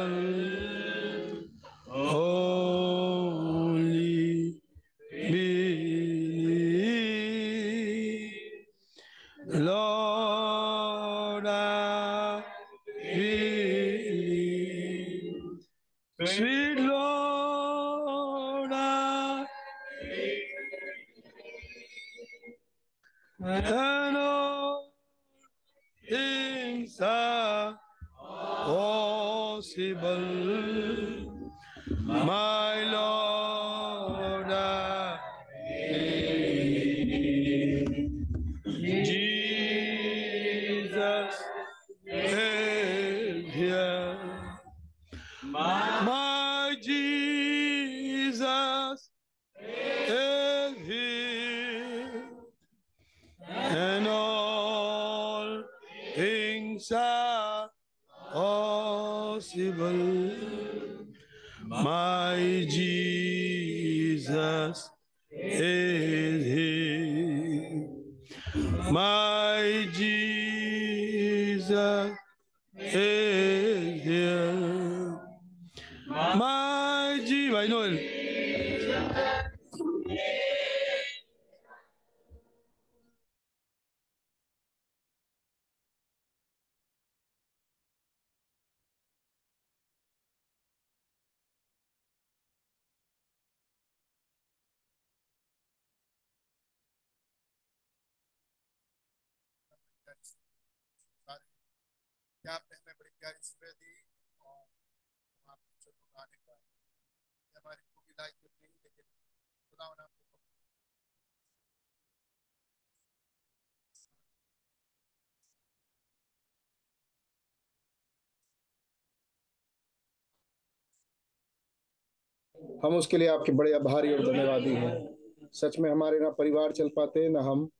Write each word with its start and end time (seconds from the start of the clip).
हम 122.84 122.96
उसके 122.96 123.18
लिए 123.18 123.28
आपके 123.28 123.52
बड़े 123.52 123.72
आभारी 123.72 124.12
और 124.12 124.26
धन्यवादी 124.26 124.70
हैं। 124.70 125.18
सच 125.52 125.78
में 125.78 125.90
हमारे 125.90 126.20
ना 126.20 126.30
परिवार 126.30 126.72
चल 126.72 126.88
पाते, 126.88 127.28
ना 127.28 127.40
हम। 127.40 127.70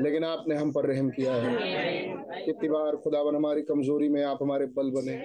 लेकिन 0.00 0.24
आपने 0.24 0.54
हम 0.54 0.70
पर 0.72 0.86
रहम 0.86 1.08
किया 1.10 1.32
है। 1.34 2.44
कितनी 2.44 2.68
बार 2.68 2.96
खुदावन 2.96 3.36
हमारी 3.36 3.62
कमज़ोरी 3.62 4.08
में 4.08 4.22
आप 4.24 4.38
हमारे 4.42 4.66
बल 4.66 4.90
बने। 4.90 5.16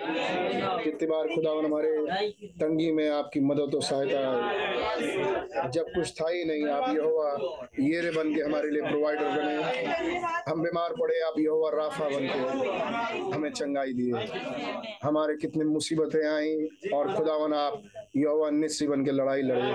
कितनी 0.84 1.08
बार 1.08 1.28
खुदावन 1.28 1.66
हमारे 1.66 1.90
तंगी 2.60 2.92
में 2.92 3.10
आपकी 3.10 3.40
मदद 3.40 3.76
और 3.76 3.82
सहायता 3.82 4.20
आई। 4.90 5.70
जब 5.70 5.86
कुछ 5.86 6.12
था 6.22 6.30
ही 6.30 6.44
नहीं, 6.46 6.66
आप 6.68 6.96
यहोवा 6.96 7.58
येरे 7.80 8.12
बन 8.12 8.34
के 8.36 8.42
हमारे 8.42 8.70
लिए 8.72 8.82
प्रोवाइडर 8.82 9.30
बने। 9.30 9.56
हम 10.48 10.64
बीमार 10.64 10.94
पड़े, 10.94 11.20
आप 11.20 11.40
यहोवा 11.40 11.70
राफा 11.70 12.10
बन 12.10 12.28
के 12.28 13.36
हमें 13.36 13.50
चंगाई 13.52 13.94
दिए। 13.94 14.28
हमारे 15.04 15.36
कितने 15.36 15.66
मुसीबतें 15.66 16.26
आई 16.28 16.56
और 16.94 17.16
खुदावन 17.16 17.54
आप 17.54 17.82
यहोवा 18.18 18.50
निस्सी 18.50 18.88
बन 18.88 19.06
के 19.06 19.12
लड़ाई 19.12 19.42
लड़े। 19.42 19.72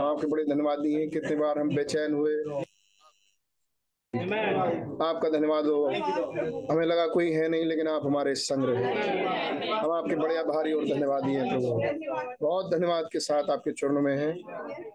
आपके 0.00 0.26
बड़े 0.26 0.44
धन्यवाद 0.44 0.78
दिए 0.78 1.06
कितनी 1.06 1.36
बार 1.36 1.58
हम 1.58 1.76
बेचैन 1.76 2.14
हुए 2.14 2.64
आपका 4.14 5.28
धन्यवाद 5.30 5.66
हो। 5.66 5.86
हमें 6.70 6.84
लगा 6.86 7.06
कोई 7.06 7.30
है 7.32 7.48
नहीं, 7.48 7.64
लेकिन 7.64 7.88
आप 7.88 8.06
हमारे 8.06 8.34
संग 8.34 8.64
रहे। 8.64 8.84
हम 9.70 9.90
आपके 9.90 10.16
बड़े 10.16 10.36
आभारी 10.36 10.72
और 10.72 10.84
धन्यवादी 10.84 11.34
हैं, 11.34 11.48
प्रभु। 11.50 12.46
बहुत 12.46 12.70
धन्यवाद 12.72 13.08
के 13.12 13.20
साथ 13.20 13.50
आपके 13.50 13.72
चरणों 13.72 14.02
में 14.02 14.16
हैं 14.16 14.32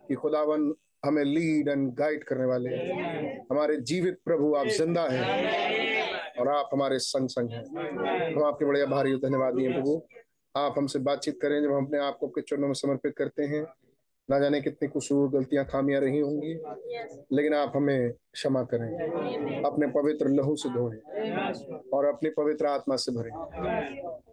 कि 0.07 0.15
खुदावन 0.15 0.73
हमें 1.05 1.23
लीड 1.23 1.67
एंड 1.67 1.93
गाइड 1.95 2.23
करने 2.23 2.45
वाले 2.45 2.75
हमारे 3.51 3.77
जीवित 3.77 4.19
प्रभु, 4.25 4.53
आप 4.53 4.67
ज़िंदा 4.67 5.07
हैं 5.11 6.33
और 6.39 6.47
आप 6.47 6.69
हमारे 6.73 6.99
संग 6.99 7.29
संग 7.29 7.49
हैं। 7.49 7.63
हम 8.35 8.43
आपके 8.43 8.65
बड़े 8.65 8.81
आभारी 8.81 9.13
और 9.13 9.19
धन्यवादी 9.19 9.63
हैं, 9.63 9.73
प्रभु। 9.73 10.01
आप 10.55 10.75
हमसे 10.77 10.99
बातचीत 10.99 11.39
करें 11.41 11.61
जब 11.63 11.71
हम 11.71 11.85
अपने 11.85 11.99
आप 11.99 12.17
को 12.19 12.27
आपके 12.27 12.41
चरणों 12.41 12.67
में 12.67 12.73
समर्पित 12.73 13.13
करते 13.17 13.43
हैं। 13.43 13.65
ना 14.29 14.39
जाने 14.39 14.61
कितनी 14.61 14.87
कसूर 14.87 15.29
गलतियाँ 15.29 15.65
खामियाँ 15.65 16.01
रही 16.01 16.19
होंगी। 16.19 16.53
लेकिन 17.33 17.53
आप 17.53 17.73
हमें 17.75 18.11
क्षमा 18.11 18.63
करें। 18.63 19.63
अपने 19.63 19.87
पवित्र 19.87 20.27
लहू 20.27 20.55
से 20.55 20.69
धोएँ 20.69 20.97
और 21.93 22.05
अपनी 22.05 22.29
पवित्र 22.29 22.65
आत्मा 22.65 22.95
से 22.95 23.11
भरें। 23.11 23.31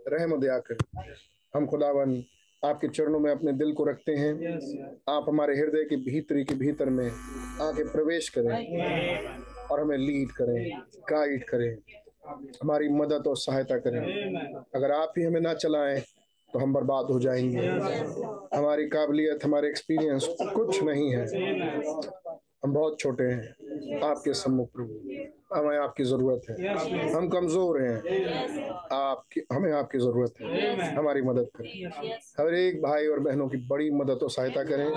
रहम 0.09 0.41
दया 0.41 0.59
करें। 0.59 1.13
हम 1.55 1.67
खुदावन, 1.67 2.23
आपके 2.63 2.89
चरणों 2.89 3.21
में 3.21 3.31
अपने 3.31 3.53
दिल 3.53 3.73
को 3.73 3.85
रखते 3.85 4.13
हैं। 4.13 4.33
आप 5.09 5.25
हमारे 5.29 5.57
हृदय 5.57 5.85
के 5.85 5.97
भीतरी 5.97 6.45
के 6.45 6.55
भीतर 6.55 6.91
में 6.91 7.07
आके 7.63 7.85
प्रवेश 7.85 8.29
करें 8.29 9.29
और 9.67 9.81
हमें 9.81 9.97
लीड 9.99 10.31
करें, 10.31 10.81
गाइड 11.11 11.45
करें। 11.45 11.77
हमारी 12.63 12.89
मदद 12.89 13.27
और 13.27 13.37
सहायता 13.37 13.79
करें। 13.79 14.01
अगर 14.75 14.93
आप 14.93 15.13
ही 15.19 15.25
हमें 15.25 15.41
ना 15.41 15.55
चलाएँ 15.55 16.03
तो 16.53 16.59
हम 16.59 16.73
बर्बाद 16.73 17.07
हो 17.07 17.19
जाएँगे। 17.21 17.67
हमारी 18.57 18.87
काबिलियत, 18.87 19.45
हमारे 19.45 19.69
एक्सपीरियंस 19.69 20.29
कुछ 20.43 20.83
नहीं 20.83 21.11
है। 21.15 21.27
हम 22.65 22.73
बहुत 22.73 22.99
छोटे 23.01 23.25
हैं। 23.25 24.01
आपके 24.01 24.35
सम्मुख 24.35 24.69
प्रभु। 24.73 25.01
हमें 25.57 25.79
आपकी 25.79 26.05
ज़रूरत 26.05 26.43
है। 26.51 26.69
हम 27.12 27.29
कमज़ोर 27.29 27.81
हैं। 27.83 27.97
आपकी, 28.93 29.43
हमें 29.53 29.73
आपकी 29.73 29.99
ज़रूरत 29.99 30.35
है। 30.41 30.95
हमारी 30.95 31.23
मदद 31.23 31.49
करें। 31.57 31.91
हर 32.41 32.55
एक 32.55 32.83
भाई 32.83 33.07
और 33.07 33.21
बहनों 33.21 33.49
की 33.49 33.57
बड़ी 33.57 33.91
मदद 33.91 34.23
और 34.23 34.31
सहायता 34.31 34.62
करें। 34.65 34.91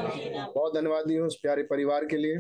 बहुत 0.55 0.75
धन्यवादी 0.75 1.15
हूँ 1.15 1.27
उस 1.27 1.39
प्यारे 1.41 1.63
परिवार 1.63 2.05
के 2.05 2.17
लिए। 2.17 2.37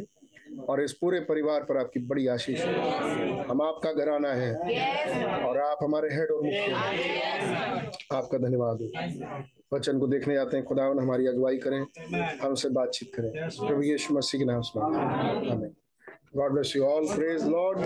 और 0.69 0.83
इस 0.83 0.93
पूरे 0.93 1.19
परिवार 1.19 1.63
पर 1.63 1.77
आपकी 1.77 1.99
बड़ी 2.07 2.27
आशीष 2.27 2.61
है। 2.61 3.45
हम 3.47 3.61
आपका 3.61 3.91
घराना 3.93 4.31
है 4.33 4.53
और 5.45 5.57
आप 5.59 5.77
हमारे 5.83 6.09
हेड 6.13 6.31
और 6.31 6.41
मुख्य 6.43 6.71
आपका 8.15 8.37
धन्यवाद। 8.37 8.81
हो 8.81 8.87
वचन 9.73 9.99
को 9.99 10.07
देखने 10.07 10.33
जाते 10.33 10.57
हैं। 10.57 10.65
खुदावन 10.65 10.99
हमारी 10.99 11.27
अगुवाई 11.27 11.57
करें। 11.57 11.79
हमसे 12.41 12.69
बातचीत 12.69 13.11
करें। 13.15 13.31
प्रभु 13.49 13.81
यीशु 13.81 14.13
मसीह 14.13 14.41
के 14.41 14.45
नाम 14.45 14.61
से 14.61 14.79
आमीन। 14.79 15.75
God 16.35 16.51
bless 16.53 16.75
you 16.75 16.83
all 16.85 17.07
praise 17.15 17.43
Lord 17.47 17.79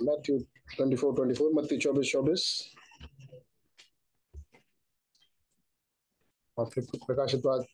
Matthew 0.00 0.38
24 0.76 0.96
24 1.02 1.52
मत्ती 1.54 1.76
24 1.78 2.12
24 2.12 2.42
और 6.58 6.66
फिर 6.66 6.84
प्रकाशित 6.96 7.40
बाद 7.44 7.64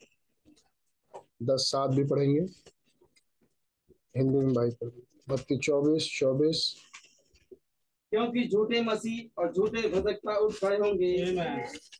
दस 1.41 1.69
सात 1.71 1.91
भी 1.91 2.05
पढ़ेंगे। 2.05 2.41
हिंदी 4.17 4.39
में 4.39 4.53
भाई 4.55 4.71
पढ़ 4.71 4.89
बत्ती 5.29 5.57
चौबीस 5.59 6.09
चौबीस। 6.19 6.75
क्योंकि 8.13 8.49
झूठे 8.49 8.81
मसीह 8.83 9.41
और 9.41 9.53
झूठे 9.53 9.89
भदकता 9.89 10.37
उठ 10.37 10.55
खड़े 10.55 10.77
होंगे 10.77 11.13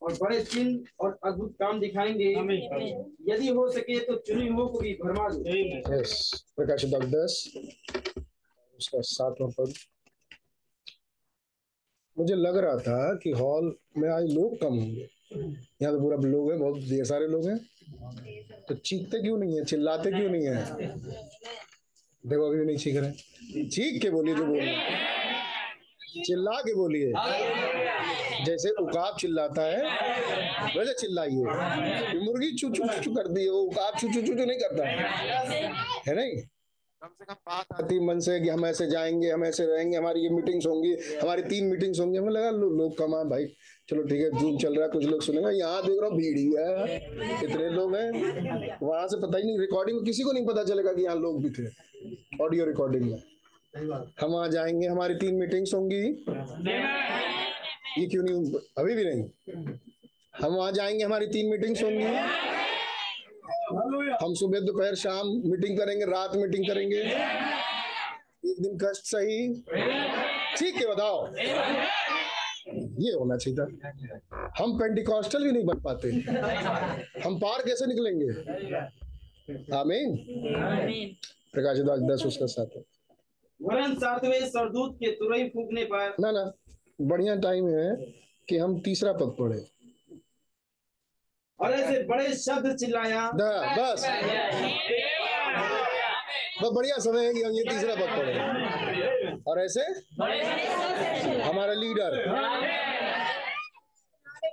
और 0.03 0.13
बड़े 0.13 0.45
चिन्ह 0.45 0.85
और 1.01 1.19
अद्भुत 1.25 1.57
काम 1.59 1.81
दिखाएँगे। 1.81 2.31
यदि 3.33 3.49
हो 3.49 3.71
सके 3.71 3.99
तो 3.99 4.17
चुनी 4.17 4.49
हुओं 4.49 4.69
को 4.69 4.79
भी 4.79 4.93
भरमा 4.95 5.29
दो। 5.29 5.43
प्रकाशित 6.57 6.91
बाद 6.91 7.09
दस 7.15 7.53
उसका 8.79 9.01
सातवां 9.01 9.51
पद। 9.51 9.73
मुझे 12.17 12.35
लग 12.35 12.57
रहा 12.57 12.77
था 12.79 13.15
कि 13.15 13.31
हॉल 13.31 13.77
में 13.99 14.09
आज 14.09 14.25
लोग 14.35 14.61
कम 14.61 14.75
होंगे। 14.75 15.09
यहाँ 15.33 15.95
तो 15.95 16.01
पूरा 16.01 16.17
लोग 16.17 16.51
हैं, 16.51 16.61
बहुत 16.61 16.79
ढेर 16.79 17.05
सारे 17.05 17.27
लोग 17.27 17.49
हैं। 17.49 17.59
तो 18.69 18.75
चीखते 18.75 19.23
क्यों 19.23 19.39
नहीं 19.39 19.59
है? 19.59 19.65
चिल्लाते 19.65 20.11
क्यों 20.11 20.31
नहीं 20.31 20.47
है? 20.47 20.55
देखो, 22.27 22.51
अभी 22.51 22.65
नहीं 22.65 22.77
चीख 22.77 22.97
रहे 22.97 23.65
चीख 23.65 24.03
के 24.03 24.11
बोलिए, 24.11 24.35
जो 24.35 24.45
बोलिए। 24.45 24.77
चिल्ला 26.27 26.61
के 26.61 26.75
बोलिए। 26.75 27.13
जैसे 28.45 28.71
उकाब 28.71 29.17
चिल्लाता 29.21 29.63
है, 29.63 29.83
वैसे 30.79 30.93
चिल्लाइए। 30.93 31.45
मुर्गी 32.25 32.53
चू 32.53 32.71
चू 32.71 32.89
चू 33.03 33.15
करती 33.15 33.45
है, 33.45 33.51
वो 33.51 33.59
उकाब 33.59 33.99
चू 33.99 34.09
चू 34.09 34.21
चू 34.21 34.35
चू 34.35 34.45
नहीं 34.45 34.59
करता। 34.59 34.87
है 36.09 36.17
नहीं? 36.17 36.43
कम 37.05 37.11
से 37.11 37.25
कम 37.25 37.35
बात 37.49 37.73
आती 37.75 37.99
मन 38.01 38.19
से 38.25 38.39
कि 38.41 38.49
हम 38.49 38.65
ऐसे 38.67 38.87
जाएँगे 38.91 39.31
हम 39.31 39.45
ऐसे 39.45 39.65
रहेंगे 39.67 39.97
हमारी 39.97 40.21
ये 40.21 40.29
मीटिंग्स 40.29 40.67
होंगी 40.67 40.93
हमारी 41.23 41.43
तीन 41.43 41.65
मीटिंग्स 41.65 41.99
होंगी। 42.01 42.19
हमें 42.19 42.31
लगा 42.31 42.51
लो, 42.51 42.69
लोग 42.71 42.97
कमा 42.99 43.23
भाई। 43.25 43.45
चलो 43.89 44.03
ठीक 44.03 44.21
है 44.21 44.31
जूम 44.41 44.57
चल 44.59 44.75
रहा 44.75 44.85
है 44.85 44.91
कुछ 44.91 45.05
लोग 45.05 45.23
सुनेंगे। 45.23 45.51
यहाँ 45.51 45.83
देख 45.87 46.01
रहा 46.01 46.11
हूँ 46.11 46.17
भीड़ 46.19 46.39
ही 46.39 46.45
है। 46.59 46.97
इतने 47.45 47.69
लोग 47.71 47.97
हैं। 47.97 48.79
वहाँ 48.83 49.07
से 49.09 49.17
पता 49.17 49.39
ही 49.39 49.45
नहीं 49.45 49.59
रिकॉर्डिंग 49.59 50.05
किसी 50.07 50.23
को 50.23 50.33
नहीं 50.33 50.47
पता 50.47 50.65
चलेगा 50.65 50.93
कि 50.93 51.03
यहाँ 51.03 51.17
लोग 51.17 51.43
भी 51.43 51.51
थे। 51.51 51.67
ऑडियो 52.45 52.65
रिकॉर्डिंग 52.65 53.05
में। 53.11 53.19
हम 54.21 54.31
वहाँ 54.31 54.49
जाएँगे 54.49 54.87
हमारी 54.87 55.15
तीन 55.15 55.35
मीटिंग्स 55.35 55.75
होंगी। 55.75 56.03
ये 57.99 58.07
क्यों 58.07 58.25
नहीं 58.25 58.61
अभी 58.79 58.95
भी 58.95 59.05
नहीं। 59.05 59.25
हम 60.41 60.55
वहाँ 60.55 60.73
जाएँगे 60.73 61.05
हमारी 61.05 61.27
तीन 61.27 61.51
मीटिंग्स 61.51 61.83
होंगी। 61.83 62.05
हम 64.23 64.35
सुबह 64.35 64.61
दोपहर 64.61 64.95
शाम 64.95 65.29
मीटिंग 65.45 65.79
करेंगे 65.79 66.05
रात 66.05 66.37
मीटिंग 66.37 66.67
करेंगे। 66.69 67.01
एक 68.51 68.61
दिन 68.61 68.79
कष्ट 68.79 69.05
सही। 69.05 69.49
ठीक 70.57 70.75
है 70.75 70.87
बताओ। 70.87 71.27
ये 73.01 73.13
होना 73.13 73.37
चाहिए 73.37 73.57
था। 73.59 73.65
हम 74.59 74.79
पेंटिकॉस्टल 74.79 75.45
भी 75.45 75.53
नहीं 75.53 75.65
बन 75.65 75.81
पाते। 75.81 76.11
हम 77.21 77.39
पार 77.39 77.63
कैसे 77.63 77.87
निकलेंगे? 77.87 78.29
आमीन। 79.77 80.17
प्रकाश 81.55 81.79
दस 81.79 82.27
उसका 82.27 82.47
साथ 82.47 82.77
है। 82.77 82.83
वरन 83.61 83.95
सातवें 83.95 84.41
सरदूत 84.49 84.97
के 84.97 85.11
तुरई 85.11 85.49
फूकने 85.49 85.85
पर 85.85 86.17
ना 86.21 86.31
ना। 86.31 86.53
बढ़िया 87.01 87.37
टाइम 87.37 87.69
है 87.69 87.97
कि 88.49 88.59
हम 88.59 88.81
तीसरा 88.81 89.13
पद 89.13 89.37
पढ़े। 89.39 89.74
और 91.61 91.73
ऐसे 91.73 92.03
बड़े 92.07 92.33
शब्द 92.37 92.75
चिल्लाया। 92.77 93.31
बस। 93.35 94.07
बस 96.63 96.71
बढ़िया 96.75 96.99
समय 96.99 97.27
है 97.27 97.33
कि 97.35 97.43
हम 97.43 97.53
ये 97.53 97.63
तीसरा 97.65 97.95
पद 97.95 98.09
पढ़े 98.17 98.33
और 99.49 99.61
ऐसे? 99.61 99.83
हमारा 101.43 101.73
लीडर। 101.75 102.13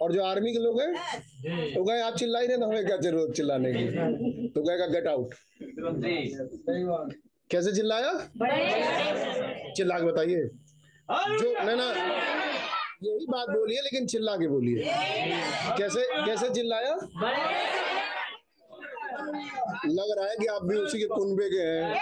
और 0.01 0.11
जो 0.11 0.23
आर्मी 0.23 0.51
के 0.53 0.59
लोग 0.59 0.81
हैं 0.81 1.73
तो 1.73 1.83
गए 1.83 2.01
आप 2.01 2.15
चिल्ला 2.17 2.39
ही 2.39 2.47
रहे 2.47 2.57
तो 2.57 2.65
हमें 2.65 2.85
क्या 2.85 2.97
ज़रूरत 2.97 3.33
चिल्लाने 3.35 3.73
की? 3.73 3.85
तो 4.47 4.61
कहेगा 4.61 4.87
गेट 4.87 5.07
आउट 5.07 5.33
कैसे 7.49 7.71
चिल्लाया? 7.71 8.11
चिल्ला 9.75 9.97
के 9.99 10.05
बताइए। 10.05 10.43
जो 11.09 11.53
ना 11.65 11.75
ना 11.75 11.87
यही 13.03 13.25
बात 13.29 13.49
बोली 13.49 13.75
है, 13.75 13.81
लेकिन 13.81 14.07
चिल्ला 14.07 14.35
के 14.35 14.47
बोली 14.47 14.73
है। 14.73 14.83
कैसे 15.77 16.25
कैसे 16.25 16.49
चिल्लाया? 16.49 16.95
लग 19.85 20.15
रहा 20.17 20.27
है 20.27 20.35
कि 20.35 20.45
आप 20.45 20.63
भी 20.63 20.75
उसी 20.75 20.99
के 20.99 21.05
कुनबे 21.05 21.49
के 21.49 21.61
हैं। 21.61 21.95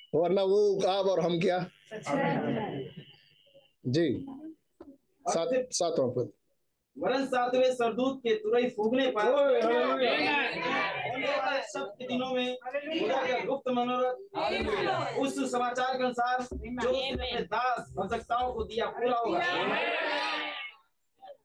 वरना 0.14 0.42
वो 0.42 0.86
आप 0.86 1.06
और 1.06 1.20
हम 1.20 1.40
क्या? 1.40 1.58
जी। 3.86 4.26
सात, 5.28 5.68
सातवां 5.72 6.10
पद। 6.10 6.32
वरन 6.96 7.24
सातवें 7.26 7.72
सरदूत 7.74 8.20
के 8.20 8.34
तुरई 8.34 8.68
फूकने 8.76 9.06
पर 9.16 9.26
सप्त 11.62 12.06
दिनों 12.08 12.30
में 12.30 12.56
गुप्त 13.46 13.68
मनोरथ 13.70 15.18
उस 15.18 15.34
समाचार 15.52 15.96
के 15.98 16.04
अनुसार 16.04 16.42
जो 16.82 16.90
उसने 16.90 17.40
दास 17.52 17.92
भक्ताओं 17.98 18.52
को 18.54 18.64
दिया 18.64 18.86
पूरा 18.88 19.16
होगा। 19.16 19.40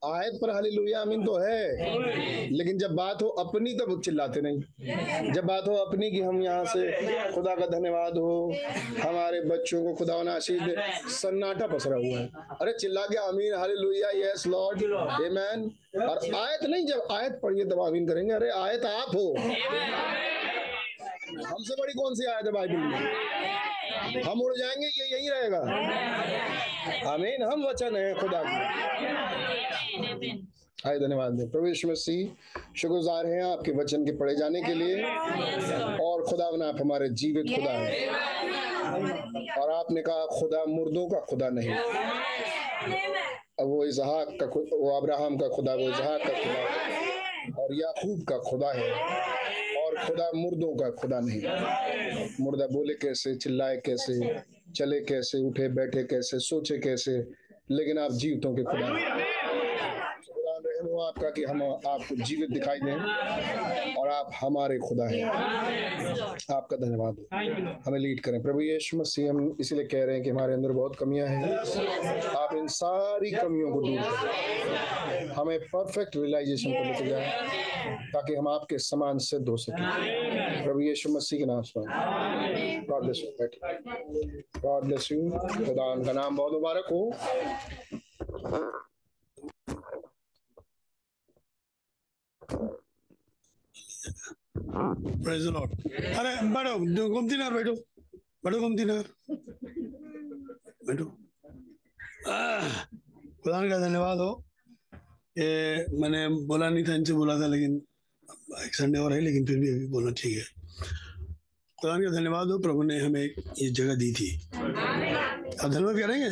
आयत 0.05 0.33
पर 0.41 0.49
हालेलुया, 0.49 1.01
आमीन 1.01 1.25
तो 1.25 1.37
है। 1.37 1.75
लेकिन 2.51 2.77
जब 2.77 2.91
बात 2.91 3.21
हो 3.23 3.27
अपनी, 3.27 3.73
तब 3.73 4.01
चिल्लाते 4.05 4.41
नहीं। 4.41 5.33
जब 5.33 5.45
बात 5.45 5.67
हो 5.67 5.75
अपनी 5.75 6.11
कि 6.11 6.21
हम 6.21 6.41
यहाँ 6.43 6.65
से 6.65 6.91
खुदा 7.31 7.55
का 7.55 7.65
धन्यवाद 7.65 8.17
हो, 8.17 8.55
हमारे 9.01 9.41
बच्चों 9.41 9.83
को 9.83 9.93
खुदा 9.93 10.23
ने 10.23 10.31
आशीष 10.31 10.61
दे, 10.61 10.75
सन्नाटा 11.09 11.67
पसरा 11.67 11.95
हुआ 11.95 12.19
है। 12.19 12.29
अरे 12.61 12.73
चिल्ला 12.73 13.05
के 13.05 13.17
आमीन, 13.17 13.53
हालेलुया 13.53 14.09
यस 14.09 14.47
लॉर्ड 14.47 14.83
आमेन 14.93 15.71
और 16.01 16.35
आयत 16.35 16.63
नहीं, 16.63 16.85
जब 16.85 17.07
आयत 17.11 17.39
पढ़िए, 17.43 17.65
तब 17.65 17.81
आमीन 17.81 18.07
करेंगे। 18.07 18.33
अरे 18.33 18.49
आयत 18.49 18.85
आप 18.85 19.15
हो। 19.15 19.35
हमसे 21.45 21.75
बड़ी 21.75 21.93
कौन 21.93 22.15
सी 22.15 22.25
आयत 22.25 22.45
है, 22.45 22.51
बाइबल 22.51 22.75
में? 22.75 23.60
हम 24.01 24.41
उड़ 24.41 24.53
जाएँगे, 24.57 24.87
ये 24.87 25.17
यही 25.17 25.29
रहेगा। 25.29 25.59
आमीन, 27.13 27.43
हम 27.43 27.65
वचन 27.67 27.95
है 27.95 28.13
खुदा 28.13 28.43
की। 28.45 28.55
हाय 30.85 30.99
धन्यवाद। 30.99 31.49
प्रवेश 31.51 31.85
मसीह, 31.85 32.27
शुक्रगुजार 32.77 33.25
हैं 33.25 33.43
आपके 33.43 33.71
वचन 33.71 34.05
के 34.05 34.11
पढ़े 34.11 34.35
जाने 34.35 34.61
के 34.61 34.73
लिए। 34.73 35.03
और 36.05 36.23
खुदा 36.23 36.45
आप 36.45 36.81
हमारे 36.81 37.09
जीवित 37.09 37.55
खुदा 37.55 37.71
हैं। 37.71 38.07
और 39.55 39.71
आपने 39.71 40.01
कहा, 40.01 40.25
खुदा 40.25 40.65
मुर्दों 40.65 41.09
का 41.09 41.19
खुदा 41.19 41.49
नहीं। 41.49 41.69
वो 43.65 43.85
इजहाक 43.85 44.37
का 44.39 44.45
वो 44.77 44.97
अब्राहम 44.97 45.37
का 45.37 45.47
खुदा, 45.47 45.73
वो 45.73 45.81
इजहाक 45.81 46.19
का 46.21 46.33
खुदा। 46.33 47.63
और 47.63 47.73
याकूब 47.73 48.23
का 48.23 48.37
खुदा 48.37 48.71
है। 48.71 48.91
और 49.81 50.07
खुदा 50.07 50.31
मुर्दों 50.35 50.75
का 50.75 50.89
खुदा 50.89 51.19
नहीं। 51.19 51.41
मुर्दा 52.39 52.67
बोले 52.67 52.93
कैसे 52.93 53.35
चिल्लाए 53.35 53.77
कैसे 53.85 54.19
चले 54.75 54.99
कैसे 55.01 55.37
उठे 55.47 55.67
बैठे 55.69 56.03
कैसे 56.03 56.39
सोचे 56.39 56.77
कैसे 56.77 57.17
लेकिन 57.71 57.97
आप 57.97 58.11
जीवितों 58.11 58.55
के 58.55 58.63
खुदा। 58.63 58.87
आपका 61.01 61.29
कि 61.29 61.43
हम 61.43 61.61
आपको 61.63 62.15
जीवित 62.15 62.49
दिखाई 62.49 62.79
दें 62.79 63.95
और 63.95 64.09
आप 64.09 64.31
हमारे 64.41 64.77
खुदा 64.79 65.07
हैं। 65.07 65.25
आपका 66.51 66.77
धन्यवाद। 66.77 67.17
हमें 67.85 67.99
लीड 67.99 68.19
करें। 68.19 68.41
प्रभु 68.41 68.61
यीशु 68.61 68.97
मसीह 68.97 69.29
हम 69.29 69.57
इसलिए 69.59 69.83
कह 69.83 70.03
रहे 70.05 70.15
हैं 70.15 70.23
कि 70.23 70.29
हमारे 70.29 70.53
अंदर 70.53 70.71
बहुत 70.71 70.95
कमियाँ 70.95 71.27
हैं। 71.27 71.53
आप 72.35 72.55
इन 72.55 72.67
सारी 72.67 73.31
कमियों 73.31 73.71
को 73.71 73.81
दूर 73.81 73.99
करें। 74.01 75.27
हमें 75.27 75.59
परफेक्ट 75.59 76.15
रियलाइजेशन 76.15 76.73
को 76.73 76.83
लेकर 76.83 77.07
जाए। 77.07 77.31
ताकि 78.13 78.35
हम 78.35 78.47
आपके 78.47 78.77
समान 78.79 79.17
सिद्ध 79.25 79.47
हो 79.49 79.57
सके। 79.57 80.63
प्रभु 80.63 80.79
यीशु 80.79 81.09
मसीह 81.09 81.39
के 81.39 81.45
नाम 81.45 81.61
से। 81.61 81.79
God 82.87 83.03
bless 83.03 83.21
you 83.25 83.31
God 84.61 84.85
bless 84.85 85.11
you 85.11 85.29
खुदा 85.29 85.85
उनका 85.91 86.13
नाम 86.13 86.37
बहुत 86.37 86.53
मुबारक 86.53 86.85
हो। 86.91 87.11
प्रेज 95.23 95.45
लॉर्ड 95.45 95.71
अरे 96.17 96.35
बैठो 96.53 96.77
गोमती 97.09 97.35
नगर 97.37 97.53
बैठो। 97.53 97.73
बैठो 98.45 98.59
गोमती 98.59 98.85
नगर। 98.85 99.05
बैठो। 100.87 101.05
खुदा 103.43 103.59
का 103.69 103.77
धन्यवाद 103.79 104.17
हो। 104.17 104.31
ये 105.37 105.85
मैंने 105.99 106.27
बोला 106.27 106.69
नहीं 106.69 106.83
था 106.83 106.93
इनसे, 106.95 107.13
बोला 107.13 107.39
था 107.39 107.47
लेकिन 107.47 107.81
एक 108.65 108.75
संडे 108.75 108.99
और 108.99 109.13
है, 109.13 109.19
लेकिन 109.21 109.45
फिर 109.45 109.57
भी 109.59 109.69
अभी 109.69 109.87
बोलना 109.87 110.11
ठीक 110.11 110.37
है। 110.37 110.43
खुदा 111.77 111.93
का 111.97 112.11
धन्यवाद 112.11 112.47
हो, 112.47 112.59
प्रभु 112.59 112.83
ने 112.83 112.99
हमें 112.99 113.21
ये 113.57 113.69
जगह 113.69 113.95
दी 113.95 114.11
थी। 114.13 114.29
अब 115.61 115.71
धन्यवाद 115.71 115.95
करेंगे? 115.95 116.29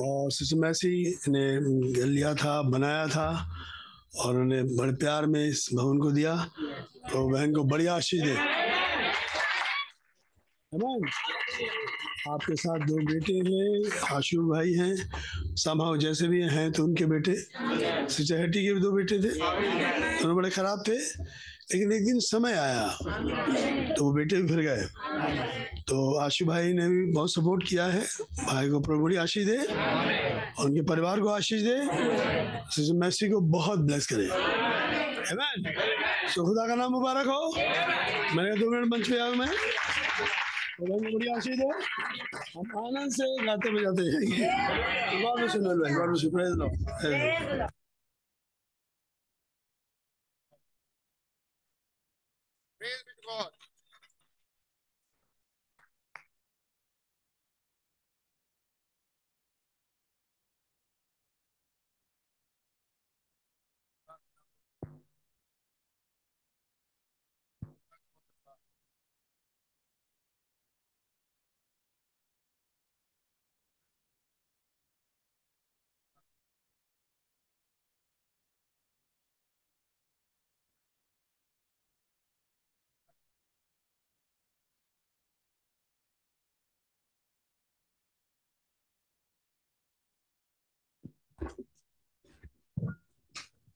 और 0.00 0.30
सिस्टर 0.32 0.56
मैसी 0.56 1.18
ने 1.28 2.04
लिया 2.06 2.34
था, 2.34 2.62
बनाया 2.62 3.06
था, 3.06 3.28
और 4.16 4.36
उन्हें 4.36 4.76
बड़े 4.76 4.92
प्यार 4.92 5.26
में 5.26 5.44
इस 5.46 5.68
भवन 5.74 5.98
को 5.98 6.10
दिया। 6.10 6.36
तो 7.12 7.28
बहन 7.28 7.54
को 7.54 7.64
बड़ी 7.64 7.86
आशीष 7.86 8.22
दे। 8.22 8.61
Amen. 10.72 11.02
आपके 12.30 12.54
साथ 12.56 12.78
दो 12.88 12.96
बेटे 13.06 13.32
हैं, 13.46 14.16
आशु 14.16 14.42
भाई 14.42 14.72
हैं 14.72 15.54
समाव 15.56 15.96
जैसे 15.98 16.28
भी 16.28 16.40
हैं 16.48 16.70
तो 16.72 16.84
उनके 16.84 17.04
बेटे। 17.06 17.34
सिस्टर 18.08 18.40
हेटी 18.40 18.64
के 18.66 18.72
भी 18.74 18.80
दो 18.80 18.92
बेटे 18.92 19.18
थे। 19.18 19.32
दोनों 19.36 20.36
बड़े 20.36 20.50
खराब 20.50 20.82
थे, 20.88 20.96
लेकिन 20.96 21.92
एक 21.92 22.04
दिन 22.06 22.20
समय 22.20 22.52
आया 22.52 22.88
तो 23.92 24.04
वो 24.04 24.12
बेटे 24.12 24.36
भी 24.36 24.48
फिर 24.48 24.60
गए। 24.62 25.82
तो 25.88 26.14
आशु 26.18 26.46
भाई 26.46 26.72
ने 26.72 26.88
भी 26.88 27.04
बहुत 27.12 27.32
सपोर्ट 27.32 27.68
किया 27.68 27.86
है। 27.86 28.02
भाई 28.44 28.70
को 28.70 28.80
प्रभु 28.80 29.02
बड़ी 29.02 29.16
आशीष 29.18 29.46
दे, 29.46 29.58
और 29.58 30.64
उनके 30.64 30.82
परिवार 30.88 31.20
को 31.20 31.28
आशीष 31.30 31.62
दे। 31.62 32.92
मैसी 33.00 33.28
को 33.30 33.40
बहुत 33.58 33.78
ब्लेस 33.80 34.06
करे. 34.12 34.28
So 36.32 36.46
खुदा 36.46 36.66
का 36.68 36.74
नाम 36.74 36.92
मुबारक 36.92 37.26
हो। 37.26 37.52
मैंने 38.36 38.56
दो 38.56 38.70
मिनट 38.70 38.92
मंच 38.92 39.08
पे 39.08 39.14
आया 39.14 39.28
हूँ 39.28 39.36
मैं। 39.36 39.50
खुदा 40.82 40.96
की 41.02 41.14
बड़ी 41.16 41.28
आशीष 41.32 41.58
है 41.58 41.70
हम 42.54 42.78
आनंद 42.84 43.12
से 43.18 43.26
गाते 43.46 43.70
बजाते 43.76 44.10
जाएँगे 44.10 45.22
गॉड 45.22 45.38
ब्लेस 45.38 45.54
यू 45.56 45.62
भाई 45.62 45.94
God 45.94 46.08
bless 46.10 46.24
you 46.24 46.30
praise 46.36 46.58
Lord 46.62 47.70
Praise 52.80 53.02
be 53.06 53.12
to 53.14 53.28
God. 53.28 53.61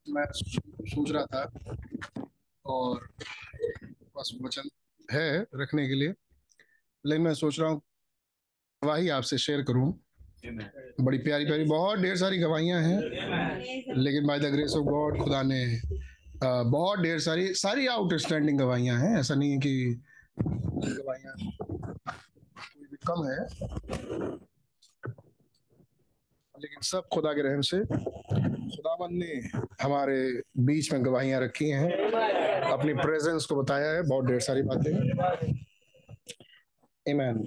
मैं 0.07 0.25
सोच 0.33 1.11
रहा 1.11 1.25
था 1.27 1.43
और 2.65 3.09
बस 4.17 4.31
वचन 4.43 4.69
है 5.09 5.47
रखने 5.55 5.87
के 5.89 5.95
लिए, 5.95 6.15
लेकिन 7.05 7.23
मैं 7.23 7.35
सोच 7.35 7.59
रहा 7.61 7.71
हूँ 7.71 7.81
गवाही 8.83 9.09
आपसे 9.09 9.39
शेयर 9.39 9.63
करूँ। 9.63 9.93
बड़ी 11.01 11.19
प्यारी 11.19 11.45
प्यारी, 11.45 11.65
बहुत 11.65 11.99
ढेर 11.99 12.17
सारी 12.17 12.39
गवाहियाँ 12.39 12.81
हैं, 12.83 12.99
लेकिन 13.97 14.27
by 14.27 14.39
the 14.41 14.53
grace 14.53 14.75
of 14.77 14.85
God 14.85 15.19
खुदा 15.23 15.43
ने 15.43 15.65
बहुत 16.43 16.99
ढेर 17.01 17.19
सारी 17.21 17.53
सारी 17.55 17.87
आउटस्टैंडिंग 17.87 18.59
गवाहियाँ 18.59 18.99
हैं। 19.01 19.19
ऐसा 19.19 19.35
नहीं 19.35 19.51
है 19.51 19.59
कि 19.59 20.03
गवाहियाँ 20.39 21.35
कोई 22.09 22.87
भी 22.91 22.97
कम 23.07 23.25
है। 23.27 24.46
लेकिन 26.61 26.79
सब 26.83 27.03
खुदा 27.15 27.33
के 27.33 27.43
रहम 27.43 27.61
से, 27.61 27.81
खुदावन 28.77 29.09
ने 29.13 29.49
हमारे 29.83 30.43
बीच 30.59 30.93
में 30.93 31.05
गवाहियाँ 31.05 31.41
रखी 31.41 31.69
हैं। 31.69 31.91
अपनी 32.61 32.95
प्रेजेंस 32.95 33.45
को 33.45 33.63
बताया 33.63 33.91
है, 33.91 34.03
बहुत 34.03 34.25
ढेर 34.25 34.41
सारी 34.41 34.63
बातें। 34.63 34.93
Amen. 37.09 37.47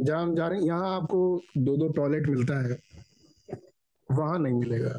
जहाँ 0.00 0.22
हम 0.22 0.36
जा 0.36 0.48
रहे 0.48 0.58
हैं, 0.58 0.66
यहाँ 0.66 0.96
आपको 0.96 1.42
दो 1.58 1.76
दो 1.76 1.88
टॉयलेट 1.88 2.28
मिलता 2.28 2.68
है। 2.68 2.78
वहाँ 4.12 4.38
नहीं 4.38 4.54
मिलेगा। 4.54 4.98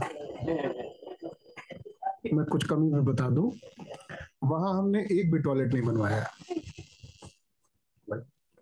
मैं 2.33 2.45
कुछ 2.45 2.65
कमी 2.67 2.91
में 2.91 3.05
बता 3.05 3.29
दूँ। 3.29 3.51
वहाँ 4.43 4.77
हमने 4.77 5.07
एक 5.11 5.31
भी 5.31 5.39
टॉयलेट 5.39 5.73
नहीं 5.73 5.83
बनवाया। 5.83 6.27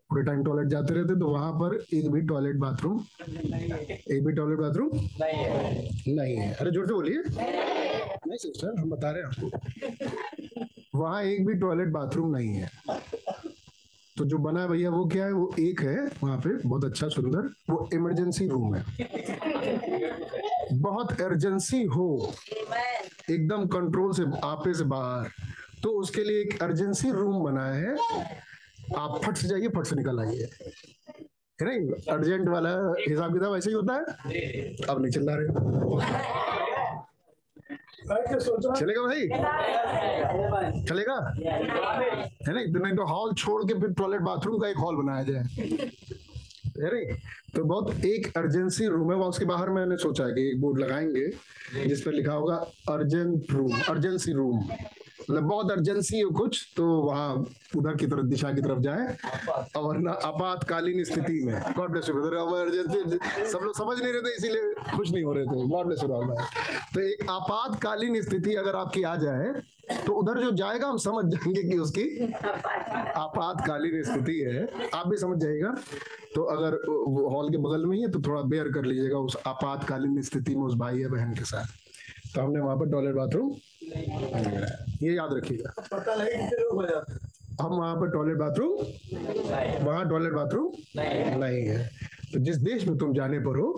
पूरे 0.10 0.24
टाइम 0.24 0.44
टॉयलेट 0.44 0.68
जाते 0.68 0.94
रहते 0.94 1.16
तो 1.20 1.28
वहाँ 1.28 1.52
पर 1.54 1.76
एक 1.94 2.10
भी 2.12 2.22
टॉयलेट 2.28 2.56
बाथरूम 2.58 3.00
एक 3.20 4.26
भी 4.26 4.34
टॉयलेट 4.34 4.60
बाथरूम 4.60 4.90
नहीं 6.10 6.36
है। 6.38 6.54
अरे 6.54 6.72
ज़ोर 6.72 6.86
से 6.88 6.94
बोलिए। 6.94 7.24
नहीं 8.28 8.38
सिस्टर 8.38 8.80
हम 8.80 8.90
बता 8.90 9.12
रहे 9.12 9.22
हैं 9.22 9.28
आपको। 9.28 11.00
वहाँ 11.00 11.24
एक 11.24 11.46
भी 11.48 11.54
टॉयलेट 11.56 11.90
बाथरूम 11.94 12.36
नहीं 12.36 12.54
है। 12.54 12.70
तो 14.18 14.26
जो 14.26 14.38
बना 14.38 14.62
है 14.62 14.68
भैया, 14.68 14.90
वो 14.90 15.06
क्या 15.06 15.26
है? 15.26 15.32
वो 15.32 15.52
एक 15.60 15.82
है, 15.82 16.06
वहाँ 16.24 16.38
पे 16.38 16.50
बहुत 16.68 16.86
अच्छा 16.86 17.08
सुंदर, 17.08 17.50
वो 17.70 17.90
इमरजेंसी 17.94 18.48
रूम 18.48 18.76
है। 18.76 18.84
बहुत 20.74 21.22
अर्जेंसी 21.22 21.84
हो। 21.86 22.34
एकदम 23.30 23.66
कंट्रोल 23.68 24.12
से, 24.14 24.24
आपे 24.44 24.74
से 24.74 24.84
बाहर। 24.86 25.30
तो 25.84 25.90
उसके 26.00 26.24
लिए 26.24 26.42
एक 26.42 26.62
अर्जेंसी 26.64 27.12
रूम 27.12 27.44
बनाया 27.44 27.74
है। 27.74 27.96
आप 28.96 29.22
फट 29.26 29.36
से 29.36 29.48
जाइए, 29.48 29.68
फट 29.68 29.86
से 29.86 29.96
निकल 29.96 30.20
आइए। 30.20 30.50
है 31.62 31.68
अर्जेंट 32.10 32.48
वाला 32.50 32.70
हिसाब 33.00 33.34
किताब 33.34 33.56
ऐसे 33.56 33.70
ही 33.70 33.76
होता 33.76 33.94
है। 33.94 34.02
अब 34.90 35.02
नहीं 35.02 35.12
चिल्ला 35.12 35.36
रहे 35.36 35.48
चलेगा 38.08 39.02
भाई? 39.02 39.28
चलेगा? 40.86 41.16
है 42.48 42.74
तो 42.74 42.80
नहीं 42.80 42.96
तो 42.96 43.06
हॉल 43.06 43.34
छोड़ 43.34 43.64
के 43.64 43.74
फिर 43.74 43.90
टॉयलेट 43.90 44.22
बाथरूम 44.22 44.60
का 44.62 44.68
एक 44.68 44.78
हॉल 44.78 44.96
बनाया 44.96 45.24
जाए। 45.24 45.44
नहीं 46.80 47.18
तो 47.56 47.64
बहुत 47.64 48.06
एक 48.06 48.38
अर्जेंसी 48.38 48.88
रूम 48.88 49.12
है 49.12 49.18
वहाँ 49.18 49.30
उसके 49.30 49.46
बाहर 49.46 49.70
मैंने 49.70 49.98
सोचा 49.98 50.26
है 50.26 50.34
कि 50.34 50.48
एक 50.50 50.62
बोर्ड 50.62 50.80
लगाएँगे, 50.80 51.28
जिस 51.88 52.02
पर 52.02 52.12
लिखा 52.12 52.34
होगा 52.34 52.56
अर्जेंट 52.90 53.52
रूम 53.52 53.80
अर्जेंसी 53.90 54.32
रूम 54.32 54.60
मतलब 55.30 55.44
बहुत 55.44 55.72
अर्जेंसी 55.72 56.20
हो 56.20 56.30
कुछ 56.32 56.74
तो 56.78 56.86
वहाँ 57.02 57.34
उधर 57.76 57.96
की 57.96 58.08
तरफ़ 58.08 58.26
दिशा 58.26 58.52
की 58.52 58.62
तरफ़ 58.62 58.80
जाए। 58.80 59.16
और 59.76 59.84
वरना 59.84 60.12
आपातकालीन 60.26 61.04
स्थिति 61.04 61.44
में। 61.46 61.62
गॉड 61.78 61.92
ब्लेस 61.92 62.10
यू 62.10 62.16
इमरजेंसी 62.18 63.48
सब 63.52 63.60
लोग 63.64 63.78
समझ 63.78 63.98
नहीं 64.02 64.14
रहे 64.14 64.22
थे 64.22 64.36
इसीलिए 64.36 64.74
खुश 64.96 65.12
नहीं 65.12 65.24
हो 65.24 65.34
रहे 65.34 65.46
थे। 65.46 65.68
गॉड 65.68 65.86
ब्लेस 65.86 66.04
यू 66.04 66.08
तो 66.08 67.00
एक 67.00 67.30
आपातकालीन 67.30 68.22
स्थिति 68.22 68.56
अगर 68.56 68.76
आपकी 68.76 69.04
आ 69.04 69.16
जाए 69.16 69.54
तो 70.06 70.14
उधर 70.14 70.40
जो 70.42 70.52
जाएगा 70.52 70.88
हम 70.88 70.98
समझ 70.98 71.26
जाएँगे 71.32 71.64
कि 71.64 71.78
उसकी 71.78 72.34
आपातकालीन 72.34 74.04
स्थिति 74.04 74.40
है। 74.40 74.90
आप 74.96 75.08
भी 75.08 75.18
समझ 75.18 75.38
जाइएगा। 75.42 75.76
तो 76.36 76.44
अगर 76.56 76.74
हॉल 77.34 77.50
के 77.50 77.58
बगल 77.58 77.86
में 77.86 77.96
ही 77.98 78.02
है 78.04 78.12
तो 78.12 78.20
थोड़ा 78.22 78.42
बेयर 78.42 78.72
कर 78.72 78.86
लीजिएगा 78.86 79.18
उस 79.18 79.38
आपातकालीन 79.48 80.22
स्थिति 80.22 80.56
में 80.56 80.64
उस 80.64 80.76
भाई 80.76 80.98
या 80.98 81.10
बहन 81.10 81.34
के 81.34 81.44
साथ। 81.44 81.66
तो 82.38 82.42
हमने 82.42 82.60
वहाँ 82.60 82.78
पर 82.78 82.90
टॉयलेट 82.92 83.16
बाथरूम 83.16 83.50
नहीं 83.92 85.08
ये 85.08 85.14
याद 85.16 85.30
रखिएगा। 85.34 85.70
हम 87.62 87.72
वहाँ 87.72 87.96
पर 87.96 88.10
टॉयलेट 88.12 88.38
बाथरूम 88.38 89.86
वहाँ 89.86 90.04
टॉयलेट 90.10 90.34
बाथरूम 90.34 90.72
नहीं 91.42 91.64
है। 91.68 91.78
तो 92.34 92.40
जिस 92.46 92.58
देश 92.62 92.88
में 92.88 92.98
तुम 92.98 93.14
जाने 93.14 93.40
पर 93.48 93.60
हो 93.60 93.70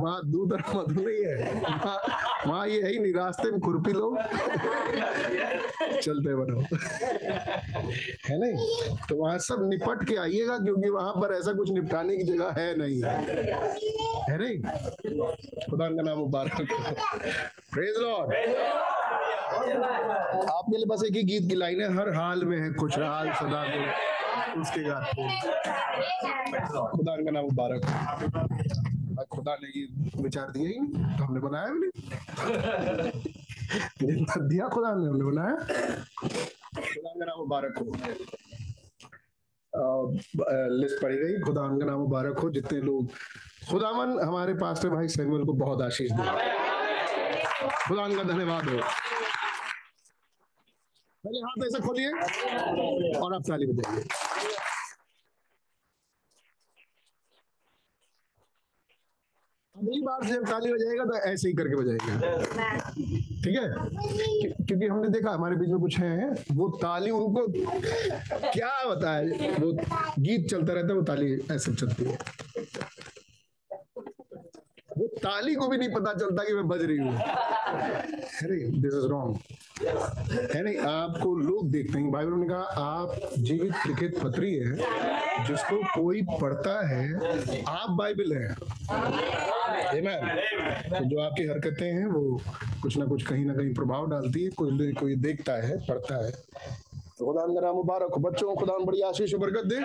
वहाँ 0.00 0.20
दूध 0.24 0.52
मधु 0.52 1.00
नहीं 1.00 1.24
है। 1.24 1.36
वहाँ 2.46 2.66
ये 2.68 2.82
है 2.82 2.98
नहीं, 3.02 3.12
रास्ते 3.14 3.50
में 3.50 3.60
खुरपी 3.60 3.92
लो। 3.92 4.16
चलते 6.00 6.34
बनो। 6.34 6.60
है 8.28 8.36
नहीं? 8.40 8.54
तो 9.08 9.16
वहाँ 9.16 9.38
सब 9.38 9.68
निपट 9.70 10.04
के 10.08 10.16
आइएगा, 10.16 10.58
क्योंकि 10.58 10.88
वहाँ 10.88 11.12
पर 11.12 11.34
ऐसा 11.34 11.52
कुछ 11.52 11.70
निपटाने 11.70 12.16
की 12.16 12.24
जगह 12.24 12.54
है 12.58 12.76
नहीं। 12.78 13.02
है 14.30 14.38
नहीं? 14.38 14.58
खुदा 15.70 15.88
का 15.88 16.02
नाम 16.02 16.18
मुबारक 16.18 16.56
प्रेज 17.72 17.94
लॉर्ड 17.98 18.28
आपके 20.50 20.76
लिए 20.76 20.86
बस 20.86 21.02
एक 21.06 21.12
ही 21.12 21.22
गीत 21.22 21.48
की 21.48 21.54
लाइन 21.54 21.80
है, 21.82 21.88
हर 21.96 22.08
हाल 22.14 22.44
में 22.44 22.58
है 22.58 22.68
कुछ 22.72 22.92
खुशहाल 22.92 23.32
सदा 23.32 23.62
को 23.68 23.80
उसके 24.60 24.82
गाते 24.84 25.22
खुदा 26.92 27.14
का 27.16 27.30
नाम 27.30 27.44
मुबारक। 27.44 27.82
खुदा 29.32 29.54
ने 29.62 29.68
ये 29.76 29.84
विचार 30.22 30.50
दिया 30.50 30.68
ही 30.68 30.74
तो 31.18 31.24
हमने 31.24 31.40
बनाया 31.40 31.66
भी 31.66 31.78
नहीं। 31.80 31.90
दिया 34.48 34.68
खुदा 34.68 34.90
ने 34.94 35.06
हमने 35.08 35.24
बनाया। 35.24 35.56
खुदा 36.74 37.10
का 37.10 37.24
नाम 37.24 37.38
मुबारक 37.38 37.78
हो। 37.78 37.84
लिस्ट 40.80 40.96
पड़ी 41.02 41.16
गई 41.16 41.40
खुदा 41.40 41.62
का 41.62 41.84
नाम 41.84 41.98
मुबारक 42.00 42.38
हो 42.38 42.50
जितने 42.50 42.78
लोग 42.80 43.00
खुदावन 43.70 44.18
हमारे 44.20 44.54
पास्टर 44.54 44.88
भाई 44.88 45.08
सैमुअल 45.08 45.44
को 45.44 45.52
बहुत 45.64 45.82
आशीष 45.82 46.10
दिया 46.12 46.32
खुदा 47.86 48.04
का 48.16 48.22
धन्यवाद 48.22 48.64
हो। 48.68 48.78
पहले 51.24 51.38
हाथ 51.40 51.64
ऐसे 51.66 51.78
खोलिए 51.82 52.10
और 53.18 53.34
आप 53.34 53.42
ताली 53.48 53.66
बजाइए। 53.66 54.04
अगली 59.76 60.00
बार 60.02 60.24
से 60.26 60.32
जब 60.32 60.44
ताली 60.46 60.72
बजाएगा 60.72 61.04
तो 61.04 61.16
ऐसे 61.30 61.48
ही 61.48 61.54
करके 61.54 61.76
बजाएगा। 61.76 62.14
ठीक 63.44 63.56
है? 63.58 63.68
क्योंकि 64.66 64.86
हमने 64.86 65.08
देखा 65.08 65.30
हमारे 65.30 65.56
बीच 65.56 65.68
में 65.68 65.80
कुछ 65.80 65.98
है, 65.98 66.30
वो 66.52 66.68
ताली 66.82 67.10
उनको 67.10 67.46
क्या 68.52 68.72
बताए, 68.90 69.50
वो 69.58 69.72
गीत 70.18 70.48
चलता 70.50 70.72
रहता 70.72 70.88
है, 70.88 70.94
वो 70.94 71.02
ताली 71.02 71.32
ऐसे 71.54 71.74
चलती 71.74 72.04
है। 72.04 72.18
वो 75.02 75.08
ताली 75.08 75.54
को 75.54 75.68
भी 75.68 75.76
नहीं 75.76 75.88
पता 75.88 76.12
चलता 76.14 76.44
कि 76.44 76.54
मैं 76.54 76.68
बज 76.68 76.82
रही 76.82 76.98
हूँ। 76.98 77.16
अरे 77.16 78.56
दिस 78.56 78.94
इज़ 78.94 79.06
रॉन्ग 79.06 79.38
है 80.54 80.62
नहीं, 80.62 80.76
आपको 80.78 81.34
लोग 81.36 81.70
देखते 81.70 81.98
हैं। 81.98 82.10
बाइबल 82.10 82.32
में 82.32 82.48
कहा, 82.48 82.58
आप 82.58 83.20
जीवित 83.38 83.72
लिखित 83.86 84.18
पत्री 84.22 84.54
है, 84.54 84.76
जिसको 85.46 86.02
कोई 86.02 86.22
पढ़ता 86.22 86.88
है, 86.88 87.14
आप 87.64 87.90
बाइबल 87.90 88.32
है। 88.32 88.54
Amen. 89.92 90.20
तो 90.98 91.04
जो 91.04 91.20
आपकी 91.20 91.46
हरकतें 91.46 91.92
हैं, 91.92 92.06
वो 92.06 92.40
कुछ 92.82 92.96
ना 92.96 93.04
कुछ 93.04 93.22
कहीं 93.22 93.44
ना 93.44 93.54
कहीं 93.54 93.74
प्रभाव 93.74 94.10
डालती 94.10 94.44
है, 94.44 94.50
कोई 94.50 94.92
कोई 94.92 95.14
देखता 95.14 95.52
है, 95.52 95.78
पढ़ता 95.78 96.26
है। 96.26 96.32
तो 97.22 97.26
खुदा 97.26 97.42
का 97.46 97.60
नाम 97.60 97.74
मुबारक 97.74 98.14
हो। 98.14 98.20
बच्चों 98.20 98.54
खुदा 98.56 98.74
बड़ी 98.84 99.00
आशीष 99.00 99.34
बरकत 99.34 99.66
दे। 99.66 99.78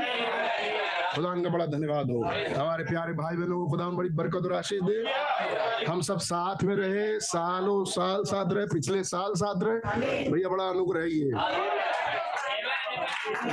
खुदा 1.16 1.34
का 1.42 1.50
बड़ा 1.50 1.66
धन्यवाद 1.66 2.12
हो। 2.12 2.22
हमारे 2.58 2.84
प्यारे 2.84 3.14
भाई 3.14 3.36
बहनों 3.38 3.58
को 3.60 3.66
खुदा 3.72 3.90
बड़ी 3.90 4.10
बरकत 4.10 4.46
और 4.46 4.54
आशीष 4.54 4.82
दे। 4.84 5.86
हम 5.86 6.02
सब 6.02 6.20
साथ 6.20 6.64
में 6.64 6.76
रहे, 6.76 7.20
सालों 7.20 7.86
साल 7.86 8.24
साथ 8.24 8.54
रहे, 8.54 8.66
पिछले 8.66 9.04
साल 9.04 9.34
साथ 9.34 9.64
रहे। 9.64 10.30
भैया, 10.32 10.50
बड़ा 10.50 10.64
अनुग्रह 10.64 11.04
ही 11.04 11.20
है 11.20 11.28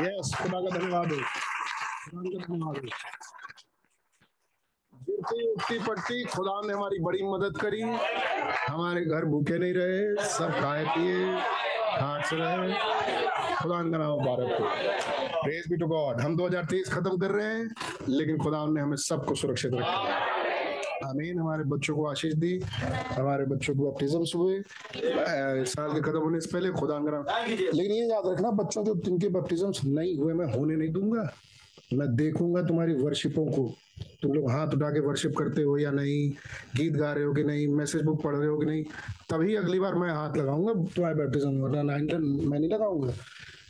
यस 0.04 0.34
खुदा 0.42 0.60
का 0.60 0.78
धन्यवाद 0.78 1.12
हो। 1.12 1.18
खुदा 1.18 2.22
का 2.22 2.46
धन्यवाद 2.46 2.76
हो। 2.76 2.88
गिरती 4.94 5.52
उठती 5.52 5.78
पड़ती 5.78 6.24
खुदा 6.24 6.60
ने 6.66 6.72
हमारी 6.72 6.98
बड़ी 7.02 7.22
मदद 7.24 7.60
करी। 7.60 7.82
हमारे 8.68 9.04
घर 9.04 9.24
भूखे 9.24 9.58
नहीं 9.58 9.74
रहे, 9.74 10.24
सब 10.28 10.50
खाए 10.60 10.84
पिए। 10.88 11.20
हाथ 11.94 12.22
से 12.22 12.36
रहे 12.36 12.72
खुदा 13.62 13.76
का 13.82 13.98
नाम 13.98 14.10
मुबारक 14.10 14.60
हो। 14.60 14.66
प्रेज 15.42 15.64
बी 15.70 15.76
टू 15.76 15.86
गॉड 15.86 16.20
हम 16.20 16.36
2023 16.36 16.88
खत्म 16.88 17.16
कर 17.18 17.30
रहे 17.30 17.46
हैं, 17.46 17.68
लेकिन 18.08 18.38
खुदा 18.38 18.64
ने 18.66 18.80
हमें 18.80 18.96
सबको 18.96 19.34
सुरक्षित 19.34 19.72
रखा। 19.74 20.30
आमीन। 21.08 21.38
हमारे 21.38 21.64
बच्चों 21.64 21.96
को 21.96 22.06
आशीष 22.06 22.34
दी। 22.34 22.58
हमारे 23.12 23.44
बच्चों 23.46 23.74
को 23.74 23.90
बपटिज्म 23.90 24.24
हुए। 24.36 24.62
साल 25.64 25.92
के 25.92 26.00
खत्म 26.00 26.18
होने 26.18 26.40
से 26.40 26.50
पहले 26.52 26.70
खुदा 26.70 26.98
लेकिन 27.72 27.92
ये 27.92 28.06
याद 28.08 28.24
रखना, 28.26 28.50
बच्चों 28.50 28.84
जो 28.84 28.94
जिनके 28.94 29.28
बपटिज्म 29.28 29.72
नहीं 29.84 30.16
हुए, 30.16 30.34
मैं 30.34 30.46
होने 30.54 30.76
नहीं 30.76 30.88
दूँगा। 30.88 31.28
मैं 31.94 32.14
देखूँगा 32.16 32.62
तुम्हारी 32.62 32.94
वर्शिपों 32.94 33.46
को। 33.46 33.74
तुम 34.22 34.32
लोग 34.32 34.50
हाथ 34.50 34.74
उठा 34.74 34.90
के 34.90 35.00
वर्शिप 35.00 35.34
करते 35.38 35.62
हो 35.62 35.76
या 35.78 35.90
नहीं? 35.90 36.30
गीत 36.76 36.92
गा 36.92 37.12
रहे 37.12 37.24
हो 37.24 37.32
कि 37.34 37.44
नहीं? 37.44 37.66
मैसेज 37.68 38.02
बुक 38.02 38.22
पढ़ 38.22 38.34
रहे 38.36 38.48
हो 38.48 38.56
कि 38.58 38.66
नहीं? 38.66 38.82
तभी 39.30 39.54
अगली 39.54 39.80
बार 39.80 39.94
मैं 39.94 40.10
हाथ 40.10 40.36
लगाऊँगा 40.36 40.72
तुम्हारे 40.94 41.16
बैप्टिज्म 41.16 41.60
वरना 41.60 41.82
मैं 41.82 42.58
नहीं 42.58 42.70
लगाऊँगा, 42.70 43.12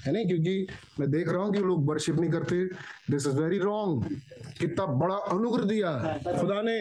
है 0.07 0.12
नहीं? 0.12 0.26
क्योंकि 0.26 0.66
मैं 1.00 1.11
देख 1.11 1.28
रहा 1.28 1.43
हूँ 1.43 1.52
कि 1.52 1.61
लोग 1.61 1.88
वर्शिप 1.90 2.21
नहीं 2.21 2.31
करते। 2.31 2.64
दिस 3.11 3.26
इज़ 3.26 3.37
वेरी 3.37 3.59
रॉन्ग 3.59 4.04
कितना 4.61 4.87
बड़ा 4.87 5.14
अनुग्रह 5.14 5.64
दिया 5.64 5.93
खुदा 6.25 6.61
ने। 6.62 6.78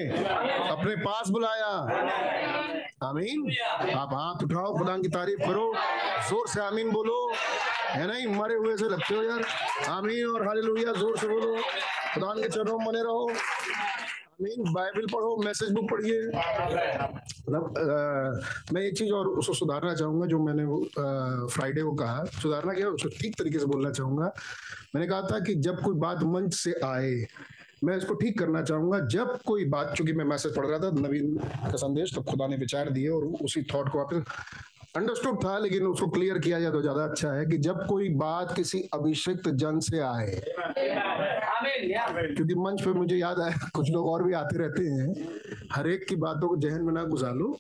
अपने 0.70 0.96
पास 1.04 1.30
बुलाया। 1.30 1.72
आमीन। 3.04 3.50
आप 3.94 4.10
हाथ 4.14 4.44
उठाओ, 4.44 4.78
खुदा 4.78 4.98
की 4.98 5.08
तारीफ़ 5.10 5.40
करो। 5.40 5.74
ज़ोर 6.30 6.48
से 6.48 6.62
आमीन 6.62 6.92
बोलो। 6.92 7.18
है 7.90 8.08
नहीं? 8.08 8.28
मरे 8.38 8.56
हुए 8.56 8.76
से 8.78 8.90
लगते 8.90 9.16
हो 9.16 9.24
यार। 9.24 9.44
आमीन 9.90 10.26
और 10.26 10.48
हालेलुया 10.48 10.94
ज़ोर 10.94 11.18
से 11.18 11.28
बोलो। 11.28 11.56
खुदा 12.14 12.34
के 12.34 12.48
चरणों 12.50 12.78
में 12.78 12.88
बने 12.88 13.02
रहो। 13.04 13.30
आमीन। 14.34 14.74
बाइबल 14.74 15.06
पढ़ो, 15.14 15.36
मैसेज 15.44 15.72
बुक 15.72 15.90
पढ़िए। 15.92 16.20
मतलब 16.28 17.74
मैं 18.74 18.82
एक 18.82 18.98
चीज़ 18.98 19.12
और 19.14 19.28
उसको 19.28 19.54
सुधारना 19.54 19.94
चाहूँगा, 19.96 20.26
जो 20.28 20.40
मैंने 20.40 20.66
फ्राइडे 21.48 21.84
को 21.84 21.92
कहा। 21.96 22.24
सुधारना 22.42 22.74
क्या 22.74 22.88
उसको 22.90 23.10
ठीक 23.20 23.36
तरीके 23.38 23.60
से 23.60 23.66
बोलना 23.66 23.92
चाहूँगा। 23.92 24.32
मैंने 24.96 25.08
कहा 25.08 25.22
था 25.32 25.40
कि 25.40 25.56
जब 25.58 25.82
कोई 25.84 25.96
बात 26.00 26.24
मंच 26.24 26.54
से 26.54 26.74
आए, 26.86 27.14
मैं 27.84 27.98
इसको 27.98 28.14
ठीक 28.16 28.38
करना 28.40 28.62
चाहूँगा। 28.64 29.00
जब 29.08 29.38
कोई 29.46 29.66
बात, 29.70 29.94
चूँकि 29.96 30.14
मैं 30.14 30.26
मैसेज 30.26 30.56
पढ़ 30.56 30.66
रहा 30.66 30.80
था, 30.80 30.92
नवीन 31.00 31.36
का 31.38 31.76
संदेश 31.78 32.14
तो 32.16 32.22
खुदा 32.22 32.48
ने 32.48 32.58
विचार 32.58 32.90
दिए 32.90 33.10
और 33.10 33.24
उसी 33.44 33.64
थॉट 33.74 33.90
को 33.92 33.98
वापस 33.98 34.24
अंडरस्टूड 34.96 35.44
था, 35.44 35.58
लेकिन 35.60 35.86
उसको 35.88 36.08
क्लियर 36.08 36.38
किया 36.40 36.60
जाए 36.60 36.72
तो 36.72 36.82
ज़्यादा 36.82 37.04
अच्छा 37.04 37.32
है 37.34 37.46
कि 37.46 37.58
जब 37.60 37.86
कोई 37.88 38.10
बात 38.16 38.56
किसी 38.56 38.82
अभिषिक्त 38.94 39.50
जन 39.62 39.80
से 39.80 40.00
आए 40.00 40.42
क्योंकि 42.36 42.56
मंच 42.56 42.82
पे 42.82 42.94
मुझे 42.94 43.16
याद 43.16 43.40
आया 43.40 43.70
कुछ 43.76 43.90
लोग 43.90 44.08
और 44.08 44.24
भी 44.24 44.34
आते 44.34 44.58
रहते 44.58 44.84
हैं। 44.84 45.14
हर 45.72 45.88
एक 45.88 46.06
की 46.10 46.16
बातों 46.16 46.48
को 46.48 46.58
जहन 46.58 46.82
में 46.82 46.94
ना 46.94 47.04
गुजार। 47.04 47.34
लो 47.34 47.58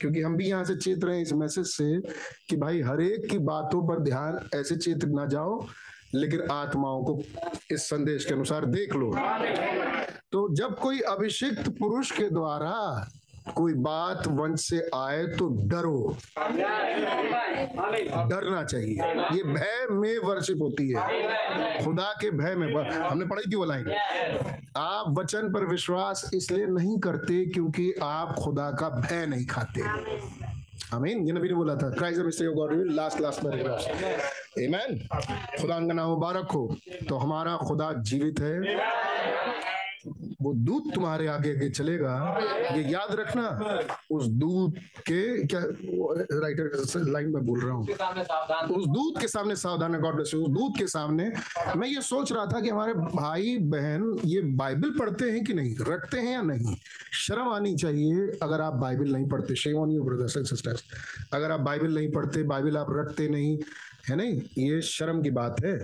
क्योंकि 0.00 0.20
हम 0.20 0.36
भी 0.36 0.48
यहाँ 0.48 0.64
से 0.64 0.76
चेत 0.76 1.04
रहे 1.04 1.16
हैं 1.16 1.22
इस 1.22 1.32
मैसेज 1.32 1.66
से 1.66 2.00
कि 2.48 2.56
भाई 2.56 2.80
हर 2.80 3.00
एक 3.00 3.30
की 3.30 3.38
बातों 3.38 3.82
पर 3.88 4.00
ध्यान 4.00 4.48
ऐसे 4.54 4.76
चेत 4.76 5.04
ना 5.04 5.26
जाओ 5.26 5.66
लेकिन 6.14 6.40
आत्माओं 6.40 7.04
को 7.04 7.22
इस 7.70 7.88
संदेश 7.88 8.24
के 8.24 8.34
अनुसार 8.34 8.66
देख 8.66 8.94
लो। 8.96 9.14
तो 10.32 10.54
जब 10.54 10.78
कोई 10.78 11.00
अभिषिक्त 11.00 11.68
पुरुष 11.68 12.10
के 12.10 12.30
द्वारा 12.30 12.74
कोई 13.52 13.72
बात 13.74 14.26
वंश 14.26 14.60
से 14.60 14.90
आए 14.94 15.24
तो 15.26 15.48
डरो। 15.68 16.16
डरना 18.28 18.64
चाहिए। 18.64 18.96
ये 19.36 19.42
भय 19.42 19.86
में 19.90 20.18
वर्शिप 20.18 20.58
होती 20.62 20.88
है। 20.90 21.84
खुदा 21.84 22.14
के 22.20 22.30
भय 22.30 22.54
में। 22.54 22.90
हमने 22.90 23.26
पढ़ी 23.26 23.50
थी 23.52 23.56
वो 23.56 23.64
आप 24.76 25.14
वचन 25.18 25.52
पर 25.52 25.64
विश्वास 25.64 26.30
इसलिए 26.34 26.66
नहीं 26.66 26.98
करते 26.98 27.46
क्योंकि 27.46 27.92
आप 28.02 28.34
खुदा 28.34 28.70
का 28.70 28.88
भय 28.88 29.26
नहीं 29.26 29.46
खाते। 29.46 29.82
आमीन। 30.96 31.26
ये 31.26 31.32
नबी 31.32 31.48
ने 31.48 31.54
बोला 31.54 31.74
था 31.74 31.90
Christ 31.90 32.20
the 32.20 32.24
mistake 32.24 32.48
of 32.48 32.54
God 32.54 32.74
will 32.74 32.96
last 32.96 33.20
last 33.20 33.40
paragraph 33.40 33.80
आमीन 34.58 35.08
खुदा 35.60 35.74
का 35.74 35.92
नाम 35.92 36.08
मुबारक 36.10 36.48
हो। 36.52 36.76
तो 37.08 37.16
हमारा 37.16 37.56
खुदा 37.56 37.92
जीवित 37.98 38.40
है। 38.40 38.60
वो 40.44 40.52
दूध 40.54 40.92
तुम्हारे 40.94 41.26
आगे 41.26 41.50
आगे 41.50 41.68
चलेगा। 41.70 42.14
ये 42.74 42.82
याद 42.92 43.14
रखना, 43.20 43.46
उस 44.10 44.26
दूध 44.40 44.78
के, 45.08 45.46
क्या 45.46 45.60
राइटर 45.60 47.04
लाइन 47.08 47.28
में 47.30 47.46
बोल 47.46 47.60
रहा 47.60 47.72
हूँ। 47.72 47.86
उस 48.76 48.86
दूध 48.86 49.20
के 49.20 49.28
सामने 49.28 49.56
सावधान 49.56 49.98
गॉड 50.00 50.14
ब्लेस 50.14 50.34
उस 50.34 50.48
दूध 50.50 50.76
के 50.78 50.86
सामने, 50.86 51.30
मैं 51.76 51.88
ये 51.88 52.00
सोच 52.02 52.32
रहा 52.32 52.46
था 52.46 52.60
कि 52.60 52.68
हमारे 52.68 52.92
भाई, 52.94 53.56
बहन 53.58 54.16
ये 54.24 54.40
बाइबल 54.40 54.90
पढ़ते 54.98 55.30
हैं 55.30 55.44
कि 55.44 55.54
नहीं? 55.54 55.74
रखते 55.80 56.18
हैं 56.18 56.32
या 56.32 56.42
नहीं? 56.42 56.76
शर्म 57.26 57.48
आनी 57.48 57.74
चाहिए, 57.76 58.26
अगर 58.42 58.60
आप 58.60 58.74
बाइबल 58.74 59.12
नहीं 59.12 59.28
पढ़ते। 59.28 59.54
Shame 59.54 59.76
on 59.76 59.90
you 59.90 60.04
brothers 60.04 60.36
and 60.36 60.46
sisters 60.46 60.84
अगर 61.32 61.50
आप 61.50 61.60
बाइबल 61.60 61.94
नहीं 61.94 62.10
पढ़ते 62.12 62.42
बाइबल 62.42 62.76
आप 62.76 62.86
रखते 62.90 63.28
नहीं, 63.28 63.58
है 64.08 64.16
नहीं? 64.16 64.40
ये 64.58 64.80
शर्म 64.82 65.22
की 65.22 65.30
बात 65.30 65.64
है। 65.64 65.78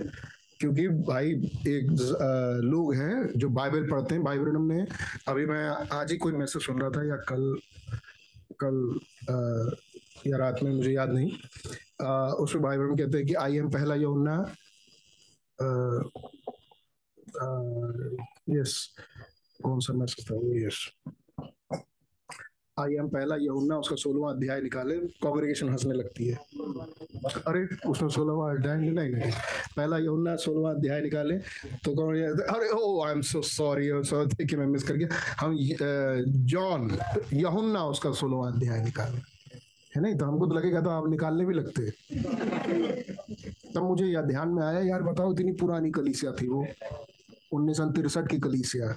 क्योंकि 0.61 0.87
भाई 1.09 1.29
एक 1.67 1.91
लोग 2.63 2.93
हैं 2.95 3.15
जो 3.39 3.49
बाइबल 3.59 3.89
पढ़ते 3.89 4.15
हैं 4.15 4.23
बाइबल 4.23 4.55
हमने 4.55 4.85
अभी 5.27 5.45
मैं 5.45 5.63
आज 5.99 6.11
ही 6.11 6.17
कोई 6.17 6.33
मैसेज 6.33 6.65
सुन 6.65 6.81
रहा 6.81 6.89
था 6.89 7.03
या 7.07 7.15
कल 7.31 7.43
कल 8.63 8.77
अ, 9.29 9.35
या 10.27 10.37
रात 10.37 10.63
में 10.63 10.71
मुझे 10.71 10.91
याद 10.91 11.11
नहीं। 11.13 11.31
उसमें 12.43 12.61
बाइबल 12.63 12.83
में 12.85 12.95
कहते 12.97 13.17
हैं 13.17 13.27
कि 13.27 13.33
आई 13.45 13.57
एम 13.57 13.69
पहला 13.71 13.95
यौना 13.95 14.35
यस 18.49 18.73
कौन 19.63 19.79
सा 19.79 19.93
मैसेज 19.93 20.29
था 20.31 20.35
वो? 20.35 20.53
यस 20.65 20.79
आई 22.81 22.95
एम 22.95 23.07
पहला 23.07 23.35
यहुन्ना 23.35 23.77
उसका 23.77 23.95
सोलहवां 23.95 24.33
अध्याय 24.35 24.61
निकाले 24.61 24.97
कांग्रेगेशन 25.23 25.69
हंसने 25.69 25.93
लगती 25.93 26.27
है। 26.27 26.35
अरे, 27.47 27.67
उसने 27.87 28.09
सोलहवां 28.09 28.57
अध्याय 28.57 28.77
नहीं 28.77 28.91
नहीं 28.91 29.31
पहला 29.77 29.97
यहुन्ना 29.97 30.35
सोलहवां 30.35 30.75
अध्याय 30.75 31.01
निकाले 31.01 31.37
तो 31.85 31.95
कौन 31.95 32.15
अरे, 32.15 32.69
ओ 32.69 33.03
I 33.05 33.11
am 33.11 33.21
so 33.21 33.41
sorry 33.41 33.89
sorry 33.93 34.45
कि 34.47 34.55
मैं 34.55 34.65
मिस 34.65 34.83
कर 34.83 34.95
गया। 34.95 35.09
हम 35.39 35.57
जॉन 36.45 36.91
यहुन्ना, 37.33 37.85
उसका 37.85 38.11
सोलहवां 38.11 38.51
अध्याय 38.53 38.83
निकाले। 38.83 39.19
है 39.95 40.01
नहीं? 40.01 40.15
तो 40.15 40.25
हमको 40.25 40.47
तो 40.47 40.53
लगेगा 40.53 40.81
तो 40.81 40.89
आप 40.89 41.09
निकालने 41.09 41.45
भी 41.45 41.53
लगते 41.53 41.89
तब 43.75 43.83
मुझे 43.83 44.05
यह 44.05 44.21
ध्यान 44.21 44.49
में 44.49 44.63
आया, 44.63 44.79
यार 44.79 45.01
बताओ, 45.03 45.33
इतनी 45.33 45.51
पुरानी 45.51 45.91
कलीसिया 45.91 46.31
थी 46.31 46.47
वो। 46.47 46.65
उन्नीस 47.53 47.77
सौ 47.77 47.85
तिरसठ 47.91 48.27
की 48.27 48.39
कलीसिया। 48.39 48.87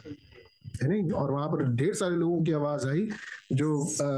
है 0.83 0.89
नहीं? 0.89 1.11
और 1.11 1.31
वहाँ 1.31 1.49
पर 1.49 1.63
ढेर 1.77 1.95
सारे 1.95 2.17
लोगों 2.17 2.43
की 2.45 2.53
आवाज़ 2.53 2.87
आई 2.89 3.09
जो 3.53 3.81
अ, 3.81 4.09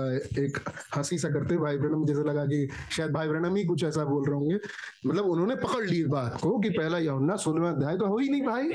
एक 0.41 0.59
हँसी 0.97 1.19
सा 1.19 1.29
करते 1.29 1.57
भाई 1.57 1.79
ब्रनम 1.79 2.05
जैसे 2.07 2.23
लगा 2.23 2.45
कि 2.47 2.69
शायद 2.93 3.11
भाई 3.13 3.29
ब्रनम 3.29 3.57
ही 3.57 3.65
कुछ 3.65 3.85
ऐसा 3.85 4.05
बोल 4.05 4.25
रहे 4.27 4.35
होंगे। 4.35 4.59
मतलब 5.07 5.25
उन्होंने 5.25 5.55
पकड़ 5.57 5.85
ली 5.85 6.03
बात 6.05 6.41
को 6.43 6.59
कि 6.59 6.71
पहला 6.71 6.99
यौना 6.99 7.37
सोलहवां 7.37 7.75
अध्याय 7.75 7.97
तो 7.97 8.07
हो 8.07 8.19
ही 8.19 8.29
नहीं 8.29 8.43
भाई। 8.43 8.71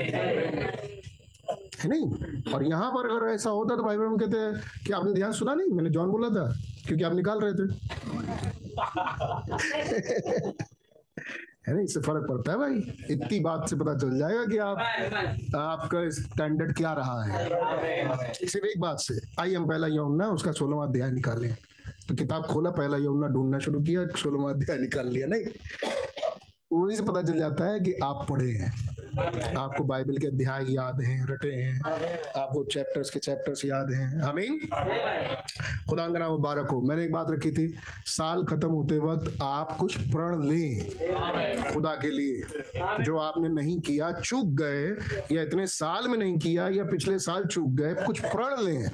है 1.80 1.88
नहीं? 1.88 2.52
और 2.54 2.64
यहाँ 2.66 2.90
पर 2.90 3.08
अगर 3.10 3.26
ऐसा 3.32 3.50
होता 3.50 3.76
तो 3.76 3.82
भाई 3.82 3.96
ब्रनम 3.96 4.16
कहते 4.16 4.38
हैं 4.38 4.52
कि 4.86 4.92
आपने 4.92 5.12
ध्यान 5.12 5.32
सुना 5.32 5.54
नहीं? 5.54 5.68
मैंने 5.68 5.90
जॉन 5.90 6.10
बोला 6.10 6.28
था 6.28 6.46
क्योंकि 6.86 7.04
आप 7.04 7.14
निकाल 7.14 7.40
रहे 7.42 7.52
थे। 7.52 7.66
है 11.68 11.74
ना 11.74 11.80
इससे 11.80 12.00
फ़र्क 12.00 12.26
पड़ता 12.28 12.52
है 12.52 12.58
भाई। 12.58 12.74
इतनी 13.10 13.38
बात 13.40 13.68
से 13.70 13.76
पता 13.76 13.94
चल 13.98 14.18
जाएगा 14.18 14.44
कि 14.44 14.58
आप 14.58 14.78
आपका 15.56 16.08
स्टैंडर्ड 16.10 16.76
क्या 16.76 16.92
रहा 16.92 17.22
है। 17.24 18.32
सिर्फ़ 18.34 18.66
एक 18.66 18.80
बात 18.80 18.98
से 19.00 19.20
आई 19.40 19.54
हम 19.54 19.68
पहला 19.68 19.86
यौना 19.86 20.28
उसका 20.30 20.52
सोलहवा 20.52 20.84
अध्याय 20.84 21.10
निकाले 21.10 21.48
तो 22.08 22.14
किताब 22.14 22.42
खोला 22.46 22.70
पहला 22.70 22.96
यमुना 22.96 23.28
ढूंढना 23.28 23.58
शुरू 23.58 23.80
किया 23.80 24.06
सोलहवा 24.16 24.50
अध्याय 24.50 24.78
निकाल 24.78 25.08
लिया 25.08 25.26
नहीं? 25.26 25.44
वही 26.72 26.96
से 26.96 27.02
पता 27.02 27.22
चल 27.22 27.38
जाता 27.38 27.64
है 27.64 27.80
कि 27.80 27.92
आप 27.92 28.26
पढ़े 28.30 28.50
हैं। 28.50 28.92
आपको 29.56 29.84
बाइबल 29.84 30.18
के 30.18 30.26
अध्याय 30.26 30.64
याद 30.74 31.00
हैं, 31.00 31.26
रटे 31.26 31.48
हैं। 31.48 31.82
आपको 32.36 32.64
चैप्टर्स 32.64 33.10
के 33.10 33.18
चैप्टर्स 33.18 33.64
याद 33.64 33.90
हैं। 33.90 34.20
आमीन। 34.20 34.60
खुदा 35.90 36.08
का 36.08 36.18
नाम 36.18 36.30
मुबारक 36.30 36.68
हो। 36.70 36.80
मैंने 36.80 37.04
एक 37.04 37.12
बात 37.12 37.26
रखी 37.30 37.50
थी, 37.50 37.74
साल 38.06 38.44
खत्म 38.44 38.68
होते 38.68 38.98
वक्त 38.98 39.38
आप 39.42 39.76
कुछ 39.76 39.96
प्रण 39.96 40.42
लें 40.42 40.90
खुदा 41.74 41.94
के 41.94 42.10
लिए। 42.10 42.42
जो 43.04 43.16
आपने 43.16 43.48
नहीं 43.48 43.80
किया, 43.80 44.12
चूक 44.12 44.46
गए, 44.46 44.96
या 45.32 45.42
इतने 45.42 45.66
साल 45.66 46.08
में 46.08 46.18
नहीं 46.18 46.38
किया, 46.38 46.68
या 46.68 46.84
पिछले 46.84 47.18
साल 47.18 47.44
चूक 47.44 47.68
गए, 47.68 47.94
कुछ 47.94 48.20
प्रण 48.20 48.64
लें। 48.64 48.90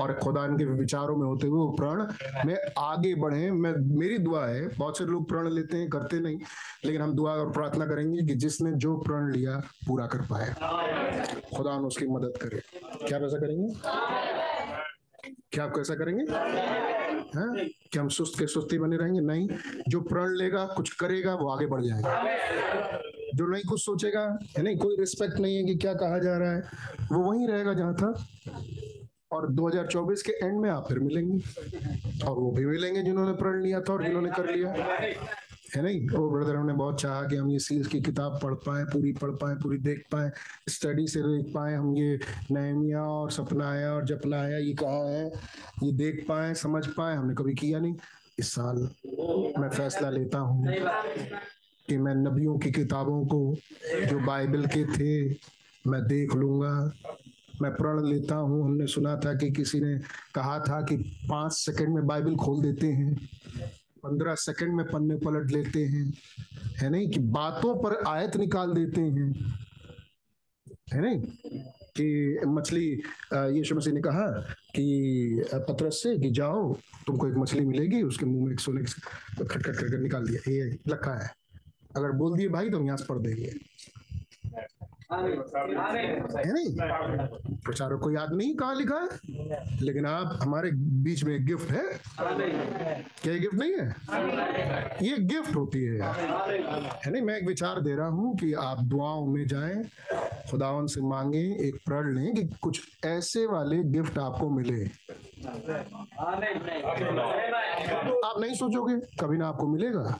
और 0.00 0.12
खुदा 0.12 0.46
के 0.46 0.64
विचारों 0.64 1.16
में 1.16 1.26
होते 1.26 1.46
हुए 1.46 1.58
वो 1.58 1.70
प्रण, 1.70 2.06
में 2.46 2.56
आगे 2.78 3.14
बढ़े, 3.14 3.50
मैं, 3.50 3.98
मेरी 3.98 4.18
दुआ 4.18 4.46
है। 4.46 4.68
बहुत 4.68 4.98
से 4.98 5.04
लोग 5.04 5.28
प्रण 5.28 5.50
लेते 5.50 5.76
हैं, 5.76 5.88
करते 5.88 6.20
नहीं। 6.20 6.38
लेकिन 6.84 6.97
हम 7.02 7.14
दुआ 7.14 7.32
और 7.32 7.50
प्रार्थना 7.50 7.86
करेंगे 7.86 8.22
कि 8.22 8.34
जिसने 8.34 8.72
जो 8.72 8.96
प्रण 8.96 9.32
लिया, 9.32 9.62
पूरा 9.86 10.06
कर 10.06 10.18
पाए। 10.18 10.54
खुदा 11.56 11.70
उसकी 11.70 12.06
मदद 12.06 12.32
करे। 12.42 12.62
क्या 13.06 13.18
आप 13.18 13.24
ऐसा 13.24 13.38
करेंगे? 13.38 13.74
क्या 15.52 15.64
आप 15.64 15.70
कैसा 15.70 15.94
करेंगे? 15.94 16.24
हैं? 17.38 17.70
क्या 17.92 18.02
हम 18.02 18.08
सुस्त 18.08 18.38
के 18.38 18.46
सुस्ती 18.46 18.78
बने 18.78 18.96
रहेंगे? 18.96 19.20
नहीं। 19.20 19.48
जो 19.88 20.00
प्रण 20.00 20.34
लेगा, 20.34 20.64
कुछ 20.64 20.94
करेगा, 20.94 21.34
वो 21.34 21.48
आगे 21.48 21.66
बढ़ 21.66 21.82
जाएगा। 21.82 22.24
जो 23.34 23.46
नहीं 23.46 23.62
कुछ 23.62 23.84
सोचेगा 23.84 24.38
है 24.58 24.62
नहीं 24.62 24.76
कोई 24.76 24.96
रिस्पेक्ट 24.96 25.38
नहीं 25.38 25.56
है 25.56 25.64
कि 25.64 25.74
क्या 25.74 25.94
कहा 25.94 26.18
जा 26.18 26.38
रहा 26.38 26.52
है, 26.52 26.62
वो 27.12 27.30
वहीं 27.30 27.48
रहेगा 27.48 27.74
जहाँ 27.74 27.94
था। 27.94 28.26
और 29.32 29.48
2024 29.48 30.22
के 30.22 30.32
एंड 30.32 30.60
में 30.60 30.70
आप 30.70 30.88
फिर 30.88 30.98
मिलेंगे। 30.98 31.38
और 32.24 32.38
वो 32.38 32.50
भी 32.50 32.66
मिलेंगे 32.66 33.02
जिन्होंने 33.02 33.32
प्रण 33.32 33.62
लिया 33.62 33.80
था 33.80 33.92
और 33.92 34.04
जिन्होंने 34.04 34.30
कर 34.30 34.54
लिया। 34.54 34.72
है 35.76 35.82
नहीं 35.82 36.08
वो 36.08 36.30
ब्रदर 36.30 36.56
हमने 36.56 36.72
बहुत 36.72 37.00
चाहा 37.00 37.22
कि 37.22 37.36
हम 37.36 37.50
ये 37.50 37.58
सीरीज़ 37.58 37.88
की 37.88 38.00
किताब 38.00 38.38
पढ़ 38.42 38.54
पाए, 38.54 38.84
पूरी 38.84 39.12
पढ़ 39.12 39.30
पाए, 39.30 39.54
पूरी 39.54 39.78
देख 39.78 40.04
पाए 40.12 40.30
स्टडी 40.68 41.06
से 41.06 41.22
देख 41.22 41.54
पाए, 41.54 41.74
हम 41.74 41.96
ये 41.96 42.18
नहमिया 42.52 43.02
और 43.02 43.30
सपनाया 43.30 43.92
और 43.94 44.04
जपनाया, 44.04 44.58
ये 44.58 44.74
कहाँ 44.74 45.04
है? 45.04 45.26
ये 45.82 45.92
देख 45.92 46.24
पाए, 46.28 46.54
समझ 46.54 46.86
पाए, 46.86 47.16
हमने 47.16 47.34
कभी 47.34 47.54
किया 47.54 47.78
नहीं। 47.78 47.94
इस 48.38 48.52
साल 48.52 48.76
मैं 49.58 49.68
फैसला 49.68 50.10
लेता 50.10 50.38
हूँ 50.38 50.66
कि 51.88 51.96
मैं 51.96 52.14
नबियों 52.14 52.58
की 52.58 52.70
किताबों 52.70 53.26
को, 53.26 53.56
जो 54.06 54.18
बाइबल 54.18 54.66
के 54.66 54.84
थे, 54.84 55.34
मैं 55.84 56.06
देख 56.06 56.34
लूँगा। 56.34 56.92
मैं 57.62 57.70
प्रण 57.74 58.04
लेता 58.04 58.34
हूँ। 58.34 58.64
हमने 58.64 58.86
सुना 58.86 59.16
था 59.16 59.34
कि 59.34 59.50
किसी 59.50 59.80
ने 59.80 59.98
कहा 60.34 60.58
था 60.58 60.80
कि 60.80 60.96
पाँच 61.30 61.52
सेकंड 61.52 61.88
में 61.88 62.06
बाइबल 62.06 62.36
खोल 62.36 62.62
देते 62.62 62.86
हैं। 62.86 63.16
पंद्रह 64.02 64.34
सेकंड 64.34 64.74
में 64.74 64.86
पन्ने 64.86 65.16
पलट 65.16 65.50
लेते 65.50 65.84
हैं। 65.84 66.12
है 66.76 66.90
नहीं? 66.90 67.08
कि 67.10 67.20
बातों 67.20 67.74
पर 67.76 68.02
आयत 68.08 68.36
निकाल 68.36 68.72
देते 68.72 69.00
हैं। 69.00 69.54
है 70.92 71.00
नहीं? 71.00 71.22
कि 71.98 72.40
मछली 72.46 73.02
यीशु 73.34 73.74
मसीह 73.74 73.92
ने 73.92 74.00
कहा 74.00 74.40
कि 74.76 74.88
पत्रस 75.54 75.94
से 76.02 76.18
कि 76.18 76.30
जाओ, 76.30 76.74
तुमको 77.06 77.28
एक 77.28 77.34
मछली 77.34 77.60
मिलेगी, 77.60 78.02
उसके 78.02 78.26
मुँह 78.26 78.44
में 78.44 78.52
एक 78.52 78.60
सोने 78.60 78.82
खटखट 78.82 79.76
खट 79.76 79.90
कर 79.90 79.98
निकाल 79.98 80.26
दिया। 80.26 80.50
ये 80.50 80.64
लिखा 80.70 81.24
है। 81.24 81.30
अगर 81.96 82.12
बोल 82.12 82.36
दिए 82.38 82.48
भाई 82.48 82.70
तो 82.70 82.78
हम 82.78 82.86
यहाँ 82.86 82.98
पढ़ 83.08 83.18
देंगे। 83.18 83.52
प्रचारक 87.64 88.00
को 88.00 88.10
याद 88.10 88.32
नहीं 88.32 88.54
कहा 88.54 88.72
लिखा 88.72 88.96
है? 88.96 89.08
लेकिन 89.80 90.06
आप 90.06 90.38
हमारे 90.42 90.70
बीच 90.72 91.24
में 91.24 91.46
गिफ्ट 91.46 91.70
है। 91.70 91.82
क्या 93.22 93.34
गिफ्ट 93.34 93.54
नहीं 93.54 93.72
है? 93.72 93.88
ये 95.02 95.16
गिफ्ट 95.18 95.56
होती 95.56 95.84
है। 95.84 96.02
है 96.02 97.10
नहीं, 97.10 97.22
मैं 97.22 97.36
एक 97.36 97.46
विचार 97.46 97.80
दे 97.80 97.94
रहा 97.94 98.08
हूँ 98.08 98.36
कि 98.36 98.52
आप 98.52 98.82
दुआओं 98.82 99.26
में 99.26 99.46
जाएँ 99.46 99.84
खुदावन 100.50 100.86
से 100.86 101.00
मांगे, 101.00 101.68
एक 101.68 101.74
प्रण 101.86 102.14
लें 102.14 102.34
कि 102.34 102.42
कुछ 102.62 102.80
ऐसे 103.04 103.46
वाले 103.46 103.82
गिफ्ट 103.82 104.18
आपको 104.18 104.50
मिले। 104.50 104.84
आप 108.24 108.34
नहीं 108.40 108.54
सोचोगे, 108.54 108.94
कभी 109.16 109.36
ना 109.36 109.48
आपको 109.48 109.68
मिलेगा 109.68 110.18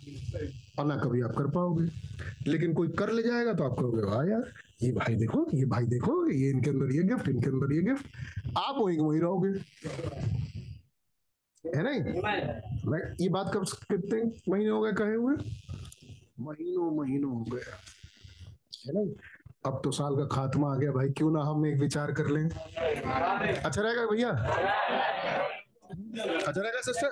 और 0.79 0.87
ना 0.87 0.97
कभी 0.97 1.21
आप 1.21 1.31
कर 1.31 1.47
पाओगे। 1.47 1.87
लेकिन 2.51 2.75
कोई 2.75 2.89
कर 2.89 3.13
ले 3.13 3.23
जाएगा 3.23 3.53
तो 3.53 3.65
आप 3.65 3.77
कहोगे, 3.79 4.03
वाह 4.03 4.25
यार, 4.25 4.53
ये 4.83 4.93
भाई 4.93 5.15
देखो, 5.15 5.47
ये 5.55 5.65
भाई 5.65 5.85
देखो, 5.85 6.31
ये 6.31 6.51
इनके 6.51 6.71
अंदर 6.71 6.95
ये 6.95 7.03
गिफ्ट, 7.03 7.29
इनके 7.29 7.47
अंदर 7.47 7.75
ये 7.75 7.83
गिफ्ट। 7.83 8.07
आप 8.59 8.75
वहीं 8.79 8.99
वहीं 8.99 9.21
रहोगे। 9.21 9.49
है 11.65 11.83
नहीं? 11.83 12.01
ये 13.21 13.29
बात 13.29 13.51
कब, 13.55 13.65
कितने 13.65 14.23
महीने 14.49 14.71
हो 14.71 14.81
गए 14.81 14.93
कहे 14.93 15.15
हुए? 15.15 15.35
महीनों 16.41 16.91
महीनों 16.97 17.33
हो 17.33 17.45
गए। 17.45 17.63
है 18.87 18.93
नहीं? 18.95 19.15
अब 19.67 19.81
तो 19.85 19.91
साल 19.91 20.15
का 20.17 20.25
खात्मा 20.33 20.73
आ 20.73 20.77
गया 20.79 20.91
भाई 20.93 21.09
क्यों 21.19 21.31
ना 21.33 21.41
हम 21.43 21.67
एक 21.67 21.81
विचार 21.81 22.13
कर 22.19 22.29
लें? 22.31 22.49
अच्छा 22.49 23.81
रहेगा 23.81 24.05
भैया? 24.07 24.29
अच्छा 26.47 26.61
रहेगा 26.61 26.81
सिस्टर 26.83 27.11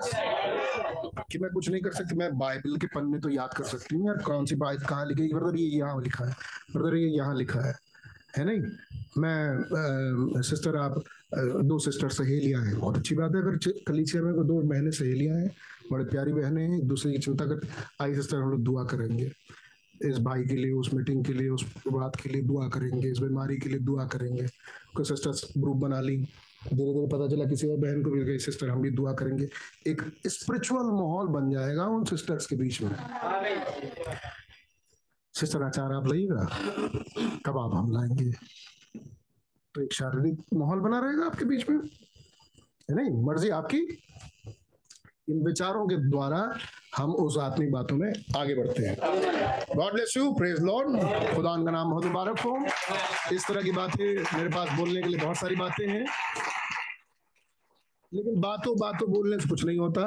कि 1.33 1.39
मैं 1.39 1.51
कुछ 1.53 1.69
नहीं 1.71 1.81
कर 1.83 1.93
सकती 1.93 2.17
मैं 2.17 2.31
बाइबल 2.39 2.77
के 2.77 2.87
पन्ने 2.95 3.19
तो 3.21 3.29
याद 3.31 3.55
कर 3.57 3.65
सकती 3.65 3.97
हूँ 3.97 4.07
यार 4.07 4.23
कौन 4.27 4.47
सी 4.47 4.55
बात 4.63 4.87
कहाँ 4.89 5.07
लिखी 5.07 5.29
ब्रदर 5.35 5.57
ये 5.59 5.67
यहाँ 5.79 6.01
लिखा 6.03 6.25
है। 6.25 6.35
ब्रदर 6.73 6.97
ये 6.97 7.09
यहाँ 7.17 7.37
लिखा 7.37 7.61
है। 7.67 7.75
है 8.39 8.45
नहीं? 8.45 8.61
मैं 9.19 10.39
आ, 10.39 10.41
सिस्टर 10.43 10.77
आप 10.77 10.99
आ, 10.99 11.41
दो 11.67 11.79
सिस्टर 11.79 12.09
सहेलियाँ 12.09 12.63
हैं। 12.63 12.79
बहुत 12.79 12.97
अच्छी 12.97 13.15
बात 13.15 13.35
है 13.35 13.43
अगर 13.43 13.57
कलीसिया 13.89 14.23
में 14.23 14.33
दो 14.47 14.61
बहनें 14.63 14.91
सहेलियाँ 14.91 15.37
हैं 15.37 15.51
बड़े 15.93 16.05
प्यारी 16.05 16.33
बहनें 16.33 16.63
हैं 16.63 16.79
एक 16.79 16.87
दूसरे 16.89 17.13
की 17.13 17.19
चिंता 17.19 17.45
कर 17.45 17.67
आई 18.03 18.15
सिस्टर 18.15 18.37
हम 18.37 18.51
लोग 18.51 18.63
दुआ 18.65 18.85
करेंगे। 18.85 19.31
इस 20.05 20.19
भाई 20.19 20.45
के 20.45 20.55
लिए, 20.55 20.73
उस 20.73 20.95
मीटिंग 20.95 21.25
के 21.25 21.33
लिए, 21.33 21.49
उस 21.49 21.75
बात 21.93 22.17
के 22.17 22.29
लिए 22.29 22.43
दुआ 22.43 22.69
करेंगे, 22.69 23.11
इस 23.11 23.19
बीमारी 23.19 23.57
के 23.57 23.69
लिए 23.69 23.79
दुआ 23.79 24.07
करेंगे। 24.07 24.47
कोई 24.97 25.05
सिस्टर्स 25.05 25.53
ग्रुप 25.59 25.77
बना 25.77 26.01
ली। 26.01 26.17
धीरे 26.75 26.95
धीरे 26.95 27.07
पता 27.07 27.29
चला 27.29 27.45
किसी 27.45 27.67
और 27.67 27.77
बहन 27.77 28.03
को 28.03 28.11
मिल 28.11 28.23
गई 28.23 28.39
सिस्टर 28.39 28.69
हम 28.69 28.83
भी 28.83 28.91
दुआ 28.91 29.13
करेंगे। 29.13 29.49
एक 29.87 30.03
स्पिरिचुअल 30.27 30.87
माहौल 30.87 31.27
बन 31.27 31.51
जाएगा 31.51 31.85
उन 31.87 32.05
सिस्टर्स 32.05 32.47
के 32.47 32.57
बीच 32.57 32.83
में। 32.83 32.97
सिस्टर 35.33 35.63
आचार, 35.63 35.93
आप 35.93 36.07
लाइएगा? 36.07 36.49
कब 37.47 37.59
आप 37.59 37.71
हम 37.75 37.93
लाएँगे? 37.93 38.33
तो 39.75 39.83
एक 39.83 39.93
शारीरिक 39.93 40.39
माहौल 40.55 40.79
बना 40.79 40.99
रहेगा 40.99 41.27
आपके 41.27 41.45
बीच 41.45 41.71
में? 41.71 41.79
नहीं, 42.91 43.27
मर्ज़ी 43.27 43.49
आपकी? 43.49 43.99
इन 45.31 45.47
विचारों 45.47 45.87
के 45.87 45.97
द्वारा 46.11 46.59
हम 46.97 47.15
उस 47.15 47.39
आत्मिक 47.39 47.71
बातों 47.73 47.97
में 47.97 48.13
आगे 48.37 48.55
बढ़ते 48.55 48.83
हैं। 48.83 48.97
God 49.77 49.93
bless 49.93 50.17
you 50.17 50.33
praise 50.33 50.61
Lord 50.61 50.89
खुदा 51.35 51.65
का 51.65 51.71
नाम 51.71 51.91
बहुत 51.91 52.05
मुबारक 52.05 52.39
हो। 52.39 52.67
इस 53.35 53.47
तरह 53.49 53.63
की 53.63 53.73
बातें 53.73 54.39
मेरे 54.39 54.49
पास 54.49 54.69
बोलने 54.79 55.03
के 55.03 55.09
लिए 55.09 55.19
बहुत 55.19 55.37
सारी 55.37 55.57
बातें 55.57 55.89
हैं। 55.89 56.07
लेकिन 58.15 58.41
बातों 58.41 58.77
बातों 58.79 59.11
बोलने 59.13 59.39
से 59.39 59.49
कुछ 59.49 59.65
नहीं 59.65 59.79
होता। 59.79 60.03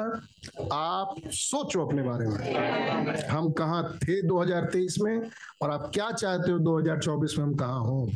आप 0.72 1.14
सोचो 1.26 1.86
अपने 1.86 2.02
बारे 2.02 2.26
में। 2.26 3.28
हम 3.28 3.50
कहा 3.50 3.82
थे 3.82 4.22
2023 4.22 5.00
में 5.00 5.30
और 5.62 5.70
आप 5.70 5.90
क्या 5.94 6.10
चाहते 6.10 6.52
हो 6.52 6.58
2024 6.58 7.38
में 7.38 7.44
हम 7.44 7.54
कहा 7.54 7.78
हो? 7.78 8.10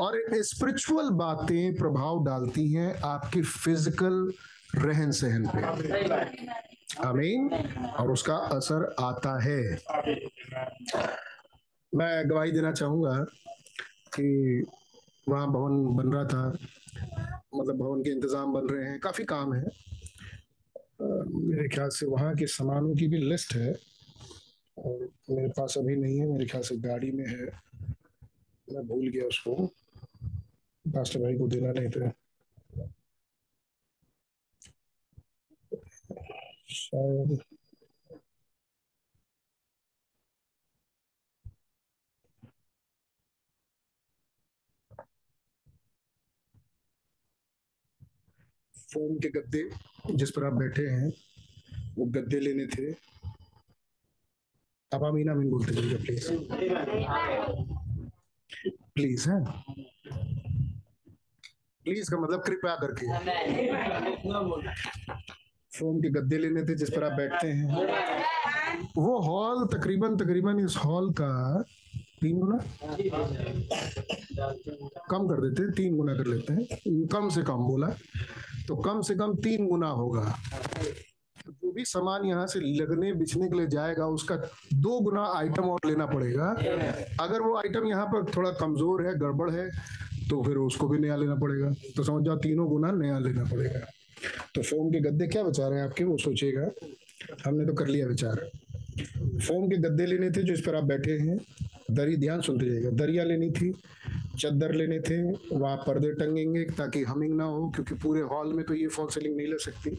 और 0.00 0.20
स्पिरिचुअल 0.42 1.10
बातें 1.10 1.74
प्रभाव 1.74 2.24
डालती 2.24 2.72
हैं 2.72 3.00
आपकी 3.02 3.42
फ़िज़िकल 3.42 4.32
रहन 4.78 5.10
सहन 5.10 5.46
पे। 5.46 5.62
आमीन। 7.06 7.48
और 7.98 8.10
उसका 8.12 8.36
असर 8.56 8.94
आता 9.00 9.38
है। 9.42 9.60
मैं 11.92 12.30
गवाही 12.30 12.52
देना 12.52 12.72
चाहूँगा 12.72 13.18
कि 14.16 14.64
वहाँ 15.28 15.46
भवन 15.52 15.84
बन 15.96 16.12
रहा 16.12 16.24
था। 16.24 16.46
मतलब 17.54 17.76
भवन 17.76 18.02
के 18.02 18.10
इंतज़ाम 18.10 18.52
बन 18.52 18.66
रहे 18.68 18.88
हैं। 18.90 18.98
काफ़ी 19.00 19.24
काम 19.24 19.54
है। 19.54 19.64
मेरे 21.02 21.68
ख्याल 21.68 21.88
से 21.88 22.06
वहाँ 22.06 22.34
के 22.34 22.46
सामानों 22.46 22.94
की 22.94 23.08
भी 23.08 23.18
लिस्ट 23.18 23.54
है। 23.54 23.72
और 24.78 25.08
मेरे 25.30 25.48
पास 25.48 25.74
अभी 25.78 25.96
नहीं 25.96 26.18
है। 26.18 26.26
मेरे 26.26 26.46
ख्याल 26.46 26.62
से 26.62 26.76
गाड़ी 26.76 27.10
में 27.10 27.26
है। 27.26 27.46
मैं 28.68 28.86
भूल 28.86 29.08
गया 29.08 29.24
उसको। 29.24 29.54
पास्टर 30.84 31.20
भाई 31.20 31.38
को 31.38 31.48
देना 31.48 31.72
नहीं 31.72 31.90
था। 31.90 32.12
फोम 48.92 49.16
के 49.18 49.28
गद्दे 49.28 49.62
जिस 50.14 50.30
पर 50.30 50.44
आप 50.44 50.52
बैठे 50.52 50.82
हैं, 50.82 51.08
वो 51.98 52.04
गद्दे 52.06 52.40
लेने 52.40 52.66
थे। 52.66 52.92
अब 54.92 55.04
आप 55.04 55.04
अमीन 55.04 55.50
बोलते 55.50 55.72
जाइए 55.72 55.96
प्लीज़ 55.96 56.28
प्लीज़ 58.94 59.30
है। 59.30 59.44
प्लीज़ 61.84 62.10
का 62.10 62.20
मतलब 62.20 62.42
कृपया 62.42 62.74
करके। 62.76 63.06
फोम 65.74 66.00
के 66.00 66.10
गद्दे 66.10 66.38
लेने 66.38 66.62
थे 66.62 66.74
जिस 66.74 66.90
पर 66.90 67.04
आप 67.04 67.12
बैठते 67.12 67.48
हैं। 67.48 67.66
वो 68.96 69.18
हॉल 69.20 69.64
तकरीबन 69.68 70.16
तकरीबन 70.16 70.64
इस 70.64 70.76
हॉल 70.84 71.10
का 71.12 71.62
तीन 72.20 72.38
गुना? 72.40 72.58
कम 75.10 75.26
कर 75.28 75.40
देते 75.40 75.62
हैं, 75.62 75.72
तीन 75.72 75.96
गुना 75.96 76.14
कर 76.14 76.26
लेते 76.26 76.52
हैं। 76.52 77.06
कम 77.12 77.28
से 77.28 77.42
कम 77.42 77.66
बोला। 77.66 77.88
तो 78.68 78.76
कम 78.76 79.00
से 79.02 79.14
कम 79.14 79.34
तीन 79.44 79.66
गुना 79.68 79.88
होगा। 79.88 80.22
जो 81.46 81.72
भी 81.72 81.84
सामान 81.84 82.24
यहाँ 82.24 82.46
से 82.46 82.60
लगने, 82.60 83.12
बिछने 83.14 83.48
के 83.48 83.56
लिए 83.56 83.66
जाएगा, 83.66 84.06
उसका 84.08 84.36
दो 84.74 85.00
गुना 85.00 85.24
आइटम 85.36 85.68
और 85.70 85.86
लेना 85.86 86.06
पड़ेगा। 86.06 86.48
अगर 87.20 87.42
वो 87.42 87.56
आइटम 87.58 87.86
यहाँ 87.86 88.06
पर 88.06 88.30
थोड़ा 88.36 88.50
कमज़ोर 88.60 89.06
है, 89.06 89.14
गड़बड़ 89.18 89.50
है 89.50 89.68
तो 90.30 90.42
फिर 90.42 90.56
उसको 90.58 90.88
भी 90.88 90.98
नया 90.98 91.16
लेना 91.16 91.34
पड़ेगा। 91.34 91.70
तो 91.96 92.02
समझ 92.04 92.24
जाओ, 92.24 92.36
तीनों 92.38 92.68
गुना 92.68 92.90
नया 92.92 93.18
लेना 93.18 93.44
पड़ेगा। 93.44 93.86
तो 94.54 94.62
फोम 94.62 94.90
के 94.90 95.00
गद्दे 95.00 95.26
क्या 95.26 95.42
बचा 95.42 95.68
रहे 95.68 95.78
हैं 95.78 95.86
आपके? 95.86 96.04
वो 96.04 96.18
सोचिएगा। 96.18 96.70
हमने 97.44 97.66
तो 97.66 97.72
कर 97.72 97.86
लिया 97.86 98.06
विचार। 98.06 98.50
फोम 99.38 99.68
के 99.68 99.76
गद्दे 99.76 100.06
लेने 100.06 100.30
थे 100.30 100.42
जो 100.42 100.52
इस 100.52 100.60
पर 100.60 100.74
आप 100.74 100.84
बैठे 100.84 101.12
हैं। 101.12 101.38
दरी 101.90 102.16
ध्यान 102.16 102.40
सुनते 102.40 102.66
जाइएगा। 102.66 102.90
दरिया 102.90 103.24
लेनी 103.24 103.50
थी, 103.50 103.72
चद्दर 104.38 104.72
लेने 104.72 105.00
थे, 105.00 105.22
वहाँ 105.56 105.76
पर्दे 105.76 106.12
टंगेंगे 106.12 106.64
ताकि 106.64 107.02
हमिंग 107.02 107.36
ना 107.36 107.44
हो, 107.44 107.70
क्योंकि 107.70 107.94
पूरे 107.94 108.20
हॉल 108.20 108.52
में 108.52 108.64
तो 108.64 108.74
ये 108.74 108.86
फॉल 108.86 109.08
सीलिंग 109.08 109.36
नहीं 109.36 109.46
ले 109.46 109.58
सकती। 109.58 109.90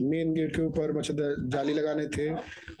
मेन 0.00 0.34
गेट 0.34 0.56
के 0.56 0.62
ऊपर 0.62 0.92
मच्छर 0.92 1.36
जाली 1.48 1.74
लगाने 1.74 2.06
थे। 2.06 2.30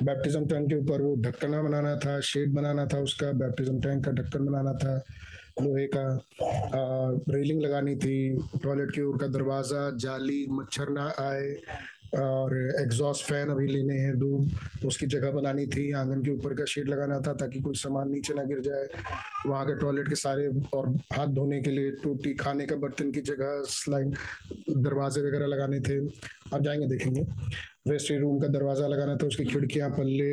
बैप्टिज्म 0.02 0.46
टैंक 0.46 0.68
के 0.68 0.76
ऊपर 0.76 1.02
वो 1.02 1.14
ढक्कना 1.16 1.62
बनाना 1.62 1.96
था, 1.96 2.20
शेड 2.20 2.54
बनाना 2.54 2.86
था 2.86 2.98
उसका। 2.98 3.32
बैप्टिज्म 3.32 3.80
टैंक 3.80 4.04
का 4.04 4.12
ढक्कन 4.12 4.44
बनाना 4.44 4.72
था। 4.72 5.04
लोहे 5.62 5.86
का 5.86 6.06
रेलिंग 7.30 7.60
लगानी 7.62 7.94
थी, 7.96 8.16
टॉयलेट 8.62 8.90
के 8.90 9.02
ऊपर 9.02 9.18
का 9.18 9.26
दरवाज़ा, 9.28 9.90
जाली, 9.96 10.46
मच्छर 10.50 10.88
ना 10.90 11.12
आए, 11.20 11.54
और 12.14 12.54
एग्जॉस्ट 12.80 13.24
फ़ैन 13.26 13.48
अभी 13.50 13.66
लेने 13.66 13.94
हैं 13.98 14.18
दो 14.18 14.28
उसकी 14.86 15.06
जगह 15.06 15.30
बनानी 15.30 15.66
थी, 15.66 15.90
आँगन 15.92 16.22
के 16.22 16.30
ऊपर 16.30 16.54
का 16.54 16.64
शेड 16.64 16.88
लगाना 16.88 17.18
था 17.20 17.32
ताकि 17.34 17.60
कोई 17.60 17.74
सामान 17.74 18.10
नीचे 18.10 18.34
ना 18.34 18.42
गिर 18.44 18.60
जाए। 18.60 18.86
वहाँ 19.46 19.64
के 19.66 19.74
टॉयलेट 19.80 20.08
के 20.08 20.14
सारे, 20.14 20.46
और 20.74 20.88
हाथ 21.12 21.26
धोने 21.34 21.60
के 21.62 21.70
लिए 21.70 21.90
टूटी, 22.02 22.34
खाने 22.34 22.66
का 22.66 22.76
बर्तन 22.76 23.10
की 23.12 23.20
जगह 23.22 23.62
स्लाइड 23.68 24.14
दरवाजे 24.70 25.20
वगैरह 25.20 25.46
लगाने 25.46 25.80
थे। 25.80 25.98
आप 26.54 26.62
जाएँगे 26.62 26.86
देखेंगे। 26.86 27.26
वेस्टरी 27.88 28.16
रूम 28.18 28.38
का 28.40 28.48
दरवाज़ा 28.48 28.86
लगाना 28.88 29.16
था, 29.16 29.26
उसकी 29.26 29.44
खिड़कियाँ 29.44 29.90
पल्ले, 29.90 30.32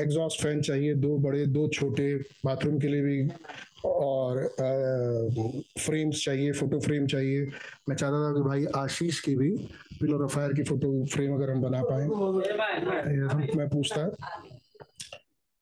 एग्जॉस्ट 0.00 0.42
फ़ैन 0.42 0.60
चाहिए, 0.62 0.94
दो 0.94 1.16
बड़े, 1.18 1.46
दो 1.46 1.68
छोटे 1.68 2.14
बाथरूम 2.44 2.78
के 2.80 2.88
लिए 2.88 3.02
भी 3.02 3.22
और 3.84 4.48
फ्रेम्स 5.78 6.24
चाहिए 6.24 6.52
फ़ोटो 6.52 6.80
फ्रेम 6.80 7.06
चाहिए। 7.06 7.46
मैं 7.88 7.96
चाहता 7.96 8.28
था 8.28 8.32
कि 8.34 8.42
भाई 8.42 8.64
आशीष 8.76 9.20
की 9.20 9.34
भी 9.36 9.50
पिलर 10.00 10.22
ऑफ़ 10.24 10.34
फायर 10.34 10.52
की 10.52 10.62
फ़ोटो 10.62 11.04
फ्रेम 11.06 11.34
अगर 11.34 11.50
हम 11.50 11.62
बना 11.62 11.82
पाए। 11.82 12.06
मैं 13.56 13.68
पूछता। 13.68 14.06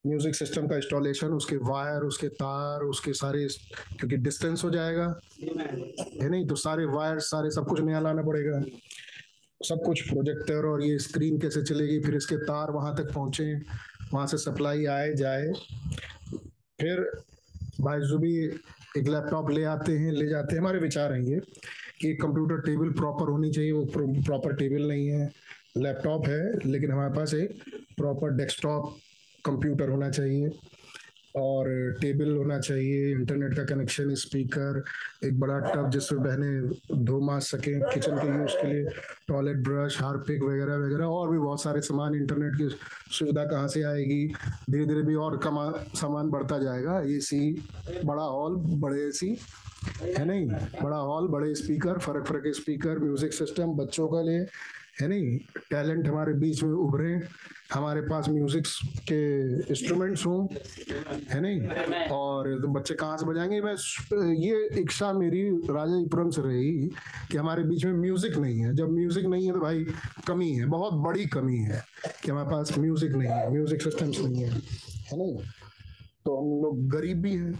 म्यूज़िक 0.04 0.34
सिस्टम 0.34 0.66
का 0.68 0.76
इंस्टॉलेशन 0.76 1.26
उसके 1.26 1.56
वायर 1.56 2.02
उसके 2.02 2.28
तार, 2.28 2.80
उसके 2.80 3.12
सारे, 3.12 3.46
क्योंकि 3.98 4.16
डिस्टेंस 4.16 4.64
हो 4.64 4.70
जाएगा। 4.70 5.20
है 5.42 6.28
नहीं? 6.28 6.46
तो 6.46 6.54
सारे 6.54 6.84
वायर 6.84 7.18
सारे 7.18 7.50
सब 7.50 7.66
कुछ 7.66 7.80
नया 7.80 8.00
लाना 8.00 8.22
पड़ेगा। 8.22 8.62
सब 9.60 9.82
कुछ 9.86 10.00
प्रोजेक्टर 10.08 10.66
और 10.66 10.82
ये 10.82 10.98
स्क्रीन 10.98 11.38
कैसे 11.38 11.62
चलेगी, 11.62 12.00
फिर 12.00 12.14
इसके 12.16 12.36
तार 12.36 12.70
वहाँ 12.70 12.94
तक 12.96 13.12
पहुँचे, 13.14 13.54
वहाँ 14.14 14.26
से 14.26 14.36
सप्लाई 14.38 14.84
आए, 14.84 15.12
जाए। 15.14 15.52
फिर 16.80 17.10
भाई 17.80 18.00
भी 18.18 18.34
एक 18.98 19.08
लैपटॉप 19.08 19.50
ले 19.50 19.64
आते 19.64 19.92
हैं, 19.92 20.12
ले 20.12 20.26
जाते 20.28 20.54
हैं। 20.54 20.60
हमारे 20.60 20.78
विचार 20.78 21.12
हैं 21.12 21.20
ये 21.22 21.40
कि 22.00 22.14
कंप्यूटर 22.16 22.60
टेबल 22.60 22.90
प्रॉपर 22.90 23.28
होनी 23.28 23.50
चाहिए। 23.50 23.72
वो 23.72 23.84
प्रॉपर 23.96 24.54
टेबल 24.56 24.88
नहीं 24.88 25.08
है 25.08 25.30
लैपटॉप 25.78 26.26
है, 26.28 26.58
लेकिन 26.66 26.90
हमारे 26.90 27.14
पास 27.14 27.34
एक 27.34 27.62
प्रॉपर 27.96 28.36
डेस्कटॉप 28.36 28.96
कंप्यूटर 29.44 29.88
होना 29.88 30.10
चाहिए। 30.10 30.50
और 31.36 31.68
टेबल 32.00 32.36
होना 32.36 32.58
चाहिए 32.60 33.10
इंटरनेट 33.12 33.54
का 33.56 33.64
कनेक्शन 33.64 34.14
स्पीकर 34.14 34.82
एक 35.24 35.38
बड़ा 35.40 35.58
टब 35.58 35.90
जिसमें 35.90 36.22
बहने 36.22 37.04
धो 37.04 37.20
मार 37.20 37.40
सकें 37.40 37.80
किचन 37.82 38.16
के 38.18 38.28
यूज़ 38.28 38.56
के 38.62 38.72
लिए 38.72 38.84
टॉयलेट 39.28 39.56
ब्रश 39.64 40.00
हारपिक 40.02 40.42
वगैरह 40.42 40.76
वगैरह, 40.76 41.04
और 41.04 41.30
भी 41.30 41.38
बहुत 41.38 41.62
सारे 41.62 41.80
सामान 41.80 42.14
इंटरनेट 42.14 42.56
की 42.56 42.68
सुविधा 43.18 43.44
कहाँ 43.44 43.68
से 43.68 43.82
आएगी? 43.82 44.26
धीरे 44.70 44.86
धीरे 44.86 45.02
भी 45.02 45.14
और 45.14 45.36
कमा, 45.38 45.70
सामान 45.94 46.30
बढ़ता 46.30 46.58
जाएगा। 46.58 47.00
एसी 47.16 47.52
बड़ा 48.04 48.22
हॉल 48.22 48.56
बड़े 48.80 49.02
एसी 49.02 49.36
है 50.02 50.24
नहीं? 50.24 50.46
बड़ा 50.82 50.96
हॉल 50.96 51.28
बड़े 51.28 51.54
स्पीकर 51.54 51.98
फ़र्क 51.98 52.26
फ़र्क 52.26 52.52
स्पीकर 52.56 52.98
म्यूज़िक 52.98 53.32
सिस्टम 53.32 53.72
बच्चों 53.76 54.08
का 54.08 54.20
लिए 54.22 54.46
है 55.02 55.08
नहीं? 55.08 55.38
टैलेंट 55.70 56.06
हमारे 56.08 56.32
बीच 56.34 56.62
में 56.62 56.70
उभरे 56.70 57.20
हमारे 57.72 58.00
पास 58.02 58.28
म्यूज़िक 58.28 58.66
के 59.08 59.20
इंस्ट्रूमेंट्स 59.70 60.24
हों, 60.26 60.46
है 61.30 61.40
नहीं? 61.40 61.60
और 62.10 62.48
तो 62.62 62.68
बच्चे 62.68 62.94
कहाँ 62.94 63.16
से 63.18 63.26
बजाएँगे? 63.26 63.60
मैं 63.60 63.74
ये 64.34 64.80
इच्छा 64.80 65.12
मेरी 65.12 65.42
राजापुरम 65.70 66.30
से 66.30 66.42
रही 66.42 66.72
कि 67.30 67.36
हमारे 67.36 67.62
बीच 67.64 67.84
में 67.84 67.92
म्यूज़िक 67.92 68.36
नहीं 68.36 68.60
है। 68.60 68.74
जब 68.76 68.90
म्यूज़िक 68.92 69.26
नहीं 69.26 69.46
है 69.46 69.52
तो 69.52 69.60
भाई 69.60 69.84
कमी 70.26 70.50
है, 70.52 70.66
बहुत 70.66 70.94
बड़ी 71.04 71.26
कमी 71.28 71.58
है 71.58 71.82
कि 72.22 72.30
हमारे 72.30 72.50
पास 72.50 72.78
म्यूज़िक 72.78 73.12
नहीं 73.12 73.28
है 73.28 73.50
म्यूज़िक 73.52 73.82
सिस्टम्स 73.82 74.20
नहीं 74.20 74.42
है 74.42 74.50
है 74.50 75.18
नहीं? 75.18 75.36
तो 76.24 76.36
हम 76.36 76.62
लोग 76.62 76.88
गरीब 76.90 77.22
भी 77.22 77.34
हैं। 77.34 77.52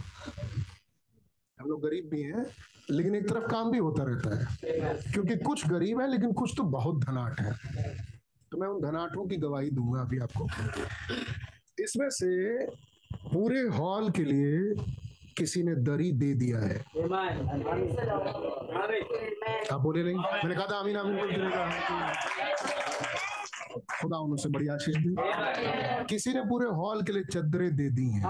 हम 1.57 1.69
लोग 1.69 1.81
गरीब 1.83 2.09
भी 2.11 2.21
हैं 2.21 2.45
लेकिन 2.89 3.15
एक 3.15 3.29
तरफ़ 3.29 3.43
काम 3.43 3.71
भी 3.71 3.77
होता 3.77 4.03
रहता 4.03 4.39
है। 4.39 4.45
क्योंकि 5.13 5.35
कुछ 5.35 5.67
गरीब 5.67 6.01
है, 6.01 6.11
लेकिन 6.11 6.33
कुछ 6.33 6.53
तो 6.57 6.63
बहुत 6.63 7.03
धनाट 7.05 7.39
है। 7.39 7.53
तो 8.51 8.57
मैं 8.57 8.67
उन 8.67 8.81
धनाटों 8.81 9.27
की 9.27 9.35
गवाही 9.35 9.69
दूँगा 9.69 10.01
अभी 10.01 10.19
आपको। 10.19 10.47
इसमें 11.83 12.09
से 12.09 12.65
पूरे 13.33 13.61
हॉल 13.61 14.09
के 14.09 14.23
लिए 14.23 14.75
किसी 15.37 15.63
ने 15.63 15.75
दरी 15.75 16.11
दे 16.11 16.33
दिया 16.33 16.59
है। 16.59 16.79
आप 19.71 19.79
बोले 19.81 20.03
नहीं? 20.03 20.15
मैंने 20.15 20.55
कहा 20.55 20.65
था 20.65 20.79
आमीन 20.79 20.97
बोल 20.97 21.31
खुदा 24.01 24.17
उनसे 24.17 24.49
बड़ी 24.49 24.67
आशीष 24.67 24.95
दी। 24.97 25.15
किसी 26.09 26.33
ने 26.33 26.41
पूरे 26.41 26.67
हॉल 26.67 27.01
के 27.03 27.13
लिए 27.13 27.23
चद्दरें 27.23 27.75
दे 27.75 27.89
दी 27.89 28.09
हैं। 28.11 28.23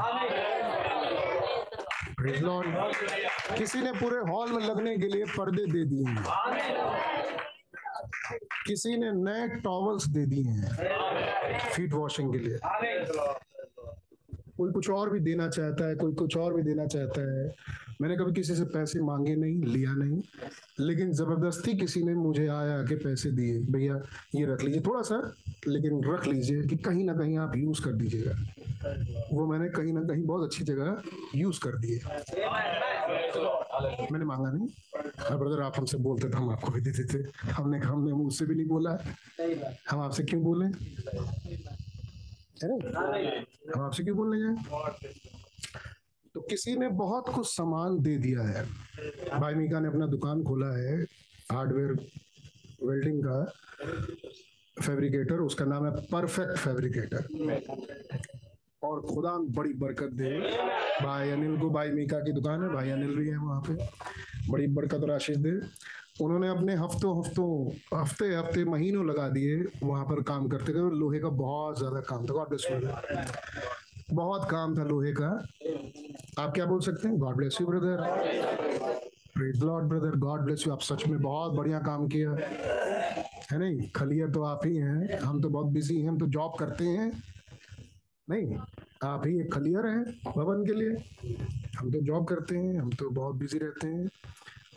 किसी 3.58 3.82
ने 3.82 3.92
पूरे 3.92 4.18
हॉल 4.32 4.52
में 4.52 4.62
लगने 4.68 4.98
के 4.98 5.08
लिए 5.08 5.26
पर्दे 5.26 5.66
दे 5.66 5.84
दिए 5.86 6.06
हैं। 6.06 6.24
किसी 8.68 8.98
ने 8.98 9.12
नए 9.12 9.48
टॉवल्स 9.48 10.08
दे 10.08 10.26
दिए 10.26 10.44
हैं। 10.44 11.70
फीट 11.70 11.94
वॉशिंग 11.94 12.32
के 12.34 12.40
लिए। 12.40 12.58
कोई 14.62 14.72
कुछ 14.72 14.90
और 14.90 15.10
भी 15.10 15.20
देना 15.20 15.48
चाहता 15.50 15.88
है 15.88 15.96
कोई 15.96 16.14
कुछ 16.14 16.38
और 16.38 16.54
भी 16.54 16.62
देना 16.64 16.86
चाहता 16.86 17.22
है। 17.22 17.56
मैंने 18.02 18.16
कभी 18.18 18.34
किसी 18.34 18.56
से 18.56 18.64
पैसे 18.74 19.02
मांगे 19.02 19.36
नहीं 19.36 19.64
लिया 19.66 19.94
नहीं। 19.94 20.22
लेकिन 20.80 21.12
ज़बरदस्ती 21.12 21.74
किसी 21.78 22.04
ने 22.04 22.14
मुझे 22.14 22.48
आया 22.48 22.78
के 22.84 22.96
पैसे 22.96 23.32
दिए 23.32 23.58
भैया 23.72 23.96
ये 24.36 24.46
रख 24.46 24.64
लीजिए 24.64 24.82
थोड़ा 24.82 25.02
सा 25.02 25.18
लेकिन 25.68 26.02
रख 26.06 26.28
लीजिए 26.28 26.62
कि 26.62 26.78
कहीं 26.78 27.04
ना 27.06 27.14
कहीं 27.14 27.38
आप 27.38 27.58
यूज़ 27.58 27.82
कर 27.82 27.94
दीजिएगा। 27.94 28.34
वो 29.34 29.46
मैंने 29.48 29.70
कहीं 29.70 29.94
ना 29.94 30.02
कहीं 30.02 30.24
बहुत 30.24 30.44
अच्छी 30.44 30.64
जगह 30.64 31.02
यूज़ 31.36 31.60
कर 31.60 31.78
दिए। 31.78 32.00
मैंने 34.12 34.26
मांगा 34.26 34.52
नहीं। 34.52 34.68
हाँ 35.20 35.38
ब्रदर 35.40 35.62
आप 35.62 35.74
हमसे 35.78 35.98
बोलते 35.98 36.30
थे 36.30 36.38
हम 36.38 36.50
आपको 36.50 36.72
भी 36.72 36.82
देते 36.82 37.04
थे। 37.14 37.24
हमने 37.52 37.78
हमने 37.80 38.14
मुझसे 38.14 38.46
भी 38.46 38.56
नहीं 38.56 38.68
बोला। 38.68 38.98
हम 39.90 40.00
आपसे 40.00 40.24
क्यों 40.24 40.44
बोले? 40.44 40.68
हम 42.66 43.82
आपसे 43.82 44.04
क्यों 44.04 44.18
बोलने 44.18 44.40
जाए 44.42 44.56
तो 46.36 46.42
किसी 46.42 46.76
ने 46.76 46.88
बहुत 46.88 47.30
कुछ 47.30 47.48
सामान 47.48 48.00
दे 48.00 48.18
दिया 48.18 48.42
है। 48.42 48.64
भाई 49.40 49.54
मीका 49.54 49.80
ने 49.80 49.88
अपना 49.88 50.06
दुकान 50.08 50.44
खोला 50.44 50.68
है, 50.78 51.02
हार्डवेयर 51.52 51.92
वेल्डिंग 52.84 53.24
का 53.24 53.44
फैब्रिकेटर, 54.78 55.36
उसका 55.36 55.66
नाम 55.66 55.86
है 55.86 55.92
परफेक्ट 56.12 56.58
फैब्रिकेटर। 56.58 57.26
और 58.84 59.02
खुदा 59.02 59.32
बड़ी 59.58 59.74
बरकत 59.74 60.12
दे। 60.14 60.30
भाई 61.04 61.30
अनिल 61.30 61.58
को 61.60 61.70
भाई 61.70 61.90
मीका 61.90 62.20
की 62.20 62.32
दुकान 62.32 62.64
है, 62.64 62.70
भाई 62.70 62.90
अनिल 62.90 63.16
भी 63.16 63.30
है 63.30 63.38
वहाँ 63.38 63.62
पे। 63.62 63.74
बड़ी 64.52 64.68
बरकत 64.68 65.04
और 65.04 65.12
आशीष 65.12 65.38
दे। 65.38 65.52
उन्होंने 66.22 66.48
अपने 66.48 66.74
हफ्तों 66.76 67.18
हफ्तों, 67.20 67.50
हफ़्ते 67.94 68.26
हफ़्ते 68.36 68.64
महीनों 68.66 69.06
लगा 69.06 69.28
दिए 69.30 69.56
वहाँ 69.84 70.06
पर 70.06 70.22
काम 70.24 70.48
करते 70.50 70.74
थे 70.74 70.90
लोहे 70.98 71.20
का 71.20 71.30
बहुत 71.38 71.78
ज़्यादा 71.80 72.00
काम 72.10 72.26
था 72.26 72.34
गॉड 72.34 72.50
ब्लेस 72.50 72.68
यू 72.72 74.16
बहुत 74.16 74.50
काम 74.50 74.78
था 74.78 74.84
लोहे 74.84 75.12
का। 75.14 75.30
आप 76.40 76.54
क्या 76.54 76.66
बोल 76.66 76.80
सकते 76.82 77.08
हैं? 77.08 77.18
God 77.18 77.36
bless 77.36 77.58
you 77.62 77.68
brother 77.68 77.98
Lord 79.58 79.86
brother 79.90 80.16
God 80.20 80.42
bless 80.42 80.68
you 80.68 80.74
आप 80.74 80.82
सच 80.82 81.06
में 81.08 81.22
बहुत 81.22 81.54
बढ़िया 81.54 81.80
काम 81.80 82.08
किया। 82.08 82.32
है 83.52 83.60
नहीं? 83.60 83.90
खलियर 83.96 84.30
तो 84.32 84.44
आप 84.44 84.66
ही 84.66 84.76
हैं। 84.76 85.20
हम 85.20 85.42
तो 85.42 85.50
बहुत 85.50 85.68
बिज़ी 85.68 86.00
हैं, 86.02 86.08
हम 86.10 86.18
तो 86.20 86.26
जॉब 86.28 86.56
करते 86.60 86.86
हैं। 86.86 87.12
नहीं, 88.28 88.58
आप 89.04 89.26
ही 89.28 89.40
एक 89.40 89.54
खलियर 89.54 89.86
हैं 89.88 90.04
भवन 90.28 90.66
के 90.66 90.74
लिए। 90.74 91.36
हम 91.80 91.92
तो 91.92 92.02
जॉब 92.02 92.28
करते 92.28 92.58
हैं, 92.58 92.80
हम 92.80 92.90
तो 92.90 93.10
बहुत 93.10 93.36
बिज़ी 93.36 93.60
रहते 93.60 93.88
हैं। 93.88 94.10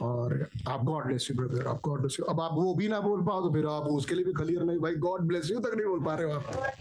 और 0.00 0.48
आप 0.68 0.85
गॉड 0.85 1.04
ब्लेस 1.04 1.30
यू 1.30 1.37
ब्रदर 1.37 1.66
आप 1.66 1.80
गॉड 1.85 2.00
ब्लेस 2.00 2.16
यू 2.20 2.26
अब 2.26 2.40
आप 2.40 2.50
वो 2.54 2.74
भी 2.74 2.88
ना 2.88 3.00
बोल 3.00 3.22
पाओ 3.26 3.42
तो 3.42 3.52
फिर 3.54 3.66
आप 3.66 3.83
उसके 3.88 4.14
लिए 4.14 4.24
भी 4.24 4.33
क्लियर 4.33 4.62
नहीं 4.62 4.78
भाई 4.78 4.94
गॉड 4.94 5.20
ब्लेस 5.20 5.50
यू 5.50 5.61
तक 5.61 5.74
नहीं 5.74 5.87
बोल 5.87 6.04
पा 6.04 6.14
रहे 6.14 6.33
हो 6.33 6.38
आप। 6.38 6.72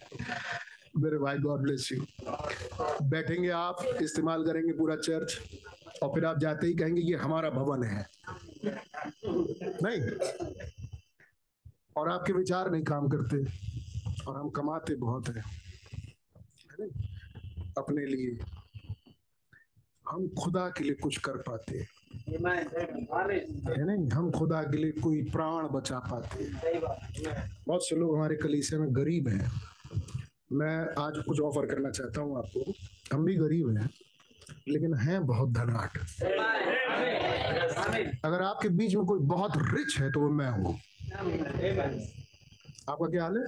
मेरे 0.97 1.17
भाई 1.17 1.37
गॉड 1.37 1.61
ब्लेस 1.61 1.91
यू 1.91 2.05
बैठेंगे 3.09 3.49
आप, 3.49 3.83
इस्तेमाल 4.01 4.45
करेंगे 4.45 4.73
पूरा 4.73 4.95
चर्च 4.95 5.39
और 6.03 6.09
फिर 6.13 6.25
आप 6.25 6.39
जाते 6.39 6.67
ही 6.67 6.73
कहेंगे, 6.73 7.01
ये 7.01 7.15
हमारा 7.15 7.49
भवन 7.49 7.83
है। 7.83 8.05
नहीं। 9.83 10.01
और 11.97 12.09
आपके 12.09 12.33
विचार 12.33 12.71
नहीं 12.71 12.83
काम 12.83 13.07
करते, 13.09 13.43
और 14.27 14.35
हम 14.35 14.49
कमाते 14.49 14.95
बहुत 14.95 15.27
है। 15.27 15.43
अपने 17.77 18.05
लिए। 18.05 18.39
हम 20.05 20.27
खुदा 20.43 20.67
के 20.69 20.83
लिए 20.83 20.93
कुछ 20.93 21.17
कर 21.17 21.37
पाते 21.37 21.77
हैं। 21.77 21.87
है 23.69 23.85
नहीं 23.85 24.09
हम 24.09 24.29
खुदा 24.31 24.61
के 24.63 24.77
लिए 24.77 24.91
कोई 25.01 25.21
प्राण 25.31 25.67
बचा 25.67 25.99
पाते 26.11 26.45
बहुत 27.67 27.87
से 27.87 27.95
लोग 27.95 28.15
हमारे 28.15 28.35
कलीसिया 28.35 28.79
में 28.79 28.95
गरीब 28.95 29.27
हैं। 29.27 29.51
मैं 30.51 30.75
आज 30.99 31.17
कुछ 31.27 31.39
ऑफ़र 31.39 31.65
करना 31.65 31.89
चाहता 31.89 32.21
हूँ 32.21 32.37
आपको। 32.37 32.73
हम 33.13 33.25
भी 33.25 33.35
गरीब 33.35 33.77
हैं 33.77 33.89
लेकिन 34.67 34.93
हैं 34.97 35.25
बहुत 35.27 35.49
धनाट 35.49 35.97
अगर 38.25 38.41
आपके 38.41 38.69
बीच 38.69 38.95
में 38.95 39.05
कोई 39.05 39.19
बहुत 39.27 39.51
रिच 39.57 39.97
है 39.99 40.11
तो 40.11 40.19
वो 40.19 40.29
मैं 40.29 40.49
हूँ। 40.49 40.73
आपका 42.89 43.09
क्या 43.09 43.23
हाल 43.23 43.37
है? 43.37 43.43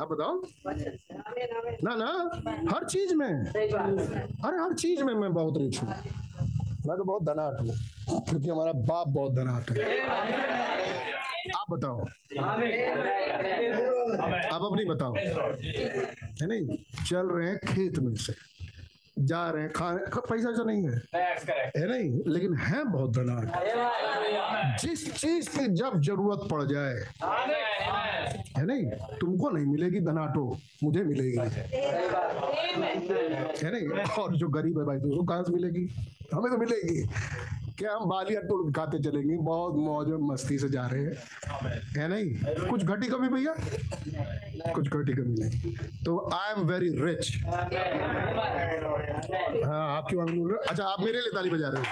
आप 0.00 0.08
बताओ। 0.12 0.40
ना 1.84 1.94
ना 1.96 2.06
हर 2.74 2.84
चीज़ 2.84 3.14
में। 3.14 3.26
अरे 3.26 4.56
हर 4.58 4.72
चीज़ 4.74 5.02
में 5.04 5.14
मैं 5.14 5.32
बहुत 5.34 5.58
रिच 5.58 5.82
हूँ। 5.82 5.88
मैं 6.86 6.96
तो 6.98 7.04
बहुत 7.04 7.22
धनाट 7.22 7.60
हूँ 7.60 7.76
क्योंकि 8.28 8.48
हमारा 8.48 8.72
बाप 8.72 9.08
बहुत 9.08 9.32
धनाट 9.32 9.70
है। 9.70 10.00
आप 11.58 11.70
बताओ। 11.70 12.00
आप 14.54 14.62
अपनी 14.70 14.84
बताओ। 14.84 15.14
है 15.16 16.46
नहीं? 16.46 16.76
चल 17.06 17.26
रहे 17.26 17.48
हैं 17.48 17.58
खेत 17.66 17.98
में 17.98 18.14
से। 18.14 18.32
जा 19.18 19.50
रहे 19.50 19.62
हैं 19.62 19.72
खाने 19.72 20.20
पैसा 20.20 20.50
तो 20.52 20.64
नहीं 20.64 20.88
है। 20.88 20.96
है 21.76 21.88
नहीं 21.90 22.32
लेकिन 22.32 22.54
है 22.54 22.84
बहुत 22.84 23.10
धनाट 23.16 24.80
जिस 24.80 25.14
चीज़ 25.14 25.48
की 25.50 25.66
जब 25.74 26.00
ज़रूरत 26.00 26.48
पड़ 26.50 26.62
जाए। 26.62 26.94
है 28.56 28.64
नहीं 28.66 28.84
तुमको 29.20 29.50
नहीं 29.50 29.66
मिलेगी 29.66 30.00
धनाटो 30.00 30.44
मुझे 30.82 31.02
मिलेगी। 31.02 31.36
है 33.62 33.72
नहीं 33.72 33.86
और 34.22 34.36
जो 34.36 34.48
गरीब 34.48 34.78
है 34.78 34.84
भाई 34.86 34.98
तो 34.98 35.08
उसको 35.08 35.24
कहा 35.24 35.42
से 35.42 35.52
मिलेगी? 35.52 35.84
हमें 36.34 36.50
तो 36.52 36.58
मिलेगी। 36.58 37.02
क्या 37.78 37.92
हम 37.92 38.08
बालियाँ 38.08 38.42
तोड़ 38.42 38.70
खाते 38.72 38.98
चलेंगे? 39.02 39.36
बहुत 39.44 39.74
मौज 39.76 40.08
मस्ती 40.22 40.58
से 40.58 40.68
जा 40.70 40.86
रहे 40.92 41.04
हैं। 41.04 41.14
है 41.96 42.08
नहीं? 42.08 42.66
कुछ 42.68 42.82
घटी 42.84 43.06
कमी 43.08 43.28
भैया? 43.28 43.54
कुछ 44.74 44.88
घटी 44.88 45.12
कमी 45.12 45.34
नहीं। 45.38 45.72
तो 46.04 46.18
आई 46.34 46.52
एम 46.52 46.60
वेरी 46.68 46.90
रिच 47.00 47.24
हाँ 49.64 49.96
आपकी 49.96 50.16
बात 50.16 50.28
बोल 50.28 50.50
रहे 50.52 50.58
अच्छा 50.70 50.84
आप 50.84 51.00
मेरे 51.00 51.20
लिए 51.20 51.32
ताली 51.34 51.50
बजा 51.50 51.68
रहे 51.74 51.82
हो। 51.82 51.86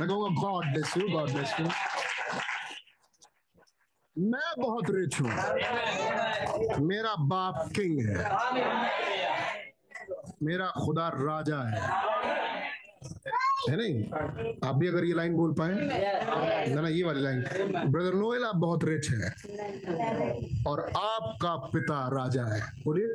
मैं 0.00 0.08
कहूँगा 0.08 0.30
God 0.42 0.64
bless 0.72 0.96
you 0.96 1.08
God 1.08 1.30
bless 1.32 1.52
you 1.60 1.66
मैं 4.16 4.48
बहुत 4.58 4.90
रिच 4.90 5.20
हूँ। 5.20 5.30
मेरा 6.86 7.14
बाप 7.30 7.56
किंग 7.76 7.98
है। 8.08 8.16
मेरा 10.42 10.66
खुदा 10.84 11.08
राजा 11.14 11.60
है। 11.70 11.80
है 13.70 13.76
नहीं? 13.76 14.04
आप 14.68 14.74
भी 14.74 14.88
अगर 14.88 15.04
ये 15.04 15.14
लाइन 15.14 15.34
बोल 15.34 15.52
पाए। 15.52 15.74
ना 16.74 16.80
ना 16.80 16.88
ये 16.88 17.02
वाली 17.04 17.20
लाइन 17.20 17.42
ब्रदर 17.90 18.14
नोएल 18.14 18.44
आप 18.44 18.56
बहुत 18.56 18.84
रिच 18.84 19.10
हैं। 19.10 19.32
और 20.64 20.80
आपका 20.96 21.56
पिता 21.56 22.08
राजा 22.08 22.44
है। 22.44 22.60
बोलिए। 22.84 23.06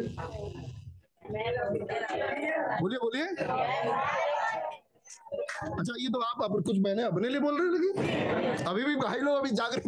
बोलिए 2.82 2.98
बोलिए। 2.98 3.26
अच्छा 5.64 5.94
ये 6.00 6.10
तो 6.10 6.20
आप 6.20 6.44
अब 6.44 6.64
कुछ 6.64 6.78
मैंने 6.80 7.04
अपने 7.04 7.30
लिए 7.30 7.40
बोल 7.40 7.62
रहे 7.62 7.70
लगी। 7.70 8.64
अभी 8.64 8.84
भी 8.84 8.96
भाई 8.96 9.20
लोग 9.20 9.38
अभी 9.38 9.50
जागृत 9.50 9.84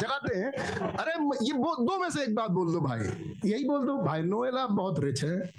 जगाते 0.00 0.38
हैं। 0.38 0.52
अरे 0.88 1.12
ये 1.46 1.52
दो 1.52 1.98
में 2.02 2.10
से 2.10 2.22
एक 2.22 2.34
बात 2.34 2.50
बोल 2.50 2.72
दो 2.72 2.80
भाई। 2.80 3.00
यही 3.50 3.64
बोल 3.64 3.86
दो। 3.86 3.96
भाई 3.96 4.22
नोएला 4.22 4.66
बहुत 4.66 5.00
रिच 5.00 5.24
है। 5.24 5.52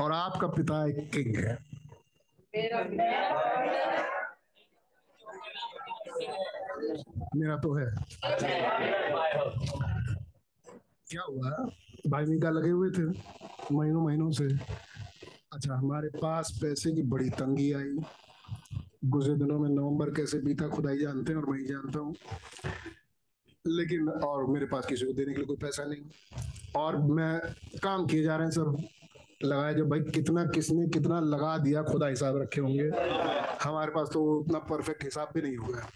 और 0.00 0.12
आपका 0.12 0.46
पिता 0.46 0.86
एक 0.88 1.10
किंग 1.14 1.36
है। 1.44 1.67
मेरा 7.36 7.56
तो 7.56 7.74
है 7.74 7.86
क्या 11.06 11.22
हुआ 11.22 11.50
भाई 12.06 12.24
मीका 12.24 12.50
लगे 12.50 12.70
हुए 12.70 12.90
थे 12.90 13.04
महीनों 13.74 14.02
महीनों 14.02 14.30
से 14.32 14.46
अच्छा 15.52 15.74
हमारे 15.74 16.08
पास 16.16 16.58
पैसे 16.62 16.92
की 16.92 17.02
बड़ी 17.08 17.30
तंगी 17.36 17.72
आई 17.72 17.96
गुजरे 19.06 19.34
दिनों 19.36 19.58
में 19.58 19.68
नवंबर 19.68 20.10
कैसे 20.14 20.38
बीता 20.40 20.68
खुदाई 20.68 20.98
जानते 20.98 21.32
हैं 21.32 21.38
और 21.38 21.50
मैं 21.50 21.58
ही 21.58 21.64
जानता 21.66 21.98
हूँ 21.98 22.14
लेकिन 23.64 24.08
और 24.08 24.46
मेरे 24.50 24.66
पास 24.66 24.86
किसी 24.86 25.06
को 25.06 25.12
देने 25.12 25.32
के 25.32 25.38
लिए 25.38 25.46
कोई 25.46 25.56
पैसा 25.58 25.84
नहीं 25.84 26.02
और 26.76 26.96
मैं 27.10 27.38
काम 27.82 28.06
किए 28.06 28.22
जा 28.22 28.36
रहे 28.36 28.44
हैं 28.44 28.52
सब 28.52 28.76
लगाया 29.40 29.72
जो 29.72 29.84
भाई 29.86 30.00
कितना 30.04 30.44
किसने 30.44 30.86
कितना 30.88 31.20
लगा 31.20 31.56
दिया, 31.58 31.82
खुदा 31.82 32.06
हिसाब 32.06 32.36
रखे 32.36 32.60
होंगे। 32.60 32.90
हमारे 33.62 33.92
पास 33.92 34.10
तो 34.12 34.24
उतना 34.34 34.58
परफेक्ट 34.58 35.04
हिसाब 35.04 35.28
भी 35.34 35.42
नहीं 35.42 35.56
होगा 35.56 35.88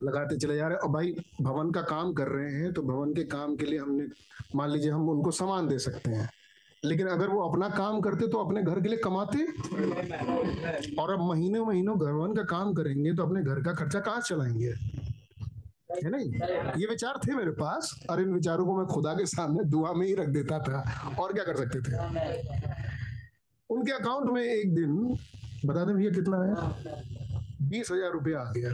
लगाते 0.00 0.36
चले 0.36 0.56
जा 0.56 0.68
रहे 0.68 0.76
और 0.76 0.88
भाई, 0.88 1.14
भवन 1.42 1.70
का 1.70 1.80
काम 1.82 2.12
कर 2.12 2.28
रहे 2.28 2.52
हैं 2.52 2.72
तो 2.72 2.82
भवन 2.82 3.12
के 3.14 3.24
काम 3.24 3.56
के 3.56 3.66
लिए 3.66 3.78
हमने, 3.78 4.06
मान 4.56 4.70
लीजिए 4.70 4.90
हम 4.90 5.08
उनको 5.08 5.30
सामान 5.30 5.68
दे 5.68 5.78
सकते 5.78 6.10
हैं। 6.10 6.28
लेकिन 6.84 7.06
अगर 7.06 7.28
वो 7.28 7.40
अपना 7.48 7.68
काम 7.68 8.00
करते 8.00 8.26
तो 8.26 8.38
अपने 8.38 8.62
घर 8.62 8.80
के 8.80 8.88
लिए 8.88 8.98
कमाते? 8.98 9.44
और 10.96 11.12
अब 11.12 11.20
महीनों 11.20 11.66
महीनों 11.66 11.98
भवन 11.98 12.34
का 12.34 12.42
काम 12.42 12.72
करेंगे 12.74 13.12
तो 13.14 13.22
अपने 13.22 13.42
घर 13.42 13.62
का 13.62 13.72
खर्चा 13.74 14.00
कहाँ 14.00 14.20
चलाएँगे? 14.20 14.72
है 16.04 16.10
नहीं 16.10 16.80
ये? 16.80 16.86
विचार 16.86 17.18
थे 17.26 17.34
मेरे 17.34 17.50
पास। 17.56 17.94
और 18.10 18.20
इन 18.20 18.32
विचारों 18.34 18.66
को 18.66 18.76
मैं 18.76 18.86
खुदा 18.86 19.12
के 19.14 19.26
सामने 19.28 19.64
दुआ 19.70 19.92
में 19.92 20.06
ही 20.06 20.14
रख 20.14 20.28
देता 20.30 20.58
था। 20.60 21.14
और 21.18 21.32
क्या 21.32 21.44
कर 21.44 21.56
सकते 21.56 21.80
थे? 21.80 21.92
उनके 23.70 23.92
अकाउंट 23.92 24.30
में 24.30 24.42
एक 24.42 24.74
दिन, 24.74 24.96
बता 25.64 25.84
दें 25.84 25.94
भैया 25.96 26.10
कितना 26.10 26.42
है? 26.44 26.54
बीस 27.70 27.90
हज़ार 27.90 28.10
रुपया 28.12 28.40
आ 28.40 28.52
गया। 28.52 28.70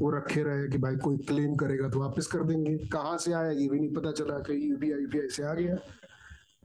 वो 0.00 0.10
रखे 0.10 0.42
रहे 0.42 0.68
कि 0.68 0.78
भाई 0.78 0.96
कोई 0.98 1.16
क्लेम 1.28 1.54
करेगा 1.56 1.88
तो 1.88 2.00
वापस 2.00 2.26
कर 2.26 2.42
देंगे। 2.44 2.76
कहाँ 2.92 3.16
से 3.18 3.32
आया 3.32 3.50
ये 3.50 3.68
भी 3.68 3.78
नहीं 3.78 3.92
पता 3.94 4.12
चला 4.12 4.38
कि 4.40 4.54
यूपीआई 4.70 5.00
यूपीआई 5.00 5.28
से 5.28 5.42
आ 5.42 5.52
गया। 5.54 5.76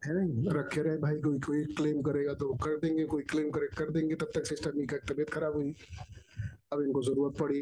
है 0.06 0.14
नहीं 0.16 0.54
रखे 0.54 0.82
रहे 0.82 0.98
भाई, 0.98 1.16
कोई 1.18 1.40
कोई 1.40 1.64
क्लेम 1.76 2.02
करेगा 2.02 2.34
तो 2.34 2.54
कर 2.64 2.78
देंगे, 2.80 3.06
कोई 3.06 3.24
क्लेम 3.24 3.50
करे, 3.52 3.68
कर 3.78 3.90
देंगे। 3.92 4.16
तब 4.16 4.32
तक 4.36 4.46
सिस्टर 4.46 4.72
की 4.72 4.86
तबीयत 4.86 5.30
खराब 5.30 5.54
हुई। 5.56 5.74
अब 6.74 6.82
इनको 6.82 7.02
ज़रूरत 7.04 7.38
पड़ी। 7.40 7.62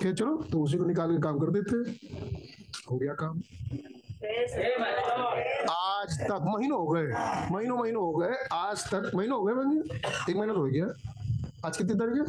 क्या 0.00 0.12
चलो 0.12 0.36
तो 0.36 0.62
उसी 0.62 0.76
को 0.76 0.84
निकाल 0.84 1.16
के 1.16 1.22
काम 1.22 1.38
कर 1.38 1.46
देते 1.46 1.76
हो। 1.76 2.96
गया 2.98 3.14
काम। 3.14 3.38
आज 5.70 6.20
तक 6.20 6.40
महीनों 6.42 6.78
हो 6.78 6.86
गए, 6.86 7.06
महीनों 7.50 7.78
महीनों 7.78 8.02
हो 8.02 8.12
गए, 8.12 8.48
आज 8.52 8.90
तक 8.94 9.12
महीनों 9.14 9.38
हो 9.38 9.44
गए 9.44 9.52
एक 10.30 10.36
महीना 10.36 10.54
तो 10.54 10.60
हो 10.60 10.66
गया। 10.66 10.86
आज 11.66 11.76
कितनी 11.76 11.94
तारीख 11.94 12.14
है? 12.14 12.24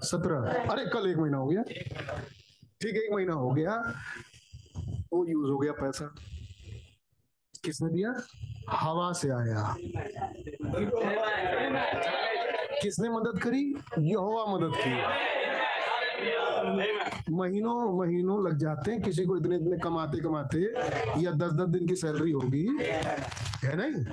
सत्रह। 0.00 0.38
अरे, 0.70 0.84
कल 0.86 1.10
एक 1.10 1.16
महीना 1.16 1.36
हो 1.36 1.46
गया। 1.46 1.62
ठीक 2.80 2.94
है 2.94 3.00
एक 3.00 3.12
महीना 3.14 3.32
हो 3.32 3.50
गया। 3.50 3.92
वो 5.12 5.26
यूज़ 5.26 5.50
हो 5.50 5.58
गया 5.58 5.72
पैसा। 5.72 6.14
किसने 7.64 7.88
दिया? 7.88 8.22
हवा 8.70 9.12
से 9.12 9.28
आया। 9.28 9.76
किसने 12.82 13.08
मदद 13.08 13.40
करी? 13.42 13.74
यहोवा 13.98 14.56
मदद 14.56 14.72
की। 14.76 14.92
महीनों 17.30 17.98
महीनों 17.98 18.44
लग 18.46 18.58
जाते 18.58 18.90
हैं, 18.90 19.02
किसी 19.02 19.24
को 19.24 19.36
इतने 19.36 19.56
इतने 19.56 19.78
कमाते 19.78 20.20
कमाते, 20.20 20.58
या 21.22 21.30
दस 21.30 21.52
दस 21.52 21.68
दिन 21.68 21.86
की 21.86 21.96
सैलरी 21.96 22.30
होगी। 22.30 22.66
है 23.64 23.76
नहीं? 23.76 24.04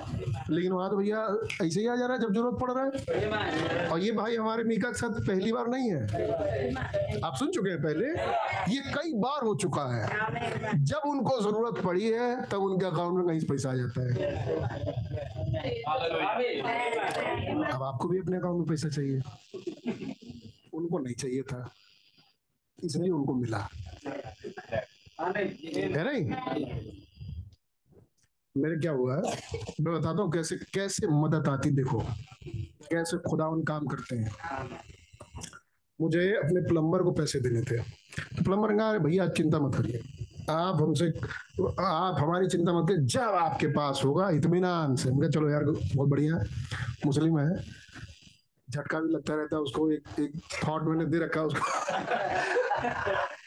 लेकिन 0.50 0.72
वहाँ 0.72 0.90
तो 0.90 0.96
भैया, 0.96 1.36
ऐसे 1.66 1.80
ही 1.80 1.86
आ 1.86 1.96
जा 1.96 2.06
रहा 2.06 2.16
है 2.16 2.22
जब 2.22 2.32
ज़रूरत 2.34 2.58
पड़ 2.60 2.70
रहा 2.72 2.84
है। 2.84 3.88
और 3.88 4.00
ये 4.00 4.12
भाई 4.12 4.36
हमारे 4.36 4.64
मीका 4.64 4.88
के 4.88 4.98
साथ 4.98 5.10
पहली 5.10 5.52
बार 5.52 5.66
नहीं 5.66 5.90
है। 5.90 6.02
आप 7.20 7.36
सुन 7.36 7.50
चुके 7.50 7.70
हैं 7.70 7.82
पहले? 7.82 8.06
ये 8.74 8.80
कई 8.94 9.12
बार 9.14 9.44
हो 9.44 9.54
चुका 9.54 9.82
है। 9.82 10.04
जब 10.84 11.00
उनको 11.06 11.40
ज़रूरत 11.40 11.84
पड़ी 11.84 12.10
है, 12.10 12.44
तब 12.46 12.62
उनके 12.62 12.86
अकाउंट 12.86 13.16
में 13.16 13.26
कहीं 13.26 13.48
पैसा 13.48 13.70
आ 13.70 13.74
जाता 13.74 14.00
है। 14.00 14.12
अब 17.72 17.82
आपको 17.82 18.08
भी 18.08 18.18
अपने 18.18 18.36
अकाउंट 18.36 18.58
में 18.58 18.66
पैसा 18.68 18.88
चाहिए। 18.88 19.22
उनको 20.74 20.98
नहीं 20.98 21.14
चाहिए 21.14 21.42
था। 21.42 21.70
इसलिए 22.84 23.10
उनको 23.10 23.34
मिला। 23.34 23.68
है 25.18 26.04
नहीं? 26.04 26.24
मेरे 28.56 28.76
क्या 28.76 28.92
हुआ 28.92 29.16
है? 29.16 29.22
मैं 29.80 29.94
बताता 29.94 30.22
हूँ 30.22 30.32
कैसे 30.32 30.56
कैसे 30.56 31.06
मदद 31.06 31.48
आती 31.48 31.70
देखो। 31.70 32.02
कैसे 32.90 33.16
खुदा 33.16 33.46
उन 33.46 33.64
काम 33.64 33.86
करते 33.86 34.16
हैं। 34.16 34.30
मुझे 36.00 36.32
अपने 36.32 36.60
प्लम्बर 36.60 37.02
को 37.02 37.12
पैसे 37.12 37.40
देने 37.40 37.62
थे। 37.62 37.78
तो 37.78 38.44
प्लम्बर 38.44 38.76
कहा 38.76 38.90
"अरे 38.90 38.98
भैया 38.98 39.28
चिंता 39.28 39.58
मत 39.58 39.74
करिए। 39.74 40.02
आप 40.50 40.82
हमसे 40.82 41.06
आप 41.80 42.16
हमारी 42.18 42.46
चिंता 42.48 42.72
मत 42.72 42.88
करिए। 42.88 43.06
जब 43.06 43.20
आपके 43.20 43.66
पास 43.66 44.02
होगा 44.04 44.30
इत्मीनान 44.30 44.96
से। 44.96 45.10
कहा, 45.10 45.28
चलो 45.28 45.50
यार 45.50 45.64
बहुत 45.64 46.08
बढ़िया। 46.08 46.44
मुस्लिम 47.06 47.38
है। 47.38 47.64
झटका 48.70 49.00
भी 49.00 49.12
लगता 49.12 49.34
रहता 49.34 49.56
है, 49.56 49.62
उसको 49.62 49.92
एक 49.92 50.02
एक 50.20 50.32
थॉट 50.68 50.82
मैंने 50.82 51.04
दे 51.04 51.18
रखा 51.18 51.42
उसको। 51.42 51.60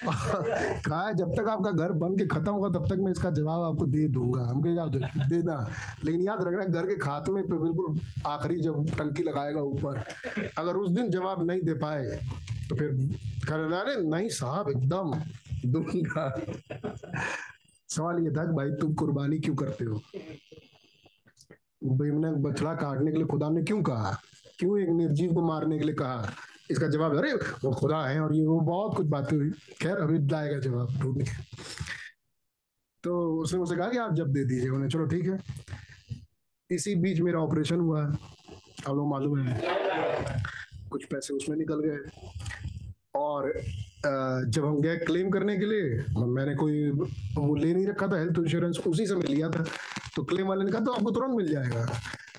कहा 0.90 1.12
जब 1.12 1.32
तक 1.36 1.48
आपका 1.50 1.72
घर 1.72 1.92
बन 1.92 2.18
के 2.18 2.26
खत्म 2.26 2.52
होगा, 2.52 2.80
तब 2.80 2.90
तक 2.90 2.98
मैं 3.00 3.12
इसका 3.12 3.30
जवाब 3.30 3.62
आपको 3.62 3.86
दे 3.86 4.08
दूँगा। 4.08 4.42
हम 4.42 4.62
कहे 4.62 4.76
देना 5.30 5.70
लेकिन 6.04 6.22
याद 6.22 6.44
रखना, 6.44 6.66
घर 6.66 6.88
के 6.88 6.96
खात्मे 6.96 7.42
पे 7.42 7.58
बिल्कुल 7.58 8.00
आखिरी 8.28 8.62
जब 8.62 8.90
टंकी 8.98 9.24
लगाएगा 9.24 9.62
ऊपर, 9.62 10.04
अगर 10.58 10.76
उस 10.76 10.90
दिन 10.90 11.10
जवाब 11.10 11.48
नहीं 11.48 11.62
दे 11.62 11.74
पाए 11.74 12.20
तो 12.70 12.76
फिर 12.76 12.88
कहना 13.50 13.80
अरे, 13.80 13.96
नहीं 14.02 14.30
साहब, 14.30 14.70
एकदम 14.70 15.14
दूँगा। 15.66 16.42
सवाल 17.90 18.20
ये 18.20 18.32
था 18.32 18.46
भाई, 18.46 18.72
तुम 18.72 18.94
कुर्बानी 18.94 19.40
क्यों 19.40 19.56
करते 19.56 19.86
हो? 19.86 20.02
बछड़ा 21.84 22.74
काटने 22.74 23.12
के 23.12 23.18
लिए 23.18 23.28
खुदा 23.28 23.50
ने 23.50 23.64
क्यों 23.64 23.84
कहा? 23.84 24.22
क्यों 24.60 24.80
एक 24.80 24.90
निर्जीव 24.90 25.34
को 25.34 25.42
मारने 25.48 25.78
के 25.80 25.84
लिए 25.84 25.96
कहा? 25.96 26.34
इसका 26.72 26.88
जवाब 26.88 27.18
अरे, 27.18 27.34
वो 27.34 27.72
खुदा 27.72 28.06
है 28.08 28.20
और 28.20 28.36
ये 28.36 28.46
वो 28.46 28.60
बहुत 28.60 28.98
कुछ 28.98 29.08
बातें 29.08 29.38
हुई। 29.38 29.50
खैर, 29.50 29.98
अभी 29.98 30.20
लाएगा 30.20 30.60
जवाब, 30.60 30.88
ढूंढ। 31.00 31.24
के 31.24 31.44
तो 33.04 33.42
उसने 33.42 33.60
मुझसे 33.60 33.76
कहा 33.76 33.90
कि 33.90 33.98
आप 33.98 34.14
जब 34.14 34.28
दे 34.28 34.46
दीजिए 34.46 34.70
उन्हें। 34.70 34.90
चलो, 34.90 35.06
ठीक 35.06 35.26
है। 35.26 35.40
इसी 36.72 36.96
बीच 36.96 37.20
मेरा 37.20 37.40
ऑपरेशन 37.40 37.80
हुआ। 37.80 38.06
अब 38.88 38.96
लोग 38.96 39.10
मालूम 39.10 39.40
है, 39.40 39.62
कुछ 40.92 41.06
पैसे 41.06 41.34
उसमें 41.34 41.58
निकल 41.58 41.80
गए। 41.80 41.98
और 43.16 43.62
जब 44.06 44.66
हम 44.66 44.80
गए 44.82 44.96
क्लेम 44.98 45.30
करने 45.32 45.56
के 45.58 45.66
लिए 45.66 46.24
मैंने 46.28 46.56
कोई 46.56 46.90
वो 46.90 47.56
ले 47.56 47.74
नहीं 47.74 47.86
रखा 47.88 48.08
था 48.08 48.18
हेल्थ 48.20 48.40
इंश्योरेंस 48.40 48.80
उसी 48.88 49.06
से 49.08 49.16
मिल 49.16 49.32
लिया 49.32 49.50
था। 49.50 49.64
तो 50.16 50.24
क्लेम 50.24 50.48
वाले 50.48 50.64
ने 50.66 50.72
कहा 50.72 50.82
तो 50.82 50.92
आपको 50.92 51.12
तुरंत 51.12 51.36
मिल 51.36 51.52
जाएगा। 51.52 51.86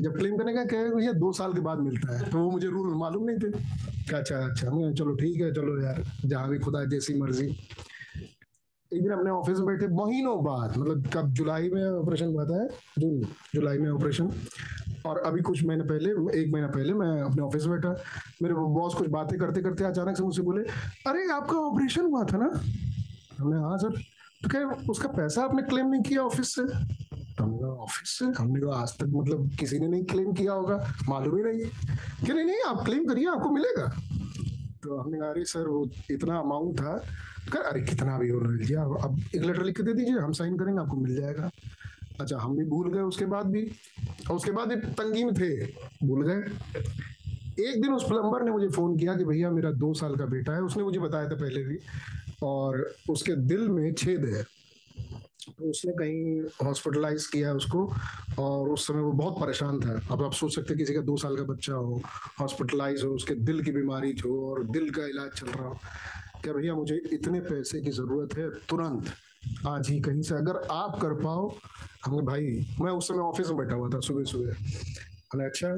जब 0.03 0.17
क्लेम 0.17 0.37
करने 0.39 0.55
का 0.55 0.65
कहे 0.65 0.89
भैया 0.91 1.13
दो 1.15 1.33
साल 1.33 1.53
के 1.55 1.61
बाद 1.61 1.79
मिलता 1.81 2.19
है। 2.19 2.31
तो 2.31 2.39
वो 2.39 2.51
मुझे 2.51 2.69
रूल 2.69 2.95
मालूम 2.97 3.25
नहीं 3.25 3.39
थे। 3.39 3.51
कहा, 3.51 4.19
अच्छा 4.19 4.37
अच्छा। 4.39 4.71
मैं 4.71 4.93
चलो 4.95 5.15
ठीक 5.15 5.41
है 5.41 5.53
चलो 5.55 5.81
यार 5.83 6.03
जहाँ 6.25 6.49
भी 6.51 6.59
खुदा 6.59 6.85
जैसी 6.85 7.15
मर्ज़ी। 7.21 7.47
एक 8.93 9.03
दिन 9.03 9.11
अपने 9.11 9.31
ऑफ़िस 9.31 9.59
में 9.59 9.67
बैठे 9.67 9.87
महीनों 9.95 10.37
बाद 10.45 10.77
मतलब 10.79 11.09
कब 11.15 11.33
जुलाई 11.35 11.71
में 11.71 11.83
ऑपरेशन 11.85 12.27
हुआ 12.27 12.45
था 12.45 12.67
जून 12.99 13.21
जुलाई 13.55 13.79
में 13.79 13.91
ऑपरेशन 13.91 14.31
और 15.07 15.19
अभी 15.19 15.41
कुछ 15.41 15.65
महीने 15.65 15.85
पहले, 15.85 16.11
एक 16.11 16.53
महीना 16.53 16.67
पहले 16.67 16.95
मैं 16.95 17.23
अपने 17.23 17.43
ऑफ़िस 17.43 17.67
में 17.67 17.81
बैठा। 17.81 18.03
मेरे 18.43 18.55
बॉस 18.55 18.95
कुछ 18.95 19.09
बातें 19.09 19.39
करते 19.39 19.63
करते 19.63 19.85
अचानक 19.85 20.17
से 20.17 20.23
मुझसे 20.23 20.43
बोले, 20.43 20.63
अरे, 21.07 21.33
आपका 21.33 21.59
ऑपरेशन 21.59 22.03
हुआ 22.03 22.25
था 22.25 22.37
ना? 22.37 22.61
हमने 23.39 23.57
हाँ 23.57 23.79
सर। 23.79 24.01
तो 24.43 24.49
क्या 24.49 24.69
उसका 24.91 25.09
पैसा 25.09 25.43
आपने 25.43 25.63
क्लेम 25.63 25.87
नहीं 25.87 26.03
किया 26.03 26.23
ऑफ़िस 26.23 26.55
से? 26.55 26.63
तो 27.17 27.77
ऑफ़िस 27.77 28.11
से? 28.11 28.25
हमने 28.25 28.61
कहा, 28.61 28.83
आज 28.83 28.99
तक 28.99 29.05
मतलब 29.05 29.51
किसी 29.61 29.79
ने 29.79 29.89
नहीं 29.89 30.05
क्लेम 30.05 30.33
किया 30.33 30.53
होगा, 30.53 30.93
मालूम 31.09 31.37
ही 31.37 31.43
नहीं। 31.43 31.61
कि 32.27 32.33
नहीं 32.33 32.45
नहीं, 32.45 32.63
आप 32.67 32.85
क्लेम 32.85 33.05
करिए, 33.05 33.29
आपको 33.29 33.51
मिलेगा। 33.51 33.87
तो 34.83 34.97
हमने 34.97 35.19
कहा, 35.19 35.29
अरे, 35.29 35.45
सर, 35.45 35.69
वो 35.69 35.91
इतना 36.11 36.39
अमाउंट 36.39 36.81
था। 36.81 37.05
कर 37.53 37.59
अरे, 37.59 37.81
कितना 37.81 38.19
भी 38.19 38.29
हो 38.29 38.41
लीजिए 38.41 38.77
अब 38.77 39.21
एक 39.37 39.43
लेटर 39.43 39.63
लिख 39.63 39.77
के 39.77 39.83
दे 39.83 39.93
दीजिए, 39.93 40.19
हम 40.19 40.33
साइन 40.33 40.57
करेंगे, 40.57 40.81
आपको 40.81 40.97
मिल 40.97 41.21
जाएगा। 41.21 41.51
अच्छा 42.21 42.39
हम 42.39 42.57
भी 42.57 42.65
भूल 42.65 42.93
गए 42.93 43.01
उसके 43.01 43.25
बाद 43.25 43.47
भी। 43.47 43.71
और 44.31 44.37
उसके 44.37 44.51
बाद 44.51 44.69
भी 44.69 44.77
तंगी 44.77 45.25
में 45.25 45.35
थे, 45.35 45.67
भूल 46.07 46.27
गए। 46.27 46.41
एक 47.69 47.83
दिन 47.83 47.93
उस 47.93 48.05
प्लम्बर 48.05 48.43
ने 48.43 48.51
मुझे 48.51 48.69
फ़ोन 48.69 48.99
किया 48.99 49.17
कि 49.17 49.25
भैया, 49.25 49.51
मेरा 49.51 49.71
दो 49.71 49.95
साल 49.95 50.17
का 50.17 50.27
बेटा 50.27 50.53
है, 50.53 50.63
उसने 50.63 50.83
मुझे 50.83 50.99
बताया 50.99 51.29
था 51.29 51.35
पहले 51.35 51.65
भी। 51.65 51.79
और 52.43 52.95
उसके 53.11 53.33
दिल 53.37 53.69
में 53.69 53.95
छेद 53.95 54.25
है। 54.25 54.43
तो 55.59 55.71
उसने 55.71 55.93
कहीं 55.93 56.43
हॉस्पिटलाइज 56.67 57.27
किया 57.27 57.53
उसको, 57.53 57.93
और 58.39 58.69
उस 58.69 58.87
समय 58.87 59.01
वो 59.01 59.13
बहुत 59.13 59.41
परेशान 59.41 59.81
था। 59.81 60.01
अब 60.11 60.23
आप 60.23 60.33
सोच 60.33 60.55
सकते 60.55 60.75
किसी 60.75 60.95
का 60.95 61.01
दो 61.01 61.17
साल 61.17 61.37
का 61.37 61.43
बच्चा 61.43 61.75
हो 61.75 62.01
हॉस्पिटलाइज 62.41 63.05
हो, 63.05 63.11
उसके 63.11 63.35
दिल 63.35 63.63
की 63.63 63.71
बीमारी 63.71 64.13
हो 64.13 64.51
और 64.51 64.65
दिल 64.65 64.91
का 64.91 65.07
इलाज 65.07 65.31
चल 65.31 65.47
रहा 65.47 65.69
हो। 65.69 65.79
क्या 66.43 66.53
भैया, 66.53 66.75
मुझे 66.75 67.03
इतने 67.13 67.41
पैसे 67.41 67.81
की 67.81 67.91
ज़रूरत 67.91 68.39
है, 68.39 68.51
तुरंत, 68.51 69.05
आज 69.67 69.89
ही 69.89 70.01
कहीं 70.01 70.23
से 70.23 70.35
अगर 70.35 70.57
आप 70.71 70.99
कर 71.01 71.13
पाओ 71.15 71.55
हमने 72.05 72.23
भाई, 72.23 72.67
मैं 72.81 72.93
उस 72.93 73.09
समय 73.09 73.19
ऑफ़िस 73.19 73.49
में 73.49 73.57
बैठा 73.57 73.75
हुआ 73.75 73.89
था 73.91 74.01
सुबह 74.01 74.25
सुबह। 74.25 74.55
हमने 75.33 75.45
अच्छा। 75.45 75.69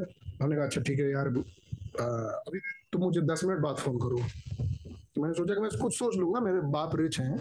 हमने 0.43 0.57
कहा 0.57 0.64
अच्छा 0.64 0.81
ठीक 0.81 0.99
है 0.99 1.11
यार 1.11 1.27
अभी 1.27 2.59
तुम 2.93 3.03
मुझे 3.03 3.20
दस 3.22 3.45
मिनट 3.45 3.61
बाद 3.61 3.77
फ़ोन 3.77 3.99
करो। 3.99 4.18
तो 5.14 5.22
मैंने 5.22 5.35
सोचा 5.35 5.55
कि 5.55 5.61
मैं 5.61 5.70
कुछ 5.81 5.99
सोच 5.99 6.16
लूँगा, 6.16 6.41
मेरे 6.41 6.61
बाप 6.72 6.97
रिच 6.97 7.18
हैं। 7.20 7.39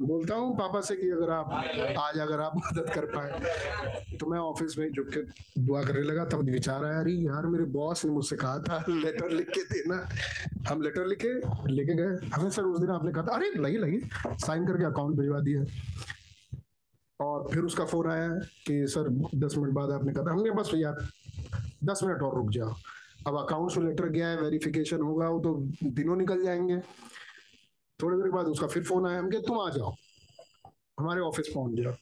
बोलता 0.00 0.34
हूँ 0.34 0.54
पापा 0.56 0.80
से 0.80 0.94
कि 0.96 1.08
अगर 1.10 1.30
आप, 1.30 1.50
आज 1.98 2.18
अगर 2.18 2.40
आप 2.40 2.52
मदद 2.56 2.90
कर 2.94 3.06
पाए 3.14 4.16
तो 4.18 4.26
मैं 4.26 4.38
ऑफ़िस 4.38 4.76
में 4.78 4.90
झुक 4.90 5.08
के 5.14 5.20
दुआ 5.60 5.82
करने 5.82 6.02
लगा। 6.02 6.24
तब 6.24 6.50
विचार 6.50 6.84
आया, 6.84 7.00
अरे 7.00 7.12
यार, 7.12 7.46
मेरे 7.46 7.64
बॉस 7.72 8.04
ने 8.04 8.10
मुझसे 8.10 8.36
कहा 8.36 8.58
था 8.60 8.84
लेटर 8.88 9.30
लिख 9.30 9.48
के 9.48 9.62
देना। 9.64 9.96
हम 10.68 10.82
लेटर 10.82 11.06
लिखे, 11.06 11.32
लेके 11.68 11.94
गए। 11.94 12.28
हमें 12.28 12.50
सर 12.50 12.62
उस 12.62 12.80
दिन 12.80 12.90
आपने 12.90 13.12
कहा 13.12 13.22
था, 13.22 13.34
अरे 13.36 13.50
लगी 13.58 13.76
लगी 13.78 14.00
साइन 14.38 14.66
करके 14.66 14.84
अकाउंट 14.84 15.16
भिजवा 15.18 15.40
दिया। 15.40 15.64
और 17.20 17.46
फिर 17.52 17.62
उसका 17.62 17.84
फ़ोन 17.84 18.10
आया 18.10 18.28
कि 18.66 18.86
सर 18.88 19.08
दस 19.34 19.54
मिनट 19.58 19.72
बाद 19.74 19.90
आपने 19.90 20.12
कहा 20.12 20.32
हमने 20.32 20.50
बस 20.50 20.70
यार 20.74 21.06
दस 21.84 22.00
मिनट 22.04 22.22
और 22.22 22.34
रुक 22.36 22.50
जाओ। 22.50 22.74
अब 23.26 23.36
अकाउंट 23.38 23.70
से 23.70 23.80
लेटर 23.80 24.08
गया 24.08 24.28
है 24.28 24.36
वेरिफिकेशन 24.36 25.00
होगा 25.02 25.28
वो 25.28 25.40
तो 25.40 25.54
दिनों 25.84 26.16
निकल 26.16 26.42
जाएँगे। 26.44 26.78
थोड़ी 28.00 28.16
देर 28.16 28.30
बाद 28.30 28.46
उसका 28.46 28.66
फिर 28.66 28.82
फ़ोन 28.84 29.06
आया 29.06 29.18
हम 29.18 29.30
कहे 29.30 29.40
तुम 29.40 29.60
आ 29.60 29.68
जाओ 29.70 29.94
हमारे 31.00 31.20
ऑफ़िस 31.20 31.48
पहुँच 31.48 31.80
जाओ। 31.80 31.92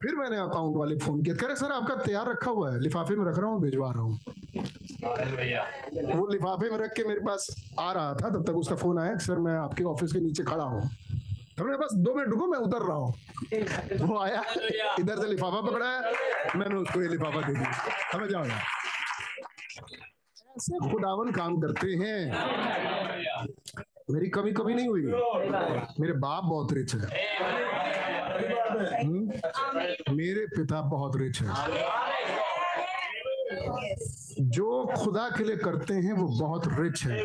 फिर 0.00 0.14
मैंने 0.16 0.36
अकाउंट 0.36 0.76
वाले 0.76 0.96
फ़ोन 0.96 1.22
किया 1.22 1.34
कह 1.34 1.46
रहे 1.46 1.56
सर 1.56 1.72
आपका 1.72 1.94
तैयार 1.94 2.28
रखा 2.30 2.50
हुआ 2.50 2.72
है 2.72 2.80
लिफाफे 2.80 3.14
में 3.16 3.24
रख 3.26 3.38
रहा 3.38 3.50
हूँ 3.50 3.60
भिजवा 3.62 3.90
रहा 3.90 4.02
हूँ। 4.02 4.18
वो 6.14 6.26
लिफाफे 6.26 6.70
में 6.70 6.78
रख 6.78 6.92
के 6.92 7.04
मेरे 7.04 7.20
पास 7.20 7.46
आ 7.80 7.92
रहा 7.92 8.14
था 8.14 8.30
तब 8.30 8.44
तक 8.46 8.56
उसका 8.56 8.76
फ़ोन 8.76 8.98
आया 8.98 9.16
सर 9.18 9.38
मैं 9.38 9.56
आपके 9.56 9.84
ऑफ़िस 9.84 10.12
के 10.12 10.20
नीचे 10.20 10.42
खड़ा 10.42 10.64
हूँ। 10.64 10.82
हमने 11.60 11.76
बस 11.76 11.94
दो 11.94 12.14
मिनट 12.14 12.28
रुको 12.28 12.46
मैं 12.46 12.58
उतर 12.58 12.86
रहा 12.86 12.96
हूँ। 12.96 13.14
वो 14.08 14.18
आया 14.18 14.42
इधर 15.00 15.20
से 15.20 15.28
लिफाफा 15.28 15.60
पकड़ाया 15.60 16.12
मैंने 16.56 16.74
उसको 16.74 17.02
ये 17.02 17.08
लिफाफा 17.08 17.40
दे 17.40 17.52
दिया। 17.54 17.72
समझ 18.12 18.30
जाओ 18.30 18.44
ऐसे 20.56 20.90
खुदावन 20.90 21.30
काम 21.32 21.56
करते 21.60 21.88
हैं। 21.90 22.18
मेरी 24.10 24.28
कमी 24.28 24.52
कभी 24.52 24.74
नहीं 24.74 24.88
हुई। 24.88 25.02
मेरे 26.00 26.12
बाप 26.12 26.44
बहुत 26.44 26.72
रिच 26.72 26.94
है। 26.94 27.00
हम्म? 29.04 29.32
मेरे 30.16 30.46
पिता 30.46 30.80
बहुत 30.80 31.16
रिच 31.16 31.40
है। 31.42 31.48
जो 34.40 34.86
खुदा 34.96 35.28
के 35.28 35.44
लिए 35.44 35.56
करते 35.56 35.94
हैं 35.94 36.12
वो 36.12 36.26
बहुत 36.40 36.62
रिच 36.80 37.02
है। 37.04 37.18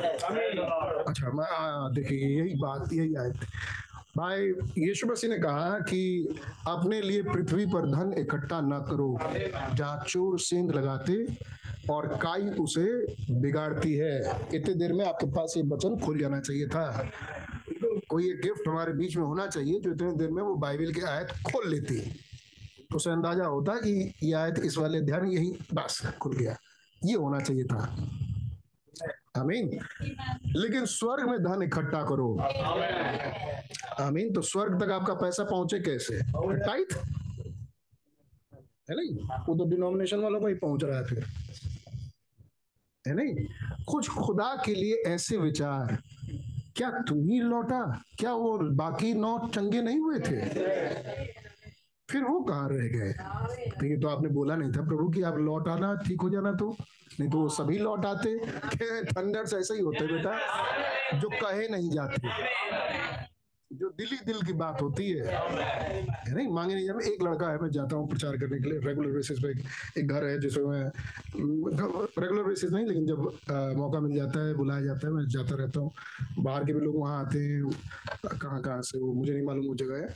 अच्छा 0.00 1.30
मैं 1.30 1.94
देखिए, 1.94 2.40
यही 2.40 2.54
बात, 2.54 2.92
यही 2.92 3.14
आयत 3.14 3.34
भाई, 4.16 4.46
यीशु 4.78 5.06
मसीह 5.06 5.30
ने 5.30 5.38
कहा 5.38 5.78
कि 5.78 6.28
अपने 6.68 7.00
लिए 7.02 7.22
पृथ्वी 7.22 7.66
पर 7.66 7.86
धन 7.86 8.12
इकट्ठा 8.18 8.60
न 8.60 8.78
करो, 8.90 9.18
जहाँ 9.74 10.04
चोर 10.08 10.38
सेंध 10.38 10.70
लगाते 10.72 11.24
और 11.90 12.06
काई 12.22 12.42
उसे 12.42 12.84
बिगाड़ती 13.40 13.94
है। 13.94 14.18
इतने 14.54 14.74
देर 14.74 14.92
में 14.92 15.04
आपके 15.04 15.26
पास 15.26 15.54
ये 15.56 15.62
वचन 15.62 15.98
खुल 15.98 16.18
जाना 16.18 16.40
चाहिए 16.40 16.66
था। 16.66 17.10
कोई 18.08 18.30
एक 18.30 18.40
गिफ्ट 18.40 18.68
हमारे 18.68 18.92
बीच 18.92 19.16
में 19.16 19.24
होना 19.24 19.46
चाहिए, 19.46 19.80
जो 19.80 19.90
इतने 19.90 20.12
देर 20.12 20.30
में 20.30 20.42
वो 20.42 20.54
बाइबल 20.54 20.92
की 20.92 21.00
आयत 21.00 21.28
खोल 21.30 21.68
लेती। 21.68 22.00
तो 22.90 22.96
उसे 22.96 23.10
अंदाज़ा 23.10 23.44
होता 23.44 23.74
कि 23.74 24.12
ये 24.22 24.32
आयत 24.32 24.58
इस 24.64 24.78
वाले 24.78 25.00
ध्यान 25.00 25.26
यही 25.26 25.52
बस, 25.74 26.02
खुल 26.20 26.36
गया। 26.36 26.56
ये 27.04 27.14
होना 27.14 27.40
चाहिए 27.40 27.64
था। 27.64 27.96
आमीन। 29.36 29.70
लेकिन 30.46 30.84
स्वर्ग 30.84 31.30
में 31.30 31.38
धन 31.38 31.62
इकट्ठा 31.62 32.02
करो। 32.02 32.38
आमीन। 34.04 34.32
तो 34.32 34.40
स्वर्ग 34.40 34.84
तक 34.84 34.90
आपका 34.90 35.14
पैसा 35.14 35.44
पहुँचे 35.44 35.78
कैसे? 35.78 36.20
टाइट 36.66 36.92
है 38.90 38.96
नहीं? 38.96 39.28
वो 39.48 39.54
तो 39.54 39.70
डिनोमिनेशन 39.70 40.18
वालों 40.20 40.40
को 40.40 40.46
ही 40.46 40.54
पहुँच 40.54 40.84
रहा 40.84 40.98
है 40.98 41.04
फिर। 41.04 41.24
है 43.06 43.14
नहीं? 43.14 43.34
कुछ 43.84 44.08
खुदा 44.08 44.62
के 44.66 44.74
लिए 44.74 44.94
ऐसे 45.06 45.36
विचार। 45.36 45.98
क्या 46.76 46.90
तुम 46.90 47.18
ही 47.18 47.40
लौटा? 47.40 48.02
क्या 48.18 48.32
वो 48.34 48.58
बाकी 48.58 49.14
नौ 49.14 49.50
चंगे 49.54 49.82
नहीं 49.82 49.98
हुए 49.98 50.18
थे? 50.18 50.40
फिर 52.10 52.22
वो 52.24 52.40
कहाँ 52.40 52.68
रह 52.72 52.86
गए? 52.88 53.12
तो 53.70 53.86
ये 53.86 53.96
तो 54.00 54.08
आपने 54.08 54.28
बोला 54.28 54.56
नहीं 54.56 54.72
था 54.72 54.82
प्रभु 54.84 55.08
कि 55.10 55.22
आप 55.22 55.36
लौट 55.38 55.68
आना 55.68 55.94
ठीक 56.06 56.20
हो 56.20 56.30
जाना 56.30 56.52
तो। 56.52 56.76
नहीं 57.20 57.28
तो 57.30 57.38
वो 57.38 57.48
सभी 57.48 57.78
लौट 57.78 58.04
आते। 58.06 58.36
थंडर्स 59.16 59.54
ऐसे 59.54 59.74
ही 59.74 59.80
होते 59.80 60.06
बेटा 60.12 61.18
जो 61.18 61.28
कहे 61.28 61.68
नहीं 61.68 61.90
जाते। 61.90 62.28
जो 63.70 63.88
दिली 63.88 64.16
दिल 64.26 64.40
की 64.42 64.52
बात 64.52 64.80
होती 64.82 65.08
है। 65.10 65.26
है 65.26 66.34
नहीं? 66.34 66.46
मांगे 66.48 66.74
नहीं 66.74 66.86
जाते। 66.86 67.12
एक 67.12 67.22
लड़का 67.22 67.50
है 67.50 67.58
मैं 67.58 67.68
जाता 67.70 67.96
हूँ 67.96 68.08
प्रचार 68.08 68.36
करने 68.36 68.58
के 68.58 68.70
लिए 68.70 68.78
रेगुलर 68.78 69.10
बेसिस 69.12 69.38
पे 69.38 69.48
एक, 70.00 70.06
घर 70.08 70.24
है 70.24 70.38
जिसमें 70.40 70.64
मैं 70.66 70.90
रेगुलर 72.18 72.42
बेसिस 72.42 72.70
नहीं 72.72 72.86
लेकिन 72.86 73.06
जब 73.06 73.26
अ, 73.50 73.76
मौका 73.78 74.00
मिल 74.00 74.16
जाता 74.16 74.46
है 74.46 74.54
बुलाया 74.54 74.84
जाता 74.84 75.06
है 75.06 75.12
मैं 75.12 75.24
जाता 75.28 75.56
रहता 75.56 75.80
हूँ। 75.80 75.90
बाहर 76.38 76.64
के 76.64 76.72
भी 76.72 76.80
लोग 76.80 76.96
वहाँ 77.00 77.20
आते 77.26 77.38
हैं। 77.38 77.70
कहाँ 78.40 78.60
कहाँ 78.62 78.82
से 78.82 78.98
वो 78.98 79.12
मुझे 79.12 79.32
नहीं 79.32 79.42
मालूम 79.42 79.66
वो 79.66 79.74
जगह 79.74 79.96
है। 79.96 80.08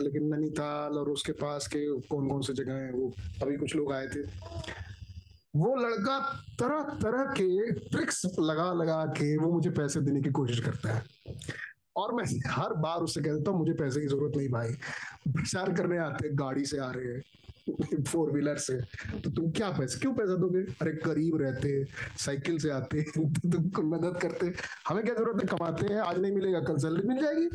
लेकिन 0.00 0.34
नैनीताल 0.34 0.98
और 0.98 1.08
उसके 1.08 1.32
पास 1.32 1.66
के 1.66 2.00
कौन 2.00 2.28
कौन 2.28 2.42
से 2.42 2.52
जगह 2.52 2.72
है, 2.72 2.92
वो 2.92 3.12
अभी 3.42 3.56
कुछ 3.56 3.76
लोग 3.76 3.92
आए 3.92 4.06
थे। 4.06 4.22
वो 5.56 5.76
लड़का 5.76 6.18
तरह 6.60 6.82
तरह 6.82 7.24
के 7.24 7.72
ट्रिक्स 7.72 8.26
लगा 8.40 8.72
लगा 8.72 9.04
के 9.06 9.36
वो 9.36 9.52
मुझे 9.52 9.70
पैसे 9.70 10.00
देने 10.00 10.20
की 10.20 10.30
कोशिश 10.30 10.60
करता 10.60 10.94
है। 10.94 11.02
और 11.96 12.14
मैं 12.14 12.24
हर 12.50 12.72
बार 12.72 12.98
उससे 13.00 13.20
कह 13.20 13.32
देता 13.32 13.50
हूँ, 13.50 13.58
मुझे 13.58 13.72
पैसे 13.72 14.00
की 14.00 14.06
ज़रूरत 14.06 14.36
नहीं 14.36 14.48
भाई। 14.48 14.72
प्रचार 15.28 15.72
करने 15.72 15.98
आते, 15.98 16.28
गाड़ी 16.28 16.64
से 16.64 16.78
आ 16.78 16.90
रहे 16.90 17.12
हैं। 17.12 17.22
फोर 18.08 18.30
व्हीलर 18.30 18.56
से। 18.56 18.80
तो 19.20 19.30
तुम 19.30 19.50
क्या 19.50 19.70
पैसे, 19.70 19.98
क्यों 19.98 20.14
पैसा 20.14 20.34
दोगे? 20.36 20.58
अरे 20.58 20.92
गरीब 20.92 21.36
रहते, 21.36 21.84
साइकिल 22.18 22.58
से 22.58 22.70
आते 22.70 23.02
तो 23.14 23.50
तुमको 23.50 23.82
मदद 23.82 24.18
करते। 24.20 24.52
हमें 24.88 25.04
क्या 25.04 25.14
ज़रूरत 25.14 25.42
है? 25.42 25.48
कमाते 25.48 25.94
हैं, 25.94 26.00
आज 26.00 26.18
नहीं 26.18 26.32
मिलेगा, 26.32 26.60
कल 26.60 26.76
सैलरी 26.76 27.08
मिल 27.08 27.22
जाएगी। 27.22 27.46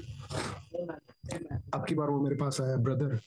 अब 1.74 1.86
की 1.86 1.96
बार 1.96 2.10
वो 2.10 2.24
मेरे 2.24 2.36
पास 2.36 2.62
आया 2.62 2.76
ब्रदर 2.76 3.20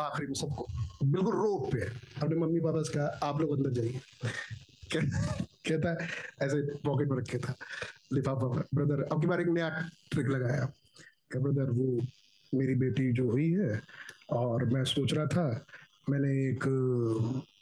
आखिरी 0.00 0.26
में 0.26 0.34
सबको। 0.34 0.66
बिल्कुल 1.04 1.34
रोक 1.34 1.72
पे। 1.72 1.80
अपने 2.22 2.36
मम्मी 2.36 2.60
पापा 2.60 2.82
से 2.82 2.92
कहा, 2.92 3.06
आप 3.06 3.40
लोग 3.40 3.56
अंदर 3.56 3.70
जाइए। 3.70 4.00
कहता 5.66 5.90
है 5.90 6.08
ऐसे 6.42 6.76
पॉकेट 6.76 7.08
में 7.08 7.18
रखे 7.18 7.38
था, 7.38 7.54
लिफाफा 8.12 8.64
ब्रदर 8.74 9.02
अब 9.02 9.20
की 9.20 9.26
बार 9.26 9.40
एक 9.40 9.48
नया 9.48 9.88
ट्रिक 10.10 10.26
लगाया। 10.26 10.72
ब्रदर 11.36 11.70
वो 11.70 12.00
मेरी 12.54 12.74
बेटी 12.74 13.12
जो 13.12 13.30
हुई 13.30 13.50
है 13.52 13.82
और 14.32 14.64
मैं 14.64 14.84
सोच 14.84 15.14
रहा 15.14 15.26
था, 15.26 15.66
मैंने 16.10 16.28
एक 16.28 16.64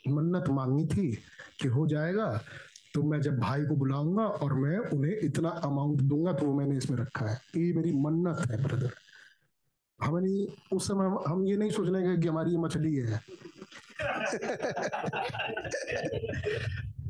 मन्नत 0.09 0.45
मांगी 0.49 0.87
थी 0.87 1.13
कि 1.61 1.69
हो 1.69 1.87
जाएगा 1.87 2.43
तो 2.95 3.03
मैं 3.03 3.21
जब 3.21 3.39
भाई 3.39 3.65
को 3.65 3.77
बुलाऊँगा 3.77 4.23
और 4.23 4.55
मैं 4.55 4.79
उन्हें 4.79 5.19
इतना 5.23 5.49
अमाउंट 5.49 6.01
दूँगा 6.01 6.33
तो 6.33 6.47
वो 6.47 6.55
मैंने 6.55 6.77
इसमें 6.77 6.99
रखा 6.99 7.27
है। 7.27 7.41
ये 7.57 7.73
मेरी 7.73 7.93
मन्नत 7.93 8.51
है 8.51 8.63
ब्रदर 8.63 8.91
हमें 10.03 10.21
नहीं 10.21 10.47
उस 10.73 10.89
समय 10.89 11.05
हम- 11.05 11.21
हम 11.29 11.47
ये 11.47 11.57
नहीं 11.57 11.71
सोचने 11.71 12.03
गए 12.03 12.17
कि 12.17 12.29
हमारी 12.29 12.51
ये 12.51 12.57
मछली 12.57 12.95
है। 12.95 13.15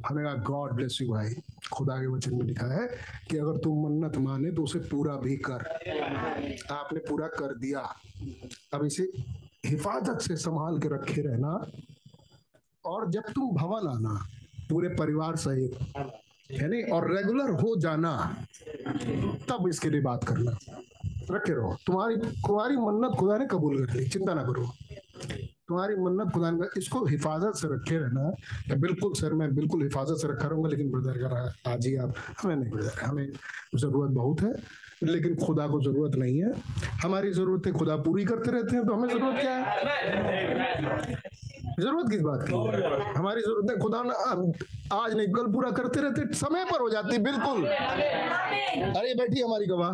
हमने 0.07 0.25
कहा 0.25 0.35
गॉड 0.35 0.73
ब्लेस 0.73 0.99
यू 1.03 1.09
भाई। 1.09 1.35
खुदा 1.73 1.97
के 1.97 2.07
वचन 2.07 2.35
में 2.35 2.43
लिखा 2.43 2.67
है 2.67 2.89
कि 3.31 3.39
अगर 3.39 3.59
तुम 3.59 3.89
मन्नत 3.89 4.17
माने 4.17 4.51
तो 4.51 4.63
उसे 4.63 4.79
पूरा 4.79 5.17
भी 5.17 5.37
कर। 5.37 5.63
आपने 6.71 6.99
पूरा 6.99 7.27
कर 7.27 7.59
दिया। 7.59 7.81
अब 8.75 8.85
इसे 8.85 9.13
हिफाजत 9.65 10.19
से 10.21 10.37
संभाल 10.37 10.79
के 10.79 10.89
रखे 10.89 11.21
रहना 11.23 11.67
और 12.85 13.11
जब 13.11 13.23
तुम 13.23 13.51
भवन 13.51 13.89
आना, 13.89 14.27
पूरे 14.71 14.89
परिवार 14.89 15.37
सहित 15.37 15.79
है 16.53 16.69
नहीं 16.69 16.83
और 16.83 17.17
रेगुलर 17.17 17.51
हो 17.51 17.77
जाना, 17.81 18.45
तब 19.49 19.67
इसके 19.69 19.91
लिए 19.91 20.01
बात 20.01 20.25
करना। 20.25 20.51
रखे 21.31 21.53
रहो। 21.53 21.77
तुम्हारी 21.87 22.17
तुम्हारी 22.17 22.77
मन्नत 22.77 23.17
खुदा 23.19 23.37
ने 23.39 23.47
कबूल 23.47 23.87
कर 23.87 23.95
ली, 23.95 24.09
चिंता 24.09 24.35
ना 24.35 24.43
करो। 24.43 24.71
तुम्हारी 25.71 25.95
मन्नत 25.97 26.33
खुदा 26.35 26.51
का 26.59 26.69
इसको 26.79 27.05
हिफाजत 27.07 27.59
से 27.59 27.69
रखे 27.75 27.99
रहना 27.99 28.31
तो 28.69 28.77
बिल्कुल 28.81 29.13
सर, 29.21 29.33
मैं 29.35 29.55
बिल्कुल 29.55 29.83
हिफाजत 29.83 30.23
से 30.23 30.29
रखा 30.29 30.49
रहूँगा, 30.49 30.69
लेकिन 30.69 30.91
ब्रदर 30.91 31.25
अगर 31.25 31.71
आज 31.73 31.87
ही 31.87 31.97
आप, 31.97 32.15
हमें 32.43 32.57
नहीं 32.57 32.71
ब्रदर, 32.71 33.03
हमें 33.03 33.27
ज़रूरत 33.75 34.11
बहुत 34.11 34.41
है, 34.43 34.53
लेकिन 35.03 35.35
खुदा 35.45 35.67
को 35.69 35.81
ज़रूरत 35.83 36.17
नहीं 36.19 36.39
है। 36.43 36.53
हमारी 37.03 37.33
जरूरतें 37.33 37.73
खुदा 37.73 37.97
पूरी 38.05 38.25
करते 38.25 38.51
रहते 38.51 38.77
हैं 38.77 38.85
तो 38.87 38.95
हमें 38.95 39.09
ज़रूरत 39.09 39.41
क्या 39.41 39.55
है? 39.57 39.65
ज़रूरत 41.81 42.11
किस 42.11 42.21
बात 42.21 42.45
की? 42.49 42.53
हमारी 43.19 43.41
ज़रूरत 43.43 43.71
है 43.71 43.77
खुदा 43.79 44.03
न 44.07 44.53
आज 44.93 45.15
नहीं 45.17 45.27
कल 45.33 45.47
पूरा 45.53 45.71
करते 45.71 46.01
रहते 46.01 46.35
समय 46.37 46.65
पर 46.71 46.81
हो 46.81 46.89
जाती 46.91 47.19
बिल्कुल। 47.25 47.65
अरे 47.67 49.15
बैठी 49.15 49.41
हमारी 49.41 49.67
गवाह। 49.67 49.93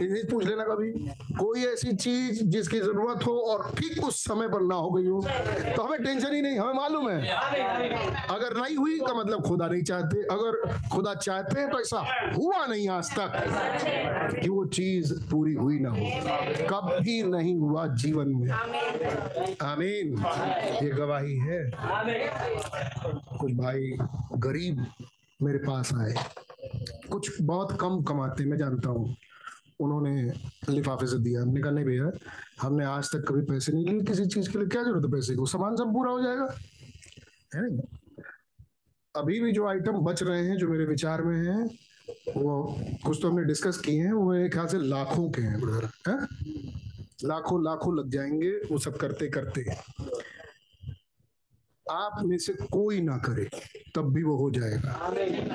इसे 0.00 0.22
पूछ 0.30 0.44
लेना 0.46 0.64
कभी। 0.64 0.90
कोई 1.38 1.64
ऐसी 1.66 1.92
चीज़ 1.96 2.42
जिसकी 2.54 2.80
ज़रूरत 2.80 3.26
हो 3.26 3.32
और 3.52 3.64
ठीक 3.78 4.04
उस 4.04 4.20
समय 4.24 4.48
पर 4.48 4.60
ना 4.62 4.74
हो 4.74 4.90
गई 4.90 5.06
हो 5.06 5.20
तो 5.76 5.82
हमें 5.82 6.02
टेंशन 6.04 6.34
ही 6.34 6.40
नहीं 6.42 6.58
हमें 6.58 6.74
मालूम 6.74 7.08
है। 7.10 7.18
अगर 8.30 8.56
नहीं 8.60 8.76
हुई 8.76 8.98
का 8.98 9.14
मतलब 9.14 9.42
खुदा 9.46 9.66
नहीं 9.68 9.82
चाहते। 9.82 10.22
अगर 10.34 10.60
खुदा 10.92 11.14
चाहते 11.14 11.60
हैं 11.60 11.70
तो 11.70 11.80
ऐसा 11.80 12.00
हुआ 12.36 12.64
नहीं 12.66 12.88
आज 12.88 13.10
तक 13.18 14.38
कि 14.42 14.48
वो 14.48 14.64
चीज़ 14.78 15.14
पूरी 15.30 15.54
हुई 15.54 15.78
ना 15.80 15.90
हो। 15.90 16.66
कभी 16.72 17.22
नहीं 17.30 17.56
हुआ 17.58 17.86
जीवन 18.04 18.34
में। 18.36 18.50
आमीन। 19.70 20.14
ये 20.58 20.90
गवाही 20.90 21.36
है। 21.36 21.70
कुछ 23.38 23.52
भाई 23.52 23.96
गरीब 24.36 24.86
मेरे 25.42 25.58
पास 25.58 25.94
आए। 25.94 26.14
कुछ 27.10 27.42
बहुत 27.42 27.78
कम 27.80 28.02
कमाते, 28.02 28.44
मैं 28.44 28.58
जानता 28.58 28.88
हूँ। 28.88 29.16
उन्होंने 29.80 30.32
लिफाफे 30.68 31.06
से 31.06 31.18
दिया। 31.18 31.42
हमने 31.42 31.60
कहा, 31.60 31.72
नहीं 31.72 31.84
भैया, 31.84 32.10
हमने 32.62 32.84
आज 32.84 33.06
तक 33.06 33.24
कभी 33.28 33.40
पैसे 33.40 33.72
नहीं 33.72 33.86
लिए। 33.86 34.00
किसी 34.00 34.26
चीज़ 34.26 34.50
के 34.50 34.58
लिए 34.58 34.68
क्या 34.68 34.82
ज़रूरत 34.82 35.04
है 35.04 35.12
पैसे 35.12 35.34
की? 35.34 35.46
सामान 35.46 35.76
सब 35.76 35.92
पूरा 35.92 36.12
हो 36.12 36.22
जाएगा। 36.22 36.54
है 37.54 37.70
नहीं 37.70 37.80
अभी 39.16 39.40
भी 39.40 39.52
जो 39.52 39.66
आइटम 39.66 39.92
बच 39.92 40.22
रहे 40.22 40.46
हैं, 40.46 40.56
जो 40.56 40.68
मेरे 40.68 40.84
विचार 40.84 41.22
में 41.22 41.48
हैं, 41.48 41.66
वो 42.36 42.80
कुछ 43.04 43.18
तो 43.22 43.30
हमने 43.30 43.44
डिस्कस 43.44 43.76
किए 43.76 44.02
हैं। 44.02 44.12
वो 44.12 44.32
मेरे 44.32 44.48
ख्याल 44.48 44.66
से 44.66 44.78
लाखों 44.78 45.30
के 45.30 45.42
हैं, 45.42 45.60
ब्रदर। 45.60 45.84
हैं? 45.84 46.28
लाखों 47.24 47.64
लाखों 47.64 47.98
लग 47.98 48.10
जाएँगे 48.10 48.50
वो 48.50 48.78
सब 48.78 48.96
करते 48.96 49.28
करते 49.28 49.60
आप 51.90 52.22
में 52.24 52.36
से 52.38 52.52
कोई 52.72 53.00
ना 53.00 53.16
करे, 53.18 53.44
तब 53.94 54.12
भी 54.14 54.22
वो 54.22 54.36
हो 54.36 54.50
जाएगा। 54.50 54.92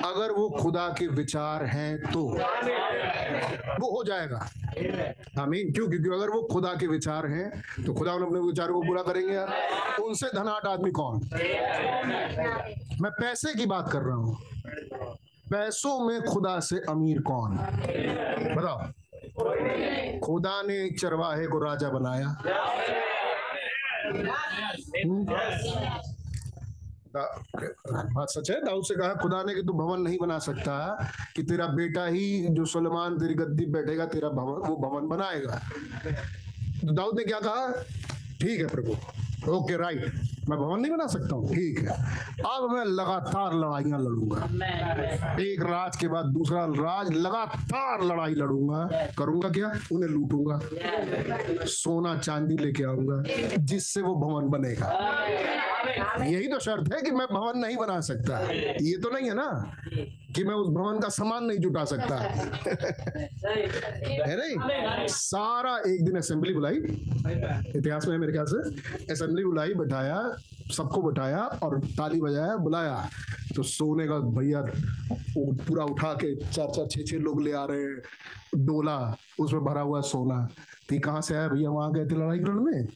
अगर 0.08 0.32
वो 0.32 0.48
खुदा 0.60 0.88
के 0.98 1.06
विचार 1.08 1.64
हैं 1.64 1.98
तो 2.12 2.22
वो 3.80 3.90
हो 3.96 4.02
जाएगा। 4.04 4.38
आमीन। 5.42 5.72
क्यों? 5.72 5.88
क्योंकि 5.88 6.08
अगर 6.14 6.30
वो 6.30 6.42
खुदा 6.52 6.74
के 6.74 6.86
विचार 6.86 7.26
हैं 7.26 7.50
तो 7.86 7.94
खुदा 7.94 8.12
अपने 8.12 8.40
विचारों 8.40 8.74
को 8.74 8.80
पूरा 8.86 9.02
करेंगे 9.02 9.34
यार। 9.34 10.02
उनसे 10.02 10.26
धनाट 10.34 10.66
आदमी 10.66 10.90
कौन? 10.90 11.20
मैं 13.00 13.10
पैसे 13.12 13.54
की 13.54 13.66
बात 13.66 13.90
कर 13.92 14.00
रहा 14.00 14.16
हूँ। 14.16 14.36
पैसों 15.50 15.98
में 16.00 16.20
खुदा 16.22 16.58
से 16.60 16.76
अमीर 16.88 17.20
कौन? 17.22 17.56
बताओ। 18.56 18.78
खुदा 20.20 20.62
ने 20.62 20.90
चरवाहे 20.90 21.46
को 21.46 21.58
राजा 21.58 21.88
बनाया। 21.88 22.28
बात 28.12 28.28
सच 28.30 28.50
है, 28.50 28.64
दाऊद 28.64 28.84
से 28.84 28.94
कहा, 28.94 29.14
खुदा 29.14 29.42
ने 29.42 29.54
कि 29.54 29.62
तू 29.62 29.72
भवन 29.72 30.00
नहीं 30.00 30.18
बना 30.18 30.38
सकता, 30.38 31.08
कि 31.36 31.42
तेरा 31.42 31.66
बेटा 31.66 32.06
ही 32.06 32.46
जो 32.50 32.64
सलमान, 32.64 33.18
तेरी 33.18 33.34
गद्दी 33.34 33.66
बैठेगा, 33.66 34.06
तेरा 34.06 34.28
भवन, 34.28 34.68
वो 34.68 34.76
भवन 34.76 35.08
बनाएगा। 35.08 35.62
तो 36.86 36.92
दाऊद 36.92 37.18
ने 37.18 37.24
क्या 37.24 37.40
कहा? 37.40 37.84
ठीक 38.40 38.60
है 38.60 38.66
प्रभु। 38.66 38.96
ओके 39.52 39.76
राइट 39.76 40.12
मैं 40.48 40.58
भवन 40.58 40.80
नहीं 40.80 40.92
बना 40.92 41.06
सकता 41.06 41.34
हूँ। 41.36 41.48
ठीक 41.48 41.78
है। 41.78 41.94
अब 42.46 42.68
मैं 42.72 42.84
लगातार 42.84 43.54
लड़ाइयाँ 43.54 43.98
लड़ूँगा। 44.00 44.44
एक 45.42 45.62
राज 45.62 45.96
के 45.96 46.08
बाद 46.08 46.26
दूसरा 46.26 46.64
राज 46.64 47.12
लगातार 47.12 48.04
लड़ाई 48.04 48.34
लड़ूँगा। 48.34 49.08
करूँगा 49.18 49.48
क्या? 49.48 49.72
उन्हें 49.92 50.10
लूटूँगा। 50.10 50.60
सोना 51.66 52.16
चांदी 52.18 52.56
लेके 52.56 52.84
आऊँगा 52.84 53.22
जिससे 53.56 54.00
वो 54.00 54.14
भवन 54.16 54.48
बनेगा। 54.50 54.88
यही 56.24 56.48
तो 56.48 56.58
शर्त 56.58 56.92
है 56.94 57.00
कि 57.02 57.10
मैं 57.10 57.26
भवन 57.30 57.58
नहीं 57.58 57.76
बना 57.76 58.00
सकता। 58.00 58.38
ये 58.50 58.96
तो 58.98 59.10
नहीं 59.10 59.28
है 59.28 59.34
ना 59.34 59.74
कि 60.36 60.44
मैं 60.44 60.54
उस 60.54 60.68
भवन 60.68 60.98
का 61.00 61.08
सामान 61.08 61.44
नहीं 61.44 61.58
जुटा 61.58 61.84
सकता। 61.84 62.16
है 64.26 64.36
नहीं? 64.36 65.06
सारा 65.08 65.76
एक 65.86 66.04
दिन 66.04 66.16
असेंबली 66.16 66.54
बुलाई। 66.54 66.76
इतिहास 67.76 68.06
में 68.06 68.14
है 68.14 68.20
मेरे 68.20 68.32
ख्याल 68.32 68.46
से। 68.46 69.12
असेंबली 69.12 69.44
बुलाई 69.44 69.74
बैठाया। 69.74 70.35
सबको 70.72 71.02
बैठाया 71.02 71.42
और 71.62 71.78
ताली 71.80 72.20
बजाया, 72.20 72.56
बुलाया। 72.56 73.08
तो 73.56 73.62
सोने 73.62 74.06
का 74.06 74.18
भैया 74.18 74.62
पूरा 75.38 75.84
उठा 75.84 76.12
के 76.14 76.34
चार 76.36 76.68
चार, 76.68 76.86
छह 76.86 77.02
छह 77.02 77.16
लोग 77.16 77.42
ले 77.42 77.52
आ 77.52 77.64
रहे 77.64 77.82
हैं। 77.82 78.64
डोला, 78.66 79.16
उसमें 79.40 79.64
भरा 79.64 79.80
हुआ 79.80 80.00
सोना। 80.00 80.48
थी 80.92 80.98
कहाँ 80.98 81.20
से 81.20 81.34
आया 81.34 81.48
भैया? 81.48 81.70
वहाँ 81.70 81.92
गए 81.92 82.06
थे 82.06 82.14
लड़ाई 82.14 82.38
लड़ने। 82.38 82.86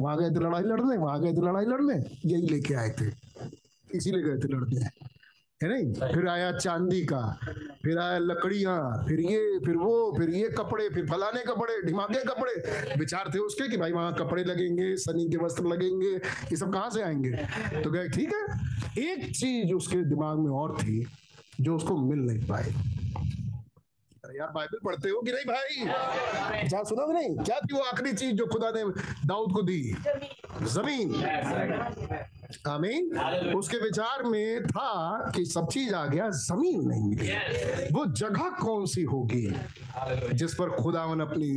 वहाँ 0.00 0.16
गए 0.18 0.30
थे 0.30 0.40
लड़ाई 0.40 0.62
लड़ने, 0.62 0.96
वहाँ 0.96 1.20
गए 1.20 1.32
थे 1.32 1.40
लड़ाई 1.40 1.64
लड़ने। 1.64 1.94
यही 2.26 2.48
लेके 2.48 2.74
आए 2.74 2.90
थे। 2.90 3.06
इसीलिए 3.94 4.22
गए 4.22 4.38
थे 4.38 4.48
लड़ने। 4.48 4.86
है 5.62 5.68
नहीं? 5.68 6.12
फिर 6.14 6.28
आया 6.28 6.50
चांदी 6.52 7.00
का 7.04 7.20
फिर 7.82 7.98
आया 7.98 8.18
लकड़ियाँ 8.18 9.04
फिर 9.08 9.20
ये 9.20 9.58
फिर 9.66 9.76
वो 9.76 9.94
फिर 10.18 10.30
ये 10.30 10.48
कपड़े 10.48 10.88
फिर 10.88 11.06
फलाने 11.06 11.40
कपड़े 11.40 11.80
ढिमाके 11.82 12.20
कपड़े। 12.24 12.52
विचार 12.98 13.30
थे 13.34 13.38
उसके 13.38 13.68
कि 13.68 13.76
भाई 13.76 13.92
वहाँ 13.92 14.14
कपड़े 14.14 14.44
लगेंगे 14.44 14.96
सनी 14.96 15.28
के 15.28 15.36
वस्त्र 15.44 15.64
लगेंगे 15.64 16.10
ये 16.16 16.56
सब 16.56 16.72
कहाँ 16.72 16.90
से 16.90 17.02
आएँगे? 17.02 17.30
तो 17.82 17.90
गए 17.90 18.08
ठीक 18.08 18.34
है? 18.34 18.42
एक 19.02 19.26
चीज़ 19.36 19.72
उसके 19.74 20.04
दिमाग 20.04 20.38
में 20.38 20.50
और 20.50 20.76
थी 20.78 21.06
जो 21.60 21.76
उसको 21.76 21.96
मिल 21.96 22.18
नहीं 22.18 22.46
पाई। 22.48 22.74
यार 24.36 24.50
बाइबल 24.54 24.78
पढ़ते 24.84 25.08
हो 25.08 25.20
कि 25.20 25.32
नहीं 25.32 25.44
भाई? 25.44 26.68
क्या 26.68 26.82
सुना 26.82 27.12
नहीं? 27.12 27.36
क्या 27.36 27.58
थी 27.60 27.74
वो 27.74 27.80
आखिरी 27.80 28.12
चीज़ 28.12 28.32
जो 28.32 28.46
खुदा 28.46 28.70
ने 28.70 28.84
दाऊद 29.26 29.52
को 29.52 29.62
दी? 29.62 29.82
ज़मीन। 30.62 31.12
आमीन 32.48 33.18
उसके 33.54 33.76
विचार 33.76 34.22
में 34.22 34.64
था 34.66 35.32
कि 35.36 35.44
सब 35.44 35.68
चीज़ 35.68 35.94
आ 35.94 36.06
गया 36.06 36.30
ज़मीन 36.30 36.88
नहीं 36.88 37.02
मिली। 37.02 37.28
वो 37.94 38.06
जगह 38.06 38.48
कौन 38.50 38.86
सी 38.86 39.02
होगी 39.02 39.54
जिस 40.32 40.54
पर 40.54 40.70
खुदावन 40.70 41.20
अपनी 41.20 41.50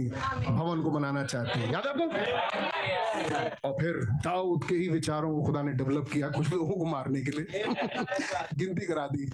भवन 0.50 0.82
को 0.84 0.92
बनाना 0.92 1.24
चाहते 1.24 1.60
हैं? 1.60 1.74
याद 1.74 1.88
है 1.88 1.92
आपको? 1.92 3.68
और 3.68 3.74
फिर 3.82 3.94
दाऊद 4.12 4.64
के 4.64 4.76
ही 4.76 4.90
विचारों 4.90 5.36
को 5.36 5.44
खुदा 5.44 5.62
ने 5.62 5.74
डेवलप 5.74 6.10
किया 6.14 6.30
कुछ 6.30 6.54
लोगों 6.54 6.72
को 6.72 6.86
मारने 6.86 7.22
के 7.22 7.32
लिए। 7.32 7.64
गिनती 8.54 8.86
करा 8.86 9.08
दी। 9.08 9.26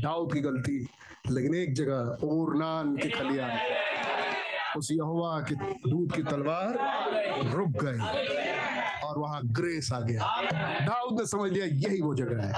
दाऊद 0.00 0.32
की 0.32 0.40
गलती 0.40 0.86
लेकिन 1.30 1.54
एक 1.54 1.74
जगह 1.74 2.26
ओरनान 2.26 2.96
के 2.96 3.08
खलियान 3.08 3.50
उस 4.76 4.88
यहोवा 4.92 5.40
के 5.40 5.54
दूध 5.90 6.16
की 6.16 6.22
तलवार 6.22 6.78
रुक 7.54 7.68
गई 7.68 7.98
और 9.06 9.18
वहाँ 9.18 9.40
ग्रेस 9.44 9.92
आ 9.92 10.00
गया। 10.00 10.42
दाऊद 10.86 11.20
ने 11.20 11.26
समझ 11.26 11.52
लिया, 11.52 11.66
यही 11.66 12.00
वो 12.00 12.14
जगह 12.14 12.42
है। 12.42 12.52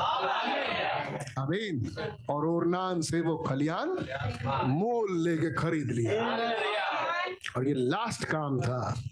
अमीन 1.38 1.96
और 2.30 2.46
ओरनान 2.46 3.00
से 3.00 3.20
वो 3.20 3.36
खलियान 3.36 3.88
मोल 4.66 5.28
लेके 5.28 5.54
खरीद 5.54 5.86
लिया। 5.86 6.38
और 7.56 7.68
ये 7.68 7.74
लास्ट 7.74 8.24
काम 8.24 8.60
था। 8.60 9.02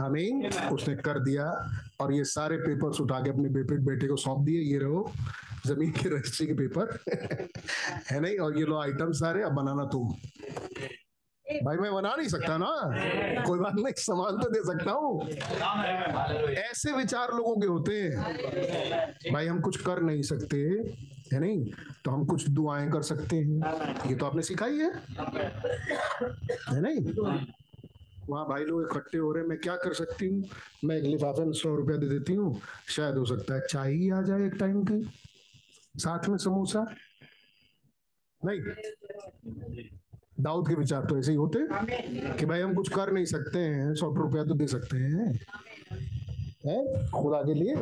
आमीन। 0.00 0.46
उसने 0.72 0.94
कर 0.96 1.18
दिया 1.18 1.70
और 2.00 2.12
ये 2.14 2.24
सारे 2.24 2.56
पेपर्स 2.56 3.00
उठा 3.00 3.20
के 3.20 3.30
अपने 3.30 3.48
बेटे 3.48 3.74
बेटे 3.74 4.06
को 4.06 4.16
सौंप 4.16 4.38
दिए। 4.40 4.60
ये 4.72 4.78
रहो, 4.78 5.12
ज़मीन 5.66 5.90
के 5.90 6.08
रजिस्ट्री 6.08 6.46
के 6.46 6.52
पेपर 6.52 6.98
है 8.10 8.20
नहीं? 8.20 8.38
और 8.38 8.58
ये 8.58 8.64
लो 8.64 8.80
आइटम 8.80 9.12
सारे, 9.12 9.42
अब 9.42 9.52
बनाना 9.52 9.84
तुम। 9.84 10.14
भाई, 11.64 11.76
मैं 11.76 11.94
बना 11.94 12.14
नहीं 12.16 12.28
सकता 12.28 12.56
ना। 12.58 12.68
कोई 13.46 13.58
बात 13.58 13.74
नहीं 13.74 13.92
सामान 13.96 14.38
तो 14.38 14.48
दे 14.50 14.60
सकता 14.64 14.90
हूँ। 14.90 15.28
ऐसे 16.52 16.92
विचार 16.92 17.28
लोगों 17.34 17.56
के 17.56 17.66
होते 17.66 18.02
हैं। 18.02 19.32
भाई, 19.32 19.46
हम 19.46 19.60
कुछ 19.60 19.76
कर 19.76 20.02
नहीं 20.02 20.22
सकते, 20.22 20.56
है 21.32 21.40
नहीं? 21.40 21.72
तो 22.04 22.10
हम 22.10 22.24
कुछ 22.24 22.48
दुआएँ 22.48 22.90
कर 22.90 23.02
सकते 23.02 23.36
हैं। 23.36 24.08
ये 24.08 24.14
तो 24.14 24.26
आपने 24.26 24.42
सिखाई 24.42 24.78
है। 24.78 24.92
है 26.68 26.80
नहीं? 26.80 27.14
वहाँ, 28.28 28.48
भाई 28.48 28.64
लोग 28.64 28.82
इकट्ठे 28.82 29.18
हो 29.18 29.32
रहे 29.32 29.42
हैं। 29.42 29.50
मैं 29.50 29.58
क्या 29.58 29.76
कर 29.76 29.94
सकती 29.94 30.26
हूँ? 30.26 30.44
मैं 30.84 30.96
एक 30.96 31.04
लिफाफे 31.04 31.44
में 31.44 31.52
सौ 31.52 31.74
रुपया 31.74 31.96
दे 31.96 32.08
देती 32.08 32.34
हूँ। 32.34 32.60
शायद 32.88 33.16
हो 33.16 33.24
सकता 33.24 33.54
है 33.54 33.60
चाय 33.70 33.92
ही 33.92 34.10
आ 34.10 34.22
जाए 34.22 34.46
एक 34.46 34.54
टाइम 34.54 34.84
की 34.84 35.10
साथ 35.98 36.28
में 36.28 36.38
समोसा? 36.38 36.94
नहीं। 38.44 38.60
दाऊद 40.40 40.68
के 40.68 40.74
विचार 40.74 41.04
तो 41.04 41.18
ऐसे 41.18 41.30
ही 41.30 41.36
होते 41.36 41.58
कि 42.38 42.46
भाई 42.46 42.60
हम 42.60 42.74
कुछ 42.74 42.88
कर 42.88 43.12
नहीं 43.12 43.24
सकते 43.24 43.58
हैं, 43.58 43.94
सौ 43.94 44.14
रुपया 44.14 44.44
तो 44.44 44.54
दे 44.54 44.66
सकते 44.66 44.96
हैं। 44.96 45.46
है? 46.66 47.06
खुदा 47.06 47.42
के 47.42 47.54
लिए? 47.54 47.76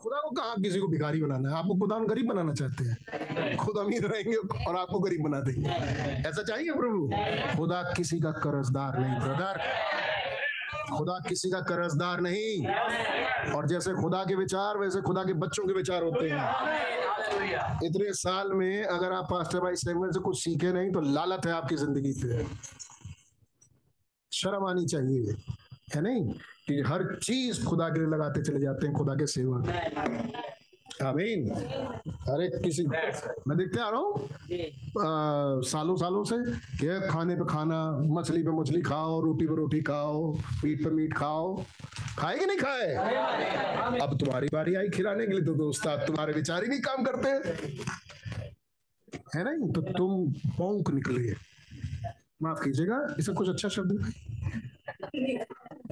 खुदा 0.00 0.20
को 0.20 0.30
कहा 0.30 0.62
किसी 0.62 0.78
को 0.78 0.88
भिखारी 0.88 1.22
बनाना 1.22 1.50
है? 1.50 1.56
आपको 1.56 1.74
खुदा 1.74 1.98
गरीब 1.98 2.26
बनाना 2.26 2.54
चाहते 2.54 2.84
हैं। 2.84 2.96
खुद 3.56 3.78
अमीर 3.78 4.02
रहेंगे 4.02 4.36
और 4.64 4.76
आपको 4.76 4.98
गरीब 4.98 5.22
बना 5.22 5.40
देंगे। 5.40 5.68
ऐसा 6.28 6.42
चाहिए 6.42 6.72
प्रभु? 6.72 7.10
खुदा 7.58 7.82
किसी 7.96 8.20
का 8.20 8.30
कर्जदार 8.30 9.00
नहीं, 9.00 9.20
ब्रदर। 9.20 9.60
खुदा 10.94 11.18
किसी 11.28 11.50
का 11.50 11.60
कर्जदार 11.60 12.20
नहीं। 12.20 12.66
और 13.52 13.66
जैसे 13.66 13.92
खुदा 13.92 14.24
के 14.24 14.34
विचार, 14.34 14.78
वैसे 14.78 15.00
खुदा 15.00 15.24
के 15.24 15.32
बच्चों 15.32 15.66
के 15.66 15.72
विचार 15.72 16.02
होते 16.02 16.28
हैं। 16.28 16.38
इतने 17.84 18.12
साल 18.12 18.52
में 18.52 18.84
अगर 18.84 19.12
आप 19.12 19.24
पास्टर 19.30 19.60
भाई 19.60 19.76
सेगमेंट 19.76 20.14
से 20.14 20.20
कुछ 20.20 20.44
सीखे 20.44 20.72
नहीं 20.72 20.92
तो 20.92 21.00
लालत 21.00 21.46
है 21.46 21.52
आपकी 21.52 21.76
ज़िंदगी 21.76 22.12
पे। 22.12 22.46
शर्म 24.32 24.64
आनी 24.66 24.86
चाहिए, 24.86 25.36
है 25.94 26.00
नहीं? 26.00 26.28
कि 26.66 26.80
हर 26.86 27.18
चीज़ 27.22 27.64
खुदा 27.64 27.88
के 27.88 28.00
लिए 28.00 28.08
लगाते 28.08 28.42
चले 28.42 28.60
जाते 28.60 28.86
हैं, 28.86 28.96
खुदा 28.96 29.14
के 29.14 29.26
सेवक। 29.26 29.68
आमीन 31.02 31.50
अरे 31.50 32.48
किसी 32.64 32.82
मैं 32.86 33.56
देखते 33.58 33.80
आ 33.80 33.88
रहा 33.90 34.00
हूँ। 34.00 34.28
सालों 35.62 35.96
सालों 35.96 36.22
से 36.24 36.36
कि 36.80 37.08
खाने 37.08 37.34
पे 37.36 37.44
खाना 37.48 37.80
मछली 38.16 38.42
पे 38.42 38.50
मछली 38.60 38.80
खाओ 38.82 39.20
रोटी 39.20 39.46
पे 39.46 39.54
रोटी 39.56 39.80
खाओ 39.82 40.32
मीट 40.64 40.84
पे 40.84 40.90
मीट 40.90 41.12
खाओ। 41.16 41.56
खाए 42.18 42.38
कि 42.38 42.46
नहीं 42.46 42.58
खाए? 42.58 43.98
अब 44.00 44.16
तुम्हारी 44.20 44.48
बारी 44.52 44.74
आई 44.74 44.88
खिलाने 44.88 45.26
के 45.26 45.32
लिए 45.32 45.42
तो 45.44 45.54
दोस्त 45.54 45.86
तुम्हारे 46.06 46.32
विचार 46.32 46.62
ही 46.62 46.68
नहीं 46.68 46.80
काम 46.80 47.04
करते 47.04 47.28
है। 49.34 49.44
नहीं 49.44 49.72
तो 49.72 49.80
तुम 49.92 50.32
पौंक 50.58 50.90
निकले। 50.90 51.34
माफ़ 52.42 52.64
कीजिएगा 52.64 52.98
इसे 53.18 53.32
कुछ 53.32 53.48
अच्छा 53.48 53.68
शब्द 53.68 53.92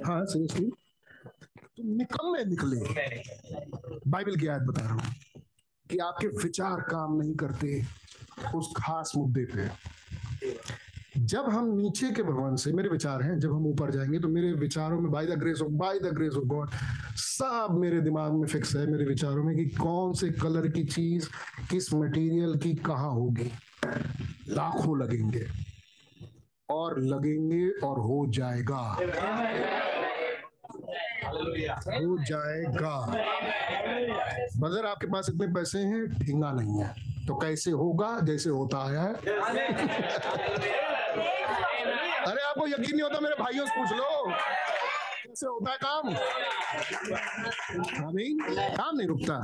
हाँ? 0.07 0.25
सीरियसली 0.25 0.71
तुम 1.77 1.87
निकलने 1.87 2.45
निकले। 2.45 2.77
बाइबल 4.11 4.37
की 4.37 4.47
याद 4.47 4.63
बता 4.63 4.83
रहा 4.83 4.95
हूँ 4.95 5.15
कि 5.91 5.99
आपके 5.99 6.27
विचार 6.27 6.81
काम 6.81 7.17
नहीं 7.21 7.35
करते, 7.35 7.83
उस 8.55 8.73
खास 8.77 9.13
मुद्दे 9.17 9.45
पे। 9.45 9.69
जब 11.17 11.49
हम 11.49 11.69
नीचे 11.77 12.11
के 12.11 12.23
भवन 12.23 12.57
से, 12.57 12.73
मेरे 12.73 12.89
विचार 12.89 13.23
हैं, 13.23 13.39
जब 13.39 13.53
हम 13.53 13.67
ऊपर 13.67 13.91
जाएँगे 13.91 14.19
तो 14.19 14.29
मेरे 14.29 14.53
विचारों 14.53 15.01
में 15.01 15.11
by 15.13 15.27
the 15.27 15.31
grace 15.31 15.61
of 15.63 15.71
by 15.73 15.99
the 15.99 16.07
grace 16.07 16.33
of 16.33 16.45
God 16.45 16.71
सब 17.17 17.77
मेरे 17.81 18.01
दिमाग 18.01 18.33
में 18.33 18.49
फिक्स 18.49 18.77
है, 18.77 18.87
मेरे 18.87 19.05
विचारों 19.05 19.45
में 19.45 19.57
कि 19.57 19.67
कौन 19.67 20.13
से 20.13 20.31
कलर 20.31 20.69
की 20.69 20.85
चीज़, 20.85 21.29
किस 21.71 21.95
मटेरियल 21.95 22.57
की 22.57 22.75
कहाँ 22.75 23.11
होगी। 23.11 23.53
लाखों 24.49 24.99
लगेंगे, 25.03 25.47
और 26.71 27.01
लगेंगे 27.03 27.69
और 27.71 27.99
हो 28.01 28.27
जाएगा। 28.29 28.97
हो 31.27 32.17
जाएगा। 32.25 32.97
मगर 34.59 34.87
आपके 34.87 35.07
पास 35.07 35.29
इतने 35.29 35.47
पैसे 35.55 35.79
हैं 35.79 36.07
ठिंगा 36.19 36.51
नहीं 36.53 36.81
है। 36.81 36.89
तो 37.27 37.35
कैसे 37.35 37.71
होगा 37.71 38.19
जैसे 38.21 38.51
होता 38.51 38.79
है? 38.91 39.09
अरे 42.25 42.43
आपको 42.43 42.67
यकीन 42.69 42.93
नहीं 42.93 43.03
होता 43.03 43.21
मेरे 43.21 43.35
भाइयों 43.41 43.67
से 43.67 43.73
पूछ 43.73 43.93
लो। 43.99 44.09
कैसे 45.25 45.47
होता 45.47 45.71
है 45.71 45.77
काम? 45.77 46.09
आमीन। 48.07 48.39
काम 48.77 48.97
नहीं 48.97 49.09
रुकता। 49.09 49.35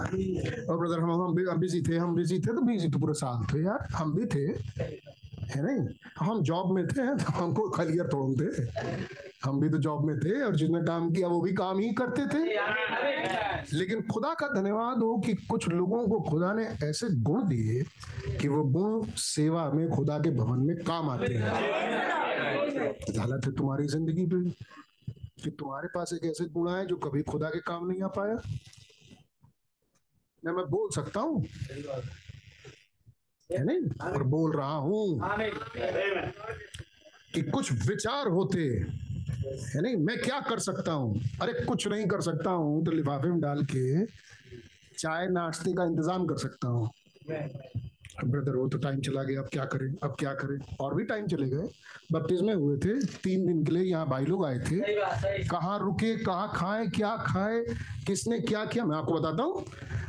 और 0.72 0.78
ब्रदर 0.78 1.00
हम 1.00 1.10
हम 1.50 1.58
बिज़ी 1.60 1.82
थे 1.82 1.96
हम 1.96 2.14
बिज़ी 2.14 2.38
थे 2.38 2.54
तो 2.54 2.60
बिज़ी 2.62 2.88
तो 2.88 2.98
पूरे 2.98 3.14
साल 3.14 3.44
थे 3.54 3.64
यार। 3.64 3.86
हम 3.94 4.14
भी 4.14 4.26
थे। 4.26 4.46
है 5.50 5.62
नहीं? 5.66 5.88
हम 6.18 6.42
जॉब 6.42 6.74
में 6.74 6.86
थे 6.88 7.06
तो 7.16 7.32
हमको 7.32 7.68
खलियर 7.70 8.06
तोड़ 8.06 8.30
थे। 8.40 9.29
हम 9.44 9.60
भी 9.60 9.68
तो 9.68 9.78
जॉब 9.78 10.04
में 10.06 10.18
थे 10.20 10.40
और 10.42 10.56
जिसने 10.56 10.80
काम 10.86 11.10
किया 11.12 11.28
वो 11.28 11.40
भी 11.40 11.52
काम 11.52 11.78
ही 11.78 11.90
करते 12.00 12.26
थे। 12.26 12.42
लेकिन 13.78 14.02
खुदा 14.02 14.32
का 14.34 14.48
धन्यवाद 14.54 14.98
हो 14.98 15.16
कि 15.26 15.34
कुछ 15.48 15.68
लोगों 15.68 16.06
को 16.08 16.20
खुदा 16.20 16.52
ने 16.52 16.64
ऐसे 16.88 17.08
गुण 17.22 17.48
दिए 17.48 17.82
कि 18.40 18.48
वो 18.48 18.62
गुण 18.64 19.06
सेवा 19.16 19.70
में 19.72 19.88
खुदा 19.90 20.18
के 20.18 20.30
भवन 20.30 20.66
में 20.66 20.76
काम 20.84 21.10
आते 21.10 21.34
हैं। 21.34 21.50
हालत 23.18 23.46
है 23.46 23.52
तुम्हारी 23.52 23.86
ज़िंदगी 23.86 24.26
पे 24.26 24.50
कि 25.44 25.50
तुम्हारे 25.50 25.88
पास 25.94 26.12
एक 26.12 26.24
ऐसे 26.30 26.44
गुण 26.44 26.70
है 26.70 26.86
जो 26.86 26.96
कभी 26.96 27.22
खुदा 27.22 27.48
के 27.50 27.60
काम 27.60 27.86
नहीं 27.86 28.02
आ 28.02 28.08
पाया? 28.08 28.34
मैं 30.42 30.52
मैं 30.52 30.64
बोल 30.70 30.90
सकता 30.94 31.20
हूँ? 31.20 31.44
है 33.50 33.64
नहीं? 33.64 34.10
और 34.12 34.22
बोल 34.22 34.56
रहा 34.56 34.74
हूँ 34.74 35.20
कि 37.34 37.42
कुछ 37.42 37.72
विचार 37.88 38.28
होते 38.28 38.60
है 39.42 39.82
नहीं? 39.82 39.96
मैं 39.96 40.18
क्या 40.20 40.40
कर 40.48 40.58
सकता 40.60 40.92
हूँ? 40.92 41.20
अरे 41.42 41.52
कुछ 41.66 41.86
नहीं 41.88 42.06
कर 42.06 42.20
सकता 42.22 42.50
हूँ 42.52 42.84
तो 42.84 42.90
लिफाफे 42.92 43.28
में 43.28 43.40
डाल 43.40 43.64
के 43.64 44.04
चाय 44.96 45.26
नाश्ते 45.28 45.72
का 45.72 45.84
इंतज़ाम 45.84 46.26
कर 46.26 46.36
सकता 46.38 46.68
हूँ। 46.68 46.90
ब्रदर 48.22 48.56
वो 48.56 48.66
तो 48.68 48.78
टाइम 48.78 49.00
चला 49.00 49.22
गया 49.22 49.40
अब 49.40 49.48
क्या 49.52 49.64
करें? 49.64 49.94
अब 50.02 50.16
क्या 50.18 50.32
करें? 50.34 50.58
और 50.80 50.94
भी 50.94 51.04
टाइम 51.04 51.26
चले 51.26 51.48
गए। 51.48 51.68
बत्तीस 52.12 52.40
में 52.42 52.54
हुए 52.54 52.76
थे 52.78 52.94
तीन 53.16 53.46
दिन 53.46 53.64
के 53.64 53.72
लिए 53.72 53.82
यहाँ 53.82 54.08
भाई 54.08 54.24
लोग 54.26 54.44
आए 54.46 54.58
थे। 54.60 55.44
कहाँ 55.48 55.78
रुके 55.78 56.14
कहाँ 56.24 56.50
खाए 56.54 56.86
क्या 56.88 57.16
खाए 57.26 57.62
किसने 58.06 58.38
क्या 58.40 58.64
किया? 58.64 58.84
मैं 58.84 58.96
आपको 58.96 59.14
बताता 59.14 59.42
हूँ। 59.42 59.64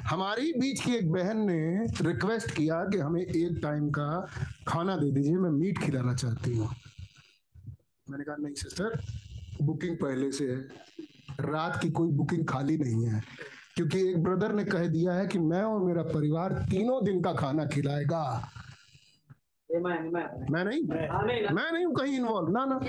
हमारी 0.10 0.52
बीच 0.54 0.82
की 0.82 0.96
एक 0.96 1.12
बहन 1.12 1.46
ने 1.50 1.86
रिक्वेस्ट 2.02 2.52
किया 2.52 2.84
कि 2.86 2.98
हमें 2.98 3.22
एक 3.22 3.60
टाइम 3.64 3.90
का 3.90 4.28
खाना 4.68 4.96
दे 4.98 5.12
दीजिए 5.12 5.36
मैं 5.36 5.50
मीट 5.52 5.78
खिलाना 5.84 6.14
चाहती 6.16 6.58
हूँ। 6.58 6.70
मैंने 8.10 8.24
कहा, 8.24 8.36
नहीं 8.36 8.54
सिस्टर 8.54 9.00
बुकिंग 9.62 9.96
पहले 9.98 10.32
से 10.32 10.48
है 10.52 10.58
रात 11.42 11.82
की 11.82 11.90
कोई 11.90 12.12
बुकिंग 12.12 12.46
खाली 12.48 12.78
नहीं 12.78 13.06
है 13.06 13.22
क्योंकि 13.76 14.00
एक 14.10 14.24
ब्रदर 14.24 14.54
ने 14.54 14.64
कह 14.64 14.88
दिया 14.88 15.14
है 15.14 15.28
कि 15.28 15.40
मैं 15.40 15.62
और 15.64 15.84
मेरा 15.84 16.04
परिवार 16.04 16.54
तीनों 16.72 17.04
दिन 17.06 17.22
का 17.22 17.34
खाना 17.34 17.66
खिलाएगा. 17.66 18.24
मैं 19.80 20.66
नहीं 20.66 20.82
मैं 21.52 21.72
नहीं। 21.72 21.86
हूँ 21.86 21.94
कहीं 21.96 22.16
इन्वॉल्व 22.16 22.50
ना 22.50 22.66
ना। 22.66 22.80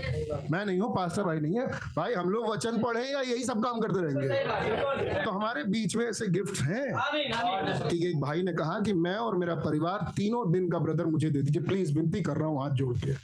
मैं 0.51 0.67
नहीं 0.67 0.81
हूँ 0.81 0.97
पास्टर 0.97 1.23
भाई 1.23 1.41
नहीं 1.41 1.59
है। 1.59 1.67
भाई 1.67 2.15
हम 2.15 2.31
लोग 2.31 2.49
वचन 2.49 2.83
पढ़े 2.83 3.13
या 3.13 3.21
यही 3.21 3.45
सब 3.45 3.65
काम 3.65 3.81
करते 3.81 4.01
रहेंगे? 4.01 5.25
तो 5.25 5.31
हमारे 5.31 5.65
बीच 5.65 5.97
में 5.97 6.07
ऐसे 6.07 6.27
गिफ्ट 6.27 6.63
हैं। 6.63 6.93
Amen, 6.93 7.75
amen. 7.75 7.91
कि 7.91 8.09
एक 8.09 8.21
भाई 8.21 8.43
ने 8.43 8.53
कहा 8.53 8.81
कि 8.81 8.93
मैं 8.93 9.17
और 9.17 9.37
मेरा 9.37 9.55
परिवार 9.55 10.13
तीनों 10.17 10.53
दिन 10.53 10.71
का 10.71 10.79
ब्रदर 10.79 11.07
मुझे 11.07 11.31
दे 11.31 11.43
दीजिए। 11.43 11.63
प्लीज़ 11.63 11.99
विनती 11.99 12.23
कर 12.23 12.37
रहा 12.37 12.49
हूँ 12.49 12.63
हाथ 12.63 12.71
जोड़ 12.71 12.99
के। 12.99 13.15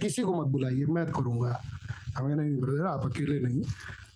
किसी 0.00 0.22
को 0.22 0.40
मत 0.40 0.46
बुलाइए 0.46 0.84
मैं 0.84 1.06
करूँगा। 1.06 1.62
हमें 2.16 2.34
नहीं 2.34 2.60
ब्रदर 2.60 2.86
आप 2.86 3.06
अकेले 3.06 3.40
नहीं। 3.40 3.62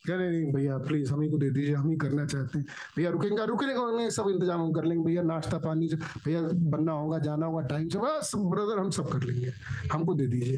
कह 0.07 0.17
रहे, 0.17 0.31
नहीं 0.31 0.53
भैया 0.53 0.79
प्लीज़ 0.79 1.13
हम 1.13 1.21
ही 1.21 1.29
को 1.29 1.39
दे 1.39 1.51
दीजिए, 1.51 1.75
हम 1.75 1.89
ही 1.91 1.97
करना 1.97 2.27
चाहते 2.27 2.59
हैं। 2.59 2.67
भैया, 2.97 3.11
रुकेंगे 3.11 3.97
नहीं 3.97 4.11
सब 4.11 4.29
इंतज़ाम 4.29 4.61
हम 4.61 4.73
कर 4.73 4.85
लेंगे। 4.85 5.05
भैया, 5.05 5.23
नाश्ता, 5.23 5.59
पानी 5.59 5.89
भैया, 6.25 6.41
बनना 6.43 6.93
होगा, 6.93 7.19
जाना 7.19 7.47
होगा 7.47 7.67
टाइम 7.67 7.89
से 7.89 7.99
बस 7.99 8.33
ब्रदर 8.37 8.79
हम 8.79 8.91
सब 8.91 9.09
कर 9.09 9.23
लेंगे। 9.23 9.53
हमको 9.93 10.15
दे 10.15 10.27
दीजिए। 10.27 10.57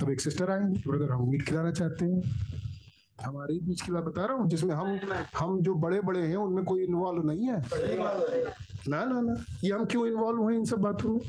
तब 0.00 0.10
एक 0.10 0.20
सिस्टर 0.20 0.50
आएँगे 0.50 0.82
ब्रदर 0.90 1.12
हम 1.12 1.28
मीट 1.30 1.42
खिलाना 1.42 1.70
चाहते 1.70 2.04
हैं। 2.04 2.22
हमारे 3.24 3.54
बीच 3.54 3.80
की 3.80 3.92
बात 3.92 4.04
बता 4.04 4.24
रहा 4.24 4.36
हूँ, 4.36 4.48
जिसमें 4.48 4.74
हम 4.74 4.98
हम 5.38 5.60
जो 5.62 5.74
बड़े 5.74 6.00
बड़े 6.00 6.20
हैं, 6.20 6.36
उनमें 6.36 6.64
कोई 6.64 6.84
इन्वॉल्व 6.84 7.26
नहीं 7.26 7.48
है। 7.48 7.62
ना 8.88 9.04
ना 9.04 9.20
ना, 9.20 9.44
ये 9.64 9.72
हम 9.72 9.84
क्यों 9.84 10.06
इन्वॉल्व 10.06 10.38
हुए 10.38 10.54
इन 10.56 10.64
सब 10.64 10.78
बातों 10.78 11.10
में? 11.10 11.20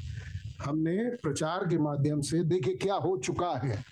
हमने 0.65 0.97
प्रचार 1.23 1.67
के 1.67 1.77
माध्यम 1.77 2.21
से 2.21 2.43
देखे 2.43 2.73
क्या 2.73 2.95
हो 2.95 3.17
चुका 3.17 3.49
है। 3.57 3.83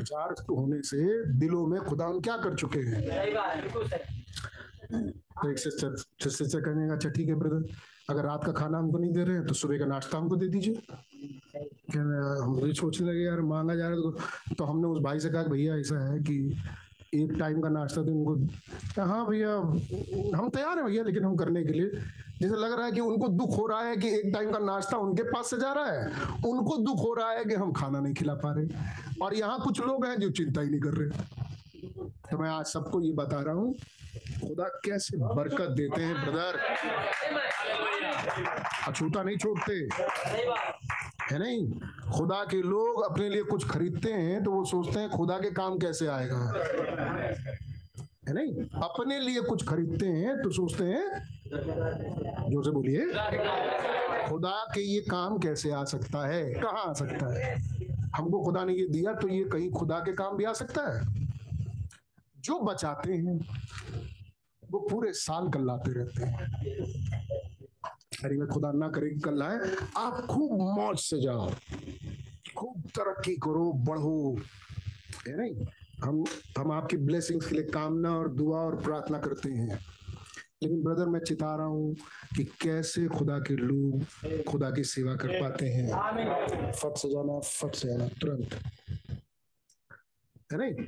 प्रचार 0.00 0.34
होने 0.50 0.80
से 0.82 0.98
दिलों 1.38 1.66
में 1.66 1.80
खुदा 1.84 2.08
क्या 2.24 2.36
कर 2.44 2.54
चुके 2.54 2.80
हैं? 2.80 3.00
सही 3.06 3.32
बात 3.34 3.56
बिल्कुल 3.62 3.88
सही। 3.88 5.08
तो 5.42 5.50
एक 5.50 5.58
सिस्टर 5.58 5.96
सिस्टर 6.28 6.60
कहने 6.60 6.86
का 6.88 6.94
अच्छा 6.94 7.08
ठीक 7.10 7.28
है 7.28 7.34
ब्रदर 7.34 7.62
अगर 8.10 8.24
रात 8.24 8.44
का 8.44 8.52
खाना 8.52 8.78
हमको 8.78 8.98
नहीं 8.98 9.12
दे 9.12 9.24
रहे 9.24 9.36
हैं 9.36 9.46
तो 9.46 9.54
सुबह 9.54 9.78
का 9.78 9.86
नाश्ता 9.86 10.18
हमको 10.18 10.36
दे 10.36 10.48
दीजिए। 10.48 10.80
हम 11.94 12.58
भी 12.62 12.72
सोचने 12.74 13.08
लगे 13.08 13.20
यार 13.20 13.40
मांगा 13.46 13.74
जा 13.74 13.88
रहा 13.88 13.96
है 13.96 14.02
तो, 14.02 14.54
तो 14.54 14.64
हमने 14.64 14.86
उस 14.88 15.02
भाई 15.02 15.20
से 15.20 15.30
कहा 15.30 15.42
कि 15.42 15.50
भैया 15.50 15.76
ऐसा 15.76 15.98
है 16.06 16.18
कि 16.20 16.36
एक 17.14 17.32
टाइम 17.38 17.60
का 17.60 17.68
नाश्ता 17.68 18.02
तो 18.02 18.12
उनको 18.12 19.02
हाँ 19.02 19.26
भैया 19.28 19.54
हम 20.38 20.48
तैयार 20.54 20.78
हैं 20.78 20.86
भैया 20.86 21.02
लेकिन 21.04 21.24
हम 21.24 21.36
करने 21.36 21.64
के 21.64 21.72
लिए। 21.72 22.02
जैसे 22.40 22.56
लग 22.56 22.72
रहा 22.72 22.84
है 22.86 22.92
कि 22.92 23.00
उनको 23.00 23.28
दुख 23.28 23.56
हो 23.58 23.66
रहा 23.66 23.80
है 23.82 23.96
कि 23.96 24.08
एक 24.08 24.30
टाइम 24.34 24.50
का 24.52 24.58
नाश्ता 24.58 24.96
उनके 24.96 25.22
पास 25.22 25.50
से 25.50 25.56
जा 25.58 25.72
रहा 25.72 25.92
है। 25.92 26.06
उनको 26.48 26.76
दुख 26.76 26.98
हो 26.98 27.12
रहा 27.14 27.30
है 27.30 27.44
कि 27.44 27.54
हम 27.54 27.72
खाना 27.72 28.00
नहीं 28.00 28.14
खिला 28.14 28.34
पा 28.34 28.52
रहे। 28.56 28.66
और 29.22 29.34
यहाँ 29.34 29.58
कुछ 29.60 29.80
लोग 29.80 30.06
हैं 30.06 30.16
जो 30.20 30.30
चिंता 30.30 30.60
ही 30.60 30.70
नहीं 30.70 30.80
कर 30.80 30.94
रहे। 30.94 31.08
तो 32.30 32.38
मैं 32.38 32.50
आज 32.50 32.64
सबको 32.66 33.00
ये 33.00 33.12
बता 33.12 33.40
रहा 33.40 33.54
हूँ, 33.54 33.74
खुदा 34.40 34.64
कैसे 34.84 35.16
बरकत 35.18 35.70
देते 35.70 36.00
हैं 36.02 36.14
ब्रदर 36.14 36.58
अछूता 38.88 39.22
नहीं 39.22 39.36
छोड़ते। 39.36 39.72
है 41.30 41.38
नहीं? 41.38 41.70
खुदा 42.12 42.42
के 42.44 42.62
लोग 42.62 43.02
अपने 43.04 43.28
लिए 43.28 43.42
कुछ 43.42 43.68
खरीदते 43.68 44.12
हैं 44.12 44.42
तो 44.44 44.50
वो 44.50 44.64
सोचते 44.64 45.00
हैं, 45.00 45.10
खुदा 45.10 45.38
के 45.38 45.50
काम 45.50 45.78
कैसे 45.78 46.06
आएगा? 46.08 46.40
है 48.28 48.34
नहीं? 48.34 48.64
अपने 48.82 49.18
लिए 49.20 49.40
कुछ 49.40 49.66
खरीदते 49.68 50.06
हैं 50.06 50.36
तो 50.42 50.50
सोचते 50.50 50.84
हैं। 50.84 51.04
ज़ोर 52.50 52.64
से 52.64 52.70
बोलिए। 52.70 53.06
खुदा 54.28 54.64
के 54.74 54.80
ये 54.80 55.00
काम 55.00 55.38
कैसे 55.38 55.70
आ 55.70 55.84
सकता 55.84 56.26
है? 56.26 56.42
कहाँ 56.54 56.84
आ 56.88 56.92
सकता 56.92 57.34
है? 57.34 57.54
हमको 58.16 58.42
खुदा 58.44 58.64
ने 58.64 58.72
ये 58.72 58.86
दिया 58.88 59.14
तो 59.14 59.28
ये 59.28 59.44
कहीं 59.44 59.70
खुदा 59.70 59.98
के 59.98 60.12
काम 60.12 60.36
भी 60.36 60.44
आ 60.44 60.52
सकता 60.52 60.82
है। 60.90 61.00
जो 62.38 62.58
बचाते 62.60 63.12
हैं, 63.12 63.38
वो 64.70 64.78
पूरे 64.90 65.12
साल 65.12 65.48
कल्लाते 65.48 65.92
रहते 65.92 66.24
हैं। 66.24 66.48
अरे 68.24 68.36
मैं 68.36 68.48
खुदा 68.48 68.72
ना 68.72 68.88
करे 68.88 69.10
कल 69.24 69.42
आए 69.42 69.58
आप 69.96 70.26
खूब 70.26 70.52
मौज 70.78 70.98
से 70.98 71.20
जाओ। 71.22 71.50
खूब 72.56 72.82
तरक्की 72.88 73.34
करो, 73.36 73.72
बढ़ो। 73.72 74.36
है 75.28 75.36
नहीं? 75.36 75.66
हम 76.04 76.24
हम 76.58 76.72
आपकी 76.72 76.96
ब्लेसिंग्स 76.96 77.46
के 77.46 77.54
लिए 77.54 77.64
कामना 77.64 78.10
और 78.18 78.28
दुआ 78.28 78.58
और 78.58 78.76
प्रार्थना 78.82 79.18
करते 79.18 79.50
हैं। 79.50 79.78
लेकिन 80.62 80.82
ब्रदर 80.82 81.06
मैं 81.06 81.20
चिता 81.20 81.54
रहा 81.56 81.66
हूँ 81.66 81.94
कि 82.36 82.44
कैसे 82.62 83.06
खुदा 83.08 83.38
के 83.38 83.54
लोग 83.56 84.44
खुदा 84.48 84.70
की 84.70 84.84
सेवा 84.84 85.14
कर 85.14 85.40
पाते 85.40 85.68
हैं। 85.68 86.72
फट 86.72 86.96
से 86.96 87.08
जाना, 87.08 87.38
फट 87.40 87.74
से 87.74 87.88
जाना 87.88 88.08
तुरंत। 88.20 88.54
है 90.52 90.58
नहीं? 90.58 90.86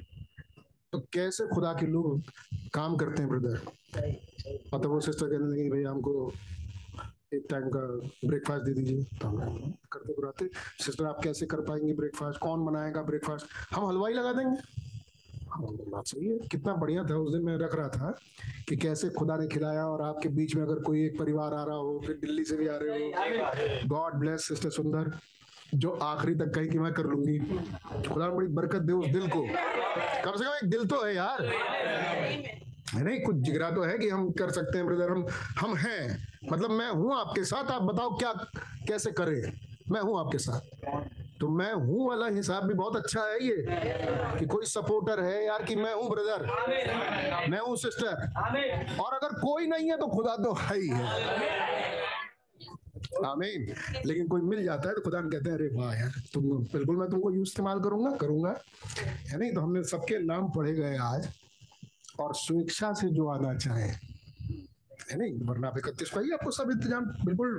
तो 0.92 0.98
कैसे 1.12 1.46
खुदा 1.46 1.72
के 1.72 1.86
लोग 1.86 2.22
काम 2.74 2.96
करते 2.96 3.22
हैं 3.22 3.30
ब्रदर 3.30 3.60
मतलब 4.74 4.90
वो 4.90 5.00
सिस्टर 5.00 5.26
कहने 5.26 5.50
लगी 5.52 5.70
भैया 5.70 5.90
हमको 5.90 6.32
एक 7.34 7.46
टाइम 7.50 7.68
का 7.68 7.80
ब्रेकफास्ट 8.28 8.64
दे 8.64 8.72
दीजिए। 8.74 9.04
तो 9.18 9.28
हम 9.28 9.72
करते 9.92 10.12
बुराते 10.12 10.48
सिस्टर 10.84 11.04
आप 11.04 11.20
कैसे 11.24 11.46
कर 11.46 11.60
पाएँगे 11.60 11.92
ब्रेकफास्ट 11.94 12.38
कौन 12.38 12.64
बनाएगा 12.64 13.02
ब्रेकफास्ट 13.02 13.46
हम 13.74 13.86
हलवाई 13.88 14.12
लगा 14.12 14.32
देंगे। 14.32 14.60
कितना 15.58 16.74
बढ़िया 16.74 17.04
था 17.04 17.16
उस 17.16 17.32
दिन 17.32 17.42
मैं 17.42 17.56
रख 17.56 17.74
रहा 17.74 17.88
था 17.88 18.18
कि 18.68 18.76
कैसे 18.76 19.08
खुदा 19.08 19.36
ने 19.36 19.48
खिलाया 19.48 19.86
और 19.86 20.02
आपके 20.02 20.28
बीच 20.28 20.56
में 20.56 20.62
अगर 20.62 20.74
कोई 20.74 21.06
एक 21.06 21.18
परिवार 21.18 21.54
आ 21.54 21.64
रहा 21.64 21.76
हो, 21.76 22.02
फिर 22.06 22.16
दिल्ली 22.16 22.44
से 22.44 22.56
भी 22.56 22.66
आ 22.66 22.76
रहे 22.76 22.90
हो। 22.90 23.88
गॉड 23.88 24.14
ब्लेस 24.14 24.48
सिस्टर 24.48 24.70
सुंदर। 24.70 25.18
जो 25.74 25.90
आखिरी 25.90 26.34
तक 26.34 26.54
कही 26.54 26.68
कि 26.68 26.78
मैं 26.78 26.92
कर 26.92 27.02
लूँगी। 27.02 27.38
खुदा 28.08 28.28
बड़ी 28.28 28.46
बरकत 28.46 28.82
दे 28.82 28.92
उस 28.92 29.06
दिल 29.06 29.28
को। 29.28 29.42
कम 30.24 30.32
से 30.36 30.44
कम 30.44 30.52
एक 30.52 30.70
दिल 30.70 30.86
तो 30.86 31.04
है 31.04 31.14
यार। 31.14 31.42
नहीं, 32.94 33.20
कुछ 33.20 33.36
जिगरा 33.36 33.70
तो 33.70 33.82
है 33.82 33.98
कि 33.98 34.08
हम 34.08 34.30
कर 34.30 34.50
सकते 34.50 34.78
हैं 34.78 34.86
ब्रदर 34.86 35.10
हम 35.10 35.26
हम 35.58 35.74
हैं। 35.74 36.28
मतलब 36.52 36.70
मैं 36.70 36.90
हूँ 36.90 37.14
आपके 37.14 37.44
साथ। 37.44 37.70
आप 37.70 37.82
बताओ 37.82 38.18
क्या, 38.18 38.32
कैसे 38.88 39.12
करें? 39.12 39.52
मैं 39.90 40.00
हूँ 40.00 40.20
आपके 40.20 40.38
साथ। 40.38 40.60
तो 41.42 41.48
मैं 41.50 41.72
हूँ 41.74 42.08
वाला 42.08 42.26
हिसाब 42.34 42.64
भी 42.64 42.74
बहुत 42.74 42.96
अच्छा 42.96 43.22
है 43.22 43.38
ये, 43.44 43.64
कि 44.38 44.46
कोई 44.46 44.66
सपोर्टर 44.66 45.22
है 45.22 45.44
यार 45.44 45.62
कि 45.64 45.76
मैं 45.76 45.94
हूँ 45.94 46.08
ब्रदर 46.10 46.46
मैं 47.50 47.60
हूँ 47.60 47.76
सिस्टर 47.76 48.98
और 49.00 49.14
अगर 49.14 49.34
कोई 49.40 49.66
नहीं 49.66 49.90
है 49.90 49.96
तो 49.98 50.06
खुदा 50.08 50.36
तो 50.36 50.52
है 50.54 50.76
ही 50.80 50.88
है। 50.88 51.02
आमीन। 53.26 53.66
लेकिन 54.06 54.28
कोई 54.28 54.40
मिल 54.42 54.62
जाता 54.64 54.88
है 54.88 54.94
तो 54.94 55.00
खुदा 55.00 55.20
कहते 55.22 55.50
हैं, 55.50 55.56
अरे 55.56 55.68
वाह 55.74 55.94
यार, 55.94 56.12
तुम 56.34 56.42
बिल्कुल 56.72 56.96
मैं 56.96 57.08
तुमको 57.10 57.30
यूज़ 57.30 57.48
इस्तेमाल 57.48 57.80
करूँगा 57.80 58.10
करूँगा। 58.16 58.54
है 59.28 59.38
नहीं? 59.38 59.52
तो 59.52 59.60
हमने 59.60 59.82
सबके 59.84 60.18
नाम 60.24 60.48
पढ़े 60.52 60.72
गए 60.74 60.96
आज। 60.98 61.28
और 62.20 62.34
स्वेच्छा 62.34 62.92
से 62.92 63.08
जो 63.10 63.26
आना 63.28 63.54
चाहे। 63.56 63.88
है 63.88 65.18
नहीं? 65.18 65.32
वरना 65.42 65.68
आप 65.68 65.78
इकतीस 65.78 66.14
भाई 66.14 66.30
आपको 66.32 66.50
सब 66.50 66.70
इंतज़ाम 66.70 67.04
बिल्कुल 67.24 67.50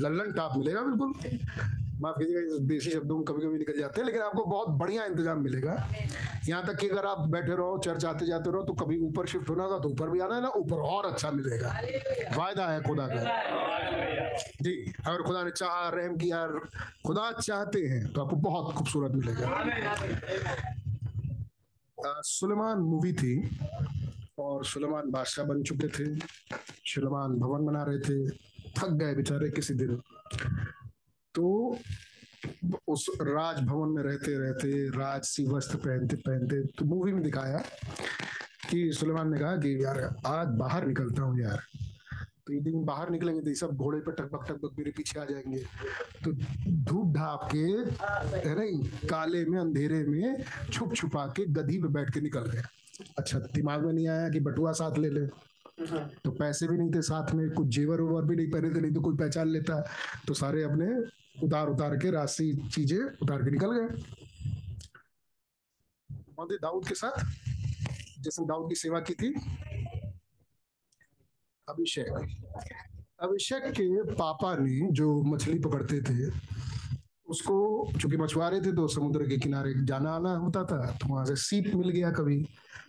लल्लन 0.00 0.32
टाप 0.32 0.56
मिलेगा 0.56 0.82
बिल्कुल। 0.82 1.12
माफ़ 2.00 2.18
कीजिएगा 2.18 2.58
देसी 2.66 2.90
शब्दों 2.90 3.16
में 3.16 3.24
कभी 3.24 3.42
कभी 3.42 3.58
निकल 3.58 3.78
जाते 3.78 4.00
हैं, 4.00 4.06
लेकिन 4.06 4.22
आपको 4.22 4.44
बहुत 4.44 4.68
बढ़िया 4.78 5.04
इंतज़ाम 5.04 5.42
मिलेगा। 5.42 5.74
यहाँ 6.48 6.66
तक 6.66 6.76
कि 6.78 6.88
अगर 6.88 7.06
आप 7.06 7.18
बैठे 7.28 7.52
रहो, 7.52 7.78
चर्च 7.84 8.04
आते 8.04 8.26
जाते 8.26 8.50
रहो 8.50 8.62
तो 8.62 8.72
कभी 8.74 8.98
ऊपर 9.06 9.26
शिफ्ट 9.26 9.48
होना 9.50 9.64
होगा 9.64 9.78
तो 9.78 9.88
ऊपर 9.90 10.08
भी 10.10 10.20
आना 10.20 10.34
है 10.34 10.42
ना, 10.42 10.48
ऊपर 10.48 10.76
और 10.88 11.06
अच्छा 11.06 11.30
मिलेगा। 11.30 11.68
वायदा 12.36 12.66
है 12.66 12.82
खुदा 12.82 13.06
का। 13.06 13.20
जी, 14.62 14.92
अगर 15.06 15.22
खुदा 15.22 15.42
ने 15.44 15.50
चाहा, 15.52 15.88
रहम 15.88 16.16
किया, 16.16 16.46
खुदा 17.06 17.30
चाहते 17.32 17.80
हैं 17.86 18.12
तो 18.12 18.22
आपको 18.22 18.36
बहुत 18.38 18.74
खूबसूरत 18.74 19.12
मिलेगा। 19.14 19.46
सुलेमान 21.98 22.78
मूवी 22.80 23.12
थी, 23.12 23.34
और 24.38 24.64
सुलेमान 24.66 25.10
बादशाह 25.10 25.44
बन 25.46 25.62
चुके 25.62 25.88
थे, 25.88 26.04
सुलेमान 26.86 27.38
भवन 27.38 27.64
बना 27.66 27.82
रहे 27.82 27.98
थे, 28.00 28.28
थक 28.72 28.90
गए 28.92 29.14
बेचारे 29.14 29.48
किसी 29.50 29.74
दिन। 29.74 30.00
तो 31.36 31.78
उस 32.88 33.06
राज 33.20 33.60
भवन 33.64 33.88
में 33.88 34.02
रहते 34.02 34.36
रहते 34.38 34.68
राजसी 34.90 35.46
वस्त्र 35.46 35.78
पहनते 35.78 36.16
पहनते 36.16 36.62
तो 36.78 36.84
मूवी 36.84 37.12
में 37.12 37.22
दिखाया 37.22 37.58
कि 38.70 38.90
सुलेमान 38.92 39.32
ने 39.32 39.38
कहा 39.38 39.56
कि 39.56 39.84
यार 39.84 40.00
आज 40.26 40.48
बाहर 40.58 40.86
निकलता 40.86 41.22
हूँ 41.22 41.40
यार। 41.40 41.62
तो 42.46 42.52
ये 42.52 42.60
दिन 42.60 42.84
बाहर 42.84 43.10
निकलेंगे 43.10 43.40
तो 43.40 43.54
सब 43.54 43.76
घोड़े 43.76 43.98
पे 44.00 44.12
टकबक 44.12 44.46
टकबक 44.48 44.78
मेरे 44.78 44.90
पीछे 44.96 45.18
आ 45.20 45.24
जाएँगे। 45.24 45.58
तो 46.24 46.32
धूप 46.84 47.14
ढाप 47.16 47.48
के, 47.54 47.58
है 48.48 48.54
नहीं 48.58 49.08
काले 49.08 49.44
में, 49.44 49.58
अंधेरे 49.60 50.02
में 50.04 50.44
छुप 50.72 50.94
छुपा 50.94 51.26
के 51.36 51.46
गधी 51.52 51.78
पे 51.78 51.88
बैठ 51.88 52.12
के 52.14 52.20
निकल 52.20 52.50
गए 52.50 52.62
अच्छा 53.18 53.38
दिमाग 53.54 53.84
में 53.86 53.92
नहीं 53.92 54.08
आया 54.08 54.28
कि 54.28 54.40
बटुआ 54.40 54.72
साथ 54.72 54.98
ले 54.98 55.10
ले। 55.10 55.26
तो 56.24 56.30
पैसे 56.30 56.68
भी 56.68 56.76
नहीं 56.78 56.90
थे 56.90 57.02
साथ 57.02 57.34
में, 57.34 57.50
कुछ 57.50 57.66
जेवर 57.68 58.00
उवर 58.00 58.24
भी 58.24 58.36
नहीं 58.36 58.50
पहने 58.50 58.70
थे, 58.70 58.80
नहीं 58.80 58.92
तो 58.92 59.00
कोई 59.00 59.16
पहचान 59.16 59.48
लेता। 59.48 59.80
तो 60.28 60.34
सारे 60.34 60.62
अपने 60.62 60.86
उतार 61.42 61.68
उतार 61.68 61.96
के 61.96 62.10
राशि 62.10 62.70
चीज़ें 62.72 62.98
उतार 62.98 63.42
के 63.42 63.50
निकल 63.50 63.72
गए। 63.72 63.88
दाऊद 66.56 66.88
के 66.88 66.94
साथ। 66.94 67.24
जिसने 68.20 68.46
दाऊद 68.46 68.68
की 68.68 68.74
सेवा 68.74 69.00
की 69.00 69.14
थी। 69.14 69.28
अभिषेक। 71.68 72.08
अभिषेक 73.20 73.62
के 73.64 74.02
पापा 74.02 74.56
ने 74.56 74.92
जो 74.92 75.22
मछली 75.22 75.58
पकड़ते 75.58 76.00
थे, 76.00 76.32
उसको 77.28 77.88
चूँकि 78.00 78.16
मछुआरे 78.16 78.60
थे 78.60 78.72
तो 78.72 78.88
समुद्र 78.88 79.28
के 79.28 79.36
किनारे 79.36 79.74
जाना 79.84 80.10
आना 80.10 80.30
होता 80.30 80.64
था 80.64 80.90
तो 80.92 81.08
वहाँ 81.08 81.24
से 81.26 81.36
सीप 81.36 81.74
मिल 81.74 81.88
गया 81.88 82.10
कभी 82.10 82.46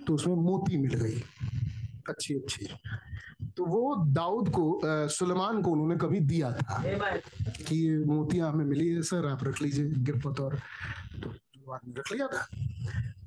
तो 0.07 0.13
उसमें 0.13 0.35
मोती 0.35 0.77
मिल 0.77 0.93
गई। 0.93 1.23
अच्छी 2.09 2.33
अच्छी। 2.33 2.65
तो 3.57 3.65
वो 3.65 3.95
दाऊद 4.13 4.49
को 4.49 4.81
सुलेमान 5.09 5.61
को 5.61 5.71
उन्होंने 5.71 5.95
कभी 5.97 6.19
दिया 6.29 6.51
था 6.53 6.81
कि 7.59 7.75
ये 7.77 7.97
मोतियाँ 8.05 8.51
हमें 8.51 8.65
मिली 8.65 8.87
है 8.87 9.01
सर 9.03 9.25
आप 9.27 9.43
रख 9.43 9.61
लीजिए 9.61 9.85
गिफ्ट 10.05 10.25
बतौर 10.27 10.55
तो 11.23 11.33
रख 11.69 12.11
लिया 12.11 12.27
था। 12.27 12.47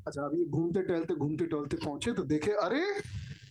अच्छा 0.06 0.22
अभी 0.22 0.44
घूमते 0.46 0.82
टहलते 0.82 1.14
घूमते 1.14 1.44
टहलते 1.46 1.76
पहुँचे 1.76 2.12
तो 2.12 2.22
देखे 2.24 2.50
अरे 2.62 2.82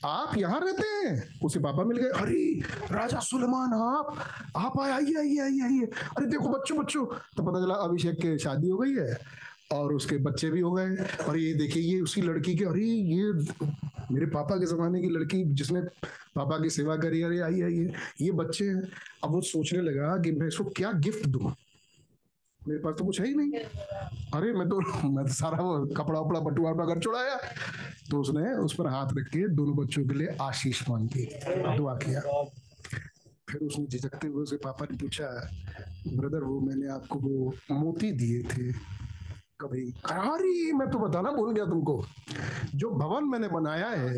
आप 0.06 0.38
यहाँ 0.38 0.60
रहते 0.60 0.88
हैं। 0.88 1.40
उसे 1.44 1.60
पापा 1.60 1.84
मिल 1.84 1.98
गए 1.98 2.10
अरे 2.22 2.44
राजा 2.92 3.20
सुलेमान 3.20 3.74
आप 3.76 4.16
आप 4.58 4.80
आए 4.82 4.92
आइए 4.92 5.16
आइए 5.20 5.40
आइए 5.42 5.62
आइए। 5.64 5.86
अरे 6.18 6.26
देखो 6.26 6.48
बच्चों 6.50 6.78
बच्चों। 6.78 7.06
तो 7.06 7.44
पता 7.44 7.62
चला 7.62 7.76
अभिषेक 7.86 8.16
के 8.22 8.38
शादी 8.40 8.70
हो 8.70 8.78
गई 8.78 8.94
है। 8.96 9.14
और 9.72 9.94
उसके 9.94 10.18
बच्चे 10.18 10.50
भी 10.52 10.60
हो 10.60 10.72
गए। 10.72 10.96
और 11.24 11.38
ये 11.38 11.54
देखिए, 11.54 11.84
ये 11.84 12.00
उसी 12.02 12.22
लड़की 12.22 12.56
के, 12.56 12.66
अरे 12.66 12.86
ये 12.86 13.32
मेरे 14.12 14.26
पापा 14.28 14.56
के 14.56 14.66
जमाने 14.66 15.02
की 15.02 15.10
लड़की 15.10 15.44
जिसने 15.54 15.82
पापा 16.36 16.58
की 16.60 16.70
सेवा 16.70 16.96
करी, 16.98 17.22
अरे 17.22 17.40
आई 17.40 17.62
आइए 17.62 17.94
ये 18.22 18.32
बच्चे 18.34 18.66
हैं। 18.66 18.82
अब 19.24 19.32
वो 19.32 19.42
सोचने 19.44 19.82
लगा 19.82 20.18
कि 20.24 20.32
मैं 20.32 20.48
इसको 20.48 20.64
क्या 20.78 20.92
गिफ्ट 21.00 21.28
दूँ? 21.28 21.54
मेरे 22.62 22.80
पास 22.82 22.96
तो 22.98 23.06
कुछ 23.06 23.20
है 23.22 23.28
ही 23.28 23.34
नहीं। 23.36 23.60
अरे 24.34 24.52
मैं 24.54 24.68
तो 24.70 24.80
मैं 25.10 25.26
तो 25.26 25.34
सारा 25.34 25.58
वो 25.58 25.86
कपड़ा 25.98 26.20
उपड़ा 26.20 26.40
बटुआ 26.40 26.72
वटुआ 26.72 26.86
घर 26.86 27.00
चुड़ाया 27.00 27.38
तो 28.10 28.20
उसने 28.22 28.54
उस 28.56 28.74
पर 28.76 28.88
हाथ 28.88 29.14
रख 29.18 29.28
के 29.28 29.48
दोनों 29.50 29.76
बच्चों 29.76 30.04
के 30.08 30.16
लिए 30.16 30.36
आशीष 30.42 30.82
मांगी, 30.90 31.26
दुआ 31.78 31.96
किया। 31.98 32.22
फिर 33.50 33.62
उसने 33.62 33.86
झिझकते 33.86 34.28
हुए 34.28 34.44
उसके 34.44 34.58
पापा 34.58 34.86
ने 34.92 34.98
पूछा, 34.98 35.28
ब्रदर, 36.08 36.44
वो 36.44 36.60
मैंने 36.62 36.88
आपको 36.90 37.20
वो 37.20 37.54
मोती 37.72 38.12
दिए 38.12 38.44
थे। 38.44 38.72
कभी। 39.62 39.94
अरे, 40.06 40.74
मैं 40.74 40.90
तो 40.90 41.00
बताना 41.00 41.32
भूल 41.32 41.54
गया 41.54 41.66
तुमको। 41.66 42.06
जो 42.76 42.90
भवन 42.90 43.24
मैंने 43.24 43.48
बनाया 43.48 43.88
है, 43.88 44.14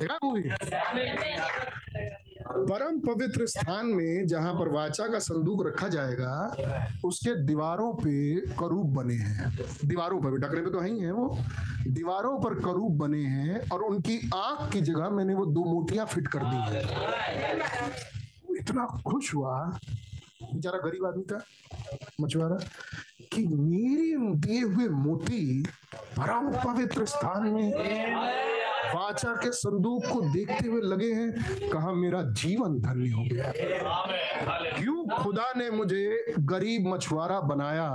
देखा 0.00 0.18
मूवी? 0.24 0.42
परम 2.46 2.98
पवित्र 3.00 3.46
स्थान 3.46 3.86
में 3.86 4.26
जहाँ 4.26 4.54
पर 4.54 4.68
वाचा 4.68 5.06
का 5.08 5.18
संदूक 5.18 5.66
रखा 5.66 5.88
जाएगा, 5.88 6.56
उसके 7.04 7.44
दीवारों 7.44 7.92
पे 7.94 8.36
करूब 8.36 8.94
बने 8.94 9.14
हैं। 9.14 9.58
दीवारों 9.84 10.20
पर 10.20 10.30
भी 10.30 10.36
डकरे 10.36 10.60
पे 10.60 10.70
तो 10.70 10.80
है 10.80 10.90
ही 10.90 11.10
वो। 11.10 11.38
दीवारों 11.88 12.38
पर 12.40 12.54
करूब 12.54 12.98
बने 12.98 13.22
हैं 13.22 13.70
और 13.70 13.82
उनकी 13.82 14.30
आँख 14.34 14.72
की 14.72 14.80
जगह 14.80 15.10
मैंने 15.10 15.34
वो 15.34 15.46
दो 15.46 15.64
मोतियाँ 15.64 16.06
फिट 16.06 16.28
कर 16.28 16.40
दी 16.44 16.56
है। 16.56 16.82
इतना 18.60 18.86
खुश 19.06 19.34
हुआ 19.34 19.78
बेचारा 20.54 20.78
गरीब 20.78 21.06
आदमी 21.06 21.24
था, 21.24 21.44
मछुआरा, 22.20 22.56
कि 23.32 23.46
मेरे 23.46 24.36
दिए 24.36 24.62
हुए 24.62 24.88
मोती 24.88 25.62
परम 26.18 26.50
पवित्र 26.52 27.04
स्थान 27.04 27.48
में 27.48 27.72
वाचा 28.94 29.32
के 29.34 29.50
संदूक 29.52 30.06
को 30.06 30.20
देखते 30.20 30.68
हुए 30.68 30.80
लगे 30.80 31.12
हैं, 31.12 31.32
कहा, 31.70 31.92
मेरा 31.92 32.22
जीवन 32.22 32.78
धन्य 32.80 33.10
हो 33.10 33.22
गया। 33.22 33.52
क्यों 34.76 35.22
खुदा 35.22 35.52
ने 35.56 35.70
मुझे 35.70 36.34
गरीब 36.38 36.86
मछुआरा 36.86 37.40
बनाया? 37.40 37.86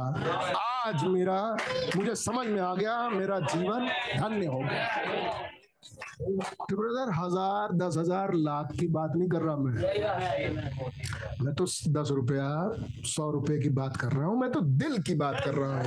आज 0.86 1.03
मेरा, 1.03 1.58
मुझे 1.97 2.16
समझ 2.16 2.47
में 2.47 2.62
आ 2.62 2.76
गया, 2.76 3.10
मेरा 3.10 3.39
जीवन 3.39 3.88
धन्य 4.18 4.45
हो 4.45 4.60
गया। 4.60 5.49
तो 5.98 6.76
ब्रदर 6.76 7.12
हज़ार, 7.14 7.72
दस 7.78 7.98
हज़ार, 7.98 8.34
लाख 8.36 8.72
की 8.80 8.88
बात 8.88 9.16
नहीं 9.16 9.30
कर 9.30 9.41
रहा 9.41 9.56
मैं। 9.56 9.74
मैं 11.43 11.54
तो 11.56 11.66
दस 11.91 12.12
रुपया, 12.12 12.48
सौ 13.06 13.30
रुपये 13.32 13.58
की 13.60 13.70
बात 13.72 13.98
कर 13.98 14.12
रहा 14.12 14.26
हूँ, 14.26 14.39
मैं 14.39 14.52
तो 14.52 14.62
दिल 14.62 15.02
की 15.02 15.16
बात 15.16 15.41
कर 15.45 15.54
रहा 15.54 15.80
हूँ। 15.80 15.86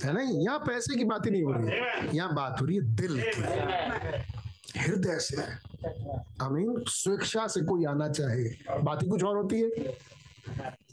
है 0.00 0.12
ना? 0.12 0.20
यहाँ 0.22 0.58
पैसे 0.58 0.96
की 0.96 1.04
बात 1.04 1.26
ही 1.26 1.30
नहीं 1.30 1.42
हो 1.42 1.52
रही। 1.52 1.66
है 1.68 2.16
यहाँ 2.16 2.34
बात 2.34 2.60
हो 2.60 2.66
रही 2.66 2.76
है 2.76 2.82
दिल 2.96 3.20
की। 3.20 3.42
हृदय 4.78 5.18
से। 5.20 5.42
अमीन 6.44 6.82
स्वेच्छा 6.88 7.46
से 7.46 7.60
कोई 7.62 7.84
आना 7.84 8.08
चाहे। 8.10 8.44
बात 8.82 9.02
ही 9.02 9.08
कुछ 9.08 9.24
और 9.24 9.36
होती 9.36 9.60
है। 9.60 9.68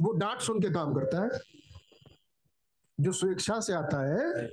वो 0.02 0.12
डांट 0.14 0.40
सुन 0.42 0.60
के 0.62 0.70
काम 0.72 0.94
करता 0.94 1.24
है। 1.24 1.30
जो 2.98 3.12
स्वेच्छा 3.12 3.60
से 3.60 3.74
आता 3.74 3.98
है 4.06 4.48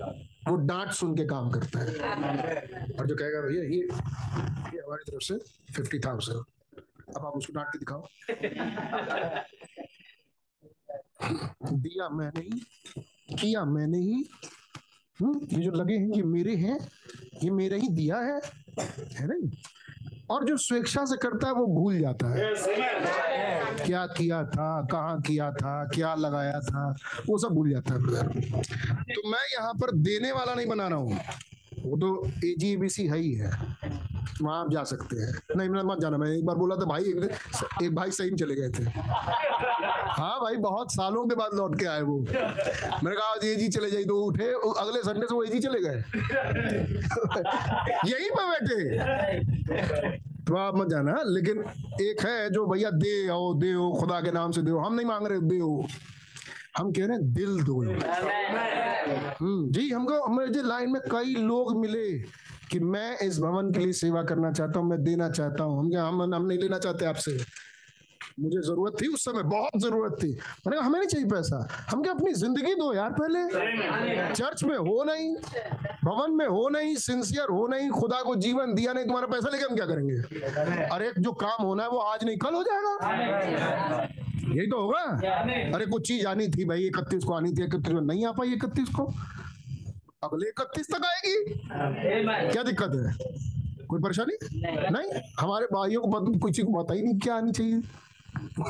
वो 0.49 0.57
डांट 0.67 0.91
सुन 0.93 1.15
के 1.17 1.25
काम 1.27 1.51
करता 1.51 1.79
है। 1.81 1.87
और 2.99 3.07
जो 3.07 3.15
कहेगा 3.17 3.41
भैया 3.41 3.63
ये 3.63 3.77
ये 3.77 4.81
हमारी 4.81 5.11
तरफ़ 5.11 5.23
से 5.23 5.39
फिफ्टी 5.73 5.99
थाउज़ेंड 5.99 6.39
अब 7.17 7.27
आप 7.27 7.33
उसको 7.37 7.53
डांट 7.53 7.69
के 7.69 7.79
दिखाओ। 7.79 8.07
दिया 11.73 12.09
मैंने 12.09 12.41
ही 12.41 12.61
किया 13.37 13.65
मैंने 13.65 13.99
ही। 13.99 14.25
हम्म, 15.19 15.41
ये 15.53 15.63
जो 15.65 15.71
लगे 15.71 15.95
हैं 15.95 16.09
ये 16.17 16.23
मेरे 16.23 16.55
हैं 16.57 16.79
ये 17.43 17.51
मेरा 17.51 17.77
ही 17.77 17.89
दिया 17.89 18.19
है। 18.19 18.41
है 19.17 19.27
नहीं? 19.27 19.51
और 20.31 20.45
जो 20.45 20.57
स्वेच्छा 20.57 21.05
से 21.05 21.17
करता 21.17 21.47
है 21.47 21.53
वो 21.53 21.67
भूल 21.75 21.99
जाता 22.01 22.27
है। 22.29 22.53
क्या 23.85 24.07
किया 24.07 24.43
था 24.45 24.87
कहाँ 24.91 25.21
किया 25.23 25.51
था 25.53 25.73
क्या 25.95 26.15
लगाया 26.15 26.61
था 26.61 26.89
वो 27.29 27.39
सब 27.39 27.55
भूल 27.55 27.71
जाता 27.71 27.95
है। 27.95 27.99
तो 29.05 29.29
मैं 29.31 29.45
यहाँ 29.53 29.73
पर 29.75 29.91
देने 29.97 30.33
वाला 30.33 30.55
नहीं 30.55 30.67
बना 30.67 30.89
रहा 30.89 30.99
हूँ। 30.99 31.19
वो 31.85 31.97
तो 31.97 32.27
ए 32.45 32.55
जी 32.59 32.77
बी 32.77 32.89
सी 32.89 33.07
है 33.07 33.19
ही 33.19 33.33
है। 33.35 33.51
वहाँ 34.43 34.61
आप 34.61 34.71
जा 34.71 34.83
सकते 34.85 35.17
हैं। 35.17 35.33
नहीं 35.57 35.69
मैं 35.69 35.83
मत 35.83 36.01
जाना। 36.01 36.17
मैं 36.19 36.29
एक 36.29 36.45
बार 36.47 36.57
बोला 36.57 36.77
था 36.77 36.85
भाई 36.85 37.03
एक, 37.03 37.31
एक 37.83 37.95
भाई 37.95 38.11
सही 38.11 38.31
में 38.31 38.37
चले 38.37 38.55
गए 38.55 38.69
थे। 38.69 38.85
हाँ 40.05 40.39
भाई 40.41 40.57
बहुत 40.65 40.93
सालों 40.93 41.25
के 41.29 41.35
बाद 41.37 41.55
लौट 41.57 41.79
के 41.81 41.87
आए 41.87 42.01
वो। 42.03 42.19
मैंने 42.21 43.15
कहा 43.17 43.27
आज 43.35 43.45
एजी 43.45 43.69
चले 43.77 43.91
जाइए 43.91 44.05
तो 44.05 44.17
उठे 44.25 44.49
अगले 44.81 45.03
संडे 45.03 45.27
से 45.27 45.35
वो 45.35 45.43
एजी 45.45 45.59
चले 45.67 45.81
गए। 45.85 46.03
यहीं 48.11 48.31
पर 48.37 48.51
बैठे। 48.51 50.19
तो 50.49 50.57
आप 50.57 50.77
मत 50.77 50.89
जाना 50.89 51.13
लेकिन 51.27 51.65
एक 52.07 52.25
है 52.27 52.51
जो 52.53 52.67
भैया 52.73 52.91
दे 53.05 53.13
आओ 53.33 53.53
दे 53.61 53.73
हो 53.73 53.93
खुदा 54.01 54.21
के 54.21 54.31
नाम 54.33 54.51
से 54.53 54.63
दे 54.63 54.71
हम 54.71 54.95
नहीं 54.95 55.07
मांग 55.07 55.27
रहे 55.27 55.39
दे 55.53 55.59
हो 55.59 55.87
हम 56.77 56.91
कह 56.93 57.07
रहे 57.07 57.17
हैं 57.17 57.33
दिल 57.35 57.63
दो 57.65 57.81
हम्म, 59.41 59.71
जी 59.73 59.89
हमको 59.91 60.27
मुझे 60.35 60.63
लाइन 60.63 60.91
में 60.93 61.01
कई 61.11 61.35
लोग 61.49 61.77
मिले 61.81 62.09
कि 62.71 62.79
मैं 62.81 63.19
इस 63.27 63.39
भवन 63.41 63.71
के 63.73 63.79
लिए 63.81 63.93
सेवा 63.93 64.23
करना 64.31 64.51
चाहता 64.53 64.81
हूँ 64.81 64.89
मैं 64.89 65.03
देना 65.05 65.29
चाहता 65.31 65.65
हूँ। 65.65 65.85
हम 65.95 66.23
हम 66.23 66.35
हम 66.35 66.47
नहीं 66.47 66.59
लेना 66.59 66.79
चाहते 66.79 67.05
आपसे। 67.07 67.37
मुझे 68.39 68.61
ज़रूरत 68.67 68.95
थी 69.03 69.07
उस 69.15 69.25
समय 69.25 69.43
बहुत 69.43 69.81
ज़रूरत 69.83 70.13
थी। 70.23 70.31
मैंने 70.33 70.77
कहा 70.77 70.87
हमें 70.87 70.99
नहीं 70.99 71.09
चाहिए 71.09 71.27
पैसा। 71.29 71.59
हम 71.91 72.03
क्या 72.03 72.13
अपनी 72.13 72.33
ज़िंदगी 72.35 72.75
दो 72.75 72.93
यार 72.95 73.11
पहले? 73.21 74.33
चर्च 74.35 74.65
में 74.65 74.77
हो 74.77 75.03
नहीं 75.05 75.35
भवन 76.05 76.33
में 76.39 76.47
हो 76.47 76.69
नहीं 76.69 76.95
सिंसियर 76.97 77.51
हो 77.51 77.67
नहीं 77.69 77.91
खुदा 77.91 78.21
को 78.23 78.35
जीवन 78.37 78.75
दिया 78.75 78.93
नहीं 78.93 79.05
तुम्हारा 79.05 79.27
पैसा 79.27 79.51
लेके 79.51 79.65
हम 79.65 79.75
क्या 79.77 79.87
करेंगे? 79.87 80.17
अरे 80.87 81.13
जो 81.19 81.33
काम 81.43 81.65
होना 81.67 81.83
है 81.83 81.89
वो 81.89 81.99
आज 81.99 82.25
नहीं 82.25 82.37
कल 82.39 82.55
हो 82.55 82.63
जाएगा। 82.63 84.03
यही 84.47 84.67
तो 84.67 84.81
होगा। 84.83 85.03
अरे 85.75 85.87
कुछ 85.87 86.07
चीज़ 86.09 86.27
आनी 86.27 86.49
थी 86.49 86.65
भाई 86.65 86.87
इकतीस 86.87 87.25
को 87.25 87.33
आनी 87.35 87.53
थी 87.53 87.65
इकतीस 87.65 87.93
को 87.93 88.01
नहीं 88.01 88.27
आ 88.27 88.33
पाई 88.33 88.53
इकतीस 88.53 88.89
को। 88.97 89.05
अगले 90.25 90.49
इकतीस 90.49 90.87
तक 90.93 91.05
आएगी। 91.07 92.51
क्या 92.53 92.63
दिक्कत 92.63 92.95
है? 92.97 93.17
कोई 93.89 94.01
परेशानी? 94.03 94.37
नहीं। 94.55 94.91
नहीं? 94.91 95.21
हमारे 95.41 95.67
भाइयों 95.73 96.03
को 96.03 96.47
किसी 96.47 96.63
को 96.63 96.83
पता 96.83 96.95
ही 96.95 97.03
नहीं 97.03 97.19
क्या 97.19 97.35
आनी 97.37 97.53
चाहिए। 97.53 97.81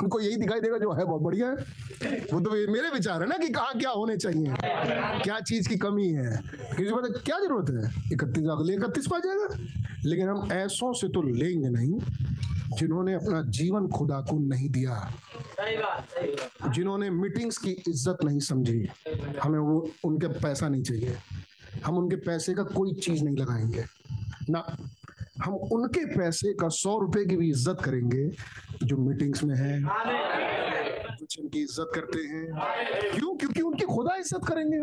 उनको 0.03 0.21
यही 0.21 0.37
दिखाई 0.37 0.61
देगा 0.61 0.79
जो 0.79 0.93
है, 0.93 1.05
बहुत 1.05 1.23
बढ़िया 1.23 1.49
है। 1.49 1.55
वो 2.33 2.41
तो 2.41 2.51
मेरे 2.73 2.91
विचार 2.91 3.23
है 3.23 3.29
ना 3.29 3.37
कि 3.37 3.49
कहाँ 3.49 3.79
क्या 3.79 3.91
होने 3.91 4.17
चाहिए। 4.17 4.55
क्या 5.23 5.41
चीज़ 5.41 5.69
की 5.69 5.77
कमी 5.77 6.09
है। 6.09 6.37
किसी 6.77 6.91
पता 6.91 7.09
क्या 7.19 7.39
ज़रूरत 7.39 7.71
है? 7.71 8.12
इकतीस 8.12 8.45
अगले 8.45 8.75
इकतीस 8.75 9.07
पा 9.07 9.19
जाएगा। 9.19 9.49
लेकिन 10.05 10.29
हम 10.29 10.53
ऐसों 10.53 10.93
से 10.93 11.09
तो 11.09 11.23
लेंगे 11.23 11.69
नहीं, 11.69 11.99
जिन्होंने 12.79 13.15
अपना 13.15 13.43
जीवन 13.43 13.89
खुदा 13.89 14.21
को 14.21 14.39
नहीं 14.39 14.69
दिया। 14.71 15.12
जिन्होंने 16.71 17.11
मीटिंग्स 17.11 17.59
की 17.59 17.71
इज़्ज़त 17.71 18.19
नहीं 18.25 18.41
समझी। 18.41 18.89
हमें 19.43 19.59
वो, 19.59 19.91
उनके 20.05 20.27
पैसा 20.27 20.69
नहीं 20.69 20.83
चाहिए। 20.83 21.17
हम 21.87 21.99
उनके 21.99 22.17
पैसे 22.17 22.55
का 22.55 22.62
कोई 22.62 22.93
चीज़ 22.93 23.25
नहीं 23.25 23.37
लगाएँगे। 23.37 23.85
ना 24.51 24.77
हम 25.43 25.55
उनके 25.72 26.05
पैसे 26.16 26.53
का 26.55 26.68
सौ 26.70 26.99
रुपए 26.99 27.24
की 27.26 27.37
भी 27.37 27.49
इज़्ज़त 27.51 27.80
करेंगे 27.85 28.28
जो 28.82 28.97
मीटिंग्स 28.97 29.43
में 29.45 29.55
है 29.57 29.80
कुछ 31.18 31.39
उनकी 31.41 31.62
इज़्ज़त 31.62 31.91
करते 31.95 32.18
हैं। 32.20 32.47
क्यों? 33.14 33.35
क्योंकि 33.37 33.61
उनकी 33.62 33.85
खुदा 33.87 34.14
इज़्ज़त 34.16 34.45
करेंगे। 34.49 34.78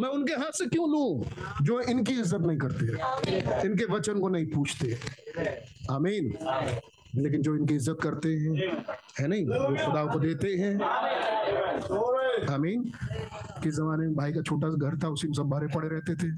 मैं 0.00 0.08
उनके 0.08 0.34
हाथ 0.34 0.58
से 0.58 0.66
क्यों 0.66 0.88
लू 0.90 1.24
जो 1.62 1.80
इनकी 1.80 2.12
इज़्ज़त 2.12 2.40
नहीं 2.40 2.58
करते? 2.58 2.86
इनके 3.66 3.84
वचन 3.92 4.20
को 4.20 4.28
नहीं 4.28 4.46
पूछते। 4.46 4.98
आमीन 5.90 6.32
लेकिन 7.16 7.42
जो 7.42 7.54
इनकी 7.56 7.74
इज़्ज़त 7.74 7.98
करते 8.02 8.28
हैं 8.28 8.52
है 9.20 9.26
नहीं? 9.28 9.44
वो 9.44 9.76
खुदा 9.84 10.04
को 10.12 10.18
देते 10.18 10.48
हैं। 10.56 10.74
आमीन 12.46 12.82
किस 13.62 13.74
जमाने 13.74 14.06
में 14.06 14.14
भाई 14.14 14.32
का 14.32 14.42
छोटा 14.42 14.68
सा 14.70 14.88
घर 14.88 14.98
था 15.02 15.08
उसी 15.08 15.28
में 15.28 15.34
सब 15.34 15.48
भरे 15.50 15.66
पड़े 15.66 15.88
रहते 15.88 16.14
थे। 16.14 16.32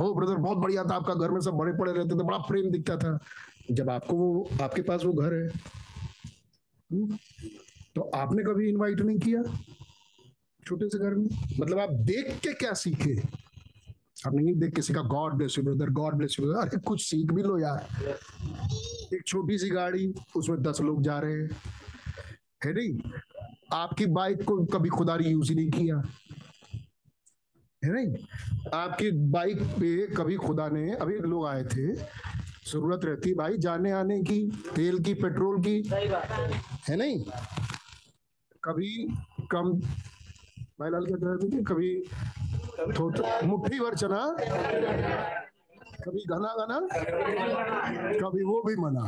ओ 0.00 0.14
ब्रदर 0.14 0.34
बहुत 0.34 0.58
बढ़िया 0.58 0.84
था 0.84 0.94
आपका 0.94 1.14
घर 1.14 1.30
में 1.30 1.40
सब 1.40 1.54
भरे 1.54 1.72
पड़े 1.72 1.92
रहते 1.92 2.10
थे 2.10 2.24
बड़ा 2.24 2.38
प्रेम 2.38 2.70
दिखता 2.70 2.96
था। 2.96 3.18
जब 3.70 3.90
आपको 3.90 4.16
वो 4.16 4.48
आपके 4.62 4.82
पास 4.82 5.04
वो 5.04 5.12
घर 5.12 5.34
है 5.34 5.46
हम्म, 6.90 7.16
तो 7.94 8.00
आपने 8.14 8.42
कभी 8.42 8.68
इनवाइट 8.68 9.00
नहीं 9.00 9.18
किया 9.18 9.42
छोटे 10.66 10.88
से 10.88 10.98
घर 10.98 11.14
में? 11.14 11.28
मतलब 11.60 11.78
आप 11.78 11.92
देख 11.92 12.38
के 12.42 12.52
क्या 12.52 12.72
सीखे? 12.72 13.14
आपने 14.26 14.42
नहीं 14.42 14.54
देख 14.54 14.74
के 14.74 14.82
सीखा 14.82 15.00
God 15.00 15.32
bless 15.32 15.58
you 15.58 15.64
brother 15.64 15.90
God 15.90 16.14
bless 16.14 16.36
you 16.40 16.52
अरे 16.52 16.78
कुछ 16.78 17.02
सीख 17.02 17.32
भी 17.32 17.42
लो 17.42 17.58
यार। 17.58 17.86
एक 19.14 19.22
छोटी 19.26 19.58
सी 19.58 19.68
गाड़ी 19.68 20.12
उसमें 20.36 20.62
दस 20.62 20.80
लोग 20.80 21.02
जा 21.02 21.18
रहे 21.18 21.32
हैं। 21.32 21.50
है 22.64 22.72
नहीं? 22.74 22.98
आपकी 23.72 24.06
बाइक 24.06 24.42
को 24.44 24.56
कभी 24.66 24.88
खुदा 24.88 25.16
ने 25.16 25.28
यूज़ 25.28 25.48
ही 25.48 25.54
नहीं 25.56 25.70
किया। 25.70 25.96
है 27.82 27.92
नहीं? 27.92 28.14
आपकी 28.74 29.10
बाइक 29.30 29.62
पे 29.80 30.06
कभी 30.14 30.36
खुदा 30.36 30.68
ने 30.68 30.90
अभी 30.94 31.18
लोग 31.18 31.46
आए 31.46 31.62
थे 31.64 31.86
ज़रूरत 31.94 33.04
रहती 33.04 33.34
भाई 33.34 33.56
जाने 33.58 33.90
आने 33.92 34.20
की 34.22 34.40
तेल 34.74 34.98
की 35.04 35.14
पेट्रोल 35.14 35.62
की। 35.62 35.76
है। 36.88 36.96
नहीं? 36.96 37.24
कभी 38.64 38.90
कम 39.50 39.72
भाई 40.80 40.90
लाल 40.90 41.06
क्या 41.06 41.16
कह 41.16 41.26
रहे 41.26 41.48
थे 41.50 41.62
कभी 41.64 42.02
थोड़ा 42.98 43.40
मुट्ठी 43.46 43.80
भर 43.80 43.94
चना 43.94 44.20
कभी 46.04 46.22
घना 46.24 46.52
घना 46.64 46.78
कभी 48.20 48.42
वो 48.44 48.62
भी 48.66 48.76
मना। 48.76 49.02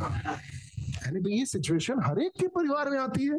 यानी 1.03 1.21
तो 1.21 1.29
ये 1.29 1.45
सिचुएशन 1.47 2.01
हर 2.05 2.19
एक 2.21 2.33
के 2.41 2.47
परिवार 2.57 2.91
में 2.91 2.99
आती 2.99 3.25
है। 3.27 3.39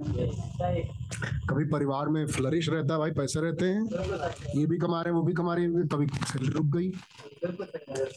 कभी 1.50 1.66
परिवार 1.66 2.08
में 2.10 2.26
फ्लरिश 2.28 2.70
रहता 2.70 2.94
है 2.94 3.00
भाई 3.00 3.12
पैसे 3.12 3.42
रहते 3.42 3.66
हैं। 3.66 4.60
ये 4.60 4.66
भी 4.66 4.78
कमा 4.78 5.02
रहे 5.02 5.14
हैं 5.14 5.20
वो 5.20 5.26
भी 5.26 5.34
कमा 5.34 5.56
रहे 5.56 5.66
हैं। 5.66 5.88
कभी 5.88 6.08
सैलरी 6.08 6.52
रुक 6.54 6.66
गई 6.76 6.92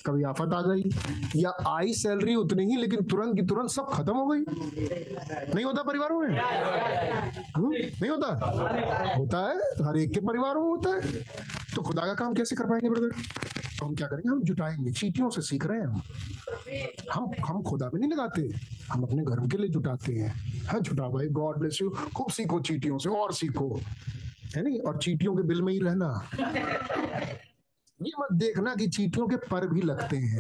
कभी 0.07 0.22
आफत 0.22 0.53
आ 0.55 0.61
गई 0.62 1.40
या 1.40 1.51
आई 1.68 1.92
सैलरी 1.92 2.34
उतनी 2.34 2.64
ही 2.64 2.76
लेकिन 2.76 3.05
तुरंत 3.05 3.36
की 3.36 3.42
तुरंत 3.47 3.70
सब 3.70 3.88
खत्म 3.92 4.12
हो 4.12 4.26
गई। 4.26 4.44
नहीं 5.55 5.64
होता 5.64 5.82
परिवारों 5.82 6.20
में? 6.20 6.38
हम्म, 7.57 7.70
नहीं 7.70 8.11
होता? 8.11 8.28
होता 9.16 9.38
है 9.49 9.86
हर 9.86 9.97
एक 9.99 10.12
के 10.12 10.20
परिवारों 10.20 10.62
में 10.62 10.70
होता 10.70 10.90
है। 10.90 11.01
तो 11.77 11.83
खुदा 11.83 12.03
का 12.07 12.14
काम 12.14 12.35
कैसे 12.35 12.57
कर 12.57 12.64
पाएँगे 12.64 12.91
ब्रदर 12.91 13.09
तो 13.79 13.87
हम 13.87 13.95
क्या 13.95 14.07
करेंगे? 14.07 14.29
हम 14.29 14.43
जुटाएँगे। 14.43 14.93
चीटियों 14.93 15.31
से 15.31 15.43
सीख 15.43 15.66
रहे 15.66 15.79
हैं 15.79 15.87
हम। 15.87 16.03
हम 17.12 17.33
हम 17.47 17.62
खुदा 17.62 17.91
में 17.95 18.01
नहीं 18.01 18.11
लगाते। 18.11 18.43
हम 18.93 19.03
अपने 19.03 19.24
घर 19.24 19.47
के 19.49 19.57
लिए 19.57 19.68
जुटाते 19.68 20.12
हैं। 20.12 20.62
हाँ 20.66 20.81
जुटा 20.81 21.09
भाई। 21.09 21.29
गॉड 21.29 21.59
ब्लेस 21.59 21.79
यू 21.83 21.91
खूब 22.16 22.31
सीखो 22.31 22.61
चीटियों 22.61 22.99
से, 22.99 23.11
और 23.11 23.33
सीखो। 23.33 23.81
है 24.57 24.62
नहीं? 24.62 24.81
और 24.81 24.99
चीटियों 24.99 25.37
के 25.37 25.43
बिल 25.43 25.62
में 25.62 25.72
ही 25.72 25.79
रहना। 25.79 26.29
ये 28.01 28.12
मत 28.20 28.33
देखना 28.33 28.74
कि 28.74 28.87
चीटियों 28.87 29.27
के 29.29 29.37
पर 29.37 29.66
भी 29.68 29.83
लगते 29.83 30.16
हैं। 30.16 30.39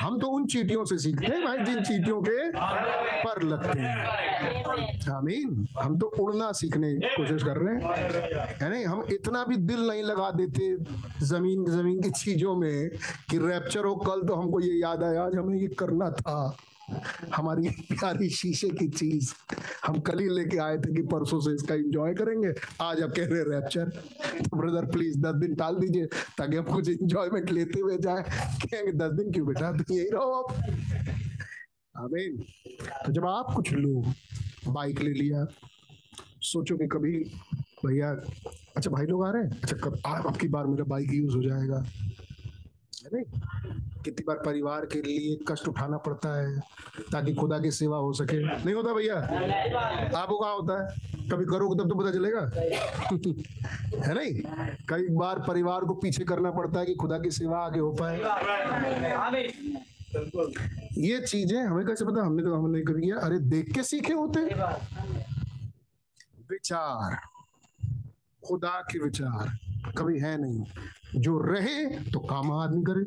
हम 0.00 0.18
तो 0.18 0.26
उन 0.26 0.46
चीटियों 0.46 0.84
से 0.84 0.98
सीखते 0.98 1.26
हैं 1.26 1.44
भाई, 1.44 1.58
जिन 1.64 1.82
चीटियों 1.84 2.20
के 2.22 2.50
पर 3.24 3.42
लगते 3.42 3.78
हैं। 3.78 3.96
आमीन। 5.10 5.66
हम 5.78 5.98
तो 5.98 6.06
उड़ना 6.20 6.50
सीखने 6.52 6.94
की 6.94 7.08
कोशिश 7.16 7.42
कर 7.42 7.56
रहे 7.56 7.74
हैं। 7.74 8.72
है 8.72 8.84
हम 8.84 9.04
इतना 9.12 9.44
भी 9.44 9.56
दिल 9.56 9.86
नहीं 9.88 10.02
लगा 10.02 10.30
देते 10.30 10.76
ज़मीन 11.26 11.64
ज़मीन 11.70 12.00
की 12.02 12.10
चीज़ों 12.10 12.56
में 12.56 12.90
कि 13.30 13.38
रैप्चर 13.38 13.84
हो, 13.84 13.94
कल 13.96 14.26
तो 14.28 14.34
हमको 14.34 14.60
ये 14.60 14.80
याद 14.80 15.02
आया, 15.04 15.22
आज 15.22 15.36
हमें 15.36 15.58
ये 15.58 15.68
करना 15.68 16.10
था। 16.10 16.56
हमारी 17.34 17.68
प्यारी 17.90 18.28
शीशे 18.30 18.68
की 18.70 18.88
चीज़ 18.90 19.32
हम 19.86 19.98
कल 20.00 20.18
ही 20.18 20.28
लेके 20.28 20.58
आए 20.58 20.76
थे 20.78 20.94
कि 20.94 21.02
परसों 21.12 21.40
से 21.40 21.54
इसका 21.54 21.74
एंजॉय 21.74 22.14
करेंगे। 22.14 22.52
आज 22.82 23.02
आप 23.02 23.10
कह 23.16 23.26
रहे 23.26 23.42
रैप्चर 23.50 23.88
तो 24.40 24.56
ब्रदर 24.56 24.90
प्लीज़ 24.90 25.18
दस 25.20 25.34
दिन 25.40 25.54
टाल 25.54 25.76
दीजिए 25.76 26.06
ताकि 26.38 26.56
हम 26.56 26.64
कुछ 26.64 26.88
एंजॉयमेंट 26.88 27.50
लेते 27.50 27.80
हुए 27.80 27.96
जाए। 27.98 28.22
कहेंगे, 28.22 28.92
दस 28.94 29.12
दिन 29.12 29.32
क्यों 29.32 29.46
बेटा? 29.46 29.72
तुम 29.72 29.96
यही 29.96 30.08
रहो 30.10 30.32
आप। 30.32 30.52
आमीन 31.94 32.36
तो 33.06 33.12
जब 33.12 33.26
आप 33.26 33.52
कुछ 33.56 33.72
लो 33.72 34.02
बाइक 34.68 35.00
ले 35.00 35.10
लिया, 35.12 35.46
सोचो 36.42 36.76
कि 36.76 36.86
कभी 36.88 37.12
भैया 37.86 38.10
अच्छा 38.76 38.90
भाई 38.90 39.06
लोग 39.06 39.24
आ 39.26 39.30
रहे 39.30 39.42
हैं? 39.42 39.50
अच्छा 39.52 39.76
कब 39.84 40.00
आपकी 40.06 40.48
बार 40.48 40.66
मेरा 40.66 40.84
बाइक 40.84 41.12
यूज़ 41.12 41.36
हो 41.36 41.42
जाएगा। 41.42 41.84
है 43.06 43.22
कितनी 44.04 44.24
बार 44.28 44.36
परिवार 44.36 44.86
के 44.86 45.02
लिए 45.02 45.38
कष्ट 45.48 45.68
उठाना 45.68 45.96
पड़ता 45.96 46.40
है 46.40 46.60
ताकि 47.12 47.34
खुदा 47.34 47.58
की 47.58 47.70
सेवा 47.70 47.96
हो 47.98 48.12
सके। 48.12 48.64
नहीं 48.64 48.74
होता 48.74 48.94
भैया? 48.94 49.16
आपको 50.18 50.38
कहाँ 50.38 50.54
होता 50.54 50.82
है। 50.82 51.10
कभी 51.30 51.44
करोगे 51.44 51.82
तब 51.82 51.88
तो 51.88 51.94
पता 51.94 52.10
चलेगा। 52.10 52.40
है 54.06 54.14
नहीं? 54.14 54.42
कई 54.88 55.08
बार 55.14 55.38
परिवार 55.48 55.80
को 55.80 55.94
पीछे 55.94 56.24
करना 56.24 56.50
पड़ता 56.50 56.80
है 56.80 56.86
कि 56.86 56.94
खुदा 56.94 57.18
की 57.18 57.30
सेवा 57.30 57.58
आगे 57.58 57.80
हो 57.80 57.96
पाए। 58.02 58.18
ये 60.98 61.20
चीज़ें 61.20 61.62
हमें 61.62 61.86
कैसे 61.86 62.04
पता? 62.04 62.24
हमने 62.24 62.42
तो 62.42 62.54
हमने 62.54 62.80
कभी 62.80 63.02
किया। 63.02 63.16
अरे, 63.16 63.38
देख 63.38 63.72
के 63.74 63.82
सीखे 63.82 64.12
होते। 64.12 64.40
विचार। 66.50 67.16
खुदा 68.48 68.80
के 68.92 68.98
विचार। 68.98 69.58
कभी 69.98 70.18
है 70.18 70.42
नहीं। 70.42 70.64
जो 71.16 71.38
रहे 71.42 71.84
तो 72.10 72.18
काम 72.20 72.50
आदमी 72.52 72.82
करे। 72.88 73.02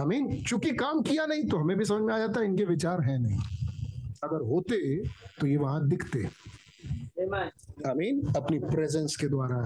आमीन 0.00 0.42
चूँकि 0.42 0.70
काम 0.76 1.02
किया 1.02 1.26
नहीं 1.26 1.44
तो 1.48 1.56
हमें 1.56 1.76
भी 1.78 1.84
समझ 1.84 2.02
में 2.02 2.14
आ 2.14 2.18
जाता 2.18 2.40
है 2.40 2.46
इनके 2.46 2.64
विचार 2.64 3.00
है 3.02 3.18
नहीं। 3.22 3.38
अगर 4.24 4.44
होते 4.46 4.76
तो 5.40 5.46
ये 5.46 5.56
वहाँ 5.56 5.88
दिखते। 5.88 6.24
आमीन 7.88 8.20
अपनी 8.36 8.58
प्रेजेंस 8.60 9.16
के 9.16 9.28
द्वारा 9.28 9.56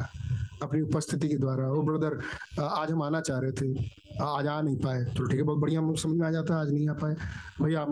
अपनी 0.63 0.81
उपस्थिति 0.81 1.29
के 1.29 1.37
द्वारा। 1.37 1.69
वो 1.69 1.83
ब्रदर 1.83 2.19
आज 2.63 2.91
हम 2.91 3.03
आना 3.03 3.21
चाह 3.21 3.39
रहे 3.41 3.53
थे। 3.53 3.91
आज 4.23 4.47
आ 4.47 4.61
नहीं 4.61 4.77
पाए। 4.77 5.05
तो 5.07 5.25
ठीक 5.27 5.39
है 5.39 5.43
बहुत 5.43 5.59
बढ़िया 5.59 5.81
हम 5.81 5.95
समझ 5.95 6.17
में 6.17 6.27
आ 6.27 6.31
जाता 6.31 6.55
है 6.55 6.61
आज 6.61 6.73
नहीं 6.73 6.89
आ 6.89 6.93
पाए। 6.95 7.15
भैया 7.63 7.87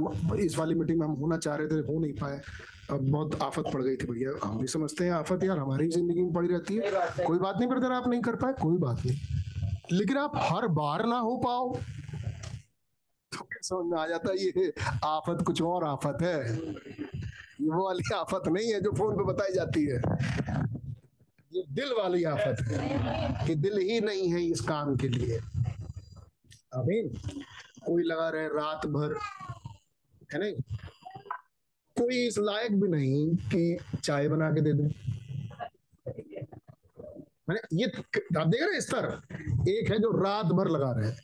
इस 0.45 0.59
वाली 0.59 0.75
मीटिंग 0.75 0.99
में 1.01 1.07
हम 1.07 1.13
होना 1.15 1.37
चाह 1.39 1.57
रहे 1.57 1.69
थे 1.69 1.81
हो 1.87 1.99
नहीं 2.01 2.13
पाए। 2.13 2.41
अब 2.91 3.11
बहुत 3.11 3.43
आफत 3.43 3.65
पड़ 3.73 3.83
गई 3.83 3.97
थी 3.97 4.07
भैया। 4.07 4.31
हम 4.45 4.59
भी 4.59 4.67
समझते 4.69 5.05
हैं 5.05 5.13
आफत 5.13 5.45
यार 5.45 5.59
हमारी 5.59 5.89
ज़िंदगी 5.91 6.23
में 6.23 6.33
पड़ी 6.33 6.49
रहती 6.49 6.77
है। 6.77 7.25
कोई 7.25 7.39
बात 7.39 7.57
नहीं 7.59 7.69
ब्रदर 7.69 7.93
आप 7.93 8.09
नहीं 8.09 8.21
कर 8.23 8.37
पाए 8.37 8.53
कोई 8.63 8.77
बात 8.79 9.05
नहीं। 9.07 9.19
लेकिन 9.93 10.19
आप 10.19 10.33
हर 10.43 10.67
बार 10.75 11.05
ना 11.07 11.19
हो 11.19 11.37
पाओ 11.45 11.75
तो 13.33 13.45
समझ 13.63 13.93
में 13.93 13.99
आ 13.99 14.07
जाता 14.07 14.31
है 14.31 14.37
ये 14.39 14.73
आफत 15.05 15.43
कुछ 15.47 15.63
और 15.63 15.85
आफत 15.85 16.23
है। 16.23 16.39
ये 17.61 17.69
वो 17.69 17.85
वाली 17.85 18.15
आफत 18.15 18.49
नहीं 18.49 18.73
है 18.73 18.81
जो 18.81 18.93
फ़ोन 18.93 19.17
पे 19.17 19.25
बताई 19.25 19.53
जाती 19.55 19.85
है। 19.87 19.97
ये 21.53 21.63
दिल 21.71 21.93
वाली 21.99 22.23
आफत 22.25 22.61
है 22.69 23.47
कि 23.47 23.55
दिल 23.57 23.79
ही 23.81 24.01
नहीं 24.01 24.33
है 24.33 24.43
इस 24.45 24.61
काम 24.69 24.97
के 24.97 25.09
लिए। 25.09 25.39
अभी 26.75 27.03
कोई 27.87 28.03
लगा 28.03 28.29
रहे 28.29 28.47
रात 28.49 28.87
भर 28.89 29.17
है 30.33 30.39
नहीं? 30.41 30.55
कोई 32.01 32.27
इस 32.27 32.39
लायक 32.39 32.81
भी 32.81 32.89
नहीं 32.89 33.35
कि 33.53 33.79
चाय 34.05 34.29
बना 34.29 34.51
के 34.51 34.61
दे 34.61 34.73
दे। 34.73 34.83
मैंने 37.49 37.61
ये 37.77 37.87
आप 37.87 38.47
देख 38.47 38.61
रहे 38.63 38.73
हैं 38.73 38.81
स्तर 38.81 39.05
एक 39.71 39.91
है 39.91 39.99
जो 39.99 40.11
रात 40.23 40.47
भर 40.59 40.69
लगा 40.71 40.91
रहे 40.99 41.11
हैं। 41.11 41.17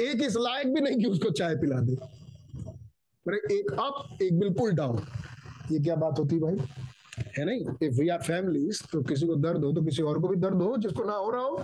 एक 0.00 0.22
इस 0.22 0.36
लायक 0.36 0.72
भी 0.74 0.80
नहीं 0.80 0.98
कि 0.98 1.06
उसको 1.06 1.30
चाय 1.30 1.54
पिला 1.56 1.80
दे। 1.80 1.96
मैंने 3.26 3.54
एक 3.54 3.72
अप 3.72 4.22
एक 4.22 4.38
बिल्कुल 4.38 4.72
डाउन। 4.72 5.02
ये 5.72 5.78
क्या 5.78 5.96
बात 5.96 6.18
होती 6.18 6.38
भाई? 6.40 6.56
है 7.38 7.44
नहीं? 7.44 7.60
इफ़ 7.82 7.94
वी 7.94 8.08
आर 8.08 8.22
फैमिलीज़ 8.22 8.82
तो 8.92 9.02
किसी 9.02 9.26
को 9.26 9.34
दर्द 9.36 9.64
हो 9.64 9.72
तो 9.72 9.82
किसी 9.82 10.02
और 10.02 10.20
को 10.20 10.28
भी 10.28 10.36
दर्द 10.40 10.62
हो 10.62 10.76
जिसको 10.76 11.04
ना 11.04 11.14
हो 11.14 11.30
रहा 11.30 11.42
हो। 11.42 11.56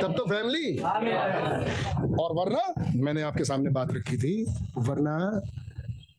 तब 0.00 0.14
तो 0.16 0.24
फैमिली 0.24 0.78
और 0.78 2.34
वरना 2.34 2.62
मैंने 3.04 3.22
आपके 3.22 3.44
सामने 3.44 3.70
बात 3.70 3.92
रखी 3.92 4.16
थी 4.16 4.34
वरना 4.78 5.16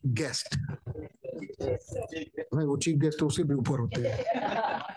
गेस्ट 0.08 0.56
नहीं 1.62 2.66
वो 2.68 2.78
चीफ 2.78 2.97
गेस्ट 2.97 3.20
तो 3.20 3.28
उससे 3.28 3.43
भी 3.43 3.53
ऊपर 3.53 3.80
होते 3.80 4.01
हैं। 4.01 4.24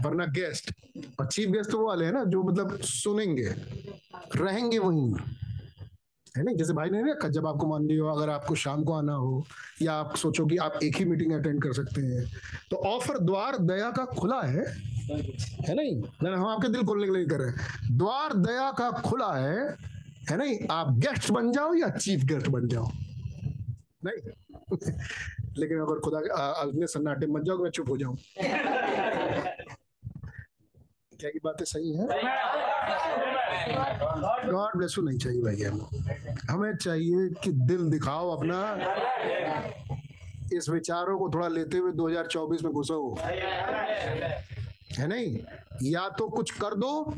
वरना 0.05 0.27
गेस्ट 0.27 0.73
और 1.21 1.27
चीफ 1.27 1.49
गेस्ट 1.49 1.71
तो 1.71 1.79
वो 1.79 1.87
वाले 1.89 2.05
हैं 2.05 2.13
ना, 2.13 2.25
जो 2.25 2.43
मतलब 2.43 2.79
सुनेंगे, 2.81 3.55
रहेंगे 4.37 4.79
वहीं। 4.79 5.15
है 6.37 6.43
ना? 6.45 6.53
जैसे 6.53 6.73
भाई 6.73 6.91
ने 6.91 7.03
रखा, 7.11 7.29
जब 7.29 7.47
आपको 7.47 7.67
मान 7.67 7.87
लियो 7.87 8.07
अगर 8.07 8.31
आपको 8.31 8.55
शाम 8.55 8.85
को 8.85 8.93
आना 8.93 9.13
हो, 9.13 9.45
या 9.83 9.93
आप 9.93 10.17
सोचो 10.17 10.47
कि 10.47 10.57
आप 10.57 10.79
एक 10.83 10.97
ही 10.97 11.05
मीटिंग 11.05 11.33
अटेंड 11.33 11.63
कर 11.63 11.73
सकते 11.73 12.01
हैं 12.01 12.25
तो 12.71 12.77
ऑफ़र 12.77 13.19
द्वार 13.19 13.59
दया 13.59 13.91
का 13.91 14.05
खुला 14.05 14.41
है। 14.43 14.65
है 15.69 15.75
नहीं? 15.75 16.03
ना 16.23 16.37
हम 16.37 16.47
आपके 16.47 16.69
दिल 16.69 16.83
खोलने 16.83 17.07
के 17.07 17.13
लिए 17.13 17.27
कर 17.27 17.41
रहे 17.41 17.51
हैं। 17.51 17.97
द्वार 17.99 18.35
दया 18.35 18.71
का 18.71 18.91
खुला 18.91 19.33
है। 19.37 19.77
है 20.31 20.37
नहीं? 20.37 20.59
आप 20.71 20.99
गेस्ट 20.99 21.31
बन 21.31 21.53
जाओ 21.53 21.75
या 21.75 21.89
चीफ 21.89 22.25
गेस्ट 22.25 22.49
बन 22.49 22.69
जाओ। 22.69 22.91
नहीं? 24.05 24.31
लेकिन 25.59 25.79
अगर 25.79 26.01
खुदा 26.01 26.19
अगले 26.53 26.87
सन्नाटे 26.87 27.27
मत 27.27 27.43
जाओ 27.43 27.59
मैं 27.59 27.71
चुप 27.71 27.89
हो 27.89 27.97
जाऊँ। 27.97 28.17
क्या 31.21 31.31
की 31.31 31.39
बातें 31.45 31.65
सही 31.65 31.93
है? 31.93 32.07
गॉड 34.51 34.77
ब्लेस 34.77 34.95
यू 34.99 35.05
नहीं 35.05 35.19
चाहिए 35.19 35.43
भैया 35.43 35.71
हमें। 36.51 36.77
चाहिए 36.77 37.29
कि 37.29 37.53
दिल 37.53 37.91
दिखाओ 37.91 38.37
अपना। 38.37 38.79
इस 40.53 40.69
विचारों 40.69 41.19
को 41.19 41.31
थोड़ा 41.35 41.49
लेते 41.49 41.79
हुए 41.79 41.93
2024 41.93 42.65
में 42.65 42.73
घुसो। 42.73 43.19
है 44.99 45.07
नहीं? 45.07 45.39
या 45.83 46.09
तो 46.09 46.29
कुछ 46.29 46.51
कर 46.51 46.75
दो 46.75 47.15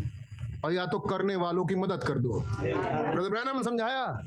और 0.65 0.73
या 0.73 0.87
तो 0.87 0.99
करने 0.99 1.37
वालों 1.37 1.65
की 1.65 1.75
मदद 1.75 2.05
कर 2.05 2.19
दो। 2.19 2.41
ब्रदर 2.41 3.31
ब्रैनम 3.31 3.63
समझाया? 3.63 4.23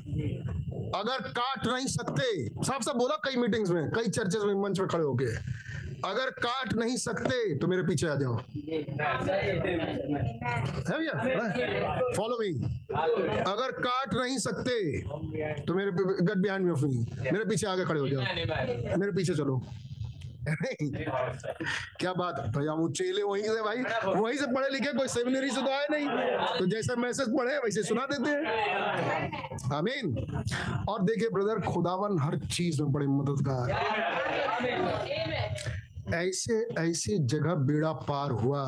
अगर 0.94 1.20
काट 1.38 1.66
नहीं 1.66 1.86
सकते 1.86 2.26
साफ़ 2.48 2.82
साफ़ 2.82 2.96
बोला 2.96 3.14
कई 3.24 3.36
मीटिंग्स 3.36 3.70
में, 3.70 3.90
कई 3.90 4.08
चर्चेस 4.08 4.42
में, 4.44 4.54
मंच 4.54 4.80
में 4.80 4.88
खड़े 4.88 5.04
होके। 5.04 5.26
अगर 6.08 6.30
काट 6.44 6.72
नहीं 6.74 6.96
सकते 6.96 7.36
तो 7.58 7.66
मेरे 7.66 7.82
पीछे 7.82 8.06
आ 8.06 8.14
जाओ। 8.14 8.34
है 8.36 8.42
भैया? 10.98 11.14
फॉलो 12.16 12.36
मी 12.40 12.48
अगर 13.52 13.72
काट 13.86 14.14
नहीं 14.14 14.38
सकते 14.38 14.74
तो 15.62 15.74
मेरे 15.74 15.90
गट 16.24 16.36
बिहाइंड 16.36 16.66
मी 16.66 16.98
मेरे 17.32 17.44
पीछे 17.44 17.66
आगे 17.66 17.84
खड़े 17.84 18.00
हो 18.00 18.08
जाओ। 18.08 18.20
मेरे 18.98 19.12
पीछे 19.12 19.34
चलो। 19.34 19.60
क्या 22.00 22.12
बात 22.12 22.40
है? 22.40 22.52
भैया 22.52 22.72
वो 22.72 22.88
चेले 22.88 23.22
वहीं 23.22 23.42
से 23.42 23.62
भाई, 23.62 23.76
वहीं 24.20 24.38
से 24.38 24.46
पढ़े 24.46 24.68
लिखे, 24.68 24.92
कोई 24.92 25.08
सेमिनरी 25.08 25.50
से 25.50 25.62
तो 25.62 25.70
आए 25.72 25.86
नहीं। 25.90 26.08
तो 26.58 26.66
जैसा 26.66 26.94
मैसेज 26.96 27.28
पढ़े, 27.28 27.56
वैसे 27.58 27.82
सुना 27.82 28.06
देते 28.12 28.30
हैं। 28.30 28.44
आमीन 29.74 30.16
और 30.88 31.02
देखिए 31.02 31.28
ब्रदर 31.28 31.60
खुदावन 31.60 32.18
हर 32.18 32.38
चीज़ 32.38 32.82
में 32.82 32.92
बड़े 32.92 33.06
मददगार 33.06 33.70
ऐसे 36.14 36.54
ऐसे 36.78 37.18
जगह 37.18 37.54
बेड़ा 37.54 37.92
पार 37.92 38.30
हुआ। 38.30 38.62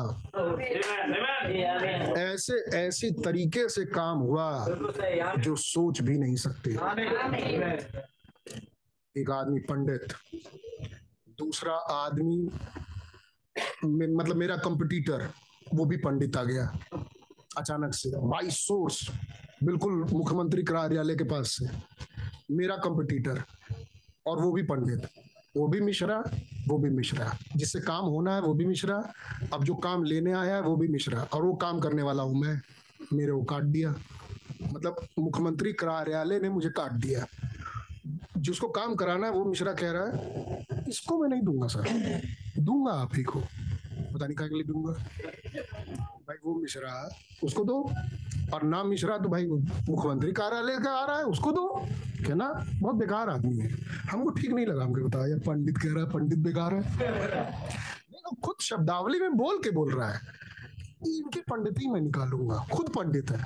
ऐसे 2.17 2.77
ऐसे 2.77 3.11
तरीके 3.11 3.69
से 3.69 3.85
काम 3.85 4.17
हुआ 4.17 4.65
जो 5.39 5.55
सोच 5.55 6.01
भी 6.01 6.17
नहीं 6.17 6.35
सकते। 6.35 6.71
एक 9.21 9.31
आदमी 9.31 9.59
पंडित 9.59 10.13
दूसरा 11.39 11.73
आदमी 11.73 12.49
मतलब 13.85 14.35
मेरा 14.35 14.55
कंपटीटर 14.57 15.29
वो 15.73 15.85
भी 15.85 15.97
पंडित 15.97 16.37
आ 16.37 16.43
गया। 16.43 16.65
अचानक 17.57 17.93
से 17.93 18.09
बाई 18.09 18.49
सोर्स 18.49 19.09
बिल्कुल 19.63 19.93
मुख्यमंत्री 20.13 20.63
कार्यालय 20.63 21.15
के 21.15 21.23
पास 21.23 21.47
से, 21.51 21.67
मेरा 22.51 22.75
कंपटीटर 22.75 23.41
और 24.25 24.41
वो 24.41 24.51
भी 24.51 24.63
पंडित, 24.63 25.07
वो 25.57 25.67
भी 25.67 25.81
मिश्रा, 25.81 26.23
वो 26.67 26.77
भी 26.77 26.89
मिश्रा। 26.89 27.37
जिससे 27.55 27.79
काम 27.79 28.05
होना 28.05 28.35
है, 28.35 28.41
वो 28.41 28.53
भी 28.53 28.65
मिश्रा, 28.65 28.97
अब 29.53 29.63
जो 29.63 29.75
काम 29.75 30.03
लेने 30.03 30.33
आया 30.33 30.55
है, 30.55 30.61
वो 30.61 30.75
भी 30.75 30.87
मिश्रा, 30.87 31.21
और 31.23 31.43
वो 31.43 31.53
काम 31.53 31.79
करने 31.79 32.01
वाला 32.01 32.23
हूँ 32.23 32.41
मैं। 32.41 32.61
मेरे 33.13 33.31
को 33.31 33.43
काट 33.43 33.63
दिया। 33.63 33.95
मतलब 34.73 35.07
मुख्यमंत्री 35.19 35.73
कार्यालय 35.73 36.39
ने 36.39 36.49
मुझे 36.49 36.69
काट 36.69 36.91
दिया। 36.91 37.25
जिसको 38.37 38.67
काम 38.69 38.95
कराना 38.95 39.27
है, 39.27 39.33
वो 39.33 39.45
मिश्रा 39.45 39.73
कह 39.73 39.91
रहा 39.91 40.05
है 40.05 40.76
इसको 40.87 41.17
मैं 41.21 41.29
नहीं 41.29 41.41
दूँगा 41.41 41.67
सर 41.67 41.83
दूँगा 42.59 42.91
आप 42.91 43.15
ही 43.15 43.23
को। 43.23 43.39
पता 43.39 44.25
नहीं 44.25 44.35
कहा 44.35 44.47
दूँगा। 44.47 44.91
भाई 46.27 46.35
वो 46.45 46.55
मिश्रा, 46.55 47.09
उसको 47.43 47.63
दो। 47.63 47.91
और 48.53 48.63
नाम 48.63 48.87
मिश्रा 48.87 49.17
तो 49.17 49.29
भाई 49.29 49.45
मुख्यमंत्री 49.45 50.31
कार्यालय 50.31 50.77
का 50.77 50.91
आ 50.91 51.05
रहा 51.05 51.17
है, 51.17 51.23
उसको 51.23 51.51
दो। 51.51 51.85
क्या 52.25 52.35
ना? 52.35 52.65
बहुत 52.81 52.95
बेकार 52.95 53.29
आदमी 53.29 53.57
है। 53.57 53.69
हमको 54.11 54.29
ठीक 54.29 54.51
नहीं 54.51 54.65
लगा, 54.65 54.83
हमको 54.83 55.07
बताया 55.07 55.27
यार 55.27 55.39
पंडित 55.39 55.77
कह 55.77 55.89
रहा 55.89 56.03
है, 56.03 56.09
पंडित 56.11 56.39
बेकार 56.39 56.73
है। 56.73 56.81
खुद 58.43 58.55
शब्दावली 58.61 59.19
में 59.19 59.37
बोल 59.37 59.57
के 59.57 59.71
बोल 59.71 59.93
रहा 59.93 60.09
है। 60.13 60.19
इनकी 61.05 61.39
ही 61.79 61.87
मैं 61.87 62.01
निकालूँगा, 62.01 62.65
खुद 62.73 62.89
पंडित 62.89 63.31
है। 63.31 63.37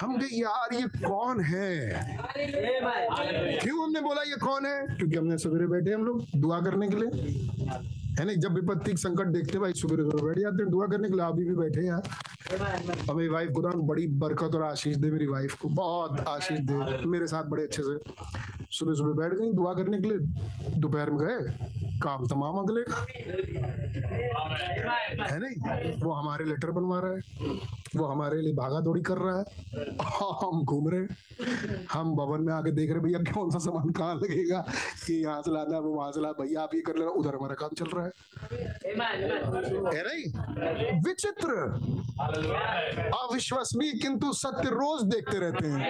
हम 0.00 0.18
कहे, 0.18 0.40
यार, 0.40 0.74
ये 0.74 0.82
कौन 0.82 1.40
है? 1.40 1.90
क्यों 3.58 3.84
हमने 3.84 4.00
बोला, 4.00 4.22
ये 4.22 4.36
कौन 4.36 4.66
है? 4.66 4.96
क्योंकि 4.96 5.16
हमने 5.16 5.38
सवेरे 5.38 5.66
बैठे 5.66 5.92
हम 5.92 6.04
लोग 6.04 6.24
दुआ 6.36 6.60
करने 6.60 6.88
के 6.88 6.96
लिए। 6.96 7.10
है 8.18 8.24
ना 8.26 8.32
जब 8.34 8.54
विपत्ति 8.54 8.96
संकट 8.96 9.26
देखते 9.34 9.58
भाई, 9.58 9.72
सुबह 9.72 9.96
बैठ 9.96 10.38
जाते 10.38 10.62
हैं, 10.62 10.70
दुआ 10.70 10.86
करने 10.86 11.08
के 11.08 11.14
लिए 11.14 11.24
अभी 11.26 11.44
भी 11.44 11.54
बैठे 11.56 11.86
यार। 11.86 12.02
मेरी 13.14 13.28
वाइफ 13.28 13.50
खुदा 13.52 13.70
बड़ी 13.88 14.06
बरकत 14.22 14.54
और 14.54 14.62
आशीष 14.62 14.96
दे 14.96 15.10
मेरी 15.10 15.26
वाइफ 15.26 15.54
को, 15.60 15.68
बहुत 15.68 16.20
आशीष 16.28 16.58
दे 16.60 17.06
मेरे 17.06 17.26
साथ 17.26 17.44
बड़े 17.44 17.62
अच्छे 17.62 17.82
से। 17.82 17.96
सुबह 18.70 18.94
सुबह 18.94 19.12
बैठ 19.20 19.32
गई, 19.32 19.52
दुआ 19.52 19.72
करने 19.74 19.98
के 20.00 20.08
लिए 20.08 20.18
दोपहर 20.76 21.10
में 21.10 21.18
गए, 21.20 21.38
काम 22.02 22.26
तमाम 22.26 22.56
अगले। 22.58 22.80
है 25.24 25.38
नहीं? 25.40 25.92
वो 26.02 26.12
हमारे 26.12 26.44
लेटर 26.44 26.70
बनवा 26.70 27.00
रहा 27.00 27.12
है। 27.12 27.20
वो 27.96 28.04
हमारे 28.04 28.40
लिए 28.42 28.52
भागा 28.54 28.80
दौड़ी 28.80 29.00
कर 29.02 29.18
रहा 29.18 29.38
है। 29.38 29.44
हम 30.42 30.62
घूम 30.64 30.88
रहे 30.88 31.06
हम 31.92 32.14
भवन 32.16 32.42
में 32.42 32.52
आके 32.54 32.70
देख 32.72 32.90
रहे 32.90 33.00
भैया 33.00 33.18
कौन 33.32 33.50
सा 33.50 33.58
सामान 33.58 33.90
कहाँ 33.90 34.14
लगेगा? 34.14 34.60
कि 35.06 35.14
यहाँ 35.14 35.42
से 35.42 35.50
लाना 35.50 35.74
है 35.76 35.80
वो 35.82 35.90
वहाँ 35.94 36.10
से 36.12 36.20
लाना 36.20 36.42
भैया 36.42 36.60
आप 36.62 36.74
ये 36.74 36.80
कर 36.80 36.96
लेना 36.96 37.10
उधर 37.10 37.34
हमारा 37.34 37.54
काम 37.54 37.70
चल 37.78 37.90
रहा 37.94 38.04
है। 38.04 38.12
है 39.92 40.02
नहीं? 40.08 40.24
विचित्र। 41.02 41.50
अविश्वसनीय 43.14 43.92
किंतु 43.92 44.32
सत्य 44.32 44.68
रोज 44.70 45.02
देखते 45.04 45.38
रहते 45.38 45.66
हैं। 45.66 45.80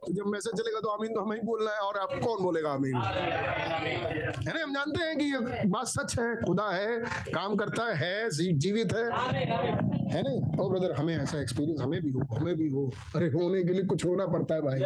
तो 0.00 0.12
जब 0.12 0.26
मैसेज 0.26 0.60
चलेगा 0.60 0.80
तो 0.80 0.88
आमीन 0.88 1.14
तो 1.14 1.20
हमें 1.20 1.36
ही 1.36 1.42
बोलना 1.46 1.70
है 1.70 1.78
और 1.78 1.96
आप 1.98 2.12
कौन 2.24 2.42
बोलेगा 2.42 2.70
आमीन? 2.70 2.94
है 2.94 4.54
ना 4.54 4.62
हम 4.62 4.72
जानते 4.74 5.04
हैं 5.04 5.16
कि 5.18 5.24
ये 5.24 5.38
बात 5.68 5.86
सच 5.86 6.18
है 6.18 6.34
खुदा 6.36 6.68
है 6.70 6.98
काम 7.34 7.56
करता 7.56 7.84
है, 7.94 8.30
जीवित 8.30 8.94
है। 8.94 9.04
है 10.10 10.22
नहीं? 10.22 10.40
ओ 10.58 10.69
ब्रदर 10.70 10.92
हमें 10.92 11.16
ऐसा 11.16 11.40
एक्सपीरियंस 11.40 11.80
हमें 11.80 12.00
भी 12.02 12.10
हो 12.10 12.26
हमें 12.32 12.54
भी 12.56 12.68
हो। 12.68 12.90
अरे 13.16 13.28
होने 13.30 13.62
के 13.64 13.72
लिए 13.72 13.84
कुछ 13.86 14.04
होना 14.06 14.26
पड़ता 14.26 14.54
है 14.54 14.62
भाई। 14.62 14.80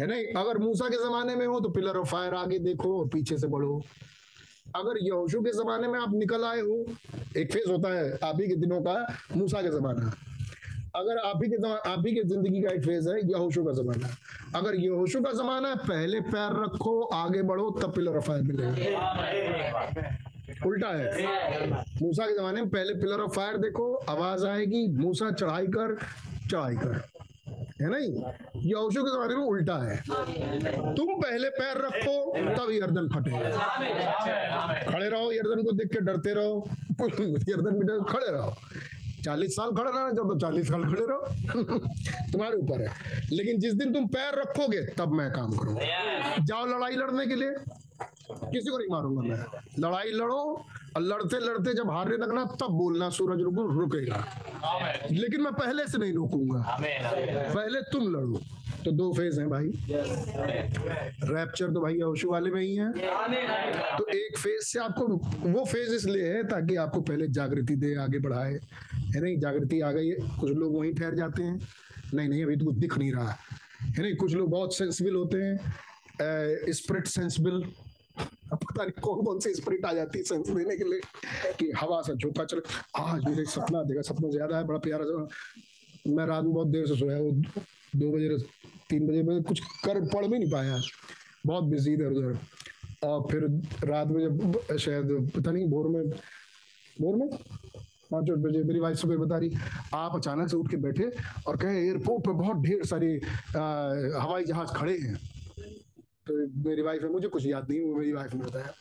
है। 0.00 0.06
नहीं 0.06 0.24
अगर 0.36 0.58
मूसा 0.58 0.88
के 0.88 0.96
जमाने 0.98 1.34
में 1.36 1.46
हो 1.46 1.58
तो 1.60 1.68
पिलर 1.70 1.96
ऑफ़ 1.96 2.08
फायर 2.08 2.34
आगे 2.34 2.58
देखो 2.60 2.98
और 2.98 3.08
पीछे 3.08 3.38
से 3.38 3.46
बढ़ो। 3.48 3.80
अगर 4.76 4.98
यहोशू 5.02 5.40
के 5.40 5.50
जमाने 5.52 5.88
में 5.88 5.98
आप 6.00 6.14
निकल 6.14 6.44
आए 6.44 6.60
हो 6.60 6.84
एक 7.36 7.52
फ़ेज़ 7.52 7.70
होता 7.70 7.88
है 7.94 8.18
आप 8.24 8.40
ही 8.40 8.48
के 8.48 8.54
दिनों 8.56 8.80
का 8.82 8.94
मूसा 9.36 9.62
के 9.62 9.70
जमाना। 9.70 10.12
अगर 10.96 11.18
आप 11.18 11.42
ही 11.42 11.48
के 11.50 11.56
आप 11.90 12.06
ही 12.06 12.14
के 12.14 12.22
ज़िंदगी 12.28 12.62
का 12.62 12.70
एक 12.70 12.84
फ़ेज़ 12.84 13.08
है 13.10 13.18
यहोशू 13.30 13.64
का 13.64 13.72
जमाना। 13.72 14.08
अगर 14.58 14.74
यहोशू 14.74 15.20
का 15.20 15.32
जमाना 15.32 15.68
है 15.68 15.76
पहले 15.88 16.20
पैर 16.30 16.62
रखो 16.62 17.00
आगे 17.14 17.42
बढ़ो 17.42 17.70
तब 17.82 17.94
पिलर 17.94 18.16
ऑफ़ 18.16 18.26
फायर 18.26 18.42
मिलेगा। 18.42 18.72
उल्टा 20.66 20.88
है। 20.88 21.24
मूसा 22.02 22.26
के 22.26 22.38
जमाने 22.38 22.60
में 22.60 22.70
पहले 22.70 22.94
पिलर 22.94 23.20
ऑफ़ 23.20 23.32
फायर 23.32 23.56
देखो, 23.56 23.94
आवाज़ 23.94 24.46
आएगी, 24.46 24.88
मूसा 24.88 25.30
चढ़ाई 25.30 25.66
कर 25.66 25.98
चढ़ाई 26.50 26.74
कर। 26.74 27.08
है 27.82 27.88
नहीं? 27.90 28.32
यहोशू 28.56 29.02
के 29.02 29.10
जमाने 29.14 29.36
में 29.36 29.42
उल्टा 29.42 29.76
है। 29.76 29.96
तुम 30.94 31.06
पहले 31.14 31.48
पैर 31.48 31.76
रखो, 31.76 32.32
तब 32.32 32.70
यर्दन 32.70 33.08
फटेगा 33.08 33.50
खड़े 34.92 35.08
रहो, 35.08 35.32
यर्दन 35.32 35.62
को 35.62 35.72
देख 35.72 35.92
के 35.92 36.00
डरते 36.00 36.34
रहो। 36.34 36.68
यर्दन 37.48 37.70
भी 37.70 37.86
डर 37.86 38.04
खड़े 38.04 38.32
रहो। 38.32 38.54
चालीस 39.24 39.52
साल 39.52 39.70
खड़े 39.70 39.90
रहना, 39.90 40.10
जब 40.10 40.22
तो 40.22 40.38
चालीस 40.38 40.68
साल 40.68 40.84
खड़े 40.84 41.06
रहो। 41.06 41.26
तुम्हारे 42.32 42.56
ऊपर 42.56 42.88
है। 42.88 42.94
लेकिन 43.32 43.58
जिस 43.58 43.74
दिन 43.74 43.92
तुम 43.92 44.06
पैर 44.06 44.40
रखोगे, 44.40 44.80
तब 44.86 45.12
मैं 45.12 45.30
काम 45.32 45.52
करूँगा। 45.52 45.82
जाओ 46.40 46.66
लड़ाई 46.66 46.96
लड़ने 46.96 47.26
के 47.26 47.34
लिए। 47.34 47.50
किसी 48.30 48.70
को 48.70 48.78
नहीं 48.78 48.88
मारूँगा 48.90 49.22
मैं। 49.22 49.38
लड़ाई 49.78 50.10
लड़ो 50.12 50.66
और 50.96 51.02
लड़ते 51.02 51.38
लड़ते 51.38 51.74
जब 51.74 51.90
हारने 51.90 52.16
लगना 52.16 52.44
तब 52.60 52.72
बोलना 52.72 53.08
सूरज 53.10 53.40
रुको 53.40 53.62
रुकेगा। 53.80 54.24
लेकिन 55.10 55.40
मैं 55.42 55.52
पहले 55.52 55.86
से 55.86 55.98
नहीं 55.98 56.12
रोकूँगा। 56.12 56.78
पहले 56.80 57.80
तुम 57.92 58.08
लड़ो। 58.14 58.40
तो 58.84 58.90
दो 58.92 59.12
फ़ेज़ 59.12 59.40
हैं 59.40 59.48
भाई। 59.50 59.70
रैप्चर 61.24 61.72
तो 61.72 61.80
भाई 61.80 61.94
यहोशू 61.94 62.30
वाले 62.30 62.50
में 62.50 62.60
ही 62.62 62.74
है। 62.74 62.92
तो 63.98 64.06
एक 64.08 64.38
फ़ेज़ 64.38 64.64
से 64.64 64.78
आपको 64.80 65.06
वो 65.50 65.64
फ़ेज़ 65.64 65.94
इसलिए 65.94 66.32
है 66.34 66.42
ताकि 66.48 66.76
आपको 66.76 67.00
पहले 67.00 67.26
जागृति 67.28 67.76
दे 67.76 67.94
आगे 67.96 68.18
बढ़ाए। 68.18 68.52
है 68.52 69.20
नहीं? 69.20 69.38
जागृति 69.38 69.80
आ 69.80 69.90
गई 69.92 70.08
है। 70.08 70.16
कुछ 70.40 70.52
लोग 70.52 70.78
वहीं 70.78 70.92
ठहर 70.94 71.14
जाते 71.14 71.42
हैं। 71.42 71.60
नहीं 72.14 72.28
नहीं 72.28 72.44
अभी 72.44 72.56
तो 72.56 72.64
कुछ 72.64 72.74
दिख 72.74 72.98
नहीं 72.98 73.12
रहा। 73.12 73.36
है 73.82 74.02
नहीं? 74.02 74.14
कुछ 74.16 74.34
लोग 74.34 74.50
बहुत 74.50 74.76
सेंसिबल 74.76 75.14
होते 75.14 75.38
हैं। 75.38 76.72
स्प्रिट 76.72 77.06
सेंसिबल 77.06 77.62
पता 78.18 78.82
नहीं 78.82 79.00
कौन 79.02 79.24
कौन 79.24 79.38
सी 79.40 79.54
स्प्रिट 79.54 79.84
आ 79.84 79.92
जाती 79.92 80.18
है 80.18 80.24
सेंस 80.24 80.48
देने 80.48 80.76
के 80.76 80.84
लिए 80.84 81.00
कि 81.58 81.70
हवा 81.78 82.00
से 82.02 82.16
चले 82.16 83.44
सपना 83.46 83.82
देखा, 83.82 84.02
सपना 84.02 84.30
ज़्यादा 84.30 84.56
है, 84.56 84.64
बड़ा 84.66 84.78
प्यारा 84.78 85.04
मैं 86.06 86.26
रात 86.26 86.44
में 86.44 86.52
बहुत 86.52 86.68
देर 86.68 86.86
से 86.86 86.96
सोया 86.96 87.18
वो 87.18 87.30
दो 87.96 88.10
बजे 88.12 88.38
तीन 88.90 89.06
बजे 89.06 89.40
कुछ 89.48 89.60
कर 89.84 90.00
पढ़ 90.14 90.26
भी 90.26 90.38
नहीं 90.38 90.50
पाया। 90.50 90.78
बहुत 91.46 91.64
बिज़ी 91.64 91.92
इधर 91.92 92.12
उधर। 92.12 92.38
और 93.04 93.26
फिर 93.30 93.44
रात 93.88 94.08
में 94.08 94.20
जब 94.20 94.76
शायद, 94.76 95.30
पता 95.36 95.50
नहीं, 95.50 95.66
भोर 95.70 95.88
में 95.88 96.08
भोर 97.00 97.16
में? 97.16 97.28
पाँच 98.10 98.30
आठ 98.30 98.38
बजे, 98.38 98.62
मेरी 98.64 98.80
वाइफ 98.80 98.96
सुबह 98.96 99.16
बता 99.16 99.38
रही, 99.38 99.50
आप 99.94 100.16
अचानक 100.16 100.48
से 100.50 100.56
उठ 100.56 100.70
के 100.70 100.76
बैठे 100.76 101.10
और 101.46 101.56
कहे 101.56 101.80
एयरपोर्ट 101.80 102.24
पर 102.26 102.32
बहुत 102.32 102.56
ढेर 102.64 102.84
सारे 102.86 103.08
हवाई 103.54 104.44
जहाज़ 104.44 104.72
खड़े 104.76 104.96
हैं। 104.98 105.18
तो 106.28 106.34
मेरी 106.68 106.82
वाइफ 106.82 107.02
है 107.02 107.08
मुझे 107.12 107.28
कुछ 107.28 107.46
याद 107.46 107.70
नहीं 107.70 107.80
वो 107.80 107.94
मेरी 107.96 108.12
वाइफ 108.12 108.34
ने 108.34 108.40
बताया 108.44 108.72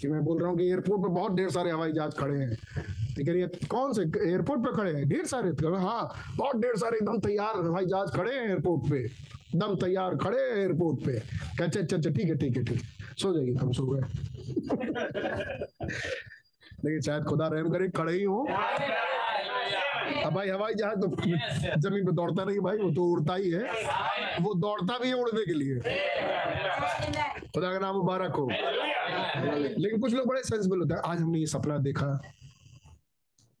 कि 0.00 0.08
मैं 0.08 0.20
बोल 0.24 0.40
रहा 0.40 0.48
हूँ 0.50 0.58
कि 0.58 0.64
एयरपोर्ट 0.68 1.02
पे 1.02 1.08
बहुत 1.14 1.32
ढेर 1.36 1.50
सारे 1.50 1.70
हवाई 1.70 1.92
जहाज़ 1.92 2.14
खड़े 2.18 2.38
हैं। 2.38 2.54
तो 2.54 3.24
कह 3.24 3.32
रही 3.32 3.40
है 3.40 3.48
कौन 3.70 3.92
से 3.92 4.02
एयरपोर्ट 4.28 4.60
पे 4.60 4.72
खड़े 4.76 4.92
हैं? 4.94 5.08
ढेर 5.08 5.24
सारे 5.26 5.52
तो 5.60 5.74
हाँ 5.74 6.02
बहुत 6.36 6.56
ढेर 6.62 6.76
सारे 6.78 6.96
एकदम 6.96 7.18
तैयार 7.26 7.56
हवाई 7.66 7.86
जहाज़ 7.86 8.10
खड़े 8.16 8.34
हैं 8.34 8.48
एयरपोर्ट 8.48 8.90
पे। 8.90 8.98
एकदम 8.98 9.74
तैयार 9.84 10.16
खड़े 10.24 10.40
हैं 10.40 10.56
एयरपोर्ट 10.58 11.04
पे। 11.06 11.12
कहा, 11.12 11.64
अच्छा 11.64 11.80
अच्छा 11.80 12.10
ठीक 12.10 12.28
है 12.28 12.36
ठीक 12.38 12.56
है 12.56 12.64
ठीक 12.64 12.80
सो 13.18 13.32
जाइए 13.34 13.54
हम 13.60 13.72
सो 13.72 13.86
गए। 13.86 14.02
लेकिन 16.84 17.00
शायद 17.00 17.24
खुदा 17.24 17.46
रहम 17.48 17.70
करे 17.72 17.88
खड़े 17.96 18.12
ही 18.12 18.24
हो। 18.24 18.46
अब 20.24 20.32
भाई 20.34 20.48
हवाई 20.48 20.74
जहाज़ 20.74 20.98
तो 21.00 21.08
ज़मीन 21.80 22.04
पे 22.06 22.12
दौड़ता 22.12 22.44
नहीं 22.44 22.58
भाई 22.60 22.76
वो 22.78 22.90
तो 22.94 23.04
उड़ता 23.12 23.34
ही 23.34 23.50
है। 23.50 23.62
वो 24.40 24.54
दौड़ता 24.54 24.98
भी 24.98 25.08
है 25.08 25.14
उड़ने 25.14 25.46
के 25.46 25.52
लिए। 25.52 25.80
खुदा 27.40 27.72
का 27.72 27.78
नाम 27.78 27.96
मुबारक 27.96 28.32
हो। 28.32 28.48
लेकिन 29.78 30.00
कुछ 30.00 30.14
लोग 30.14 30.26
बड़े 30.28 30.42
सेंसिबल 30.42 30.78
होते 30.78 30.94
हैं। 30.94 31.00
आज 31.00 31.20
हमने 31.20 31.38
ये 31.38 31.46
सपना 31.46 31.78
देखा। 31.78 32.22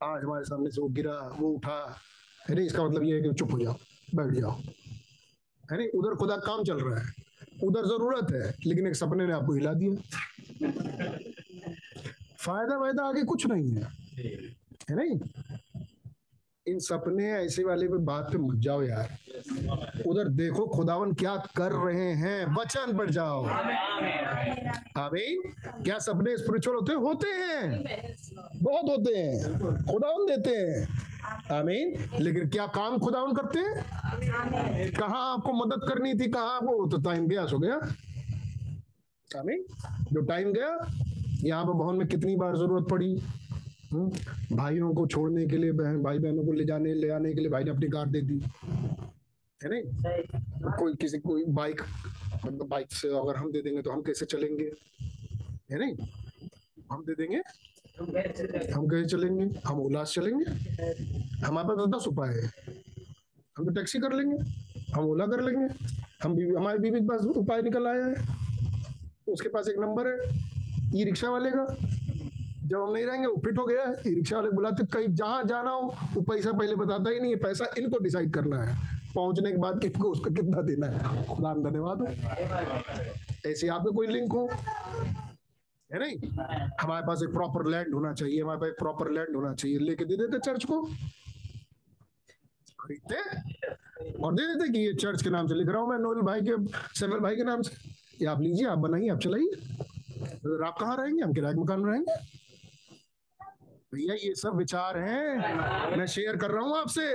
आज 0.02 0.22
हमारे 0.24 0.44
सामने 0.44 0.70
से 0.70 0.80
वो 0.80 0.88
गिरा, 0.88 1.36
वो 1.38 1.48
उठा। 1.48 2.00
है 2.48 2.56
नहीं? 2.56 2.66
इसका 2.66 2.84
मतलब 2.84 3.02
ये 3.02 3.14
है 3.14 3.20
कि 3.22 3.34
चुप 3.34 3.52
हो 3.52 3.58
जाओ, 3.58 3.74
बैठ 4.14 4.34
जाओ। 4.34 4.50
है 5.72 5.76
नहीं? 5.78 5.88
उधर 5.88 6.14
खुदा 6.14 6.36
काम 6.36 6.64
चल 6.64 6.76
रहा 6.76 7.00
है। 7.00 7.12
उधर 7.62 7.86
ज़रूरत 7.86 8.26
है, 8.30 8.54
लेकिन 8.66 8.86
एक 8.86 8.96
सपने 8.96 9.26
ने 9.26 9.32
आपको 9.32 9.52
हिला 9.52 9.72
दिया। 9.72 9.94
फ़ायदा 12.38 12.78
वायदा 12.78 13.04
आगे 13.04 13.22
कुछ 13.22 13.46
नहीं 13.46 13.70
है। 13.70 13.82
है 14.90 14.96
नहीं? 14.96 15.18
इन 16.68 16.78
सपने 16.78 17.32
ऐसे 17.32 17.64
वाले 17.64 17.88
पे 17.88 17.98
बात 17.98 18.28
पे 18.32 18.38
मत 18.38 18.56
जाओ 18.56 18.82
यार। 18.82 19.18
उधर 20.06 20.28
देखो 20.28 20.66
खुदावन 20.66 21.12
क्या 21.12 21.36
कर 21.56 21.72
रहे 21.72 22.10
हैं। 22.12 22.54
वचन 22.54 22.98
पर 22.98 23.10
जाओ। 23.10 23.44
आमीन। 24.98 25.42
क्या 25.84 25.98
सपने 25.98 26.36
स्पिरिचुअल 26.36 26.76
होते 26.76 26.92
होते 26.92 27.28
हैं। 27.28 27.84
बहुत 28.62 28.84
होते 28.90 29.14
हैं। 29.16 29.52
खुदावन 29.84 30.26
देते 30.26 30.50
हैं। 30.50 30.88
आमीन। 31.58 32.08
लेकिन 32.20 32.48
क्या 32.48 32.66
काम 32.66 32.98
खुदावन 32.98 33.32
करते 33.32 33.58
हैं? 33.58 33.84
कहा 34.92 35.18
आपको 35.18 35.52
मदद 35.52 35.80
करनी 35.88 36.14
थी? 36.14 36.30
कहा 36.30 36.58
वो? 36.58 36.86
तो 36.86 36.96
टाइम 36.98 37.26
गया, 37.28 37.46
सो 37.46 37.58
गया। 37.58 37.76
आमीन। 39.38 39.64
जो 40.12 40.20
टाइम 40.20 40.52
गया, 40.52 40.78
यहाँ 41.44 41.64
पर 41.64 41.72
भवन 41.72 41.96
में 41.96 42.08
कितनी 42.08 42.36
बार 42.36 42.56
ज़रूरत 42.56 42.86
पड़ी? 42.90 43.22
भाइयों 43.94 44.92
को 44.94 45.06
छोड़ने 45.06 45.46
के 45.46 45.56
लिए, 45.56 45.72
बहन 45.72 46.02
भाई 46.02 46.18
बहनों 46.18 46.44
को 46.44 46.52
ले 46.52 46.64
जाने, 46.64 46.94
ले 46.94 47.08
आने 47.10 47.32
के 47.34 47.40
लिए 47.40 47.50
भाई 47.50 47.64
ने 47.64 47.70
अपनी 47.70 47.88
कार 47.88 48.06
दे 48.06 48.20
दी। 48.20 48.38
है 49.60 49.70
नहीं? 49.70 49.82
कोई 50.78 50.94
किसी, 50.94 51.18
कोई 51.18 51.44
बाइक 51.44 51.80
मतलब 52.46 52.66
बाइक 52.68 52.92
से 52.92 53.08
अगर 53.08 53.36
हम 53.36 53.52
दे 53.52 53.62
देंगे 53.62 53.82
तो 53.82 53.90
हम 53.90 54.02
कैसे 54.02 54.26
चलेंगे? 54.26 54.70
है 55.70 55.78
नहीं? 55.78 55.94
हम 56.92 57.04
दे 57.06 57.14
देंगे? 57.14 57.40
हम 58.74 58.86
कैसे 58.88 59.04
चलेंगे? 59.06 59.48
हम 59.66 59.80
उल्लास 59.80 60.12
चलेंगे? 60.14 60.44
हमारे 61.44 61.68
पास 61.68 61.88
दस 61.96 62.06
उपाय 62.08 62.34
है। 62.34 62.50
हम 63.56 63.64
तो 63.64 63.70
टैक्सी 63.70 63.98
कर 63.98 64.12
लेंगे, 64.12 64.36
हम 64.92 65.04
ओला 65.04 65.26
कर 65.26 65.42
लेंगे, 65.42 65.66
हम 66.22 66.34
बीवी, 66.34 66.54
हमारे 66.54 66.78
बीवी 66.78 67.00
के 67.00 67.06
पास 67.06 67.24
उपाय 67.36 67.62
निकल 67.62 67.86
आया 67.86 68.06
है। 68.06 68.14
उसके 69.28 69.48
पास 69.48 69.68
एक 69.68 69.78
नंबर 69.78 70.08
है 70.08 70.16
ई 71.00 71.04
रिक्शा 71.04 71.30
वाले 71.30 71.50
का। 71.50 71.64
जब 72.64 72.82
हम 72.82 72.92
नहीं 72.92 73.06
रहेंगे, 73.06 73.26
वो 73.26 73.36
फिट 73.44 73.58
हो 73.58 73.64
गया 73.66 73.82
है। 73.82 73.94
रिक्शा 74.06 74.36
वाले 74.36 74.50
बुलाते, 74.50 74.84
कहीं 74.86 75.08
जहाँ 75.08 75.44
जाना 75.44 75.70
हो, 75.70 75.94
वो 76.14 76.22
पैसा 76.22 76.52
पहले 76.52 76.74
बताता 76.74 77.10
ही 77.10 77.20
नहीं 77.20 77.30
है, 77.30 77.36
पैसा 77.36 77.66
इनको 77.78 77.98
डिसाइड 77.98 78.32
करना 78.34 78.62
है। 78.62 78.76
पहुँचने 79.14 79.52
के 79.52 79.58
बाद 79.58 79.80
किनको 79.80 80.10
उसको 80.10 80.30
कितना 80.30 80.62
देना 80.62 80.86
है? 80.86 81.24
खुदा 81.26 81.54
धन्यवाद। 81.54 82.04
ऐसे 83.46 83.68
आपके 83.68 83.90
कोई 83.94 84.06
लिंक 84.06 84.32
हो? 84.32 84.48
है 85.92 85.98
नहीं? 85.98 86.16
हमारे 86.80 87.06
पास 87.06 87.22
एक 87.22 87.32
प्रॉपर 87.32 87.66
लैंड 87.66 87.94
होना 87.94 88.12
चाहिए, 88.12 88.42
हमारे 88.42 88.60
पास 88.60 88.68
एक 88.68 88.78
प्रॉपर 88.78 89.10
लैंड 89.10 89.36
होना 89.36 89.54
चाहिए। 89.54 89.78
लेके 89.78 90.04
दे 90.04 90.16
देते 90.16 90.38
चर्च 90.38 90.64
को। 90.64 90.82
खरीदते? 92.80 93.16
और 94.22 94.34
दे 94.34 94.46
देते 94.46 94.72
कि 94.72 94.78
ये 94.78 94.94
चर्च 94.94 95.22
के 95.22 95.30
नाम 95.30 95.46
से 95.46 95.54
लिख 95.54 95.68
रहा 95.68 95.78
हूँ 95.78 95.90
मैं, 95.90 95.98
नोएल 95.98 96.20
भाई 96.20 96.40
के 96.40 96.56
सैमुअल 97.00 97.20
भाई 97.20 97.36
के 97.36 97.44
नाम 97.44 97.62
से। 97.62 97.76
ये 98.20 98.26
आप 98.26 98.40
लीजिए, 98.40 98.66
आप 98.66 98.78
बनाइए, 98.78 99.08
आप 99.08 99.18
चलाइए। 99.18 99.50
आप 100.66 100.76
कहाँ 100.80 100.96
रहेंगे? 100.96 101.22
हम 101.22 101.32
किराए 101.32 101.52
मकान 101.52 101.80
में 101.80 101.90
रहेंगे। 101.90 102.43
भैया, 103.94 104.14
ये 104.14 104.34
सब 104.34 104.56
विचार 104.56 104.98
हैं। 104.98 105.96
मैं 105.96 106.06
शेयर 106.06 106.36
कर 106.36 106.50
रहा 106.50 106.62
हूँ 106.62 106.76
आपसे। 106.78 107.06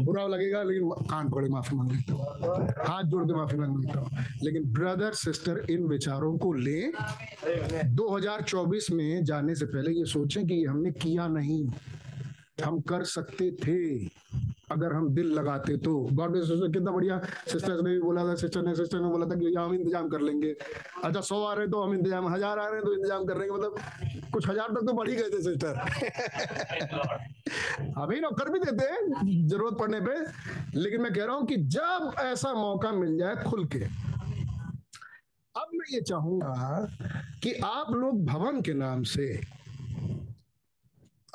बुरा 0.00 0.26
लगेगा, 0.26 0.62
लेकिन 0.62 0.90
कान 0.90 1.28
पकड़े 1.28 1.48
माफ़ी 1.48 1.76
मांग 1.76 1.92
लेता 1.92 2.12
हूँ। 2.12 2.24
हाथ 2.88 3.04
जोड़ 3.04 3.24
के 3.24 3.34
माफ़ी 3.34 3.58
मांग 3.58 3.84
लेता 3.84 4.00
हूँ। 4.00 4.10
लेकिन 4.42 4.72
ब्रदर 4.72 5.12
सिस्टर 5.12 5.66
इन 5.70 5.84
विचारों 5.84 6.38
को 6.38 6.52
ले। 6.52 6.92
2024 7.84 8.90
में 8.90 9.24
जाने 9.24 9.54
से 9.54 9.66
पहले 9.66 9.90
ये 9.90 10.04
सोचें 10.04 10.46
कि 10.46 10.64
हमने 10.64 10.90
किया 10.90 11.28
नहीं। 11.28 11.66
हम 12.58 12.80
कर 12.88 13.02
सकते 13.04 13.50
थे 13.60 13.76
अगर 14.70 14.92
हम 14.92 15.08
दिल 15.14 15.26
लगाते 15.34 15.76
तो। 15.76 15.92
गॉड 16.12 16.30
ब्लेस 16.32 16.44
सिस्टर 16.48 16.68
कितना 16.72 16.90
बढ़िया 16.92 17.18
सिस्टर 17.48 17.80
ने 17.82 17.90
भी 17.90 18.00
बोला 18.00 18.24
था 18.24 18.34
सिस्टर 18.42 18.62
ने 18.62 18.74
सिस्टर 18.74 19.00
ने 19.00 19.08
बोला 19.08 19.26
था 19.26 19.34
कि 19.40 19.52
हम 19.56 19.74
इंतज़ाम 19.74 20.08
कर 20.08 20.20
लेंगे। 20.20 20.54
अच्छा 21.04 21.20
सौ 21.20 21.42
आ 21.44 21.52
रहे 21.54 21.66
तो 21.68 21.82
हम 21.82 21.94
इंतज़ाम 21.94 22.28
हज़ार 22.28 22.58
आ 22.58 22.66
रहे 22.66 22.74
हैं 22.74 22.84
तो 22.84 22.92
इंतज़ाम 22.94 23.24
कर 23.26 23.38
लेंगे। 23.38 23.54
मतलब 23.54 23.74
कुछ 24.32 24.48
हज़ार 24.48 24.68
तक 24.70 24.86
तो 24.86 24.92
बढ़ 24.92 25.08
ही 25.08 25.16
गए 25.16 25.30
थे 25.30 25.42
सिस्टर 25.42 25.74
अभी 28.02 28.20
ना 28.20 28.28
कर 28.38 28.50
भी 28.52 28.58
देते 28.58 28.84
हैं 28.84 29.46
ज़रूरत 29.48 29.78
पड़ने 29.78 30.00
पे। 30.00 30.14
लेकिन 30.78 31.02
मैं 31.02 31.12
कह 31.12 31.24
रहा 31.24 31.34
हूँ 31.36 31.46
कि 31.46 31.56
जब 31.76 32.14
ऐसा 32.20 32.52
मौका 32.54 32.92
मिल 32.92 33.18
जाए 33.18 33.36
खुल 33.44 33.64
के 33.66 33.84
अब 35.54 35.68
मैं 35.74 35.86
ये 35.92 36.00
चाहूँगा 36.02 36.86
कि 37.42 37.52
आप 37.64 37.90
लोग 37.92 38.24
भवन 38.26 38.60
के 38.62 38.74
नाम 38.74 39.02
से 39.10 39.26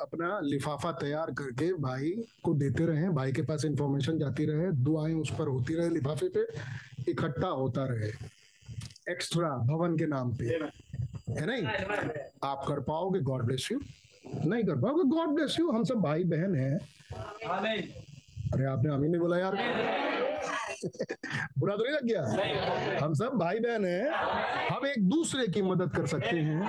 अपना 0.00 0.40
लिफाफा 0.40 0.92
तैयार 0.92 1.30
करके 1.30 1.72
भाई 1.74 2.10
को 2.42 2.54
देते 2.54 2.86
रहे 2.86 3.08
भाई 3.08 3.32
के 3.32 3.42
पास 3.42 3.64
इंफॉर्मेशन 3.64 4.18
जाती 4.18 4.44
रहे 4.46 4.70
दुआएँ 4.72 5.14
उस 5.14 5.30
पर 5.38 5.48
होती 5.48 5.74
रहे 5.74 5.88
लिफाफे 5.88 6.28
पे 6.28 6.46
इकट्ठा 7.10 7.48
होता 7.48 7.84
रहे। 7.84 8.10
एक्स्ट्रा 9.12 9.48
भवन 9.48 9.96
के 9.98 10.06
नाम 10.06 10.34
पे। 10.36 10.44
है 10.44 11.46
नहीं? 11.46 11.64
आप 12.44 12.64
कर 12.68 12.80
पाओगे 12.80 13.20
गॉड 13.20 13.42
ब्लेस 13.42 13.68
यू 13.72 13.80
नहीं 14.44 14.64
कर 14.64 14.80
पाओगे 14.80 15.02
गॉड 15.16 15.28
ब्लेस 15.28 15.56
यू 15.60 15.70
हम 15.70 15.84
सब 15.84 16.00
भाई 16.00 16.24
बहन 16.24 16.54
हैं 16.54 16.78
अरे 18.54 18.64
आपने 18.64 18.94
अमीन 18.94 19.10
नहीं 19.10 19.20
बोला 19.20 19.38
यार। 19.38 19.56
बुरा 21.58 21.76
तो 21.76 21.84
नहीं 21.84 21.94
लग 21.94 22.04
गया? 22.04 23.04
हम 23.04 23.14
सब 23.14 23.30
भाई 23.34 23.58
बहन 23.58 23.84
हैं। 23.84 24.10
हम 24.68 24.86
एक 24.86 25.08
दूसरे 25.08 25.46
की 25.48 25.62
मदद 25.62 25.90
कर 25.96 26.06
सकते 26.06 26.36
हैं। 26.36 26.62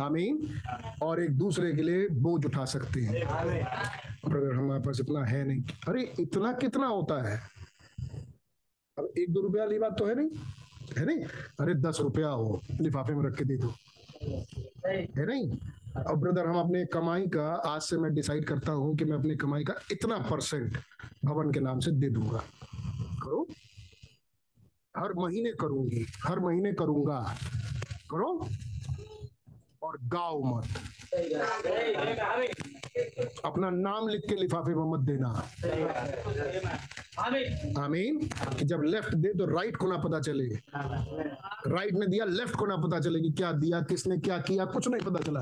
आमीन 0.00 0.60
और 1.02 1.22
एक 1.22 1.30
दूसरे 1.30 1.72
के 1.72 1.82
लिए 1.82 2.08
बोझ 2.08 2.46
उठा 2.46 2.64
सकते 2.64 3.00
हैं। 3.00 3.22
अगर 3.22 4.54
हमारे 4.54 4.80
पास 4.80 5.00
इतना 5.00 5.24
है 5.24 5.44
नहीं, 5.48 5.62
अरे 5.88 6.12
इतना 6.20 6.52
कितना 6.52 6.86
होता 6.86 7.30
है? 7.30 7.40
अब 8.98 9.12
एक 9.18 9.32
दो 9.32 9.40
रुपया 9.40 9.64
वाली 9.64 9.78
बात 9.78 9.98
तो 9.98 10.06
है 10.06 10.14
नहीं। 10.14 10.30
है 10.98 11.06
नहीं? 11.06 11.24
अरे 11.60 11.74
दस 11.74 11.98
रुपया 12.00 12.28
हो, 12.28 12.60
लिफाफे 12.80 13.12
में 13.12 13.24
रख 13.24 13.38
के 13.38 13.44
दे 13.44 13.56
दो। 13.56 13.74
है 14.92 15.26
नहीं? 15.26 15.58
अब 15.96 16.20
ब्रदर 16.20 16.46
हम 16.46 16.58
अपने 16.58 16.84
कमाई 16.84 17.26
का 17.26 17.54
आज 17.54 17.80
से 17.82 17.96
मैं 17.96 18.14
डिसाइड 18.14 18.44
करता 18.44 18.72
हूँ 18.72 18.96
कि 18.96 19.04
मैं 19.04 19.18
अपने 19.18 19.36
कमाई 19.36 19.64
का 19.64 19.74
इतना 19.92 20.18
परसेंट 20.18 20.78
भवन 21.24 21.52
के 21.52 21.60
नाम 21.60 21.80
से 21.80 21.90
दे 21.90 22.08
दूँगा। 22.08 22.42
करो। 23.22 23.48
हर 24.96 25.12
महीने 25.12 25.52
करूँगी, 25.52 26.06
हर 26.26 26.40
महीने 26.40 26.72
करूँगा। 26.72 27.36
करो। 28.10 28.48
और 29.82 29.98
गाओ 30.02 30.42
मत। 30.42 30.64
अपना 33.44 33.70
नाम 33.70 34.08
लिख 34.08 34.20
के 34.28 34.34
लिफाफे 34.34 34.74
में 34.74 34.84
मत 34.92 35.00
देना। 35.00 35.28
आमीन। 37.78 38.28
जब 38.62 38.82
लेफ़्ट 38.82 39.14
दे 39.14 39.32
तो 39.38 39.46
राइट 39.46 39.76
को 39.76 39.86
ना 39.86 39.96
पता 39.96 40.20
चले। 40.20 40.44
राइट 41.68 41.94
ने 41.94 42.06
दिया 42.06 42.24
लेफ़्ट 42.24 42.56
को 42.56 42.66
ना 42.66 42.76
पता 42.76 43.00
चले 43.00 43.20
कि 43.20 43.30
क्या 43.32 43.52
दिया, 43.52 43.80
किसने 43.80 44.18
क्या 44.18 44.38
किया, 44.38 44.64
कुछ 44.64 44.88
नहीं 44.88 45.00
पता 45.00 45.20
चला। 45.24 45.40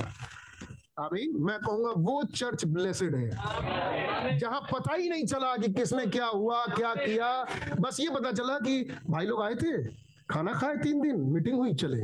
आमीन। 0.98 1.36
मैं 1.38 1.58
कहूँगा, 1.58 1.92
वो 1.96 2.22
चर्च 2.34 2.64
ब्लेसेड 2.64 3.14
है। 3.14 4.38
जहाँ 4.38 4.60
पता 4.72 4.94
ही 4.94 5.08
नहीं 5.08 5.24
चला 5.26 5.56
कि 5.56 5.72
किसने 5.72 6.06
क्या 6.06 6.26
हुआ, 6.26 6.64
क्या 6.66 6.94
किया, 6.94 7.46
बस 7.80 8.00
ये 8.00 8.08
पता 8.10 8.32
चला 8.32 8.58
कि 8.58 8.82
भाई 9.10 9.26
लोग 9.26 9.42
आए 9.42 9.54
थे, 9.54 9.82
खाना 10.30 10.52
खाए 10.52 10.76
तीन 10.76 11.00
दिन 11.00 11.20
मीटिंग 11.32 11.56
हुई, 11.56 11.74
चले। 11.74 12.02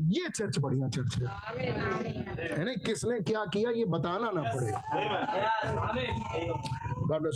ये 0.00 0.28
चर्च 0.28 0.58
बढ़िया 0.58 0.88
चर्च 0.88 1.16
है। 1.16 2.64
नहीं 2.64 2.76
किसने 2.76 3.20
क्या 3.20 3.44
किया, 3.44 3.70
ये 3.70 3.84
बताना 3.84 4.30
ना 4.34 4.42
पड़े। 4.42 4.72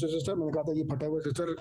सिस्टर 0.07 0.35
मैंने 0.35 0.53
कहा 0.53 0.63
था 0.63 0.73
ये 0.73 0.85
फटा 0.85 1.07
हुआ 1.07 1.21
सिस्टर 1.21 1.57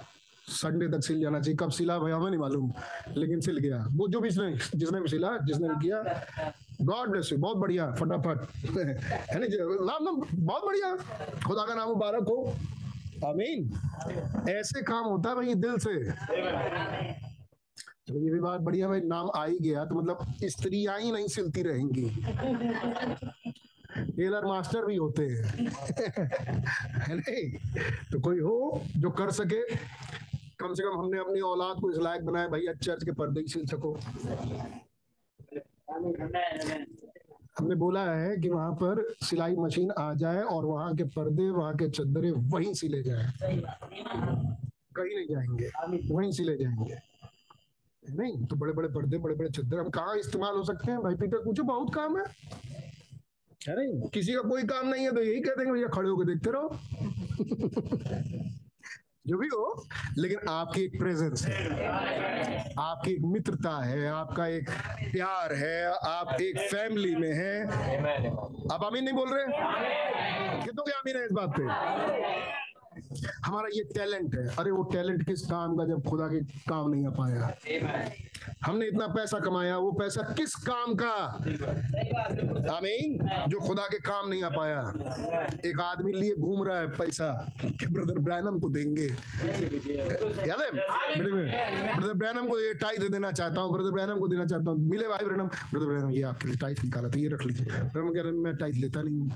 संडे 0.47 0.87
तक 0.87 1.03
सिल 1.03 1.19
जाना 1.21 1.39
चाहिए। 1.39 1.55
कब 1.55 1.71
सिला 1.71 1.99
भाई, 1.99 2.11
हमें 2.11 2.29
नहीं 2.29 2.39
मालूम। 2.39 2.71
लेकिन 3.17 3.41
सिल 3.41 3.57
गया। 3.57 3.87
वो 3.91 4.07
जो 4.07 4.19
भी 4.19 4.29
जिसने 4.29 5.01
भी 5.01 5.07
सिला 5.07 5.37
जिसने 5.37 5.69
भी 5.69 5.75
किया 5.83 6.03
गॉड 6.81 7.09
ब्लेस 7.09 7.31
यू 7.31 7.37
बहुत 7.37 7.57
बढ़िया, 7.57 7.91
फटाफट। 7.91 8.47
है 8.55 9.39
नहीं 9.39 9.85
नाम 9.85 10.03
नाम 10.03 10.21
बहुत 10.33 10.65
बढ़िया। 10.65 10.95
खुदा 11.47 11.65
का 11.65 11.75
नाम 11.75 11.89
मुबारक 11.89 12.23
हो। 12.23 12.53
आमीन। 13.25 13.73
ऐसे 14.49 14.81
काम 14.81 15.05
होता 15.05 15.29
है 15.29 15.35
भाई 15.35 15.53
दिल 15.55 15.77
से। 15.77 15.93
चलो 18.07 18.19
ये 18.19 18.29
भी 18.31 18.39
बात 18.39 18.61
बढ़िया 18.61 18.87
भाई 18.87 19.01
नाम 19.01 19.29
आ 19.35 19.45
ही 19.45 19.57
गया 19.61 19.85
तो 19.85 19.95
मतलब 19.95 20.33
स्त्रियाँ 20.49 20.99
ही 20.99 21.11
नहीं 21.11 21.27
सिलती 21.27 21.61
रहेंगी। 21.61 22.09
टेलर 24.15 24.45
मास्टर 24.45 24.85
भी 24.85 24.95
होते 24.95 25.27
हैं। 25.27 25.43
है 27.07 27.15
नहीं? 27.15 27.51
तो 28.11 28.19
कोई 28.19 28.39
हो 28.39 28.81
जो 28.97 29.09
कर 29.19 29.31
सके 29.31 29.75
कम 30.59 30.73
से 30.73 30.83
कम 30.83 30.99
हमने 30.99 31.19
अपनी 31.19 31.39
औलाद 31.41 31.81
को 31.81 31.91
इस 31.91 31.97
लायक 31.97 32.25
बनाया 32.25 32.47
भैया 32.47 32.73
चर्च 32.73 33.03
के 33.03 33.11
पर्दे 33.11 33.41
ही 33.41 33.47
सिल 33.47 33.65
सको। 33.67 33.97
हमने 37.59 37.75
बोला 37.75 38.03
है 38.15 38.37
कि 38.37 38.49
वहाँ 38.49 38.71
पर 38.81 39.03
सिलाई 39.23 39.55
मशीन 39.55 39.91
आ 39.99 40.13
जाए 40.13 40.41
और 40.41 40.65
वहाँ 40.65 40.95
के 40.95 41.03
पर्दे 41.15 41.49
वहाँ 41.49 41.75
के 41.77 41.89
चद्दरे 41.89 42.31
वहीं 42.31 42.73
सिले 42.73 43.01
जाए। 43.03 43.31
कहीं 44.95 45.15
नहीं 45.15 45.27
जाएँगे 45.29 45.69
वहीं 46.13 46.31
सिले 46.31 46.57
जाएँगे। 46.57 47.10
नहीं 48.09 48.45
तो 48.45 48.55
बड़े 48.55 48.73
बड़े 48.73 48.87
पर्दे 48.87 49.17
बड़े 49.17 49.35
बड़े 49.35 49.49
चद्दर 49.49 49.79
हम 49.79 49.89
कहाँ 49.89 50.17
इस्तेमाल 50.17 50.55
हो 50.55 50.63
सकते 50.63 50.91
हैं? 50.91 51.01
भाई 51.01 51.15
पीटर 51.15 51.37
पूछो 51.37 51.63
बहुत 51.63 51.93
काम 51.95 52.17
है। 52.17 52.23
नहीं 53.69 54.09
किसी 54.09 54.33
का 54.33 54.41
कोई 54.41 54.63
काम 54.63 54.87
नहीं 54.87 55.05
है 55.05 55.11
तो 55.11 55.21
यही 55.21 55.41
कह 55.41 55.55
देंगे 55.55 55.71
भैया 55.71 55.87
खड़े 55.87 56.09
होकर 56.09 56.25
देखते 56.25 56.51
रहो। 56.51 56.69
जो 59.27 59.37
भी 59.37 59.47
हो 59.47 59.85
लेकिन 60.17 60.39
आपकी 60.49 60.81
एक 60.81 60.99
प्रेजेंस 60.99 61.45
है। 61.45 62.73
आपकी 62.79 63.11
एक 63.11 63.21
मित्रता 63.21 63.83
है 63.83 64.07
आपका 64.07 64.47
एक 64.47 64.69
प्यार 65.11 65.53
है 65.53 65.85
आप 65.93 66.41
एक 66.41 66.59
फैमिली 66.59 67.15
में 67.15 67.33
हैं। 67.33 67.65
आप 68.73 68.83
आमीन 68.83 69.03
नहीं 69.03 69.13
बोल 69.13 69.29
रहे? 69.33 69.45
कितनों 70.63 70.83
के 70.83 70.91
आमीन 70.91 71.17
है 71.17 71.25
इस 71.25 71.31
बात 71.31 71.49
पे? 71.59 72.60
हमारा 73.45 73.67
ये 73.73 73.83
टैलेंट 73.93 74.35
है। 74.35 74.47
अरे 74.55 74.71
वो 74.71 74.83
टैलेंट 74.91 75.25
किस 75.27 75.41
काम 75.47 75.75
का 75.77 75.85
जब 75.85 76.03
खुदा 76.09 76.27
के 76.27 76.39
काम 76.69 76.89
नहीं 76.89 77.05
आ 77.05 77.09
पाया? 77.11 77.53
हमने 78.65 78.87
इतना 78.87 79.07
पैसा 79.07 79.39
कमाया, 79.39 79.77
वो 79.77 79.91
पैसा 79.91 80.21
किस 80.37 80.55
काम 80.67 80.93
का? 80.95 81.13
आमीन। 82.75 83.17
जो 83.49 83.59
खुदा 83.59 83.85
के 83.87 83.99
काम 83.99 84.29
नहीं 84.29 84.43
आ 84.43 84.49
पाया। 84.49 84.81
एक 85.65 85.79
आदमी 85.81 86.13
लिए 86.13 86.35
घूम 86.35 86.63
रहा 86.63 86.79
है 86.79 86.87
पैसा, 86.97 87.29
कि 87.63 87.85
ब्रदर 87.87 88.19
ब्रैनम 88.19 88.59
को 88.59 88.69
देंगे। 88.69 89.07
याद 90.47 90.61
है? 90.61 90.71
ब्रदर 90.71 92.13
ब्रैनम 92.13 92.47
को 92.47 92.59
ये 92.59 92.73
टाई 92.81 92.97
दे 92.97 93.09
देना 93.09 93.31
चाहता 93.31 93.61
हूँ 93.61 93.73
ब्रदर 93.73 93.91
ब्रैनम 93.91 94.19
को 94.19 94.27
देना 94.27 94.45
चाहता 94.45 94.71
हूँ। 94.71 94.89
मिले 94.89 95.07
भाई 95.07 95.25
ब्रैनम 95.25 95.47
ब्रदर 95.47 95.85
ब्रैनम 95.85 96.09
ये 96.11 96.21
आपके 96.31 96.47
लिए 96.47 96.57
टाइट 96.57 96.83
निकाला 96.83 97.09
था 97.09 97.19
ये 97.19 97.27
रख 97.29 97.45
लीजिए। 97.45 97.65
ब्रैनम 97.65 98.13
कह 98.13 98.21
रहे 98.21 98.31
मैं 98.31 98.55
टाइट 98.57 98.75
लेता 98.75 99.01
नहीं 99.01 99.19
हूँ। 99.19 99.31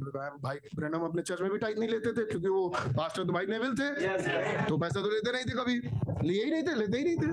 भाई 0.00 0.56
ब्रैनम 0.76 1.04
अपने 1.04 1.22
चर्च 1.22 1.40
में 1.40 1.50
भी 1.50 1.58
टाइट 1.58 1.78
नहीं 1.78 1.88
लेते 1.88 2.12
थे 2.12 2.24
क्योंकि 2.24 2.48
वो 2.48 2.68
पास्टर 2.96 3.24
तो 3.24 3.32
भाई 3.32 3.46
नेविल 3.46 3.74
थे। 3.74 3.90
तो 4.68 4.78
पैसा 4.78 5.00
तो 5.00 5.10
लेते 5.10 5.32
नहीं 5.32 5.44
थे 5.44 5.52
कभी। 5.52 5.74
लिए 6.28 6.44
ही 6.44 6.50
नहीं 6.50 6.62
थे 6.62 6.74
लेते 6.74 6.98
ही 6.98 7.04
नहीं 7.04 7.16
थे। 7.16 7.28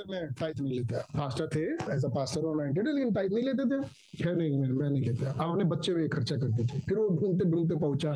ब्रदर 0.00 0.12
मैं 0.12 0.32
टाइट 0.40 0.60
नहीं 0.60 0.72
लेता 0.72 0.98
पास्टर 1.16 1.48
थे 1.54 1.62
ऐसा 1.92 2.08
पास्टर 2.08 2.44
ओरिएंटेड 2.46 2.86
है 2.88 2.94
लेकिन 2.94 3.14
टाइट 3.14 3.32
नहीं 3.32 3.44
लेते 3.44 3.64
थे 3.70 3.78
खैर 4.22 4.34
नहीं 4.36 4.58
मैं, 4.58 4.68
मैं 4.68 4.90
नहीं 4.90 5.02
लेता 5.02 5.30
अब 5.30 5.50
अपने 5.50 5.64
बच्चे 5.64 5.92
पे 5.94 6.08
खर्चा 6.08 6.36
करते 6.36 6.66
थे 6.66 6.80
फिर 6.80 6.98
वो 6.98 7.08
ढूंढते 7.20 7.44
ढूंढते 7.50 7.76
पहुँचा 7.80 8.12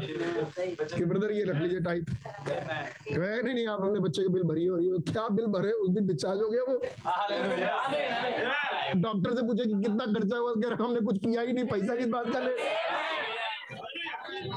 कि 0.97 1.05
ब्रदर 1.05 1.33
ये 1.33 1.45
रख 1.45 1.63
लीजिए 1.63 1.81
टाइट 1.81 2.11
नहीं 2.11 3.55
नहीं 3.55 3.67
आप 3.67 3.81
अपने 3.81 4.01
बच्चे 4.01 4.23
के 4.23 4.29
बिल 4.29 4.43
भरिए 4.43 4.69
और 4.69 4.83
ये 4.83 4.99
क्या 5.13 5.29
बिल 5.39 5.47
भरे 5.57 5.73
उस 5.85 5.91
दिन 5.95 6.07
डिस्चार्ज 6.07 6.41
हो 6.41 6.49
गया 6.51 6.63
वो 6.63 6.79
डॉक्टर 9.03 9.35
से 9.37 9.47
पूछे 9.47 9.65
कि 9.65 9.83
कितना 9.83 10.05
खर्चा 10.07 10.37
हुआ? 10.37 10.53
कह 10.55 10.83
हमने 10.85 11.01
कुछ 11.01 11.19
किया 11.19 11.43
ही 11.43 11.53
नहीं 11.53 11.65
पैसा 11.65 11.97
किस 11.97 12.07
बात 12.09 12.33
का 12.33 12.41
ले 12.41 12.53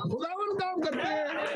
खुदावन 0.10 0.56
काम 0.60 0.82
करते 0.82 1.08
हैं। 1.08 1.47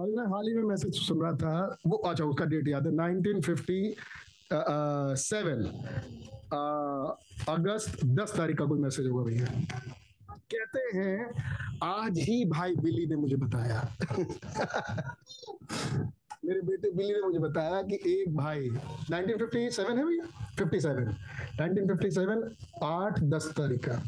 और 0.00 0.06
मैं 0.06 0.26
हाल 0.26 0.48
ही 0.48 0.54
में 0.54 0.62
मैसेज 0.62 0.94
सुन 0.94 1.22
रहा 1.22 1.32
था, 1.32 1.78
वो 1.86 1.96
अच्छा 1.96 2.24
उसका 2.24 2.44
डेट 2.44 2.68
याद 2.68 2.86
है 2.86 2.92
1957 2.92 5.70
अगस्त 7.48 8.04
10 8.04 8.36
तारीख 8.36 8.58
का 8.58 8.64
कोई 8.64 8.80
मैसेज 8.80 9.06
होगा 9.06 9.24
भैया। 9.24 9.46
कहते 10.30 10.98
हैं, 10.98 11.34
आज 11.82 12.18
ही 12.18 12.44
भाई 12.44 12.74
बिली 12.74 13.06
ने 13.06 13.16
मुझे 13.16 13.36
बताया। 13.36 13.96
मेरे 16.44 16.60
बेटे 16.60 16.90
बिली 16.90 17.12
ने 17.12 17.20
मुझे 17.20 17.38
बताया 17.38 17.82
कि 17.82 17.94
एक 17.94 18.36
भाई 18.36 18.68
1957 18.68 19.98
है 19.98 20.06
भैया? 20.06 20.24
57 20.58 21.14
1957 21.60 22.56
आठ, 22.82 23.20
दस 23.20 23.52
तारीख 23.56 23.88
का। 23.88 24.02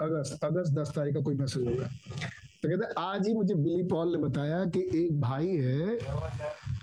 अगस्त 0.00 0.44
अगस्त, 0.44 0.72
दस 0.72 0.92
तारीख 0.96 1.14
का 1.14 1.20
कोई 1.20 1.34
मैसेज 1.34 1.66
होगा। 1.66 1.90
तो 2.62 2.68
कहते 2.68 2.86
आज 2.98 3.26
ही 3.28 3.32
मुझे 3.34 3.54
बिली 3.54 3.82
पॉल 3.82 4.08
ने 4.10 4.18
बताया 4.18 4.64
कि 4.66 4.80
एक 4.94 5.20
भाई 5.20 5.48
है 5.56 5.98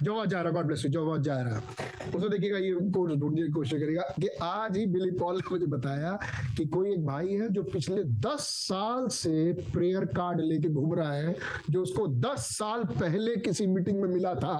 जो 0.03 0.25
जा 0.25 0.41
रहा 0.41 0.51
गॉड 0.51 0.65
ब्लेस 0.65 0.83
यू 0.85 0.91
जो 0.91 1.17
जा 1.17 1.35
रहा 1.35 1.61
उसको 2.07 2.29
देखिएगा, 2.29 2.57
ये 2.57 2.89
कोर्स 2.91 3.15
ढूँढने 3.15 3.41
की 3.41 3.51
कोशिश 3.51 3.79
करेगा 3.79 4.01
कि 4.21 4.27
आज 4.43 4.77
ही 4.77 4.85
बिली 4.85 5.11
पॉल 5.11 5.35
ने 5.35 5.49
मुझे 5.51 5.65
बताया 5.65 6.11
कि 6.57 6.65
कोई 6.65 6.91
एक 6.91 7.05
भाई 7.05 7.27
है 7.29 7.47
जो 7.49 7.63
पिछले 7.63 8.03
दस 8.23 8.45
साल 8.67 9.07
से 9.07 9.53
प्रेयर 9.73 10.05
कार्ड 10.15 10.41
लेके 10.41 10.69
घूम 10.69 10.93
रहा 10.93 11.13
है, 11.13 11.35
जो 11.69 11.81
उसको 11.81 12.07
दस 12.07 12.47
साल 12.57 12.83
पहले 12.91 13.35
किसी 13.37 13.67
मीटिंग 13.67 14.01
में 14.01 14.07
मिला 14.09 14.33
था। 14.35 14.55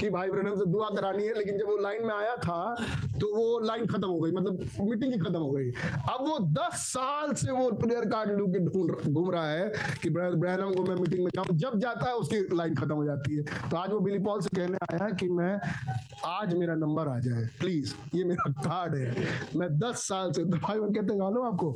कि 0.00 0.10
भाई 0.10 0.30
ब्रनम 0.30 0.56
से 0.56 0.66
दुआ 0.70 0.88
करानी 0.90 1.24
है, 1.24 1.38
लेकिन 1.38 1.58
जब 1.58 1.68
वो 1.68 1.76
लाइन 1.78 2.06
में 2.06 2.14
आया 2.14 2.36
था 2.36 2.74
तो 3.20 3.34
वो 3.36 3.58
लाइन 3.60 3.86
खत्म 3.86 4.08
हो 4.08 4.20
गई 4.20 4.30
मतलब 4.32 4.68
मीटिंग 4.80 5.12
ही 5.12 5.18
खत्म 5.20 5.38
हो 5.38 5.50
गई। 5.50 5.70
अब 5.70 6.26
वो 6.28 6.38
दस 6.52 6.86
साल 6.92 7.34
से 7.34 7.52
वो 7.52 7.70
प्रेयर 7.72 8.08
कार्ड 8.10 8.30
लेके 8.40 9.10
घूम 9.10 9.30
रहा 9.30 9.48
है 9.48 9.72
कि 10.02 10.09
ब्रदर 10.12 10.36
ब्रैनम 10.36 10.74
को 10.74 10.82
मैं 10.82 10.94
मीटिंग 10.94 11.24
में 11.24 11.30
जाऊँ। 11.34 11.56
जब 11.56 11.78
जाता 11.78 12.06
है 12.06 12.14
उसकी 12.14 12.56
लाइन 12.56 12.74
खत्म 12.74 12.94
हो 12.94 13.04
जाती 13.04 13.36
है। 13.36 13.42
तो 13.42 13.76
आज 13.76 13.90
वो 13.90 14.00
बिली 14.00 14.18
पॉल 14.18 14.40
से 14.40 14.48
कहने 14.56 14.76
आया 14.76 15.04
है 15.04 15.12
कि 15.12 15.28
मैं 15.28 15.60
आज 16.26 16.54
मेरा 16.54 16.74
नंबर 16.74 17.08
आ 17.08 17.18
जाए। 17.18 17.44
प्लीज़ 17.60 17.94
ये 18.14 18.24
मेरा 18.24 18.52
कार्ड 18.52 18.94
है। 18.94 19.26
मैं 19.56 19.78
दस 19.78 19.96
साल 19.96 20.32
से 20.32 20.44
तो 20.44 20.56
भाई 20.56 20.78
वो 20.78 20.88
कहते 20.88 21.18
मालूम 21.18 21.46
आपको? 21.46 21.74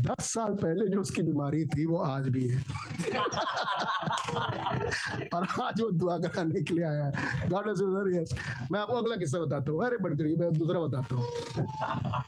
दस 0.00 0.24
साल 0.24 0.54
पहले 0.54 0.88
जो 0.88 1.00
उसकी 1.00 1.22
बीमारी 1.22 1.66
थी 1.66 1.86
वो 1.86 1.98
आज 1.98 2.28
भी 2.28 2.48
है। 2.48 2.64
और 5.34 5.46
आज 5.62 5.80
वो 5.80 5.90
दुआ 5.90 6.18
कराने 6.18 6.62
के 6.62 6.74
लिए 6.74 6.84
आया 6.84 7.04
है। 7.04 7.48
गॉड 7.48 7.68
यस 7.68 8.34
मैं 8.72 8.80
आपको 8.80 8.94
अगला 8.94 9.16
किस्सा 9.16 9.38
बताता 9.38 9.72
हूँ। 9.72 9.84
अरे 9.84 9.96
बढ़ 9.96 10.12
मैं 10.12 10.52
दूसरा 10.52 10.80
बताता 10.80 11.14
हूँ। 11.14 11.24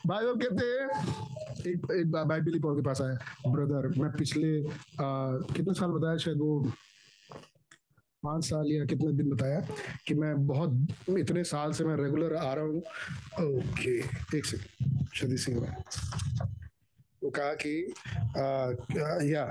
भाई 0.07 0.27
वो 0.27 0.35
कहते 0.35 0.67
हैं 0.67 0.89
एक 1.59 1.91
एक 1.93 2.13
भाई 2.29 2.41
बिली 2.41 2.59
पॉल 2.59 2.77
के 2.77 2.83
पास 2.83 3.01
आया। 3.01 3.19
ब्रदर 3.49 4.01
मैं 4.01 4.13
पिछले 4.13 4.63
आ, 5.05 5.39
कितने 5.55 5.75
साल 5.75 5.91
बताया? 5.91 6.17
शायद 6.17 6.39
वो 6.39 6.73
पाँच 8.23 8.45
साल 8.45 8.71
या 8.73 8.85
कितने 8.85 9.13
दिन 9.13 9.29
बताया 9.31 9.61
कि 10.07 10.15
मैं 10.15 10.47
बहुत, 10.47 10.87
इतने 11.19 11.45
साल 11.45 11.73
से 11.73 11.85
मैं 11.85 11.97
रेगुलर 11.97 12.35
आ 12.37 12.53
रहा 12.55 12.65
हूँ। 12.65 12.79
ओके 12.79 13.99
एक 14.39 14.47
सेकंड 14.47 15.13
शदी 15.15 15.37
सिंह 15.37 15.61
में। 15.61 15.69
वो 17.25 17.31
कहा 17.31 17.53
कि 17.63 17.95
yeah 19.31 19.45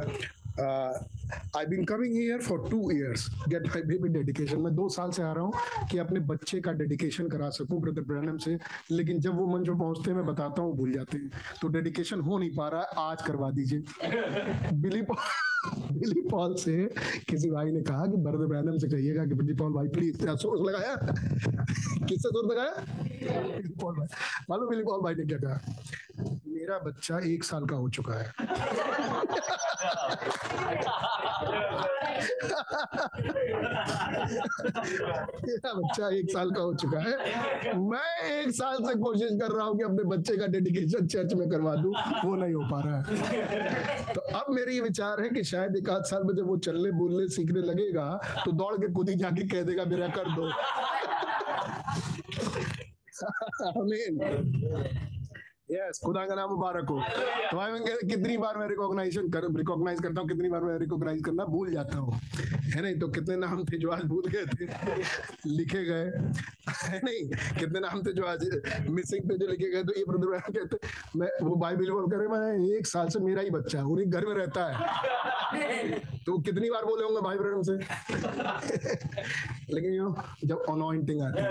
I 1.58 1.66
been 1.66 1.84
coming 1.86 2.14
here 2.16 2.42
for 2.42 2.70
two 2.70 2.80
years 2.92 3.28
get 3.50 3.66
my 3.68 3.82
baby 3.88 4.10
dedication 4.10 4.62
मैं 4.62 4.74
दो 4.76 4.88
साल 4.90 5.12
से 5.12 5.24
आ 5.24 5.32
रहा 5.34 5.44
हूँ 5.44 5.88
कि 5.92 5.98
अपने 5.98 6.20
बच्चे 6.30 6.60
का 6.62 6.72
डेडिकेशन 6.74 7.28
करा 7.30 7.50
सकूँ 7.58 7.80
ब्रदर 7.82 8.02
ब्रैनम 8.04 8.38
से। 8.38 8.58
लेकिन 8.92 9.20
जब 9.22 9.38
वो 9.38 9.48
मंच 9.48 9.68
पर 9.68 9.76
पहुँचते 9.76 10.12
हैं, 10.12 10.18
मैं 10.18 10.26
बताता 10.26 10.62
हूँ 10.62 10.76
भूल 10.78 10.92
जाते 10.94 11.18
हैं। 11.18 11.30
तो 11.62 11.68
डेडिकेशन 11.68 12.22
हो 12.22 12.38
नहीं 12.38 12.56
पा 12.56 12.68
रहा 12.70 12.82
है 12.82 12.88
आज 13.10 13.22
करवा 13.28 13.52
दीजिए। 13.52 13.80
बिली 14.74 15.02
बिली 15.66 16.22
पॉल 16.22 16.56
से 16.56 16.76
किसी 17.30 17.50
भाई 17.52 17.72
ने 17.72 17.82
कहा 17.82 18.06
कि 18.06 18.18
ब्रदर 18.18 18.46
ब्रैनम 18.46 18.78
से 18.78 18.88
कहिएगा 18.88 19.26
कि 19.26 19.34
बिली 19.34 19.54
पॉल 19.54 19.74
भाई 19.74 19.88
प्लीज़ 19.88 20.26
सोर्स 20.28 20.62
लगाया? 20.70 20.96
किससे 22.08 22.30
सोर्स 22.30 22.52
लगाया? 22.52 22.74
बिली 23.58 23.74
पॉल 23.82 23.96
भाई। 23.96 24.08
मालूम 24.50 24.70
बिली 24.70 24.84
पॉल 24.84 25.02
भाई 25.02 25.16
ने 25.16 25.26
क्या 25.26 25.38
कहा? 25.38 25.60
मेरा 26.48 26.78
बच्चा 26.80 27.20
एक 27.26 27.44
साल 27.44 27.66
का 27.66 27.76
हो 27.76 27.90
चुका 27.90 28.14
है। 28.14 28.34
मेरा 35.44 35.74
बच्चा 35.74 36.10
एक 36.10 36.32
साल 36.32 36.52
का 36.52 36.62
हो 36.62 36.74
चुका 36.74 37.00
है। 37.00 37.78
मैं 37.80 38.32
एक 38.32 38.52
साल 38.52 38.78
से 38.78 38.94
कोशिश 39.00 39.30
कर 39.42 39.52
रहा 39.52 39.66
हूँ 39.66 39.78
कि 39.78 39.84
अपने 39.84 40.04
बच्चे 40.16 40.38
का 40.38 40.48
डेडिकेशन 40.48 41.08
चर्च 41.08 41.34
में 41.34 41.50
करवा 41.50 41.76
दूँ। 41.76 41.94
वो 42.26 42.36
नहीं 42.36 42.54
हो 42.54 42.62
पा 42.72 42.82
रहा 42.86 42.98
है। 43.02 44.14
तो 44.14 44.22
अब 44.22 44.46
मेरी 44.56 44.80
विचार 44.82 45.22
है 45.22 45.30
कि 45.30 45.44
शायद 45.58 45.76
एक 45.76 45.90
आध 45.90 46.04
साल 46.06 46.24
में 46.24 46.34
जब 46.36 46.48
वो 46.48 46.56
चलने, 46.66 46.92
बोलने, 46.94 47.28
सीखने 47.36 47.62
लगेगा 47.68 48.06
तो 48.46 48.52
दौड़ 48.54 48.76
के 48.78 48.92
खुद 48.94 49.10
ही 49.10 49.16
जाके 49.16 49.48
कह 49.48 49.64
देगा, 49.64 49.86
मेरा 49.86 50.08
कर 50.18 50.28
दो। 50.38 50.50
यस 55.72 56.00
खुदा 56.06 56.26
का 56.26 56.36
नाम 56.36 56.50
मुबारक 56.50 56.90
हो। 56.90 57.00
तो 57.52 57.58
भाई 57.58 57.72
मैं 57.72 57.82
कितनी 57.84 58.38
बार 58.38 58.58
मैं 58.58 58.68
रिकॉग्नाइजेशन 58.68 59.30
कर 59.30 59.48
रिकॉग्नाइज 59.58 60.00
करता 60.02 60.22
हूँ 60.22 60.28
कितनी 60.30 60.50
बार 60.50 60.62
मैं 60.62 60.78
रिकॉग्नाइज 60.80 61.24
करना 61.26 61.46
भूल 61.46 61.72
जाता 61.72 61.98
हूँ। 61.98 62.14
है 62.14 62.82
नहीं? 62.82 63.00
तो 63.00 63.08
कितने 63.08 63.36
नाम 63.36 63.64
थे 63.66 63.78
जो 63.78 63.90
आज 63.92 64.04
भूल 64.04 64.24
गए 64.28 64.46
थे? 64.46 64.66
लिखे 65.48 65.84
गए। 65.84 66.06
है 66.84 67.00
नहीं? 67.04 67.30
कितने 67.60 67.80
नाम 67.80 68.02
थे 68.04 68.14
जो 68.14 68.26
आज 68.26 68.46
मिसिंग 68.90 69.30
थे 69.32 69.38
जो 69.38 69.48
लिखे 69.48 69.72
गए? 69.72 69.84
तो 69.84 69.94
ये 69.98 70.04
ब्रदर 70.08 70.40
कहते 70.50 70.78
मैं 71.20 71.28
वो 71.42 71.56
बाइबल 71.56 71.92
बोल 71.92 72.08
कर 72.12 72.28
मैं 72.28 72.78
एक 72.78 72.88
साल 72.88 73.08
से 73.08 73.20
मेरा 73.20 73.42
ही 73.42 73.50
बच्चा 73.50 73.78
है 73.80 73.86
उन्हीं 73.86 74.08
घर 74.08 74.26
में 74.26 74.36
रहता 74.36 74.62
है। 74.66 76.00
तो 76.26 76.38
कितनी 76.38 76.70
बार 76.70 76.86
बोले 76.86 77.04
होंगे 77.04 77.22
भाई 77.22 77.38
ब्रदर 77.38 77.64
से? 77.64 77.76
लेकिन 79.74 79.94
यो 79.94 80.16
जब 80.46 80.66
अनॉइंटिंग 80.70 81.22
आती 81.22 81.42
है। 81.42 81.50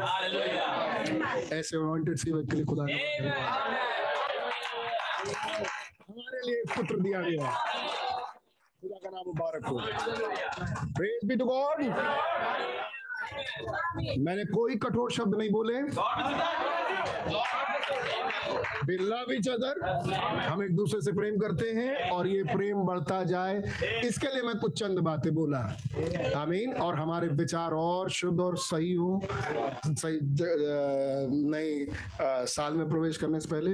ऐसे 1.58 1.76
अनॉइंटेड 1.76 2.16
सी 2.16 2.32
व्यक्ति 2.32 2.50
के 2.50 2.56
लिए 2.56 2.64
खुदा 2.64 2.84
हमारे 5.34 6.40
लिए 6.46 6.62
पुत्र 6.74 6.96
दिया 7.02 7.20
गया 7.20 7.50
खुदा 8.82 8.98
का 9.04 9.10
नाम 9.10 9.24
मुबारक 9.26 9.66
हो। 9.66 9.76
Praise 10.98 11.24
be 11.28 11.36
to 11.36 11.44
God. 11.46 11.82
मैंने 14.18 14.44
कोई 14.44 14.76
कठोर 14.76 15.10
शब्द 15.12 15.34
नहीं 15.38 15.50
बोले। 15.50 15.74
love 18.86 19.30
each 19.34 19.48
other. 19.48 19.72
हम 20.38 20.62
एक 20.62 20.76
दूसरे 20.76 21.00
से 21.00 21.12
प्रेम 21.12 21.36
करते 21.36 21.70
हैं 21.70 22.10
और 22.10 22.26
ये 22.26 22.42
प्रेम 22.42 22.76
बढ़ता 22.76 23.24
जाए। 23.24 23.62
इसके 24.04 24.26
लिए 24.26 24.42
मैं 24.42 24.56
कुछ 24.56 24.80
चंद 24.80 24.98
बातें 24.98 25.34
बोला। 25.34 25.58
आमीन। 26.36 26.72
और 26.72 26.94
हमारे 26.94 27.28
विचार 27.28 27.70
और 27.70 28.10
शुद्ध 28.10 28.40
और 28.40 28.56
सही 28.56 28.92
हो। 28.92 29.22
सही 29.86 30.18
नए 31.50 31.86
साल 32.46 32.74
में 32.74 32.88
प्रवेश 32.88 33.16
करने 33.16 33.40
से 33.40 33.48
पहले 33.48 33.70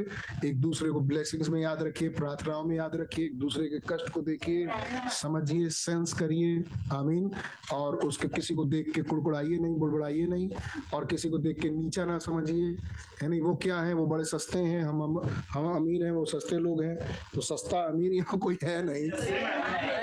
एक 0.49 0.61
दूसरे 0.61 0.91
को 0.91 1.01
ब्लेसिंग्स 1.01 1.49
में 1.49 1.61
याद 1.63 1.83
रखिए, 1.83 2.09
प्रार्थनाओं 2.09 2.65
में 2.65 2.77
याद 2.77 2.93
रखिए, 2.95 3.25
एक 3.25 3.39
दूसरे 3.39 3.65
के 3.65 3.79
कष्ट 3.79 4.11
को 4.11 4.21
देखिए, 4.21 4.69
समझिए 5.11 5.69
सेंस 5.69 6.13
करिए। 6.13 6.65
आमीन। 6.93 7.31
और 7.73 7.97
उसके 7.97 8.29
किसी 8.29 8.55
को 8.55 8.65
देख 8.65 8.91
के 8.95 9.03
कुड़कुड़ाइए 9.43 9.69
नहीं, 9.69 9.79
बुड़बुड़ाइए 9.79 10.27
नहीं। 10.27 10.51
और 10.95 11.05
किसी 11.07 11.31
को 11.31 11.39
देख 11.39 11.61
के 11.61 11.71
नीचा 11.71 12.05
ना 12.05 12.19
समझिए। 12.19 12.77
है 13.23 13.29
नहीं, 13.29 13.41
वो 13.41 13.55
क्या 13.55 13.81
है? 13.81 13.95
वो 13.95 14.07
बड़े 14.07 14.25
सस्ते 14.25 14.59
हैं। 14.59 14.83
हम 14.83 15.03
हम 15.03 15.21
हम 15.51 15.77
अमीर 15.77 16.05
हैं, 16.05 16.13
वो 16.13 16.25
सस्ते 16.25 16.57
लोग 16.57 16.83
हैं। 16.83 16.97
तो 17.35 17.41
सस्ता 17.41 17.79
अमीर 17.89 18.13
यहाँ 18.13 18.39
कोई 18.39 18.59
है 18.63 18.83
नहीं। 18.85 19.11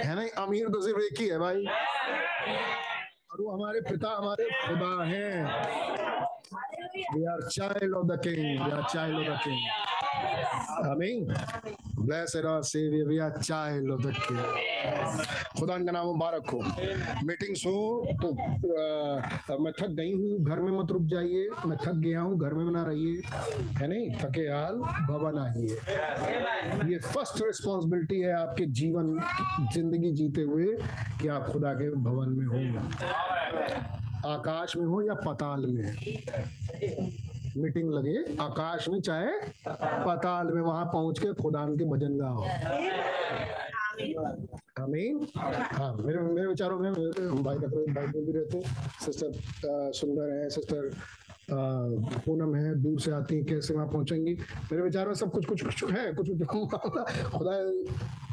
है 0.05 0.15
नहीं? 0.15 0.29
अमीर 0.29 0.67
तो 0.67 0.81
सिर्फ़ 0.81 0.99
एक 0.99 1.19
ही 1.19 1.27
है 1.27 1.39
भाई। 1.39 1.65
और 3.31 3.41
वो 3.41 3.51
हमारे 3.51 3.81
पिता, 3.81 4.17
हमारे 4.17 4.43
खुदा 4.43 5.03
हैं। 5.03 5.37
We 7.09 7.21
are 7.31 7.43
child 7.55 7.91
of 7.97 8.05
the 8.11 8.17
king. 8.25 8.47
We 8.63 8.71
are 8.75 8.85
child 8.93 9.15
of 9.19 9.25
the 9.25 9.37
king. 9.45 9.61
Amen. 10.89 11.88
Blessed 11.99 12.45
our 12.45 12.63
Savior. 12.63 13.05
We 13.05 13.19
are 13.19 13.37
child 13.39 13.89
of 13.91 14.01
the 14.01 14.11
king. 14.15 14.37
खुदा 15.59 15.77
का 15.83 15.91
नाम 15.91 16.05
मुबारक 16.07 16.49
हो। 16.53 16.59
मीटिंग्स 17.27 17.65
हो 17.65 17.79
तो 18.21 18.27
आ, 18.31 19.57
मैं 19.63 19.71
थक 19.79 19.89
गई 19.99 20.11
हूँ। 20.11 20.39
घर 20.43 20.59
में 20.59 20.71
मत 20.79 20.91
रुक 20.91 21.03
जाइए। 21.13 21.49
मैं 21.65 21.77
थक 21.77 21.95
गया 22.05 22.21
हूँ। 22.21 22.37
घर 22.39 22.53
में 22.53 22.65
बना 22.67 22.83
रहिए। 22.87 23.21
है 23.79 23.87
नहीं? 23.87 24.09
थके 24.21 24.47
हाल 24.47 24.75
भवन 25.09 25.39
आइए। 25.43 26.91
ये 26.91 26.99
फ़र्स्ट 26.99 27.41
रिस्पॉन्सिबिलिटी 27.45 28.19
है 28.19 28.33
आपके 28.39 28.65
जीवन 28.79 29.15
ज़िंदगी 29.73 30.11
जीते 30.21 30.41
हुए 30.51 30.67
कि 31.21 31.27
आप 31.27 31.49
खुदा 31.51 31.73
के 31.81 31.89
भवन 32.07 32.29
में 32.37 32.45
हो। 32.53 32.57
आकाश 34.29 34.75
में 34.77 34.85
हो 34.85 35.01
या 35.01 35.13
पताल 35.27 35.65
में? 35.65 35.85
मीटिंग 37.57 37.93
लगे, 37.93 38.17
आकाश 38.41 38.87
में 38.89 38.99
चाहे 39.01 39.31
पताल 39.67 40.47
में, 40.47 40.61
वहाँ 40.61 40.85
पहुँच 40.85 41.19
के 41.19 41.33
खुदान 41.41 41.77
के 41.77 41.85
भजन 41.85 42.17
गाओ। 42.17 42.43
आमीन। 44.79 45.27
हाँ 45.35 45.93
मेरे 45.95 46.19
मेरे 46.19 46.47
विचारों 46.47 46.79
में 46.79 46.93
भाई 46.93 47.57
भाई 47.57 48.07
भी 48.15 48.31
रहते 48.31 48.61
सिस्टर 49.05 49.91
सुंदर 49.93 50.29
है, 50.29 50.49
सिस्टर 50.49 50.89
पूनम 51.51 52.55
है, 52.55 52.73
दूर 52.81 52.99
से 53.01 53.11
आती 53.11 53.35
हैं, 53.35 53.45
कैसे 53.45 53.73
वहाँ 53.73 53.87
पहुंचेंगी? 53.87 54.33
मेरे 54.71 54.83
विचार 54.83 55.07
में 55.07 55.13
सब 55.15 55.31
कुछ 55.31 55.45
कुछ 55.45 55.63
कुछ 55.63 55.91
है, 55.91 56.13
कुछ 56.13 56.31
खुदा 56.45 57.57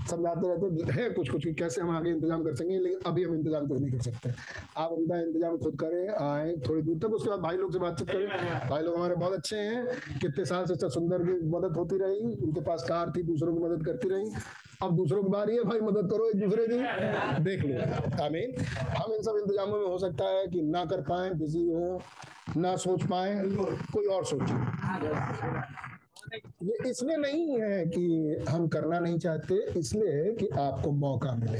समझाते 0.06 0.48
रहते 0.48 0.92
हैं 0.92 1.12
कुछ 1.14 1.28
कुछ 1.28 1.46
कैसे 1.58 1.80
हम 1.80 1.90
आगे 1.90 2.10
इंतज़ाम 2.10 2.42
कर 2.44 2.54
सकेंगे, 2.54 2.78
लेकिन 2.78 2.98
अभी 3.06 3.22
हम 3.24 3.34
इंतज़ाम 3.34 3.66
कुछ 3.68 3.80
नहीं 3.80 3.90
कर 3.92 4.00
सकते। 4.00 4.28
आप 4.76 4.92
अपना 4.92 5.18
इंतज़ाम 5.20 5.56
खुद 5.56 5.76
करें, 5.80 6.08
आए 6.24 6.54
थोड़ी 6.68 6.82
दूर 6.82 6.98
तक, 6.98 7.14
उसके 7.14 7.30
बाद 7.30 7.40
भाई 7.40 7.56
लोग 7.56 7.72
से 7.72 7.78
बातचीत 7.78 8.10
करें। 8.10 8.68
भाई 8.70 8.82
लोग 8.82 8.96
हमारे 8.96 9.14
बहुत 9.14 9.32
अच्छे 9.32 9.56
हैं, 9.56 9.86
कितने 10.20 10.44
साल 10.44 10.64
से 10.66 10.88
सुंदर 10.90 11.22
की 11.22 11.34
मदद 11.48 11.76
होती 11.76 11.98
रही, 11.98 12.36
उनके 12.36 12.60
पास 12.60 12.84
कार 12.88 13.12
थी, 13.16 13.22
दूसरों 13.22 13.56
की 13.56 13.64
मदद 13.64 13.84
करती 13.86 14.08
रही। 14.08 14.30
अब 14.82 14.96
दूसरों 14.96 15.22
की 15.22 15.30
बारी 15.30 15.56
है, 15.56 15.62
भाई 15.64 15.80
मदद 15.80 16.10
करो 16.10 16.28
एक 16.28 16.40
दूसरे 16.40 16.66
की। 16.66 17.42
देख 17.44 17.64
लो। 17.64 18.24
आमीन। 18.24 18.54
हम 18.96 19.12
इन 19.12 19.22
सब 19.22 19.36
इंतजामों 19.38 19.78
में 19.78 19.86
हो 19.86 19.98
सकता 19.98 20.28
है 20.28 20.46
कि 20.46 20.62
ना 20.62 20.84
कर 20.84 21.00
पाए, 21.02 21.30
बिज़ी 21.34 21.68
हो 21.68 22.00
ना 22.56 22.74
सोच 22.76 23.02
पाए 23.06 23.34
कोई 23.92 24.06
और 24.06 24.24
सोचे। 24.24 24.54
ये 26.66 26.88
इसलिए 26.90 27.16
नहीं 27.16 27.58
है 27.60 27.84
कि 27.86 28.44
हम 28.48 28.66
करना 28.68 28.98
नहीं 28.98 29.18
चाहते 29.18 29.54
इसलिए 29.78 30.12
है 30.12 30.32
कि 30.34 30.48
आपको 30.60 30.90
मौका 30.92 31.32
मिले। 31.34 31.58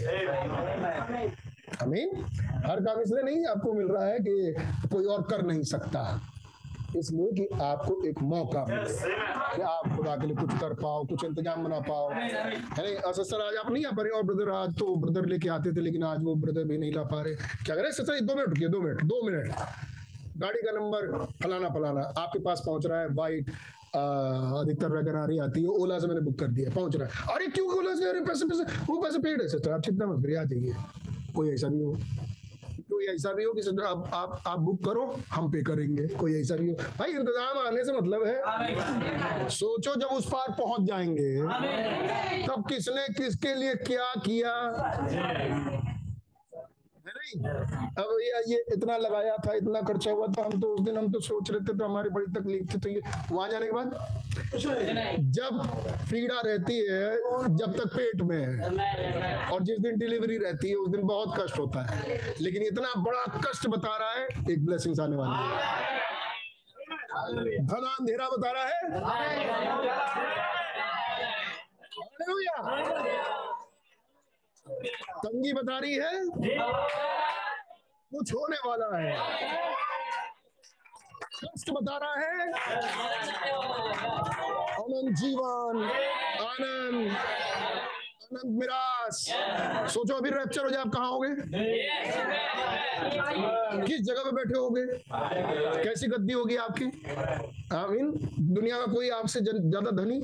अमीन 1.83 2.25
हर 2.67 2.81
काम 2.81 3.01
इसलिए 3.01 3.23
नहीं 3.23 3.45
आपको 3.47 3.73
मिल 3.73 3.89
रहा 3.89 4.05
है 4.05 4.19
कि 4.21 4.89
कोई 4.93 5.05
और 5.07 5.23
कर 5.31 5.43
नहीं 5.47 5.63
सकता। 5.73 6.03
इसलिए 6.97 7.33
कि 7.33 7.47
आपको 7.63 8.03
एक 8.09 8.23
मौका 8.23 8.65
मिले। 8.65 8.93
कि 9.57 9.63
आप 9.63 9.97
खुदा 9.97 10.17
के 10.17 10.27
लिए 10.27 10.37
कुछ 10.37 10.53
कर 10.61 10.75
पाओ 10.75 11.05
कुछ 11.07 11.25
इंतज़ाम 11.25 11.65
बना 11.65 11.81
पाओ। 11.89 12.11
है 12.11 12.53
नहीं? 12.79 12.97
सर 13.13 13.43
आज 13.43 13.57
आप 13.57 13.71
नहीं 13.73 13.85
आ 13.85 13.91
पा 13.91 14.03
रहे? 14.03 14.13
और 14.13 14.23
ब्रदर 14.23 14.51
आज 14.53 14.79
तो 14.79 14.95
ब्रदर 15.03 15.27
लेके 15.27 15.49
आते 15.49 15.73
थे 15.77 15.81
लेकिन 15.81 16.03
आज 16.05 16.23
वो 16.25 16.35
ब्रदर 16.45 16.65
भी 16.65 16.79
नहीं 16.79 16.93
ला 16.95 17.03
पा 17.05 17.21
रहे। 17.23 17.35
क्या 17.65 17.77
करें 17.77 17.91
सर 17.93 18.21
दो 18.21 18.35
मिनट 18.35 18.49
रुकिए 18.49 18.69
दो 18.69 18.81
मिनट 18.83 19.03
दो 19.05 19.23
मिनट। 19.27 19.53
गाड़ी 20.37 20.61
का 20.63 20.73
नंबर 20.73 21.01
फलाना 21.43 21.69
फलाना 21.75 22.01
आपके 22.19 22.39
पास 22.41 22.63
पहुँच 22.67 22.87
रहा 22.87 23.01
है 23.01 23.09
वाइट 23.15 23.51
अधिकतर 23.97 24.93
वैगन 24.93 25.17
आ 25.17 25.25
रही 25.27 25.39
आती 25.41 25.63
है 25.63 25.69
ओला 25.83 25.99
से 25.99 26.07
मैंने 26.07 26.21
बुक 26.21 26.39
कर 26.39 26.49
दिया 26.49 26.71
पहुँच 26.71 26.97
रहा 26.97 27.09
है। 27.09 27.35
अरे 27.35 27.47
क्यों 27.49 27.69
ओला 27.79 27.95
से 27.95 28.09
अरे 28.09 28.21
पैसे 28.21 28.47
पैसे 28.47 28.65
वो 28.89 29.01
पैसे 29.03 29.19
पेड 29.19 29.43
है 29.43 29.49
सर 29.49 29.73
आप 29.73 29.81
चिंता 29.83 30.07
मत 30.07 30.23
करिए 30.23 30.37
आ 30.37 30.45
जाइए। 30.45 30.75
कोई 31.35 31.53
ऐसा 31.53 31.69
नहीं 31.69 31.85
हो 31.85 31.97
कोई 32.91 33.05
ऐसा 33.07 33.33
भी 33.33 33.45
हो 33.45 33.53
कि 33.53 33.63
सर 33.63 33.83
आप 33.85 34.11
आप 34.15 34.43
आप 34.47 34.59
बुक 34.59 34.85
करो 34.85 35.03
हम 35.33 35.51
पे 35.53 35.63
करेंगे 35.63 36.07
कोई 36.17 36.41
ऐसा 36.41 36.57
भी 36.57 36.69
हो। 36.69 36.75
भाई 36.99 37.13
इंतज़ाम 37.13 37.59
आने 37.67 37.85
से 37.85 37.93
मतलब 37.93 38.27
है 38.27 39.49
सोचो 39.51 39.95
जब 39.95 40.17
उस 40.17 40.27
पार 40.33 40.55
पहुँच 40.59 40.87
जाएँगे 40.89 41.35
तब 42.47 42.65
किसने 42.69 43.07
किसके 43.15 43.55
लिए 43.55 43.75
क्या 43.89 44.13
किया? 44.27 44.53
नहीं 47.35 47.49
अब 47.99 48.19
ये 48.23 48.43
ये 48.53 48.65
इतना 48.73 48.97
लगाया 48.97 49.37
था 49.47 49.55
इतना 49.55 49.81
खर्चा 49.81 50.11
हुआ 50.11 50.27
था 50.39 50.45
हम 50.45 50.61
तो 50.61 50.69
उस 50.75 50.81
दिन 50.81 50.99
हम 50.99 51.11
तो 51.13 51.21
सोच 51.21 51.51
रहे 51.51 51.61
थे 51.61 51.77
तो 51.79 51.85
हमारी 51.85 52.11
बड़ी 52.11 52.27
तकलीफ़ 52.33 52.75
थी 52.75 52.79
तो 52.79 52.89
ये 52.89 53.01
वहाँ 53.33 53.49
जाने 53.51 53.67
के 53.67 53.73
बाद 53.73 53.95
जब 55.39 55.61
पीड़ा 56.11 56.41
रहती 56.41 56.79
है 56.79 57.17
जब 57.57 57.75
तक 57.79 57.97
पेट 57.97 58.23
में 58.23 58.37
है 58.37 59.51
और 59.53 59.63
जिस 59.63 59.79
दिन 59.79 59.99
डिलीवरी 59.99 60.39
रहती 60.39 60.69
है 60.71 60.75
उस 60.77 60.89
दिन 60.89 61.07
बहुत 61.07 61.35
कष्ट 61.39 61.59
होता 61.59 61.83
है 61.91 62.19
लेकिन 62.41 62.63
इतना 62.63 62.93
बड़ा 63.03 63.25
कष्ट 63.49 63.67
बता 63.69 63.97
रहा 63.97 64.11
है 64.13 64.27
एक 64.53 64.65
ब्लेसिंग 64.67 65.01
आने 65.01 65.17
वाली 65.17 65.35
है। 67.51 67.67
घना 67.67 67.89
अंधेरा 67.89 68.29
बता 68.29 68.51
रहा 68.51 68.65
है। 68.65 68.77
तंगी 74.69 75.53
बता 75.53 75.79
रही 75.79 75.95
है? 75.95 76.11
कुछ 78.13 78.35
होने 78.35 78.57
वाला 78.69 78.99
है। 78.99 79.13
कष्ट 81.45 81.71
बता 81.71 81.99
रहा 81.99 82.15
है। 82.15 82.53
अमन 84.75 85.15
जीवन, 85.15 85.85
आनंद। 86.47 87.17
आनंद 88.27 88.59
मिरास। 88.59 89.19
सोचो 89.93 90.15
अभी 90.15 90.31
रैप्चर 90.31 90.65
हो 90.65 90.71
जाए 90.71 90.81
आप 90.83 90.89
कहाँ 90.93 91.11
होगे? 91.11 91.29
किस 93.87 94.01
जगह 94.03 94.23
पे 94.25 94.31
बैठे 94.37 94.59
होगे? 94.59 94.83
कैसी 95.85 96.07
गद्दी 96.07 96.33
होगी 96.33 96.57
आपकी? 96.57 96.85
आमीन। 97.77 98.11
दुनिया 98.55 98.79
का 98.79 98.87
कोई 98.93 99.09
आपसे 99.11 99.41
ज़्यादा 99.41 99.91
धनी? 100.03 100.19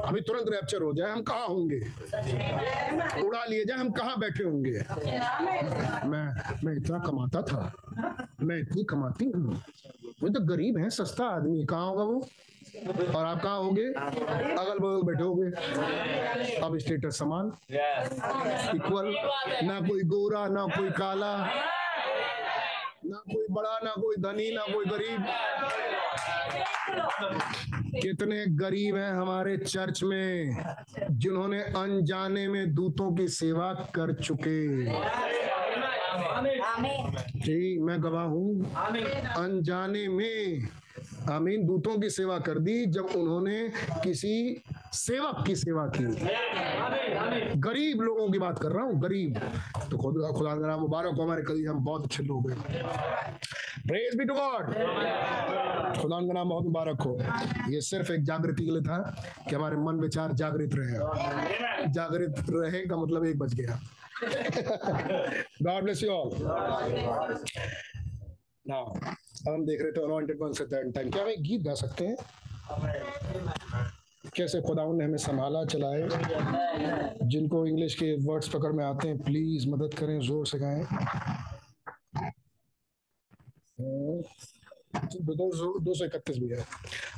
अभी 0.00 0.20
तुरंत 0.20 0.48
रैप्चर 0.52 0.82
हो 0.82 0.92
जाए 0.94 1.10
हम 1.10 1.22
कहाँ 1.22 1.46
होंगे? 1.46 1.80
उड़ा 3.24 3.44
लिए 3.44 3.64
जाए 3.64 3.78
हम 3.78 3.90
कहाँ 3.92 4.18
बैठे 4.20 4.44
होंगे? 4.44 4.72
मैं 6.08 6.26
मैं 6.64 6.76
इतना 6.76 6.98
कमाता 7.06 7.42
था। 7.42 7.72
मैं 8.42 8.58
इतनी 8.60 8.84
कमाती 8.84 9.24
हूँ। 9.24 9.62
वो 10.22 10.28
तो 10.28 10.40
गरीब 10.46 10.78
है 10.78 10.90
सस्ता 10.90 11.24
आदमी 11.36 11.64
कहाँ 11.64 11.86
होगा 11.86 12.04
वो? 12.04 12.28
और 12.88 13.24
आप 13.24 13.40
कहाँ 13.42 13.58
होगे? 13.58 13.86
अगल 13.86 14.78
बगल 14.78 15.02
बैठे 15.06 15.22
होगे। 15.22 16.60
अब 16.60 16.78
स्टेटस 16.78 17.18
समान। 17.18 17.52
इक्वल 18.76 19.14
ना 19.68 19.80
कोई 19.80 20.02
गोरा 20.04 20.46
ना 20.48 20.66
कोई 20.76 20.90
काला। 20.90 21.34
ना 23.06 23.18
कोई 23.32 23.46
बड़ा 23.50 23.78
ना 23.84 23.90
कोई 23.90 24.16
धनी 24.22 24.50
ना 24.54 24.62
कोई 24.72 24.84
गरीब। 24.84 25.20
कितने 28.00 28.44
गरीब 28.56 28.96
हैं 28.96 29.12
हमारे 29.12 29.56
चर्च 29.56 30.02
में 30.02 30.56
जिन्होंने 31.10 31.60
अनजाने 31.60 32.46
में 32.48 32.74
दूतों 32.74 33.10
की 33.16 33.28
सेवा 33.28 33.72
कर 33.94 34.12
चुके। 34.22 34.60
जी 37.40 37.78
मैं 37.80 38.02
गवाह 38.02 38.24
हूँ। 38.24 38.72
अनजाने 39.36 40.06
में 40.08 40.68
आमीन, 41.28 41.66
दूतों 41.66 41.98
की 42.00 42.10
सेवा 42.10 42.38
कर 42.38 42.58
दी 42.58 42.84
जब 42.86 43.06
उन्होंने 43.16 43.56
किसी 44.04 44.62
सेवक 44.92 45.44
की 45.46 45.54
सेवा 45.56 45.86
की। 45.96 46.04
गरीब 47.60 48.00
लोगों 48.00 48.28
की 48.30 48.38
बात 48.38 48.58
कर 48.58 48.68
रहा 48.68 48.84
हूँ, 48.84 49.00
गरीब। 49.02 49.38
तो 49.90 49.98
खुदा 49.98 50.30
खुदा 50.30 50.54
नाम 50.54 50.80
मुबारक 50.80 51.14
हो, 51.14 51.22
हमारे 51.22 51.42
कभी 51.42 51.64
हम 51.64 51.84
बहुत 51.84 52.04
अच्छे 52.04 52.22
लोग 52.22 52.50
हैं। 52.50 52.60
प्रेज 53.86 54.16
बी 54.16 54.24
टू 54.24 54.34
गॉड 54.34 54.66
खुदा 56.00 56.18
का 56.18 56.32
नाम 56.32 56.48
बहुत 56.48 56.64
मुबारक 56.64 57.00
हो। 57.02 57.18
ये 57.72 57.80
सिर्फ़ 57.80 58.12
एक 58.12 58.24
जागृति 58.24 58.64
के 58.64 58.70
लिए 58.70 58.82
था 58.82 58.98
कि 59.48 59.54
हमारे 59.56 59.76
मन 59.76 60.00
विचार 60.00 60.32
जागृत 60.32 60.70
रहे। 60.74 61.92
जागृत 61.92 62.44
रहे 62.50 62.86
का 62.86 62.96
मतलब 62.96 63.24
एक 63.26 63.38
बज 63.38 63.54
गया। 63.54 63.80
God 65.62 65.82
bless 65.82 66.02
you 66.02 66.10
all 66.10 66.30
now 68.68 68.94
अब 69.46 69.52
हम 69.52 69.64
देख 69.66 69.80
रहे 69.82 69.92
थे 69.92 70.04
अनॉइंटेड 70.04 70.38
वन 70.40 70.52
से 70.52 70.64
टाइम 70.66 71.10
क्या 71.10 71.22
हम 71.22 71.42
गीत 71.42 71.62
गा 71.62 71.74
सकते 71.74 72.06
हैं? 72.06 72.16
कैसे 74.36 74.60
खुदाउन 74.62 74.98
ने 74.98 75.04
हमें 75.04 75.16
संभाला, 75.18 75.64
चलाए? 75.64 76.08
जिनको 77.28 77.66
इंग्लिश 77.66 77.94
के 77.94 78.12
वर्ड्स 78.26 78.48
पकड़ 78.48 78.72
में 78.72 78.84
आते 78.84 79.08
हैं 79.08 79.18
प्लीज़ 79.22 79.68
मदद 79.68 79.94
करें, 79.98 80.20
ज़ोर 80.20 80.46
से 80.46 80.58
गाएँ। 80.58 80.84
दो 84.92 85.94
सौ 85.94 86.04
इकतीस 86.04 86.38
भी 86.38 86.48
है। 86.48 86.64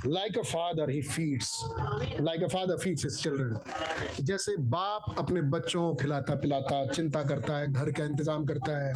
Like 0.06 0.38
a 0.38 0.42
father 0.42 0.90
he 0.90 1.00
feeds 1.02 1.52
like 2.20 2.42
a 2.42 2.48
father 2.48 2.76
feeds 2.78 3.04
his 3.04 3.22
children 3.22 4.24
जैसे 4.24 4.56
बाप 4.74 5.14
अपने 5.18 5.42
बच्चों 5.54 5.88
को 5.88 5.94
खिलाता 6.02 6.34
पिलाता 6.36 6.84
चिंता 6.86 7.22
करता 7.24 7.58
है, 7.58 7.72
घर 7.72 7.90
का 7.90 8.04
इंतज़ाम 8.04 8.44
करता 8.46 8.78
है। 8.78 8.92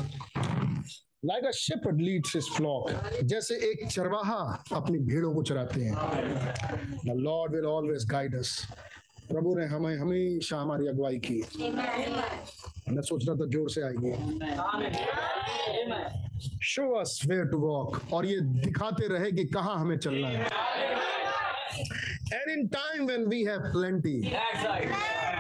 Like 1.27 1.45
a 1.45 1.51
shepherd 1.59 2.01
leads 2.01 2.35
his 2.37 2.49
flock 2.57 2.91
जैसे 3.31 3.55
एक 3.69 3.87
चरवाहा 3.91 4.41
अपनी 4.75 4.99
भेड़ों 5.07 5.33
को 5.35 5.43
चराते 5.43 5.81
हैं। 5.83 5.95
The 7.07 7.15
Lord 7.19 7.55
will 7.55 7.65
always 7.67 8.05
guide 8.11 8.35
us 8.39 8.51
प्रभु 9.31 9.55
ने 9.59 9.65
हमें 9.67 9.97
हमेशा 9.99 10.57
हमारी 10.57 10.87
अगुवाई 10.89 11.19
की। 11.25 11.39
मैं 12.93 13.03
सोच 13.03 13.25
रहा 13.29 13.35
था 13.37 13.47
ज़ोर 13.55 13.71
से 13.71 13.83
आएगी। 13.83 14.13
Show 16.65 16.85
us 17.01 17.21
where 17.29 17.45
to 17.51 17.59
walk 17.61 18.13
और 18.13 18.27
ये 18.27 18.39
दिखाते 18.65 19.09
रहे 19.15 19.31
कि 19.33 19.45
कहाँ 19.55 19.77
हमें 19.79 19.99
चलना 19.99 20.29
है। 20.29 20.45
And 22.35 22.51
in 22.51 22.67
time 22.77 23.07
when 23.07 23.27
we 23.29 23.43
have 23.45 23.71
plenty 23.73 24.19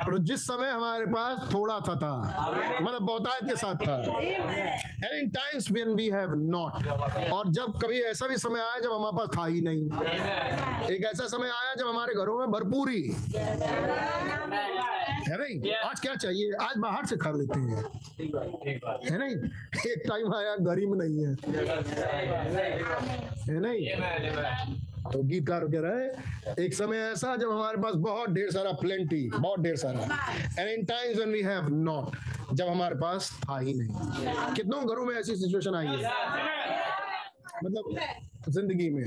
और 0.06 0.18
जिस 0.18 0.46
समय 0.46 0.70
हमारे 0.70 1.06
पास 1.06 1.54
थोड़ा 1.54 1.80
सा 1.80 1.94
था 1.94 2.46
मतलब 2.82 3.02
बहुतायत 3.02 3.50
के 3.50 3.56
साथ 3.56 3.74
था 3.74 4.02
and 4.02 5.22
in 5.22 5.30
times 5.30 5.70
when 5.70 5.88
we 5.88 6.10
have 6.10 6.34
not 6.34 6.72
और 7.32 7.48
जब 7.48 7.78
कभी 7.82 8.00
ऐसा 8.00 8.26
भी 8.26 8.36
समय 8.36 8.60
आया 8.60 8.80
जब 8.80 8.92
हमारे 8.92 9.16
पास 9.16 9.28
था 9.38 9.46
ही 9.46 9.60
नहीं। 9.60 9.84
एक 10.96 11.04
ऐसा 11.04 11.26
समय 11.26 11.48
आया 11.48 11.74
जब 11.74 11.88
हमारे 11.88 12.14
घरों 12.14 12.38
में 12.38 12.50
भरपूरी 12.50 13.02
है। 13.02 13.14
नहीं? 15.38 15.72
आज 15.74 16.00
क्या 16.00 16.14
चाहिए? 16.14 16.52
आज 16.62 16.78
बाहर 16.78 17.06
से 17.06 17.16
खा 17.16 17.30
लेते 17.30 17.60
हैं। 17.60 17.84
है 19.10 19.18
नहीं? 19.18 19.36
एक 19.92 20.02
टाइम 20.08 20.34
आया, 20.34 20.56
गरीब 20.60 21.02
नहीं 21.02 21.24
है। 21.24 21.36
है 23.48 23.60
नहीं? 23.60 23.88
तो 25.12 25.22
गीतकार 25.22 25.64
कह 25.64 25.80
रहा 25.80 25.92
है, 25.92 26.54
एक 26.58 26.74
समय 26.74 26.98
ऐसा 27.02 27.34
जब 27.36 27.50
हमारे 27.50 27.78
पास 27.82 27.94
बहुत 28.04 28.30
ढेर 28.30 28.50
सारा 28.50 28.72
प्लेंटी 28.80 29.28
बहुत 29.30 29.60
ढेर 29.60 29.76
सारा। 29.76 30.00
And 30.58 30.68
in 30.68 30.84
times 30.84 31.16
when 31.16 31.32
we 31.32 31.42
have 31.42 31.68
not 31.74 32.16
जब 32.52 32.68
हमारे 32.68 32.94
पास 32.94 33.30
था 33.42 33.58
ही 33.58 33.74
नहीं। 33.74 34.54
कितनों 34.54 34.86
घरों 34.86 35.04
में 35.06 35.14
ऐसी 35.14 35.36
सिचुएशन 35.36 35.74
आई 35.74 35.86
है? 35.86 36.10
मतलब 37.64 37.96
ज़िंदगी 38.48 38.88
में। 38.90 39.04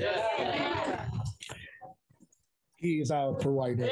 ही 2.82 3.00
इज़ 3.02 3.14
आवर 3.14 3.34
प्रोवाइडर 3.42 3.90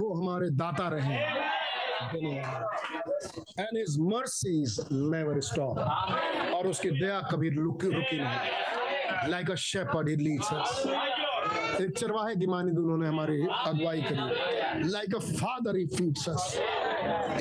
वो 0.00 0.12
हमारे 0.14 0.48
दाता 0.56 0.88
रहे। 0.88 1.18
And 2.14 3.76
his 3.78 3.96
mercies 4.12 4.78
never 4.92 5.40
stop 5.48 5.78
और 6.54 6.66
उसकी 6.68 6.90
दया 6.90 7.20
कभी 7.32 7.48
रुकी 7.56 7.88
रुकी 7.94 8.18
नहीं। 8.18 9.30
Like 9.30 9.50
a 9.50 9.54
shepherd 9.62 10.08
he 10.08 10.16
leads 10.16 10.52
us 10.54 11.80
एक 11.80 11.90
चरवाहे 11.98 12.34
की 12.36 12.46
मानी 12.46 12.70
उन्होंने 12.78 13.08
हमारी 13.08 13.40
अगुवाई 13.66 14.02
करी। 14.02 14.88
Like 14.90 15.14
a 15.14 15.18
father 15.18 15.76
he 15.76 15.86
feeds 15.96 16.28
us 16.28 16.54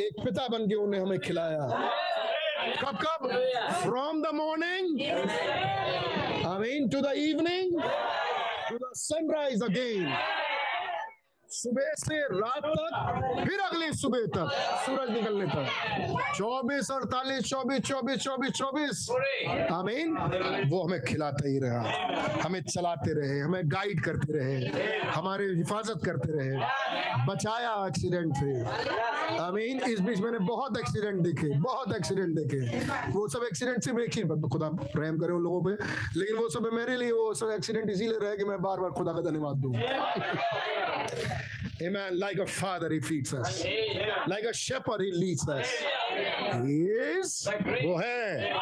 एक 0.01 0.23
पिता 0.25 0.47
बन 0.47 0.67
के 0.69 0.75
उन्हें 0.75 1.01
हमें 1.01 1.19
खिलाया। 1.19 1.65
कब 2.81 2.97
कब? 3.01 3.27
From 3.81 4.21
the 4.21 4.33
morning 4.35 5.01
I 6.47 6.57
mean 6.59 6.89
to 6.89 7.01
the 7.01 7.13
evening 7.17 7.81
to 8.69 8.77
the 8.77 8.91
sunrise 8.95 9.63
again 9.63 10.05
सुबह 11.51 11.93
से 11.97 12.17
रात 12.21 12.65
तक, 12.65 13.45
फिर 13.47 13.59
अगली 13.59 13.91
सुबह 13.93 14.25
तक 14.35 14.49
सूरज 14.85 15.09
निकलने 15.09 15.45
तक। 15.45 16.35
चौबीस, 16.35 16.91
अड़तालीस, 16.91 17.43
चौबीस 17.43 17.79
चौबीस 17.79 18.17
चौबीस 18.17 18.51
चौबीस। 18.51 19.07
आमीन। 19.71 20.13
वो 20.69 20.83
हमें 20.83 21.01
खिलाता 21.01 21.47
ही 21.47 21.59
रहा। 21.59 22.41
हमें 22.43 22.61
चलाते 22.63 23.13
रहे, 23.13 23.39
हमें 23.39 23.61
गाइड 23.65 24.03
करते 24.03 24.33
रहे, 24.33 24.67
हमारे 25.09 25.45
हिफाजत 25.45 25.99
करते 26.05 26.31
रहे। 26.31 27.25
बचाया 27.25 27.73
एक्सीडेंट 27.87 28.33
से 28.35 29.37
आमीन। 29.37 29.81
इस 29.89 29.99
बीच 29.99 30.19
मैंने 30.19 30.39
बहुत 30.39 30.77
एक्सीडेंट 30.79 31.21
देखे, 31.21 31.49
बहुत 31.59 31.95
एक्सीडेंट 31.95 32.35
देखे। 32.35 32.85
वो 33.11 33.27
सब 33.27 33.43
एक्सीडेंट 33.43 33.83
सिर्फ़ 33.83 33.99
एक 33.99 34.49
खुदा 34.51 34.69
रहम 34.97 35.17
करे 35.17 35.33
उन 35.33 35.41
लोगों 35.41 35.61
पे। 35.63 35.71
लेकिन 36.19 36.37
वो 36.37 36.49
सब 36.49 36.69
मेरे 36.73 36.97
लिए, 36.97 37.11
वो 37.11 37.33
सब 37.33 37.51
एक्सीडेंट 37.51 37.89
इसीलिए 37.89 38.19
रहे 38.21 38.37
कि 38.37 38.43
मैं 38.43 38.61
बार 38.61 38.79
बार 38.79 38.91
खुदा 38.91 39.13
का 39.13 39.29
धन्यवाद 39.29 39.55
दूँ। 39.55 39.73
Amen. 41.82 42.18
Like 42.18 42.38
a 42.38 42.46
father, 42.46 42.88
he 42.90 43.00
feeds 43.00 43.34
us. 43.34 43.64
Like 44.26 44.44
a 44.44 44.54
shepherd, 44.54 45.00
he 45.00 45.12
leads 45.12 45.48
us. 45.48 45.68
He 46.64 46.84
is 46.84 47.48
वो 47.84 47.98
है 48.00 48.52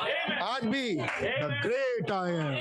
आज 0.43 0.63
भी 0.65 0.97
the 0.97 1.51
great 1.63 2.11
I 2.11 2.31
am. 2.31 2.57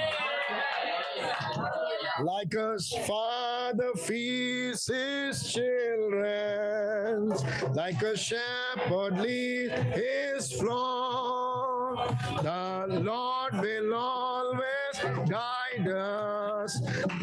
Like 2.25 2.53
a 2.53 2.77
father 3.07 3.93
feeds 3.95 4.87
his 4.87 5.43
children, 5.51 7.29
like 7.73 8.01
a 8.01 8.15
shepherd 8.17 9.17
leads 9.17 9.73
his 9.95 10.51
flock. 10.59 12.15
The 12.43 12.85
Lord 12.99 13.53
will 13.61 13.93
always 13.95 14.95
guide 15.29 15.54
us 15.84 16.80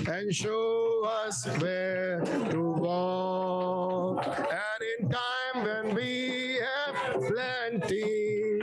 and 0.07 0.33
show 0.33 1.03
us 1.25 1.45
where 1.59 2.21
to 2.21 2.61
walk. 2.61 4.25
And 4.27 4.81
in 4.99 5.09
time 5.09 5.63
when 5.63 5.95
we 5.95 6.59
have 6.61 6.95
plenty, 7.13 8.61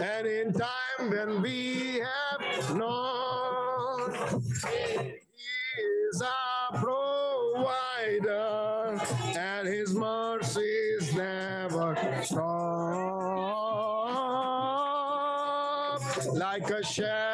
and 0.00 0.26
in 0.26 0.52
time 0.52 1.10
when 1.10 1.42
we 1.42 2.00
have 2.00 2.76
not, 2.76 4.12
He 4.64 5.82
is 6.08 6.22
our 6.22 6.80
provider, 6.80 8.48
and 9.38 9.68
His 9.68 9.94
mercies 9.94 11.14
never 11.14 11.96
stop. 12.22 12.76
Like 16.32 16.70
a 16.70 16.82
shepherd, 16.82 17.25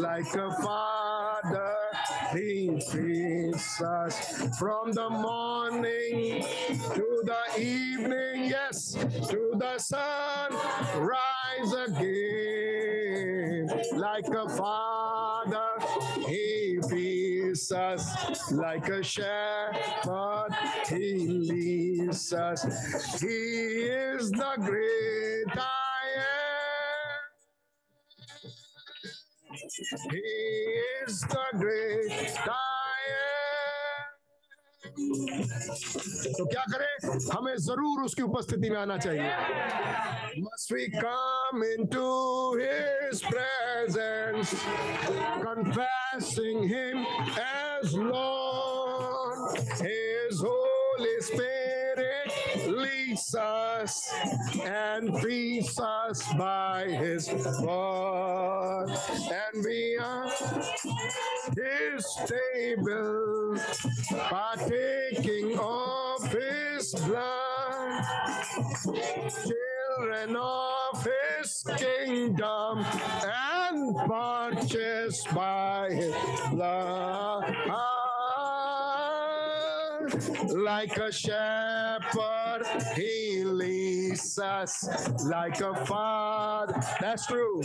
Like 0.00 0.34
a 0.34 0.50
father, 0.62 1.74
He 2.32 2.80
feeds 2.90 3.82
us. 3.82 4.48
From 4.58 4.92
the 4.92 5.10
morning 5.10 6.42
to 6.94 7.22
the 7.22 7.60
evening, 7.60 8.48
yes, 8.48 8.92
to 8.92 9.52
the 9.56 9.78
sun 9.78 10.52
rise 10.96 11.72
again. 11.86 13.68
Like 13.92 14.26
a 14.28 14.48
father, 14.48 15.68
he 16.26 16.78
feeds 16.88 17.70
us. 17.70 18.50
Like 18.50 18.88
a 18.88 19.02
shepherd, 19.02 20.48
he 20.88 21.28
leads 21.28 22.32
us. 22.32 22.62
He 23.20 23.26
is 23.26 24.30
the 24.30 24.54
great 24.60 25.54
He 29.72 30.18
is 31.06 31.20
the 31.20 31.44
great 31.56 32.10
I 32.10 33.02
am. 33.14 33.30
तो 36.36 36.44
क्या 36.46 36.64
करें 36.72 36.92
हमें 37.34 37.56
ज़रूर 37.66 38.02
उसकी 38.04 38.22
उपस्थिति 38.22 38.70
में 38.70 38.76
आना 38.76 38.96
चाहिए 38.98 39.30
must 40.42 40.72
we 40.72 40.88
come 40.90 41.62
into 41.62 42.02
his 42.58 43.22
presence 43.30 44.54
confessing 45.46 46.66
him 46.68 47.06
as 47.38 47.94
Lord 47.94 49.58
his 49.86 50.42
Holy 50.50 51.16
Spirit 51.20 51.59
and 54.62 55.18
feeds 55.20 55.78
us 55.80 56.32
by 56.34 56.84
his 56.88 57.28
word 57.60 58.86
and 58.88 59.64
we 59.64 59.98
are 60.00 60.30
his 61.56 62.06
table 62.26 63.56
partaking 64.10 65.58
of 65.58 66.32
his 66.32 66.94
blood. 67.06 68.04
Children 69.96 70.36
of 70.36 71.06
his 71.38 71.64
kingdom 71.76 72.84
and 73.24 73.96
purchased 74.06 75.34
by 75.34 75.90
his 75.90 76.14
blood. 76.50 77.56
Like 80.54 80.96
a 80.96 81.12
shepherd 81.12 82.49
He 82.94 83.44
leads 83.44 84.38
us 84.38 85.24
like 85.24 85.60
a 85.60 85.74
father. 85.86 86.80
That's 87.00 87.26
true. 87.26 87.62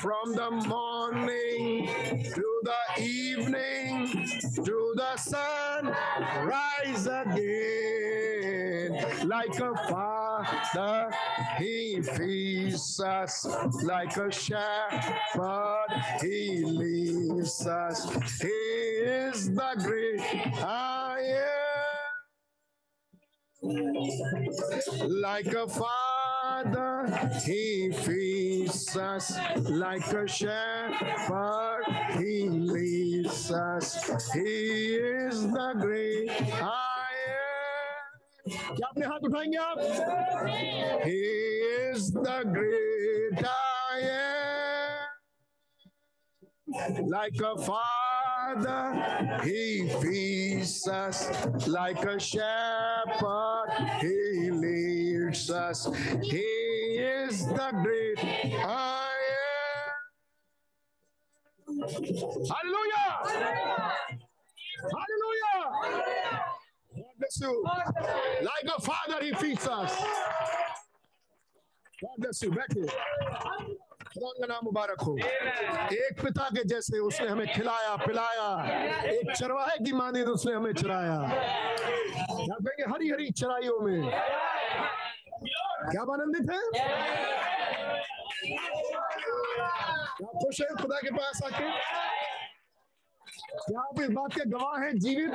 From 0.00 0.34
the 0.34 0.50
morning 0.66 1.88
to 2.34 2.60
the 2.62 3.02
evening 3.02 4.28
to 4.64 4.94
the 4.96 5.16
sun 5.16 5.94
rise 6.46 7.06
again 7.06 8.64
like 9.24 9.58
a 9.58 9.74
father 9.88 11.10
he 11.58 12.00
feeds 12.02 13.00
us 13.00 13.46
like 13.82 14.16
a 14.16 14.30
shepherd 14.30 15.86
he 16.20 16.64
leads 16.64 17.66
us 17.66 18.06
he 18.40 18.48
is 18.48 19.52
the 19.52 19.74
great 19.78 20.20
i 20.62 21.20
am 21.20 21.63
like 23.63 25.47
a 25.47 25.67
father 25.67 27.05
he 27.45 27.91
feeds 27.91 28.95
us 28.95 29.37
like 29.69 30.07
a 30.13 30.25
shepherd 30.27 31.83
he 32.17 32.47
leads 32.49 33.51
us 33.51 34.01
he 34.33 34.95
is 34.95 35.43
the 35.43 35.73
great 35.79 36.31
i 36.31 36.63
am 36.63 36.69
क्या 38.49 38.87
अपने 38.87 39.05
हाथ 39.05 39.19
उठाएंगे 39.29 39.57
आप 39.57 39.77
he 41.03 41.19
is 41.91 42.11
the 42.13 42.43
great 42.55 43.43
i 43.45 43.99
am 44.09 45.07
like 47.09 47.41
a 47.51 47.53
father 47.57 48.12
Father, 48.44 49.40
He 49.42 49.88
feeds 50.02 50.86
us 50.86 51.30
like 51.66 52.04
a 52.04 52.20
shepherd, 52.20 53.66
He 54.00 54.50
leads 54.50 55.50
us. 55.50 55.88
He 56.22 56.38
is 56.38 57.46
the 57.46 57.70
great 57.82 58.18
I 58.22 59.08
am. 61.56 61.80
Hallelujah! 61.80 63.12
Hallelujah! 64.92 65.64
God 66.94 67.14
bless 67.18 67.40
you. 67.40 67.64
Like 68.42 68.76
a 68.76 68.80
father, 68.82 69.24
He 69.24 69.32
feeds 69.34 69.66
us. 69.66 69.96
God 72.02 72.16
bless 72.18 72.42
you, 72.42 72.50
Becky. 72.50 72.86
खुदा 74.14 74.30
का 74.38 74.46
नाम 74.46 74.64
मुबारक 74.64 75.00
हो। 75.00 75.12
एक 75.18 76.20
पिता 76.22 76.48
के 76.48 76.62
जैसे 76.68 76.98
उसने 76.98 77.28
हमें 77.28 77.46
खिलाया 77.54 77.94
पिलाया। 77.96 78.48
एक 79.10 79.32
चरवाहे 79.36 79.76
की 79.84 79.92
माने 79.92 80.24
तो 80.24 80.32
उसने 80.32 80.52
हमें 80.54 80.72
चराया। 80.72 81.16
क्या 81.28 82.56
कहेंगे? 82.56 82.84
हरी 82.92 83.08
हरी 83.10 83.30
चराइयों 83.30 83.80
में। 83.80 84.10
क्या 85.90 86.02
आनंदित 86.14 86.50
है? 86.50 86.60
क्या 90.16 90.28
खुश 90.42 90.60
है 90.60 90.68
खुदा 90.82 90.98
के 91.00 91.10
पास 91.10 91.40
आके? 91.44 91.70
क्या 93.66 93.80
आप 93.80 94.00
इस 94.00 94.10
बात 94.10 94.34
के 94.34 94.44
गवाह 94.50 94.76
हैं? 94.82 94.92
जीवित 94.98 95.32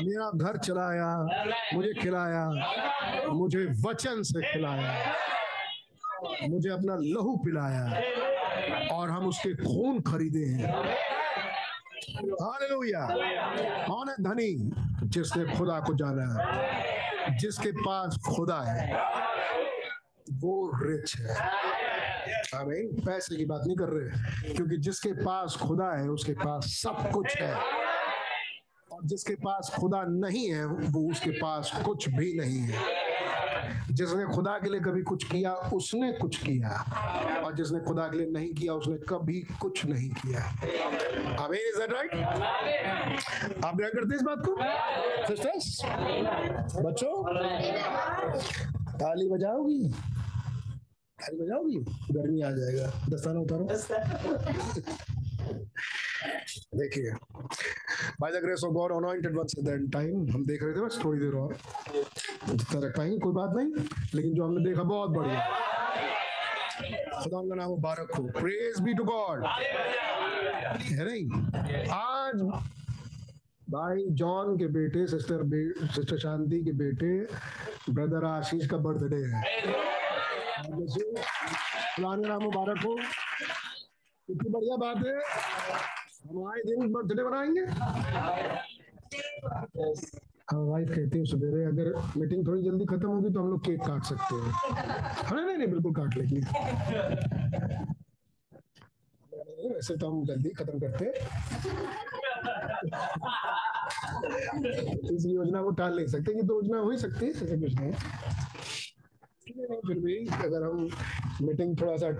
मेरा 0.00 0.30
घर 0.34 0.56
चलाया 0.58 1.08
मुझे 1.74 1.92
खिलाया 2.00 2.44
मुझे 3.32 3.66
वचन 3.86 4.22
से 4.22 4.52
खिलाया। 4.52 4.92
मुझे 6.48 6.68
अपना 6.68 6.96
लहू 6.96 7.36
पिलाया 7.36 7.84
और 8.94 9.10
हम 9.10 9.26
उसके 9.26 9.54
खून 9.54 10.00
खरीदे 10.00 10.44
हैं। 10.44 10.96
कौन 13.86 14.08
है 14.08 14.14
धनी? 14.14 14.70
जिसने 15.08 15.44
खुदा 15.56 15.80
को 15.80 15.94
जाना 15.94 16.42
है, 16.42 17.38
जिसके 17.38 17.72
पास 17.72 18.18
खुदा 18.28 18.60
है, 18.60 18.94
वो 20.32 20.70
रिच 20.84 21.16
है। 21.16 21.36
हमें 22.54 23.04
पैसे 23.06 23.36
की 23.36 23.44
बात 23.44 23.60
नहीं 23.66 23.76
कर 23.76 23.84
रहे, 23.84 24.08
क्योंकि 24.54 24.76
जिसके 24.76 25.12
पास 25.12 25.56
खुदा 25.56 26.00
है, 26.00 26.08
उसके 26.08 26.32
पास 26.32 26.64
सब 26.64 27.10
कुछ 27.10 27.36
है। 27.36 27.54
और 28.92 29.00
जिसके 29.04 29.34
पास 29.34 29.76
खुदा 29.80 30.02
नहीं 30.02 30.50
है, 30.50 30.66
वो 30.66 31.10
उसके 31.10 31.30
पास 31.30 31.82
कुछ 31.84 32.08
भी 32.08 32.34
नहीं 32.34 32.58
है। 32.58 33.11
जिसने 33.92 34.24
खुदा 34.34 34.58
के 34.58 34.70
लिए 34.70 34.80
कभी 34.80 35.02
कुछ 35.02 35.24
किया, 35.24 35.52
उसने 35.52 36.12
कुछ 36.12 36.36
किया। 36.36 36.70
और 37.44 37.54
जिसने 37.54 37.80
खुदा 37.80 38.06
के 38.08 38.16
लिए 38.16 38.26
नहीं 38.26 38.52
किया, 38.54 38.74
उसने 38.74 38.96
कभी 39.08 39.40
कुछ 39.60 39.84
नहीं 39.86 40.10
किया। 40.10 40.40
दैट 41.78 41.92
राइट 41.92 42.14
आप 43.64 43.76
ग्रहण 43.76 43.90
करते 43.90 44.16
इस 44.16 44.22
बात 44.22 44.42
को? 44.48 44.56
सिस्टर्स 45.26 45.82
बच्चों? 46.86 47.14
ताली 48.98 49.28
बजाओगी? 49.28 49.82
ताली 51.18 51.38
बजाओगी? 51.38 51.78
गर्मी 52.14 52.40
आ 52.42 52.50
जाएगा। 52.50 52.86
दस्ताना 53.08 53.40
उतारो। 53.40 53.64
देखिए 56.74 57.12
by 58.20 58.32
the 58.32 58.34
grace 58.34 58.62
of 58.64 58.72
God 58.72 58.92
anointed 58.92 59.38
ones 59.38 59.54
at 59.58 59.64
that 59.64 59.92
time 59.92 60.30
हम 60.30 60.44
देख 60.46 60.62
रहे 60.62 60.72
थे 60.72 60.80
बस 60.80 61.00
थोड़ी 61.04 61.20
देर 61.20 61.32
और। 61.34 61.56
जितना 62.48 62.86
रख 62.86 62.96
पाएँगे 62.96 63.18
कोई 63.18 63.32
बात 63.32 63.50
नहीं। 63.56 63.72
लेकिन 64.14 64.34
जो 64.34 64.44
हमने 64.44 64.64
देखा 64.70 64.82
बहुत 64.82 65.10
बढ़िया। 65.10 65.40
खुदा 67.22 67.40
का 67.40 67.54
नाम 67.54 67.68
मुबारक 67.68 68.08
हो। 68.18 68.24
प्रेज 68.24 68.80
बी 68.80 68.94
टू 68.94 69.04
गॉड 69.04 69.44
है 69.46 71.04
नहीं? 71.04 71.24
आज 71.90 72.34
भाई 73.70 74.04
जॉन 74.10 74.56
के 74.58 74.66
बेटे 74.66 75.06
सिस्टर 75.06 75.42
बे, 75.42 75.86
सिस्टर 75.86 76.18
शांति 76.18 76.64
के 76.64 76.72
बेटे 76.72 77.26
ब्रदर 77.92 78.24
आशीष 78.24 78.66
का 78.66 78.76
बर्थडे 78.76 79.16
है। 79.16 79.42
का 82.00 82.16
नाम 82.16 82.42
मुबारक 82.42 82.84
हो। 82.84 82.98
कितनी 84.32 84.50
बढ़िया 84.50 84.76
बात 84.76 84.98
है। 85.06 85.14
हम 86.28 86.36
आए 86.48 86.60
दिन 86.66 86.92
बर्थडे 86.92 87.22
बनाएँगे 87.24 87.64
हाँ 90.50 90.60
वाइफ 90.60 90.88
कहती 90.88 91.18
है 91.18 91.24
सवेरे, 91.24 91.64
अगर 91.64 91.88
मीटिंग 92.16 92.46
थोड़ी 92.46 92.62
जल्दी 92.62 92.84
खत्म 92.86 93.08
होगी 93.08 93.30
तो 93.32 93.40
हम 93.40 93.48
लोग 93.50 93.60
केक 93.66 93.80
काट 93.80 94.04
सकते 94.04 94.34
हैं। 94.34 94.52
हाँ 95.28 95.44
नहीं 95.44 95.56
नहीं 95.56 95.68
बिल्कुल 95.68 95.92
काट 95.94 96.16
लेंगे। 96.16 96.40
वैसे 99.68 99.96
तो 99.96 100.10
हम 100.10 100.24
जल्दी 100.26 100.50
खत्म 100.58 100.78
करते 100.80 101.04
हैं। 101.04 101.12
इस 105.14 105.26
योजना 105.26 105.62
को 105.62 105.70
टाल 105.80 105.96
नहीं 105.96 106.06
सकते 106.06 106.32
ये 106.32 106.42
तो 106.42 106.54
योजना 106.54 106.78
हो 106.78 106.90
ही 106.90 106.98
सकती 106.98 107.26
है, 107.26 107.30
ऐसा 107.32 107.56
कुछ 107.56 107.74
नहीं 107.80 107.92
फिर 109.46 109.98
भी 109.98 110.16
अगर 110.44 110.62
हम 110.62 110.88
मीटिंग 111.42 111.76
थोड़ा 111.80 111.96
सा 111.96 112.10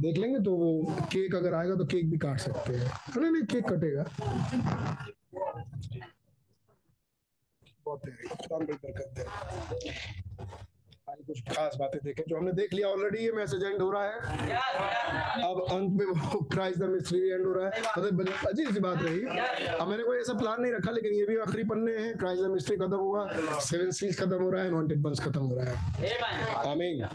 देख 0.00 0.18
लेंगे 0.18 0.38
तो 0.44 0.52
वो 0.56 0.94
केक 1.12 1.34
अगर 1.34 1.54
आएगा 1.54 1.74
तो 1.74 1.84
केक 1.84 2.10
भी 2.10 2.18
काट 2.18 2.40
सकते 2.40 2.72
हैं। 2.72 2.90
नहीं 3.20 3.30
नहीं 3.30 3.42
केक 3.42 3.68
कटेगा। 3.68 4.04
बहुत 7.86 8.00
कुछ 11.28 11.40
खास 11.48 11.76
बातें 11.80 11.98
देखें 12.04 12.22
जो 12.28 12.36
हमने 12.36 12.52
देख 12.52 12.72
लिया 12.74 12.88
ऑलरेडी 12.88 13.24
ये 13.24 13.32
मैसेज 13.32 13.64
एंड 13.64 13.80
हो 13.82 13.90
रहा 13.90 14.04
है। 14.04 14.16
अब 15.44 15.64
अंत 15.72 16.00
में 16.00 16.06
वो 16.06 16.40
क्राइस्ट 16.52 16.78
द 16.78 16.88
मिस्ट्री 16.90 17.20
एंड 17.30 17.46
हो 17.46 17.52
रहा 17.52 17.68
है। 17.68 17.82
मतलब 17.98 18.48
अजीब 18.48 18.72
सी 18.74 18.80
बात 18.80 19.02
रही। 19.02 19.20
अब 19.68 19.88
मैंने 19.88 20.02
कोई 20.04 20.18
ऐसा 20.18 20.38
प्लान 20.38 20.60
नहीं 20.62 20.72
रखा 20.72 20.90
लेकिन 20.90 21.12
ये 21.14 21.24
भी 21.26 21.36
आखिरी 21.40 21.64
पन्ने 21.68 21.96
हैं। 21.98 22.16
क्राइस्ट 22.18 22.42
द 22.42 22.50
मिस्ट्री 22.50 22.76
खत्म 22.76 22.96
हुआ। 22.98 23.26
सेवन 23.60 23.90
सीज 24.00 24.18
खत्म 24.20 24.42
हो 24.42 24.50
रहा 24.50 24.62
है 24.62 24.70
नॉन्टेड 24.70 25.02
बंस 25.02 25.20
खत्म 25.24 25.40
हो 25.42 25.56
रहा 25.56 25.64
है। 25.66 25.74
आमीन 26.66 27.06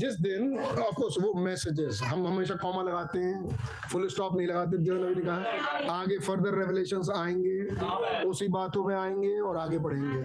जिस 0.00 0.14
दिन 0.20 0.58
ऑफ़ 0.58 0.94
कोर्स 0.96 1.16
वो 1.22 1.32
मैसेजेस 1.44 2.00
हम 2.02 2.26
हमेशा 2.26 2.54
कॉमा 2.62 2.82
लगाते 2.82 3.18
हैं 3.18 3.56
फुल 3.92 4.06
स्टॉप 4.08 4.36
नहीं 4.36 4.46
लगाते 4.46 4.78
जो 4.84 4.94
नबी 4.94 5.14
ने 5.14 5.24
कहा 5.26 5.94
आगे 5.94 6.18
फर्दर 6.18 6.58
रेवलेशंस 6.58 7.08
आएँगे 7.16 8.24
उसी 8.28 8.48
बातों 8.48 8.84
में 8.84 8.94
आएँगे 8.96 9.38
और 9.40 9.56
आगे 9.56 9.78
बढ़ेंगे। 9.78 10.18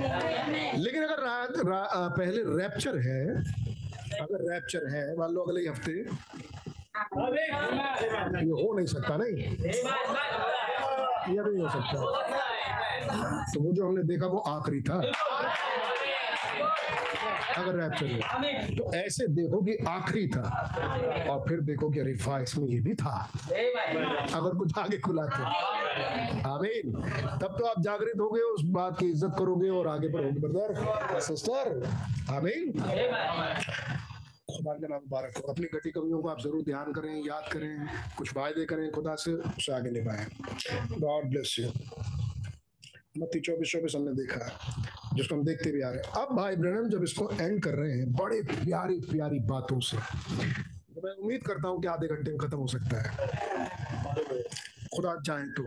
लेकिन 0.83 1.03
अगर 1.03 1.23
रात 1.23 1.53
रा, 1.67 1.81
पहले 2.17 2.43
रैप्चर 2.57 2.97
है 3.07 3.21
अगर 4.21 4.51
रैप्चर 4.51 4.87
है 4.95 5.03
मान 5.17 5.33
लो 5.33 5.41
अगले 5.41 5.67
हफ़्ते 5.69 5.91
ये 8.45 8.51
हो 8.61 8.73
नहीं 8.77 8.85
सकता 8.87 9.17
नहीं 9.17 9.33
ये। 9.37 9.47
नहीं 11.41 11.59
हो 11.59 11.69
सकता। 11.69 11.97
तो 13.53 13.59
वो 13.63 13.71
जो 13.73 13.87
हमने 13.87 14.03
देखा 14.03 14.27
वो 14.27 14.37
आखिरी 14.49 14.81
था। 14.81 15.01
अगर 17.57 17.75
रैप्चर 17.75 18.05
है 18.05 18.75
तो 18.75 18.93
ऐसे 18.95 19.27
देखो 19.35 19.61
कि 19.65 19.75
आखिरी 19.89 20.27
था 20.29 20.43
और 21.29 21.43
फिर 21.47 21.61
देखो 21.69 21.89
कि 21.89 21.99
अरे 21.99 22.13
वाह 22.25 22.39
इसमें 22.41 22.67
ये 22.67 22.79
भी 22.81 22.93
था। 22.95 23.15
अगर 23.41 24.57
कुछ 24.57 24.77
आगे 24.77 24.97
खुला 24.99 25.25
तो 25.27 25.43
आमीन। 26.49 26.91
तब 27.41 27.55
तो 27.59 27.65
आप 27.65 27.81
जागृत 27.83 28.19
होगे 28.21 28.41
उस 28.53 28.61
बात 28.73 28.99
की 28.99 29.05
इज़्ज़त 29.09 29.35
करोगे 29.39 29.69
और 29.71 29.87
आगे 29.87 30.07
बढ़ोगे। 30.09 30.39
ब्रदर 30.39 31.19
सिस्टर 31.21 31.65
आमीन। 32.35 32.71
खुदा 34.49 34.73
का 34.73 34.87
नाम 34.87 34.99
मुबारक 34.99 35.37
हो। 35.37 35.41
अपनी 35.51 35.67
घटी 35.73 35.91
कमियों 35.91 36.19
को 36.21 36.29
आप 36.29 36.39
ज़रूर 36.41 36.61
ध्यान 36.65 36.91
करें 36.93 37.11
याद 37.25 37.51
करें 37.53 37.87
कुछ 38.17 38.35
वायदे 38.37 38.65
करें 38.65 38.89
खुदा 38.91 39.15
से 39.15 39.31
उसे 39.33 39.73
आगे 39.73 39.91
निभाएँ। 39.91 40.25
God 40.99 41.29
bless 41.29 41.55
you. 41.59 41.67
मत्ती 43.17 43.39
चौबीस 43.39 43.71
चौबीस 43.71 43.95
हमने 43.95 44.13
देखा 44.15 44.45
है, 44.45 44.51
जिसको 45.15 45.35
हम 45.35 45.43
देखते 45.45 45.71
भी 45.71 45.81
आ 45.81 45.89
रहे 45.89 45.99
हैं। 45.99 46.07
अब 46.21 46.35
भाई 46.37 46.55
ब्रहणम 46.55 46.89
जब 46.89 47.03
इसको 47.03 47.29
एंड 47.31 47.61
कर 47.63 47.75
रहे 47.75 47.91
हैं, 47.91 48.11
बड़े 48.13 48.41
प्यारी 48.49 48.99
प्यारी 49.11 49.39
बातों 49.49 49.79
से 49.81 49.97
तो 49.97 51.01
मैं 51.03 51.13
उम्मीद 51.13 51.41
करता 51.47 51.67
हूँ 51.67 51.81
कि 51.81 51.87
आधे 51.87 52.07
घंटे 52.07 52.31
में 52.31 52.37
खत्म 52.39 52.57
हो 52.57 52.67
सकता 52.67 53.01
है। 53.01 53.09
खुदा 54.95 55.15
चाहे 55.25 55.45
तो 55.55 55.63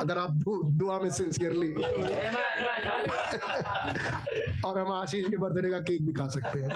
अगर 0.00 0.18
आप 0.18 0.30
दुआ 0.74 0.98
में 1.00 1.10
सिंसियरली 1.10 1.72
और 4.64 4.78
हम 4.78 4.92
आशीष 4.92 5.26
के 5.30 5.36
बर्थडे 5.36 5.70
का 5.70 5.80
केक 5.80 6.06
भी 6.06 6.12
खा 6.12 6.28
सकते 6.36 6.58
हैं। 6.58 6.70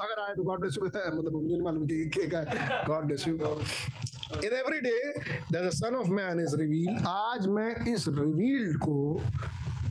अगर 0.00 0.20
आए 0.22 0.34
तो 0.34 0.42
गॉड 0.42 0.60
ब्लेस 0.60 0.78
यू 0.78 0.86
मतलब 0.86 1.32
मुझे 1.32 1.62
मालूम 1.62 1.86
केक 1.86 2.34
है 2.34 2.84
God 2.88 3.04
bless 3.04 3.28
you 3.28 3.36
in 4.34 4.52
every 4.52 4.80
day 4.80 4.92
the 5.52 5.70
son 5.70 5.94
of 5.96 6.08
man 6.10 6.40
is 6.40 6.56
reveal 6.56 7.04
आज 7.08 7.46
मैं 7.46 7.92
इस 7.92 8.06
रिवील्ड 8.08 8.78
को, 8.78 9.20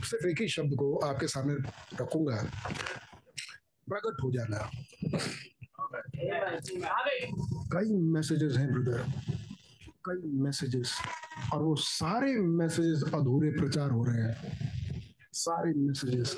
सिर्फ़ 0.06 0.26
एक 0.28 0.42
ही 0.42 0.48
शब्द 0.48 0.76
को 0.80 0.96
आपके 1.08 1.28
सामने 1.28 1.54
रखूँगा। 2.02 2.42
प्रकट 3.88 4.24
हो 4.24 4.32
जाना। 4.32 4.70
कई 7.74 7.96
मैसेजेस 8.16 8.58
हैं 8.58 8.68
ब्रदर 8.74 9.04
कई 10.06 10.32
मैसेजेस 10.44 10.94
और 11.54 11.62
वो 11.64 11.76
सारे 11.76 12.34
मैसेजेस 12.60 13.04
अधूरे 13.14 13.52
प्रचार 13.52 13.90
हो 13.92 14.04
रहे 14.04 14.22
हैं। 14.22 14.36
सारे 15.34 15.74
मैसेजेस 15.78 16.38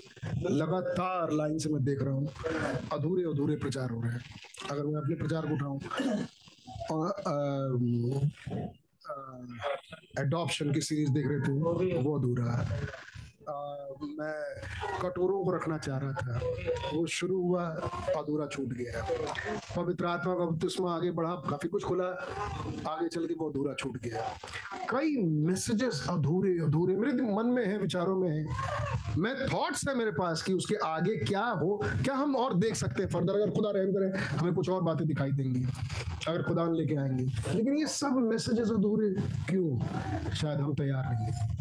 लगातार 0.52 1.32
लाइन 1.32 1.57
से 1.57 1.69
मैं 1.69 1.84
देख 1.86 2.02
रहा 2.02 2.14
हूँ। 2.14 2.28
अधूरे 2.94 3.24
अधूरे 3.32 3.56
प्रचार 3.56 3.90
हो 3.90 4.02
रहे 4.02 4.11
हैं। 4.11 4.22
अगर 4.72 4.84
मैं 4.86 5.02
अपने 5.02 5.15
प्रचार 5.15 5.48
को 5.48 5.53
उठाऊं 5.53 5.80
एडॉप्शन 10.19 10.73
की 10.73 10.81
सीरीज़ 10.81 11.11
देख 11.11 11.27
रहे 11.27 11.39
थे। 11.39 11.52
वो 11.98 12.19
अधूरा 12.19 12.52
है। 12.52 12.81
मैं 13.49 14.61
कटोरों 15.02 15.44
को 15.44 15.52
रखना 15.52 15.78
चाह 15.78 15.98
रहा 15.98 16.11
था। 16.11 16.40
वो 16.94 17.07
शुरू 17.07 17.41
हुआ 17.41 17.65
अधूरा 18.18 18.48
छूट 18.48 18.68
गया। 18.68 19.07
पवित्र 19.78 20.06
आत्मा 20.06 20.34
का 20.34 20.45
बपतिस्मा 20.45 20.95
आगे 20.95 21.11
बढ़ा, 21.11 21.32
काफ़ी 21.32 21.69
कुछ 21.69 21.84
खुला, 21.84 22.06
आगे 22.88 23.07
चल 23.07 23.26
के 23.26 23.34
वो 23.34 23.49
अधूरा 23.49 23.74
छूट 23.74 23.98
गया। 23.98 24.22
कई 24.90 25.24
मैसेजेस 25.24 26.06
अधूरे 26.10 26.60
अधूरे, 26.60 26.95
मेरे 26.95 27.14
मन 27.14 27.45
में 27.45 27.68
है, 27.68 27.78
विचारों 27.78 28.15
में 28.15 28.30
है। 28.30 28.48
मैं 29.18 29.36
थॉट्स 29.48 29.88
है 29.90 29.95
मेरे 29.95 30.11
पास 30.11 30.41
कि 30.41 30.53
उसके 30.53 30.76
आगे 30.76 31.15
क्या 31.15 31.45
हो, 31.45 31.82
क्या 31.84 32.15
हम 32.15 32.36
और 32.36 32.53
देख 32.53 32.76
सकते 32.76 33.03
हैं 33.03 33.10
फर्दर 33.10 33.34
अगर 33.34 33.52
खुदा 33.52 33.72
रहम 33.72 33.91
करे, 33.91 34.19
हमें 34.19 34.53
कुछ 34.53 34.69
और 34.69 34.82
बातें 34.82 35.07
दिखाई 35.07 35.32
देंगी। 35.32 35.65
अगर 36.28 36.44
खुदा 36.44 36.65
लेके 36.65 36.95
आएँगे। 36.95 37.24
लेकिन 37.53 37.78
ये 37.78 37.88
सब 37.88 38.07
मैसेजेस 38.07 38.72
अधूरे, 38.72 39.10
क्यों? 39.22 39.80
शायद 40.34 40.60
हम 40.60 40.74
तैयार 40.74 41.14
नहीं 41.14 41.26
हैं। 41.26 41.57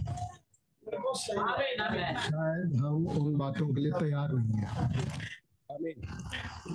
शायद 1.17 2.77
हम 2.83 3.07
उन 3.09 3.37
बातों 3.39 3.67
के 3.75 3.81
लिए 3.81 3.93
तैयार 3.93 4.33
नहीं 4.33 4.55
है। 4.61 4.67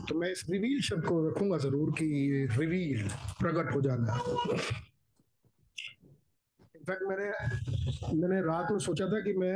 तो 0.07 0.15
मैं 0.19 0.29
इस 0.31 0.45
रिवील 0.49 0.81
शब्द 0.81 1.03
को 1.05 1.15
रखूँगा 1.27 1.57
ज़रूर 1.57 1.91
कि 1.99 2.07
रिवील 2.51 3.07
प्रकट 3.39 3.73
हो 3.75 3.81
जाना। 3.81 4.17
इनफैक्ट 6.75 7.03
मैंने 7.09 7.27
मैंने 8.21 8.41
रात 8.41 8.71
में 8.71 8.79
सोचा 8.79 9.05
था 9.07 9.19
कि 9.21 9.33
मैं 9.37 9.55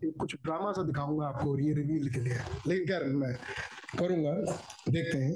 एक 0.00 0.14
कुछ 0.20 0.34
ड्रामा 0.44 0.72
सा 0.72 0.82
दिखाऊँगा 0.82 1.26
आपको 1.26 1.58
ये 1.58 1.72
रिवील 1.74 2.08
के 2.14 2.20
लिए। 2.20 2.38
लेकिन 2.66 2.86
क्या 2.86 2.98
मैं 3.18 3.34
करूँगा, 3.98 4.34
देखते 4.90 5.18
हैं। 5.18 5.34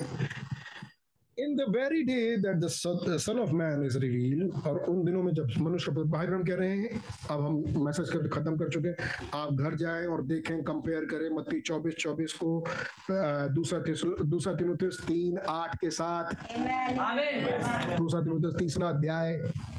In 1.38 1.54
the 1.56 1.64
very 1.70 2.02
day 2.02 2.14
that 2.36 2.56
the 2.56 2.68
son 2.68 3.38
of 3.40 3.50
man 3.56 3.84
is 3.86 3.98
reveal 3.98 4.40
और 4.66 4.78
उन 4.90 5.04
दिनों 5.04 5.22
में 5.22 5.32
जब 5.34 5.50
मनुष्य 5.60 5.92
भाई 5.92 6.26
ब्रह्म 6.26 6.44
कह 6.44 6.54
रहे 6.54 6.70
हैं 6.70 7.02
अब 7.30 7.44
हम 7.44 7.84
मैसेज 7.84 8.10
कर 8.10 8.28
खत्म 8.28 8.56
कर 8.58 8.68
चुके 8.68 8.88
हैं। 8.88 8.96
आप 9.34 9.52
घर 9.54 9.74
जाएँ 9.82 10.06
और 10.06 10.22
देखें 10.26 10.62
कंपेयर 10.64 11.04
करें 11.12 11.28
मत्ती 11.36 11.60
चौबीस 11.60 11.94
चौबीस 12.00 12.32
को 12.42 12.64
दूसरा 13.54 13.78
दूसरा 14.24 14.54
तिमुथियुस 14.54 15.00
तीन 15.06 15.38
आठ 15.48 15.76
के 15.80 15.90
साथ। 15.90 16.34
दूसरा 17.96 18.20
तिमुथियुस 18.20 18.54
तीसरा 18.58 18.88
अध्याय। 18.88 19.38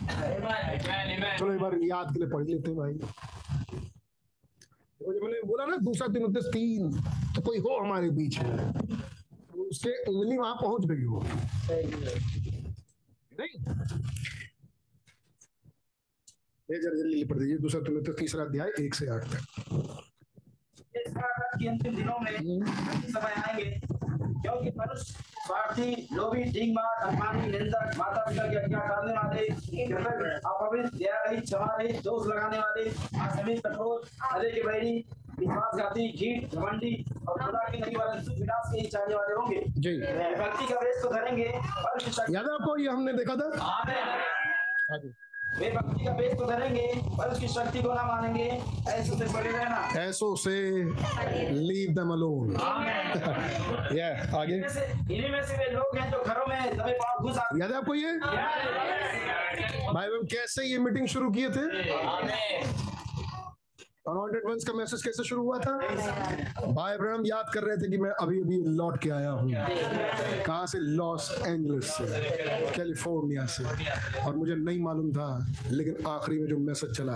चलो 0.09 1.53
एक 1.53 1.59
बार 1.59 1.77
याद 1.83 2.13
के 2.13 2.19
लिए 2.19 2.29
पढ़ 2.29 2.43
लेते 2.43 2.69
हैं 2.69 2.77
भाई। 2.77 2.93
मैंने 5.01 5.41
बोला 5.47 5.65
ना 5.65 5.77
दूसरा 5.83 6.07
तिमुथियुस 6.13 6.47
तीन 6.53 6.91
तो 7.35 7.41
कोई 7.41 7.59
हो 7.59 7.77
हमारे 7.79 8.09
बीच 8.11 8.39
में? 8.39 8.57
उसके 9.71 9.91
उंगली 10.11 10.37
वहाँ 10.37 10.55
पहुँच 10.61 10.85
गई 10.91 11.03
हो 11.05 11.21
नहीं। 13.39 13.49
ये 16.69 16.77
जरा 16.81 16.97
जल्दी 17.01 17.23
पढ़ 17.29 17.37
दीजिए 17.39 17.57
दूसरा 17.65 17.81
तिमुथियुस 17.85 18.17
तीसरा 18.19 18.43
अध्याय 18.43 18.71
एक 18.85 18.95
से 18.95 19.07
आठ 19.15 19.23
तक। 19.33 19.41
के 21.61 21.67
अंतिम 21.67 21.95
दिनों 21.95 22.17
में 22.23 22.31
समय 23.13 23.33
आएँगे 23.41 23.65
क्योंकि 24.41 24.69
मनुष्य 24.79 25.23
स्वार्थी 25.45 25.85
लोभी 26.15 26.43
ठीक 26.53 26.73
मार 26.75 27.07
अभिमानी 27.07 27.51
निंदक 27.51 27.95
माता 27.99 28.21
पिता 28.29 28.47
की 28.49 28.55
आज्ञा 28.57 28.79
टालने 28.89 29.13
वाले 29.13 29.47
अपवित्र 29.47 30.97
दया 30.97 31.21
रहित 31.23 31.43
क्षमा 31.43 31.75
रहित 31.79 32.01
दोष 32.03 32.27
लगाने 32.27 32.57
वाले 32.59 32.83
असमित 33.25 33.61
कठोर 33.65 34.07
हरे 34.23 34.51
के 34.51 34.61
बैरी 34.67 34.93
विश्वासघाती 35.39 36.03
झीठ 36.17 36.55
घमंडी 36.55 36.93
और 37.29 37.41
खुदा 37.41 37.63
के 37.69 37.77
नहीं 37.79 38.23
सुख 38.23 38.35
विनाश 38.35 38.71
के 38.71 38.79
ही 38.79 38.87
चाहने 38.87 39.15
वाले 39.15 39.33
होंगे। 39.35 39.63
जी। 39.77 39.91
का 39.99 40.79
वेश 40.79 41.01
तो 41.03 41.07
याद 42.33 42.45
है 42.45 42.53
आपको 42.53 42.77
ये 42.77 42.89
हमने 42.89 43.13
देखा 43.13 43.35
था? 43.35 43.47
आमेन। 43.71 45.13
वे 45.59 45.69
भक्ति 45.71 46.05
का 46.05 46.11
वेश 46.15 46.33
तो 46.39 46.45
धरेंगे 46.45 46.81
पर 47.17 47.29
उसकी 47.31 47.47
शक्ति 47.47 47.81
को 47.83 47.93
ना 47.93 48.03
मानेंगे। 48.03 48.49
ऐसे 48.89 49.17
से 49.17 49.25
बड़े 49.33 49.51
रहना। 49.51 49.79
ऐसो 50.01 50.35
से 50.35 50.51
लीव 51.51 51.93
देम 51.93 52.11
अलोन 52.13 52.53
या 53.97 54.09
आगे। 54.39 54.55
इन्हीं 54.55 55.29
में 55.31 55.41
से 55.43 55.57
वे 55.57 55.69
लोग 55.71 55.97
हैं 55.97 56.11
जो 56.11 56.23
घरों 56.23 56.45
में 56.47 56.77
दबे 56.77 56.93
पाँव 56.93 57.23
घुस 57.23 57.37
आते 57.37 57.59
याद 57.61 57.71
है 57.71 57.77
आपको 57.77 57.95
ये? 57.95 58.13
भाई 59.93 60.07
बहन 60.07 60.27
कैसे 60.31 60.63
ये 60.65 60.77
मीटिंग 60.79 61.07
शुरू 61.07 61.29
किए 61.31 61.49
थे? 61.49 61.65
अनवांटेड 64.05 64.45
वंस 64.45 64.63
का 64.63 64.73
मैसेज 64.73 65.01
कैसे 65.03 65.23
शुरू 65.23 65.41
हुआ 65.43 65.57
था? 65.59 65.71
भाई 66.73 66.97
ब्रह्म 66.97 67.25
याद 67.25 67.51
कर 67.53 67.63
रहे 67.63 67.77
थे 67.77 67.89
कि 67.91 67.97
मैं 67.97 68.11
अभी 68.21 68.39
अभी 68.41 68.57
लौट 68.75 68.97
के 69.01 69.09
आया 69.09 69.29
हूँ। 69.29 69.51
कहाँ 70.45 70.65
से? 70.67 70.79
लॉस 70.79 71.29
एंजलिस 71.47 71.85
से, 71.87 72.05
कैलिफ़ोर्निया 72.75 73.45
से। 73.45 73.63
और 74.23 74.35
मुझे 74.35 74.55
नहीं 74.55 74.79
मालूम 74.81 75.11
था, 75.11 75.29
लेकिन 75.71 76.07
आखिरी 76.07 76.39
में 76.39 76.47
जो 76.47 76.57
मैसेज 76.57 76.97
चला 76.97 77.13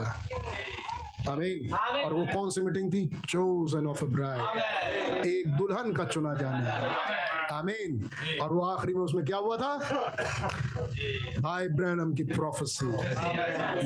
आमीन 1.32 1.74
और 1.74 2.14
वो 2.14 2.26
कौन 2.34 2.50
सी 2.50 2.62
मीटिंग 2.62 2.92
थी? 2.94 3.06
चोजन 3.30 3.88
ऑफ़ 3.88 4.04
ब्राइड 4.06 5.26
एक 5.26 5.56
दुल्हन 5.58 5.94
का 5.94 6.06
चुना 6.06 6.34
जाना। 6.34 7.33
आमीन 7.52 8.10
और 8.42 8.54
वो 8.54 8.62
आखिरी 8.62 8.94
में 8.94 9.02
उसमें 9.02 9.26
क्या 9.26 9.38
हुआ 9.38 9.58
था? 9.58 9.78
भाई 11.40 11.68
ब्रैनम 11.68 12.14
की 12.14 12.24
प्रोफेसी 12.24 12.88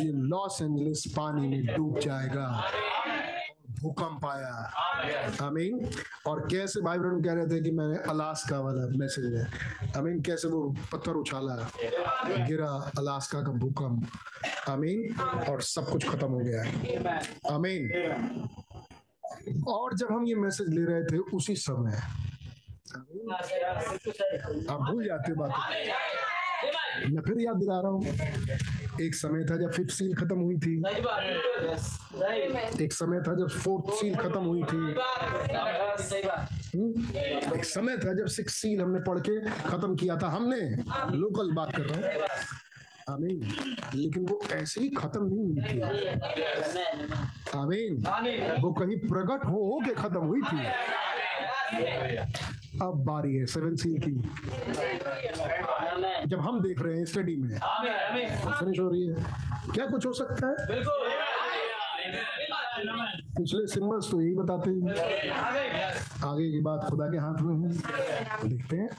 ये 0.03 0.11
लॉस 0.27 0.61
एंजलिस 0.61 1.05
पानी 1.17 1.47
में 1.47 1.65
डूब 1.65 1.99
जाएगा। 1.99 2.63
भूकंप 3.81 4.25
आया। 4.25 4.53
आमीन 5.41 5.89
और 6.27 6.39
कैसे 6.51 6.81
भाई 6.81 6.97
ब्रैनम 6.97 7.21
कह 7.21 7.33
रहे 7.33 7.47
थे 7.47 7.61
कि 7.63 7.71
मैंने 7.71 7.97
अलास्का 8.09 8.59
वाला 8.59 8.87
मैसेज 8.97 9.33
है। 9.33 9.45
आमीन 9.97 10.21
कैसे 10.21 10.47
वो 10.47 10.61
पत्थर 10.91 11.11
उछाला? 11.11 11.55
गिरा 12.47 12.69
अलास्का 12.97 13.41
का 13.41 13.51
भूकंप। 13.51 14.07
आमीन 14.69 15.15
और 15.49 15.61
सब 15.61 15.89
कुछ 15.89 16.07
खत्म 16.09 16.27
हो 16.27 16.39
गया। 16.39 16.61
आमीन 17.53 17.81
और 19.67 19.93
जब 19.97 20.07
हम 20.11 20.25
ये 20.25 20.35
मैसेज 20.35 20.69
ले 20.69 20.85
रहे 20.85 21.03
थे 21.03 21.17
उसी 21.17 21.55
समय 21.55 22.01
आप 24.71 24.81
भूल 24.91 25.05
जाते 25.05 25.31
हो 25.31 25.35
बात। 25.39 25.51
मैं 27.11 27.21
फिर 27.21 27.41
याद 27.41 27.55
दिला 27.55 27.79
रहा 27.79 27.91
हूँ। 27.91 28.05
एक 29.01 29.15
समय 29.15 29.43
था 29.45 29.57
जब 29.57 29.71
फिफ्थ 29.71 29.91
सील 29.91 30.13
खत्म 30.15 30.37
हुई 30.39 30.55
थी। 30.55 30.73
एक 32.83 32.93
समय 32.93 33.19
था 33.27 33.33
जब 33.33 33.49
फोर्थ 33.49 33.93
सील 33.93 34.15
खत्म 34.15 34.39
हुई 34.39 34.63
थी। 34.63 34.77
हम्म? 36.75 37.17
एक 37.57 37.65
समय 37.65 37.97
था 37.97 38.13
जब 38.13 38.27
सिक्स 38.27 38.53
सील 38.53 38.81
हमने 38.81 38.99
पढ़ 38.99 39.19
के 39.19 39.39
खत्म 39.69 39.95
किया 39.95 40.15
था। 40.17 40.27
हमने 40.27 40.59
लोकल 41.17 41.51
बात 41.51 41.75
कर 41.75 41.83
रहा 41.83 41.97
हूँ। 41.97 42.05
आमीन। 43.09 43.39
लेकिन 43.95 44.25
वो 44.29 44.39
ऐसे 44.53 44.81
ही 44.81 44.89
खत्म 44.89 45.25
नहीं 45.25 45.39
हुई 45.39 45.61
थी। 45.61 45.81
आमीन। 47.57 48.03
वो 48.61 48.71
कहीं 48.73 48.97
प्रकट 48.97 49.45
हो 49.45 49.63
हो 49.65 49.79
के 49.85 49.93
खत्म 49.93 50.19
हुई 50.19 50.41
थी। 50.41 50.65
अब 52.81 53.03
बारी 53.05 53.35
है 53.35 53.45
सेवन 53.45 53.75
सील 53.75 53.97
की। 53.99 54.11
जब 56.29 56.39
हम 56.39 56.59
देख 56.63 56.81
रहे 56.81 56.97
हैं 56.97 57.05
स्टडी 57.05 57.35
में 57.35 57.49
फिनिश 57.49 58.79
हो 58.79 58.89
रही 58.89 59.07
है। 59.07 59.13
क्या 59.73 59.85
कुछ 59.85 60.05
हो 60.05 60.13
सकता 60.13 60.47
है? 60.47 60.55
पिछले 63.37 63.65
सिम्बल्स 63.67 64.09
तो 64.11 64.21
यही 64.21 64.35
बताते 64.35 64.69
हैं। 64.71 64.79
आगे 66.27 66.51
की 66.51 66.59
बात 66.67 66.85
खुदा 66.89 67.05
के 67.11 67.17
हाथ 67.17 67.41
में 67.41 67.55
है। 67.63 68.49
देखते 68.49 68.75
हैं। 68.75 68.89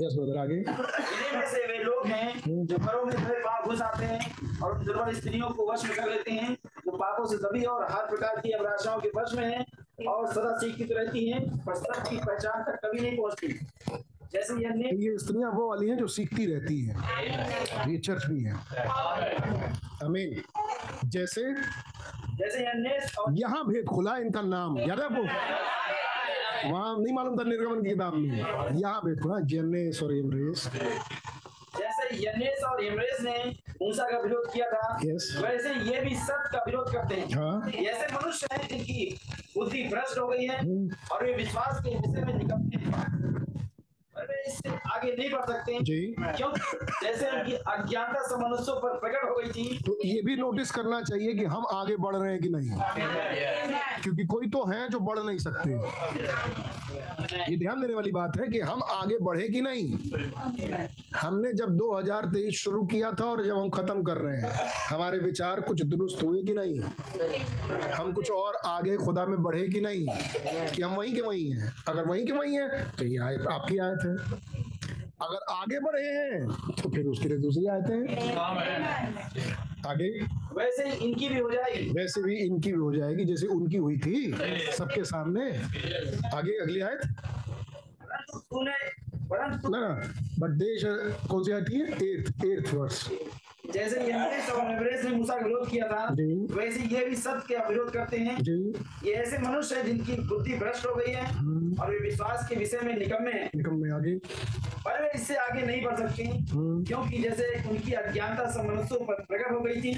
यस 0.00 0.14
ब्रदर 0.14 0.38
आगे। 0.40 0.62
से 1.50 1.66
वे 1.66 1.76
लोग 1.84 2.06
हैं 2.06 2.64
जो 2.66 2.78
घरों 2.78 3.04
में 3.04 3.14
पाप 3.42 3.68
घुस 3.68 3.80
आते 3.82 4.04
हैं 4.04 4.58
और 4.62 4.76
उन 4.78 4.84
दुर्बल 4.86 5.12
स्त्रियों 5.14 5.48
को 5.50 5.72
वश 5.72 5.84
में 5.84 5.94
कर 5.96 6.08
लेते 6.10 6.30
हैं 6.30 6.52
जो 6.54 6.96
पापों 6.96 7.26
से 7.26 7.36
दबी 7.46 7.62
और 7.74 7.84
हर 7.92 8.06
प्रकार 8.06 8.40
की 8.40 8.50
अभिलाषाओं 8.50 9.00
के 9.00 9.08
वश 9.16 9.34
में 9.34 9.44
हैं। 9.44 9.64
और 9.98 10.26
सदा 10.32 10.56
सीखती 10.58 10.84
तो 10.84 10.94
रहती 10.94 11.28
हैं 11.28 11.40
पर 11.64 11.74
सत्य 11.74 12.10
की 12.10 12.16
पहचान 12.16 12.62
तक 12.64 12.78
कभी 12.84 13.00
नहीं 13.00 13.16
पहुँचती। 13.16 13.48
जैसे 14.32 14.54
ये 14.54 14.90
ये 15.04 15.16
स्त्रियाँ 15.18 15.50
वो 15.52 15.68
वाली 15.68 15.88
हैं 15.88 15.96
जो 15.98 16.06
सीखती 16.06 16.46
रहती 16.46 16.80
हैं। 16.86 17.88
ये 17.90 17.98
चर्च 17.98 18.26
भी 18.26 18.42
है। 18.44 18.54
अमीन 20.04 20.42
जैसे 21.08 21.42
जैसे 22.38 22.64
यहाँ 23.40 23.64
भेद 23.66 23.84
खुला 23.88 24.16
इनका 24.18 24.42
नाम। 24.42 24.78
याद 24.78 24.98
है 25.00 25.04
आपको? 25.04 25.22
वहाँ 26.70 26.96
नहीं 26.98 27.14
मालूम 27.14 27.38
था 27.38 27.44
निर्गमन 27.48 27.82
की 27.82 27.90
किताब 27.90 28.14
में। 28.14 28.78
यहाँ 28.80 29.00
भेद 29.04 29.20
खुला। 29.22 29.40
जन्नेस 29.46 30.02
और 30.02 30.12
जैसे 32.06 32.26
यन्नेस 32.26 32.62
और 32.64 32.84
एमरेस 32.84 33.20
ने 33.20 33.36
मूसा 33.82 34.04
का 34.04 34.18
विरोध 34.18 34.52
किया 34.52 34.66
था। 34.66 34.98
Yes. 34.98 35.24
वैसे 35.44 35.74
ये 35.92 36.00
भी 36.00 36.14
सत्य 36.16 36.50
का 36.52 36.62
विरोध 36.66 36.92
करते 36.92 37.14
हैं। 37.14 37.34
हाँ। 37.34 37.70
ये 37.70 37.86
ऐसे 37.86 38.14
मनुष्य 38.14 38.46
हैं 38.52 38.68
जिनकी 38.68 39.18
बुद्धि 39.56 39.82
भ्रष्ट 39.82 40.18
हो 40.18 40.26
गई 40.28 40.46
है 40.46 40.58
और 41.12 41.24
वे 41.24 41.34
विश्वास 41.34 41.80
के 41.84 41.94
विषय 41.96 42.24
में 42.24 42.34
निकलते 42.34 42.78
हैं। 42.78 43.45
इससे 44.46 44.68
आगे 44.94 45.14
नहीं 45.16 45.30
बढ़ 45.30 45.44
सकते 45.50 45.78
जी। 45.82 46.00
क्यों? 46.20 46.50
जैसे 47.02 47.30
उनकी 47.30 47.52
अज्ञानता 47.52 48.22
सब 48.28 48.42
मनुष्यों 48.42 48.76
पर 48.76 48.98
प्रकट 48.98 49.28
हो 49.30 49.36
गई 49.36 49.50
थी। 49.50 49.78
तो 49.86 49.96
ये 50.04 50.20
भी 50.24 50.36
नोटिस 50.36 50.70
करना 50.70 51.00
चाहिए 51.02 51.34
कि 51.34 51.44
हम 51.44 51.66
आगे 51.72 51.96
बढ़ 51.96 52.16
रहे 52.16 52.30
हैं 52.32 52.40
कि 52.40 52.48
नहीं। 52.48 52.70
क्योंकि 54.02 54.24
कोई 54.24 54.46
तो 54.46 54.64
है 54.66 54.88
जो 54.88 55.00
बढ़ 55.00 55.18
नहीं 55.18 55.38
सकते। 55.38 55.70
ये 57.50 57.56
ध्यान 57.56 57.80
देने 57.80 57.94
वाली 57.94 58.10
बात 58.12 58.36
है 58.40 58.46
कि 58.48 58.60
हम 58.60 58.82
आगे 58.82 59.18
बढ़े 59.22 59.48
कि 59.48 59.60
नहीं? 59.60 59.86
हमने 61.16 61.52
जब 61.52 61.70
2023 61.76 62.58
शुरू 62.58 62.82
किया 62.86 63.10
था 63.20 63.24
और 63.24 63.44
जब 63.44 63.58
हम 63.58 63.68
खत्म 63.70 64.02
कर 64.02 64.16
रहे 64.16 64.40
हैं 64.40 64.52
हमारे 64.90 65.18
विचार 65.18 65.60
कुछ 65.60 65.82
दुरुस्त 65.82 66.22
हुए 66.22 66.42
कि 66.42 66.54
नहीं? 66.54 66.78
हम 67.94 68.12
कुछ 68.12 68.30
और 68.30 68.56
आगे 68.66 68.96
खुदा 68.96 69.26
में 69.26 69.42
बढ़े 69.42 69.66
कि 69.68 69.80
नहीं? 69.80 70.06
कि 70.74 70.82
हम 70.82 70.94
वहीं 70.94 71.14
के 71.14 71.20
वहीं 71.20 71.50
हैं? 71.52 71.72
अगर 71.88 72.04
वहीं 72.06 72.26
के 72.26 72.32
वहीं 72.32 72.58
हैं 72.60 72.90
तो 72.98 73.04
ये 73.04 73.18
आयत 73.18 73.46
आपकी 73.52 73.78
आयत 73.78 74.04
है। 74.06 74.35
अगर 75.22 75.44
आगे 75.50 75.78
बढ़े 75.80 76.02
हैं 76.02 76.46
तो 76.72 76.88
फिर 76.90 77.06
उसके 77.06 77.28
लिए 77.28 77.38
दूसरी 77.38 77.66
आते 77.66 77.92
हैं। 77.92 78.06
आगे? 79.86 80.08
वैसे 80.56 80.84
इनकी 81.06 81.28
भी 81.28 81.38
हो 81.38 81.50
जाएगी। 81.50 81.88
वैसे 81.90 82.22
भी 82.22 82.34
इनकी 82.36 82.72
भी 82.72 82.78
हो 82.78 82.92
जाएगी 82.94 83.24
जैसे 83.24 83.46
उनकी 83.46 83.76
हुई 83.76 83.96
थी 83.98 84.32
सबके 84.76 85.04
सामने। 85.04 85.50
आगे 86.36 86.58
अगली 86.62 86.80
आयत? 86.80 87.00
ना 89.32 89.46
ना 89.68 89.80
बट 90.38 90.50
देश 90.58 90.82
कौन 91.30 91.42
सी 91.44 91.52
आती 91.52 91.78
है? 91.78 91.86
एर्थ 92.04 92.44
एर्थ 92.44 92.74
वर्ष 92.74 93.08
जैसे 93.72 94.00
यन्नेस 94.00 94.50
और 94.50 94.66
ने 95.04 95.10
मूसा 95.16 95.34
का 95.34 95.44
विरोध 95.46 95.70
किया 95.70 95.86
था 95.88 96.08
वैसे 96.56 96.94
ये 96.94 97.04
भी 97.04 97.16
सत्य 97.16 97.54
का 97.54 97.68
विरोध 97.68 97.92
करते 97.92 98.16
हैं। 98.16 98.36
ये 99.04 99.12
ऐसे 99.12 99.38
मनुष्य 99.38 99.76
है 99.76 99.84
जिनकी 99.86 100.12
बुद्धि 100.12 100.54
भ्रष्ट 100.54 100.86
हो 100.86 100.94
गई 100.94 101.12
है 101.12 101.24
और 101.80 101.90
वे 101.90 101.98
विश्वास 101.98 102.48
के 102.48 102.56
विषय 102.56 102.80
में 102.84 102.94
निकम्मे 102.98 103.32
हैं। 103.32 103.50
निकम 103.56 103.74
में 103.74 103.90
आगे। 103.90 104.14
पर 104.86 105.02
वे 105.02 105.10
इससे 105.14 105.36
आगे 105.36 105.62
नहीं 105.62 105.82
बढ़ 105.82 105.96
सकते 105.96 106.24
हम्म। 106.24 106.84
क्योंकि 106.84 107.18
जैसे 107.18 107.68
उनकी 107.70 107.92
अज्ञानता 107.92 108.50
सब 108.50 108.68
मनुष्यों 108.68 109.00
पर 109.00 109.14
प्रकट 109.14 109.52
हो 109.52 109.60
गई 109.60 109.80
थी 109.82 109.94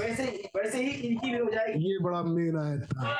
वैसे 0.00 0.24
वैसे 0.56 0.84
ही 0.84 0.90
इनकी 1.08 1.30
भी 1.30 1.38
हो 1.38 1.50
जाएगी। 1.50 1.92
ये 1.92 1.98
बड़ा 1.98 2.22
मेन 2.22 2.58
आयत 2.58 2.84
था। 2.84 3.14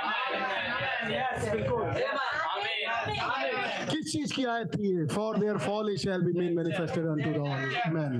किस 3.91 4.13
चीज़ 4.13 4.33
की 4.35 4.45
आयत 4.45 4.69
थी 4.75 5.07
for 5.15 5.39
their 5.39 5.59
folly 5.67 5.95
shall 5.97 6.21
be 6.23 6.33
men 6.39 6.55
manifested 6.57 7.07
unto 7.07 7.31
the 7.33 7.39
all 7.39 7.93
men 7.95 8.13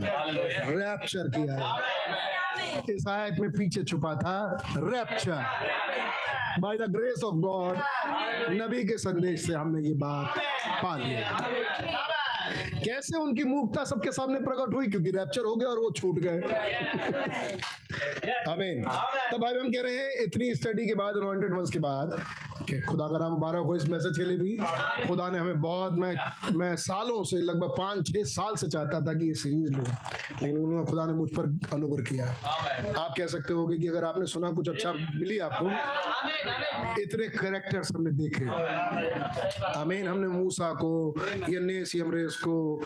rapture 0.79 1.29
की 1.37 1.49
आयत। 1.49 2.91
इस 2.91 3.09
आयत 3.09 3.41
में 3.41 3.51
पीछे 3.53 3.83
छुपा 3.85 4.15
था 4.17 4.39
rapture 4.77 5.43
by 6.61 6.77
the 6.79 6.91
grace 6.91 7.23
of 7.25 7.35
God 7.47 7.75
नबी 8.61 8.83
के 8.89 8.97
संदेश 8.99 9.47
से 9.47 9.53
हमने 9.55 9.81
ये 9.89 9.95
बात 9.95 10.39
पा 10.83 10.97
ली। 10.97 11.17
कैसे 12.85 13.19
उनकी 13.19 13.45
मूर्खता 13.45 13.85
सबके 13.85 14.11
सामने 14.13 14.41
प्रकट 14.41 14.75
हुई? 14.75 14.87
क्योंकि 14.87 15.11
रैप्चर 15.11 15.45
हो 15.45 15.55
गया 15.57 15.69
और 15.69 15.79
वो 15.79 15.91
छूट 15.97 16.19
गए। 16.19 16.41
आमीन 18.51 18.83
तब 18.83 19.41
भाई 19.43 19.55
हम 19.55 19.71
कह 19.71 19.83
रहे 19.83 19.97
हैं, 19.97 20.11
इतनी 20.23 20.55
स्टडी 20.55 20.87
के 20.87 20.95
बाद 20.95 21.17
अनॉइंटेड 21.17 21.55
वंस 21.55 21.71
के 21.71 21.79
बाद 21.79 22.09
खुदा 22.75 23.07
का 23.07 23.19
नाम 23.19 23.33
मुबारक 23.33 23.65
हो 23.65 23.77
इस 23.77 23.89
मैसेज 23.89 24.19
के 24.19 24.25
लिए 24.25 24.39
भी। 24.39 24.57
खुदा 25.09 25.29
ने 25.29 25.39
हमें 25.39 25.61
बहुत 25.61 25.93
मैं 25.93 26.15
मैं 26.57 26.77
सालों 26.77 27.25
से 27.25 27.37
लगभग 27.37 27.69
पाँच 27.79 28.09
छह 28.09 28.25
साल 28.25 28.55
से 28.55 28.69
चाहता 28.69 29.01
था 29.01 29.15
कि 29.15 29.29
ये 29.29 29.35
सीरीज़ 29.35 29.73
लूँ। 29.73 29.85
लेकिन 30.43 30.59
उन्होंने 30.59 30.87
खुदा 30.87 31.07
ने 31.07 31.13
मुझ 31.13 31.31
पर 31.31 31.43
अनुग्रह 31.73 32.05
किया। 32.05 32.27
आप 32.99 33.15
कह 33.19 33.27
सकते 33.27 33.55
हो 33.55 33.67
कि 33.67 33.89
अगर 33.89 34.05
आपने 34.05 34.27
सुना 34.27 34.51
कुछ 34.51 34.69
अच्छा 34.69 34.93
मिली 34.93 35.39
आपको 35.39 35.67
इतने 37.03 37.29
करेक्टर्स 37.29 37.93
हमने 37.95 38.11
देखे। 38.11 38.45
आमीन 39.81 40.09
हमने 40.09 40.29
मूसा 40.29 40.73
को 40.73 41.15
यन्नेस 41.49 41.93
यमरेस 41.97 42.37
को 42.49 42.83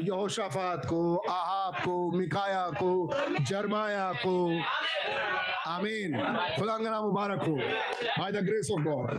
यहोशाफात 0.00 0.86
को 0.86 1.16
आहाब 1.16 1.74
को 1.74 2.10
मिकाया 2.12 2.70
को 2.70 3.10
जरमाया 3.44 4.12
को। 4.12 4.60
आमीन। 5.66 6.12
खुदा 6.58 6.76
का 6.78 6.90
नाम 6.90 7.04
मुबारक 7.04 7.42
हो। 7.42 7.54
By 8.18 8.32
the 8.32 8.36
grace 8.36 8.68
of 8.74 8.82
God 8.84 9.10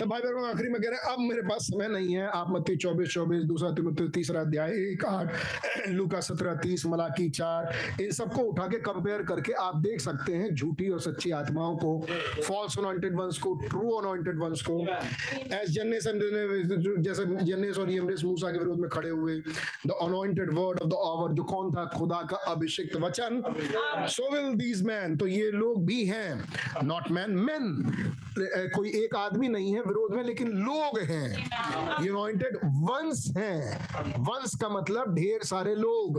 तो 0.00 0.06
भाई 0.06 0.20
बहनों 0.20 0.48
आखिरी 0.48 0.68
में 0.68 0.80
कह 0.82 0.88
रहे 0.88 0.98
हैं 0.98 1.12
अब 1.12 1.20
मेरे 1.20 1.42
पास 1.48 1.62
समय 1.64 1.88
नहीं 1.88 2.14
है। 2.14 2.26
आप 2.30 2.50
मत्ती 2.50 2.76
चौबीस 2.76 3.08
चौबीस 3.10 3.42
दूसरा 3.44 3.70
तिमुती 3.74 4.08
तीसरा 4.14 4.40
अध्याय 4.40 4.70
एक 4.82 5.04
आठ 5.04 5.88
लूका 5.90 6.20
सत्रह 6.22 6.54
तीस 6.62 6.86
मलाकी 6.86 7.28
चार 7.32 7.72
इन 8.00 8.10
सबको 8.12 8.42
उठा 8.42 8.66
के 8.68 8.78
कंपेयर 8.82 9.22
करके 9.24 9.52
आप 9.60 9.76
देख 9.82 10.00
सकते 10.00 10.34
हैं 10.34 10.54
झूठी 10.54 10.88
और 10.88 11.00
सच्ची 11.00 11.30
आत्माओं 11.32 11.76
को। 11.76 11.92
फॉल्स 12.42 12.78
अनॉइंटेड 12.78 13.16
वंस 13.16 13.38
को 13.38 13.54
ट्रू 13.64 13.90
अनॉइंटेड 13.92 14.38
वंस 14.40 14.62
को। 14.62 14.80
एज 14.80 15.70
जन्नेस 15.70 16.04
जैसे 16.04 17.24
जन्नेस 17.44 17.78
और 17.78 17.92
यमरेस 17.92 18.24
मूसा 18.24 18.50
के 18.50 18.58
विरोध 18.58 18.80
में 18.80 18.88
खड़े 18.90 19.10
हुए। 19.10 19.36
The 19.86 19.98
anointed 20.02 20.52
word 20.54 20.80
of 20.80 20.88
the 20.88 21.00
hour 21.06 21.32
जो 21.34 21.44
कौन 21.44 21.70
था? 21.70 21.84
खुदा 21.96 22.20
का 22.30 22.36
अभिषिक्त 22.52 22.96
वचन। 23.02 23.42
सो 24.08 24.30
विल 24.32 24.54
दीज 24.56 24.82
मैन 24.86 25.16
तो 25.16 25.26
ये 25.26 25.50
लोग 25.52 25.84
भी 25.86 26.04
हैं। 26.06 26.84
नॉट 26.84 27.10
मैन 27.10 27.30
मैन 27.40 27.64
कोई 28.74 28.88
एक 28.94 29.14
आदमी 29.16 29.48
नहीं 29.48 29.72
है 29.74 29.80
विरोध 29.80 30.14
में, 30.16 30.22
लेकिन 30.24 30.48
लोग 30.60 30.98
हैं। 31.00 31.28
ये 32.02 32.08
अनॉइंटेड 32.08 32.56
वंश 32.64 33.24
हैं। 33.36 34.14
वंश 34.20 34.54
का 34.62 34.68
मतलब 34.68 35.14
ढेर 35.14 35.44
सारे 35.44 35.74
लोग। 35.74 36.18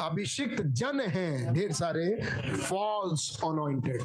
अभिषिक्त 0.00 0.62
जन 0.80 1.00
हैं। 1.08 1.52
ढेर 1.54 1.72
सारे 1.72 2.06
फॉल्स 2.58 3.30
अनॉइंटेड 3.44 4.02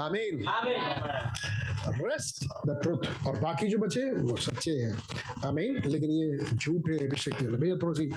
आमीन 0.00 0.44
रेस्ट 2.00 2.44
द 2.66 2.78
ट्रुथ 2.82 3.26
और 3.26 3.40
बाकी 3.40 3.68
जो 3.68 3.78
बचे, 3.78 4.10
वो 4.12 4.36
सच्चे 4.36 4.70
हैं। 4.70 4.94
आमीन 5.46 5.82
लेकिन 5.86 6.10
ये 6.10 6.56
झूठे 6.56 7.04
अभिषेक 7.06 7.42
भैया 7.42 7.76
थोड़ी 7.76 7.94
सी 7.98 8.12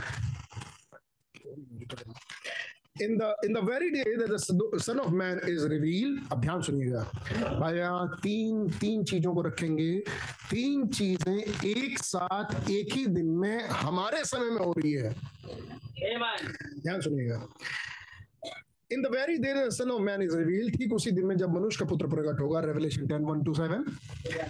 in 3.06 3.18
the 3.18 3.30
in 3.46 3.54
the 3.54 3.62
very 3.62 3.90
day 3.92 4.04
that 4.18 4.30
the 4.30 4.80
son 4.80 5.00
of 5.00 5.12
man 5.14 5.40
is 5.54 5.66
revealed 5.74 6.32
अब 6.32 6.42
ध्यान 6.42 6.62
सुनिएगा 6.68 7.04
भाई 7.60 7.78
यहाँ 7.78 8.08
तीन 8.24 8.68
तीन 8.80 9.04
चीज़ों 9.12 9.34
को 9.36 9.42
रखेंगे। 9.48 9.92
तीन 10.50 10.88
चीज़ें 11.00 11.38
एक 11.38 11.98
साथ 12.04 12.70
एक 12.72 12.94
ही 12.96 13.06
दिन 13.18 13.30
में 13.42 13.68
हमारे 13.82 14.24
समय 14.26 14.50
में 14.52 14.66
हो 14.66 14.74
रही 14.78 14.94
है। 14.94 15.14
ध्यान 16.82 17.02
सुनिएगा। 17.02 17.42
In 18.92 19.02
the 19.02 19.08
very 19.14 19.38
day 19.38 19.54
the 19.54 19.70
son 19.76 19.90
of 19.92 20.02
man 20.02 20.22
is 20.24 20.36
reveal 20.38 20.70
ठीक 20.72 20.94
उसी 20.94 21.12
दिन 21.12 21.26
में 21.28 21.36
जब 21.38 21.54
मनुष्य 21.56 21.80
का 21.80 21.86
पुत्र 21.90 22.08
प्रकट 22.08 22.40
होगा 22.42 22.60
Revelation 22.66 23.08
ten 23.08 23.24
one 23.26 23.44
two 23.44 23.54
seven 23.54 23.84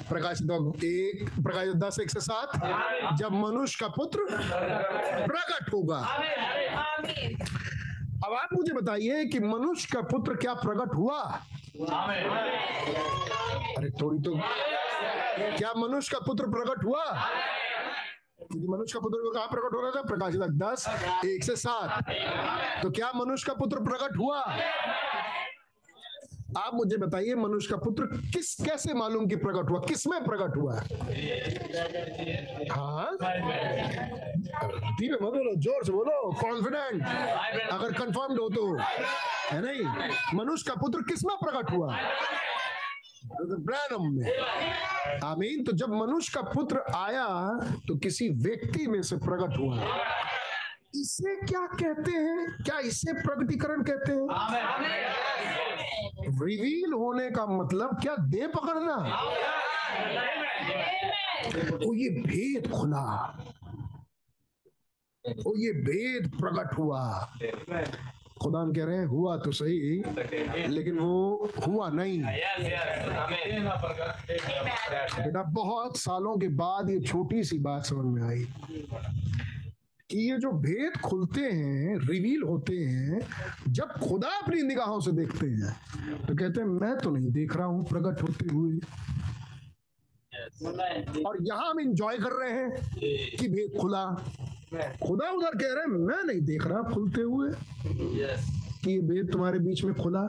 प्रकाश 0.10 0.42
एक 0.42 1.30
प्रकाश 1.44 1.68
दस 1.84 1.98
एक 2.02 2.10
से 2.10 2.20
सात। 2.22 2.50
जब 3.20 3.32
मनुष्य 3.34 3.78
का 3.82 3.88
पुत्र 3.96 4.20
प्रकट 5.28 5.74
होगा। 5.74 6.02
अब 8.26 8.34
आप 8.34 8.50
मुझे 8.54 8.74
बताइए 8.74 9.26
कि 9.26 9.40
मनुष्य 9.40 9.88
का 9.94 10.02
पुत्र 10.02 10.36
क्या 10.36 10.54
प्रकट 10.54 10.96
हुआ? 10.96 11.20
अरे 13.78 13.90
थोड़ी 13.92 14.20
तो 14.20 14.34
क्या 15.58 15.74
मनुष्य 15.78 16.16
का 16.16 16.20
पुत्र 16.26 16.46
प्रकट 16.46 16.84
हुआ? 16.84 17.04
क्योंकि 18.38 18.68
मनुष्य 18.68 18.94
का 18.94 19.00
पुत्र 19.00 19.34
कहा 19.36 19.46
प्रकट 19.46 19.76
हो 19.76 19.82
रहा 19.82 19.92
था? 19.92 20.02
प्रकाशित 20.02 20.42
दस 20.42 20.88
एक 21.26 21.44
से 21.44 21.56
सात। 21.56 22.04
तो 22.84 22.90
क्या 22.92 23.12
मनुष्य 23.16 23.46
का 23.48 23.54
पुत्र 23.54 23.80
प्रकट 23.80 24.18
हुआ? 24.18 24.42
आप 26.58 26.74
मुझे 26.74 26.98
बताइए, 26.98 27.34
मनुष्य 27.36 27.70
का 27.72 27.78
पुत्र 27.78 28.06
किस, 28.34 28.54
कैसे 28.66 28.94
मालूम 28.94 29.28
कि 29.28 29.36
प्रकट 29.36 29.70
हुआ? 29.70 29.80
किसमें 29.80 30.24
प्रकट 30.24 30.56
हुआ? 30.58 30.74
हाँ? 32.72 33.18
बोलो 35.22 35.56
ज़ोर 35.56 35.84
से 35.86 35.92
बोलो 35.92 36.32
कॉन्फिडेंट 36.42 37.02
अगर 37.72 37.92
कंफर्म्ड 37.94 38.40
हो 38.40 38.50
तो 38.50 38.64
है 38.78 39.62
नहीं? 39.62 39.84
मनुष्य 40.38 40.70
का 40.70 40.76
पुत्र 40.82 41.02
किसमें 41.10 41.36
प्रकट 41.44 41.72
हुआ? 41.72 41.98
ब्रैनम 43.42 44.04
में। 44.16 44.26
आमीन? 45.24 45.64
तो 45.64 45.72
जब 45.72 45.90
मनुष्य 45.94 46.32
का 46.36 46.42
पुत्र 46.52 46.84
आया 46.96 47.28
तो 47.88 47.96
किसी 47.98 48.30
व्यक्ति 48.46 48.88
में 48.88 49.02
से 49.02 49.16
प्रकट 49.18 49.58
हुआ। 49.60 49.78
इसे 51.02 51.36
क्या 51.46 51.66
कहते 51.74 52.12
हैं? 52.12 52.64
क्या 52.66 52.78
इसे 52.90 53.14
प्रकटीकरण 53.14 53.84
कहते 53.84 54.12
हैं? 54.12 54.28
रिवील 56.42 56.94
होने 56.94 57.30
का 57.32 57.46
मतलब 57.46 58.00
क्या 58.02 58.16
दे 58.28 58.48
पकड़ना? 58.48 58.98
तो 61.72 61.94
ये 61.94 62.10
भेद 62.22 62.72
खुला। 62.72 63.04
तो 65.26 65.58
ये 65.58 65.72
भेद 65.86 66.30
प्रकट 66.40 66.78
हुआ। 66.78 67.02
खुदा 68.42 68.64
कह 68.72 68.86
रहे 68.86 68.98
हैं 68.98 69.06
हुआ 69.06 69.36
तो 69.38 69.52
सही 69.52 69.78
लेकिन 70.68 70.98
वो 71.00 71.52
हुआ 71.68 71.90
नहीं। 71.90 72.22
बेटा 75.16 75.44
बहुत 75.44 75.98
सालों 75.98 76.36
के 76.38 76.48
बाद 76.60 76.90
ये 76.90 77.00
छोटी 77.00 77.44
सी 77.44 77.58
बात 77.60 77.86
समझ 77.86 78.06
में 78.14 78.22
आई। 78.30 78.44
कि 80.10 80.18
ये 80.18 80.38
जो 80.38 80.52
भेद 80.64 80.98
खुलते 81.02 81.42
हैं 81.42 81.98
रिवील 82.00 82.44
होते 82.44 82.74
हैं 82.74 83.20
जब 83.68 83.90
खुदा 84.04 84.28
अपनी 84.38 84.62
निगाहों 84.64 85.00
से 85.00 85.12
देखते 85.12 85.48
हैं 85.48 85.74
तो 86.28 86.36
कहते 86.36 86.62
हैं 86.62 86.68
मैं 86.68 86.96
तो 86.98 87.10
नहीं 87.10 87.32
देख 87.32 87.56
रहा 87.58 87.66
हूँ 87.66 87.84
प्रकट 87.86 88.22
होते 88.22 88.48
हुए। 88.54 88.80
और 91.24 91.38
यहाँ 91.42 91.70
हम 91.70 91.80
इंजॉय 91.80 92.18
कर 92.18 92.32
रहे 92.32 92.52
हैं 92.52 92.70
कि 93.38 93.48
भेद 93.48 93.78
खुला। 93.82 94.06
खुदा 95.04 95.30
उधर 95.32 95.58
कह 95.58 95.74
रहे 95.74 95.84
हैं 95.84 96.00
मैं 96.06 96.24
नहीं 96.24 96.42
देख 96.46 96.66
रहा 96.68 96.82
खुलते 96.94 97.22
हुए। 97.22 97.50
कि 98.84 98.92
ये 98.92 99.00
भेद 99.02 99.32
तुम्हारे 99.32 99.60
बीच 99.60 99.84
में 99.84 99.94
खुला? 99.94 100.24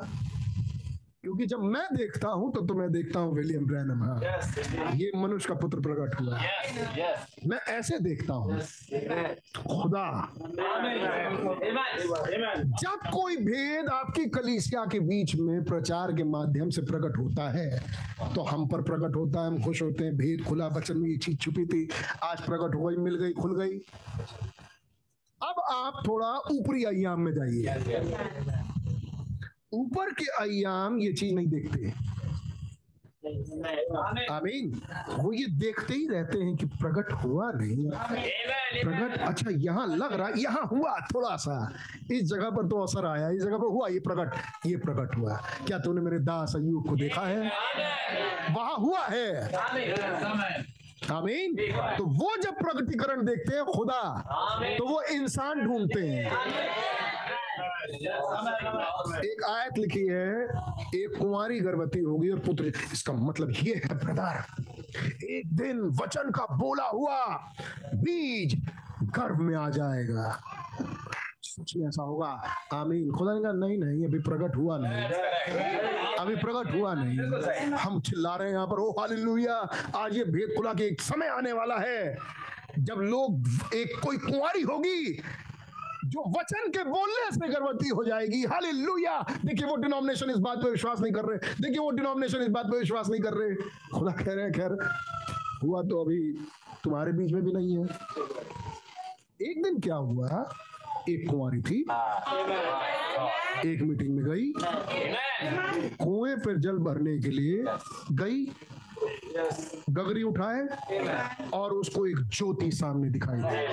क्योंकि 1.28 1.46
जब 1.46 1.62
मैं 1.62 1.82
देखता 1.92 2.28
हूँ 2.28 2.52
तो, 2.52 2.60
तो 2.66 2.74
मैं 2.74 2.90
देखता 2.92 3.20
हूँ 3.20 3.34
विलियम 3.34 3.64
ब्रैनम। 3.66 4.02
हाँ। 4.02 4.92
ये 4.94 5.10
मनुष्य 5.16 5.48
का 5.48 5.54
पुत्र 5.54 5.80
प्रकट 5.80 6.20
हुआ। 6.20 6.38
Yes, 6.38 6.78
yes. 6.98 7.48
मैं 7.48 7.58
ऐसे 7.72 7.98
देखता 7.98 8.34
हूँ। 8.34 8.58
खुदा। 9.58 10.06
जब 12.80 13.10
कोई 13.12 13.36
भेद 13.36 13.88
आपकी 13.88 14.24
कलीसिया 14.30 14.84
के 14.92 15.00
बीच 15.00 15.34
में 15.36 15.64
प्रचार 15.64 16.12
के 16.12 16.24
माध्यम 16.24 16.70
से 16.70 16.82
प्रकट 16.82 17.18
होता 17.18 17.50
है 17.50 17.68
तो 18.34 18.42
हम 18.42 18.66
पर 18.68 18.82
प्रकट 18.82 19.16
होता 19.16 19.40
है। 19.40 19.46
हम 19.46 19.62
खुश 19.64 19.82
होते 19.82 20.04
हैं। 20.04 20.16
भेद 20.16 20.44
खुला 20.48 20.68
बचन 20.68 20.98
में 20.98 21.08
ये 21.10 21.16
चीज़ 21.16 21.36
छुपी 21.36 21.66
थी। 21.66 21.88
आज 22.22 22.40
प्रकट 22.40 22.74
हो 22.74 22.84
गई 22.84 22.96
मिल 22.96 23.16
गई 23.16 23.32
खुल 23.32 23.56
गई। 23.60 23.78
अब 25.40 25.62
आप 25.70 26.02
थोड़ा 26.08 26.32
ऊपरी 26.52 26.84
अयाम 26.84 27.20
में 27.20 27.32
जाइए। 27.32 27.64
ऊपर 29.72 30.12
के 30.12 30.24
अयाम 30.40 30.98
ये 30.98 31.12
चीज़ 31.12 31.34
नहीं 31.34 31.46
देखते। 31.46 31.92
आमीन। 34.32 34.70
वो 35.18 35.32
ये 35.32 35.46
देखते 35.60 35.94
ही 35.94 36.06
रहते 36.08 36.38
हैं 36.38 36.54
कि 36.56 36.66
प्रकट 36.66 37.12
हुआ 37.24 37.50
नहीं। 37.54 37.90
प्रकट 37.90 39.18
अच्छा 39.20 39.50
यहाँ 39.50 39.86
लग 39.86 40.12
रहा, 40.12 40.28
यहाँ 40.36 40.62
हुआ 40.72 40.94
थोड़ा 41.14 41.34
सा। 41.36 41.56
इस 42.10 42.22
जगह 42.24 42.50
पर 42.50 42.68
तो 42.68 42.82
असर 42.82 43.06
आया, 43.06 43.28
इस 43.30 43.42
जगह 43.42 43.58
पर 43.58 43.66
हुआ, 43.66 43.88
ये 43.88 43.98
प्रकट 43.98 44.66
ये 44.66 44.76
प्रकट 44.76 45.16
हुआ। 45.16 45.36
क्या 45.66 45.78
तूने 45.78 46.00
मेरे 46.00 46.18
दास 46.20 46.52
अयूब 46.56 46.88
को 46.88 46.96
देखा 46.96 47.22
है? 47.22 47.50
वहाँ 48.54 48.76
हुआ 48.76 49.06
है। 49.06 49.52
आमीन। 51.12 51.56
तो 51.98 52.04
वो 52.04 52.30
जब 52.42 52.54
प्रकटीकरण 52.54 53.24
देखते 53.26 53.56
हैं 53.56 53.64
खुदा 53.64 54.02
तो 54.78 54.86
वो 54.86 55.02
इंसान 55.12 55.60
ढूंढते 55.60 56.00
हैं। 56.00 56.30
एक 59.18 59.44
आयत 59.44 59.78
लिखी 59.78 60.06
है, 60.06 60.44
एक 60.94 61.16
कुंवारी 61.18 61.60
गर्भवती 61.60 61.98
होगी 61.98 62.30
और 62.30 62.38
पुत्र, 62.38 62.64
इसका 62.64 63.12
मतलब 63.12 63.50
ये 63.50 63.74
है 63.74 63.98
ब्रदर, 63.98 64.44
एक 65.30 65.56
दिन 65.56 65.80
वचन 65.80 66.30
का 66.30 66.56
बोला 66.56 66.84
हुआ 66.84 67.26
बीज 67.94 68.70
गर्भ 69.02 69.38
में 69.38 69.56
आ 69.56 69.70
जाएगा। 69.70 70.42
ऐसा 71.60 72.02
होगा। 72.02 72.42
आमीन। 72.74 73.10
खुदा 73.10 73.34
ने 73.34 73.42
कहा, 73.42 73.52
नहीं 73.52 73.78
नहीं, 73.78 74.04
अभी 74.04 74.18
प्रकट 74.18 74.56
हुआ 74.56 74.78
नहीं। 74.78 75.04
अभी 76.18 76.36
प्रकट 76.36 76.74
हुआ 76.74 76.94
नहीं। 76.94 77.18
हम 77.72 78.00
चिल्ला 78.00 78.36
रहे 78.36 78.48
हैं 78.48 78.54
यहाँ 78.54 78.66
पर, 78.66 78.80
ओ, 78.80 78.90
हालेलुया! 78.90 79.68
आज 79.96 80.16
ये 80.16 80.24
भेद 80.24 80.54
खुला 80.56 80.72
के 80.72 80.84
एक 80.84 81.00
समय 81.00 81.26
आने 81.26 81.52
वाला 81.52 81.76
है। 81.78 82.18
जब 82.78 82.94
लोग, 82.94 83.48
एक 83.74 84.00
कोई 84.06 84.16
कुंवारी 84.16 84.62
होगी 84.62 85.22
जो 86.08 86.20
वचन 86.38 86.68
के 86.68 86.84
बोलने 86.84 87.30
से 87.32 87.48
गर्भवती 87.48 87.88
हो 87.88 88.04
जाएगी। 88.04 88.44
हालेलुया। 88.44 89.20
देखिए, 89.44 89.66
वो 89.68 89.76
डिनोमिनेशन 89.76 90.30
इस 90.30 90.36
बात 90.36 90.58
पर 90.58 90.70
विश्वास 90.70 91.00
नहीं 91.00 91.12
कर 91.12 91.24
रहे। 91.24 91.38
देखिए, 91.38 91.78
वो 91.78 91.90
डिनोमिनेशन 91.90 92.38
इस 92.38 92.48
बात 92.48 92.66
पे 92.66 92.78
विश्वास 92.78 93.08
नहीं 93.08 93.20
कर 93.20 93.32
रहे। 93.32 93.54
खुदा 93.98 94.12
कह 94.12 94.32
रहे 94.32 94.44
हैं, 94.44 94.52
खैर, 94.52 94.88
हुआ 95.62 95.82
तो 95.82 96.04
अभी 96.04 96.32
तुम्हारे 96.84 97.12
बीच 97.12 97.32
में 97.32 97.42
भी 97.44 97.52
नहीं 97.52 97.76
है। 97.78 97.84
एक 99.50 99.62
दिन 99.64 99.80
क्या 99.80 99.94
हुआ? 99.94 100.54
एक 101.08 101.30
कुंवारी 101.30 101.62
थी। 101.62 101.80
एक 103.70 103.82
मीटिंग 103.82 104.14
में 104.16 104.24
गई। 104.24 104.52
कुएँ 106.04 106.36
पर 106.36 106.56
जल 106.56 106.78
भरने 106.78 107.18
के 107.18 107.28
लिए 107.28 107.64
गई। 108.12 108.44
गगरी 109.90 110.22
उठाए 110.22 110.66
और 111.52 111.72
उसको 111.72 112.06
एक 112.06 112.16
ज्योति 112.16 112.70
सामने 112.70 113.10
दिखाई 113.10 113.38
दी। 113.38 113.66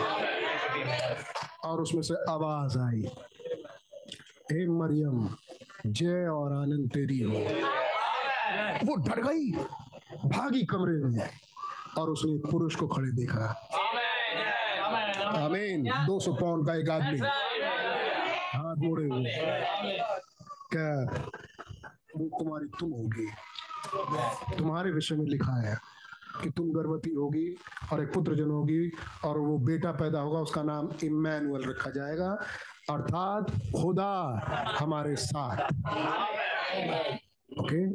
और 1.66 1.82
उसमें 1.82 2.02
से 2.02 2.14
आवाज़ 2.14 2.80
आई। 2.80 3.02
हे 4.52 4.68
मरियम, 4.68 5.36
जय 5.86 6.28
और 6.28 6.54
आनंद 6.54 6.92
तेरी 6.94 7.20
हो। 7.20 7.34
वो 8.86 8.96
डर 8.96 9.22
गई, 9.22 9.52
भागी 10.30 10.66
कमरे 10.66 10.94
में, 10.94 11.30
और 11.98 12.10
उसने 12.10 12.52
पुरुष 12.52 12.76
को 12.76 12.88
खड़े 12.88 13.12
देखा। 13.12 13.46
आमीन। 15.46 15.84
दो 15.84 16.20
सौ 16.20 16.34
पाउंड 16.34 16.68
का 16.68 16.76
एक 16.76 16.90
आदमी। 16.90 17.20
हाथ 18.58 18.76
मोड़े 18.76 19.06
हुए। 19.06 19.32
क्या 20.72 20.90
वो 22.18 22.38
कुमारी 22.38 22.68
तुम 22.80 22.92
होगी। 22.92 23.28
तुम्हारे 24.58 24.92
विषय 24.92 25.16
में 25.16 25.26
लिखा 25.26 25.62
है। 25.62 25.95
कि 26.42 26.50
तुम 26.50 26.72
गर्भवती 26.72 27.14
होगी 27.14 27.48
और 27.94 28.02
एक 28.04 28.14
पुत्र 28.14 28.36
जन 28.36 28.50
होगी 28.50 28.92
और 29.26 29.38
वो 29.38 29.58
बेटा 29.66 29.92
पैदा 29.92 30.20
होगा 30.20 30.40
उसका 30.40 30.64
नाम 30.64 30.90
इमैनुअल 31.04 31.64
रखा 31.70 31.90
जाएगा। 31.90 32.30
अर्थात 32.92 33.52
खुदा 33.76 34.14
हमारे 34.80 35.16
साथ। 35.16 35.58
ओके 37.60 37.86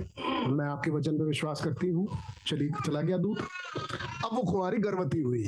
मैं 0.51 0.67
आपके 0.67 0.91
वचन 0.91 1.19
पर 1.19 1.25
विश्वास 1.25 1.61
करती 1.65 1.89
हूँ। 1.89 2.07
चलिए 2.47 2.71
चला 2.87 3.01
गया 3.01 3.17
दूध 3.17 3.39
अब 3.39 4.31
वो 4.35 4.43
कुमारी 4.43 4.79
गर्भवती 4.79 5.21
हुई। 5.21 5.45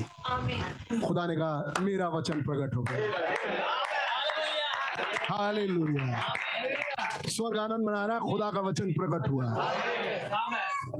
खुदा 1.00 1.26
ने 1.26 1.36
कहा 1.36 1.82
मेरा 1.82 2.08
वचन 2.08 2.42
प्रकट 2.42 2.74
हो 2.76 2.82
गया। 2.82 3.00
हालेलुया। 5.30 6.34
स्वर्ग 7.28 7.58
आनंद 7.58 7.86
मना 7.86 8.04
रहा 8.06 8.18
खुदा 8.20 8.50
का 8.50 8.60
वचन 8.60 8.92
प्रकट 8.92 9.28
हुआ। 9.28 9.46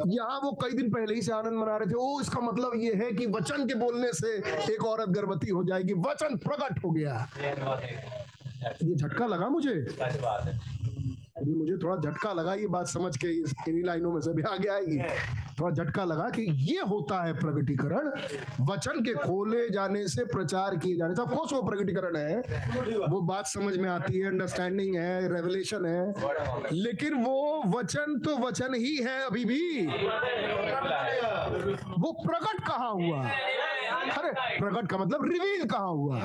यहाँ 0.06 0.38
वो 0.40 0.50
कई 0.62 0.76
दिन 0.76 0.90
पहले 0.90 1.14
ही 1.14 1.22
से 1.22 1.32
आनंद 1.32 1.58
मना 1.58 1.76
रहे 1.76 1.90
थे। 1.90 1.94
ओ 1.94 2.20
इसका 2.20 2.40
मतलब 2.40 2.72
ये 2.76 2.94
है 2.94 3.10
कि 3.12 3.26
वचन 3.26 3.66
के 3.68 3.74
बोलने 3.74 4.12
से 4.12 4.30
एक 4.72 4.84
औरत 4.84 5.08
गर्भवती 5.08 5.50
हो 5.50 5.64
जाएगी। 5.64 5.92
वचन 6.06 6.36
प्रकट 6.38 6.84
हो 6.84 6.90
गया। 6.90 7.28
ये 8.62 8.94
झटका 8.94 9.26
लगा 9.26 9.48
मुझे? 9.48 9.74
अभी 11.42 11.54
मुझे 11.54 11.76
थोड़ा 11.82 11.96
झटका 11.96 12.32
लगा 12.32 12.54
ये 12.54 12.66
बात 12.70 12.86
समझ 12.86 13.16
के 13.16 13.26
इन्हीं 13.28 13.84
लाइनों 13.84 14.12
में 14.12 14.20
से 14.20 14.32
भी 14.34 14.42
आगे 14.50 14.68
आएगी। 14.68 14.98
थोड़ा 15.60 15.70
झटका 15.74 16.04
लगा 16.04 16.28
कि 16.30 16.42
ये 16.66 16.80
होता 16.88 17.22
है 17.24 17.32
प्रगटीकरण। 17.34 18.10
वचन 18.66 19.00
के 19.04 19.14
खोले 19.14 19.68
जाने 19.70 20.06
से 20.08 20.24
प्रचार 20.24 20.76
किए 20.76 20.96
जाने 20.96 21.14
से 21.14 21.22
ऑफकोर्स 21.22 21.52
वो 21.52 21.62
प्रगटीकरण 21.62 22.16
है। 22.16 22.38
वो 23.08 23.20
बात 23.22 23.46
समझ 23.46 23.76
में 23.76 23.88
आती 23.90 24.18
है 24.18 24.28
अंडरस्टैंडिंग 24.28 24.96
है 24.96 25.28
रेवलेशन 25.34 25.86
है। 25.86 26.70
लेकिन 26.72 27.14
वो 27.24 27.62
वचन 27.68 28.18
तो 28.24 28.36
वचन 28.38 28.74
ही 28.74 28.96
है 28.98 29.20
अभी 29.26 29.44
भी। 29.44 29.86
वो 31.98 32.12
प्रकट 32.22 32.66
कहा 32.68 32.88
हुआ? 32.88 33.28
अरे 34.12 34.30
प्रकट 34.58 34.88
का 34.90 34.98
मतलब 34.98 35.24
रिवील 35.24 35.64
कहा 35.64 35.90
हुआ? 35.98 36.18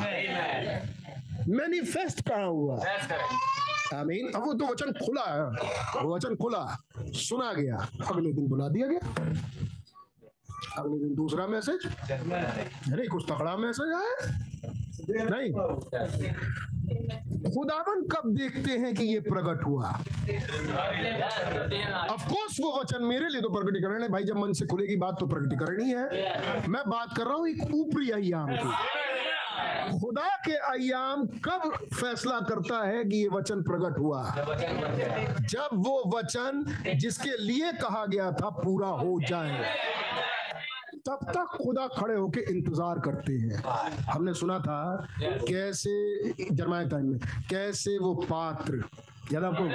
मैनिफेस्ट 1.49 2.27
कहा 2.29 2.43
हुआ? 2.43 2.79
आमीन 3.95 4.31
अब 4.35 4.45
वो 4.45 4.53
तो 4.53 4.65
वचन 4.65 4.91
खुला 4.91 5.25
है। 5.33 5.41
वो 6.03 6.15
वचन 6.15 6.35
खुला। 6.35 6.83
सुना 6.99 7.53
गया। 7.53 7.77
अगले 8.07 8.33
दिन 8.33 8.47
बुला 8.47 8.67
दिया 8.67 8.87
गया। 8.87 9.25
अगले 10.77 10.99
दिन 10.99 11.15
दूसरा 11.15 11.47
मैसेज। 11.47 11.85
अरे, 12.91 13.07
कुछ 13.07 13.25
तगड़ा 13.31 13.57
मैसेज 13.57 13.93
आया। 13.93 14.15
नहीं। 15.09 15.53
खुदावन 17.51 18.01
कब 18.01 18.21
देखते 18.25 18.71
हैं 18.71 18.95
कि 18.95 19.03
ये 19.03 19.19
प्रकट 19.19 19.65
हुआ? 19.65 19.89
ऑफ़ 22.13 22.29
कोर्स 22.29 22.57
वो 22.61 22.81
वचन 22.81 23.03
मेरे 23.03 23.29
लिए 23.29 23.41
तो 23.41 23.49
प्रकटीकरण 23.49 24.03
है। 24.03 24.09
भाई, 24.09 24.23
जब 24.23 24.37
मन 24.37 24.53
से 24.53 24.65
खुलेगी 24.65 24.95
बात 24.95 25.17
तो 25.19 25.27
प्रकटीकरण 25.27 25.83
ही 25.83 25.91
है। 25.91 26.67
मैं 26.67 26.81
बात 26.87 27.17
कर 27.17 27.23
रहा 27.23 27.33
हूँ 27.33 27.47
एक 27.47 27.61
ऊपरी 27.73 28.09
अयाम 28.09 28.47
की। 28.51 28.71
खुदा 29.91 30.27
के 30.45 30.53
अयाम 30.67 31.25
कब 31.45 31.71
फैसला 31.93 32.39
करता 32.39 32.83
है 32.85 33.03
कि 33.05 33.17
ये 33.17 33.27
वचन 33.27 33.61
प्रकट 33.63 33.99
हुआ? 33.99 34.23
जब 35.45 35.69
वो 35.85 35.95
वचन 36.15 36.63
जिसके 36.95 37.37
लिए 37.37 37.71
कहा 37.73 38.05
गया 38.05 38.31
था 38.31 38.49
पूरा 38.57 38.87
हो 39.01 39.19
जाए। 39.27 39.65
तब 41.07 41.19
तक 41.25 41.57
खुदा 41.57 41.87
खड़े 41.87 42.15
होके 42.15 42.39
इंतज़ार 42.51 42.99
करते 42.99 43.33
हैं। 43.33 43.63
हमने 44.03 44.33
सुना 44.33 44.59
था 44.59 45.07
कैसे, 45.21 45.93
जरमाया 46.51 46.87
टाइम 46.87 47.05
में, 47.05 47.19
कैसे 47.49 47.97
वो 47.97 48.13
पात्र, 48.23 48.83
याद 49.33 49.43
आपको? 49.43 49.65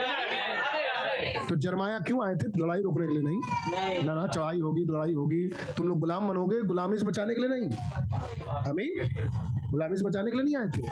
तो 1.48 1.56
जरमाया 1.56 1.98
क्यों 1.98 2.26
आए 2.26 2.34
थे? 2.34 2.46
लड़ाई 2.60 2.82
रोकने 2.82 3.06
के 3.06 3.12
लिए 3.12 3.22
नहीं। 3.22 4.04
ना 4.04 4.14
ना, 4.14 4.26
चढ़ाई 4.26 4.60
होगी, 4.60 4.84
लड़ाई 4.84 5.12
होगी। 5.14 5.46
तुम 5.76 5.88
लोग 5.88 5.98
गुलाम 6.00 6.28
बनोगे, 6.28 6.60
गुलामी 6.62 6.98
से 6.98 7.06
बचाने 7.06 7.34
के 7.34 7.40
लिए 7.40 7.50
नहीं। 7.50 7.68
हमें 8.66 8.88
गुलामी 9.72 9.96
से 9.96 10.04
बचाने 10.04 10.30
के 10.30 10.36
लिए 10.36 10.44
नहीं 10.44 10.56
आए 10.56 10.68
थे। 10.76 10.82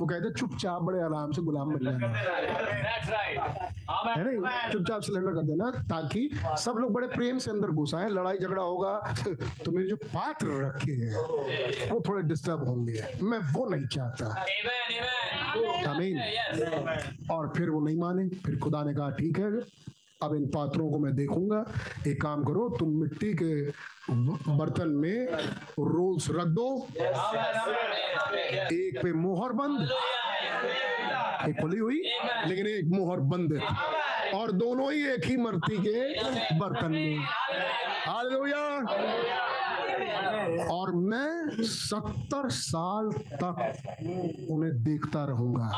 वो 0.00 0.06
कहते 0.06 0.30
चुपचाप 0.32 0.82
बड़े 0.82 1.00
आराम 1.02 1.32
से 1.32 1.42
गुलाम 1.42 1.72
बन 1.72 1.84
जाना। 1.84 2.06
है 4.08 4.24
नहीं 4.24 4.70
चुपचाप 4.72 5.00
सिलेंडर 5.02 5.32
कर 5.34 5.42
देना 5.46 5.70
ताकि 5.90 6.28
सब 6.64 6.74
लोग 6.78 6.92
बड़े 6.92 7.06
प्रेम 7.08 7.38
से 7.38 7.50
अंदर 7.50 7.70
घुस 7.72 7.94
आए 7.94 8.08
लड़ाई 8.10 8.38
झगड़ा 8.38 8.62
होगा 8.62 8.92
तो 9.64 9.72
मेरे 9.72 9.88
जो 9.88 9.96
पात्र 9.96 10.46
रखे 10.64 10.92
हैं 10.92 11.90
वो 11.90 12.00
थोड़े 12.08 12.22
डिस्टर्ब 12.28 12.66
होंगे। 12.68 13.02
मैं 13.22 13.38
वो 13.52 13.68
नहीं 13.70 13.86
चाहता। 13.86 14.26
आमीन 15.90 16.18
और 17.30 17.52
फिर 17.56 17.70
वो 17.70 17.80
नहीं 17.80 17.98
माने 17.98 18.28
फिर 18.44 18.58
खुदा 18.58 18.82
ने 18.84 18.94
कहा 18.94 19.10
ठीक 19.18 19.38
है 19.38 19.50
अब 20.22 20.34
इन 20.34 20.46
पात्रों 20.46 20.90
को 20.90 20.98
मैं 20.98 21.14
देखूँगा। 21.14 21.64
एक 22.06 22.20
काम 22.22 22.42
करो, 22.44 22.68
तुम 22.78 22.88
मिट्टी 23.00 23.32
के 23.34 23.70
बर्तन 24.58 24.88
में 24.88 25.26
रोल्स 25.78 26.28
रख 26.30 26.46
दो। 26.46 26.88
एक 28.74 29.00
पे 29.02 29.12
मोहर 29.12 29.52
बंद। 29.52 29.82
एक 31.48 31.60
खुली 31.60 31.78
हुई, 31.78 32.02
लेकिन 32.46 32.66
एक 32.66 32.84
मोहर 32.88 33.20
बंद। 33.32 33.60
और 34.34 34.52
दोनों 34.52 34.92
ही 34.92 35.06
एक 35.06 35.24
ही 35.24 35.36
मर्ती 35.36 35.76
के 35.78 36.56
बर्तन 36.58 36.92
में। 36.92 37.18
हालेलुया। 38.06 38.64
और 40.74 40.92
मैं 40.94 41.62
सत्तर 41.62 42.48
साल 42.50 43.10
तक 43.12 43.56
उन्हें 44.50 44.72
देखता 44.84 45.24
रहूँगा। 45.24 45.70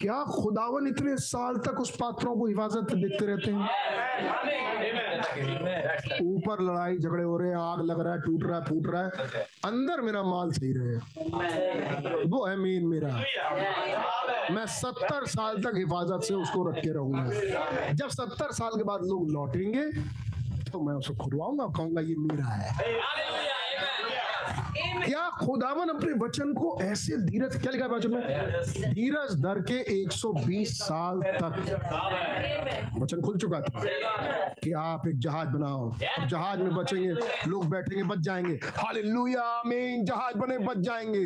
क्या 0.00 0.22
खुदावन 0.24 0.86
इतने 0.88 1.16
साल 1.16 1.56
तक 1.56 1.80
उस 1.80 1.90
पात्रों 1.96 2.34
को 2.36 2.46
हिफाजत 2.46 2.92
देखते 2.94 3.26
रहते 3.26 3.50
हैं? 3.50 3.68
ऊपर 6.22 6.62
लड़ाई 6.62 6.96
झगड़े 6.98 7.22
हो 7.24 7.36
रहे 7.38 7.48
हैं, 7.48 7.56
आग 7.56 7.84
लग 7.86 8.00
रहा 8.00 8.12
है, 8.14 8.20
टूट 8.20 8.44
रहा 8.44 8.58
है, 8.58 8.64
फूट 8.64 8.86
रहा 8.86 9.02
है। 9.02 9.08
अंदर 9.64 10.00
मेरा 10.00 10.22
माल 10.22 10.50
सही 10.52 10.72
रहे। 10.72 10.96
वो 12.24 12.46
है 12.46 12.56
मीन 12.56 12.86
मेरा। 12.86 13.08
मैं 14.50 14.66
सत्तर 14.66 15.26
साल 15.26 15.62
तक 15.62 15.76
हिफाजत 15.76 16.24
से 16.24 16.34
उसको 16.34 16.68
रख 16.70 16.76
के 16.76 16.92
रहूँगा। 16.92 17.92
जब 17.92 18.08
सत्तर 18.08 18.52
साल 18.52 18.76
के 18.76 18.84
बाद 18.84 19.00
लोग 19.02 19.30
लौटेंगे 19.30 19.84
तो 20.72 20.80
मैं 20.80 20.94
उसको 20.94 21.14
खुदवाऊँगा, 21.14 21.66
कहूँगा, 21.66 22.00
ये 22.00 22.14
मेरा 22.18 22.44
है। 22.44 22.68
क्या 25.04 25.28
खुदावन 25.40 25.88
अपने 25.88 26.12
वचन 26.24 26.52
को 26.54 26.76
ऐसे 26.82 27.16
धीरज 27.16 27.56
क्या 27.62 27.72
लिखा 27.72 27.86
वचन 27.86 28.10
में? 28.10 28.92
धीरज। 28.94 29.34
धर 29.42 29.60
के 29.70 29.78
120 29.94 30.78
साल 30.78 31.22
तक। 31.42 32.92
वचन 32.98 33.20
खुल 33.20 33.38
चुका 33.38 33.60
था 33.60 33.84
कि 34.64 34.72
आप 34.72 35.06
एक 35.08 35.18
जहाज़ 35.18 35.48
बनाओ। 35.48 35.90
अब 35.90 36.26
जहाज़ 36.28 36.60
में 36.60 36.74
बचेंगे 36.74 37.10
लोग 37.48 37.68
बैठेंगे 37.70 38.04
बच 38.04 38.18
जाएँगे। 38.18 38.58
हालेलुया 38.76 39.42
आमीन। 39.42 40.04
जहाज़ 40.04 40.38
बने 40.38 40.58
बच 40.58 40.78
जाएँगे। 40.78 41.24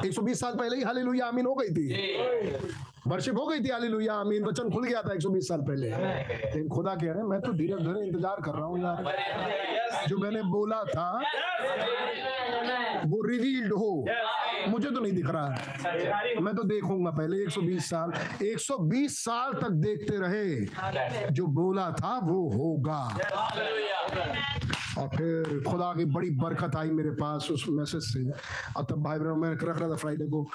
120 0.00 0.40
साल 0.40 0.54
पहले 0.54 0.76
ही 0.76 0.82
हालेलुया 0.82 1.26
आमीन 1.26 1.46
हो 1.46 1.54
गई 1.54 1.68
थी। 1.68 1.88
वर्शिप 3.06 3.38
हो 3.38 3.46
गई 3.46 3.60
थी, 3.60 3.68
हालेलुया, 3.68 4.14
आमीन। 4.14 4.44
वचन 4.44 4.70
खुल 4.70 4.84
गया 4.84 5.00
था 5.02 5.14
120 5.14 5.48
साल 5.48 5.60
पहले। 5.60 5.88
लेकिन 5.88 6.68
खुदा 6.68 6.94
कह 6.94 7.12
रहे 7.12 7.22
मैं 7.22 7.40
तो 7.40 7.52
धीरज 7.52 7.82
धरे 7.82 8.06
इंतज़ार 8.06 8.40
कर 8.44 8.52
रहा 8.52 8.64
हूँ 8.64 8.78
यार। 8.82 10.06
जो 10.08 10.18
मैंने 10.18 10.42
बोला 10.42 10.82
था, 10.84 11.08
वो 13.06 13.22
रिवील्ड 13.22 13.72
हो। 13.72 14.04
मुझे 14.68 14.90
तो 14.90 15.00
नहीं 15.00 15.12
दिख 15.12 15.26
रहा 15.26 15.46
है। 15.46 16.40
मैं 16.40 16.54
तो 16.54 16.62
देखूँगा 16.64 17.10
पहले 17.10 17.42
120 17.44 17.88
साल। 17.90 18.12
120 18.44 19.18
साल 19.18 19.52
तक 19.52 19.70
देखते 19.82 20.18
रहे। 20.18 21.30
जो 21.30 21.46
बोला 21.52 21.90
था, 21.92 22.18
वो 22.22 22.48
होगा। 22.50 23.02
और 24.98 25.08
फिर 25.08 25.62
खुदा 25.68 25.92
की 25.96 26.04
बड़ी 26.04 26.30
बरकत 26.30 26.76
आई 26.76 26.90
मेरे 26.90 27.10
पास 27.10 27.48
उस 27.50 27.66
मैसेज 27.68 28.02
से। 28.02 28.30
अब 28.76 28.86
तब 28.90 29.02
भाई 29.02 29.18
ब्रह 29.18 29.34
मैं 29.34 29.50
रख 29.50 29.78
रहा 29.78 29.90
था 29.90 29.96
फ्राइडे 29.96 30.24
को। 30.24 30.46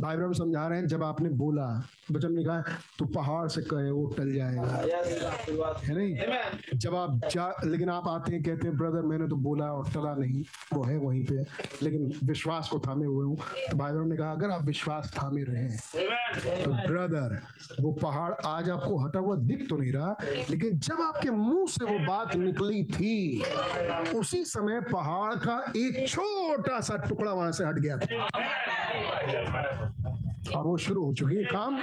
भाई 0.00 0.16
ब्रह 0.16 0.32
समझा 0.32 0.66
रहे 0.68 0.78
हैं, 0.78 0.86
जब 0.86 1.02
आपने 1.04 1.28
बोला 1.28 1.82
वचन 2.10 2.32
में 2.32 2.44
कहा 2.44 2.62
तो 2.98 3.04
पहाड़ 3.04 3.48
से 3.48 3.62
कहे 3.62 3.90
वो 3.90 4.06
टल 4.18 4.32
जाएगा। 4.32 4.62
है 5.82 5.94
नहीं? 5.96 6.78
जब 6.78 6.94
आप 6.94 7.20
जा 7.30 7.46
लेकिन 7.64 7.88
आप 7.88 8.08
आते 8.08 8.32
हैं 8.32 8.42
कहते 8.42 8.68
हैं 8.68 8.76
ब्रदर 8.78 9.02
मैंने 9.02 9.28
तो 9.28 9.36
बोला 9.36 9.66
और 9.72 9.88
टला 9.90 10.14
नहीं। 10.14 10.42
वो 10.74 10.82
है 10.84 10.96
वहीं 10.98 11.24
पे। 11.24 11.34
लेकिन 11.82 12.12
विश्वास 12.24 12.68
को 12.68 12.78
थामे 12.78 13.06
हुए 13.06 13.24
हूँ। 13.26 13.36
तो 13.70 13.76
भाई 13.76 13.92
ने 13.92 14.16
कहा 14.16 14.30
अगर 14.32 14.50
आप 14.50 14.64
विश्वास 14.64 15.12
थामे 15.18 15.42
रहे 15.42 15.68
तो 16.64 16.70
ब्रदर 16.88 17.38
वो 17.80 17.92
पहाड़ 17.92 18.32
आज 18.46 18.70
आपको 18.70 18.98
हटा 18.98 19.18
हुआ 19.18 19.36
दिख 19.36 19.68
तो 19.68 19.76
नहीं 19.76 19.92
रहा 19.92 20.16
लेकिन 20.50 20.78
जब 20.78 21.00
आपके 21.00 21.30
मुँह 21.30 21.66
से 21.68 21.84
वो 21.84 21.98
बात 22.06 22.36
निकली 22.36 22.84
थी 22.84 23.42
उसी 24.18 24.44
समय 24.44 24.80
पहाड़ 24.92 25.34
का 25.34 25.56
एक 25.76 26.08
छोटा 26.08 26.80
सा 26.80 26.96
टुकड़ा 27.08 27.32
वहाँ 27.32 27.52
से 27.52 27.64
हट 27.64 27.78
गया 27.78 27.96
था। 27.96 28.28
और 30.50 30.66
वो 30.66 30.76
शुरू 30.76 31.04
हो 31.04 31.14
चुकी 31.14 31.36
है 31.36 31.44
काम। 31.44 31.82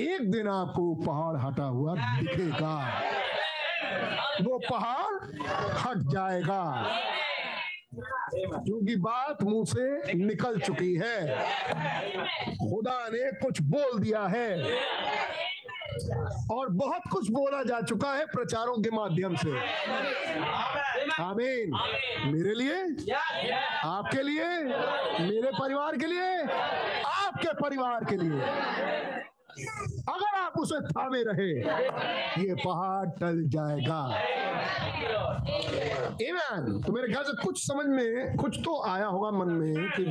एक 0.00 0.30
दिन 0.30 0.48
आपको 0.48 0.94
पहाड़ 0.94 1.36
हटा 1.36 1.64
हुआ 1.64 1.94
दिखेगा। 1.94 3.02
वो 4.42 4.58
पहाड़ 4.58 5.14
हट 5.72 5.98
जाएगा। 5.98 6.86
क्योंकि 8.34 8.96
बात 8.96 9.42
मुँह 9.42 9.64
से 9.64 10.14
निकल 10.14 10.58
चुकी 10.58 10.94
है। 10.94 11.38
खुदा 12.54 13.08
ने 13.08 13.32
कुछ 13.32 13.62
बोल 13.62 13.98
दिया 13.98 14.26
है। 14.26 14.64
और 16.50 16.68
बहुत 16.68 17.02
कुछ 17.12 17.30
बोला 17.30 17.62
जा 17.62 17.80
चुका 17.80 18.12
है 18.12 18.26
प्रचारों 18.26 18.82
के 18.82 18.90
माध्यम 18.90 19.36
से। 19.36 19.50
आमीन। 21.22 21.70
मेरे 22.32 22.54
लिए? 22.54 22.82
आपके 23.84 24.22
लिए? 24.22 24.48
मेरे 25.24 25.50
परिवार 25.60 25.96
के 25.96 26.06
लिए? 26.06 26.42
आपके 27.02 27.52
परिवार 27.52 28.04
के 28.04 28.16
लिए। 28.16 28.40
अगर 30.08 30.40
आप 30.40 30.52
उसे 30.58 30.80
थामे 30.80 31.22
रहे, 31.22 31.50
ये 32.48 32.54
पहाड़ 32.54 33.06
टल 33.06 33.42
जाएगा। 33.46 34.22
Amen. 36.16 36.86
तो 36.86 36.92
मेरे 36.92 37.08
ख्याल 37.08 37.24
से 37.24 37.42
कुछ 37.42 37.66
समझ 37.66 37.86
में, 37.86 38.36
कुछ 38.36 38.58
तो 38.58 38.82
आया 38.82 39.06
होगा 39.06 39.30
मन 39.30 39.52
में 39.52 39.90
कि 39.90 40.02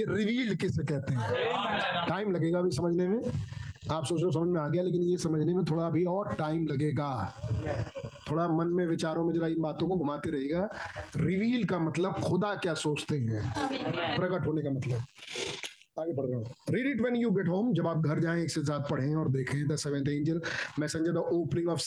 ये 0.00 0.04
रिवील्ड 0.08 0.60
किसे 0.60 0.82
कहते 0.82 1.14
हैं। 1.14 1.30
टाइम 2.08 2.32
लगेगा 2.32 2.58
अभी 2.58 2.70
समझने 2.70 3.08
में। 3.08 3.20
आप 3.90 4.04
सोच 4.04 4.22
रहे 4.22 4.32
समझ 4.32 4.48
में 4.48 4.60
आ 4.60 4.68
गया, 4.68 4.82
लेकिन 4.82 5.02
ये 5.02 5.16
समझने 5.16 5.54
में 5.54 5.64
थोड़ा 5.64 5.86
अभी 5.86 6.04
और 6.04 6.34
टाइम 6.34 6.66
लगेगा। 6.66 7.34
थोड़ा 8.30 8.48
मन 8.48 8.66
में, 8.66 8.86
विचारों 8.86 9.24
में 9.24 9.34
जरा 9.34 9.46
इन 9.46 9.60
बातों 9.60 9.88
को 9.88 9.96
घुमाते 9.96 10.30
रहेगा 10.30 10.68
रिवील 11.16 11.64
का 11.64 11.78
मतलब 11.78 12.12
खुदा 12.12 12.54
क्या 12.54 12.74
सोचते 12.74 13.18
हैं? 13.18 13.52
प्रकट 14.16 14.46
होने 14.46 14.62
का 14.62 14.70
मतलब। 14.70 15.02
आगे 15.98 16.12
बढ़ 16.12 16.26
रहा 16.26 16.38
हूँ। 16.38 16.46
Read 16.70 16.86
it 16.86 17.00
when 17.00 17.14
you 17.16 17.30
get 17.30 17.48
home 17.48 17.72
जब 17.74 17.86
आप 17.88 18.06
घर 18.06 18.18
जाएँ 18.20 18.42
एक 18.42 18.50
से 18.50 18.62
ज़्यादा 18.62 18.84
पढ़ें 18.90 19.14
और 19.16 19.28
देखें 19.32 19.66
the 19.68 19.76
seventh 19.76 20.08
angel 20.08 20.40
messenger 20.78 21.12
the 21.12 21.16
opening 21.16 21.68
of 21.68 21.80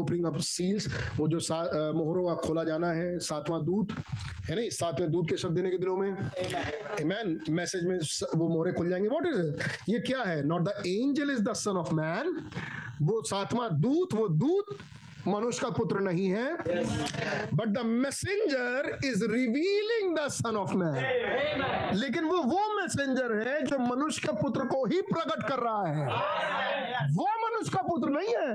opening 0.00 0.26
of 0.26 0.38
seals 0.42 0.88
वो 1.18 1.28
जो 1.28 1.38
uh, 1.38 1.94
मोहरों 1.96 2.26
का 2.26 2.34
खोला 2.42 2.64
जाना 2.64 2.90
है 2.92 3.18
सातवां 3.20 3.64
दूत 3.64 3.92
है 4.48 4.56
नहीं? 4.56 4.70
सातवें 4.70 5.10
दूत 5.10 5.28
के 5.30 5.36
शब्द 5.36 5.54
देने 5.56 5.70
के 5.70 5.78
दिनों 5.78 5.96
में। 5.96 6.10
मैन 7.06 7.38
मैसेज 7.50 7.84
में 7.84 7.98
वो 8.36 8.48
मोहरे 8.48 8.72
खुल 8.72 8.88
जाएँगे। 8.88 9.08
व्हाट 9.08 9.26
इज़ 9.26 9.90
ये 9.90 9.98
क्या 10.06 10.22
है? 10.22 10.42
Not 10.46 10.68
the 10.68 10.82
angel 10.86 11.30
is 11.30 11.42
the 11.42 11.52
son 11.56 11.76
of 11.76 11.94
man 11.94 12.36
वो 13.02 13.22
सातवां 13.26 13.68
दूत 13.80 14.14
वो 14.14 14.28
दूत 14.28 14.76
मनुष्य 15.28 15.60
का 15.62 15.68
पुत्र 15.70 16.00
नहीं 16.00 16.28
है। 16.28 16.54
But 17.54 17.68
the 17.68 17.82
messenger 17.86 18.98
is 19.04 19.24
revealing 19.32 20.16
the 20.18 20.28
son 20.28 20.56
of 20.56 20.74
man 20.74 20.94
लेकिन 21.94 22.24
वो 22.24 22.38
वो 22.42 22.60
मैसेंजर 22.80 23.34
है 23.48 23.62
जो 23.62 23.78
मनुष्य 23.78 24.28
के 24.28 24.32
पुत्र 24.42 24.64
को 24.64 24.84
ही 24.86 25.00
प्रकट 25.12 25.48
कर 25.48 25.58
रहा 25.58 25.86
है। 25.86 26.06
वो 27.14 27.26
मनुष्य 27.44 27.70
का 27.74 27.82
पुत्र 27.82 28.08
नहीं 28.10 28.34
है। 28.34 28.50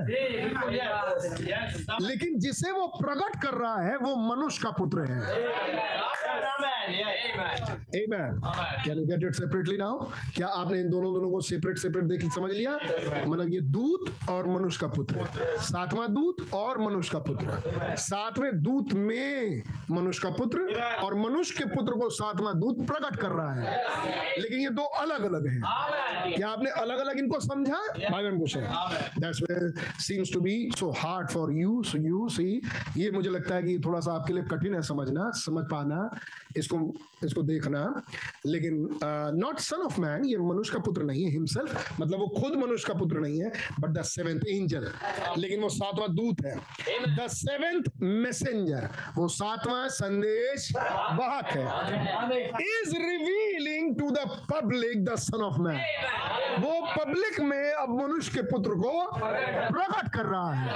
लेकिन 2.00 2.38
जिसे 2.38 2.70
वो 2.70 2.86
प्रकट 2.86 3.42
कर 3.42 3.54
रहा 3.54 3.80
है, 3.82 3.96
वो 3.96 4.14
मनुष्य 4.34 4.60
का 4.64 4.70
पुत्र 4.70 5.04
है। 5.10 5.20
Amen. 8.00 8.40
Can 8.84 8.98
you 8.98 9.06
get 9.06 9.24
it 9.28 9.34
separately 9.34 9.76
now? 9.78 9.94
क्या 10.36 10.46
आपने 10.60 10.80
इन 10.80 10.88
दोनों 10.90 11.12
दोनों 11.14 11.30
को 11.30 11.40
सेपरेट 11.40 11.78
सेपरेट 11.78 12.04
देख 12.04 12.22
समझ 12.34 12.50
लिया? 12.52 12.74
मतलब 13.26 13.52
ये 13.52 13.60
दूत 13.76 14.28
और 14.30 14.48
मनुष्य 14.48 14.78
का 14.80 14.88
पुत्र। 14.96 15.26
सातवां 15.68 16.08
दूत 16.14 16.36
और 16.54 16.78
मनुष्य 16.80 17.10
का 17.12 17.18
पुत्र। 17.28 17.96
सातवें 17.98 18.50
दूत 18.62 18.92
में 18.94 19.62
मनुष्य 19.90 20.20
का 20.22 20.30
पुत्र 20.36 20.58
और 21.04 21.14
मनुष्य 21.18 21.54
के 21.58 21.64
पुत्र 21.74 21.98
को 22.00 22.08
सातवां 22.10 22.54
दूत 22.60 22.86
प्रकट 22.86 23.16
कर 23.20 23.30
रहा 23.30 23.54
है। 23.54 23.76
लेकिन 24.40 24.58
ये 24.60 24.70
दो 24.70 24.84
अलग 25.02 25.24
अलग 25.24 25.46
हैं 25.48 25.60
क्या 26.34 26.48
आपने 26.48 26.70
अलग 26.80 26.98
अलग 26.98 27.18
इनको 27.18 27.40
समझा? 27.40 27.80
भाई 28.10 28.24
बहन 28.24 28.38
that's 29.20 29.38
seems 30.06 30.32
to 30.32 30.40
be 30.40 30.56
so 30.78 30.90
hard 30.98 31.30
for 31.30 31.52
you 31.52 31.82
so 31.86 31.98
you 31.98 32.28
see 32.28 32.60
ये 32.96 33.10
मुझे 33.10 33.30
लगता 33.30 33.54
है 33.54 33.62
कि 33.62 33.78
थोड़ा 33.84 34.00
सा 34.00 34.12
आपके 34.12 34.32
लिए 34.32 34.42
कठिन 34.50 34.74
है 34.74 34.82
समझना 34.82 35.30
समझ 35.36 35.64
पाना। 35.70 36.08
इसको 36.56 36.77
इसको 37.24 37.42
देखना। 37.42 37.80
लेकिन 38.46 38.74
नॉट 39.38 39.58
सन 39.60 39.82
ऑफ़ 39.86 40.00
मैन 40.00 40.24
ये 40.26 40.36
मनुष्य 40.38 40.72
का 40.72 40.78
पुत्र 40.86 41.02
नहीं 41.02 41.24
है 41.24 41.30
हिमसेल्फ 41.32 42.00
मतलब 42.00 42.18
वो 42.20 42.26
खुद 42.38 42.54
मनुष्य 42.58 42.92
का 42.92 42.98
पुत्र 42.98 43.20
नहीं 43.20 43.40
है 43.42 43.50
बट 43.80 43.90
द 43.98 44.02
सेवेंथ 44.06 44.40
एंजल 44.48 44.90
लेकिन 45.38 45.60
वो 45.60 45.68
सातवां 45.68 46.08
दूत 46.16 46.44
है। 46.46 46.54
द 47.16 47.26
सेवेंथ 47.30 47.90
मैसेंजर 48.02 48.88
वो 49.16 49.28
सातवां 49.36 49.88
संदेश 49.96 50.70
वाहक 50.76 51.48
है। 51.56 51.64
Is 52.62 52.96
revealing 52.96 53.94
to 53.98 54.10
the 54.10 54.18
public 54.52 55.04
the 55.04 55.16
son 55.20 55.42
of 55.42 55.60
man 55.60 55.80
वो 56.60 56.80
पब्लिक 56.98 57.40
में 57.40 57.72
अब 57.72 57.88
मनुष्य 58.00 58.32
के 58.34 58.42
पुत्र 58.46 58.70
को 58.76 58.92
प्रकट 59.16 60.08
कर 60.14 60.26
रहा 60.26 60.52
है। 60.52 60.66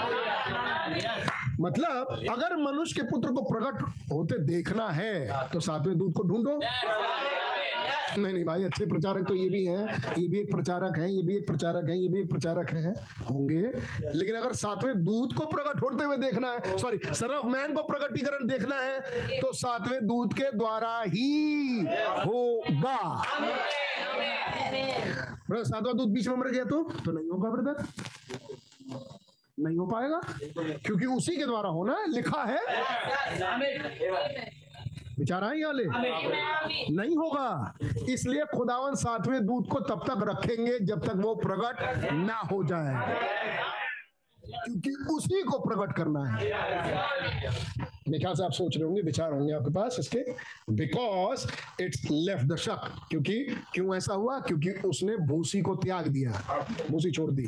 मतलब 1.63 2.27
अगर 2.31 2.57
मनुष्य 2.59 3.01
के 3.01 3.07
पुत्र 3.09 3.33
को 3.33 3.43
प्रकट 3.45 3.83
होते 4.13 4.39
देखना 4.45 4.89
है 4.91 5.49
तो 5.53 5.61
सातवें 5.61 5.97
दूध 5.99 6.13
को 6.13 6.23
ढूंढो। 6.29 6.61
नहीं 8.19 8.33
नहीं 8.33 8.45
भाई 8.45 8.65
अच्छे 8.65 8.87
प्रचारक 8.87 9.27
तो 9.29 9.35
ये 9.35 9.49
भी 9.49 9.65
हैं 9.67 9.85
ये 10.19 10.27
भी 10.29 10.39
एक 10.41 10.51
प्रचारक 10.51 10.99
हैं 10.99 11.09
ये 11.09 11.23
भी 11.23 11.37
एक 11.37 11.47
प्रचारक 11.47 11.89
हैं 11.91 11.97
ये 11.97 12.09
भी 12.09 12.21
एक 12.21 12.29
प्रचारक 12.31 12.73
हैं 12.75 12.93
होंगे। 13.31 13.61
लेकिन 14.15 14.35
अगर 14.37 14.53
सातवें 14.55 15.05
दूध 15.05 15.33
को 15.35 15.47
प्रकट 15.47 15.83
होते 15.83 16.05
हुए 16.05 16.17
देखना 16.17 16.51
है 16.53 16.77
सॉरी 16.79 16.99
सन 17.05 17.35
ऑफ़ 17.35 17.47
मैन 17.47 17.75
को 17.75 17.83
प्रकटीकरण 17.83 18.47
देखना 18.49 18.81
है 18.81 19.41
तो 19.41 19.53
सातवें 19.53 20.07
दूध 20.07 20.35
के 20.35 20.51
द्वारा 20.59 21.01
ही 21.07 21.81
होगा। 22.27 23.23
सातवां 25.53 25.97
दूत 25.97 26.09
बीच 26.09 26.29
में 26.29 26.37
मर 26.37 26.51
गया 26.51 26.65
तो? 26.65 26.83
तो 27.05 27.13
नहीं 27.13 27.29
होगा 27.31 27.51
ब्रदर 27.51 27.83
नहीं 29.63 29.77
हो 29.77 29.87
पाएगा। 29.87 30.21
क्योंकि 30.85 31.07
उसी 31.07 31.37
के 31.37 31.47
द्वारा 31.47 31.69
होना 31.69 31.97
है, 31.99 32.11
लिखा 32.13 32.43
है। 32.43 32.61
विचार 35.19 35.45
आई 35.45 35.63
वाले 35.63 35.85
नहीं 36.95 37.17
होगा। 37.17 37.75
इसलिए 38.09 38.45
खुदावन 38.55 38.95
सातवें 38.95 39.41
दूध 39.47 39.69
को 39.69 39.81
तब 39.81 40.05
तक 40.09 40.25
रखेंगे 40.29 40.79
जब 40.81 41.05
तक 41.07 41.17
वो 41.17 41.35
प्रकट 41.35 42.13
ना 42.13 42.39
हो 42.53 42.63
जाए। 42.65 42.95
क्योंकि 44.45 44.91
उसी 45.15 45.43
को 45.43 45.59
प्रकट 45.59 45.97
करना 45.97 46.25
है। 46.25 46.51
मेरे 48.09 48.19
ख्याल 48.19 48.35
से 48.35 48.45
आप 48.45 48.53
सोच 48.53 48.77
रहे 48.77 48.85
होंगे, 48.85 49.03
विचार 49.03 49.33
होंगे 49.33 49.53
आपके 49.55 49.73
पास 49.75 49.97
इसके। 50.01 50.25
बिकॉज़ 50.73 51.47
इट्स 51.83 52.03
लेफ़्ट 52.11 52.47
द 52.47 52.57
शक 52.57 52.91
क्योंकि, 53.11 53.39
क्यों 53.75 53.97
ऐसा 53.97 54.15
हुआ? 54.15 54.39
क्योंकि 54.41 54.71
उसने 54.89 55.17
भूसी 55.27 55.61
को 55.61 55.75
त्याग 55.75 56.09
दिया। 56.09 56.33
भूसी 56.91 57.11
छोड़ 57.11 57.31
दी। 57.31 57.47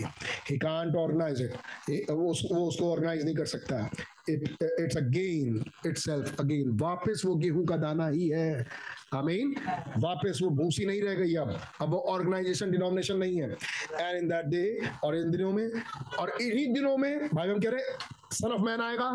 ही 0.51 0.57
कांट 0.59 0.97
ऑर्गेनाइज 0.97 1.43
इट 1.43 2.11
वो 2.11 2.31
उसको 2.31 2.91
ऑर्गेनाइज 2.93 3.25
नहीं 3.25 3.35
कर 3.35 3.47
सकता। 3.47 3.89
It 4.29 4.43
it's 4.63 4.97
again 4.97 5.65
itself 5.87 6.41
again 6.41 6.71
वापस 6.81 7.23
वो 7.27 7.35
गेहूँ 7.37 7.65
का 7.67 7.77
दाना 7.77 8.09
ही 8.09 8.29
है। 8.29 8.67
आमीन 9.15 9.55
वापस 9.99 10.39
वो 10.43 10.49
भूसी 10.57 10.87
नहीं 10.87 11.03
रह 11.03 11.15
गई 11.15 11.35
अब। 11.35 11.59
अब 11.83 11.91
वो 11.91 11.99
ऑर्गेनाइजेशन 12.13 12.71
डिनोमिनेशन 12.71 13.17
नहीं 13.17 13.41
है। 13.41 13.49
एंड 13.51 14.19
इन 14.19 14.29
दैट 14.29 14.47
डे 14.47 14.65
और 15.05 15.17
इन 15.17 15.31
दिनों 15.31 15.53
में, 15.53 15.69
और 16.19 16.33
इन्हीं 16.41 16.73
दिनों 16.75 16.97
में, 16.97 17.29
भाई 17.35 17.49
हम 17.49 17.61
कह 17.61 17.71
रहे 17.71 17.83
सन 18.33 18.53
ऑफ़ 18.53 18.63
मैन 18.63 18.81
आएगा। 18.81 19.11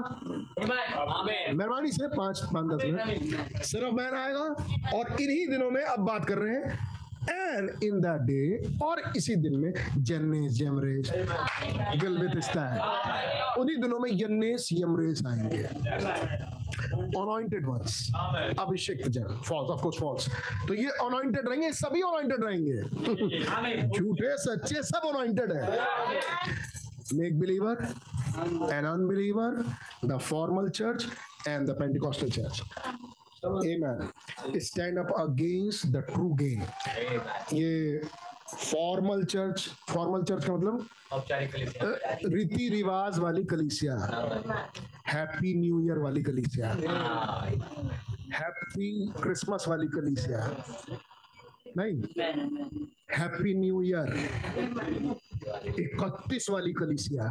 मेहरबानी 0.60 1.92
से 1.92 2.08
पाँच 2.08 2.42
पाँच, 2.54 2.66
दस 2.74 2.86
मिनट। 2.86 3.64
सन 3.64 3.84
ऑफ़ 3.86 3.94
मैन 3.96 4.14
आएगा, 4.16 4.46
और 4.98 5.16
इन्हीं 5.22 5.48
दिनों 5.48 5.70
में 5.72 5.82
अब 5.84 6.00
बात 6.06 6.26
कर 6.26 6.38
रहे 6.38 6.56
हैं 6.56 6.98
एंड 7.30 7.84
इन 7.84 8.00
दैट 8.02 8.22
डे 8.22 8.68
और 8.84 9.02
इसी 9.18 9.36
दिन 9.36 9.56
में 9.56 9.74
जन्नेस 9.98 10.52
जमरेस 10.52 11.12
विल 12.04 12.18
विद 12.18 12.32
उन्हीं 13.58 13.78
दिनों 13.78 14.00
में 14.00 14.10
यन्नेस 14.14 14.70
यमरेस 14.74 15.24
आएँगे। 15.28 15.64
तो 20.68 20.74
ये 20.74 20.90
रहेंगे, 21.48 21.74
सभी 21.74 22.02
रहेंगे। 22.44 22.82
झूठे, 23.88 24.38
सच्चे, 24.38 24.84
सब 24.84 25.02
अनॉइंटेड 25.10 25.52
है। 25.52 25.80
Make 27.14 27.40
believer 27.40 27.88
an 28.40 28.86
unbeliever 28.86 29.66
the 30.04 30.18
formal 30.30 30.68
and 31.48 31.68
amen. 33.44 34.12
Stand 34.60 34.98
up 35.00 35.12
against 35.18 35.92
the 35.92 36.02
true 36.12 36.34
gain. 36.40 36.62
ये 37.54 38.02
फॉर्मल 38.50 39.24
चर्च 39.24 39.68
फॉर्मल 39.90 40.24
चर्च 40.24 40.46
का 40.46 40.54
मतलब? 40.54 40.88
औपचारिक 41.12 41.52
कलीसिया। 41.54 41.84
रीति 42.34 42.70
रिवाज 42.70 43.20
वाली 43.20 43.44
कलीसिया। 43.44 43.96
हैप्पी 45.08 45.54
न्यू 45.60 45.80
ईयर 45.86 46.00
वाली 46.00 46.24
कलीसिया। 46.24 46.70
हैप्पी 48.40 48.90
क्रिसमस 49.24 49.66
वाली 49.68 49.88
कलीसिया। 49.88 50.40
नहीं? 51.78 51.96
हैप्पी 53.18 53.54
न्यू 53.54 53.82
ईयर 53.82 54.08
इकतीस 55.80 56.50
वाली 56.50 56.74
कलीसिया। 56.74 57.26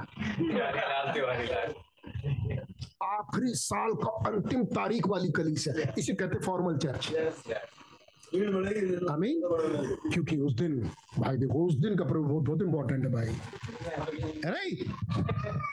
आखिरी 3.02 3.54
साल 3.54 3.92
का 3.94 4.10
अंतिम 4.30 4.64
तारीख 4.74 5.06
वाली 5.08 5.30
कलीसिया 5.32 5.92
इसे 5.98 6.14
कहते 6.14 6.38
फॉर्मल 6.46 6.78
चर्च 6.78 7.10
आमीन 8.28 9.40
क्योंकि 10.12 10.36
उस 10.36 10.54
दिन, 10.54 10.72
भाई 11.18 11.36
देखो, 11.36 11.66
उस 11.66 11.74
दिन 11.74 11.96
का 11.96 12.04
प्रभु 12.04 12.24
बहुत 12.24 12.44
बहुत 12.44 12.62
इंपॉर्टेंट 12.62 13.04
है 13.04 13.10
भाई। 13.12 13.26
नहीं 14.44 14.72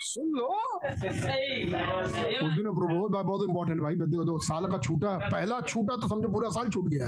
सुन 0.01 0.27
लो। 0.37 0.47
उस 0.85 2.53
दिन 2.55 2.65
प्रभु 2.65 2.87
बहुत 2.87 3.11
बहुत 3.11 3.41
इंपॉर्टेंट 3.49 3.81
भाई। 3.81 3.95
देखो, 3.95 4.23
दो 4.23 4.37
साल 4.39 4.65
का 4.71 4.77
छूटा, 4.77 5.17
पहला 5.25 5.59
छूटा 5.61 5.95
तो 5.95 6.07
समझो 6.07 6.29
पूरा 6.33 6.49
साल 6.49 6.69
छूट 6.69 6.87
गया। 6.89 7.07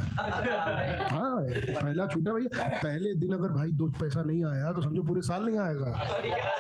हाँ 1.12 1.38
पहला 1.42 2.08
छूटा 2.08 2.32
भाई 2.32 2.48
पहले 2.84 3.14
दिन 3.16 3.34
अगर 3.34 3.50
भाई 3.50 3.72
दो 3.72 3.88
पैसा 4.00 4.24
नहीं 4.24 4.44
आया 4.46 4.72
तो 4.74 4.82
समझो 4.82 5.04
पूरे 5.04 5.22
साल 5.22 5.46
नहीं 5.46 5.58
आएगा। 5.60 5.92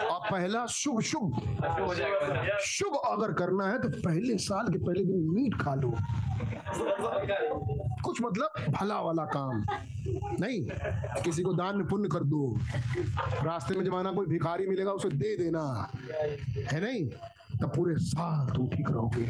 और 0.07 0.19
पहला 0.31 0.65
शुभ 0.72 0.99
शुभ। 1.01 1.26
शुभ 2.65 2.93
अगर 3.05 3.34
करना 3.34 3.68
है 3.68 3.77
तो 3.81 3.89
पहले 3.99 4.38
साल 4.38 4.65
के 4.68 4.80
पहले 4.80 5.03
दिन 5.03 5.19
मीट 5.35 5.61
खा 5.61 5.73
लो। 5.76 5.93
कुछ 8.05 8.22
मतलब 8.22 8.49
भला 8.80 8.99
वाला 9.02 9.26
काम। 9.26 9.64
नहीं, 10.40 10.62
किसी 11.24 11.44
को 11.44 11.54
दान 11.54 11.84
पुण्य 11.88 12.10
कर 12.10 12.24
दो। 12.24 12.58
रास्ते 13.44 13.76
में 13.76 13.84
जमाना 13.86 14.12
कोई 14.12 14.26
भिखारी 14.26 14.68
मिलेगा, 14.68 14.91
उसे 14.91 15.10
दे 15.10 15.36
देना। 15.38 15.91
है 16.72 16.80
नहीं? 16.82 17.06
तब 17.62 17.72
पूरे 17.76 17.95
साल 17.98 18.56
तुम 18.56 18.68
ठीक 18.68 18.90
रहोगे। 18.91 19.26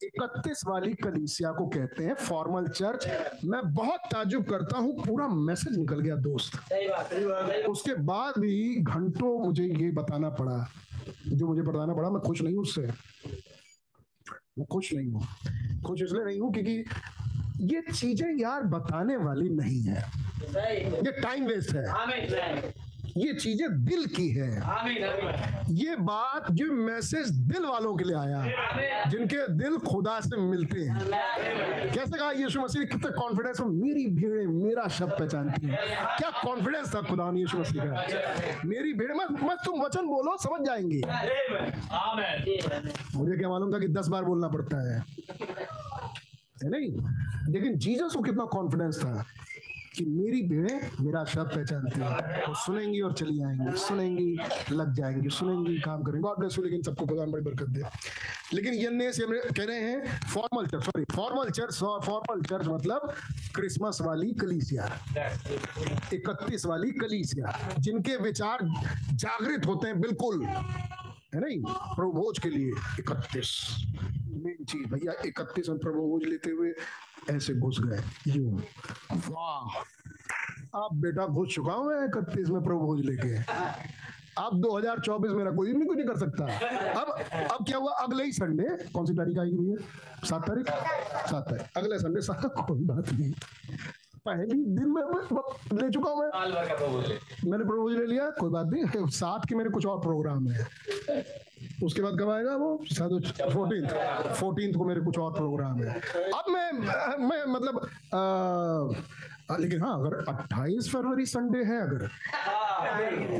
इकतीस 0.00 0.62
वाली 0.66 0.92
कलीसिया 0.94 1.50
को 1.52 1.66
कहते 1.66 2.04
हैं 2.04 2.14
फॉर्मल 2.14 2.66
चर्च 2.68 3.06
मैं 3.44 3.60
बहुत 3.74 4.00
ताजुब 4.12 4.44
करता 4.44 4.78
हूँ, 4.78 4.92
पूरा 5.06 5.28
मैसेज 5.28 5.78
निकल 5.78 6.00
गया, 6.00 6.16
दोस्त। 6.16 6.56
उसके 7.68 7.94
बाद 8.02 8.38
भी 8.38 8.74
घंटों 8.82 9.38
मुझे 9.38 9.64
ये 9.64 9.90
बताना 9.90 10.28
पड़ा। 10.30 10.66
जो 11.28 11.46
मुझे 11.46 11.62
बताना 11.62 11.94
पड़ा, 11.94 12.10
मैं 12.10 12.22
खुश 12.22 12.42
नहीं 12.42 12.54
हूँ 12.54 12.62
उससे। 12.62 12.86
मैं 14.58 14.66
खुश 14.72 14.92
नहीं 14.92 15.10
हूँ। 15.10 15.22
खुश 15.86 16.02
इसलिए 16.02 16.24
नहीं 16.24 16.40
हूँ 16.40 16.52
क्योंकि 16.52 16.84
ये 17.60 17.80
चीज़ें 17.92 18.28
यार 18.38 18.62
बताने 18.72 19.16
वाली 19.16 19.48
नहीं 19.50 19.80
है। 19.82 20.04
ये 21.04 21.12
टाइम 21.20 21.46
वेस्ट 21.46 21.74
है। 21.76 21.84
ये 23.16 23.32
चीज़ें 23.34 23.84
दिल 23.84 24.04
की 24.06 24.28
है। 24.30 24.50
ये 25.76 25.94
बात 25.98 26.50
जो 26.50 26.72
मैसेज 26.72 27.30
दिल 27.48 27.64
वालों 27.66 27.94
के 27.96 28.04
लिए 28.04 28.16
आया 28.16 29.08
जिनके 29.10 29.46
दिल 29.54 29.76
खुदा 29.78 30.18
से 30.20 30.36
मिलते 30.40 30.80
हैं। 30.80 30.98
कैसे 31.92 32.18
कहा 32.18 32.30
यीशु 32.30 32.60
मसीह 32.60 32.80
ने? 32.80 32.86
कितने 32.86 33.10
कॉन्फिडेंस 33.12 33.60
मेरी 33.60 34.06
भीड़ 34.16 34.46
मेरा 34.48 34.86
शब्द 34.88 35.12
पहचानती 35.18 35.66
है। 35.66 35.76
क्या 36.18 36.30
कॉन्फिडेंस 36.44 36.94
था 36.94 37.00
खुदा 37.02 37.30
ने 37.30 37.40
यीशु 37.40 37.58
मसीह 37.58 37.82
का? 37.84 38.60
मेरी 38.64 38.92
भीड़ 38.92 39.12
मत 39.12 39.42
मत 39.42 39.58
तुम 39.64 39.82
वचन 39.82 40.06
बोलो 40.06 40.36
समझ 40.42 40.60
जाएँगे। 40.66 41.00
मुझे 43.16 43.36
क्या 43.36 43.48
मालूम 43.48 43.74
था 43.74 43.78
कि 43.78 43.88
दस 43.90 44.08
बार 44.08 44.24
बोलना 44.24 44.48
पड़ता 44.48 44.76
है। 44.88 45.02
है 46.64 46.70
नहीं 46.70 46.90
लेकिन 47.52 47.78
जीसस 47.78 48.14
को 48.16 48.22
कितना 48.22 48.44
कॉन्फिडेंस 48.44 48.98
था 48.98 49.26
कि 49.96 50.04
मेरी 50.04 50.42
भेड़ें 50.42 50.90
मेरा 51.00 51.24
शब्द 51.24 51.46
पहचानती 51.46 52.00
है। 52.00 52.46
वो 52.48 52.54
सुनेंगी 52.54 53.00
और 53.00 53.12
चली 53.12 53.42
आएँगी, 53.42 53.78
सुनेंगी, 53.78 54.38
लग 54.72 54.92
जाएँगी, 54.92 55.28
सुनेंगी, 55.28 55.78
काम 55.78 56.02
करेंगे। 56.02 56.62
लेकिन 56.62 56.82
सबको 56.82 57.06
खुदा 57.06 57.24
बड़ी 57.24 57.44
बरकत 57.44 57.68
दे। 57.68 57.82
लेकिन 58.54 58.74
ये 58.74 59.12
से 59.12 59.22
कह 59.50 59.64
रहे 59.64 59.80
हैं 59.80 60.20
formal 60.34 60.66
church 60.66 60.84
sorry 60.84 61.04
formal 61.14 61.50
church 61.50 61.74
formal 61.74 62.42
church 62.42 62.66
मतलब 62.66 63.14
क्रिसमस 63.54 63.98
वाली 64.00 64.32
कलीसिया। 64.32 64.86
इकतीस 66.12 66.66
वाली 66.66 66.90
कलीसिया, 66.90 67.74
जिनके 67.78 68.16
विचार 68.16 68.58
जागृत 69.12 69.66
होते 69.66 69.88
हैं, 69.88 70.00
बिल्कुल। 70.00 70.46
है 71.34 71.40
नहीं 71.40 71.58
प्रभु 71.68 72.12
भोज 72.12 72.38
के 72.38 72.48
लिए 72.50 72.70
इकतीस। 72.98 73.50
मेन 74.44 74.64
चीज़ 74.64 74.86
भैया, 74.94 75.12
इकतीस 75.26 75.68
में 75.68 75.78
प्रभु 75.78 76.00
भोज 76.00 76.24
लेते 76.24 76.50
हुए 76.50 76.72
ऐसे 77.30 77.54
घुस 77.54 77.80
गए। 77.80 78.02
यूँ। 78.32 78.62
वाह। 79.28 79.78
अब 80.84 80.88
बेटा 80.92 81.26
घुस 81.26 81.54
चुका 81.54 81.72
हूँ 81.72 81.86
मैं 81.86 82.04
इकतीस 82.04 82.48
में 82.48 82.62
प्रभु 82.62 82.78
भोज 82.78 83.04
लेके। 83.04 83.36
अब 84.38 84.60
2024 84.60 85.32
मेरा 85.32 85.50
कोई 85.50 85.72
भी 85.72 85.86
कुछ 85.86 85.96
नहीं 85.96 86.06
कर 86.06 86.16
सकता। 86.16 86.44
अब 87.00 87.08
अब 87.52 87.66
क्या 87.66 87.78
हुआ? 87.78 87.92
अगले 87.92 88.24
ही 88.24 88.32
संडे 88.32 88.64
कौन 88.92 89.06
सी 89.06 89.14
तारीख 89.14 89.38
आएगी 89.38 89.56
भैया? 89.56 89.76
सात 90.26 90.46
तारीख? 90.48 90.66
सात 91.30 91.44
तारीख। 91.50 91.76
अगले 91.76 91.98
संडे 91.98 92.20
सात, 92.20 92.46
कोई 92.46 92.84
बात 92.84 93.12
नहीं। 93.12 93.32
पहली 94.26 94.58
दिन 94.76 94.88
में 94.90 95.02
ले 95.82 95.90
चुका 95.90 96.10
हूँ 96.10 96.18
मैं। 96.20 96.30
मैंने 97.50 97.64
प्रपोज 97.64 97.96
ले 97.96 98.06
लिया 98.06 98.28
कोई 98.40 98.50
बात 98.50 98.66
नहीं 98.72 99.06
सात 99.10 99.46
की 99.48 99.54
मेरे 99.54 99.70
कुछ 99.70 99.86
और 99.86 99.98
प्रोग्राम 100.00 100.48
है। 100.48 100.66
उसके 101.84 102.02
बाद 102.02 102.18
कब 102.20 102.30
आएगा 102.30 102.54
वो? 102.56 102.70
शायद 102.92 103.32
फोर्टीन 103.52 103.86
फोर्टीन 104.34 104.72
को 104.74 104.84
मेरे 104.84 105.00
कुछ 105.00 105.18
और 105.18 105.32
प्रोग्राम 105.32 105.82
है। 105.82 105.94
अब 106.38 106.50
मैं 106.52 106.72
मैं 107.26 107.44
मतलब 107.52 107.80
आ, 108.14 109.56
लेकिन 109.56 109.82
हाँ 109.82 109.94
अगर 110.00 110.16
28 110.28 110.88
फरवरी 110.92 111.26
संडे 111.26 111.62
है 111.64 111.80
अगर। 111.82 112.08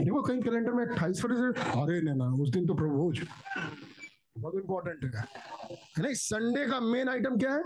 देखो 0.05 0.23
कहीं 0.23 0.41
कैलेंडर 0.43 0.73
में 0.73 0.85
28 0.87 1.23
फरवरी 1.23 1.71
अरे 1.83 2.01
ना 2.15 2.27
उस 2.43 2.49
दिन 2.51 2.67
तो 2.67 2.75
प्रभोज 2.75 3.21
बहुत 4.41 4.55
इंपॉर्टेंट 4.55 5.15
है। 5.15 5.25
नहीं? 5.99 6.15
संडे 6.15 6.67
का 6.67 6.81
मेन 6.81 7.09
आइटम 7.09 7.37
क्या 7.39 7.53
है? 7.53 7.63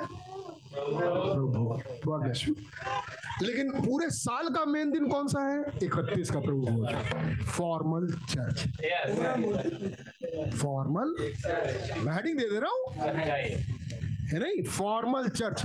प्रभु 0.76 1.80
लेकिन 3.42 3.70
पूरे 3.70 4.10
साल 4.10 4.48
का 4.48 4.64
मेन 4.64 4.90
दिन 4.90 5.09
कौन 5.09 5.28
सा 5.28 5.40
है? 5.40 5.60
इकतीस 5.82 6.30
का 6.30 6.40
प्रभु 6.40 6.60
भोज। 6.60 7.46
फॉर्मल 7.46 8.06
चर्च 8.30 8.64
फॉर्मल 10.56 11.14
मैं 12.05 12.12
हेडिंग 12.12 12.38
दे 12.38 12.48
दे 12.48 12.59
रहा 12.59 12.70
हूँ। 12.70 12.82
है 14.24 14.38
नहीं? 14.38 14.62
फॉर्मल 14.64 15.28
चर्च 15.28 15.62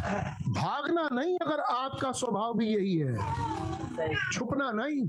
भागना 0.48 1.10
नहीं 1.11 1.38
अगर 1.41 1.60
आपका 1.60 2.11
स्वभाव 2.11 2.57
भी 2.57 2.68
यही 2.68 2.98
है। 2.98 3.15
छुपना 4.31 4.72
नहीं। 4.72 5.07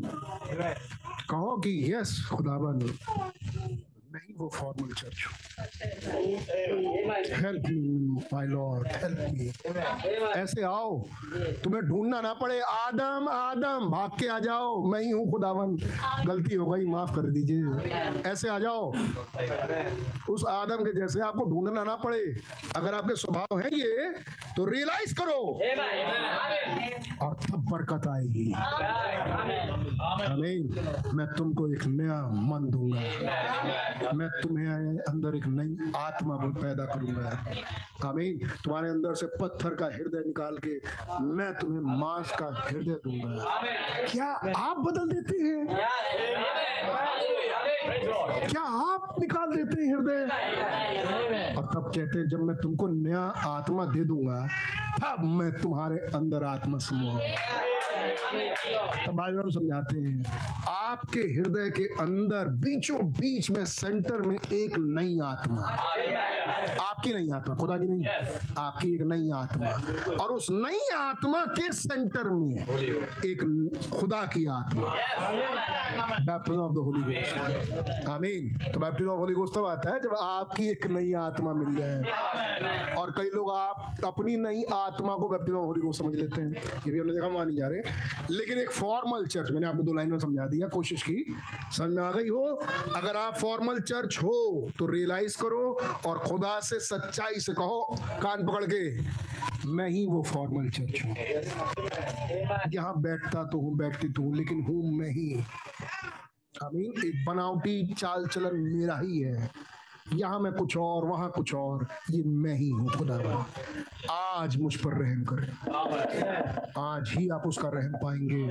कहो 1.30 1.56
कि 1.56 1.94
यस 1.94 2.28
नहीं 4.14 4.34
वो 4.38 4.48
formal 4.54 4.92
church 4.98 5.18
help 7.40 7.66
me 7.68 8.20
my 8.32 8.46
Lord 8.46 8.86
help 9.02 9.18
me 9.32 9.46
ऐसे 10.40 10.62
आओ 10.62 10.98
तुम्हें 11.64 11.82
ढूंढना 11.88 12.20
ना 12.20 12.32
पड़े। 12.34 12.58
आदम 12.60 13.28
आदम 13.28 13.88
भाग 13.90 14.10
के 14.20 14.28
आ 14.28 14.38
जाओ। 14.38 14.82
मैं 14.92 15.00
ही 15.00 15.10
हूँ 15.10 15.30
खुदावन। 15.30 15.76
गलती 16.26 16.54
हो 16.54 16.66
गई 16.66 16.86
माफ़ 16.86 17.14
कर 17.16 17.30
दीजिए। 17.30 18.22
ऐसे 18.30 18.48
आ 18.48 18.58
जाओ। 18.58 18.90
उस 20.34 20.44
आदम 20.48 20.84
के 20.84 20.92
जैसे 21.00 21.20
आपको 21.20 21.44
ढूंढना 21.50 21.84
ना 21.84 21.94
पड़े। 22.04 22.20
अगर 22.76 22.94
आपके 22.94 23.16
स्वभाव 23.16 23.58
है 23.58 23.70
ये 23.78 24.10
तो 24.56 24.64
रियलाइज़ 24.70 25.14
करो। 25.14 25.40
और 27.26 27.34
तब 27.46 27.64
बरकत 27.70 28.08
आएगी। 28.08 28.52
आमीन 30.30 30.62
मैं 31.14 31.26
तुमको 31.34 31.72
एक 31.72 31.84
नया 31.86 32.20
मन 32.50 32.70
दूँगा। 32.70 33.00
मैं 34.14 34.28
तुम्हें 34.42 34.98
अंदर 35.08 35.36
एक 35.36 35.46
नई 35.46 35.92
आत्मा 35.96 36.36
पैदा 36.36 36.84
करूँगा। 36.84 37.30
आमीन। 38.08 38.38
तुम्हारे 38.64 38.88
अंदर 38.90 39.14
से 39.14 39.26
पत्थर 39.40 39.74
का 39.74 39.86
हृदय 39.86 40.22
निकाल 40.26 40.58
के 40.66 40.74
मैं 41.22 41.52
तुम्हें 41.54 41.80
मांस 42.00 42.32
का 42.32 42.48
हृदय 42.68 42.96
दूँगा। 43.04 43.32
क्या 44.12 44.28
आप 44.56 44.76
बदल 44.78 45.08
देते 45.08 45.36
हैं? 45.42 45.66
क्या 48.48 48.62
आप 48.62 49.14
निकाल 49.20 49.48
देते 49.56 49.82
हैं 49.82 49.96
हृदय? 49.96 50.22
और 51.56 51.64
तब 51.64 51.84
कहते 51.86 52.18
हैं, 52.18 52.28
जब 52.28 52.40
मैं 52.40 52.56
तुमको 52.56 52.86
नया 52.88 53.20
आत्मा 53.46 53.84
दे 53.84 54.04
दूँगा, 54.04 54.46
तब 55.00 55.24
मैं 55.38 55.52
तुम्हारे 55.52 55.98
अंदर 56.14 56.44
आत्मा 56.44 56.78
समूह। 56.78 57.20
समझाते 59.50 59.98
हैं। 59.98 60.24
आपके 60.68 61.20
हृदय 61.20 61.70
के 61.70 61.84
अंदर 62.00 62.48
बीचों 62.62 62.98
बीच 63.12 63.50
में 63.50 63.64
सेंटर 63.64 64.20
में 64.20 64.36
एक 64.36 64.74
नई 64.78 65.18
आत्मा। 65.24 65.62
आपकी 66.80 67.14
नई 67.14 67.30
आत्मा, 67.34 67.54
खुदा 67.54 67.76
की 67.76 67.86
नहीं, 67.88 68.04
आपकी 68.58 68.94
एक 68.94 69.02
नई 69.02 69.30
आत्मा। 69.34 69.68
और 70.14 70.30
उस 70.30 70.46
नई 70.50 70.80
आत्मा 70.96 71.44
के 71.58 71.72
सेंटर 71.72 72.30
में 72.30 72.54
एक 73.26 73.44
खुदा 73.92 74.22
की 74.26 74.46
आत्मा। 74.46 74.86
ऑफ़ 76.60 76.72
द 76.72 76.78
होली 76.78 77.16
आमीन 78.04 78.72
तो 78.72 78.80
बैप्टिज्म 78.80 79.10
ऑफ़ 79.10 79.18
होली 79.18 79.34
गोस्ट 79.34 79.54
तब 79.54 79.64
आता 79.66 79.90
है 79.90 80.00
जब 80.00 80.14
आपकी 80.20 80.68
एक 80.70 80.86
नई 80.86 81.12
आत्मा 81.12 81.52
मिल 81.52 81.76
जाए। 81.76 82.94
और 82.94 83.10
कई 83.10 83.30
लोग 83.34 83.50
आप 83.52 84.04
अपनी 84.04 84.36
नई 84.36 84.62
आत्मा 84.72 85.14
को 85.14 85.28
बैप्टिज्म 85.28 85.58
ऑफ़ 85.58 85.66
होली 85.66 85.80
गोस्ट 85.80 86.02
समझ 86.02 86.14
लेते 86.14 86.42
हैं। 86.42 86.50
ये 86.50 86.90
भी 86.92 86.98
हमने 86.98 87.12
देखा 87.12 87.28
मान 87.28 87.54
जा 87.56 87.68
रहे। 87.68 87.80
लेकिन 88.30 88.58
एक 88.58 88.70
फॉर्मल 88.70 89.26
चर्च 89.26 89.50
मैंने 89.50 89.66
आपको 89.66 89.82
दो 89.82 89.92
लाइन 89.94 90.10
में 90.10 90.18
समझा 90.18 90.46
दिया, 90.46 90.68
कोशिश 90.68 91.02
की। 91.02 91.24
समझ 91.76 91.90
में 91.90 92.02
आ 92.02 92.10
गई 92.12 92.28
हो? 92.28 92.44
अगर 92.96 93.16
आप 93.16 93.38
फॉर्मल 93.38 93.80
चर्च 93.82 94.18
हो 94.22 94.70
तो 94.78 94.86
रियलाइज़ 94.86 95.36
करो 95.42 95.72
और 96.06 96.18
खुदा 96.18 96.58
से 96.60 96.80
सच्चाई 96.80 97.40
से 97.40 97.52
कहो, 97.52 97.96
कान 98.22 98.46
पकड़ 98.46 98.64
के, 98.64 99.68
मैं 99.68 99.88
ही 99.88 100.06
वो 100.06 100.22
फॉर्मल 100.22 100.68
चर्च 100.70 101.04
हूँ। 101.04 101.14
यहाँ 102.74 103.00
बैठता 103.02 103.44
तो 103.44 103.58
हूँ, 103.58 103.76
बैठती 103.78 104.08
तो 104.08 104.22
हूँ, 104.22 104.36
लेकिन 104.36 104.62
हूँ 104.62 104.92
मैं 104.98 105.10
ही। 105.10 105.44
आमीन, 106.62 106.92
एक 107.06 107.24
बनावटी 107.26 107.94
चाल 107.94 108.26
चलन 108.26 108.56
मेरा 108.56 108.98
ही 108.98 109.20
है। 109.20 109.50
यहाँ 110.14 110.38
मैं 110.40 110.52
कुछ 110.52 110.76
और, 110.76 111.04
वहाँ 111.04 111.30
कुछ 111.30 111.54
और। 111.54 111.86
ये 112.10 112.22
मैं 112.22 112.54
ही 112.54 112.68
हूँ, 112.68 112.88
खुदा 112.90 113.16
आज 114.10 114.56
मुझ 114.56 114.74
पर 114.76 114.94
रहम 114.94 115.24
कर। 115.24 115.42
आज 116.78 117.12
ही 117.16 117.28
आप 117.28 117.46
उसका 117.46 117.68
रहम 117.68 117.92
पाएँगे। 117.92 118.42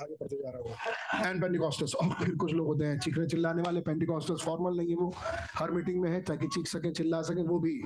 आगे 0.00 0.14
बढ़ते 0.14 0.36
जा 0.36 0.50
रहा 0.50 0.58
हूँ 0.58 1.26
एंड 1.26 1.40
और 1.94 2.14
फिर 2.14 2.34
कुछ 2.34 2.52
लोग 2.52 2.66
होते 2.66 2.84
हैं, 2.84 2.98
चीखने 2.98 3.26
चिल्लाने 3.26 3.62
वाले। 3.62 3.80
पेंटिकॉस्टस 3.80 4.42
फॉर्मल 4.44 4.76
नहीं 4.76 4.88
है 4.88 4.96
वो। 4.96 5.12
हर 5.54 5.70
मीटिंग 5.70 6.00
में 6.02 6.10
है, 6.10 6.20
ताकि 6.22 6.46
चीख 6.46 6.66
सके, 6.66 6.90
चिल्ला 6.90 7.22
सके, 7.22 7.42
वो 7.42 7.58
भी। 7.58 7.82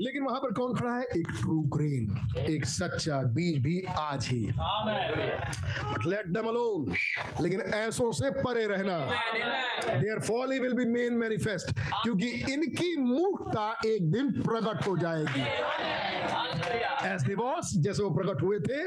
लेकिन 0.00 0.22
वहाँ 0.24 0.40
पर 0.40 0.52
कौन 0.52 0.74
खड़ा 0.74 0.94
है? 0.96 1.02
एक 1.16 1.28
ट्रू 1.40 1.60
ग्रेन 1.74 2.46
एक 2.50 2.64
सच्चा 2.66 3.20
बीज 3.34 3.58
भी 3.62 3.80
आज 3.98 4.28
ही। 4.28 4.40
लेट 6.10 6.26
देम 6.26 6.48
अलोन 6.48 6.94
लेकिन 7.40 7.60
ऐसों 7.60 8.10
से 8.12 8.30
परे 8.30 8.66
रहना। 8.66 8.98
There 10.00 10.18
he 10.52 10.58
will 10.58 10.72
be 10.72 10.84
men 10.84 11.14
manifest 11.14 11.72
क्योंकि 12.02 12.28
इनकी 12.52 12.96
मूर्खता 12.96 13.70
एक 13.86 14.10
दिन 14.12 14.30
प्रकट 14.42 14.86
हो 14.86 14.96
जाएगी। 14.96 15.44
ऐसे 17.04 17.34
बॉस 17.36 17.72
जैसे 17.84 18.02
वो 18.02 18.10
प्रकट 18.10 18.42
हुए 18.42 18.58
थे 18.60 18.80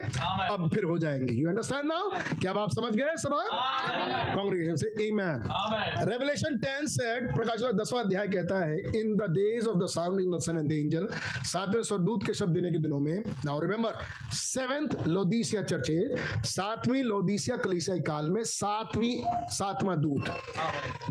अब 0.54 0.70
फिर 0.74 0.84
हो 0.84 0.98
जाएँगे। 0.98 1.34
यू 1.34 1.50
अंडरस्टैंड 1.50 1.86
नाउ 1.88 2.10
क्या 2.42 2.52
आप 2.62 2.72
समझ 2.74 2.94
गए 2.96 3.16
सब 3.24 3.34
कांग्रेगेशन 4.36 4.76
से 4.76 4.88
आमेन 5.08 6.10
रेवलेशन 6.10 6.58
10 6.60 6.88
सेड 6.92 7.34
प्रकाश 7.36 7.62
10वां 7.82 8.04
अध्याय 8.04 8.28
कहता 8.28 8.64
है 8.66 8.78
in 9.00 9.16
the 9.18 9.30
days 9.38 9.68
of 9.68 9.78
the 9.84 9.88
sounding 9.96 10.34
the 10.36 10.40
son 10.44 10.58
and 10.58 10.70
the 10.70 10.72
angel 10.72 11.08
सातवें 11.52 11.82
स्वरदूत 11.84 12.26
के 12.26 12.34
शब्द 12.34 12.54
देने 12.54 12.72
के 12.72 12.80
दिनों 12.80 13.00
में 13.00 13.24
now 13.46 13.60
remember 13.60 13.94
seventh 14.34 15.08
Laodicea 15.08 15.62
church 15.64 15.92
सातवीं 16.48 17.04
लोदीसिया 17.04 17.58
कलीसिया 17.58 17.98
काल 18.08 18.30
में 18.32 18.44
सातवीं 18.46 19.16
सातवां 19.58 19.98
दूत। 20.02 20.30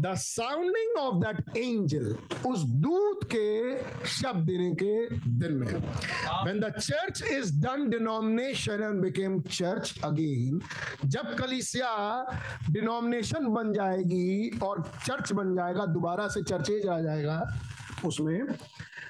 The 0.00 0.14
sounding 0.18 0.98
of 0.98 1.14
that 1.24 1.56
angel 1.56 2.06
उस 2.50 2.64
दूत 2.84 3.24
के 3.34 3.48
शब्द 4.10 4.46
देने 4.46 4.70
के 4.82 4.94
दिन 5.38 5.52
में। 5.52 5.66
When 6.46 6.60
the 6.62 6.70
church 6.96 7.22
is 7.22 7.50
done 7.50 7.90
denomination 7.90 8.82
and 8.82 9.02
became 9.02 9.42
church 9.58 9.94
again 10.08 10.60
जब 11.14 11.34
कलीसिया 11.38 11.90
डिनोमिनेशन 12.72 13.48
बन 13.54 13.72
जाएगी 13.72 14.58
और 14.62 14.82
चर्च 15.06 15.32
बन 15.32 15.54
जाएगा 15.56 15.86
दोबारा 15.96 16.28
से 16.34 16.42
चर्चेज 16.42 16.86
आ 16.88 17.00
जाएगा 17.00 17.38
उसमें 18.06 18.40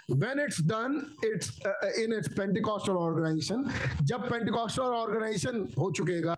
when 0.09 0.39
it's 0.39 0.59
done 0.73 0.93
it's 1.23 1.49
uh, 1.67 2.03
in 2.03 2.13
its 2.13 2.29
pentecostal 2.41 2.97
organization 2.97 3.65
जब 4.11 4.29
pentecostal 4.31 4.95
organization 5.03 5.65
हो 5.79 5.91
चुकेगा 5.99 6.37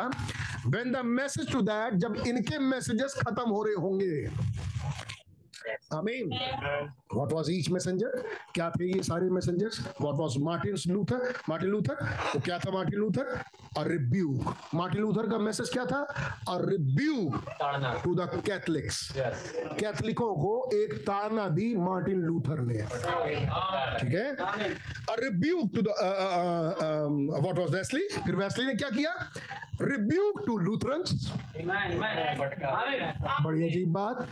when 0.75 0.93
the 0.93 1.03
message 1.21 1.53
to 1.53 1.63
that 1.71 1.99
जब 2.05 2.23
इनके 2.27 2.59
messages 2.71 3.19
खत्म 3.23 3.49
हो 3.51 3.63
रहे 3.63 3.75
होंगे 3.87 4.17
आमीन 5.95 6.33
व्हाट 7.15 7.33
वाज 7.33 7.51
ईच 7.51 7.71
मैसेंजर 7.71 8.23
क्या 8.55 8.71
थे 8.71 8.87
ये 8.87 9.03
सारे 9.03 9.31
messengers 9.31 9.81
what 10.01 10.15
was 10.15 10.37
Martin 10.43 10.77
Luther 10.89 11.33
Martin 11.49 11.71
Luther 11.71 12.05
तो 12.33 12.41
क्या 12.41 12.59
था 12.59 12.71
Martin 12.71 12.99
Luther 13.01 13.37
rebuke 13.79 14.55
Martin 14.75 15.01
Luther 15.03 15.27
का 15.31 15.39
मैसेज 15.39 15.69
क्या 15.71 15.85
था? 15.85 16.01
द 18.19 18.43
कैथलिक्स 18.47 18.97
कैथलिकों 19.81 20.35
को 20.37 20.71
एक 20.75 20.95
ताड़ना 21.07 21.49
दी 21.49 21.75
मार्टिन 21.77 22.21
लूथर 22.23 22.59
ने। 22.61 22.79
ठीक 24.01 24.15
है? 24.15 24.29
A 24.35 25.15
rebuke 25.21 25.71
to 25.75 25.83
the 25.83 25.95
what 27.39 27.59
was 27.59 27.71
Wesley 27.75 28.09
फिर 28.17 28.37
वेस्ली 28.37 28.67
ने 28.67 28.75
क्या 28.75 28.91
किया? 28.91 29.13
रिब्यूक 29.83 30.43
टू 30.47 30.59
लूथरन्स 30.59 31.11
बढ़िया 33.43 33.69
अजीब 33.69 33.93
बात। 33.93 34.29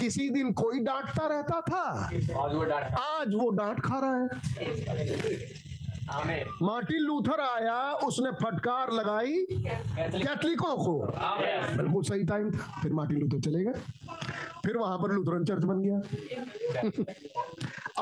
किसी 0.00 0.28
दिन 0.30 0.52
कोई 0.52 0.78
डांटता 0.84 1.26
रहता 1.26 1.60
था। 1.60 1.84
आज 3.00 3.34
वो 3.34 3.50
डांट 3.50 3.80
खा 3.80 3.98
रहा 4.00 4.16
है। 4.16 4.28
मार्टिन 6.62 6.98
लूथर 6.98 7.40
आया 7.40 7.92
उसने 8.06 8.30
फटकार 8.42 8.92
लगाई 8.92 9.46
कैथलिकों। 9.50 10.76
को। 10.76 10.94
बिल्कुल 11.76 12.02
सही 12.02 12.24
टाइम 12.24 12.50
था 12.50 12.80
फिर 12.82 12.92
मार्टिन 12.92 13.18
लूथर 13.18 13.40
चले 13.40 13.64
गए। 13.64 13.72
फिर 14.64 14.76
वहाँ 14.76 14.98
पर 14.98 15.12
लूथरन 15.12 15.44
चर्च 15.44 15.64
बन 15.64 15.82
गया। 15.82 15.98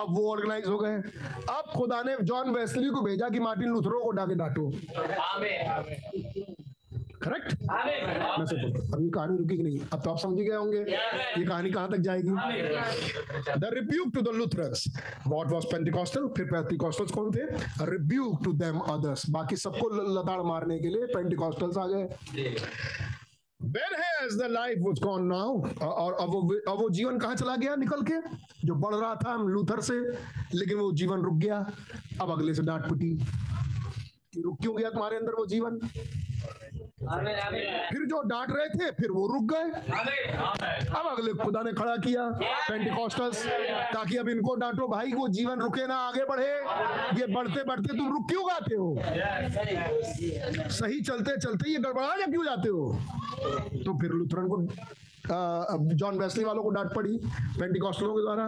अब 0.00 0.06
वो 0.10 0.30
ऑर्गेनाइज 0.32 0.66
हो 0.66 0.78
गए। 0.78 0.94
अब 1.50 1.70
खुदा 1.76 2.02
ने 2.02 2.16
जॉन 2.22 2.50
वेस्ली 2.50 2.88
को 2.88 3.00
भेजा 3.02 3.28
कि 3.28 3.40
मार्टिन 3.40 3.68
लूथरों 3.68 4.00
को 4.00 4.10
डाके 4.10 4.34
डांटो। 4.34 4.70
करेक्ट 7.23 7.53
मैं 7.53 8.47
बोलता 8.62 8.97
अब 8.97 9.03
ये 9.03 9.11
कहानी 9.11 9.36
रुकी 9.39 9.57
नहीं? 9.62 9.78
अब 9.93 10.03
तो 10.03 10.11
आप 10.11 10.19
समझ 10.19 10.39
गए 10.39 10.55
होंगे। 10.55 10.78
ये 10.78 11.45
कहानी 11.45 11.70
कहाँ 11.70 11.89
तक 11.90 11.99
जाएगी? 12.09 12.31
The 13.59 13.70
rebuke 13.74 14.15
to 14.15 14.20
the 14.23 14.35
Lutherans 14.36 14.85
what 15.27 15.51
was 15.53 15.65
Pentecostal 15.73 16.27
फिर 16.36 16.47
पेंटिकॉस्टल्स 16.53 17.11
कौन 17.11 17.31
थे? 17.35 17.45
रिब्यूक 17.90 18.45
टू 18.45 18.53
देम 18.62 18.78
अदर्स 18.95 19.28
बाकी 19.31 19.57
सबको 19.57 19.89
लताड़ 20.15 20.40
मारने 20.43 20.78
के 20.78 20.89
लिए 20.89 21.07
पेंटिकॉस्टल्स 21.15 21.78
आ 21.78 21.86
गए। 21.86 22.05
Where 23.61 23.97
has 24.01 24.35
the 24.40 24.49
life 24.51 24.82
was 24.82 25.01
gone 25.05 25.24
now? 25.31 25.49
और 25.82 26.12
अब 26.15 26.28
वो 26.31 26.40
अब 26.73 26.81
वो 26.81 26.89
जीवन 26.90 27.19
कहाँ 27.19 27.35
चला 27.36 27.57
गया 27.57 27.74
निकल 27.77 28.03
के? 28.11 28.19
जो 28.66 28.74
बढ़ 28.74 28.95
रहा 28.95 29.15
था 29.24 29.32
हम 29.32 29.49
लूथर 29.49 29.81
से 29.81 29.99
लेकिन 30.55 30.78
वो 30.78 30.90
जीवन 31.01 31.23
रुक 31.23 31.35
गया। 31.39 31.59
अब 32.20 32.31
अगले 32.32 32.55
से 32.55 32.62
डांट 32.62 32.85
पिटी। 32.85 33.11
रुक 34.43 34.61
क्यों 34.61 34.77
गया 34.77 34.90
तुम्हारे 34.90 35.16
अंदर 35.16 35.32
वो 35.39 35.47
जीवन? 35.47 35.78
फिर 36.98 38.05
जो 38.06 38.20
डांट 38.28 38.51
रहे 38.51 38.69
थे 38.69 38.90
फिर 38.93 39.10
वो 39.10 39.27
रुक 39.27 39.44
गए। 39.52 39.66
अब 40.89 41.06
अगले 41.06 41.32
खुदा 41.35 41.62
ने 41.62 41.73
खड़ा 41.73 41.97
किया 41.97 42.28
पेंटिकॉस्टल्स 42.69 43.47
ताकि 43.94 44.16
अब 44.16 44.28
इनको 44.28 44.55
डांटो 44.55 44.89
भाई 44.89 45.12
वो 45.12 45.28
जीवन 45.28 45.60
रुके 45.60 45.86
ना 45.86 45.97
आगे 46.09 46.24
बढ़े। 46.24 46.51
ये 47.20 47.27
बढ़ते 47.35 47.62
बढ़ते 47.65 47.97
तुम 47.98 48.12
रुक 48.12 48.28
क्यों 48.31 48.44
गाते 48.48 48.74
हो? 48.74 48.89
सही 50.70 51.01
चलते 51.01 51.36
चलते 51.36 51.70
ये 51.70 51.78
गड़बड़ा 51.78 52.27
क्यों 52.27 52.44
जाते 52.44 52.69
हो? 52.69 52.93
तो 53.85 53.98
फिर 54.01 54.10
लुथरन 54.10 54.48
को 54.48 54.56
जॉन 55.30 56.18
वेस्ली 56.18 56.44
वालों 56.44 56.62
को 56.62 56.70
डांट 56.70 56.94
पड़ी 56.94 57.16
पेंटिकॉस्टलों 57.59 58.14
के 58.14 58.22
द्वारा। 58.22 58.44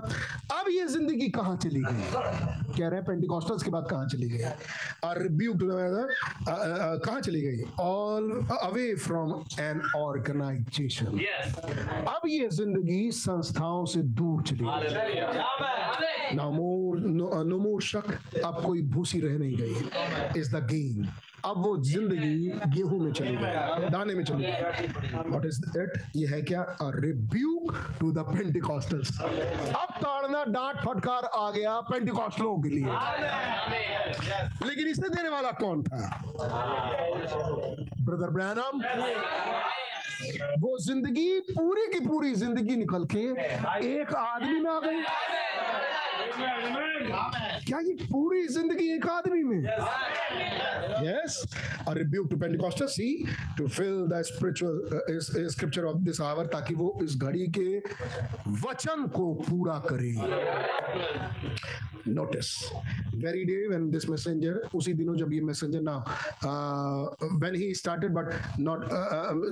अब 0.59 0.69
ये 0.71 0.87
ज़िंदगी 0.89 1.29
कहाँ 1.31 1.57
चली 1.57 1.81
गई? 1.81 2.03
कह 2.13 2.89
रहे 2.89 2.95
हैं 2.95 3.05
पेंटिकॉस्टल्स 3.07 3.63
के 3.63 3.71
बाद 3.71 3.87
कहाँ 3.91 4.07
चली 4.09 4.29
गई? 4.29 4.39
टू 5.59 5.67
कहाँ 7.05 7.21
चली 7.21 7.41
गई? 7.41 7.63
All 7.81 8.31
away 8.63 8.95
from 8.97 9.33
an 9.61 9.81
organization 9.97 11.19
अब 12.09 12.29
ये 12.29 12.49
ज़िंदगी 12.53 13.11
संस्थाओं 13.13 13.85
से 13.87 14.03
दूर 14.21 14.43
चली 14.43 14.65
गई। 14.65 15.17
नो 16.37 16.51
मोर 17.59 17.81
शक 17.83 18.07
अब 18.45 18.63
कोई 18.67 18.83
भूसी 18.91 19.21
रह 19.21 19.39
नहीं 19.39 19.57
गई। 19.57 20.41
इज़ 20.41 20.57
द 20.57 20.67
गेम 20.73 21.07
अब 21.45 21.63
वो 21.65 21.77
ज़िंदगी 21.85 22.53
गेहूँ 22.75 22.99
में 23.01 23.13
चली 23.13 23.37
गई, 23.37 23.89
दाने 23.91 24.15
में 24.15 24.25
चली 24.25 24.45
गई। 24.45 24.87
व्हाट 25.29 25.45
इज़ 25.47 25.61
इट 25.79 25.93
ये 26.17 26.27
है 26.27 26.41
क्या? 26.51 26.65
रिब्यूक 26.83 27.77
टू 28.01 28.11
द 28.13 28.25
पेंटिकॉस्टल्स 28.29 29.21
अब 29.21 29.95
ताड़ना, 30.03 30.45
डांट, 30.53 30.77
फटकार 30.87 31.25
आ 31.35 31.51
गया 31.51 31.81
पेंटिकॉस्टलों 31.91 32.57
के 32.63 32.69
लिए। 32.69 32.87
लेकिन 34.69 34.89
इसे 34.89 35.09
देने 35.09 35.29
वाला 35.29 35.51
कौन 35.63 35.83
था? 35.83 35.99
ब्रदर 38.01 38.31
ब्रैनम 38.31 38.83
वो 40.61 40.77
ज़िंदगी 40.79 41.41
पूरी 41.51 41.87
की 41.93 42.01
पूरी 42.07 42.35
ज़िंदगी 42.35 42.77
निकल 42.77 43.05
के 43.15 43.21
एक 43.91 44.15
आदमी 44.15 44.61
में 44.61 44.71
आ 44.71 44.79
गई। 44.81 45.01
क्या 46.33 47.79
ये 47.79 47.95
पूरी 48.03 48.47
ज़िंदगी 48.49 48.87
एक 48.95 49.07
आदमी 49.11 49.43
में? 49.43 49.63
Yes 51.07 51.43
a 51.89 51.93
rebuke 51.95 52.31
to 52.31 52.37
Pentecostal 52.37 52.87
see 52.89 53.09
to 53.59 53.67
fill 53.69 54.07
the 54.09 54.23
spiritual 54.27 55.49
scripture 55.49 55.85
of 55.85 55.97
this 56.09 56.21
hour 56.21 56.47
ताकि 56.55 56.75
वो 56.75 56.99
इस 57.05 57.17
घड़ी 57.17 57.47
के 57.59 57.79
वचन 58.67 59.07
को 59.17 59.33
पूरा 59.49 59.79
करे। 59.89 60.13
Notice 62.09 62.49
very 63.15 63.45
day 63.45 63.67
when 63.69 63.91
this 63.91 64.09
messenger 64.11 64.55
उसी 64.75 64.93
दिनों 65.01 65.17
जब 65.17 65.33
ये 65.33 65.41
मैसेजर 65.41 65.81
ना 65.81 65.97
when 67.23 67.55
he 67.55 67.75
started 67.75 68.13
but 68.15 68.59
not 68.61 68.89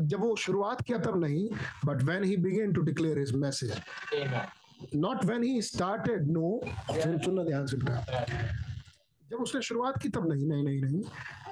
जब 0.00 0.20
वो 0.20 0.34
शुरुआत 0.44 0.82
किया 0.86 0.98
तब 0.98 1.20
नहीं 1.24 1.48
but 1.84 2.02
when 2.10 2.24
he 2.24 2.36
began 2.46 2.72
to 2.72 2.80
declare 2.82 3.18
his 3.18 3.34
message 3.44 3.72
when 4.78 5.24
when 5.24 5.42
he 5.42 5.62
started 5.62 6.30
no 6.30 6.60
सुनना 7.24 7.44
ध्यान 7.44 7.66
से 7.66 7.76
बेटा 7.76 8.24
जब 9.30 9.36
उसने 9.36 9.62
शुरुआत 9.62 10.02
की 10.02 10.09
तब 10.09 10.32
नहीं 10.32 10.46
नहीं 10.46 10.64
नहीं 10.64 10.82
नहीं। 10.82 11.02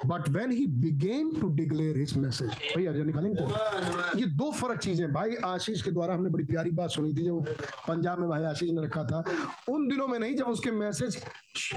But 0.07 0.29
when 0.29 0.51
he 0.53 0.67
began 0.83 1.31
to 1.41 1.49
declare 1.57 1.99
his 1.99 2.17
message 2.19 2.51
भैया 2.77 2.93
ये 4.17 4.27
दो 4.37 4.51
फ़र्क 4.53 4.81
चीज़ें 4.81 5.13
भाई 5.13 5.35
आशीष 5.45 5.83
के 5.83 5.91
द्वारा 5.91 6.15
हमने 6.15 6.31
बड़ी 6.31 6.45
प्यारी 6.45 6.71
बात 6.71 6.91
सुनी 6.91 7.13
थी, 7.13 7.25
जो 7.25 7.41
पंजाब 7.89 8.19
में 8.21 8.29
भाई 8.29 8.43
आशीष 8.45 8.71
ने 8.71 8.83
रखा 8.85 9.05
था। 9.05 9.25
उन 9.69 9.89
दिनों 9.89 10.07
में 10.09 10.19
नहीं, 10.19 10.35
जब 10.37 10.47
उसके 10.47 10.71
मैसेज 10.73 11.17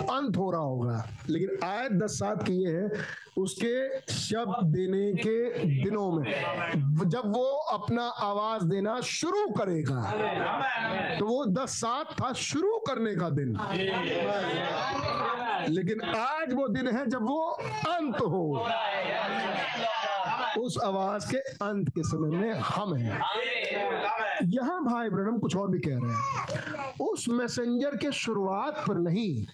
अंत 0.01 0.37
हो 0.37 0.49
रहा 0.51 0.61
होगा। 0.61 1.03
लेकिन 1.29 1.49
आयत 1.65 1.91
दस 2.03 2.19
सात 2.19 2.43
की 2.43 2.53
ये 2.63 2.71
है, 2.71 2.89
उसके 3.37 4.13
शब्द 4.13 4.65
देने 4.67 5.11
के 5.17 5.65
दिनों 5.83 6.11
में, 6.11 6.23
जब 7.09 7.31
वो 7.35 7.45
अपना 7.73 8.03
आवाज़ 8.21 8.63
देना 8.69 8.99
शुरू 9.03 9.47
करेगा 9.57 10.01
तो 11.19 11.25
वो 11.25 11.45
दस 11.53 11.69
सात 11.75 12.13
था 12.21 12.33
शुरू 12.41 12.77
करने 12.87 13.15
का 13.15 13.29
दिन। 13.31 13.55
लेकिन 15.68 16.02
आज 16.02 16.53
वो 16.53 16.68
दिन 16.68 16.88
है 16.98 17.06
जब 17.10 17.23
वो 17.23 17.41
अंत 17.90 18.19
हो। 18.22 18.68
उस 20.57 20.77
आवाज़ 20.84 21.30
के 21.31 21.38
अंत 21.65 21.90
के 21.90 22.03
समय 22.03 22.38
में 22.38 22.53
हम 22.53 22.94
हैं। 22.95 23.19
यहाँ 24.53 24.84
भाई 24.86 25.10
ब्रनम 25.10 25.38
कुछ 25.40 25.56
और 25.56 25.69
भी 25.72 25.80
कह 25.80 25.99
रहे 26.03 26.11
हैं। 26.11 26.94
उस 27.02 27.26
मैसेंजर 27.30 27.95
के 27.95 28.11
शुरुआत 28.11 28.84
पर 28.88 28.98
नहीं। 28.99 29.45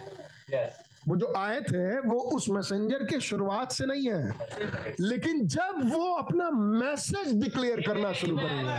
वो 1.07 1.15
जो 1.15 1.34
आए 1.38 1.60
थे 1.61 1.99
वो 1.99 2.18
उस 2.36 2.49
मैसेंजर 2.49 3.03
के 3.10 3.19
शुरुआत 3.22 3.72
से 3.72 3.86
नहीं 3.86 4.07
है। 4.11 4.95
लेकिन 4.99 5.45
जब 5.48 5.82
वो 5.94 6.14
अपना 6.15 6.49
मैसेज 6.52 7.34
डिक्लेयर 7.44 7.82
करना 7.88 8.11
शुरू 8.22 8.38
करेंगे 8.38 8.73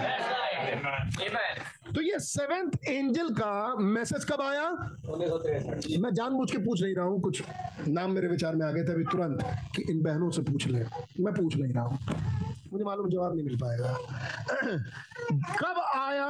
तो 1.94 2.00
ये 2.02 2.18
सेवेंथ 2.18 2.70
एंजल 2.88 3.28
का 3.34 3.74
मैसेज 3.78 4.24
कब 4.30 4.40
आया? 4.42 4.68
मैं 6.02 6.12
जानबूझ 6.14 6.50
के 6.50 6.58
पूछ 6.58 6.82
नहीं 6.82 6.94
रहा 6.94 7.04
हूँ 7.04 7.20
कुछ 7.22 7.42
नाम 7.88 8.10
मेरे 8.12 8.28
विचार 8.28 8.54
में 8.56 8.66
आ 8.66 8.70
गए 8.72 8.84
थे 8.84 8.92
अभी 8.92 9.04
तुरंत 9.12 9.42
कि 9.76 9.82
इन 9.92 10.02
बहनों 10.02 10.30
से 10.30 10.42
पूछ 10.42 10.66
ले। 10.66 10.78
मैं 10.78 11.34
पूछ 11.34 11.56
नहीं 11.56 11.72
रहा 11.72 11.84
हूँ। 11.84 11.98
मुझे 12.72 12.84
मालूम 12.84 13.10
जवाब 13.10 13.34
नहीं 13.34 13.44
मिल 13.44 13.56
पाएगा। 13.56 13.96
कब 15.62 15.80
आया 15.96 16.28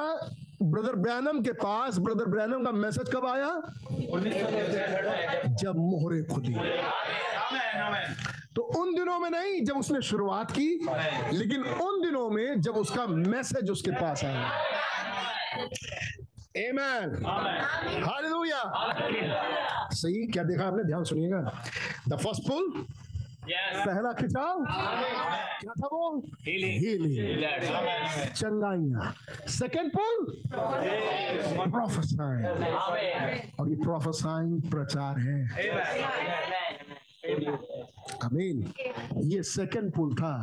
ब्रदर 0.63 0.95
ब्रैनम 0.97 1.41
के 1.43 1.53
पास? 1.65 1.99
ब्रदर 1.99 2.25
ब्रैनम 2.31 2.65
का 2.65 2.73
मैसेज 2.73 3.11
कब 3.15 3.27
आया? 3.27 3.51
जब 5.63 5.75
मोहरे 5.77 6.23
खुली। 6.23 6.55
तो 8.57 8.63
उन 8.81 8.95
दिनों 8.95 9.19
में 9.21 9.31
नहीं 9.31 9.65
जब 9.65 9.77
उसने 9.77 10.01
शुरुआत 10.03 10.51
की 10.51 10.69
लेकिन 11.33 11.63
उन 11.63 12.01
दिनों 12.05 12.29
में 12.31 12.61
जब 12.61 12.77
उसका 12.77 13.07
मैसेज 13.07 13.71
उसके 13.71 13.91
पास 13.91 14.25
आया। 14.25 14.51
Amen. 16.57 17.09
Hallelujah. 18.09 18.65
सही 19.93 20.27
क्या 20.33 20.43
देखा 20.45 20.65
आपने? 20.67 20.85
ध्यान 20.85 21.05
सुनिएगा। 21.05 21.41
द 22.09 22.17
फ़र्स्ट 22.23 22.43
पुल 22.49 22.65
पहला 23.49 24.13
खिंचाव? 24.19 24.65
क्या 25.61 25.73
था 25.81 25.89
वो? 25.93 26.07
हीलिंग 26.47 27.17
चंगाइयाँ। 28.35 29.15
सेकेंड 29.59 29.91
पुल 29.97 30.17
प्रोफेसाइंग 31.71 32.45
और 33.61 33.69
ये 33.71 33.77
प्रोफेसाइंग 33.85 34.53
प्रचार 34.73 35.15
है। 35.27 35.39
अमीन 38.25 38.57
ये 39.33 39.43
सेकेंड 39.43 39.93
पुल 39.95 40.15
था। 40.15 40.35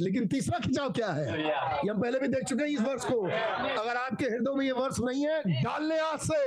लेकिन 0.00 0.26
तीसरा 0.28 0.58
खिंचाव 0.58 0.90
क्या 0.92 1.08
है? 1.08 1.40
ये 1.40 1.90
हम 1.90 2.00
पहले 2.02 2.18
भी 2.18 2.28
देख 2.28 2.44
चुके 2.48 2.64
हैं 2.64 2.70
इस 2.70 2.80
वर्ष 2.80 3.04
को। 3.04 3.20
अगर 3.22 3.96
आपके 3.96 4.24
हृदय 4.24 4.54
में 4.56 4.64
ये 4.66 4.72
वर्ष 4.72 4.96
नहीं 5.00 5.26
है, 5.26 5.62
डालने 5.62 5.98
आज 5.98 6.18
से। 6.20 6.40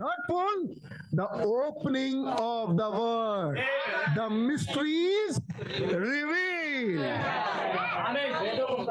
Third 0.00 0.20
pull 0.28 0.66
the 1.14 1.20
opening 1.46 2.26
of 2.26 2.70
the 2.72 2.82
word 2.94 3.58
the 4.18 4.20
mysteries 4.32 5.40
reveal 5.92 6.98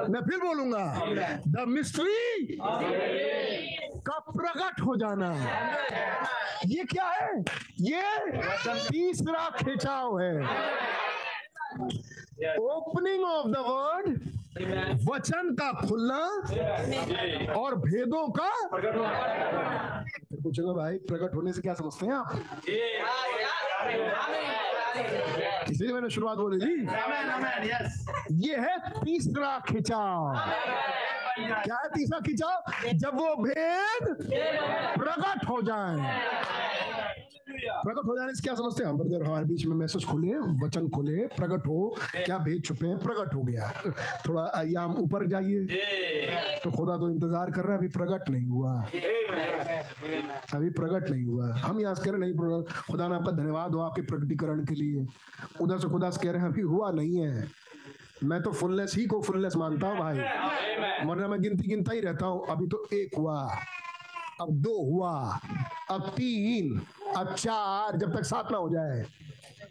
मैं 0.10 0.22
फिर 0.22 0.38
बोलूँगा 0.40 0.84
द 1.48 1.66
मिस्ट्री 1.68 2.58
का 4.08 4.18
प्रकट 4.30 4.82
हो 4.82 4.96
जाना। 4.98 5.30
ये 6.68 6.84
क्या 6.92 7.06
है? 7.06 7.44
ये 7.82 8.04
तीसरा 8.90 9.50
खिंचाव 9.58 10.20
है। 10.20 10.34
ओपनिंग 11.80 13.24
ऑफ़ 13.26 13.48
द 13.48 13.58
वर्ड 13.68 14.08
वचन 15.10 15.56
का 15.60 15.72
खुलना 15.88 16.22
और 17.54 17.76
भेदों 17.76 18.28
का 18.40 18.50
पूछेगा 20.44 20.74
भाई, 20.74 20.98
प्रकट 21.10 21.36
होने 21.36 21.54
से 21.54 21.62
क्या 21.62 21.74
समझते 21.74 22.06
हैं 22.06 22.14
आप? 22.14 22.30
इसलिए 25.72 25.94
मैंने 25.94 26.10
शुरुआत 26.10 26.38
बोली 26.38 26.60
थी? 26.60 26.74
ये 28.48 28.56
है 28.58 28.78
तीसरा 29.04 29.58
खिंचाव। 29.68 30.34
क्या 31.40 31.76
है 31.76 31.90
तीसरा 31.90 32.20
खिंचाव? 32.20 32.58
जब 32.94 33.20
वो 33.20 33.36
भेद 33.44 34.04
प्रकट 34.98 35.48
हो 35.50 35.62
जाए। 35.62 35.98
प्रकट 37.50 38.08
हो 38.08 38.16
जाने 38.18 38.34
से 38.36 38.42
क्या 38.44 38.54
समझते 38.56 38.84
हैं 38.84 38.90
हम 38.90 38.98
ब्रदर 38.98 39.26
हमारे 39.26 39.46
बीच 39.46 39.66
में 39.66 39.76
मैसेज 39.76 40.06
खुले 40.06 40.38
वचन 40.64 40.88
खुले 40.90 41.26
प्रकट 41.36 41.68
हो 41.68 41.96
क्या 42.16 42.38
भेद 42.40 42.64
छुपे 42.64 42.88
हैं 42.88 42.98
प्रकट 43.00 43.34
हो 43.36 43.42
गया 43.44 43.72
थोड़ा 44.28 44.44
आयाम 44.56 44.96
ऊपर 45.00 45.28
जाइए 45.28 45.82
तो 46.64 46.72
खुदा 46.72 46.98
तो 46.98 47.10
इंतज़ार 47.10 47.52
कर 47.52 47.64
रहा 47.64 47.72
है 47.72 47.78
अभी 47.78 47.88
प्रकट 47.90 48.30
नहीं 48.30 48.48
हुआ 48.48 48.74
अभी 50.56 50.70
प्रकट 50.72 51.10
नहीं 51.10 51.24
हुआ 51.24 51.54
हम 51.58 51.80
से 51.80 52.04
कह 52.04 52.12
रहे 52.12 52.20
नहीं 52.22 52.62
खुदा 52.84 53.08
ने 53.08 53.16
आपका 53.16 53.32
धन्यवाद 53.34 53.74
हो 53.74 53.82
आपके 53.82 54.02
प्रकटीकरण 54.04 54.66
के 54.66 54.76
लिए 54.76 55.06
उधर 55.62 55.80
से 55.80 55.90
खुदा 55.90 56.10
से 56.10 56.24
कह 56.24 56.32
रहे 56.32 56.42
हैं 56.42 56.50
अभी 56.50 56.62
हुआ 56.68 56.92
नहीं 56.92 57.18
है 57.18 57.48
मैं 58.24 58.42
तो 58.44 58.52
फुलनेस 58.52 58.94
ही 58.98 59.06
को 59.06 59.22
फुलनेस 59.22 59.56
मानता 59.56 59.88
हूँ 59.88 59.98
भाई 59.98 60.18
वरना 61.06 61.28
मैं 61.28 61.42
गिनती 61.42 61.68
गिनता 61.68 61.94
ही 61.94 62.00
रहता 62.02 62.26
हूँ 62.26 62.46
अभी 62.50 62.68
तो 62.68 62.88
एक 62.94 63.16
हुआ 63.18 63.42
अब 64.42 64.50
दो 64.62 64.74
हुआ 64.84 65.14
अब 65.92 66.10
तीन 66.10 66.80
अब 67.18 67.34
चार, 67.36 67.98
जब 67.98 68.15
तक 68.15 68.23
साथ 68.26 68.52
ना 68.52 68.57
हो 68.57 68.69
जाए। 68.69 69.06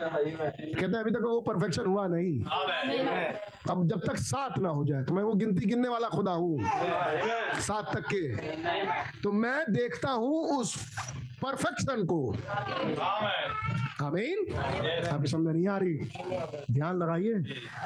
कहते 0.00 0.84
हैं, 0.84 1.00
अभी 1.00 1.10
तक 1.10 1.22
वो 1.22 1.40
परफेक्शन 1.40 1.86
हुआ 1.86 2.06
नहीं। 2.06 2.44
अब 3.70 3.86
जब 3.88 4.00
तक 4.06 4.16
सात 4.16 4.58
ना 4.58 4.68
हो 4.68 4.84
जाए 4.84 5.02
तो 5.04 5.14
मैं 5.14 5.22
वो 5.22 5.32
गिनती 5.34 5.66
गिनने 5.66 5.88
वाला 5.88 6.08
खुदा 6.08 6.32
हूँ। 6.32 6.58
सात 7.60 7.94
तक 7.96 8.04
के। 8.12 9.20
तो 9.22 9.32
मैं 9.32 9.64
देखता 9.72 10.10
हूँ 10.10 10.58
उस 10.58 10.74
परफेक्शन 11.42 12.04
को। 12.04 12.20
आमीन 14.04 14.54
आपकी 15.12 15.28
समझ 15.28 15.54
नहीं 15.54 15.66
आ 15.68 15.76
रही? 15.82 15.94
ध्यान 16.70 16.98
लगाइए। 16.98 17.34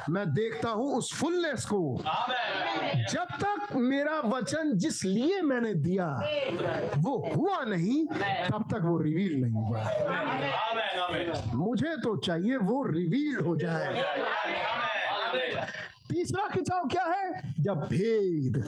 मैं 0.09 0.25
देखता 0.33 0.69
हूँ 0.69 0.95
उस 0.97 1.13
फुलनेस 1.19 1.65
को। 1.65 1.79
जब 3.11 3.27
तक 3.43 3.75
मेरा 3.75 4.19
वचन 4.25 4.71
जिस 4.77 5.03
लिए 5.05 5.41
मैंने 5.41 5.73
दिया 5.73 6.07
वो 6.97 7.17
हुआ 7.35 7.63
नहीं 7.65 8.05
तब 8.07 8.63
तक 8.71 8.81
वो 8.83 8.97
रिवील 9.01 9.33
नहीं 9.41 9.53
हुआ। 9.53 9.81
मुझे 11.55 11.95
तो 12.03 12.15
चाहिए 12.17 12.57
वो 12.69 12.83
रिवील 12.87 13.39
हो 13.45 13.55
जाए। 13.55 14.03
तीसरा 16.09 16.47
खिंचाव 16.47 16.87
क्या 16.87 17.03
है? 17.03 17.53
जब 17.59 17.77
भेद 17.89 18.63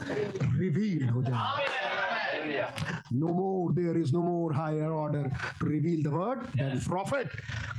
रिवील 0.56 1.08
हो 1.08 1.22
जाए। 1.22 1.66
No 3.12 3.28
more 3.34 3.72
there 3.74 3.96
is 3.98 4.12
no 4.14 4.22
more 4.22 4.54
higher 4.54 4.90
order 4.98 5.30
to 5.60 5.66
reveal 5.66 6.02
the 6.04 6.12
word 6.14 6.40
then 6.56 6.78
prophet 6.88 7.28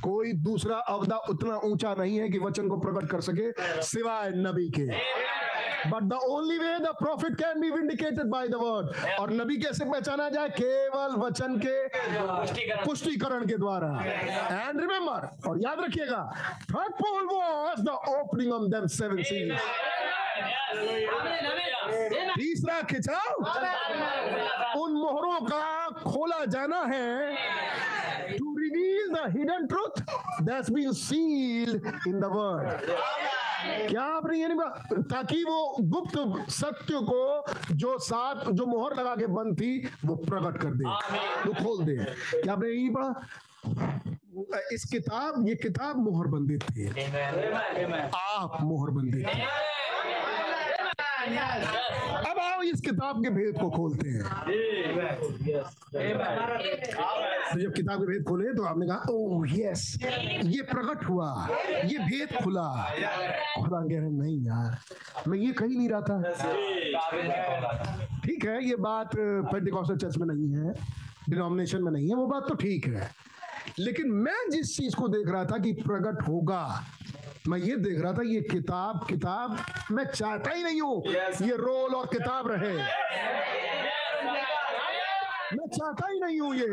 कोई 0.04 0.34
दूसरा 0.50 0.78
अवधा 0.96 1.18
उतना 1.30 1.56
ऊँचा 1.66 1.94
नहीं 2.00 2.18
है 2.20 2.30
कि 2.30 2.40
वचन 2.40 2.68
को 2.70 2.78
प्रकट 2.80 3.10
कर 3.12 3.22
सके 3.22 3.52
सिवाय 3.84 4.30
नबी 4.38 4.70
के। 4.80 4.88
But 5.90 6.04
the 6.04 6.14
only 6.28 6.58
way 6.58 6.78
the 6.80 6.88
prophet 7.00 7.36
can 7.40 7.60
be 7.62 7.70
vindicated 7.72 8.28
by 8.30 8.48
the 8.48 8.56
word 8.62 8.86
और 9.20 9.32
नबी 9.34 9.58
कैसे 9.58 9.86
पहचाना 9.86 10.30
जाए 10.30 10.50
केवल 10.58 11.16
वचन 11.22 11.58
के 11.66 11.76
पुष्टिकरण। 12.86 13.46
के 13.48 13.58
द्वारा। 13.58 13.90
एंड 14.02 14.80
रिमेंबर 14.82 15.28
और 15.50 15.60
याद 15.62 15.80
रखिएगा 15.82 16.22
third 16.72 16.94
pull 17.02 17.26
was 17.28 17.82
the 17.86 17.90
opening 18.10 18.54
of 18.54 18.64
them 18.72 18.88
seven 18.96 19.22
seize 19.24 19.52
तीसरा 22.36 22.82
खिंचाव। 22.90 23.34
उन 23.36 23.46
मोहरों 25.08 25.40
का 25.48 25.64
खोला 26.04 26.44
जाना 26.46 26.82
है। 26.94 27.08
To 28.38 28.56
reveal 28.58 29.14
the 29.14 29.18
hidden 29.38 29.68
truth 29.68 30.02
that's 30.44 30.70
been 30.72 30.92
sealed 31.00 31.76
in 32.08 32.20
the 32.20 32.26
word 32.34 32.66
क्या 33.90 34.02
आपने 34.02 34.38
ये 34.40 34.48
नहीं 34.48 35.02
ताकि 35.12 35.44
वो 35.44 35.60
गुप्त 35.92 36.50
सत्य 36.52 37.00
को 37.04 37.22
जो 37.76 37.98
साथ 38.00 38.52
जो 38.52 38.66
मोहर 38.66 38.96
लगा 38.96 39.16
के 39.16 39.28
बंद 39.28 39.60
थी 39.60 39.72
वो 40.06 40.16
प्रकट 40.16 40.62
कर 40.62 40.74
दे। 40.78 40.86
वो 40.86 41.54
खोल 41.54 41.84
दे। 41.86 41.96
क्या 41.96 42.54
आपने 42.54 42.70
यही 42.70 42.90
पढ़ा? 42.90 43.10
इस 44.74 44.84
किताब 44.92 45.48
ये 45.48 45.56
किताब 45.56 45.98
मोहर 46.00 46.28
बंदित 46.28 46.64
थी। 46.70 46.88
आप 48.16 48.58
मोहर 48.62 48.90
बंदित 48.92 49.28
थे। 49.28 49.42
अब 51.28 52.40
आओ 52.40 52.62
इस 52.64 52.82
किताब 52.82 53.24
के 53.24 53.30
भेद 53.30 53.58
को 53.62 53.70
खोलते 53.70 54.10
हैं। 54.10 54.24
तो 57.52 57.60
जब 57.60 57.74
किताब 57.74 58.00
के 58.00 58.06
भेद 58.08 58.24
खोले 58.28 58.54
तो 58.54 58.64
आपने 58.64 58.88
कहा 58.88 59.12
ओह 59.12 59.46
यस 59.52 59.84
ये 60.04 60.62
प्रकट 60.72 61.06
हुआ, 61.10 61.30
ये 61.86 61.98
भेद 62.00 62.30
खुला। 62.44 62.68
खुदा 63.56 63.82
कह 63.82 64.00
रहे, 64.00 64.10
नहीं 64.12 64.40
यार, 64.46 64.78
मैं 65.28 65.38
ये 65.38 65.52
कही 65.54 65.78
नहीं 65.78 65.90
रहा 65.90 66.02
था। 66.02 66.18
ठीक 68.26 68.46
है, 68.46 68.64
ये 68.66 68.76
बात 68.76 69.10
पेंटिकॉस्टल 69.16 69.98
चर्च 69.98 70.18
में 70.18 70.28
नहीं 70.28 70.50
है 70.56 70.74
डिनोमिनेशन 71.30 71.84
में 71.84 71.92
नहीं 71.92 72.10
है, 72.10 72.16
वो 72.16 72.28
बात 72.28 72.44
तो 72.50 72.56
ठीक 72.56 72.88
है। 72.88 73.10
लेकिन 73.80 74.12
मैं 74.26 74.50
जिस 74.52 74.76
चीज़ 74.78 74.96
को 74.96 75.08
देख 75.08 75.28
रहा 75.32 75.46
था 75.46 75.58
कि 75.64 75.72
प्रकट 75.82 76.28
होगा 76.28 76.64
मैं 77.48 77.58
ये 77.60 77.76
देख 77.78 78.00
रहा 78.02 78.12
था 78.14 78.24
ये 78.28 78.40
किताब 78.52 79.06
किताब 79.10 79.58
मैं 79.92 80.06
चाहता 80.06 80.52
ही 80.54 80.64
नहीं 80.64 80.82
हूँ 80.82 81.04
ये 81.48 81.56
रोल 81.58 81.96
और 81.96 82.06
किताब 82.08 82.48
रहे। 82.52 82.74
मैं 85.54 85.68
चाहता 85.68 86.08
ही 86.08 86.20
नहीं 86.20 86.40
हूँ 86.40 86.56
ये। 86.56 86.68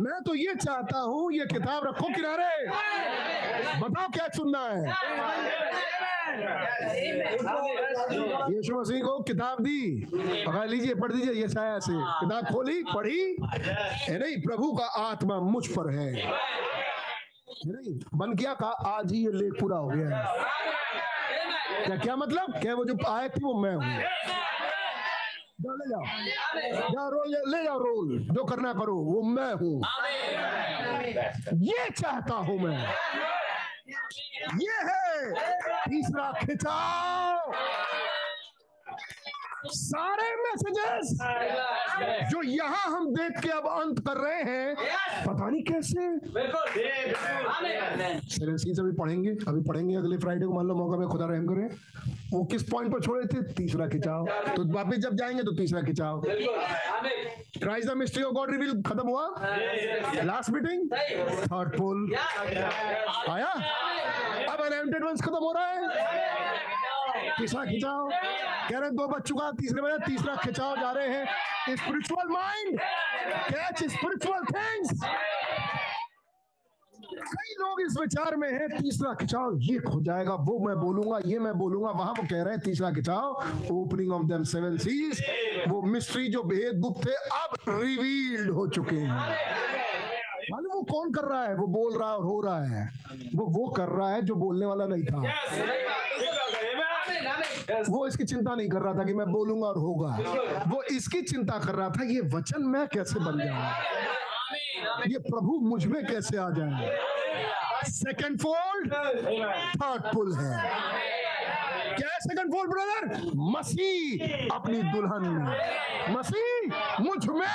मैं 0.00 0.20
तो 0.26 0.34
ये 0.34 0.54
चाहता 0.54 0.98
हूँ 0.98 1.32
ये 1.32 1.46
किताब 1.52 1.86
रखो 1.86 2.08
किनारे। 2.14 2.66
बताओ 3.80 4.08
क्या 4.12 4.26
सुनना 4.36 4.60
है। 4.66 4.82
यीशु 8.52 8.80
मसीह 8.80 9.02
को 9.02 9.18
किताब 9.22 9.62
दी। 9.62 9.80
पकड़ 10.14 10.66
लीजिए 10.68 10.94
पढ़ 10.94 11.12
दीजिए 11.12 11.32
ये 11.32 11.48
छाया 11.48 11.78
से। 11.78 11.92
किताब 11.92 12.52
खोली 12.52 12.82
पढ़ी। 12.94 13.20
है 13.48 14.18
नहीं 14.18 14.40
प्रभु 14.42 14.72
का 14.72 14.86
आत्मा 15.02 15.40
मुझ 15.40 15.66
पर 15.68 15.90
है। 15.94 16.08
बन 17.48 18.34
किया 18.36 18.52
कहा 18.54 18.70
आज 18.96 19.12
ही 19.12 19.18
ये 19.24 19.30
लेख 19.32 19.60
पूरा 19.60 19.76
हो 19.76 19.88
गया 19.88 20.16
है। 20.16 20.24
क्या 21.86 21.96
क्या 21.96 22.16
मतलब? 22.16 22.52
क्या 22.62 22.74
वो 22.74 22.84
जो 22.84 22.96
आए 23.08 23.28
थी 23.28 23.44
वो 23.44 23.54
मैं 23.60 23.74
हूँ। 23.74 24.02
ले 25.64 25.88
जाओ। 25.88 26.02
जाओ, 26.92 27.08
रोल, 27.10 27.34
ले 27.54 27.62
जाओ 27.64 27.78
रोल। 27.78 28.18
जो 28.34 28.44
करना 28.44 28.72
करो, 28.72 28.94
वो 28.94 29.22
मैं 29.22 29.52
हूँ। 29.54 29.76
ये 31.62 31.88
चाहता 31.90 32.34
हूँ 32.48 32.58
मैं। 32.58 32.78
ये 34.60 34.76
है 34.88 35.32
तीसरा 35.88 36.32
खिंचाव 36.40 37.52
सारे 39.74 40.34
मैसेजेस। 40.36 41.16
जो 42.30 42.42
यहाँ 42.42 42.86
हम 42.90 43.06
देख 43.14 43.38
के 43.42 43.48
अब 43.50 43.66
अंत 43.68 43.98
कर 44.06 44.16
रहे 44.16 44.42
हैं 44.42 44.74
पता 45.26 45.48
नहीं 45.50 45.62
कैसे। 45.64 46.06
अभी 48.74 48.92
पढ़ेंगे 48.92 49.30
अभी 49.48 49.60
पढ़ेंगे 49.68 49.96
अगले 49.96 50.18
फ्राइडे 50.18 50.46
को 50.46 50.52
मान 50.52 50.66
लो 50.66 50.74
मौका 50.74 50.96
में 50.98 51.06
खुदा 51.08 51.26
रहम 51.26 51.46
करे। 51.46 51.68
वो 52.32 52.44
किस 52.52 52.62
पॉइंट 52.70 52.92
पर 52.92 53.00
छोड़े 53.00 53.24
थे? 53.26 53.42
तीसरा 53.54 53.86
खिंचाव। 53.88 54.26
तो 54.56 54.64
वापिस 54.74 54.98
जब 54.98 55.16
जाएँगे 55.16 55.42
तो 55.42 55.52
तीसरा 55.56 55.82
खिंचाव। 55.82 56.22
Christ 57.60 57.88
the 57.88 57.92
mystery 57.96 58.22
of 58.22 58.34
God 58.34 58.50
reveal 58.50 58.82
खत्म 58.82 59.08
हुआ? 59.08 59.26
लास्ट 60.24 60.50
मीटिंग 60.50 60.80
थर्ड 61.42 61.76
पोल 61.76 62.14
आया? 63.30 63.52
अब 64.52 64.60
अनलिमिटेड 64.60 65.04
वंस 65.04 65.22
खत्म 65.22 65.34
हो 65.36 65.52
रहा 65.52 65.66
है। 65.66 66.43
तीसरा 67.38 67.64
खिंचाव 67.64 68.08
कह 68.08 68.78
रहे 68.78 68.90
दो 68.90 69.06
बज 69.08 69.22
चुका 69.28 69.50
तीसरे 69.52 69.82
बजे 69.82 69.98
तीसरा 70.06 70.34
खिंचाव 70.44 70.76
जा 70.80 70.90
रहे 70.92 71.08
हैं। 71.08 71.76
Spiritual 71.76 72.28
mind 72.28 72.78
catch 72.78 73.84
spiritual 73.92 74.44
things 74.46 75.00
कई 77.14 77.54
लोग 77.58 77.80
इस 77.80 77.96
विचार 78.00 78.36
में 78.36 78.50
हैं, 78.50 78.68
तीसरा 78.70 79.12
खिंचाव 79.14 79.58
ये 79.62 79.78
खो 79.80 80.00
जाएगा, 80.04 80.34
वो 80.34 80.58
मैं 80.58 80.76
बोलूँगा, 80.76 81.18
ये 81.26 81.38
मैं 81.38 81.52
बोलूँगा, 81.58 81.90
वहाँ 81.90 82.12
वो 82.12 82.22
कह 82.22 82.42
रहे 82.42 82.54
हैं, 82.54 82.60
तीसरा 82.60 82.90
खिंचाव 82.92 83.70
ओपनिंग 83.72 84.12
ऑफ़ 84.12 84.22
देम 84.28 84.42
सेवन 84.44 84.76
सीज 84.78 85.22
वो 85.68 85.82
मिस्ट्री 85.82 86.28
जो 86.28 86.42
भेद 86.42 86.80
गुप्त 86.80 87.06
थे, 87.06 87.14
अब 87.34 87.56
रिवील्ड 87.68 88.50
हो 88.50 88.66
चुके 88.68 88.96
हैं। 88.96 89.08
मालूम 90.50 90.72
वो 90.72 90.82
कौन 90.90 91.12
कर 91.12 91.24
रहा 91.24 91.42
है? 91.42 91.54
वो 91.56 91.66
बोल 91.66 91.98
रहा 91.98 92.08
है 92.10 92.16
और 92.16 92.24
हो 92.24 92.40
रहा 92.40 92.64
है। 92.64 92.88
वो 93.34 93.46
वो 93.58 93.68
कर 93.72 93.88
रहा 93.88 94.08
है 94.10 94.22
जो 94.22 94.34
बोलने 94.34 94.66
वाला 94.66 94.86
नहीं 94.86 95.04
था। 95.04 95.22
वो 97.70 98.06
इसकी 98.06 98.24
चिंता 98.24 98.54
नहीं 98.54 98.68
कर 98.68 98.80
रहा 98.82 98.92
था 98.94 99.04
कि 99.04 99.14
मैं 99.14 99.26
बोलूँगा 99.32 99.66
और 99.66 99.78
होगा। 99.78 100.08
वो 100.68 100.82
इसकी 100.92 101.20
चिंता 101.22 101.58
कर 101.58 101.74
रहा 101.74 101.88
था 101.90 102.04
ये 102.04 102.20
वचन 102.34 102.62
मैं 102.68 102.86
कैसे 102.88 103.20
बन 103.20 103.38
जाऊँ? 103.44 103.60
ये 105.08 105.18
प्रभु 105.28 105.58
मुझमें 105.68 106.04
कैसे 106.06 106.36
आ 106.38 106.48
जाए? 106.50 106.98
सेकेंड 107.88 108.38
फोल्ड 108.40 108.92
थर्ड 108.92 110.02
पुल 110.14 110.34
है। 110.36 110.50
क्या 111.96 112.08
है 112.08 112.18
सेकंड 112.20 112.52
फोल्ड 112.52 112.70
ब्रदर 112.70 113.02
मसीह 113.50 114.54
अपनी 114.54 114.82
दुल्हन 114.82 115.24
में। 115.28 116.14
मसीह 116.16 117.02
मुझमें। 117.02 117.46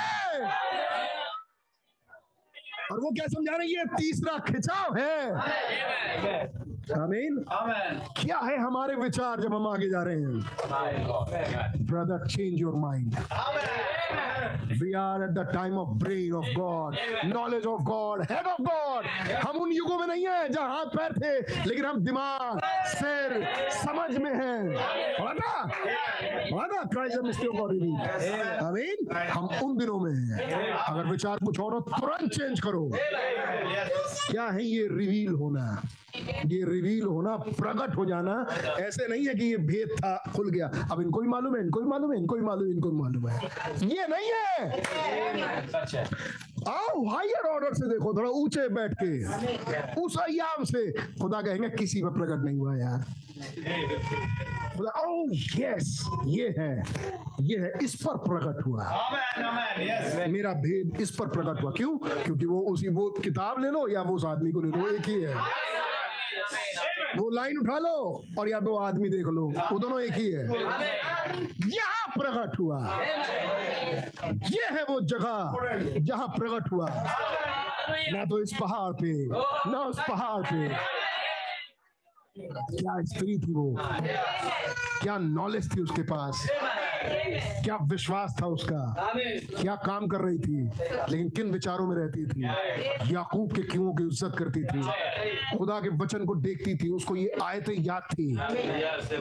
और 2.92 3.00
वो 3.00 3.10
क्या 3.10 3.26
समझा 3.26 3.56
रही 3.56 3.74
है? 3.74 3.84
तीसरा 3.96 4.38
खिंचाव 4.46 4.96
है। 4.96 5.18
आमीन 6.98 7.36
क्या 8.20 8.38
है 8.38 8.56
हमारे 8.60 8.94
विचार 9.02 9.40
जब 9.40 9.54
हम 9.54 9.66
आगे 9.66 9.88
जा 9.90 10.02
रहे 10.02 10.20
हैं? 10.22 11.86
Brother 11.90 12.26
change 12.26 12.60
your 12.60 12.74
mind 12.86 13.14
we 14.82 14.92
are 14.92 15.22
at 15.22 15.30
the 15.30 15.46
time 15.54 15.78
of 15.78 15.88
brain 15.98 16.32
of 16.32 16.46
God 16.58 16.96
knowledge 17.24 17.66
of 17.66 17.82
God 17.82 18.22
head 18.30 18.46
of 18.46 18.62
God 18.62 19.06
हम 19.46 19.60
उन 19.60 19.72
युगों 19.72 19.98
में 19.98 20.06
नहीं 20.06 20.26
है 20.26 20.48
जहाँ 20.48 20.68
हाथ 20.68 20.86
पैर 20.96 21.12
थे, 21.12 21.64
लेकिन 21.68 21.84
हम 21.84 22.00
दिमाग, 22.04 22.60
सिर, 22.86 23.44
समझ 23.72 24.16
में 24.16 24.30
हैं। 24.30 24.76
हम 29.30 29.48
उन 29.62 29.76
दिनों 29.76 29.98
में 30.00 30.12
हैं। 30.12 30.72
अगर 30.72 31.10
विचार 31.10 31.38
कुछ 31.44 31.60
और 31.60 31.72
हो, 31.72 31.80
तुरंत 31.80 32.30
चेंज 32.32 32.60
करो। 32.60 32.90
क्या 34.30 34.44
है 34.44 34.64
ये 34.64 34.86
रिवील 34.92 35.34
होना? 35.34 35.82
ये 36.46 36.64
रिवील 36.64 37.04
होना, 37.04 37.36
प्रकट 37.36 37.96
हो 37.96 38.04
जाना। 38.04 38.34
ऐसे 38.80 39.06
नहीं 39.08 39.26
है 39.26 39.34
कि 39.34 39.44
ये 39.44 39.56
भेद 39.56 39.94
था, 39.98 40.16
खुल 40.36 40.50
गया। 40.50 40.70
अब 40.92 41.00
इनको 41.00 41.20
भी 41.20 41.28
मालूम 41.28 41.56
है, 41.56 41.62
इनको 41.62 41.80
भी 41.80 41.88
मालूम 41.88 42.12
है, 42.12 42.18
इनको 42.18 42.36
भी 42.36 42.42
मालूम 42.42 42.66
है, 42.66 42.74
इनको 42.74 42.90
भी 42.90 42.96
मालूम 42.96 43.28
है। 43.28 43.38
ये 43.86 44.06
नहीं 44.06 44.30
है। 44.32 44.69
आओ 46.68 47.04
हायर 47.08 47.46
ऑर्डर 47.48 47.74
से 47.74 47.86
देखो 47.88 48.14
थोड़ा 48.16 48.30
ऊँचे 48.30 48.68
बैठ 48.68 48.94
के। 49.02 49.10
उस 50.00 50.16
अयाम 50.16 50.64
से। 50.64 50.90
खुदा 51.22 51.40
कहेंगे 51.42 51.68
किसी 51.70 52.02
पर 52.02 52.10
प्रकट 52.10 52.44
नहीं 52.44 52.58
हुआ 52.58 52.76
यार। 52.76 53.04
खुदा 54.76 54.90
ओ 55.00 55.24
यस 55.58 55.88
ये 56.26 56.54
है। 56.58 56.72
ये 57.40 57.58
है 57.58 57.72
इस 57.82 57.94
पर 58.02 58.16
प्रकट 58.28 58.66
हुआ। 58.66 58.84
मेरा 60.28 60.52
भेद 60.64 60.96
इस 61.00 61.10
पर 61.10 61.26
प्रकट 61.26 61.62
हुआ। 61.62 61.70
क्यों? 61.76 61.96
क्योंकि 61.98 62.46
वो 62.46 62.60
उसी 62.72 62.88
वो 62.88 63.10
किताब 63.24 63.62
ले 63.62 63.70
लो 63.70 63.86
या 63.88 64.02
वो 64.02 64.14
उस 64.16 64.24
आदमी 64.24 64.52
को 64.52 64.60
ले 64.60 64.70
लो 64.78 64.88
एक 64.88 65.08
ही 65.08 65.20
है। 65.22 65.34
वो 67.16 67.28
लाइन 67.30 67.58
उठा 67.58 67.78
लो 67.78 68.24
और 68.38 68.48
या 68.48 68.60
दो 68.60 68.74
आदमी 68.78 69.08
देख 69.08 69.26
लो। 69.26 69.46
वो 69.72 69.78
दोनों 69.78 70.00
एक 70.00 70.12
ही 70.12 70.30
है। 70.30 70.44
यहाँ 71.70 72.06
प्रकट 72.18 72.58
हुआ। 72.58 72.78
ये 74.50 74.64
है 74.70 74.82
वो 74.90 75.00
जगह 75.12 76.00
जहाँ 76.00 76.28
प्रकट 76.38 76.72
हुआ। 76.72 76.88
ना 78.12 78.24
तो 78.24 78.38
इस 78.42 78.52
पहाड़ 78.60 78.92
पे, 79.02 79.12
ना 79.70 79.78
उस 79.78 79.98
पहाड़ 80.08 80.42
पे। 80.42 80.68
क्या 82.36 83.00
स्त्री 83.04 83.38
थी 83.38 83.52
वो। 83.52 83.74
क्या 85.02 85.18
नॉलेज 85.18 85.74
थी 85.76 85.80
उसके 85.82 86.02
पास। 86.12 86.46
क्या 87.04 87.76
विश्वास 87.82 88.36
था 88.42 88.46
उसका? 88.46 89.12
क्या 89.62 89.74
काम 89.74 90.06
कर 90.06 90.20
रही 90.20 90.38
थी? 90.38 90.62
लेकिन 91.10 91.28
किन 91.28 91.50
विचारों 91.50 91.86
में 91.86 91.96
रहती 91.96 92.26
थी? 92.26 92.44
याकूब 93.14 93.52
के 93.52 93.62
क्यों 93.62 93.92
की 93.92 94.04
इज़्ज़त 94.04 94.34
करती 94.38 94.64
थी? 94.64 94.82
खुदा 95.58 95.80
के 95.80 95.88
वचन 95.88 96.24
को 96.24 96.34
देखती 96.34 96.74
थी। 96.74 96.88
उसको 96.90 97.16
ये 97.16 97.32
आयतें 97.42 97.74
याद 97.74 98.02
थी। 98.12 98.26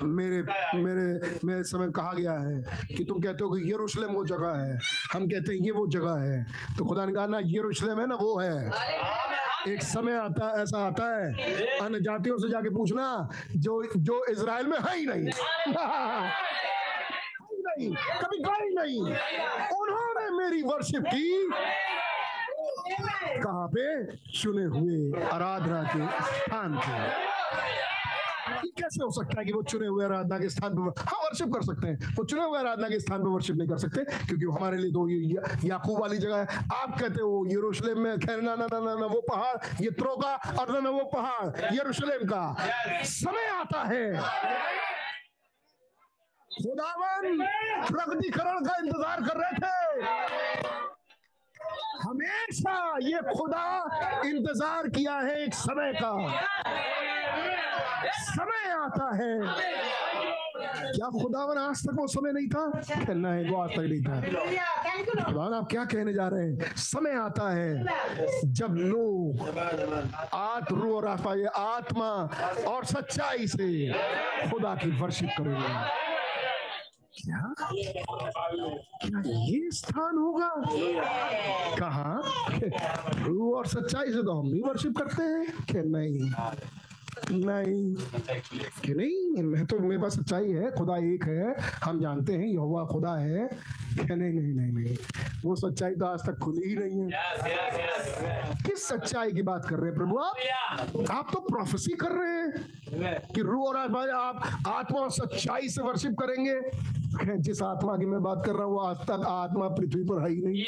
मेरे 0.04 0.42
मेरे 0.76 1.38
मेरे 1.46 1.64
समय 1.64 1.92
कहा 1.92 2.14
गया 2.14 2.34
है 2.34 2.64
कि 2.98 3.04
तुम 3.04 3.22
कहते 3.22 3.44
हो 3.44 3.50
कि 3.50 3.72
यरूशलेम 3.74 4.10
वो 4.10 4.26
जगह 4.26 4.58
है। 4.58 4.80
हम 5.14 5.28
कहते 5.28 5.54
हैं, 5.54 5.60
ये 5.60 5.72
वो 5.72 5.88
जगह 5.88 6.20
है। 6.20 6.46
तो 6.78 6.86
खुदा 6.86 7.06
ने 7.06 7.14
कहा, 7.14 7.28
ना, 7.28 7.40
यरूशलेम 7.44 8.00
है, 8.00 8.08
ना 8.08 8.16
वो 8.16 8.40
है। 8.40 8.72
एक 9.74 9.84
समय 9.84 10.16
आता, 10.16 10.62
ऐसा 10.62 10.86
आता 10.88 11.06
है। 11.18 11.32
अन्य 11.80 12.00
जातियों 12.00 12.38
से 12.38 12.50
जाके 12.50 12.70
पूछना, 12.70 13.30
जो 13.56 13.84
जो 13.98 14.26
इज़राइल 14.26 14.68
में 14.68 14.78
है 14.78 14.98
ही 14.98 15.06
नहीं। 15.06 15.30
नहीं 17.80 17.96
कभी 17.96 18.38
गए 18.38 18.70
नहीं। 18.70 19.02
उन्होंने 19.80 20.30
मेरी 20.38 20.62
वर्शिप 20.64 21.04
की। 21.08 21.50
कहाँ 23.44 23.68
पे? 23.68 24.06
चुने 24.42 24.64
हुए 24.64 25.24
आराधना 25.34 25.84
के 25.84 26.08
स्थान 26.22 26.78
पे। 26.78 27.30
कैसे 28.82 29.04
हो 29.04 29.12
सकता 29.12 29.40
है 29.40 29.46
कि 29.46 29.54
वो 29.54 29.62
चुने 29.64 29.88
हुए 29.88 30.06
आराधना 30.06 30.40
के 30.40 30.50
स्थान 30.50 30.74
पर 30.74 31.02
हाँ 31.02 31.20
वर्शिप 31.20 31.48
कर 31.48 31.62
सकते 31.62 31.88
हैं। 31.88 32.16
वो 32.16 32.24
चुने 32.24 32.44
हुए 32.44 32.60
आराधना 32.60 32.90
के 32.90 33.00
स्थान 33.00 33.22
पर 33.24 33.28
वर्शिप 33.28 33.56
नहीं 33.56 33.68
कर 33.68 33.78
सकते 33.78 34.04
क्योंकि 34.28 34.46
वो 34.46 34.54
हमारे 34.54 34.78
लिए 34.78 34.92
तो 34.92 35.10
ये 35.10 35.36
या- 35.36 35.66
याकूब 35.66 36.02
वाली 36.02 36.18
जगह 36.18 36.38
है। 36.38 36.48
आप 36.74 37.00
कहते 37.00 37.22
हो 37.22 37.46
यरूशलेम 37.52 38.00
में 38.00 38.20
खैर 38.20 38.42
ना 38.42 38.56
ना 38.56 38.66
ना 38.66 38.80
ना, 38.80 38.96
ना 38.96 39.06
वो 39.06 39.22
पहाड़ 39.22 39.84
ये 39.84 39.90
त्रोका 39.90 40.36
और 40.60 40.72
ना 40.72 40.80
ना 40.80 40.90
वो 40.90 41.04
पहाड़ 41.04 41.76
यरूशलेम 41.76 42.28
का। 42.28 42.56
समय 43.04 43.46
आता 43.46 43.84
है। 43.84 44.14
खुदावन, 46.52 47.24
प्रगतिकरण 47.88 48.66
का 48.66 48.76
इंतज़ार 48.84 49.22
कर 49.24 49.38
रहे 49.38 49.54
थे। 49.60 49.78
हमेशा 52.02 52.76
ये 53.02 53.20
खुदा 53.30 53.66
इंतज़ार 54.26 54.88
किया 54.90 55.16
है 55.18 55.36
एक 55.44 55.54
समय 55.54 55.92
का। 55.94 56.12
समय 58.10 58.72
आता 58.74 59.08
है। 59.16 59.34
क्या 60.90 61.10
खुदावन 61.12 61.58
आज 61.58 61.82
तक 61.88 61.96
वो 62.00 62.08
समय 62.08 62.32
नहीं 62.32 62.48
था? 62.50 62.64
कहना 63.06 63.32
है 63.34 63.50
वो 63.50 63.58
आज 63.62 63.70
तक 63.70 63.82
नहीं 63.82 64.02
था। 64.02 64.22
खुदावन, 65.06 65.54
आप 65.54 65.68
क्या 65.72 65.84
कहने 65.86 66.14
जा 66.14 66.28
रहे 66.28 66.46
हैं? 66.46 66.76
समय 66.76 67.14
आता 67.20 67.50
है 67.50 67.72
जब 68.52 68.76
लोग 68.76 69.48
आत 70.34 70.72
और 70.74 71.08
आत्मा 71.08 72.12
और 72.68 72.86
सच्चाई 72.86 73.48
से 73.48 73.68
खुदा 74.50 74.76
की 74.76 74.92
वर्शिप 75.02 75.30
करेंगे। 75.38 76.08
क्या? 77.26 77.54
क्या 77.60 79.22
ये 79.26 79.72
स्थान 79.72 80.18
होगा? 80.18 80.54
कहा? 81.80 82.18
और 83.56 83.68
सच्चाई 83.68 84.06
से 84.06 84.24
तो 84.24 84.42
हम 84.42 84.52
भी 84.52 84.62
वर्शिप 84.62 84.98
करते 84.98 85.24
हैं। 85.24 85.66
कि 85.66 85.78
नहीं। 85.78 86.32
नहीं। 87.32 87.96
कि 88.84 88.94
नहीं 88.94 89.44
मैं 89.44 89.66
तो 89.66 89.80
मेरे 89.80 90.02
पास 90.02 90.14
सच्चाई 90.14 90.52
है 90.52 90.72
खुदा 90.72 90.98
एक 90.98 91.26
है 91.26 91.56
हम 91.84 92.02
जानते 92.02 92.34
हैं 92.34 92.48
यहोवा 92.48 92.86
खुदा 92.86 93.16
है। 93.16 93.50
कि 94.00 94.16
नहीं 94.16 94.34
नहीं 94.34 94.54
नहीं 94.54 94.72
नहीं। 94.72 94.98
वो 95.46 95.56
सच्चाई 95.56 95.96
तो 95.96 96.06
आज 96.06 96.20
तक 96.20 96.38
खुली 96.38 96.70
ही 96.70 96.76
नहीं 96.76 97.02
है। 97.02 97.10
किस 98.66 98.88
सच्चाई 98.88 99.32
की 99.32 99.42
बात 99.42 99.66
कर 99.70 99.76
रहे 99.76 99.86
हैं 99.86 99.96
प्रभु 99.96 100.18
आप? 100.18 100.36
आप 101.12 101.30
तो 101.34 101.40
प्रोफेसी 101.40 101.92
कर 101.92 102.12
रहे 102.12 102.32
हैं 102.32 103.22
कि 103.36 103.42
रू 103.42 103.64
और 103.64 103.78
आत्मा 103.78 104.02
आप 104.18 104.64
आत्मा 104.68 105.00
और 105.00 105.12
सच्चाई 105.12 105.70
से 105.70 105.82
वर्शिप 105.84 106.12
करेंगे। 106.12 106.62
जिस 107.38 107.62
आत्मा 107.62 107.98
की 107.98 108.06
मैं 108.06 108.22
बात 108.24 108.44
कर 108.46 108.52
रहा 108.52 108.64
हूँ 108.64 108.88
आज 108.88 108.98
तक 108.98 109.24
आत्मा 109.28 109.68
पृथ्वी 109.68 110.04
पर 110.04 110.22
है 110.22 110.30
ही 110.30 110.42
नहीं। 110.42 110.64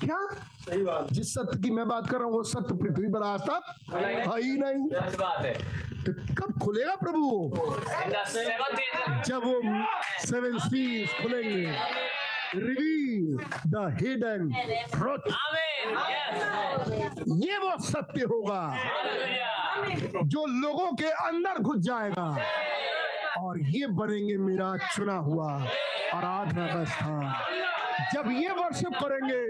क्या? 0.00 0.28
जिस 0.70 1.32
सत्य 1.34 1.58
की 1.62 1.70
मैं 1.70 1.86
बात 1.88 2.08
कर 2.10 2.16
रहा 2.16 2.24
हूँ 2.24 2.32
वो 2.32 2.42
सत्य 2.44 2.74
पृथ्वी 2.76 3.08
पर 3.12 3.22
आज 3.24 3.40
तक 3.40 3.62
है 3.94 4.40
ही 4.42 4.56
नहीं 4.58 4.88
बात 5.18 5.44
है। 5.44 5.52
तो 6.04 6.12
कब 6.34 6.58
खुलेगा 6.64 6.94
प्रभु? 6.96 7.26
जब 9.26 9.44
वो 9.44 9.60
सेवन 10.26 10.58
सीज 10.58 11.08
खुलेंगे। 11.22 11.66
रिवील 12.54 13.36
द 13.66 13.74
हिडन 14.00 14.50
ट्रुथ 14.92 15.24
ये 17.44 17.58
वो 17.58 17.72
सत्य 17.84 18.24
होगा। 18.24 18.62
जो 20.24 20.44
लोगों 20.60 20.90
के 20.96 21.10
अंदर 21.26 21.58
घुस 21.62 21.80
जाएगा। 21.86 22.28
और 23.38 23.60
ये 23.70 23.86
बनेंगे 23.98 24.36
मेरा 24.36 24.76
चुना 24.94 25.16
हुआ 25.28 25.52
आराधना 26.14 26.66
का 26.66 26.84
स्थान। 26.84 27.24
जब 28.14 28.30
ये 28.32 28.50
वर्शिप 28.50 28.94
करेंगे 29.02 29.42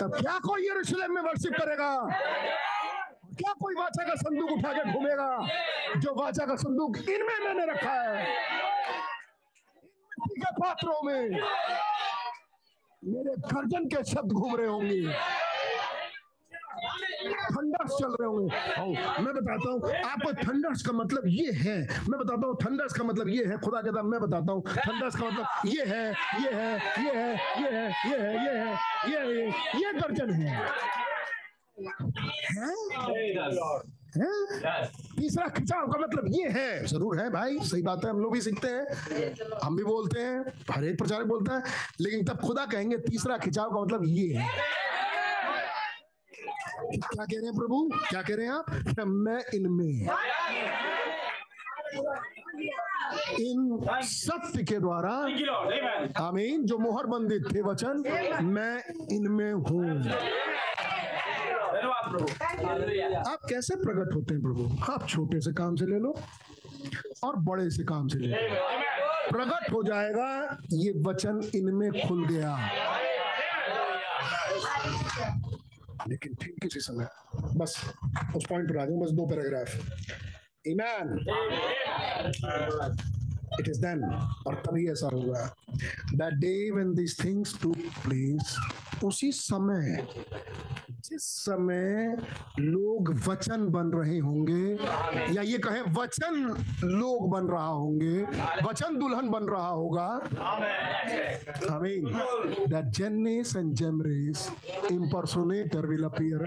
तब 0.00 0.16
क्या 0.20 0.38
कोई 0.38 0.66
यरूशलेम 0.68 1.14
में 1.14 1.22
वर्शिप 1.22 1.52
करेगा? 1.52 2.08
क्या 3.38 3.52
कोई 3.52 3.74
वाचा 3.74 4.04
का 4.04 4.14
संदूक 4.14 4.52
उठा 4.52 4.72
के 4.72 4.92
घूमेगा? 4.92 5.48
जो 5.96 6.14
वाचा 6.14 6.46
का 6.46 6.56
संदूक 6.56 6.96
इनमें 6.96 7.38
मैंने 7.44 7.72
रखा 7.72 7.92
है। 7.92 8.26
के 10.30 10.52
पात्रों 10.52 11.02
में? 11.02 11.30
मेरे 13.04 13.34
गर्जन 13.36 13.84
के 13.84 14.04
शब्द 14.04 14.32
घूम 14.32 14.56
रहे 14.56 14.66
होंगे। 14.66 15.14
थंडर्स 17.24 17.92
चल 17.92 18.16
रहे 18.20 18.28
होंगे 18.28 18.48
मैं 19.24 19.32
बताता 19.34 19.70
हूँ 19.70 19.78
आपको 20.04 20.32
थंडर्स 20.42 20.82
का 20.86 20.92
मतलब 20.92 21.22
ये 21.26 21.52
है, 21.52 21.76
मैं 22.08 22.18
बताता 22.20 22.46
हूँ 22.46 22.56
थंडर्स 22.64 22.92
का 22.92 23.04
मतलब 23.04 23.28
ये 23.28 23.44
है, 23.44 23.58
खुदा 23.58 23.80
कहता 23.82 24.02
मैं 24.02 24.20
बताता 24.20 24.52
हूँ 24.52 24.62
थंडर्स 24.68 25.16
का 25.16 25.26
मतलब 25.26 25.46
ये 25.66 25.84
है 25.84 26.04
ये 26.42 26.50
है 26.52 26.72
ये 27.04 27.12
है 27.14 27.30
ये 27.60 27.70
है 27.70 27.86
ये 28.06 28.18
है 28.18 28.34
ये 28.44 28.52
है 28.54 28.72
ये 29.10 29.18
है, 29.18 29.48
ये 29.80 29.92
गर्जन 30.00 30.30
है? 30.32 30.68
तीसरा 35.16 35.46
खिंचाव 35.48 35.86
का 35.86 35.98
मतलब 35.98 36.26
ये 36.32 36.48
है। 36.50 36.84
ज़रूर 36.86 37.18
है 37.18 37.28
भाई, 37.30 37.58
सही 37.60 37.82
बात 37.82 38.04
है, 38.04 38.10
हम 38.10 38.20
लोग 38.20 38.32
भी 38.32 38.40
सीखते 38.40 38.68
हैं, 38.68 39.34
हम 39.62 39.76
भी 39.76 39.84
बोलते 39.84 40.20
हैं, 40.20 40.44
हर 40.70 40.84
एक 40.84 40.98
प्रचारक 40.98 41.26
बोलता 41.26 41.54
है, 41.54 41.62
लेकिन 42.00 42.24
तब 42.24 42.40
खुदा 42.40 42.66
कहेंगे, 42.66 42.96
तीसरा 43.08 43.38
खिंचाव 43.38 43.70
का 43.70 43.80
मतलब 43.80 44.04
ये 44.06 44.32
है। 44.34 44.48
क्या 46.96 47.24
कह 47.24 47.36
रहे 47.36 47.46
हैं 47.46 47.54
प्रभु? 47.54 47.88
क्या 48.10 48.22
कह 48.22 48.34
रहे 48.34 48.46
हैं 48.46 48.52
आप? 48.52 48.66
मैं 49.00 49.40
इनमें 49.54 50.08
इन 53.40 53.78
सत्य 54.02 54.62
के 54.62 54.78
द्वारा 54.80 55.12
आमीन। 56.24 56.64
जो 56.66 56.78
मोहर 56.78 57.06
बंदित 57.06 57.44
थे 57.54 57.62
वचन 57.62 58.02
मैं 58.44 58.74
इनमें 59.16 59.52
हूँ। 59.52 60.02
प्रभु। 62.04 62.26
आप 63.30 63.40
कैसे 63.50 63.76
प्रकट 63.76 64.14
होते 64.14 64.34
हैं 64.34 64.42
प्रभु? 64.42 64.92
आप 64.92 65.06
छोटे 65.08 65.40
से 65.40 65.52
काम 65.52 65.76
से 65.76 65.86
ले 65.86 65.98
लो 65.98 66.14
और 67.24 67.36
बड़े 67.46 67.70
से 67.70 67.84
काम 67.84 68.08
से 68.08 68.18
ले 68.18 68.26
लो। 68.26 68.34
प्रकट 69.30 69.72
हो 69.72 69.82
जाएगा 69.82 70.58
ये 70.72 70.92
वचन 71.06 71.40
इनमें 71.54 71.90
खुल 72.08 72.26
गया। 72.26 72.56
लेकिन 76.08 76.34
ठीक 76.42 76.54
किसी 76.62 76.80
समय। 76.80 77.06
बस 77.56 77.76
उस 78.36 78.44
पॉइंट 78.48 78.68
पर 78.68 78.78
आ 78.78 78.84
जाऊँ, 78.84 79.00
बस 79.00 79.10
दो 79.10 79.26
पैराग्राफ 79.26 79.68
ईमान 80.68 81.18
इट 83.60 83.68
इज़ 83.68 83.80
देन 83.80 84.04
और 84.46 84.54
तभी 84.66 84.90
ऐसा 84.90 85.08
होगा। 85.14 85.44
That 86.14 86.34
day 86.34 86.70
when 86.70 86.94
these 86.94 87.16
things 87.24 87.58
to 87.62 87.72
place 88.04 88.56
उसी 89.04 89.30
समय 89.32 90.06
जिस 91.04 91.22
समय 91.22 92.16
लोग 92.58 93.10
वचन 93.28 93.66
बन 93.68 93.90
रहे 93.94 94.18
होंगे, 94.18 94.74
या 95.34 95.42
ये 95.42 95.58
कहें 95.58 95.82
वचन 95.94 96.34
लोग 96.84 97.30
बन 97.30 97.46
रहा 97.46 97.66
होंगे, 97.66 98.22
वचन 98.64 98.96
दुल्हन 98.98 99.28
बन 99.30 99.44
रहा 99.44 99.68
होगा। 99.68 100.06
आमीन 101.70 102.04
will 105.84 106.04
appear 106.04 106.38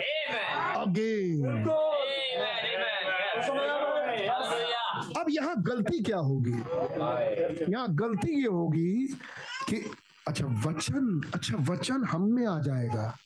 again. 0.75 1.67
अब 5.17 5.25
यहाँ 5.29 5.55
गलती 5.57 6.03
क्या 6.03 6.17
होगी? 6.17 6.57
यहाँ 7.71 7.87
गलती 7.95 8.41
ये 8.41 8.47
होगी 8.47 9.07
कि 9.69 9.91
अच्छा 10.27 10.45
वचन 10.45 11.21
अच्छा 11.33 11.57
वचन 11.71 12.03
हम 12.03 12.23
में 12.33 12.45
आ 12.47 12.59
जाएगा। 12.59 13.17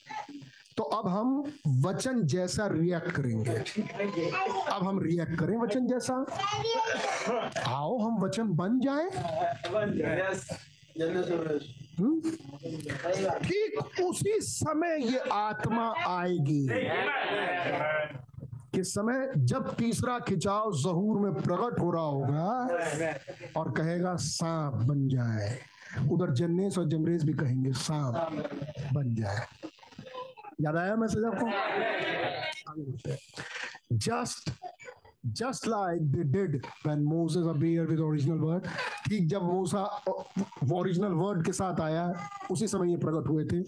तो 0.82 0.86
अब 0.86 1.08
हम 1.08 1.54
वचन 1.68 2.24
जैसा 2.24 2.68
रिएक्ट 2.68 3.12
करेंगे। 3.12 3.52
अब 4.72 4.88
हम 4.88 5.00
रिएक्ट 5.02 5.40
करें 5.40 5.58
वचन 5.58 5.88
जैसा। 5.88 6.26
आओ, 7.68 7.98
हम 7.98 8.18
वचन 8.24 8.44
बन 8.44 8.80
जाए। 8.80 9.04
हम्म? 12.00 12.22
ठीक 13.40 14.00
उसी 14.04 14.34
समय 14.40 14.98
ये 15.14 15.20
आत्मा 15.32 15.94
आएगी। 16.08 16.68
कि 18.76 18.84
समय? 18.84 19.32
जब 19.38 19.76
तीसरा 19.76 20.20
खिंचाव 20.20 20.72
जहूर 20.74 21.20
में 21.20 21.34
प्रकट 21.34 21.80
हो 21.80 21.92
रहा 21.92 22.04
होगा 22.04 22.68
और 23.60 23.72
कहेगा, 23.72 24.16
सांप 24.16 24.74
बन 24.74 25.08
जाए। 25.08 25.60
उधर 26.12 26.34
जन्नेस 26.34 26.78
और 26.78 26.86
जमरेज 26.86 27.24
भी 27.24 27.34
कहेंगे, 27.34 27.72
सांप 27.72 28.16
बन 28.94 29.16
जाए। 29.16 29.46
याद 30.62 30.76
आया 30.78 30.96
मैसेज 30.96 31.24
आपको? 31.24 31.46
आगे 32.72 32.82
बढ़ते 32.82 33.12
हैं 33.12 33.20
just 34.08 34.50
just 35.24 35.68
like 35.68 36.00
they 36.12 36.24
did 36.24 36.66
when 36.84 37.04
Moses 37.06 37.46
appeared 37.46 37.90
with 37.90 38.00
original 38.00 38.40
word 38.46 38.68
ठीक 39.08 39.28
जब 39.30 39.44
मूसा 39.44 39.82
ओरिजिनल 40.74 41.14
वर्ड 41.20 41.46
के 41.46 41.52
साथ 41.54 41.80
आया 41.82 42.06
उसी 42.52 42.68
समय 42.68 42.90
ये 42.92 42.98
प्रकट 42.98 43.28
हुए 43.30 43.44
थे। 43.46 43.60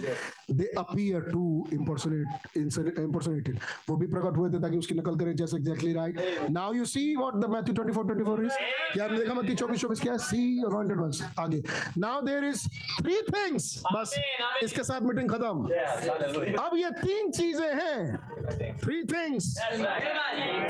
They 0.54 0.66
appear 0.78 1.22
to 1.32 1.44
impersonate 1.78 2.98
impersonated 3.04 3.60
वो 3.90 3.96
भी 3.98 4.08
प्रकट 4.08 4.38
हुए 4.38 4.50
थे 4.50 4.62
ताकि 4.62 4.78
उसकी 4.78 4.96
नकल 4.96 5.16
करें 5.20 5.36
जैसे 5.36 5.58
exactly 5.58 5.94
right 5.94 6.20
now 6.52 6.74
you 6.74 6.86
see 6.86 7.04
what 7.16 7.36
the 7.36 7.50
Matthew 7.54 7.76
24 7.76 8.04
24 8.12 8.46
is 8.46 8.58
क्या 8.94 9.06
आपने 9.06 9.18
देखा 9.18 9.34
मत्ती 9.34 9.56
24 9.56 9.86
24 9.86 10.02
क्या? 10.02 10.14
है 10.14 10.20
सी 10.20 10.42
anointed 10.70 11.04
ones 11.04 11.22
आगे। 11.40 11.62
Now 11.98 12.22
there 12.22 12.44
is 12.46 12.68
three 13.02 13.22
things 13.30 13.64
बस 13.94 14.16
इसके 14.64 14.84
साथ 14.84 15.02
मीटिंग 15.02 15.30
खत्म। 15.30 15.58
अब 16.64 16.78
ये 16.78 16.90
तीन 17.04 17.32
चीज़ें 17.32 17.74
हैं। 17.82 18.78
Three 18.84 19.04
things 19.14 19.54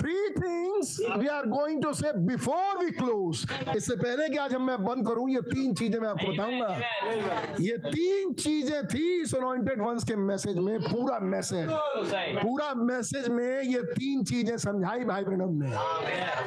three 0.02 0.18
things 0.42 0.72
we 1.18 1.28
are 1.28 1.46
going 1.48 1.82
to 1.84 1.94
say 1.94 2.12
before 2.20 2.78
we 2.78 2.92
close 2.92 3.46
इससे 3.76 3.96
पहले 3.96 4.28
कि 4.30 4.38
आज 4.38 4.54
हम 4.54 4.68
मैं 4.68 4.78
बंद 4.84 5.08
करूँ, 5.08 5.30
ये 5.30 5.42
तीन 5.44 5.74
चीज़ें 5.74 6.00
मैं 6.00 6.10
आपको 6.10 6.32
बताऊँगा। 6.32 7.58
ये 7.62 7.78
तीन 7.80 8.34
चीज़ें 8.34 8.86
थी 8.88 9.22
इस 9.22 9.34
anointed 9.36 9.84
ones 9.86 10.08
के 10.08 10.16
मैसेज 10.16 10.58
में, 10.58 10.80
पूरा 10.82 11.20
मैसेज 11.22 11.70
पूरा 11.70 12.74
मैसेज 12.76 13.28
में 13.30 13.62
ये 13.64 13.82
तीन 13.94 14.24
चीज़ें 14.24 14.58
समझाई 14.58 15.04
भाई 15.06 15.24
ब्रहणम 15.24 15.62
ने। 15.64 15.72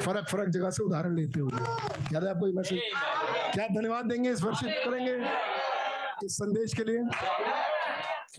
फ़र्क 0.05 0.27
फ़र्क 0.31 0.49
जगह 0.49 0.69
से 0.69 0.83
उदाहरण 0.83 1.15
लेते 1.15 1.39
हुए। 1.39 1.51
याद 2.13 2.23
है 2.23 2.29
आपको 2.29 2.47
ये 2.47 2.53
मैसेज 2.53 2.79
क्या 3.53 3.67
धन्यवाद 3.67 4.05
देंगे 4.05 4.31
इस 4.31 4.43
वर्षित 4.43 4.71
करेंगे? 4.85 5.15
इस 6.25 6.37
संदेश 6.37 6.73
के 6.73 6.83
लिए? 6.83 7.03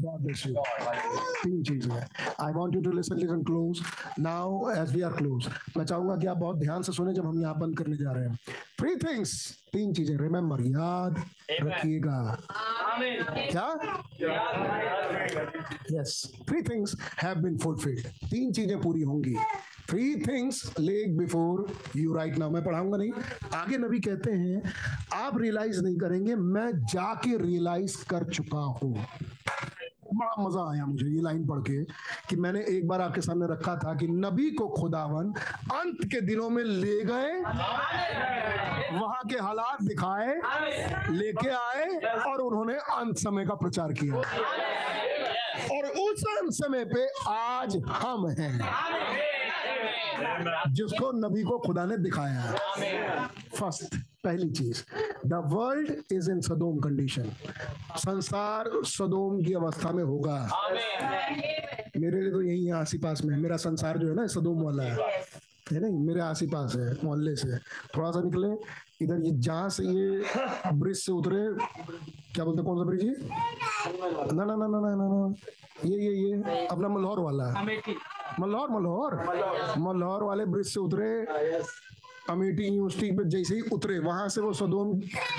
God 0.00 0.18
bless 0.24 0.44
you. 0.46 0.54
तीन 1.42 1.62
चीज़ें 1.62 1.90
हैं 1.92 2.06
I 2.40 2.52
want 2.52 2.74
you 2.74 2.80
to 2.82 2.90
listen 2.92 3.16
listen 3.18 3.42
close 3.44 3.80
now 4.20 4.70
as 4.70 4.94
we 4.94 5.02
are 5.02 5.12
close 5.12 5.48
मैं 5.76 5.84
चाहूँगा 5.84 6.16
कि 6.16 6.26
आप 6.26 6.36
बहुत 6.36 6.58
ध्यान 6.58 6.82
से 6.82 6.92
सुने 6.92 7.12
जब 7.14 7.26
हम 7.26 7.40
यहाँ 7.40 7.58
बंद 7.58 7.76
करने 7.78 7.96
जा 7.96 8.12
रहे 8.12 8.28
हैं। 8.28 8.38
थ्री 8.80 8.94
थिंग्स 9.04 9.32
तीन 9.72 9.92
चीज़ें। 9.94 10.16
रिमेम्बर 10.18 10.60
याद 10.66 11.22
रखिएगा। 11.62 12.36
क्या? 13.00 13.68
Yes 15.92 16.22
three 16.48 16.62
things 16.62 16.96
have 17.22 17.36
been 17.42 17.58
fulfilled 17.58 18.06
तीन 18.30 18.52
चीज़ें 18.52 18.80
पूरी 18.80 19.02
होंगी। 19.02 19.36
Three 19.90 20.14
things 20.22 20.62
leg 20.80 21.16
before 21.18 21.66
you 21.96 22.14
right 22.14 22.38
now 22.38 22.50
मैं 22.50 22.64
पढ़ाऊँगा 22.64 22.96
नहीं। 22.98 23.12
आगे 23.54 23.76
नबी 23.78 24.00
कहते 24.00 24.32
हैं 24.32 24.72
आप 25.16 25.38
रियलाइज़ 25.40 25.82
नहीं 25.82 25.96
करेंगे 25.98 26.34
मैं 26.34 26.70
जाके 26.86 27.36
रियलाइज़ 27.44 27.96
कर 28.10 28.24
चुका 28.30 28.64
हूँ। 28.82 28.94
बड़ा 30.14 30.42
मज़ा 30.42 30.62
आया 30.72 30.84
मुझे 30.86 31.06
ये 31.06 31.20
लाइन 31.22 31.46
पढ़ 31.46 31.58
के 31.60 31.82
कि 32.28 32.36
मैंने 32.36 32.60
एक 32.68 32.86
बार 32.88 33.00
आपके 33.00 33.20
सामने 33.20 33.46
रखा 33.52 33.74
था 33.76 33.94
कि 33.94 34.06
नबी 34.08 34.50
को 34.50 34.68
खुदावन 34.68 35.32
अंत 35.72 36.04
के 36.04 36.20
दिनों 36.20 36.48
में 36.50 36.62
ले 36.64 37.00
गए, 37.04 37.40
वहाँ 38.92 39.22
के 39.30 39.38
हालात 39.38 39.82
दिखाए, 39.82 40.34
लेके 41.10 41.48
आए 41.48 41.88
और 42.28 42.40
उन्होंने 42.40 42.74
अंत 42.74 43.18
समय 43.18 43.46
का 43.46 43.54
प्रचार 43.54 43.92
किया। 43.92 44.16
और 45.68 45.86
उस 46.00 46.22
अंत 46.30 46.52
समय 46.52 46.84
पे 46.84 47.06
आज 47.28 47.76
हम 47.88 48.28
हैं। 48.38 49.37
जिसको 50.72 51.10
नबी 51.12 51.42
को 51.42 51.58
खुदा 51.58 51.84
ने 51.84 51.96
दिखाया 51.98 52.40
है। 52.40 53.26
फ़र्स्ट 53.58 53.96
पहली 54.24 54.50
चीज़ 54.50 54.82
the 55.26 55.42
world 55.52 56.12
is 56.12 56.30
in 56.30 56.40
Sodom 56.40 56.78
condition 56.80 57.30
संसार 57.96 58.70
सदोम 58.86 59.42
की 59.44 59.52
अवस्था 59.52 59.92
में 59.92 60.04
होगा। 60.04 60.38
मेरे 61.96 62.20
लिए 62.20 62.30
तो 62.32 62.42
यही 62.42 62.64
है 62.66 62.72
आसी 62.74 62.98
पास 62.98 63.24
में। 63.24 63.36
मेरा 63.36 63.56
संसार 63.56 63.98
जो 63.98 64.08
है 64.08 64.14
ना 64.14 64.26
सदोम 64.26 64.62
वाला 64.62 64.82
है। 64.82 64.96
है 65.72 65.80
नहीं? 65.80 65.98
मेरे 66.06 66.20
आसी 66.20 66.46
पास 66.46 66.74
है, 66.76 66.92
मोहल्ले 67.04 67.34
से। 67.36 67.56
थोड़ा 67.96 68.10
सा 68.10 68.20
निकले, 68.20 68.48
इधर 69.04 69.24
ये 69.24 69.30
जहाँ 69.38 69.68
से 69.68 69.84
ये 69.84 70.22
ब्रिज 70.74 70.96
से 70.96 71.12
उतरे, 71.12 71.42
क्या 72.34 72.44
बोलते 72.44 72.62
कौन 72.62 72.78
सा 72.78 72.84
ब्रिज 72.84 73.04
ये? 73.04 73.14
ना 74.32 74.44
ना 74.44 74.56
ना 74.56 74.66
ना 74.66 74.78
ना 74.80 74.94
ना 74.94 75.06
ना। 75.08 75.34
ये 75.84 75.96
ये 75.96 76.12
ये 76.12 76.66
अपना 76.66 76.88
मल्हौर 76.88 77.20
वाला। 77.20 77.44
मल्हौर 78.40 78.70
मल्हौर? 78.70 79.14
मल्हौर। 79.78 80.22
वाले 80.22 80.44
ब्रिज 80.46 80.66
से 80.66 80.80
उतरे। 80.80 81.10
अमेठी 82.30 82.64
यूनिवर्सिटी 82.64 83.10
पे 83.16 83.24
जैसे 83.24 83.54
ही 83.54 83.60
उतरे 83.72 83.98
वहाँ 83.98 84.28
से 84.28 84.40
वो 84.40 84.52
सदोम 84.52 84.88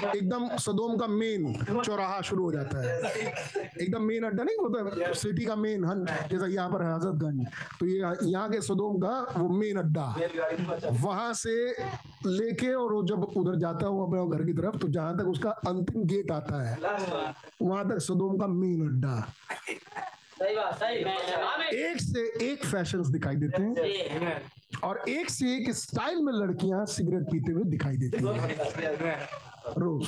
एकदम 0.10 0.48
सदोम 0.58 0.96
का 0.98 1.08
मेन 1.08 1.54
चौराहा 1.86 2.22
शुरू 2.22 2.44
हो 2.44 2.52
जाता 2.52 2.82
है। 2.82 2.94
एकदम 3.82 4.04
मेन 4.04 4.24
अड्डा 4.26 4.44
नहीं 4.44 4.56
होता 4.58 5.12
सिटी 5.14 5.46
का 5.46 5.56
मेन 5.56 5.86
हन 5.86 6.06
जैसा 6.32 6.48
यहाँ 6.48 6.70
पर 6.70 6.84
हजरतगंज। 6.84 7.46
तो 7.80 7.86
ये 7.86 7.98
यहाँ 8.24 8.50
के 8.50 8.62
सदोम 8.62 8.98
का 9.00 9.14
वो 9.38 9.50
मेन 9.58 9.78
अड्डा 9.80 10.08
वहाँ 11.04 11.34
से 11.34 11.56
लेके 12.26 12.74
और 12.74 12.94
वो 12.94 13.04
जब 13.06 13.24
उधर 13.38 13.56
जाता 13.60 13.88
हूँ 13.88 14.08
अपने 14.08 14.38
घर 14.38 14.44
की 14.46 14.54
तरफ़ 14.54 14.78
तो 14.78 14.88
जहाँ 14.90 15.18
तक 15.18 15.28
उसका 15.28 15.50
अंतिम 15.70 16.04
गेट 16.08 16.32
आता 16.32 16.68
है 16.68 16.78
वहाँ 17.62 17.88
तक 17.90 18.00
सदोम 18.02 18.38
का 18.38 18.48
मेन 18.50 18.82
अड्डा। 18.88 19.16
सही 20.40 20.56
बात 20.56 20.80
सही। 20.80 20.96
एक 21.78 22.02
से 22.02 22.22
एक 22.46 22.66
फ़ैशन 22.66 23.12
दिखाई 23.12 23.36
देते 23.36 23.62
हैं। 23.64 24.42
और 24.84 25.04
एक 25.10 25.30
से 25.30 25.56
एक 25.56 25.70
स्टाइल 25.76 26.22
में 26.24 26.34
लड़कियाँ 26.34 26.86
सिगरेट 26.88 27.24
पीते 27.32 27.52
हुए 27.52 27.64
दिखाई 27.70 27.98
देती 27.98 28.26
हैं। 28.26 29.18
रोज। 29.78 30.08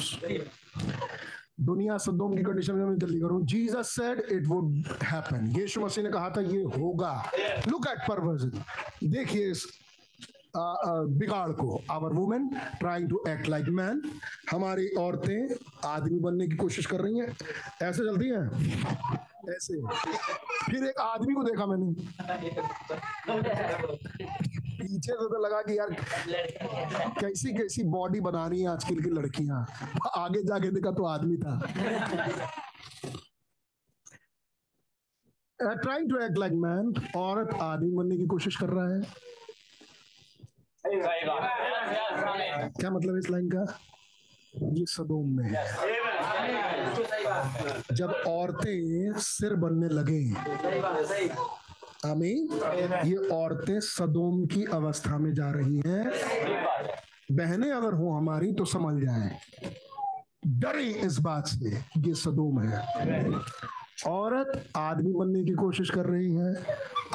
दुनिया 1.62 1.98
सदोम 1.98 2.36
की 2.36 2.44
कंडीशन 2.44 2.76
में 2.76 2.86
मैं 2.86 2.98
जल्दी 2.98 3.20
करूँ। 3.20 3.42
Jesus 3.46 3.90
said 3.96 4.20
it 4.32 4.48
would 4.48 4.84
happen 5.04 5.48
यीशु 5.58 5.82
मसीह 5.82 6.04
ने 6.04 6.10
कहा 6.12 6.30
था 6.38 6.42
ये 6.42 6.62
होगा। 6.78 7.14
लुक 7.68 7.88
एट 7.88 8.00
परवर्जन 8.08 8.64
देखिए 9.12 9.52
इस 9.52 9.66
बिगाड़ 10.56 11.52
को। 11.60 11.82
Our 11.92 12.14
women 12.14 12.48
trying 12.80 13.10
to 13.10 13.24
act 13.30 13.50
like 13.50 13.66
man 13.72 14.02
हमारी 14.52 14.88
औरतें 15.00 15.56
आदमी 15.90 16.20
बनने 16.20 16.48
की 16.48 16.56
कोशिश 16.56 16.86
कर 16.86 17.02
रही 17.02 17.20
हैं। 17.20 17.28
ऐसे 17.82 18.00
चलती 18.00 18.30
हैं? 18.30 19.30
ऐसे। 19.50 19.82
फिर 20.66 20.84
एक 20.86 21.00
आदमी 21.02 21.34
को 21.34 21.44
देखा 21.44 21.66
मैंने। 21.66 21.94
पीछे 24.82 25.12
से 25.12 25.28
तो 25.28 25.40
लगा 25.44 25.62
कि 25.62 25.78
यार 25.78 25.94
कैसी 27.20 27.54
कैसी 27.54 27.84
बॉडी 27.90 28.20
बना 28.20 28.48
रही 28.48 28.62
है 28.62 28.68
आजकल 28.70 29.02
की 29.04 29.10
लड़कियाँ। 29.10 29.66
आगे 30.18 30.44
जाके 30.44 30.72
देखा 30.72 30.92
तो 30.92 31.06
आदमी 31.06 31.38
था। 31.38 31.60
Trying 35.60 36.10
to 36.10 36.20
act 36.20 36.38
like 36.38 36.54
man 36.62 36.94
औरत 37.18 37.54
आदमी 37.62 37.92
बनने 37.92 38.18
की 38.18 38.26
कोशिश 38.28 38.56
कर 38.56 38.70
रहा 38.70 38.88
है। 38.96 39.02
क्या 42.70 42.90
मतलब 42.90 43.18
इस 43.18 43.30
लाइन 43.30 43.50
का? 43.50 43.66
ये 44.54 44.86
सदोम 44.90 45.38
में। 45.38 45.44
है 45.46 46.01
जब 47.94 48.12
औरतें 48.28 49.14
सिर 49.18 49.56
बनने 49.56 49.90
लगे। 49.90 50.22
आमीन। 52.10 52.50
ये 53.06 53.16
औरतें 53.16 53.80
सदोम 53.80 54.46
की 54.46 54.64
अवस्था 54.74 55.18
में 55.18 55.34
जा 55.34 55.52
रही 55.52 55.82
हैं। 55.88 56.12
बहने 57.32 57.72
अगर 57.72 57.94
हो 57.94 58.12
हमारी 58.12 58.52
तो 58.52 58.66
समझ 58.66 59.04
जाए। 59.04 59.38
डरे 60.48 60.84
इस 60.84 61.20
बात 61.20 61.48
से 61.48 61.78
ये 61.98 62.14
सदोम 62.14 62.62
है। 62.62 62.80
औरत 64.08 64.64
आदमी 64.76 65.14
बनने 65.14 65.44
की 65.44 65.52
कोशिश 65.52 65.90
कर 65.90 66.06
रही 66.06 66.34
है। 66.36 66.54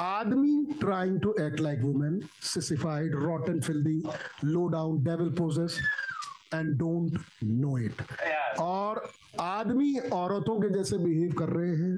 आदमी 0.01 0.67
trying 0.81 1.21
to 1.21 1.35
act 1.41 1.61
like 1.61 1.81
women 1.81 2.21
sissified 2.43 3.15
rotten 3.15 3.61
filthy 3.61 4.03
low 4.45 4.67
down 4.69 5.03
devil 5.05 5.31
possessed 5.31 5.79
and 6.59 6.73
don't 6.78 7.18
know 7.44 7.78
it 7.78 8.02
और 8.60 9.02
आदमी 9.41 9.97
औरतों 10.12 10.60
के 10.60 10.68
जैसे 10.75 10.99
बिहेव 10.99 11.33
कर 11.39 11.49
रहे 11.49 11.70
हैं। 11.70 11.97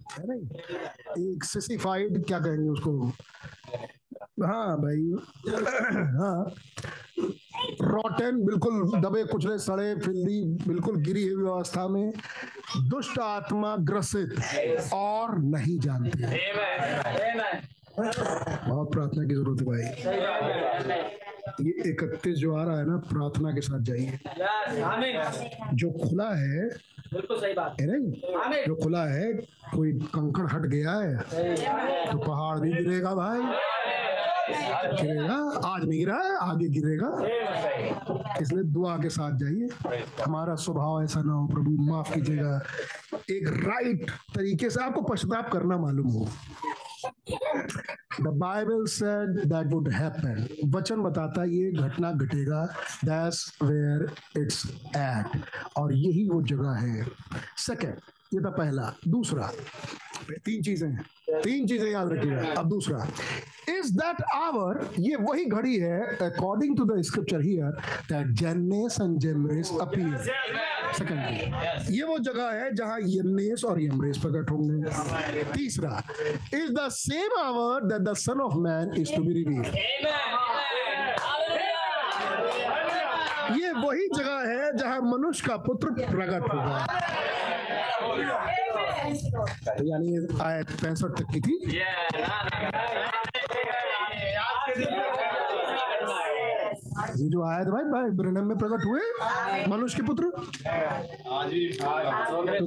है 0.00 0.24
नहीं 0.28 1.32
एक 1.32 1.44
सिसिफाइड 1.44 2.24
क्या 2.26 2.38
कहेंगे 2.38 2.68
उसको? 2.68 2.92
हाँ 4.46 4.76
भाई। 4.76 5.02
हाँ। 6.18 6.52
रॉटन 7.82 8.40
बिल्कुल 8.44 9.00
दबे 9.00 9.22
कुचले 9.24 9.58
सड़े 9.58 9.94
फिल्दी 10.00 10.42
बिल्कुल 10.68 10.96
गिरी 11.04 11.26
हुई 11.28 11.48
अवस्था 11.50 11.86
में 11.88 12.12
दुष्ट 12.88 13.18
आत्मा 13.18 13.76
ग्रसित 13.90 14.34
और 14.94 15.38
नहीं 15.38 15.78
जानते। 15.78 16.22
बहुत 18.68 18.92
प्रार्थना 18.92 19.24
की 19.24 19.34
ज़रूरत 19.34 19.60
है 19.60 19.66
भाई। 19.66 21.29
ये 21.60 21.90
इकतीस 21.90 22.36
जो 22.38 22.54
आ 22.56 22.64
रहा 22.64 22.78
है 22.78 22.86
ना, 22.86 22.96
प्रार्थना 23.08 23.50
के 23.52 23.60
साथ 23.60 23.80
जाइए। 23.80 24.18
जो 25.74 25.90
खुला 25.90 26.28
है 26.36 26.68
जो 27.12 28.74
खुला 28.82 29.04
है, 29.04 29.32
कोई 29.74 29.92
कंकड़ 30.14 30.46
हट 30.46 30.66
गया 30.66 30.92
है 30.92 31.16
तो 32.10 32.18
पहाड़ 32.18 32.58
भी 32.60 32.72
गिरेगा 32.72 33.14
भाई। 33.14 33.40
गिरेगा, 34.92 35.34
आज 35.66 35.84
नहीं 35.84 35.98
गिरा 35.98 36.16
है, 36.16 36.36
आगे 36.42 36.68
गिरेगा। 36.68 37.10
इसलिए 38.42 38.64
दुआ 38.64 38.96
के 38.96 39.08
साथ 39.08 39.38
जाइए। 39.38 39.68
हमारा 40.22 40.54
स्वभाव 40.54 41.02
ऐसा 41.04 41.22
ना 41.22 41.32
हो, 41.32 41.46
प्रभु 41.48 41.70
माफ़ 41.82 42.14
कीजिएगा। 42.14 42.60
एक 43.30 43.48
राइट 43.66 44.10
तरीके 44.34 44.70
से 44.70 44.82
आपको 44.84 45.02
पश्चाताप 45.02 45.52
करना 45.52 45.76
मालूम 45.76 46.06
हो। 46.06 46.28
The 47.06 48.26
Bible 48.38 48.84
said 48.88 49.38
that 49.44 49.72
would 49.72 49.88
happen 49.92 50.46
वचन 50.74 51.02
बताता 51.02 51.40
है, 51.42 51.50
ये 51.50 51.70
घटना 51.72 52.12
घटेगा। 52.12 52.64
दैट्स 53.04 53.58
वेयर 53.62 54.08
इट्स 54.38 54.64
एट 54.96 55.42
और 55.76 55.94
यही 55.94 56.28
वो 56.28 56.42
जगह 56.44 56.78
है। 56.78 57.04
सेकंड 57.58 58.00
ये 58.32 58.40
था 58.40 58.50
पहला। 58.56 58.94
दूसरा 59.08 59.52
तीन 60.44 60.62
चीज़ें 60.62 60.90
तीन 61.42 61.66
चीज़ें 61.66 61.90
याद 61.90 62.12
रखिएगा। 62.12 62.42
अब 62.58 62.68
दूसरा 62.68 63.06
इज़ 63.68 63.92
दैट 63.94 64.22
आवर 64.34 64.78
ये 65.00 65.16
वही 65.20 65.44
घड़ी 65.46 65.76
है 65.78 66.00
according 66.22 66.76
to 66.76 66.84
the 66.84 67.00
scripture 67.02 67.40
here 67.42 67.72
that 68.10 68.26
Jannes 68.40 68.96
and 69.00 69.18
Jambres 69.20 69.72
appear 69.80 70.18
secondly 70.98 71.96
ये 71.96 72.04
वो 72.04 72.18
जगह 72.20 72.50
है 72.52 72.74
जहाँ 72.74 72.98
यन्नेस 73.02 73.64
और 73.64 73.80
यमरेस 73.82 74.18
प्रकट 74.18 74.50
होंगे। 74.50 75.52
तीसरा 75.52 76.02
is 76.54 76.70
the 76.72 76.88
same 76.92 77.38
hour 77.40 77.84
that 77.84 78.02
the 78.08 78.14
son 78.18 78.40
of 78.40 78.56
man 78.68 78.94
is 79.00 79.14
to 79.16 79.22
be 79.22 79.32
revealed 79.34 79.74
ये 83.60 83.70
वही 83.72 84.08
जगह 84.16 84.48
है 84.48 84.76
जहाँ 84.76 85.00
मनुष्य 85.02 85.48
का 85.48 85.56
पुत्र 85.66 85.90
प्रकट 86.10 86.52
होगा। 86.54 86.86
यानी 89.82 90.16
आयत 90.42 90.70
पैंसठ 90.82 91.18
तक 91.18 91.26
की 91.32 91.40
थी 91.40 91.54
ये 97.10 97.28
जो 97.28 97.42
आयत 97.44 97.68
भाई 97.68 97.84
भाई 97.86 98.10
ब्रनम 98.16 98.46
में 98.48 98.56
प्रकट 98.58 98.84
हुए 98.86 99.66
मनुष्य 99.68 99.96
के 99.96 100.02
पुत्र 100.02 100.30
तो 102.52 102.66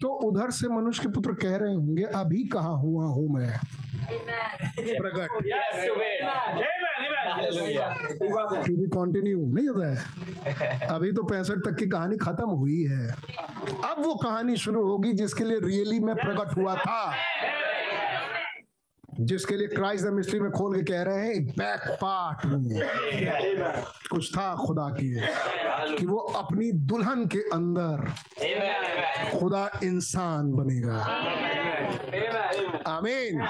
तो 0.00 0.08
उधर 0.28 0.50
से 0.50 0.68
मनुष्य 0.70 1.02
के 1.02 1.08
पुत्र 1.10 1.34
कह 1.42 1.56
रहे 1.56 1.74
होंगे 1.74 2.04
अभी 2.16 2.42
कहा 2.48 2.74
हुआ 2.78 3.06
हूँ 3.06 3.28
मैं 3.34 3.52
प्रकट 4.78 5.28
कंटिन्यू 8.86 9.46
नहीं 9.46 9.68
होता 9.68 9.86
है। 9.86 10.88
अभी 10.88 11.12
तो 11.12 11.22
पैंसठ 11.22 11.54
तक 11.54 11.76
की 11.78 11.86
कहानी 11.86 12.16
खत्म 12.16 12.48
हुई 12.48 12.82
है। 12.82 13.08
अब 13.90 13.96
वो 13.98 14.14
कहानी 14.14 14.56
शुरू 14.56 14.86
होगी 14.86 15.12
जिसके 15.12 15.44
लिए 15.44 15.58
रियली 15.58 16.00
मैं 16.00 16.14
प्रकट 16.14 16.56
हुआ 16.58 16.74
था। 16.74 17.14
जिसके 19.20 19.56
लिए 19.56 19.68
क्राइस्ट 19.68 20.04
द 20.06 20.08
मिस्ट्री 20.08 20.40
में 20.40 20.50
खोल 20.50 20.74
के 20.76 20.82
कह 20.92 21.02
रहे 21.02 21.26
हैं 21.26 21.44
बैक 21.48 21.88
पार्ट 22.02 22.44
में। 22.46 22.80
कुछ 24.10 24.30
था 24.36 24.54
खुदा 24.56 24.88
की 25.00 25.10
कि 25.96 26.06
वो 26.06 26.16
अपनी 26.16 26.70
दुल्हन 26.90 27.26
के 27.26 27.38
अंदर 27.54 28.10
खुदा 29.38 29.68
इंसान 29.84 30.52
बनेगा। 30.52 30.98
आमीन। 32.86 33.40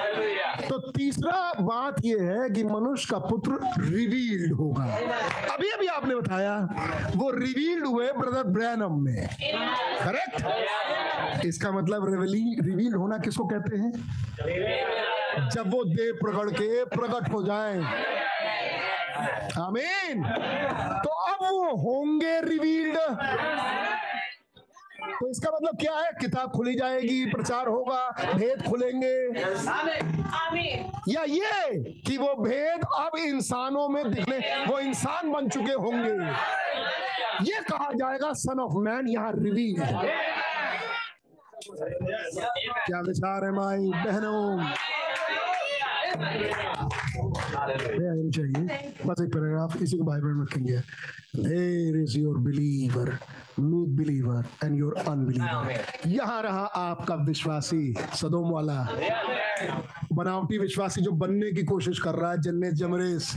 तो 0.68 0.78
तीसरा 0.92 1.52
बात 1.60 1.96
यह 2.04 2.22
है 2.22 2.48
कि 2.50 2.64
मनुष्य 2.64 3.08
का 3.10 3.18
पुत्र 3.18 3.58
रिवील्ड 3.84 4.52
होगा। 4.52 4.84
अभी 5.54 5.68
अभी 5.68 5.86
आपने 5.86 6.14
बताया, 6.14 6.56
वो 7.16 7.30
रिवील्ड 7.30 7.86
हुए 7.86 8.10
ब्रदर 8.12 8.42
ब्रैनम 8.48 9.00
में। 9.00 9.28
करेक्ट 10.02 11.44
इसका 11.46 11.70
मतलब 11.72 12.08
रिवील्ड 12.10 12.96
होना 12.96 13.18
किसको 13.18 13.44
कहते 13.44 13.76
हैं? 13.76 13.92
जब 15.52 15.70
वो 15.72 15.82
देव 15.84 16.14
प्रकट 16.22 16.50
के 16.52 16.84
प्रकट 16.96 17.32
हो 17.32 17.42
जाए। 17.42 17.76
आमीन। 19.60 20.22
तो 21.04 21.10
अब 21.30 21.38
वो 21.42 21.76
होंगे 21.76 22.40
रिवील्ड 22.40 22.96
तो 25.10 25.28
इसका 25.30 25.50
मतलब 25.50 25.76
क्या 25.80 25.92
है? 25.94 26.10
किताब 26.20 26.50
खुली 26.50 26.74
जाएगी, 26.74 27.24
प्रचार 27.30 27.68
होगा, 27.68 28.34
भेद 28.34 28.62
खुलेंगे। 28.62 29.16
या 31.08 31.22
ये 31.24 31.78
कि 32.06 32.16
वो 32.16 32.34
भेद 32.42 32.84
अब 32.96 33.16
इंसानों 33.18 33.88
में 33.88 34.10
दिखने, 34.10 34.38
वो 34.66 34.78
इंसान 34.80 35.32
बन 35.32 35.48
चुके 35.48 35.72
होंगे। 35.74 36.12
ये 37.50 37.60
कहा 37.70 37.90
जाएगा 37.94 38.32
सन 38.34 38.60
ऑफ़ 38.60 38.76
मैन 38.78 39.08
यहाँ 39.08 39.32
रिवील 39.34 39.82
क्या 42.86 43.00
विचार 43.00 43.44
है 43.44 43.50
माई 43.52 43.90
बहनों? 43.96 44.44
आनी 46.26 47.07
चाहिए 47.38 48.62
बस 49.06 49.20
एक 49.22 49.28
पैराग्राफ 49.34 49.82
इसी 49.82 49.96
को 49.98 50.04
बाइबल 50.04 50.32
में 50.34 50.44
रखेंगे 50.44 50.78
there 51.36 51.96
is 52.02 52.18
your 52.18 52.38
believer 52.38 53.18
believer 53.60 54.44
and 54.64 54.78
your 54.78 54.94
unbeliever 55.08 55.80
यहाँ 56.06 56.42
रहा 56.42 56.64
आपका 56.76 57.14
विश्वासी 57.14 57.94
सदोम 58.14 58.50
वाला। 58.50 58.76
बनावटी 60.12 60.58
विश्वासी 60.58 61.00
जो 61.02 61.10
बनने 61.12 61.50
की 61.52 61.62
कोशिश 61.64 61.98
कर 61.98 62.14
रहा 62.14 62.30
है 62.30 62.40
जन्नत 62.40 62.74
जमरेस। 62.74 63.36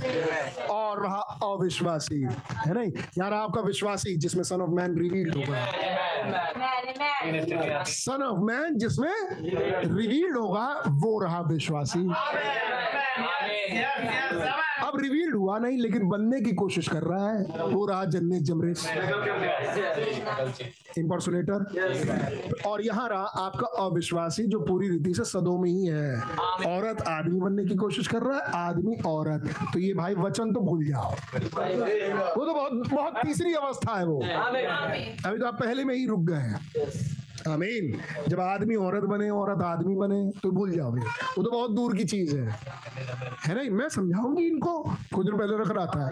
और 0.69 1.01
रहा 1.03 1.21
अविश्वासी 1.43 2.21
है 2.21 2.73
नहीं? 2.73 2.91
यहाँ 3.17 3.29
रहा 3.31 3.39
आपका 3.39 3.61
विश्वासी 3.61 4.15
जिसमें 4.17 4.43
सन 4.43 4.61
ऑफ़ 4.61 4.69
मैन 4.69 4.97
रिवील्ड 4.99 5.35
होगा। 5.35 5.65
सन 7.83 8.23
ऑफ़ 8.23 8.39
मैन 8.39 8.77
जिसमें 8.77 9.13
रिवील्ड 9.95 10.37
होगा 10.37 10.67
वो 10.89 11.19
रहा 11.19 11.41
विश्वासी। 11.41 12.03
अब 14.83 14.99
रिवील्ड 14.99 15.35
हुआ 15.35 15.57
नहीं 15.59 15.77
लेकिन 15.77 16.07
बनने 16.09 16.39
की 16.41 16.51
कोशिश 16.55 16.87
कर 16.89 17.03
रहा 17.03 17.29
है 17.29 17.65
वो 17.65 17.85
रहा 17.85 18.05
जन्ने 18.07 18.39
जमरेस 18.41 18.85
इम्पर्सोनेटर 20.97 21.65
और 22.65 22.81
यहाँ 22.81 23.07
रहा 23.09 23.41
आपका 23.41 23.67
अविश्वासी 23.79 24.43
जो 24.45 24.59
पूरी 24.61 24.89
रीति 24.89 25.13
से 25.13 25.23
सदों 25.25 25.57
में 25.57 25.69
ही 25.69 25.85
है 25.85 26.15
औरत 26.67 27.01
आदमी 27.09 27.39
बनने 27.39 27.65
की 27.65 27.75
कोशिश 27.77 28.07
कर 28.07 28.21
रहा 28.21 28.37
है 28.37 28.51
आदमी 28.59 28.95
औरत 29.07 29.49
तो 29.73 29.79
ये 29.79 29.93
भाई 29.93 30.15
वचन 30.17 30.53
तो 30.53 30.61
भूल 30.61 30.85
जाओ 30.85 31.11
वो 31.11 32.45
तो 32.45 32.53
बहुत 32.53 32.87
बहुत 32.89 33.21
तीसरी 33.21 33.53
अवस्था 33.55 33.97
है 33.97 34.05
वो 34.05 34.19
अभी 34.19 35.37
तो 35.37 35.45
आप 35.45 35.59
पहले 35.59 35.83
में 35.83 35.95
ही 35.95 36.05
रुक 36.07 36.25
गए 36.25 36.45
हैं 36.45 37.20
आमीन 37.47 38.01
जब 38.27 38.39
आदमी 38.39 38.75
औरत 38.75 39.03
बने 39.03 39.29
औरत 39.29 39.61
आदमी 39.61 39.95
बने 39.95 40.39
तो 40.43 40.51
भूल 40.51 40.71
जाओगे। 40.71 41.01
वो 41.01 41.43
तो 41.43 41.51
बहुत 41.51 41.71
दूर 41.71 41.97
की 41.97 42.03
चीज़ 42.03 42.37
है। 42.37 42.59
है 43.45 43.55
ना? 43.55 43.75
मैं 43.75 43.89
समझाऊँगी 43.89 44.47
इनको। 44.47 44.83
कुछ 45.15 45.25
दिन 45.25 45.37
पहले 45.37 45.57
रख 45.57 45.71
रहा 45.71 45.85
था 45.85 46.09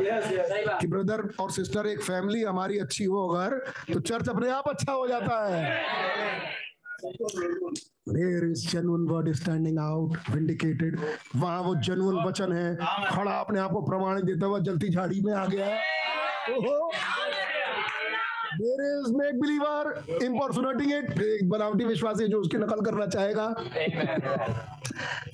कि 0.78 0.88
ब्रदर 0.88 1.30
और 1.40 1.52
सिस्टर 1.52 1.88
एक 1.88 2.02
फैमिली 2.02 2.44
हमारी 2.44 2.80
अच्छी 2.80 3.04
हो 3.04 3.28
अगर 3.28 3.58
तो 3.94 4.00
चर्च 4.00 4.30
अपने 4.30 4.50
आप 4.50 4.64
अच्छा 4.68 4.92
हो 4.92 5.08
जाता 5.08 5.56
है। 5.56 5.82
There 8.10 8.46
is 8.52 8.62
genuine 8.74 9.04
word 9.10 9.28
standing 9.40 9.78
out, 9.84 10.16
vindicated. 10.36 11.00
वहाँ 11.36 11.62
वो 11.62 11.76
genuine 11.76 12.28
वचन 12.28 12.54
है। 12.54 12.76
खड़ा 13.10 13.32
अपने 13.32 13.60
आप 13.60 13.72
को 13.72 13.82
प्रमाणित 13.82 14.26
देता 14.26 14.46
हुआ 14.46 14.60
जलती 14.60 14.90
झाड़ी 14.90 15.22
में 15.22 15.34
आ 15.34 15.46
गया। 15.46 15.78
Make 18.60 19.38
believer 19.42 19.84
एक 21.24 21.50
बनावटी 21.50 21.86
विश्वासी 21.86 22.28
जो 22.28 22.40
उसकी 22.42 22.58
नकल 22.58 22.82
करना 22.86 23.06
चाहेगा। 23.06 23.46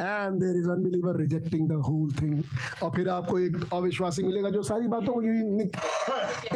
And 0.02 0.34
there 0.42 0.56
is 0.60 0.70
unbeliever 0.70 1.18
rejecting 1.18 1.70
the 1.70 1.74
whole 1.88 2.12
thing 2.22 2.44
और 2.84 2.92
फिर 2.96 3.10
आपको 3.10 3.40
एक 3.40 3.74
अविश्वासी 3.74 4.24
मिलेगा 4.24 4.50
जो 4.50 4.64
सारी 4.64 4.88
बातों 4.88 5.14
को 5.14 5.22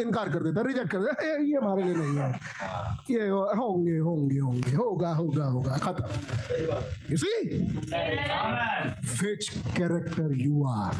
इनकार 0.02 0.28
कर 0.28 0.42
देता 0.42 0.62
रिजेक्ट 0.66 0.90
कर 0.90 0.98
देता 0.98 1.22
ये 1.22 1.56
हमारे 1.56 1.82
लिए 1.82 1.94
नहीं 1.94 2.16
है। 2.18 2.30
ये 3.10 3.28
होंगे 3.28 3.98
होंगे 3.98 4.38
होंगे। 4.38 4.72
होगा 4.72 5.12
होगा 5.12 5.44
होगा। 5.44 5.76
खत्म। 5.76 6.04
You 7.10 7.16
see 7.16 7.32
which 9.24 9.48
character 9.76 10.28
you 10.36 10.64
are 10.68 10.94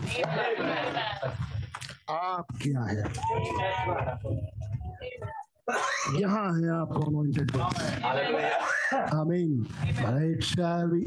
आप 2.11 2.47
क्या 2.63 2.83
है? 2.83 3.03
यहाँ 6.21 6.47
है 6.61 6.71
anointed 7.07 7.57
one. 7.57 7.75
Amen. 9.13 9.67
It 9.83 10.43
shall 10.45 10.89
be. 10.89 11.07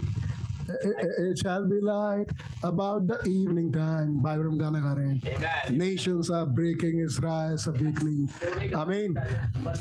It, 0.66 0.96
it 1.20 1.38
shall 1.40 1.66
be 1.68 1.82
light 1.82 2.30
about 2.64 3.08
the 3.08 3.18
evening 3.30 3.72
time. 3.72 4.22
Bible 4.24 4.48
में 4.52 4.60
गाना 4.60 4.80
गा 4.80 4.94
रहे 5.00 5.08
हैं. 5.10 5.78
Nations 5.78 6.30
are 6.30 6.46
breaking 6.46 7.00
Israel's 7.00 7.68
weakling. 7.68 8.30
Amen. 8.74 9.18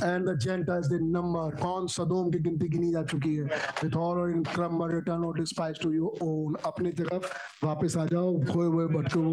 And 0.02 0.26
the 0.26 0.36
Gentiles 0.36 0.88
they 0.88 0.98
number. 0.98 1.46
कौन 1.62 1.86
सदोम 1.86 2.32
की 2.32 2.38
गिनती 2.48 2.68
गिनी 2.74 2.90
जा 2.92 3.02
चुकी 3.14 3.34
है. 3.36 3.48
With 3.82 3.94
horror 3.94 4.28
in 4.32 4.42
crumble 4.44 4.88
return 4.88 5.24
or 5.24 5.34
despise 5.34 5.78
to 5.86 5.92
your 5.92 6.12
own. 6.20 6.56
अपनी 6.72 6.92
तरफ़ 7.00 7.30
वापस 7.64 7.96
आ 7.96 8.06
जाओ 8.06 8.38
खोए 8.52 8.66
हुए 8.66 8.86
बच्चों. 8.98 9.26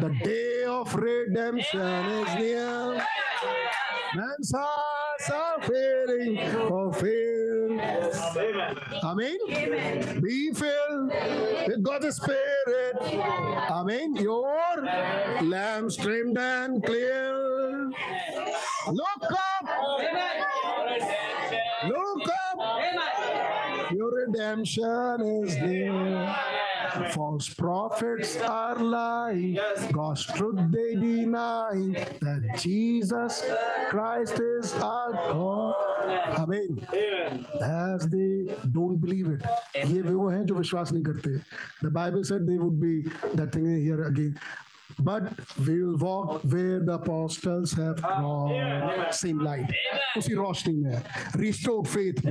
The 0.00 0.12
day 0.22 0.64
of 0.68 0.94
redemption 0.94 2.12
is 2.20 2.34
near. 2.44 3.63
Man's 4.14 4.52
hearts 4.54 5.30
are 5.30 5.60
failing 5.62 6.38
for 6.68 6.92
fear. 6.92 7.80
Amen. 9.02 10.20
Be 10.20 10.52
filled 10.52 11.12
with 11.66 11.82
God's 11.82 12.16
Spirit. 12.16 12.96
Amen. 13.70 14.14
Your 14.14 14.54
lamp 15.42 15.90
streamed 15.90 16.38
and 16.38 16.84
clear. 16.84 17.90
Look 18.92 19.22
up. 19.22 19.68
Look 21.88 22.28
up. 22.28 23.90
Your 23.90 24.10
redemption 24.12 25.20
is 25.44 25.56
near. 25.56 26.36
False 27.13 27.49
prophets 27.49 28.37
are 28.37 28.75
lying. 28.75 29.59
God's 29.91 30.25
truth 30.25 30.59
they 30.71 30.95
deny. 30.95 31.71
That 32.21 32.57
Jesus 32.59 33.43
Christ 33.89 34.39
is 34.39 34.73
our 34.75 35.11
God. 35.13 35.75
Amen. 36.39 37.45
As 37.61 38.07
they 38.07 38.55
don't 38.71 38.97
believe 38.97 39.27
it. 39.27 39.43
ये 39.75 40.01
वो 40.01 40.29
हैं 40.29 40.45
जो 40.45 40.55
विश्वास 40.55 40.91
नहीं 40.93 41.03
करते. 41.03 41.41
The 41.81 41.89
Bible 41.89 42.23
said 42.23 42.47
they 42.47 42.57
would 42.57 42.79
be 42.79 43.03
that 43.35 43.51
thing 43.51 43.65
here 43.65 44.03
again. 44.03 44.39
But 45.00 45.28
we'll 45.60 45.94
walk 45.98 46.40
where 46.46 46.80
the 46.82 46.98
apostles 47.06 47.74
उसी 50.16 50.34
रोशनी 50.34 50.74
में 50.74 51.02
restore 51.36 51.84
faith 51.86 52.26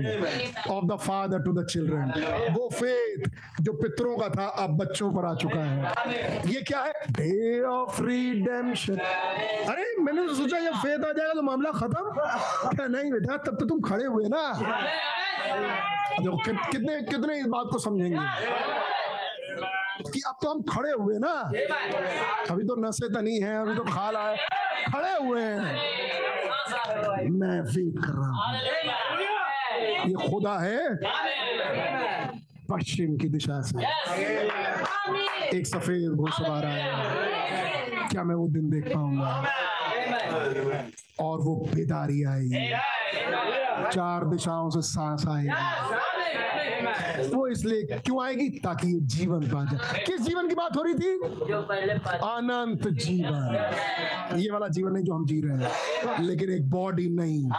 of 0.69 0.85
the 0.85 0.98
father 1.00 1.42
to 1.43 1.53
the 1.53 1.66
children 1.67 2.14
वो 2.51 2.69
फेथ 2.72 3.30
जो 3.61 3.74
पितरों 3.74 4.17
का 4.17 4.30
था 4.30 4.48
अब 4.64 4.77
बच्चों 4.77 5.11
पर 5.14 5.25
आ 5.25 5.33
चुका 5.35 5.61
है 5.61 6.42
ये 6.48 6.61
क्या 6.64 6.82
है 6.82 6.93
डे 7.11 7.61
ऑफ़ 7.66 7.95
फ्रीडमशन 7.98 8.98
अरे 8.98 9.85
मैंने 10.01 10.27
तो 10.27 10.33
सोचा 10.35 10.59
जब 10.59 10.75
फेथ 10.77 11.06
आ 11.06 11.11
जाएगा 11.11 11.33
तो 11.33 11.42
मामला 11.43 11.72
खत्म 11.74 12.11
क्या 12.69 12.88
नहीं 12.88 13.11
बेटा 13.11 13.38
तब 13.40 13.59
तो 13.59 13.66
तुम 13.66 13.82
खड़े 13.82 14.06
हुए 14.06 14.27
ना 14.30 14.43
देखो 16.19 16.38
कितने 16.72 17.01
कितने 17.03 17.40
इस 17.40 17.45
बात 17.48 17.67
को 17.72 17.80
समझेंगे 17.82 18.17
कि 20.01 20.22
अब 20.27 20.35
तो 20.41 20.49
हम 20.49 20.61
खड़े 20.69 20.91
हुए 20.91 21.17
ना। 21.17 21.33
अभी 22.51 22.63
तो 22.63 22.75
नशे 22.81 23.09
तो 23.13 23.22
नहीं 23.22 23.41
है, 23.41 23.61
अभी 23.61 23.75
तो 23.75 23.83
खाल 23.83 24.15
आए 24.15 24.38
खड़े 24.93 25.13
हुए 25.22 25.41
हैं। 25.41 25.61
मैं 27.31 27.59
वेट 27.61 27.99
कर 28.05 28.13
रहा 28.13 28.30
हूँ। 28.30 28.43
ये 30.07 30.15
खुदा 30.30 30.55
है। 30.59 30.80
पश्चिम 32.72 33.17
की 33.17 33.27
दिशा 33.30 33.61
से। 33.61 33.77
एक 35.57 35.67
सफ़ेद 35.67 36.11
घुड़सवार 36.11 36.65
आया 36.65 38.07
क्या 38.11 38.23
मैं 38.23 38.35
वो 38.35 38.47
दिन 38.47 38.69
देख 38.69 38.85
पाऊँगा? 38.93 39.31
और 41.19 41.41
वो 41.41 41.55
बेदारी 41.75 42.23
आई 42.23 42.49
चार 43.93 44.25
दिशाओं 44.25 44.69
से 44.69 44.81
सांस 44.81 45.25
वो 47.33 47.47
इसलिए 47.47 47.99
क्यों 47.99 48.23
आएगी? 48.23 48.49
ताकि 48.63 48.88
ये 48.88 48.99
जीवन 49.15 49.41
पा 49.49 49.63
जाए। 49.65 50.03
किस 50.05 50.22
जीवन 50.22 50.47
की 50.49 50.55
बात 50.55 50.77
हो 50.77 50.83
रही 50.83 50.93
थी? 50.95 51.11
अनंत 52.23 52.88
जीवन। 52.99 54.39
ये 54.39 54.51
वाला 54.51 54.67
जीवन 54.69 54.91
नहीं 54.93 55.03
जो 55.03 55.13
हम 55.13 55.25
जी 55.25 55.41
रहे 55.41 55.57
हैं 55.57 56.23
लेकिन 56.23 56.49
एक 56.51 56.69
बॉडी 56.69 57.07
नहीं। 57.11 57.49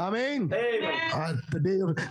आमीन 0.00 0.50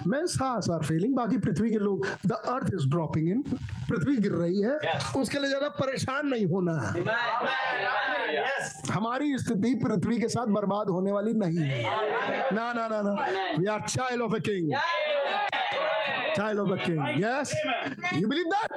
मैं 0.07 0.25
सांस 0.27 0.69
आर 0.71 0.83
फीलिंग 0.85 1.15
बाकी 1.15 1.37
पृथ्वी 1.39 1.69
के 1.69 1.77
लोग 1.79 2.07
the 2.25 2.31
earth 2.31 2.73
is 2.73 2.87
dropping 2.89 3.29
in 3.29 3.41
पृथ्वी 3.89 4.15
गिर 4.17 4.31
रही 4.33 4.61
है 4.61 4.77
उसके 5.17 5.39
लिए 5.39 5.47
ज़्यादा 5.47 5.69
परेशान 5.79 6.27
नहीं 6.27 6.45
होना। 6.45 6.73
है 6.79 7.03
हमारी 8.91 9.37
स्थिति 9.37 9.73
पृथ्वी 9.83 10.19
के 10.19 10.27
साथ 10.29 10.47
बर्बाद 10.53 10.89
होने 10.89 11.11
वाली 11.11 11.33
नहीं 11.35 11.57
है। 11.59 11.83
ना 12.53 12.71
ना 12.73 12.87
ना 12.87 13.01
ना। 13.01 13.13
We 13.57 13.65
are 13.67 13.81
child 13.87 14.21
of 14.21 14.35
a 14.35 14.39
king 14.41 14.71
child 16.41 16.59
of 16.59 16.69
the 16.69 16.77
king. 16.77 17.01
Yes? 17.17 17.53
You 18.13 18.27
believe 18.27 18.49
that? 18.49 18.69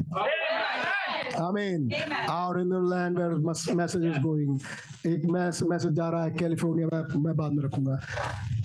Amen. 1.36 1.90
Out 2.28 2.56
in 2.58 2.68
the 2.68 2.78
land 2.78 3.18
where 3.18 3.36
message 3.74 4.04
is 4.04 4.18
going. 4.18 4.60
एक 5.06 5.24
मैस 5.32 5.62
मैसेज 5.68 5.92
जा 5.92 6.08
रहा 6.10 6.24
है 6.24 6.30
कैलिफ़ोर्निया 6.40 6.86
में 6.92 7.22
मैं 7.22 7.34
बाद 7.36 7.52
में 7.52 7.62
रखूँगा 7.64 7.96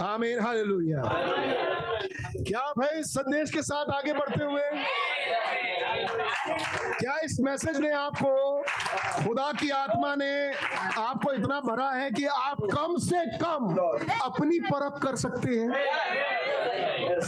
आमीन 0.06 0.40
हालेलुया 0.40 1.02
क्या 2.48 2.62
भाई 2.78 3.04
संदेश 3.04 3.52
के 3.52 3.62
साथ 3.62 3.92
आगे 3.96 4.14
बढ़ते 4.20 4.44
हुए 4.44 4.62
क्या 7.02 7.18
इस 7.24 7.38
मैसेज 7.44 7.78
ने 7.82 7.92
आपको 7.94 8.32
खुदा 9.24 9.52
की 9.60 9.70
आत्मा 9.80 10.14
ने 10.24 10.32
आपको 11.04 11.34
इतना 11.34 11.60
भरा 11.68 11.90
है 11.92 12.10
कि 12.12 12.26
आप 12.40 12.64
कम 12.72 12.98
से 13.08 13.26
कम 13.44 13.76
अपनी 14.24 14.60
परख 14.72 15.02
कर 15.04 15.16
सकते 15.26 15.60
हैं 15.60 16.49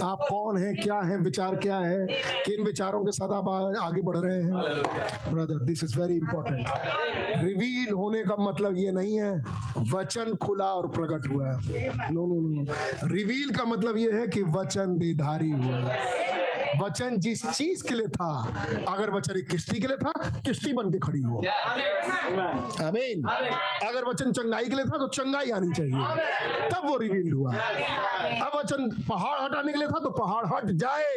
आप 0.03 0.25
कौन 0.29 0.57
हैं? 0.57 0.75
क्या 0.75 0.99
हैं? 1.01 1.17
विचार 1.17 1.55
क्या 1.55 1.77
है? 1.77 2.05
किन 2.45 2.63
विचारों 2.65 3.03
के 3.05 3.11
साथ 3.11 3.33
आप 3.33 3.47
आगे 3.81 4.01
बढ़ 4.01 4.17
रहे 4.17 4.35
हैं? 4.35 4.51
Brother 5.33 5.63
this 5.65 5.83
is 5.83 5.99
very 5.99 6.15
important 6.15 7.43
reveal 7.43 7.93
होने 7.93 8.23
का 8.23 8.35
मतलब 8.39 8.77
ये 8.77 8.91
नहीं 8.91 9.19
है 9.19 9.31
वचन 9.93 10.35
खुला 10.43 10.65
और 10.65 10.87
प्रकट 10.89 11.27
हुआ 11.33 11.51
है। 11.51 12.13
नो 12.13 12.25
नो 12.25 12.39
नो 12.41 13.07
रिवील 13.07 13.55
का 13.55 13.65
मतलब 13.65 13.97
ये 13.97 14.11
है 14.11 14.27
कि 14.27 14.43
वचन 14.57 14.97
देधारी 14.97 15.51
हुआ 15.51 15.77
है। 15.77 15.99
वचन 16.79 17.17
जिस 17.19 17.41
चीज़ 17.47 17.83
के 17.87 17.95
लिए 17.95 18.07
था 18.07 18.31
अगर 18.87 19.09
वचन 19.11 19.37
एक 19.39 19.47
किश्ती 19.49 19.79
के 19.79 19.87
लिए 19.87 19.97
था 19.97 20.11
किश्ती 20.45 20.73
बन 20.73 20.91
के 20.91 20.99
खड़ी 20.99 21.21
हो। 21.21 21.37
आमीन 22.87 23.23
अगर 23.87 24.05
वचन 24.09 24.31
चंगाई 24.31 24.65
के 24.65 24.75
लिए 24.75 24.85
था 24.85 24.97
तो 24.97 25.07
चंगाई 25.09 25.51
आनी 25.51 25.71
चाहिए। 25.73 26.69
तब 26.69 26.87
वो 26.89 26.97
रिवील 26.97 27.31
हुआ। 27.33 27.53
अब 27.53 28.51
वचन 28.57 28.89
पहाड़ 29.09 29.39
हटाने 29.41 29.71
के 29.73 29.79
लिए 29.79 29.87
था 29.87 29.99
तो 29.99 30.09
पहाड़ 30.19 30.45
हट 30.53 30.71
जाए। 30.83 31.15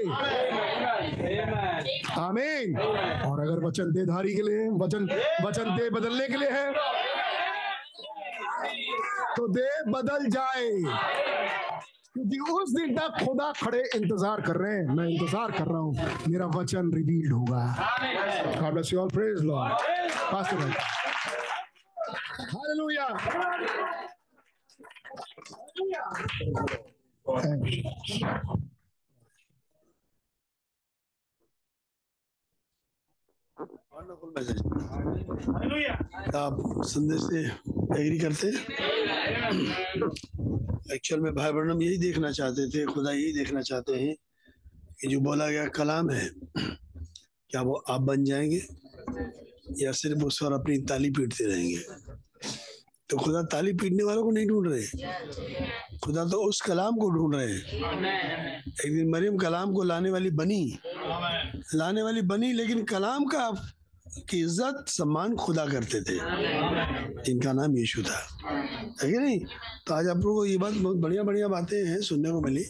आमीन 2.18 2.78
और 2.78 3.40
अगर 3.40 3.64
वचन 3.66 3.92
देधारी 3.92 4.34
के 4.34 4.42
लिए 4.42 4.68
वचन 4.84 5.08
वचन 5.44 5.76
दे 5.76 5.88
बदलने 5.90 6.28
के 6.28 6.36
लिए 6.36 6.50
है 6.50 6.72
तो 9.36 9.48
दे 9.48 9.68
बदल 9.90 10.26
जाए। 10.30 10.70
क्योंकि 12.14 12.38
उस 12.52 12.72
दिन 12.72 12.94
तक 12.96 13.16
खुदा 13.20 13.50
खड़े 13.52 13.78
इंतज़ार 13.96 14.40
कर 14.40 14.56
रहे 14.56 14.74
हैं 14.74 14.94
मैं 14.96 15.06
इंतज़ार 15.08 15.52
कर 15.52 15.66
रहा 15.66 15.78
हूँ 15.78 15.94
मेरा 16.28 16.46
वचन 16.56 16.92
रिवील्ड 16.94 17.32
होगा 17.32 17.62
God 18.56 18.72
bless 18.72 18.92
you 18.92 19.00
all. 19.00 19.08
Praise 19.08 19.42
Lord. 19.42 19.72
Pastor 20.30 20.56
भाई. 20.56 20.72
Hallelujah. 22.52 23.08
Thank 27.26 27.66
you. 27.72 28.64
Wonderful 33.96 34.32
message 34.36 34.58
आप 36.36 36.56
संदेश 36.86 37.20
से 37.22 37.42
एग्री 38.00 38.18
करते 38.18 38.50
एक्चुअल 40.92 41.20
में 41.20 41.34
भाई 41.34 41.52
ब्रनम 41.52 41.82
यही 41.82 41.98
देखना 41.98 42.30
चाहते 42.32 42.68
थे, 42.70 42.84
खुदा 42.84 43.12
यही 43.12 43.32
देखना 43.32 43.60
चाहते 43.62 43.92
हैं 43.92 44.14
कि 45.00 45.08
जो 45.08 45.20
बोला 45.20 45.48
गया 45.48 45.66
कलाम 45.66 46.10
है, 46.10 46.30
क्या 47.50 47.62
वो 47.62 47.74
आप 47.88 48.00
बन 48.00 48.24
जाएँगे 48.24 48.66
या 49.84 49.92
सिर्फ़ 49.92 50.24
उस 50.24 50.38
पर 50.42 50.52
अपनी 50.52 50.78
ताली 50.78 51.10
पीटते 51.10 51.44
रहेंगे? 51.44 51.80
तो 53.10 53.16
खुदा 53.16 53.42
ताली 53.42 53.72
पीटने 53.72 54.04
वालों 54.04 54.22
को 54.24 54.30
नहीं 54.30 54.46
ढूंढ 54.46 54.72
रहे। 54.72 54.86
खुदा 55.98 56.24
तो 56.24 56.48
उस 56.48 56.60
कलाम 56.60 56.96
को 56.96 57.10
ढूंढ 57.10 57.34
रहे 57.34 57.52
हैं। 57.52 58.62
एक 58.86 58.94
दिन 58.94 59.10
मरियम 59.10 59.36
कलाम 59.36 59.72
को 59.72 59.82
लाने 59.82 60.10
वाली 60.10 60.30
बनी। 60.30 60.78
लाने 61.74 62.02
वाली 62.02 62.22
बनी, 62.22 62.52
लेकिन 62.52 62.84
कलाम 62.84 63.24
का 63.24 63.50
की 64.30 64.40
इज़्ज़त, 64.40 64.84
सम्मान 64.88 65.36
खुदा 65.36 65.66
करते 65.66 66.00
थे। 66.00 66.18
जिनका 67.22 67.52
नाम 67.52 67.76
यीशु 67.78 68.02
था। 68.02 68.83
है 69.02 69.10
कि 69.10 69.18
नहीं 69.18 69.38
तो 69.86 69.94
आज 69.94 70.08
आप 70.08 70.16
लोगों 70.16 70.34
को 70.34 70.44
ये 70.46 70.56
बात 70.58 70.74
बहुत 70.74 70.96
बढ़िया 70.96 71.22
बढ़िया 71.22 71.48
बातें 71.48 71.76
हैं 71.86 72.00
सुनने 72.00 72.30
को 72.30 72.40
मिली 72.40 72.64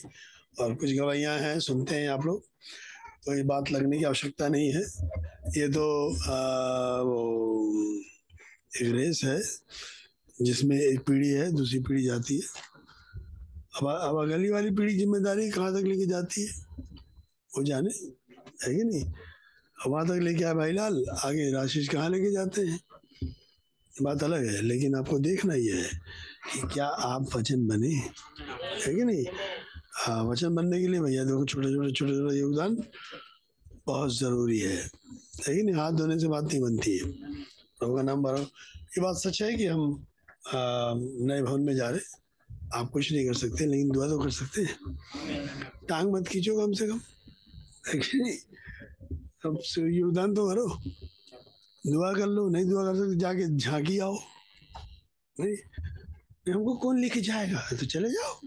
और 0.61 0.75
कुछ 0.75 0.91
गवाहियाँ 0.91 1.39
हैं 1.39 1.59
सुनते 1.61 1.95
हैं 1.95 2.09
आप 2.09 2.27
लोग 2.27 2.43
तो 3.27 3.35
ये 3.37 3.43
बात 3.43 3.71
लगने 3.73 3.99
की 3.99 4.05
आवश्यकता 4.05 4.49
नहीं 4.49 4.73
है। 4.73 4.81
ये 5.57 5.69
तो 5.69 5.85
आ, 6.31 7.01
वो 7.01 7.21
एक 8.81 8.95
रेस 8.95 9.21
है 9.25 9.41
जिसमें 10.37 10.77
एक 10.77 11.01
पीढ़ी 11.07 11.29
है 11.29 11.51
दूसरी 11.53 11.79
पीढ़ी 11.79 12.05
जाती 12.05 12.35
है। 12.35 12.63
अब 13.77 13.87
अब 13.89 14.21
अगली 14.23 14.51
वाली 14.51 14.71
पीढ़ी 14.71 14.97
ज़िम्मेदारी 14.99 15.51
कहाँ 15.51 15.73
तक 15.73 15.87
लेके 15.87 16.07
जाती 16.07 16.47
है 16.47 16.53
वो 17.57 17.63
जाने 17.65 17.91
है 18.65 18.75
कि 18.75 18.85
नहीं? 18.85 19.05
वहाँ 19.79 20.07
तक 20.07 20.21
लेके 20.23 20.45
आए 20.45 20.55
भाई 20.55 20.73
लाल 20.73 21.05
आगे 21.25 21.51
राशिश 21.53 21.89
कहाँ 21.89 22.11
लेके 22.11 22.33
जाते 22.33 22.63
हैं? 22.67 22.79
बात 24.03 24.23
अलग 24.23 24.47
है, 24.47 24.63
लेकिन 24.63 24.95
आपको 24.95 25.19
देखना 25.19 25.55
ये 25.55 25.73
है 25.73 25.89
कि 26.53 26.61
क्या 26.75 26.87
आप 26.87 27.29
वचन 27.37 27.67
बने। 27.67 27.89
है 27.89 28.95
कि 28.95 29.05
नहीं? 29.05 29.25
हाँ 29.95 30.25
वचन 30.25 30.55
बनने 30.55 30.81
के 30.81 30.89
लिए 30.89 31.01
भैया 31.01 31.25
देखो 31.25 31.45
छोटे 31.45 31.69
छोटे 31.69 31.93
छोटे 31.93 32.13
छोटे 32.13 32.37
योगदान 32.37 32.77
बहुत 33.87 34.19
ज़रूरी 34.19 34.59
है। 34.59 34.91
कि 35.47 35.63
नहीं? 35.63 35.75
हाथ 35.77 35.93
धोने 35.93 36.19
से 36.19 36.29
बात 36.29 36.45
नहीं 36.45 36.61
बनती 36.61 36.97
है। 36.99 37.05
प्रभु 37.79 37.97
का 37.97 38.03
नाम 38.03 38.23
भरो 38.23 38.39
ये 38.39 39.01
बात 39.01 39.17
सच 39.17 39.43
है 39.43 39.55
कि 39.55 39.67
हम 39.67 40.07
नए 40.55 41.43
भवन 41.43 41.61
में 41.61 41.75
जा 41.77 41.89
रहे 41.91 42.01
आप 42.75 42.91
कुछ 42.91 43.13
नहीं 43.13 43.27
कर 43.27 43.35
सकते, 43.35 43.67
लेकिन 43.67 43.91
दुआ 43.91 44.09
तो 44.09 44.19
कर 44.19 44.31
सकते 44.31 44.63
हैं। 44.63 44.75
टांग 45.89 46.13
मत 46.13 46.29
खींचो 46.29 46.57
कम 46.57 46.73
से 46.73 46.87
कम। 46.89 47.01
योगदान 49.79 50.35
तो 50.35 50.49
करो 50.51 50.67
दुआ 51.87 52.13
कर 52.13 52.27
लो, 52.27 52.49
नहीं 52.49 52.65
दुआ 52.65 52.85
कर 52.85 52.95
सकते, 52.97 53.17
जाके 53.17 53.57
झांकी 53.57 53.99
आओ। 53.99 54.19
नहीं 55.41 56.53
हमको 56.53 56.75
कौन 56.75 57.01
लेके 57.01 57.21
जाएगा? 57.21 57.69
तो 57.71 57.87
चले 57.87 58.11
जाओ। 58.11 58.41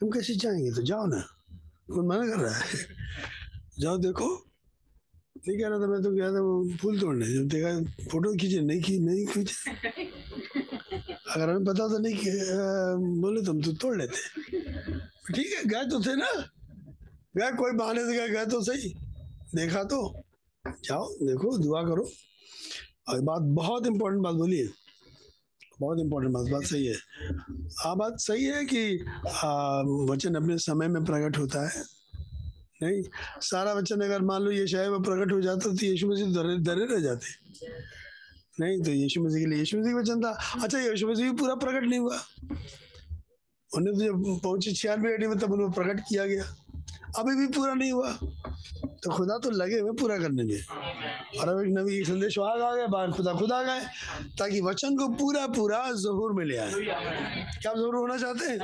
तुम 0.00 0.10
कैसे 0.10 0.34
जाएँगे? 0.34 0.72
तो 0.72 0.82
जाओ 0.82 1.06
ना। 1.06 1.20
कौन 1.90 2.06
मना 2.06 2.26
कर 2.28 2.40
रहा 2.40 2.54
है? 2.54 2.86
जाओ 3.78 3.98
देखो। 3.98 4.46
नहीं 5.48 5.58
कह 5.58 5.68
रहा 5.68 5.78
था, 5.78 5.86
मैं 5.86 6.02
तो 6.02 6.10
गया 6.10 6.30
था 6.32 6.76
फूल 6.76 7.00
तोड़ने। 7.00 7.26
जब 7.34 7.48
देखा, 7.48 8.04
फ़ोटो 8.04 8.32
खींचे, 8.32 8.60
नहीं 8.60 8.82
खींच 8.82 9.00
नहीं 9.02 9.26
खींचे। 9.26 9.70
अगर 11.30 11.48
हमें 11.48 11.64
पता 11.64 11.88
तो 11.88 11.98
नहीं 11.98 12.16
बोले 13.20 13.42
तुम 13.42 13.62
तो 13.62 13.72
तोड़ 13.72 13.96
लेते। 13.98 14.50
ठीक 15.34 15.52
है, 15.52 15.64
गए 15.64 15.90
तो 15.90 16.00
थे 16.00 16.16
ना। 16.16 16.32
गए, 17.36 17.56
कोई 17.56 17.72
बहाने 17.72 18.00
से 18.00 18.16
गए 18.16 18.28
गए 18.28 18.46
तो 18.46 18.62
सही। 18.62 18.94
देखा 19.54 19.84
तो। 19.84 20.22
जाओ, 20.64 21.08
देखो, 21.22 21.56
दुआ 21.58 21.82
करो। 21.82 22.08
और 23.08 23.20
बात 23.20 23.42
बहुत 23.56 23.86
इंपॉर्टेंट 23.86 24.22
बात 24.22 24.34
बोली। 24.34 24.62
बहुत 25.80 25.98
इंपॉर्टेंट 26.00 26.34
बात 26.34 26.46
बात 26.52 26.62
सही 26.62 26.86
है। 26.86 26.96
हाँ 27.80 27.96
बात 27.96 28.18
सही 28.20 28.44
है 28.44 28.64
कि 28.64 28.96
वचन 30.10 30.34
अपने 30.34 30.56
समय 30.58 30.88
में 30.88 31.04
प्रकट 31.04 31.38
होता 31.38 31.68
है। 31.68 31.82
नहीं, 32.82 33.02
सारा 33.42 33.72
वचन 33.74 34.00
अगर 34.00 34.22
मान 34.22 34.42
लो 34.42 34.50
ये 34.50 34.66
शायद 34.66 34.90
में 34.90 35.02
प्रकट 35.02 35.32
हो 35.32 35.40
जाता 35.40 35.70
तो 35.70 35.86
यीशु 35.86 36.08
मसीह 36.08 36.26
डरे 36.34 36.56
डरे 36.58 36.84
रह 36.94 37.00
जाते। 37.00 37.26
नहीं 38.60 38.80
तो 38.82 38.90
यीशु 38.90 39.22
मसीह 39.22 39.40
के 39.40 39.50
लिए, 39.50 39.58
यीशु 39.58 39.78
मसीह 39.78 39.94
वचन 39.94 40.20
था। 40.24 40.30
अच्छा 40.62 40.78
यीशु 40.80 41.08
मसीह 41.08 41.30
भी 41.30 41.36
पूरा 41.38 41.54
प्रकट 41.56 41.84
नहीं 41.84 42.00
हुआ। 42.00 42.18
उन्हें 43.70 43.94
तो 43.94 44.00
जब 44.00 44.40
पहुँचे 44.42 44.72
छियानवे 44.72 45.16
में 45.18 45.38
तब 45.38 45.52
उन्हें 45.52 45.70
प्रकट 45.72 46.00
किया 46.00 46.26
गया। 46.26 46.44
अभी 47.18 47.34
भी 47.36 47.46
पूरा 47.46 47.74
नहीं 47.74 47.92
हुआ। 47.92 48.12
तो 49.02 49.10
खुदा 49.10 49.38
तो 49.38 49.50
लगे 49.50 49.78
हुए 49.78 49.92
पूरा 50.00 50.16
करने 50.18 50.42
में। 50.42 50.60
और 51.40 51.48
अब 51.48 51.60
एक 51.60 51.68
नबी 51.78 52.04
संदेश 52.04 52.38
आ 52.38 52.74
गए 52.74 52.86
बाहर 52.86 53.10
खुदा 53.12 53.32
खुदा 53.34 53.62
गए 53.62 53.80
ताकि 54.38 54.60
वचन 54.60 54.96
को 54.96 55.08
पूरा 55.08 55.46
पूरा 55.46 55.78
जहूर 56.02 56.32
में 56.32 56.44
ले 56.44 56.56
आए। 56.56 56.70
क्या 56.70 57.70
आप 57.70 57.76
जहूर 57.76 57.96
होना 57.96 58.16
चाहते 58.18 58.44
हैं? 58.46 58.58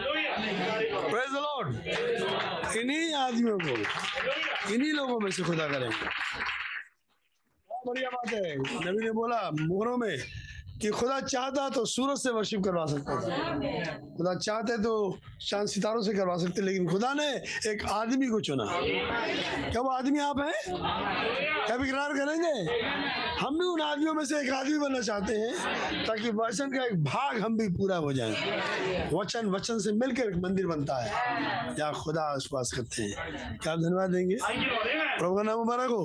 The 1.26 1.42
Lord. 1.46 1.70
इन्हीं 2.76 3.14
आदमियों 3.14 3.58
को, 3.58 3.74
इन्हीं 4.74 4.92
लोगों 4.92 5.20
में 5.20 5.30
से 5.30 5.42
खुदा 5.42 5.66
बहुत 7.70 7.82
बढ़िया 7.86 8.10
बात 8.10 8.32
है। 8.32 8.56
नबी 8.58 9.04
ने 9.04 9.10
बोला, 9.10 9.50
मोहरों 9.60 9.96
में 9.96 10.18
कि 10.82 10.88
खुदा 10.90 11.20
चाहता 11.20 11.68
तो 11.68 11.84
सूरज 11.84 12.18
से 12.18 12.30
वर्शिप 12.30 12.64
करवा 12.64 12.84
सकता 12.86 13.14
था। 13.16 13.28
खुदा 14.16 14.34
चाहते 14.34 14.76
तो 14.78 15.18
चाँद 15.40 15.68
सितारों 15.68 16.02
से 16.02 16.12
करवा 16.14 16.36
सकते 16.36 16.62
लेकिन 16.62 16.88
खुदा 16.88 17.12
ने 17.14 17.28
एक 17.70 17.84
आदमी 17.90 18.26
को 18.26 18.40
चुना। 18.40 18.64
क्या 19.70 19.82
वो 19.82 19.90
आदमी 19.90 20.18
आप 20.18 20.40
हैं? 20.40 20.52
क्या 21.66 21.76
इकरार 21.76 22.12
करेंगे? 22.12 22.54
हम 23.36 23.58
भी 23.58 23.64
उन 23.64 23.80
आदमियों 23.80 24.14
में 24.14 24.24
से 24.24 24.40
एक 24.40 24.50
आदमी 24.52 24.78
बनना 24.78 25.00
चाहते 25.00 25.34
हैं 25.34 26.04
ताकि 26.06 26.30
वचन 26.30 26.70
का 26.70 26.84
एक 26.84 27.02
भाग 27.04 27.38
हम 27.38 27.56
भी 27.58 27.68
पूरा 27.68 27.96
हो 27.96 28.12
जाए। 28.12 29.10
वचन 29.12 29.50
वचन 29.50 29.78
से 29.78 29.92
मिलकर 29.92 30.28
एक 30.28 30.36
मंदिर 30.36 30.66
बनता 30.66 30.96
है 31.04 31.10
या 31.80 31.90
खुदा 31.94 32.32
विश्वास 32.34 32.72
करते 32.76 33.02
हैं। 33.02 33.58
क्या 33.62 33.72
आप 33.72 33.78
धन्यवाद 33.78 34.10
देंगे? 34.10 34.36
प्रभु 34.42 35.36
का 35.36 35.42
नाम 35.42 35.58
मुबारक 35.58 35.90
हो। 35.90 36.04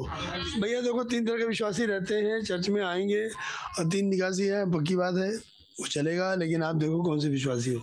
भैया 0.62 0.82
देखो 0.82 1.04
तीन 1.04 1.26
तरह 1.26 1.38
के 1.38 1.46
विश्वासी 1.46 1.86
रहते 1.86 2.16
हैं 2.16 2.42
चर्च 2.44 2.70
में 2.70 2.82
आएँगे 2.84 3.24
और 3.26 3.90
तीन 3.90 4.08
निकासी 4.08 4.48
है। 4.48 4.61
पक्की 4.66 4.96
बात 4.96 5.16
है, 5.16 5.38
वो 5.80 5.88
चलेगा, 5.88 6.36
लेकिन 6.36 6.64
आप 6.64 6.76
देखो 6.76 7.04
कौन 7.04 7.20
से 7.20 7.30
विश्वासी 7.30 7.74
हो। 7.74 7.82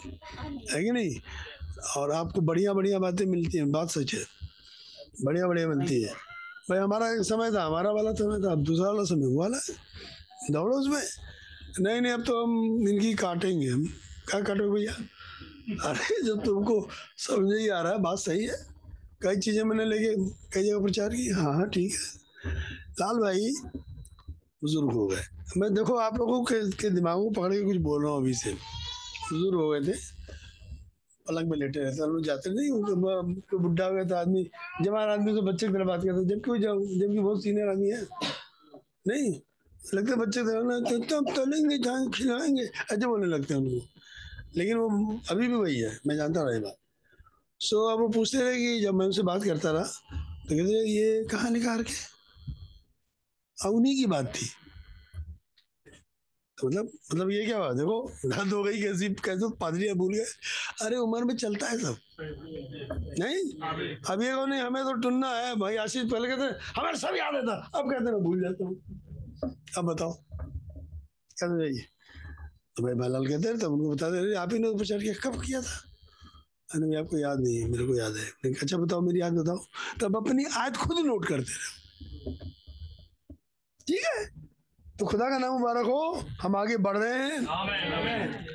है 0.73 0.85
कि 0.85 0.91
नहीं? 0.91 1.21
और 1.97 2.13
आपको 2.13 2.41
बढ़िया 2.41 2.73
बढ़िया 2.73 2.99
बातें 2.99 3.27
मिलती 3.27 3.59
हैं, 3.59 3.73
बात 3.73 3.91
सच 3.91 4.15
है। 4.15 4.25
बढ़िया 5.25 5.47
बढ़िया 5.47 5.69
मिलती 5.69 6.03
है। 6.03 6.13
भाई, 6.71 6.79
हमारा 6.79 7.13
एक 7.13 7.23
समय 7.23 7.53
था, 7.53 7.65
हमारा 7.65 7.91
वाला 7.91 8.13
समय 8.13 8.49
था, 8.49 8.53
अब 8.53 8.63
दूसरा 8.63 8.87
वाला 8.87 9.05
समय 9.05 9.27
हुआ 9.27 9.47
है 9.47 9.61
दौड़ो 10.51 10.77
उसमें। 10.77 11.03
नहीं 11.81 12.01
नहीं, 12.01 12.13
अब 12.13 12.25
तो 12.25 12.45
हम 12.45 12.89
इनकी 12.89 13.15
काटेंगे, 13.15 13.69
हम 13.69 13.87
क्या 14.31 14.41
काटोगे 14.41 14.71
भैया? 14.71 14.93
अरे, 15.91 16.23
जब 16.23 16.45
तुमको 16.45 16.89
समझ 17.17 17.59
ही 17.59 17.69
आ 17.69 17.83
रहा 17.83 17.93
है, 17.93 17.99
बात 17.99 18.19
सही 18.19 18.45
है। 18.45 18.67
कई 19.23 19.37
चीज़ें 19.37 19.63
मैंने 19.63 19.85
लेके, 19.85 20.31
कई 20.31 20.63
जगह 20.63 20.83
प्रचार 20.83 21.09
की। 21.09 21.29
हाँ 21.29 21.55
हाँ 21.55 21.69
ठीक 21.71 21.93
है। 21.93 22.19
लाल 23.01 23.17
भाई, 23.17 23.55
बुज़ुर्ग 24.63 24.93
हो 24.93 25.07
गए। 25.07 25.38
मैं 25.57 25.75
देखो 25.75 25.95
आप 25.95 26.17
लोगों 26.17 26.45
के, 26.45 26.71
के 26.71 26.91
दिमाग 26.91 27.17
को 27.17 27.31
पकड़ 27.31 27.55
के 27.55 27.63
कुछ 27.63 27.77
बोल 27.77 28.03
रहा 28.05 28.13
हूँ 28.13 28.21
अभी 28.21 28.35
से। 28.35 28.53
बुज़ुर्ग 28.53 29.55
हो 29.55 29.69
गए 29.69 29.81
थे। 29.81 29.97
पलंग 31.29 31.51
में 31.51 31.59
लेटे 31.59 31.81
रहते 31.81 32.03
हम 32.03 32.11
लोग 32.11 32.25
जाते 32.25 32.51
नहीं 32.51 32.71
ब- 32.71 33.43
बुढ़ा 33.55 33.85
हो 33.85 33.95
गया 33.95 34.05
था 34.05 34.21
आदमी। 34.21 34.51
जवान 34.83 35.09
आदमी 35.09 35.33
तो 35.33 35.43
बच्चे 35.43 35.67
की 35.67 35.73
तरह 35.73 35.85
बात 35.85 36.01
करते 36.01 36.25
जबकि 36.25 36.59
जबकि 36.99 37.21
बहुत 37.21 37.43
सीनियर 37.43 37.69
आदमी 37.69 37.91
है। 37.91 38.07
नहीं 39.09 39.41
लगते 39.95 40.15
बच्चे 40.15 40.41
थे 40.41 40.45
ना 40.45 40.81
तो 40.81 40.99
तब 40.99 41.33
तलेंगे 41.37 41.79
जाएँगे 41.79 42.19
खिलाएँगे। 42.19 42.63
ऐसे 42.63 43.07
बोलने 43.07 43.27
लगते 43.27 43.55
हैं 43.55 43.61
उनको। 43.61 43.87
लेकिन 44.57 44.77
वो 44.77 45.21
अभी 45.31 45.49
भी 45.49 45.55
वही 45.55 45.81
है 45.81 46.01
मैं 46.07 46.17
जानता 46.17 46.43
रहा 46.43 46.53
ये 46.53 46.61
बात। 46.61 46.77
सो 47.61 47.93
अब 47.93 48.01
वो 48.01 48.09
पूछते 48.09 48.39
रहे 48.39 48.57
कि 48.57 48.81
जब 48.81 48.95
मैं 48.95 49.07
उनसे 49.07 49.23
बात 49.23 49.45
करता 49.45 49.71
रहा 49.71 49.83
तो 49.83 50.57
कहते 50.57 50.89
ये 50.89 51.25
कहाँ 51.25 51.51
निकाल 51.51 51.83
के? 51.83 53.69
उन्हीं 53.69 53.97
की 53.97 54.07
बात 54.07 54.33
थी। 54.37 54.47
तो 54.47 54.68
मतलब 56.65 56.91
मतलब 57.13 57.31
ये 57.31 57.45
क्या 57.47 57.73
देखो 57.73 58.13
हद 58.35 58.53
हो 58.53 58.63
गई, 58.63 58.83
कैसी, 58.83 59.09
कैसे 59.09 59.57
पादरी 59.57 59.93
भूल 59.93 60.15
गए। 60.15 60.25
अरे, 60.83 60.97
उम्र 60.97 61.25
में 61.25 61.37
चलता 61.37 61.67
है 61.67 61.79
सब। 61.79 61.97
नहीं? 63.19 63.63
अब 64.11 64.23
ये 64.23 64.47
नहीं 64.47 64.61
हमें 64.61 64.85
तो 64.85 64.93
टुनना 64.93 65.31
है। 65.31 65.57
भाई, 65.57 65.77
आशीष 65.77 66.11
पहले 66.11 66.29
कहते 66.29 66.81
हमें 66.81 66.95
सब 66.95 67.17
याद 67.17 67.35
रहता। 67.35 67.71
अब 67.75 67.91
कहते 67.91 68.05
मैं 68.05 68.23
भूल 68.23 68.41
जाता 68.41 68.65
हूँ। 68.65 68.77
अब 69.79 69.85
बताओ। 69.85 70.13
क्या 71.39 71.59
जाइए 71.59 71.85
तो 72.77 72.83
भाई 72.83 72.95
भाईलाल 72.95 73.27
कहते 73.29 73.49
हैं 73.49 73.59
तब 73.59 73.73
उनको 73.73 73.91
बता 73.91 74.11
दे 74.11 74.35
आप 74.35 74.53
ही 74.53 74.59
ने 74.59 74.71
पूछा 74.71 74.99
कि 74.99 75.15
कब 75.15 75.43
किया 75.43 75.63
था? 75.63 75.83
मैंने 76.75 76.87
भाई, 76.87 77.05
आपको 77.05 77.19
याद 77.19 77.41
नहीं 77.41 77.57
है, 77.57 77.69
मेरे 77.69 77.87
को 77.87 77.97
याद 77.97 78.17
है। 78.17 78.55
अच्छा 78.55 78.77
बताओ, 78.77 79.01
मेरी 79.01 79.21
याद 79.21 79.33
बताओ। 79.33 79.59
तब 80.01 80.17
अपनी 80.17 80.45
आयत 80.45 80.77
खुद 80.77 81.07
नोट 81.07 81.27
करते 81.27 81.53
रहे। 81.53 81.79
ठीक 83.87 84.03
है? 84.05 84.48
तो 84.99 85.07
खुदा 85.07 85.29
का 85.31 85.39
नाम 85.39 85.53
मुबारक 85.53 85.87
हो 85.87 86.23
हम 86.43 86.57
आगे 86.57 86.77
बढ़ 86.83 86.97
रहे 86.97 87.15
हैं। 87.15 87.39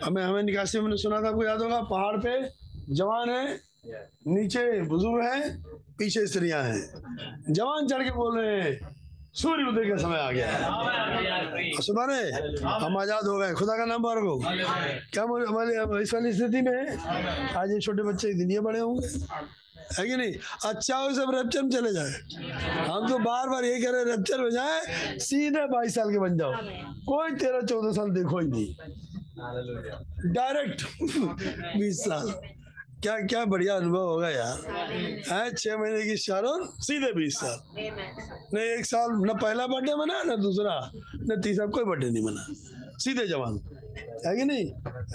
हमें 0.04 0.24
हमें 0.24 0.44
निकासी 0.44 0.80
में 0.80 0.96
सुना 0.98 1.22
था 1.24 1.28
आपको 1.30 1.44
याद 1.44 1.62
होगा 1.62 1.80
पहाड़ 1.88 2.18
पे 2.20 2.34
जवान 2.92 3.30
है 3.30 3.60
नीचे 4.28 4.82
बुज़ुर्ग 4.84 5.24
है 5.24 5.40
पीछे 5.98 6.26
स्त्रियाँ 6.28 6.64
हैं। 6.64 6.80
जवान 7.50 7.88
चढ़ 7.88 8.04
के 8.04 8.12
बोल 8.12 8.40
रहे 8.40 8.60
हैं 8.62 8.74
सूर्य 9.34 9.64
उदय 9.70 9.90
का 9.90 9.98
समय 9.98 10.20
आ 10.20 10.32
गया 10.32 10.48
है। 10.48 11.72
सुना 11.82 12.06
रहे 12.06 12.32
हम 12.84 12.98
आज़ाद 12.98 13.26
हो 13.28 13.38
गए 13.40 13.54
खुदा 13.54 13.78
का 13.78 13.86
नाम 13.86 14.02
मुबारक 14.02 14.24
हो। 14.24 14.36
क्या 15.14 15.24
हमारे 15.24 16.02
इस 16.04 16.14
वाली 16.14 16.34
स्थिति 16.34 16.62
में 16.62 16.98
आज 17.56 17.72
ये 17.72 17.80
छोटे 17.80 18.04
बच्चे 18.04 18.34
दिन 18.34 18.52
ये 18.52 18.60
बड़े 18.60 18.80
होंगे? 18.80 19.08
है 20.00 20.08
कि 20.08 20.16
नहीं? 20.16 20.34
अच्छा 20.66 20.98
हो 20.98 21.14
सब 21.14 21.36
रेप्चर 21.36 21.62
में 21.62 21.70
चले 21.70 21.94
जाए। 21.94 22.12
हम 22.88 23.08
तो 23.10 23.18
बार 23.20 23.50
बार 23.50 23.64
यही 23.66 23.82
कह 23.82 23.92
रहे 23.92 24.03
रेप्चर 24.03 24.40
हो 24.40 24.50
जाए, 24.50 24.82
सीधे 25.20 25.66
बाईस 25.68 25.95
साल 25.95 26.12
के 26.12 26.20
बन 26.20 26.38
जाओ। 26.38 26.53
कोई 27.06 27.32
तेरह, 27.32 27.62
चौदह 27.62 27.92
साल 27.92 28.10
देखो 28.10 28.40
ही 28.40 28.48
नहीं। 28.48 28.76
डायरेक्ट 30.34 30.84
बीस 31.78 32.00
साल। 32.00 32.34
क्या 33.02 33.20
क्या 33.20 33.45
बढ़िया 33.45 33.76
अनुभव 33.76 34.00
होगा 34.00 34.30
यार। 34.30 34.60
है, 35.32 35.53
छह 35.53 35.78
महीने 35.78 36.03
की 36.03 36.18
शारोन 36.18 36.70
सीधे 36.80 37.14
बीस 37.14 37.36
साल। 37.36 37.60
नहीं 38.53 38.66
एक 38.66 38.86
साल, 38.86 39.10
न 39.12 39.34
पहला 39.42 39.68
बर्थडे 39.68 39.95
मना, 39.95 40.24
न 40.24 40.42
दूसरा। 40.42 40.92
न 41.16 41.42
तीसरा, 41.42 41.66
कोई 41.66 41.84
बर्थडे 41.84 42.10
नहीं 42.10 42.24
मना। 42.24 42.48
सीधे 43.00 43.28
जवान। 43.28 43.60
है 44.26 44.36
कि 44.38 44.45
नहीं? 44.45 44.72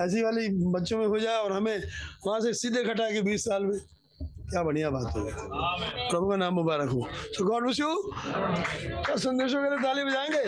ऐसी 0.07 0.23
वाली 0.23 0.49
बच्चों 0.49 0.99
में 0.99 1.07
हो 1.07 1.19
जाए 1.19 1.37
और 1.37 1.53
हमें 1.53 1.83
वहाँ 2.27 2.41
से 2.41 2.53
सीधे 2.55 2.85
खटा 2.85 3.11
के 3.11 3.23
बीस 3.23 3.45
साल 3.45 3.65
में। 3.65 3.79
क्या 4.51 4.63
बढ़िया 4.63 4.91
बात 4.91 5.17
हो 5.17 5.25
प्रभु 6.11 6.29
का 6.31 6.37
नाम 6.37 6.55
मुबारक 6.55 6.91
हो। 6.91 7.09
तो 7.39 7.45
गॉड 7.45 7.67
विश 7.67 7.81
यू। 7.81 8.13
क्या 8.17 9.17
संदेशों 9.17 9.63
लिए 9.63 9.79
ताली 9.79 10.05
बजाएँगे? 10.05 10.45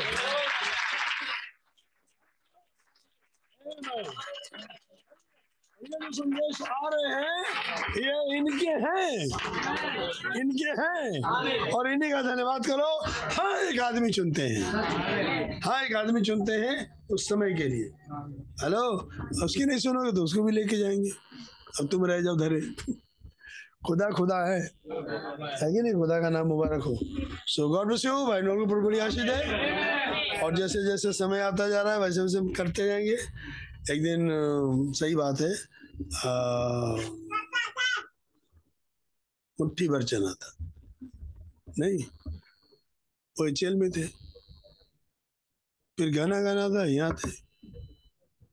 संदेश 6.13 6.63
आ 6.63 6.89
रहे 6.95 7.11
हैं, 7.15 7.45
ये 7.97 8.37
इनके 8.37 8.73
हैं। 8.85 9.13
इनके 10.41 10.71
हैं। 10.81 11.71
और 11.73 11.91
इन्हीं 11.93 12.11
का 12.13 12.23
धन्यवाद 12.23 12.67
करो। 12.67 12.89
हाँ 13.37 13.61
एक 13.61 13.81
आदमी 13.81 14.11
चुनते 14.11 14.43
हैं। 14.43 15.61
हाँ 15.65 15.83
एक 15.85 15.97
आदमी 15.97 16.21
चुनते 16.23 16.53
हैं 16.53 17.07
उस 17.09 17.29
समय 17.29 17.55
के 17.55 17.69
लिए। 17.69 17.85
हेलो? 18.65 18.83
उसकी 19.45 19.65
नहीं 19.65 19.79
सुनोगे 19.79 20.13
तो 20.13 20.25
उसको 20.25 20.43
भी 20.43 20.53
लेके 20.53 20.77
जाएँगे। 20.77 21.11
अब 21.81 21.89
तुम 21.89 22.07
रह 22.07 22.21
जाओ 22.21 22.37
धरे। 22.37 22.61
खुदा 23.87 24.09
खुदा 24.11 24.37
है। 24.47 24.61
है 24.61 25.73
कि 25.73 25.83
नहीं? 25.83 25.93
खुदा 25.95 26.21
का 26.21 26.31
नाम 26.31 26.47
मुबारक 26.47 26.83
हो। 26.83 26.99
सो 27.47 27.69
गॉड 27.69 27.87
ब्लेस 27.87 28.05
यू 28.05 28.13
भाई 28.27 28.41
लोगों 28.41 28.67
पर 28.67 28.81
बड़ी 28.81 28.99
आशीष 28.99 29.21
है 29.21 30.43
और 30.43 30.57
जैसे 30.57 30.83
जैसे 30.85 31.13
समय 31.13 31.41
आता 31.41 31.69
जा 31.69 31.83
रहा 31.83 31.93
है, 31.93 31.99
वैसे 32.01 32.21
वैसे 32.21 32.53
करते 32.55 32.87
जाएँगे। 32.87 33.17
एक 33.93 34.03
दिन 34.03 34.93
सही 34.93 35.15
बात 35.17 35.41
है। 35.41 35.53
मुट्ठी 39.59 39.89
भर 39.89 40.03
चना 40.03 40.33
था। 40.33 40.57
नहीं, 41.79 41.99
वो 43.37 43.47
एचएल 43.49 43.75
में 43.77 43.91
थे। 43.91 44.07
फिर 45.99 46.15
गाना 46.17 46.41
गाना 46.41 46.69
था, 46.69 46.85
यहाँ 46.87 47.17
थे। 47.17 47.31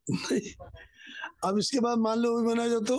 नहीं, 0.07 0.53
अब 1.43 1.57
इसके 1.59 1.79
बाद 1.79 1.97
मान 1.97 2.19
लो 2.19 2.37
भी 2.37 2.47
बना 2.47 2.67
जाओ 2.67 2.79
तो 2.81 2.97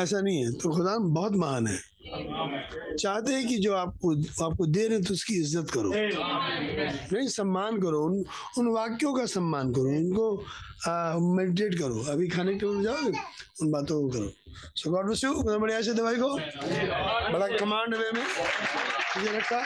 ऐसा 0.00 0.20
नहीं 0.20 0.44
है। 0.44 0.52
तो 0.52 0.70
खुदा 0.74 0.96
बहुत 0.98 1.32
महान 1.36 1.66
है। 1.66 1.78
चाहते 2.98 3.32
हैं 3.32 3.46
कि 3.48 3.56
जो 3.58 3.74
आपको 3.74 4.12
आपको 4.44 4.66
दे 4.66 4.86
रहे 4.88 5.00
तो 5.02 5.14
उसकी 5.14 5.34
इज़्ज़त 5.40 5.70
करो। 5.70 5.92
नहीं, 5.94 7.26
सम्मान 7.28 7.80
करो। 7.80 8.00
उन 8.04 8.24
उन 8.58 8.66
वाक्यों 8.72 9.12
का 9.14 9.26
सम्मान 9.26 9.72
करो। 9.72 9.88
उनको 9.98 10.26
मेडिटेट 11.36 11.78
करो। 11.78 12.02
अभी 12.12 12.28
खाने 12.28 12.54
के 12.58 12.66
लिए 12.66 12.82
जाओगे 12.84 13.12
उन 13.62 13.70
बातों 13.72 14.00
को 14.02 14.08
करो। 14.08 14.30
सो 14.76 14.90
गॉड 14.90 15.04
ब्लेस 15.06 15.24
यू 15.24 15.32
बढ़िया 15.42 15.80
से 15.82 15.92
दवाई 15.94 16.16
को 16.16 16.28
बड़ा 17.32 17.46
कमांड 17.58 17.94
वे 17.94 18.10
में 18.12 18.22
ये 18.22 19.38
रखा। 19.38 19.62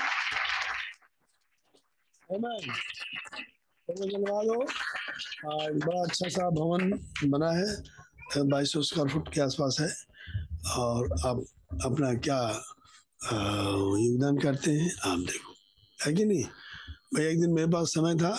Amen. 2.30 2.62
तो 3.88 3.94
बड़ा 5.78 6.00
अच्छा 6.02 6.28
सा 6.28 6.48
भवन 6.50 6.90
बना 7.30 7.50
है। 7.50 7.66
बाईस 8.50 8.72
सौ 8.72 8.82
स्क्वायर 8.82 9.08
फुट 9.08 9.28
के 9.34 9.40
आसपास 9.40 9.76
है। 9.80 9.88
और 10.76 11.12
आप 11.26 11.44
अपना 11.84 12.12
क्या 12.16 12.40
योगदान 13.22 14.38
करते 14.38 14.70
हैं, 14.70 14.90
आप 15.02 15.18
देखो। 15.20 15.52
है 15.98 16.12
कि 16.14 16.24
नहीं? 16.24 16.42
भाई, 16.44 17.24
एक 17.24 17.40
दिन 17.40 17.52
मेरे 17.52 17.68
पास 17.72 17.88
समय 17.88 18.14
था 18.16 18.36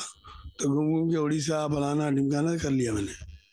तो 0.60 0.70
घूम 0.70 0.88
घूम 0.92 1.10
के 1.10 1.18
उड़ीसा 1.18 1.68
फलाना, 1.68 2.10
ढिमकाना 2.12 2.56
कर 2.58 2.70
लिया 2.72 2.94
मैंने। 2.94 3.12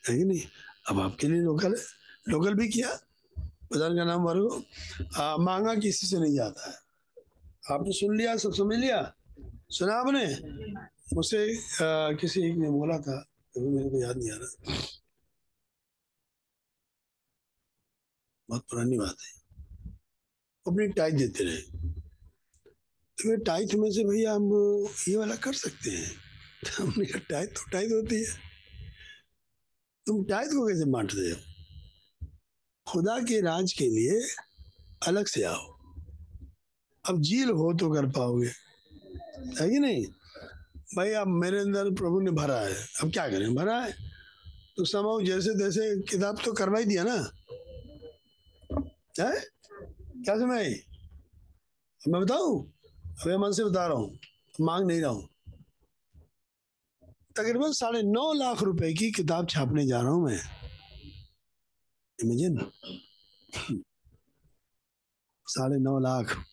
है 0.08 0.16
कि 0.18 0.24
नहीं? 0.24 0.42
अब 0.88 1.00
आपके 1.00 1.28
लिए 1.28 1.40
लोकल 1.42 1.74
है। 1.74 1.82
लोकल 2.28 2.54
भी 2.54 2.68
किया। 2.68 2.88
बाज़ार 3.36 3.94
का 3.96 4.04
नाम 4.04 4.22
वर्गो 4.22 4.56
मांगा 5.44 5.74
किसी 5.74 6.06
से 6.06 6.18
नहीं 6.18 6.34
जाता 6.34 6.70
है। 6.70 6.76
आपने 7.74 7.92
सुन 7.92 8.16
लिया? 8.16 8.36
सब 8.36 8.52
समझ 8.54 8.76
लिया? 8.78 9.00
सुना 9.70 9.94
आपने? 9.94 10.24
मुझसे 11.14 11.46
किसी 12.20 12.40
एक 12.48 12.56
ने 12.56 12.70
बोला 12.70 12.98
था 12.98 13.16
अभी 13.54 13.68
मेरे 13.68 13.88
को 13.90 14.00
याद 14.02 14.16
नहीं 14.16 14.30
आ 14.30 14.36
रहा। 14.36 14.74
बहुत 18.48 18.62
पुरानी 18.62 18.98
बात 18.98 19.16
है। 19.20 19.44
अपनी 20.66 20.88
टाइट 20.88 21.14
देते 21.14 21.44
रहे। 21.44 21.88
तो 23.18 23.36
टाइट 23.36 23.74
में 23.74 23.90
से 23.90 24.04
भैया 24.04 24.32
हम 24.32 24.44
ये 25.08 25.16
वाला 25.16 25.36
कर 25.36 25.52
सकते 25.52 25.90
हैं। 25.90 26.12
हमने 26.78 27.04
कहा, 27.04 27.18
टाइट 27.18 27.48
तो 27.48 27.70
टाइट 27.70 27.92
होती 27.92 28.24
है। 28.24 28.36
तुम 30.06 30.24
टाइट 30.24 30.48
को 30.48 30.68
कैसे 30.68 30.84
बांटते 30.84 31.30
हो? 31.30 31.36
खुदा 32.92 33.18
के 33.18 33.40
राज 33.40 33.72
के 33.72 33.84
लिए 33.84 34.28
अलग 35.06 35.26
से 35.26 35.42
आओ। 35.42 35.74
अब 37.08 37.22
झील 37.22 37.50
हो 37.50 37.74
तो 37.74 37.94
कर 37.94 38.06
पाओगे। 38.06 38.48
है 39.60 39.70
कि 39.70 39.78
नहीं? 39.78 40.06
भाई, 40.96 41.10
अब 41.10 41.26
मेरे 41.26 41.58
अंदर 41.58 41.90
प्रभु 41.90 42.20
ने 42.20 42.30
भरा 42.30 42.60
है। 42.60 42.86
अब 43.02 43.12
क्या 43.12 43.28
करें? 43.28 43.54
भरा 43.54 43.80
है। 43.80 43.92
तो 44.76 44.84
समाओ 44.84 45.22
जैसे 45.22 45.50
तैसे 45.50 46.02
किताब 46.02 46.38
तो 46.44 46.52
करवा 46.52 46.78
ही 46.78 46.84
दिया 46.84 47.04
ना। 47.04 47.30
है? 49.20 49.40
क्या 50.24 50.36
समय 50.36 50.58
आई 50.58 50.74
मैं 52.08 52.20
बताऊँ? 52.20 52.72
अभी 53.22 53.36
मन 53.36 53.52
से 53.52 53.64
बता 53.64 53.86
रहा 53.86 53.96
हूँ। 53.96 54.18
मांग 54.60 54.86
नहीं 54.86 55.00
रहा 55.00 55.10
हूँ। 55.10 55.28
तकरीबन 57.36 57.72
साढ़े 57.72 58.02
नौ 58.02 58.32
लाख 58.32 58.62
रुपए 58.62 58.92
की 58.94 59.10
किताब 59.10 59.48
छापने 59.48 59.86
जा 59.86 60.00
रहा 60.00 60.10
हूँ 60.10 60.24
मैं। 60.24 60.40
इमेजिन 62.20 62.70
साढ़े 65.46 65.78
नौ 65.78 65.98
लाख 65.98 66.44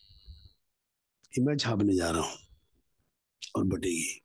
की 1.34 1.42
मैं 1.42 1.56
छापने 1.56 1.96
जा 1.96 2.10
रहा 2.10 2.22
हूँ। 2.22 2.38
और 3.56 3.64
बटेगी। 3.64 4.22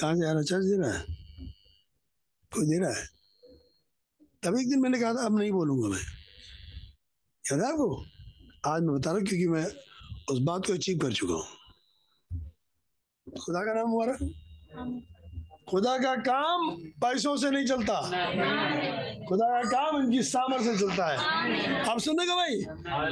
कहाँ 0.00 0.14
से 0.14 0.28
आ 0.28 0.32
रहा 0.32 0.42
चार्ज 0.42 0.64
दे 0.64 0.76
रहा 0.76 0.92
है? 0.92 1.06
कोई 2.52 2.66
दे 2.66 2.78
रहा 2.78 3.00
है? 3.00 3.06
तब 4.42 4.58
एक 4.58 4.70
दिन 4.70 4.80
मैंने 4.80 5.00
कहा 5.00 5.14
था, 5.14 5.26
अब 5.26 5.38
नहीं 5.38 5.52
बोलूँगा 5.52 5.88
मैं। 5.88 6.15
याद 7.46 7.60
है 7.60 7.66
आपको 7.66 8.04
आज 8.66 8.82
मैं 8.82 8.94
बता 8.94 9.10
रहा 9.10 9.18
हूँ 9.18 9.26
क्योंकि 9.26 9.46
मैं 9.48 9.66
उस 10.30 10.38
बात 10.42 10.66
को 10.66 10.72
अचीव 10.72 10.98
कर 10.98 11.12
चुका 11.12 11.34
हूँ 11.34 11.44
खुदा 13.26 13.60
का 13.64 13.74
नाम 13.74 13.90
हुआ 13.90 14.06
खुदा 15.70 15.96
का 15.98 16.14
काम 16.22 16.70
पैसों 17.02 17.36
से 17.36 17.50
नहीं 17.50 17.66
चलता 17.66 18.00
खुदा 19.28 19.46
का 19.50 19.62
काम 19.70 20.02
इनकी 20.02 20.22
सामर 20.24 20.62
से 20.62 20.76
चलता 20.78 21.06
है 21.06 21.18
आप 21.84 21.98
सुनेगा 22.00 22.34
भाई 22.34 22.58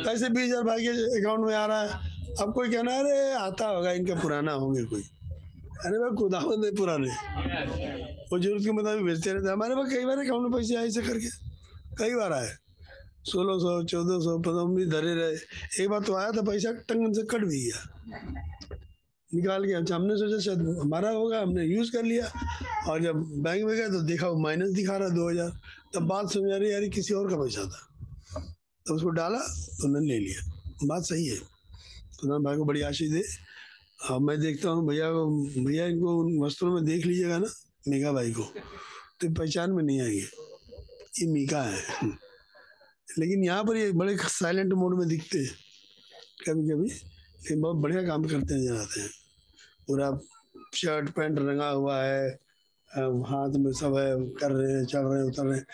पैसे 0.03 0.29
बीस 0.31 0.45
हज़ार 0.45 0.63
भाई 0.65 0.83
के 0.83 1.21
अकाउंट 1.21 1.47
में 1.47 1.55
आ 1.55 1.65
रहा 1.67 1.81
है 1.83 1.89
अब 2.41 2.53
कोई 2.55 2.71
कहना 2.71 2.93
है 2.93 2.99
अरे 3.01 3.33
आता 3.37 3.67
होगा 3.69 3.93
इनका 3.93 4.15
पुराना 4.23 4.53
होंगे 4.65 4.85
कोई 4.87 5.03
अरे 5.85 5.99
भाई 5.99 6.17
खुदा 6.17 6.41
बंदे 6.43 6.71
पुराने 6.77 7.09
वो 7.09 8.39
ज़रूरत 8.39 8.65
के 8.65 8.73
मुताबिक 8.73 9.05
भेजते 9.05 9.33
रहते 9.33 9.51
हमारे 9.51 9.75
पास 9.75 9.91
कई 9.91 10.05
बार 10.05 10.19
अकाउंट 10.19 10.43
में 10.45 10.61
पैसे 10.61 10.77
आए 10.77 10.87
ऐसे 10.87 11.03
करके 11.03 11.35
कई 11.99 12.15
बार 12.15 12.33
आए 12.33 12.53
सोलह 13.25 13.59
सौ, 13.59 13.83
चौदह 13.85 14.19
सौ, 14.21 14.39
पंद्रह 14.39 14.75
भी 14.75 14.85
धरे 14.87 15.15
रहे। 15.15 15.83
एक 15.83 15.89
बार 15.91 16.03
तो 16.03 16.15
आया 16.15 16.31
था 16.33 16.43
पैसा 16.43 16.73
टंगन 16.89 17.13
से 17.13 17.23
कट 17.31 17.45
भी 17.45 17.61
गया। 17.65 17.79
निकाल 19.31 19.65
के 19.67 19.73
हमने 19.93 20.17
सोचा 20.17 20.39
शायद 20.41 20.61
हमारा 20.81 21.11
होगा, 21.11 21.41
हमने 21.41 21.65
यूज़ 21.65 21.91
कर 21.93 22.03
लिया। 22.05 22.31
और 22.89 23.03
जब 23.03 23.23
बैंक 23.43 23.65
में 23.65 23.77
गए 23.77 23.89
तो 23.89 24.01
देखा 24.03 24.29
वो 24.29 24.39
माइनस 24.41 24.71
दिखा 24.73 24.97
रहा 24.97 25.09
दो 25.09 25.29
हज़ार। 25.31 25.51
तब 25.95 26.07
बात 26.07 26.31
समझ 26.33 26.53
आ 26.53 26.57
रही 26.57 26.73
यार 26.73 26.89
किसी 26.89 27.15
और 27.15 27.31
का 27.31 27.37
पैसा 27.37 27.65
था। 27.65 27.81
तो 28.87 28.95
उसको 28.95 29.11
डाला 29.11 29.39
तो 29.39 29.87
उन्होंने 29.87 30.07
ले 30.09 30.19
लिया। 30.19 30.41
बात 30.85 31.03
सही 31.03 31.27
है। 31.27 31.37
तो 31.37 32.39
भाई 32.45 32.57
को 32.57 32.65
बड़ी 32.65 32.81
आशी 32.83 33.09
दे। 33.09 33.23
अब 34.11 34.21
मैं 34.21 34.39
देखता 34.41 34.69
हूँ, 34.69 34.87
भैया 34.89 35.11
को 35.11 35.27
भैया 35.65 35.87
इनको 35.87 36.17
उन 36.21 36.39
वस्त्रों 36.45 36.75
में 36.75 36.85
देख 36.85 37.07
लीजिएगा 37.07 37.39
ना, 37.39 37.49
मीका 37.89 38.13
भाई 38.13 38.33
को। 38.33 38.43
तो 39.21 39.29
पहचान 39.35 39.73
में 39.73 39.83
नहीं 39.83 40.01
आएँगे। 40.01 40.27
ये 41.19 41.27
मीका 41.33 41.63
है। 41.63 41.83
लेकिन 43.19 43.45
यहाँ 43.45 43.65
पर 43.65 43.77
ये 43.77 43.91
बड़े 43.93 44.17
साइलेंट 44.19 44.73
मोड 44.75 44.99
में 44.99 45.07
दिखते 45.09 45.39
हैं। 45.39 45.55
कभी 46.47 46.69
कभी 46.69 46.89
लेकिन 46.89 47.61
बहुत 47.61 47.77
बढ़िया 47.77 48.03
काम 48.03 48.25
करते 48.25 48.55
हैं 48.55 48.71
आते 48.73 49.01
हैं। 49.01 49.11
पूरा 49.87 50.11
शर्ट 50.75 51.11
पैंट 51.11 51.39
रंगा 51.39 51.69
हुआ 51.69 52.03
है 52.03 52.29
हाथ 52.91 53.57
में 53.59 53.73
सब 53.73 53.97
है, 53.97 54.15
कर 54.33 54.51
रहे 54.51 54.73
हैं, 54.73 54.85
चढ़ 54.87 55.03
रहे 55.03 55.19
हैं, 55.19 55.27
उतर 55.27 55.47
रहे 55.47 55.59
हैं। 55.59 55.67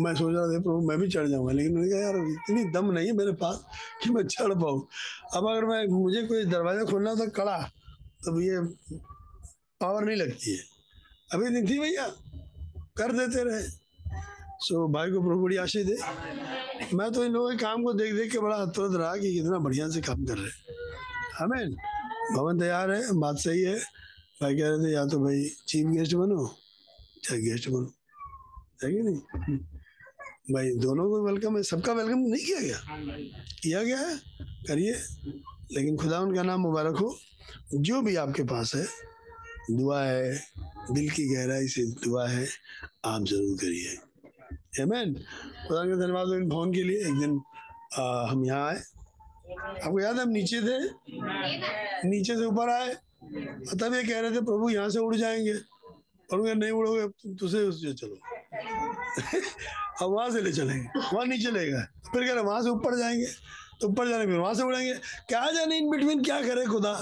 मैं 0.00 0.14
सोच 0.14 0.34
रहा 0.34 0.46
था 0.46 0.60
प्रभु, 0.60 0.80
मैं 0.88 0.98
भी 0.98 1.08
चढ़ 1.08 1.26
जाऊँगा। 1.28 1.52
लेकिन 1.52 1.74
मैंने 1.74 1.88
कहा, 1.90 2.00
यार, 2.00 2.16
इतनी 2.28 2.64
दम 2.72 2.90
नहीं 2.92 3.06
है 3.06 3.12
मेरे 3.12 3.32
पास 3.34 3.64
कि 4.02 4.10
मैं 4.10 4.26
चढ़ 4.26 4.52
पाऊँ। 4.54 4.80
अब 5.34 5.48
अगर 5.48 5.64
मैं, 5.64 5.86
मुझे 5.88 6.22
कोई 6.26 6.44
दरवाज़ा 6.46 6.84
खोलना 6.84 7.10
होता 7.10 7.26
कड़ा 7.36 7.58
तो 8.24 8.40
ये 8.40 8.58
पावर 9.80 10.04
नहीं 10.04 10.16
लगती 10.16 10.52
है। 10.52 10.62
अभी 11.30 11.48
नहीं 11.48 11.62
थी 11.64 11.78
भैया, 11.80 12.06
कर 12.98 13.12
देते 13.12 13.44
रहे। 13.44 13.62
सो 14.64 14.86
भाई 14.88 15.10
को 15.10 15.20
प्रभु 15.20 15.42
बड़ी 15.42 15.56
आशीष 15.56 15.86
दे। 15.86 15.96
मैं 16.96 17.10
तो 17.12 17.24
इन 17.24 17.32
लोगों 17.32 17.50
के 17.50 17.56
काम 17.56 17.82
को 17.84 17.92
देख 17.92 18.14
देख 18.14 18.32
के 18.32 18.38
बड़ा 18.38 18.64
तुरंत 18.66 18.96
रहा 18.96 19.16
कि 19.16 19.32
कितना 19.34 19.58
बढ़िया 19.58 19.88
से 19.88 20.00
काम 20.00 20.24
कर 20.24 20.38
रहे 20.38 20.46
हैं। 20.46 20.52
हमें 21.38 21.74
भवन 22.36 22.60
तैयार 22.60 22.90
है, 22.90 23.12
बात 23.12 23.36
सही 23.36 23.62
है। 23.62 23.76
भाई 24.42 24.54
कह 24.54 24.68
रहे 24.68 24.84
थे, 24.84 24.92
या 24.92 25.04
तो 25.06 25.18
भाई 25.20 25.44
चीफ 25.68 25.86
गेस्ट 25.86 26.14
बनो 26.14 26.46
चाहे 27.24 27.40
गेस्ट 27.42 27.68
बनो। 27.68 27.92
है 28.84 28.92
कि 28.92 29.02
नहीं? 29.02 29.58
भाई 30.52 30.70
दोनों 30.76 31.08
को 31.08 31.22
वेलकम 31.24 31.56
है, 31.56 31.62
सबका 31.62 31.92
वेलकम 31.92 32.18
नहीं 32.18 32.44
किया 32.44 32.60
गया? 32.60 32.78
किया 33.62 33.82
गया 33.82 33.98
है, 33.98 34.16
करिए। 34.68 34.94
लेकिन 35.72 35.96
खुदा 35.96 36.20
उनका 36.20 36.42
नाम 36.42 36.60
मुबारक 36.60 36.96
हो। 36.96 37.16
जो 37.74 38.00
भी 38.02 38.16
आपके 38.16 38.42
पास 38.42 38.74
है, 38.74 38.86
दुआ 39.70 40.02
है, 40.04 40.34
दिल 40.90 41.10
की 41.10 41.24
गहराई 41.34 41.68
से 41.68 41.86
दुआ 42.04 42.28
है, 42.28 42.46
आप 43.04 43.24
ज़रूर 43.24 43.56
करिए। 43.58 43.96
आमेन 44.82 45.14
खुदा 45.68 45.80
का 45.88 45.94
धन्यवाद 45.96 46.28
इन 46.34 46.48
भवन 46.48 46.72
के 46.72 46.82
लिए 46.82 46.98
एक 47.08 47.18
दिन 47.20 47.40
आ, 47.98 48.26
हम 48.30 48.44
यहाँ 48.44 48.68
आए। 48.68 48.80
आपको 49.84 50.00
याद 50.00 50.16
है 50.16 50.22
हम 50.22 50.28
नीचे 50.28 50.60
थे? 50.60 50.78
नीचे 52.08 52.34
से 52.36 52.44
ऊपर 52.44 52.68
आए। 52.68 52.88
और 52.90 53.76
तब 53.80 53.94
ये 53.94 54.02
कह 54.02 54.20
रहे 54.20 54.30
थे 54.30 54.40
प्रभु 54.40 54.70
यहाँ 54.70 54.88
से 54.90 54.98
उड़ 54.98 55.14
जाएँगे। 55.16 55.54
और 56.32 56.40
उनका 56.40 56.54
नहीं 56.54 56.70
उड़ोगे 56.70 57.08
तुम 57.08 57.34
तुझे 57.36 57.58
उससे 57.58 57.92
चलो। 57.92 58.14
अब 60.02 60.10
वहाँ 60.10 60.30
से 60.30 60.40
ले 60.42 60.52
चलेंगे। 60.52 60.88
वहाँ 60.98 61.26
नीचे 61.26 61.50
लेगा 61.50 61.82
फिर 62.12 62.26
कह 62.26 62.32
रहे 62.34 62.44
वहाँ 62.44 62.62
से 62.62 62.68
ऊपर 62.68 62.96
जाएँगे। 62.98 63.26
तो 63.80 63.88
ऊपर 63.88 64.08
जाने 64.08 64.26
फिर 64.26 64.36
वहाँ 64.36 64.54
से 64.54 64.62
उड़ेंगे। 64.62 64.92
क्या 65.28 65.44
जाने 65.52 65.76
इन 65.78 65.90
बिटवीन 65.90 66.22
क्या 66.24 66.40
करे 66.42 66.64
खुदा? 66.66 66.92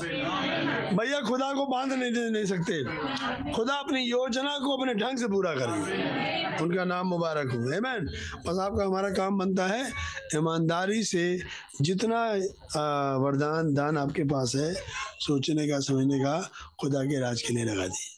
भैया 0.97 1.21
खुदा 1.23 1.53
को 1.55 1.67
बाँध 1.67 1.93
नहीं 1.93 2.13
दे 2.13 2.31
नहीं 2.31 2.45
सकते। 2.47 3.53
खुदा 3.53 3.75
अपनी 3.77 4.01
योजना 4.03 4.57
को 4.59 4.77
अपने 4.77 4.95
ढंग 4.95 5.19
से 5.19 5.29
पूरा 5.29 5.55
करेंगे 5.55 6.63
उनका 6.63 6.85
नाम 6.85 7.07
मुबारक 7.09 7.53
हो। 7.53 7.59
आमेन 7.77 8.07
बस 8.47 8.59
आपका 8.61 8.85
हमारा 8.85 9.11
काम 9.13 9.39
बनता 9.39 9.67
है 9.67 9.83
ईमानदारी 10.35 11.03
से 11.05 11.25
जितना 11.81 12.23
वरदान, 13.19 13.75
दान 13.75 13.99
आपके 13.99 14.25
पास 14.25 14.53
है, 14.57 14.73
सोचने 15.21 15.69
का, 15.69 15.79
समझने 15.81 16.19
का 16.19 16.41
खुदा 16.81 17.03
के 17.05 17.21
राज 17.21 17.43
के 17.43 17.55
लिए 17.55 17.65
लगा 17.65 17.87
दी 17.87 18.09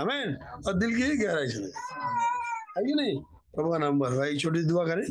आमेन 0.00 0.36
और 0.66 0.72
दिल 0.74 0.96
की 0.96 1.16
गहराई 1.16 1.48
से 1.48 1.58
लगा। 1.58 1.80
है 2.78 2.84
कि 2.84 2.94
नहीं? 2.94 3.16
प्रभु 3.54 3.70
का 3.70 3.78
नाम 3.78 4.00
भाई 4.00 4.36
छोटी 4.38 4.62
दुआ 4.64 4.84
करें। 4.86 5.04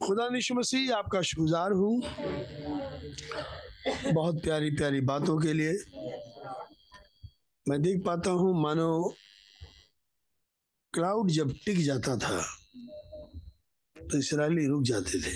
खुदा 0.00 0.28
निश 0.28 0.50
मसीह, 0.52 0.94
आपका 0.94 1.20
शुक्रगुजार 1.22 1.72
हूँ। 1.72 2.00
बहुत 4.12 4.42
प्यारी 4.42 4.70
प्यारी 4.70 5.00
बातों 5.02 5.38
के 5.40 5.52
लिए। 5.52 5.72
मैं 7.66 7.80
देख 7.82 8.02
पाता 8.06 8.30
हूँ, 8.30 8.52
मानो 8.62 9.14
क्लाउड 10.94 11.30
जब 11.30 11.52
टिक 11.64 11.78
जाता 11.84 12.16
था 12.16 12.40
तो 13.96 14.18
इसराइली 14.18 14.66
रुक 14.66 14.82
जाते 14.82 15.20
थे। 15.20 15.34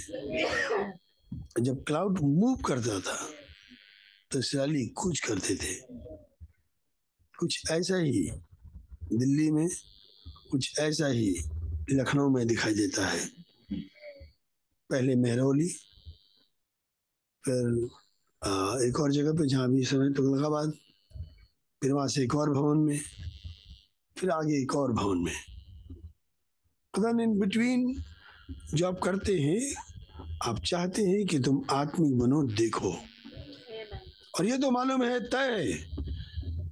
जब 1.63 1.83
क्लाउड 1.87 2.19
मूव 2.21 2.57
करता 2.67 3.01
था 3.01 3.19
तो 4.31 4.39
इसराइली 4.39 4.87
कुछ 4.97 5.21
करते 5.21 5.55
थे। 5.57 5.75
कुछ 7.35 7.71
ऐसा 7.71 7.97
ही 7.97 8.31
दिल्ली 9.13 9.51
में, 9.51 9.69
कुछ 10.51 10.79
ऐसा 10.79 11.07
ही 11.09 11.29
लखनऊ 11.91 12.29
में 12.31 12.47
दिखाई 12.47 12.75
देता 12.75 13.07
है। 13.09 13.40
पहले 14.91 15.15
मेहरौली 15.15 15.69
फिर 17.45 17.89
आ, 18.43 18.51
एक 18.83 19.01
और 19.01 19.13
जगह 19.13 19.33
पे 19.33 19.47
जहाँ 19.49 19.71
भी 19.71 19.85
समय 19.85 20.13
तुगलकाबाद 20.13 20.73
फिर 21.83 21.93
वहाँ 21.93 22.09
से 22.09 22.23
एक 22.23 22.35
और 22.35 22.51
भवन 22.51 22.79
में 22.79 23.01
फिर 24.17 24.31
आगे 24.31 24.63
एक 24.63 24.75
और 24.77 24.93
भवन 24.93 25.19
में। 25.19 25.35
खुदा 26.95 27.11
इन 27.23 27.39
बिटवीन 27.41 28.03
जो 28.75 28.87
आप 28.87 28.99
करते 28.99 29.39
हैं 29.39 29.75
आप 30.45 30.59
चाहते 30.59 31.03
हैं 31.03 31.27
कि 31.27 31.39
तुम 31.39 31.63
आत्मिक 31.71 32.19
बनो 32.19 32.43
देखो। 32.43 32.93
और 34.39 34.47
ये 34.47 34.59
तो 34.59 34.71
मालूम 34.71 35.05
है 35.05 35.21
तय 35.21 35.73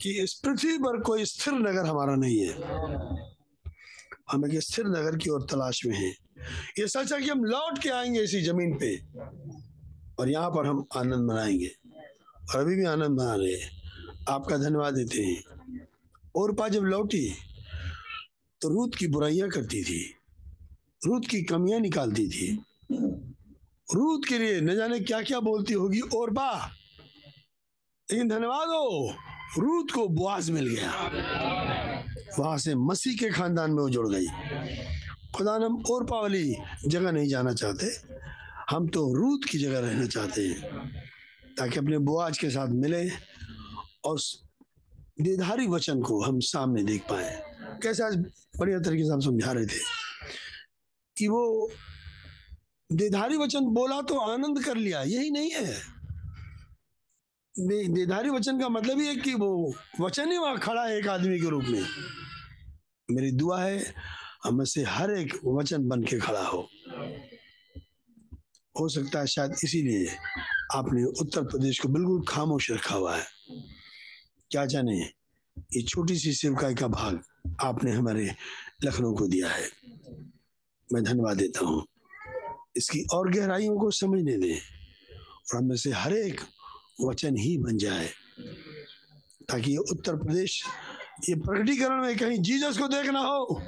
कि 0.03 0.11
इस 0.23 0.35
पृथ्वी 0.45 0.79
पर 0.79 1.01
कोई 1.03 1.25
स्थिर 1.25 1.55
नगर 1.55 1.87
हमारा 1.87 2.15
नहीं 2.15 2.39
है। 2.39 2.53
हम 4.31 4.47
एक 4.47 4.63
स्थिर 4.63 4.87
नगर 4.87 5.17
की 5.17 5.31
ओर 5.31 5.47
तलाश 5.51 5.87
में 5.87 5.97
हैं। 5.97 6.28
ये 6.79 6.87
सच 6.89 7.13
है 7.13 7.21
कि 7.23 7.31
हम 7.31 7.45
लौट 7.45 7.79
के 7.79 7.89
आएँगे 7.89 8.23
इसी 8.23 8.41
ज़मीन 8.43 8.79
पे 8.79 8.97
और 10.19 10.29
यहाँ 10.29 10.51
पर 10.51 10.67
हम 10.67 10.85
आनंद 10.97 11.31
मनाएँगे। 11.31 11.71
और 12.51 12.61
अभी 12.61 12.75
भी 12.77 12.85
आनंद 12.85 13.21
मना 13.21 13.35
रहे 13.35 13.55
हैं। 13.55 13.71
आपका 14.29 14.57
धन्यवाद 14.57 14.95
देते 14.95 15.23
हैं। 15.23 15.87
और 16.37 16.53
पा 16.55 16.69
जब 16.69 16.83
लौटी 16.83 17.29
तो 18.61 18.69
रूत 18.69 18.95
की 18.95 19.07
बुराइयाँ 19.07 19.49
करती 19.49 19.83
थी। 19.85 20.15
रूत 21.07 21.27
की 21.27 21.43
कमियाँ 21.43 21.81
निकालती 21.81 22.29
थी। 22.29 22.65
रूत 23.95 24.25
के 24.29 24.39
लिए 24.39 24.61
न 24.61 24.75
जाने 24.77 25.01
क्या 25.01 25.23
क्या 25.23 25.41
बोलती 25.41 25.75
होगी। 25.75 26.01
और 26.01 26.31
बा, 26.31 26.71
लेकिन 28.09 28.29
धन्यवाद 28.29 28.69
हो, 28.69 29.15
रूत 29.59 29.91
को 29.91 30.09
बुआज 30.09 30.51
मिल 30.51 30.67
गया। 30.67 30.91
वहाँ 32.39 32.59
से 32.59 32.75
मसीह 32.75 33.17
के 33.17 33.31
खानदान 33.31 33.71
में 33.71 33.83
वो 33.83 33.91
जुड़ 33.91 34.09
गई। 34.09 34.27
खुदा 35.37 35.55
हम 35.55 35.83
और 35.85 36.05
वाली 36.13 36.57
जगह 36.87 37.11
नहीं 37.13 37.29
जाना 37.29 37.53
चाहते। 37.55 37.87
हम 38.71 38.89
तो 38.89 39.03
रूत 39.15 39.45
की 39.45 39.59
जगह 39.59 39.79
रहना 39.79 40.07
चाहते 40.07 40.47
हैं, 40.47 40.61
ताकि 41.59 41.79
अपने 41.79 41.99
बुआज 41.99 42.39
के 42.39 42.51
साथ 42.51 42.69
मिले 42.77 43.09
और 44.05 44.19
देधारी 45.21 45.67
वचन 45.67 46.03
को 46.03 46.21
हम 46.23 46.41
सामने 46.45 46.83
देख 46.85 47.03
पाए। 47.11 47.31
कैसे 47.83 48.03
आज 48.03 48.17
बढ़िया 48.59 48.79
तरीके 48.81 49.05
से 49.05 49.13
हम 49.13 49.21
समझा 49.21 49.53
रहे 49.53 49.67
थे 49.67 49.79
कि 51.17 51.29
वो 51.29 51.71
देधारी 52.91 53.37
वचन 53.37 53.65
बोला 53.75 54.01
तो 54.03 54.19
आनंद 54.19 54.65
कर 54.65 54.77
लिया, 54.77 55.03
यही 55.03 55.31
नहीं 55.31 55.51
है। 55.51 55.99
देधारी 57.95 58.31
वचन 58.31 58.61
का 58.61 58.69
मतलब 58.69 59.01
है 59.01 59.15
कि 59.17 59.35
वो 59.35 59.75
वचन 60.01 60.33
ही 60.33 60.39
वहाँ 60.39 60.59
खड़ा 60.59 60.85
है 60.87 60.99
एक 60.99 61.09
आदमी 61.09 61.41
के 61.41 61.49
रूप 61.51 61.65
में। 61.65 61.87
मेरी 63.09 63.31
दुआ 63.33 63.63
है 63.63 63.95
हम 64.45 64.65
से 64.65 64.83
हर 64.85 65.11
एक 65.11 65.35
वचन 65.45 65.89
बन 65.89 66.03
के 66.03 66.19
खड़ा 66.19 66.45
हो। 66.47 66.69
हो 68.75 68.89
सकता 68.89 69.21
है 69.21 69.27
शायद 69.27 69.55
इसीलिए 69.65 70.17
आपने 70.75 71.05
उत्तर 71.05 71.43
प्रदेश 71.43 71.79
को 71.79 71.89
बिल्कुल 71.89 72.25
खामोश 72.29 72.71
रखा 72.71 72.95
हुआ 72.95 73.17
है। 73.17 73.27
क्या 74.51 74.65
जाने, 74.67 74.99
ये 75.57 75.83
छोटी 75.83 76.19
सी 76.19 76.33
सेवकाई 76.33 76.75
का 76.75 76.89
भाग 76.89 77.23
आपने 77.61 77.93
हमारे 77.93 78.31
लखनऊ 78.85 79.15
को 79.15 79.27
दिया 79.27 79.49
है। 79.49 79.69
मैं 80.93 81.03
धन्यवाद 81.05 81.37
देता 81.37 81.65
हूँ। 81.67 81.87
इसकी 82.77 83.05
और 83.15 83.31
गहराइयों 83.31 83.77
को 83.79 83.91
समझने 83.91 84.37
दें 84.39 84.55
और 84.55 85.57
हमें 85.57 85.77
से 85.77 85.91
हर 85.91 86.13
एक 86.13 86.41
वचन 87.01 87.37
ही 87.37 87.57
बन 87.59 87.77
जाए, 87.79 88.09
ताकि 89.49 89.71
ये 89.71 89.77
उत्तर 89.77 90.17
प्रदेश, 90.17 90.63
ये 91.29 91.35
प्रकटीकरण 91.35 92.03
में 92.03 92.17
कहीं 92.17 92.39
जीसस 92.39 92.79
को 92.79 92.89
देखना 92.89 93.21
हो। 93.21 93.63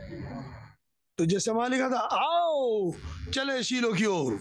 तो 1.20 1.26
जैसे 1.26 1.68
लिखा 1.68 1.90
था 1.90 1.99
आओ, 1.99 2.92
चले 3.34 3.62
शीलो 3.62 3.92
की 3.92 4.05
ओर। 4.05 4.40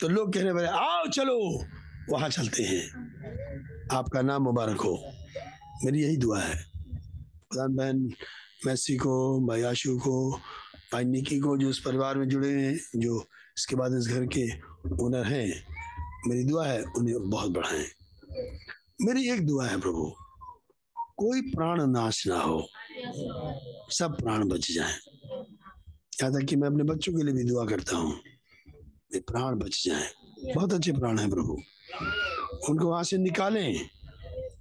तो 0.00 0.08
लोग 0.08 0.34
कहने 0.34 0.52
वाले, 0.52 0.68
आओ, 0.68 1.06
चलो। 1.06 1.64
वहाँ 2.10 2.28
चलते 2.28 2.62
हैं। 2.62 2.86
आपका 3.92 4.22
नाम 4.22 4.42
मुबारक 4.42 4.80
हो। 4.80 5.12
मेरी 5.84 6.02
यही 6.02 6.16
दुआ 6.16 6.40
है। 6.40 6.64
प्रधान 7.50 7.74
बहन, 7.74 8.12
मैसी 8.66 8.96
को, 8.96 9.46
भाई 9.46 9.62
आशु 9.62 9.98
को, 9.98 10.36
भाई 10.92 11.04
निकी 11.04 11.38
को, 11.38 11.56
जो 11.56 11.70
इस 11.70 11.78
परिवार 11.78 12.18
में 12.18 12.28
जुड़े 12.28 12.50
हैं, 12.50 13.00
जो 13.00 13.26
इसके 13.58 13.76
बाद 13.76 13.94
इस 13.94 14.06
घर 14.06 14.26
के 14.26 14.46
ओनर 15.04 15.24
हैं, 15.24 15.66
मेरी 16.26 16.44
दुआ 16.44 16.66
है, 16.66 16.82
उन्हें 16.82 17.30
बहुत 17.30 17.50
बढ़ाएँ। 17.50 17.86
मेरी 19.02 19.30
एक 19.30 19.46
दुआ 19.46 19.66
है 19.66 19.80
प्रभु, 19.80 20.14
कोई 20.98 21.40
प्राण 21.40 21.86
नाश 21.86 22.26
ना 22.26 22.40
हो, 22.40 22.68
सब 23.90 24.16
प्राण 24.20 24.48
बच 24.48 24.72
जाएँ। 24.72 24.98
यहाँ 26.22 26.32
तक 26.32 26.46
कि 26.46 26.56
मैं 26.56 26.68
अपने 26.68 26.84
बच्चों 26.84 27.12
के 27.12 27.22
लिए 27.22 27.34
भी 27.34 27.44
दुआ 27.44 27.64
करता 27.66 27.96
हूँ। 27.96 28.12
वे 29.12 29.20
प्राण 29.20 29.54
बच 29.58 29.82
जाए। 29.86 30.08
बहुत 30.54 30.72
अच्छे 30.72 30.92
प्राण 30.92 31.18
हैं 31.18 31.30
प्रभु। 31.30 31.58
उनको 32.68 32.88
वहाँ 32.88 33.02
से 33.04 33.18
निकालें 33.18 33.88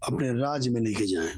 अपने 0.08 0.30
राज्य 0.40 0.70
में 0.70 0.82
लेके 0.82 1.06
जाएँ। 1.06 1.32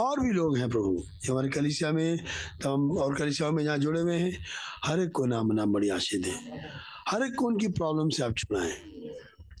और 0.00 0.20
भी 0.20 0.30
लोग 0.32 0.56
हैं 0.58 0.68
प्रभु। 0.70 1.02
जो 1.24 1.32
हमारे 1.32 1.48
कलिसिया 1.48 1.90
में 1.92 2.18
तो 2.62 2.72
हम 2.74 2.90
और 2.98 3.14
कलिसियाओं 3.14 3.52
में 3.52 3.64
जहाँ 3.64 3.78
जुड़े 3.78 4.00
हुए 4.00 4.16
हैं। 4.16 4.38
हर 4.84 5.00
एक 5.00 5.10
को 5.12 5.26
नाम 5.26 5.52
नाम 5.52 5.72
बड़ी 5.72 5.88
आशीष 5.88 6.20
दें। 6.20 6.60
हर 7.08 7.22
एक 7.22 7.34
को 7.34 7.46
उनकी 7.46 7.68
प्रॉब्लम 7.68 8.08
से 8.08 8.22
आप 8.24 8.36
छुड़ाएँ। 8.36 8.72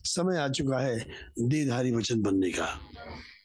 समय 0.04 0.38
आ 0.38 0.48
चुका 0.48 0.78
है 0.78 0.98
देधारी 1.38 1.92
वचन 1.92 2.22
बनने 2.22 2.50
का। 2.50 2.68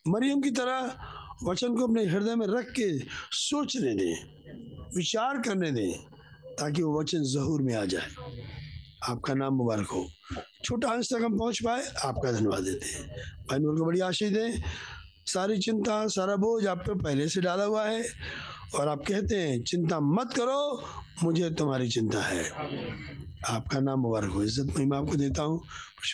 मरियम 0.08 0.42
की 0.42 0.52
तरह 0.52 0.98
वचन 1.44 1.76
को 1.76 1.88
अपने 1.88 2.06
हृदय 2.06 2.36
में 2.36 2.48
रख 2.48 2.72
के 2.72 2.88
सोचने 3.32 3.94
दें 3.96 4.16
विचार 4.96 5.42
करने 5.42 5.72
दें। 5.72 6.17
ताकि 6.60 6.84
वो 6.84 7.00
वचन 7.00 7.24
जहूर 7.24 7.62
में 7.62 7.74
आ 7.76 7.86
जाए। 7.86 8.10
आपका 9.10 9.34
नाम 9.34 9.54
मुबारक 9.54 9.88
हो। 9.88 10.08
छोटा 10.66 10.90
अंश 10.90 11.14
तक 11.14 11.22
हम 11.24 11.38
पहुँच 11.38 11.62
पाए, 11.64 11.84
आपका 12.06 12.32
धन्यवाद 12.32 12.64
देते 12.64 12.88
हैं। 12.88 13.08
भाई 13.50 13.60
नूर 13.60 13.78
को 13.80 13.86
बड़ी 13.86 14.00
आशीष 14.00 14.32
दें। 14.32 14.62
सारी 15.26 15.58
चिंता, 15.58 16.08
सारा 16.08 16.36
बोझ 16.36 16.66
आप 16.68 16.78
पे 16.78 16.94
पहले 16.94 17.28
से 17.28 17.42
डाला 17.42 17.64
हुआ 17.64 17.86
है 17.86 18.04
और 18.76 18.88
आप 18.88 19.04
कहते 19.08 19.36
हैं, 19.36 19.62
चिंता 19.64 20.00
मत 20.00 20.34
करो, 20.34 20.84
मुझे 21.24 21.50
तुम्हारी 21.50 21.90
चिंता 21.90 22.22
है। 22.22 22.44
आपका 23.50 23.80
नाम 23.80 24.00
मुबारक 24.00 24.32
हो। 24.32 24.44
इज़्ज़त 24.44 24.78
महिमा 24.78 24.98
आपको 24.98 25.16
देता 25.16 25.44
हूँ। 25.44 25.62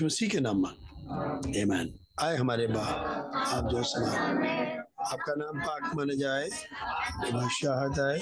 मसीह 0.04 0.30
के 0.30 0.40
नाम 0.40 0.64
में 0.64 1.90
आए 2.22 2.36
हमारे 2.38 2.68
बा 2.68 2.82
आप 2.82 3.70
जो 3.72 3.84
समा 3.84 4.83
आपका 5.04 5.34
नाम 5.38 5.60
पाक 5.60 5.92
माना 5.96 6.14
जाए 6.14 6.48
बादशाहत 7.34 8.00
आए 8.00 8.20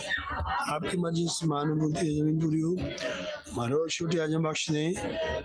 आपकी 0.74 0.98
मर्ज़ी 0.98 1.26
से 1.30 1.48
मानवभूति 1.48 2.08
ज़मीन 2.18 2.40
पूरी 2.42 2.62
हो। 2.62 2.74
और 3.62 3.90
छोटी 3.90 4.18
आज़म 4.18 4.44
बख्श 4.44 4.70
दें 4.72 4.90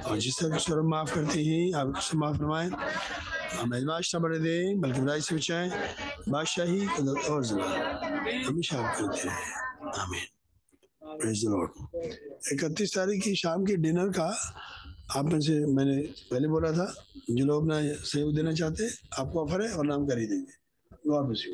और 0.02 0.18
जिस 0.18 0.34
तरह 0.40 0.58
स्वर 0.58 0.80
माफ़ 0.82 1.14
करते 1.14 1.42
हैं, 1.42 1.72
आप 1.74 1.96
उससे 1.96 2.16
माफ़ 2.18 2.36
फरमाएँ। 2.36 2.70
हम 3.56 3.70
अजमाश 3.76 4.14
न 4.16 4.18
बढ़े 4.18 4.38
दें, 4.38 4.80
बल्कि 4.80 5.00
बुराई 5.00 5.20
से 5.20 5.34
बचाएँ। 5.36 5.70
बादशाही 6.28 6.86
कुदरत 6.86 7.30
और 7.30 7.44
जला 7.44 7.68
हमेशा 8.46 8.76
करते 9.00 9.28
रहे। 9.28 10.00
आमीन। 10.00 10.26
इकतीस 12.52 12.94
तारीख 12.94 13.22
की 13.24 13.34
शाम 13.36 13.64
के 13.64 13.76
डिनर 13.76 14.08
का 14.08 14.28
आप 15.16 15.24
में 15.24 15.40
से 15.40 15.54
मैंने 15.66 15.96
पहले 16.30 16.48
बोला 16.48 16.72
था, 16.72 16.86
जो 17.30 17.44
लोग 17.44 17.62
अपना 17.62 17.80
सहयोग 18.04 18.34
देना 18.36 18.52
चाहते 18.52 18.84
हैं, 18.84 18.92
आपको 19.18 19.44
ऑफ़र 19.44 19.62
है 19.62 19.72
और 19.72 19.86
नाम 19.86 20.06
कर 20.06 20.18
ही 20.18 20.26
देंगे 20.26 20.65
गॉड 21.08 21.24
ब्लेस 21.24 21.40
यू 21.40 21.44